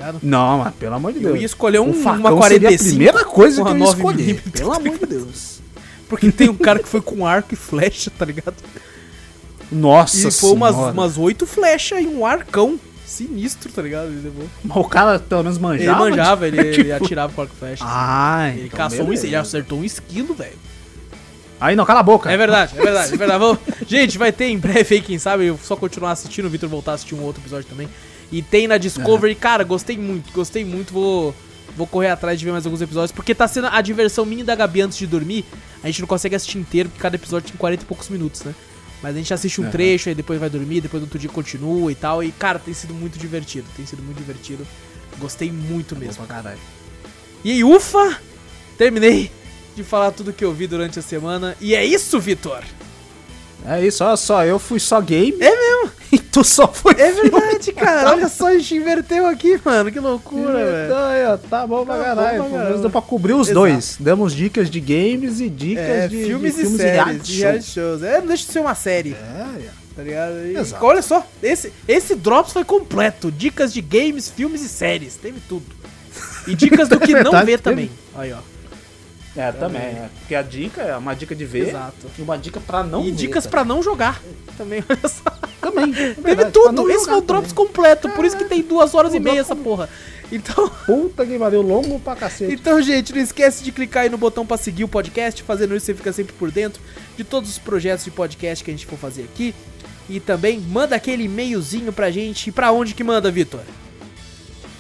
Ligado? 0.07 0.19
Não, 0.23 0.59
mas 0.59 0.75
pelo 0.75 0.95
amor 0.95 1.13
de 1.13 1.21
Deus. 1.21 1.31
Eu 1.31 1.37
ia 1.41 1.47
escolher 1.47 1.79
um, 1.81 1.91
uma 1.91 1.93
seria 1.93 2.21
45. 2.37 2.75
a 2.75 2.79
primeira 2.89 3.25
coisa 3.25 3.63
que 3.63 3.69
eu 3.69 3.73
ia 3.73 3.79
9 3.79 3.97
escolher. 3.97 4.17
milímetros, 4.19 4.53
Pelo 4.53 4.73
amor 4.73 4.99
de? 4.99 5.07
Deus. 5.07 5.61
Porque 6.09 6.31
tem 6.33 6.49
um 6.51 6.55
cara 6.57 6.79
que 6.79 6.89
foi 6.89 7.01
com 7.01 7.27
arco 7.27 7.55
e 7.55 7.57
flecha, 7.57 8.11
tá 8.17 8.25
ligado? 8.25 8.55
Nossa 9.71 10.29
E 10.29 10.31
foi 10.31 10.53
umas, 10.53 10.75
umas 10.75 11.17
oito 11.17 11.47
flechas 11.47 12.03
e 12.03 12.07
um 12.07 12.27
arcão 12.27 12.79
sinistro, 13.07 13.73
tá 13.73 13.81
ligado? 13.83 14.09
Ele, 14.09 14.21
levou. 14.25 14.47
Mas 14.63 14.77
o 14.77 14.85
cara 14.85 15.19
pelo 15.19 15.43
menos 15.43 15.59
manjava. 15.59 16.03
ele 16.05 16.11
manjava, 16.11 16.47
ele, 16.49 16.61
ele 16.61 16.73
Tipo- 16.85 16.93
atirava 17.05 17.33
com 17.33 17.41
arco 17.43 17.55
e 17.55 17.59
flecha. 17.59 17.85
Ah, 17.87 18.51
ele 18.51 18.67
então 18.67 18.77
caçou 18.77 19.01
um 19.01 19.05
beleza. 19.05 19.27
ele 19.27 19.37
acertou 19.37 19.79
um 19.79 19.85
esquilo, 19.85 20.35
velho. 20.35 20.57
Aí 21.61 21.77
não, 21.77 21.85
cala 21.87 22.01
a 22.01 22.03
boca. 22.03 22.31
É 22.31 22.37
verdade, 22.37 22.73
é 22.77 22.83
verdade, 22.83 23.15
é 23.15 23.17
verdade. 23.17 23.39
Vamos- 23.39 23.59
Gente, 23.87 24.19
vai 24.19 24.33
ter 24.33 24.47
em 24.47 24.59
breve 24.59 24.97
aí, 24.97 25.01
quem 25.01 25.19
sabe, 25.19 25.47
eu 25.47 25.59
só 25.63 25.77
continuar 25.77 26.11
assistindo, 26.13 26.47
o 26.47 26.51
Victor 26.51 26.69
voltar 26.69 26.91
a 26.93 26.95
assistir 26.95 27.15
um 27.15 27.23
outro 27.23 27.41
episódio 27.41 27.67
também. 27.69 27.89
E 28.33 28.41
tem 28.41 28.67
na 28.67 28.79
Discovery, 28.79 29.35
cara, 29.35 29.63
gostei 29.63 29.99
muito, 29.99 30.33
gostei 30.33 30.65
muito, 30.65 30.93
vou, 30.93 31.35
vou 31.77 31.87
correr 31.87 32.09
atrás 32.09 32.39
de 32.39 32.45
ver 32.47 32.51
mais 32.51 32.65
alguns 32.65 32.81
episódios, 32.81 33.13
porque 33.13 33.35
tá 33.35 33.47
sendo 33.47 33.67
a 33.67 33.81
diversão 33.83 34.25
minha 34.25 34.43
da 34.43 34.55
Gabi 34.55 34.81
antes 34.81 34.97
de 34.97 35.07
dormir. 35.07 35.45
A 35.83 35.87
gente 35.89 36.01
não 36.01 36.09
consegue 36.09 36.35
assistir 36.35 36.57
inteiro, 36.57 36.89
porque 36.89 37.03
cada 37.03 37.17
episódio 37.17 37.51
tem 37.51 37.59
40 37.59 37.83
e 37.83 37.87
poucos 37.87 38.09
minutos, 38.09 38.43
né? 38.43 38.55
Mas 39.03 39.15
a 39.15 39.19
gente 39.19 39.35
assiste 39.35 39.61
um 39.61 39.65
Aham. 39.65 39.73
trecho, 39.73 40.09
aí 40.09 40.15
depois 40.15 40.41
vai 40.41 40.49
dormir, 40.49 40.81
depois 40.81 41.01
no 41.03 41.07
outro 41.07 41.19
dia 41.19 41.29
continua 41.29 41.93
e 41.93 41.95
tal. 41.95 42.23
E, 42.23 42.33
cara, 42.33 42.59
tem 42.59 42.73
sido 42.73 42.95
muito 42.95 43.19
divertido, 43.19 43.67
tem 43.77 43.85
sido 43.85 44.03
muito 44.03 44.17
divertido. 44.17 44.67
Gostei 45.19 45.51
muito 45.53 45.95
mesmo. 45.95 46.25
Pra 46.25 46.37
caralho. 46.37 46.61
E 47.45 47.51
aí, 47.51 47.65
ufa! 47.65 48.19
Terminei 48.79 49.31
de 49.77 49.83
falar 49.83 50.13
tudo 50.13 50.33
que 50.33 50.45
eu 50.45 50.53
vi 50.55 50.67
durante 50.67 50.99
a 50.99 51.03
semana. 51.03 51.57
E 51.61 51.75
é 51.75 51.85
isso, 51.85 52.19
Vitor! 52.21 52.63
É 53.67 53.85
isso, 53.87 54.05
olha 54.05 54.17
só, 54.17 54.45
eu 54.45 54.59
fui 54.59 54.81
só 54.81 55.01
game. 55.01 55.37
É 55.41 55.51
mesmo? 55.51 55.93
E 56.13 56.19
tu 56.19 56.45
só 56.45 56.69
foi 56.69 56.93
É 56.99 57.11
verdade, 57.11 57.73
cara. 57.73 58.11
Olha 58.11 58.29
só, 58.29 58.49
a 58.49 58.59
gente 58.59 58.75
inverteu 58.77 59.27
aqui, 59.27 59.59
mano. 59.65 59.91
Que 59.91 59.99
loucura, 59.99 60.53
velho. 60.53 60.85
Então, 60.85 61.05
aí, 61.07 61.25
ó, 61.25 61.37
tá 61.39 61.67
bom 61.67 61.87
pra 61.87 61.97
Tá 61.97 62.05
caralho. 62.05 62.43
Pelo 62.45 62.51
menos 62.65 62.81
deu 62.83 62.91
pra 62.91 63.01
cobrir 63.01 63.33
os 63.33 63.49
Exato. 63.49 63.55
dois. 63.61 63.97
Demos 63.99 64.35
dicas 64.35 64.69
de 64.69 64.79
games 64.79 65.41
e 65.41 65.49
dicas 65.49 65.83
É, 65.85 66.09
de, 66.09 66.23
filmes, 66.23 66.55
de 66.57 66.63
e 66.65 66.67
séries, 66.67 67.23
de 67.23 67.41
reality 67.41 67.65
shows. 67.71 68.03
É, 68.03 68.19
não 68.21 68.27
deixa 68.27 68.45
de 68.47 68.53
ser 68.53 68.59
uma 68.61 68.75
série, 68.75 69.13
É, 69.15 69.69
tá 69.97 70.03
ligado? 70.03 70.35
E 70.45 70.55
Exato. 70.55 70.85
olha 70.85 71.01
só, 71.01 71.27
esse, 71.43 71.73
esse 71.89 72.15
Drops 72.15 72.53
foi 72.53 72.65
completo. 72.65 73.33
Dicas 73.33 73.73
de 73.73 73.81
games, 73.81 74.29
filmes 74.29 74.61
e 74.63 74.69
séries. 74.69 75.15
Teve 75.17 75.41
tudo. 75.49 75.65
E 76.47 76.55
dicas 76.55 76.91
do 76.91 77.01
que 77.01 77.15
não 77.15 77.23
verdade, 77.23 77.47
ver 77.47 77.59
teve. 77.59 77.63
também. 77.63 77.91
Aí, 78.15 78.35
ó. 78.35 78.39
É, 79.37 79.53
também. 79.53 79.83
É. 79.83 80.09
Porque 80.19 80.35
a 80.35 80.43
dica 80.43 80.83
é 80.83 80.97
uma 80.97 81.15
dica 81.15 81.35
de 81.35 81.45
ver 81.45 81.69
Exato. 81.69 82.07
e 82.19 82.23
uma 82.23 82.37
dica 82.37 82.61
pra 82.61 82.83
não 82.83 83.03
e 83.03 83.11
ver. 83.11 83.17
dicas 83.17 83.45
tá? 83.45 83.51
pra 83.51 83.65
não 83.65 83.83
jogar. 83.83 84.21
Também, 84.57 84.85
olha 84.89 85.09
só. 85.09 85.31
Também. 85.61 85.95
é 85.95 86.15
Teve 86.15 86.45
tudo. 86.47 86.91
Esse 86.91 87.07
foi 87.07 87.15
o 87.15 87.21
Drops 87.21 87.53
também. 87.53 87.67
completo. 87.67 88.09
Por 88.11 88.25
isso 88.25 88.37
que 88.37 88.45
tem 88.45 88.63
duas 88.63 88.95
horas 88.95 89.13
o 89.13 89.17
e 89.17 89.21
meia 89.21 89.41
essa 89.41 89.57
porra. 89.57 89.89
Então. 90.31 90.69
Puta 90.87 91.27
que 91.27 91.39
pariu, 91.39 91.61
longo 91.61 92.01
pra 92.01 92.17
cacete. 92.17 92.55
Então, 92.55 92.81
gente, 92.81 93.13
não 93.13 93.21
esquece 93.21 93.63
de 93.63 93.71
clicar 93.71 94.05
aí 94.05 94.09
no 94.09 94.17
botão 94.17 94.47
pra 94.47 94.57
seguir 94.57 94.85
o 94.85 94.89
podcast. 94.89 95.43
Fazendo 95.43 95.77
isso, 95.77 95.87
você 95.87 95.95
fica 95.95 96.13
sempre 96.13 96.33
por 96.33 96.51
dentro 96.51 96.83
de 97.17 97.23
todos 97.23 97.51
os 97.51 97.59
projetos 97.59 98.05
de 98.05 98.11
podcast 98.11 98.65
que 98.65 98.71
a 98.71 98.75
gente 98.75 98.87
for 98.87 98.99
fazer 98.99 99.23
aqui. 99.25 99.55
E 100.09 100.19
também 100.21 100.59
manda 100.59 100.97
aquele 100.97 101.25
e-mailzinho 101.25 101.93
pra 101.93 102.11
gente. 102.11 102.49
E 102.49 102.53
pra 102.53 102.73
onde 102.73 102.95
que 102.95 103.05
manda, 103.05 103.31
Vitor? 103.31 103.61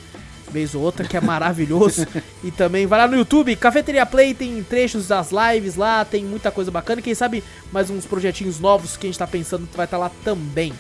vez 0.51 0.75
ou 0.75 0.81
outra, 0.81 1.07
que 1.07 1.15
é 1.15 1.21
maravilhoso. 1.21 2.07
e 2.43 2.51
também 2.51 2.87
vai 2.87 3.01
lá 3.01 3.07
no 3.07 3.17
YouTube, 3.17 3.55
Cafeteria 3.57 4.07
Play, 4.07 4.33
tem 4.33 4.63
trechos 4.63 5.09
das 5.09 5.29
lives 5.31 5.77
lá, 5.77 6.07
tem 6.07 6.25
muita 6.25 6.51
coisa 6.51 6.71
bacana. 6.71 7.01
E 7.01 7.05
quem 7.05 7.15
sabe 7.15 7.45
mais 7.71 7.91
uns 7.91 8.07
projetinhos 8.07 8.59
novos 8.59 8.97
que 8.97 9.07
a 9.07 9.11
gente 9.11 9.19
tá 9.19 9.27
pensando 9.27 9.69
vai 9.75 9.85
estar 9.85 9.99
tá 9.99 10.05
lá 10.05 10.11
também. 10.25 10.73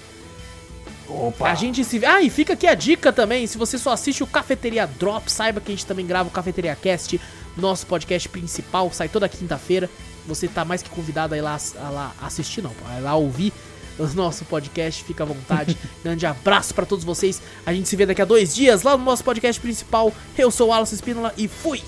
Opa! 1.09 1.51
A 1.51 1.55
gente 1.55 1.85
se. 1.85 2.05
Ah, 2.05 2.23
e 2.23 2.31
fica 2.31 2.53
aqui 2.53 2.67
a 2.67 2.75
dica 2.75 3.13
também: 3.13 3.47
se 3.47 3.59
você 3.59 3.79
só 3.79 3.93
assiste 3.93 4.23
o 4.23 4.27
Cafeteria 4.27 4.87
Drop, 4.87 5.31
saiba 5.31 5.61
que 5.61 5.73
a 5.73 5.75
gente 5.75 5.87
também 5.87 6.07
grava 6.07 6.29
o 6.29 6.33
Cafeteria 6.33 6.75
Cast, 6.77 7.21
nosso 7.57 7.87
podcast 7.87 8.29
principal, 8.29 8.91
sai 8.93 9.09
toda 9.09 9.29
quinta-feira. 9.29 9.89
Você 10.27 10.47
tá 10.47 10.65
mais 10.65 10.83
que 10.83 10.91
convidado 10.91 11.35
a 11.35 11.39
ir 11.39 11.41
lá, 11.41 11.59
a 11.77 11.91
lá 11.91 12.13
assistir, 12.23 12.63
não, 12.63 12.73
a 12.89 12.99
ir 12.99 13.03
lá 13.03 13.17
ouvir 13.17 13.53
o 13.99 14.07
nosso 14.15 14.45
podcast, 14.45 15.05
fica 15.05 15.25
à 15.25 15.27
vontade. 15.27 15.77
Grande 16.03 16.27
abraço 16.27 16.75
para 16.75 16.87
todos 16.87 17.05
vocês. 17.05 17.43
A 17.67 17.73
gente 17.73 17.89
se 17.89 17.97
vê 17.97 18.07
daqui 18.07 18.23
a 18.23 18.25
dois 18.25 18.55
dias 18.55 18.83
lá 18.83 18.97
no 18.97 19.05
nosso 19.05 19.25
podcast 19.25 19.61
principal. 19.61 20.13
Eu 20.37 20.51
sou 20.51 20.69
o 20.69 20.73
Alan 20.73 20.85
Espínola 20.85 21.33
e 21.37 21.49
fui! 21.49 21.83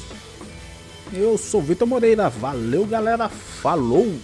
Eu 1.12 1.38
sou 1.38 1.60
o 1.60 1.64
Vitor 1.64 1.86
Moreira. 1.86 2.28
Valeu, 2.28 2.84
galera. 2.86 3.28
Falou! 3.28 4.18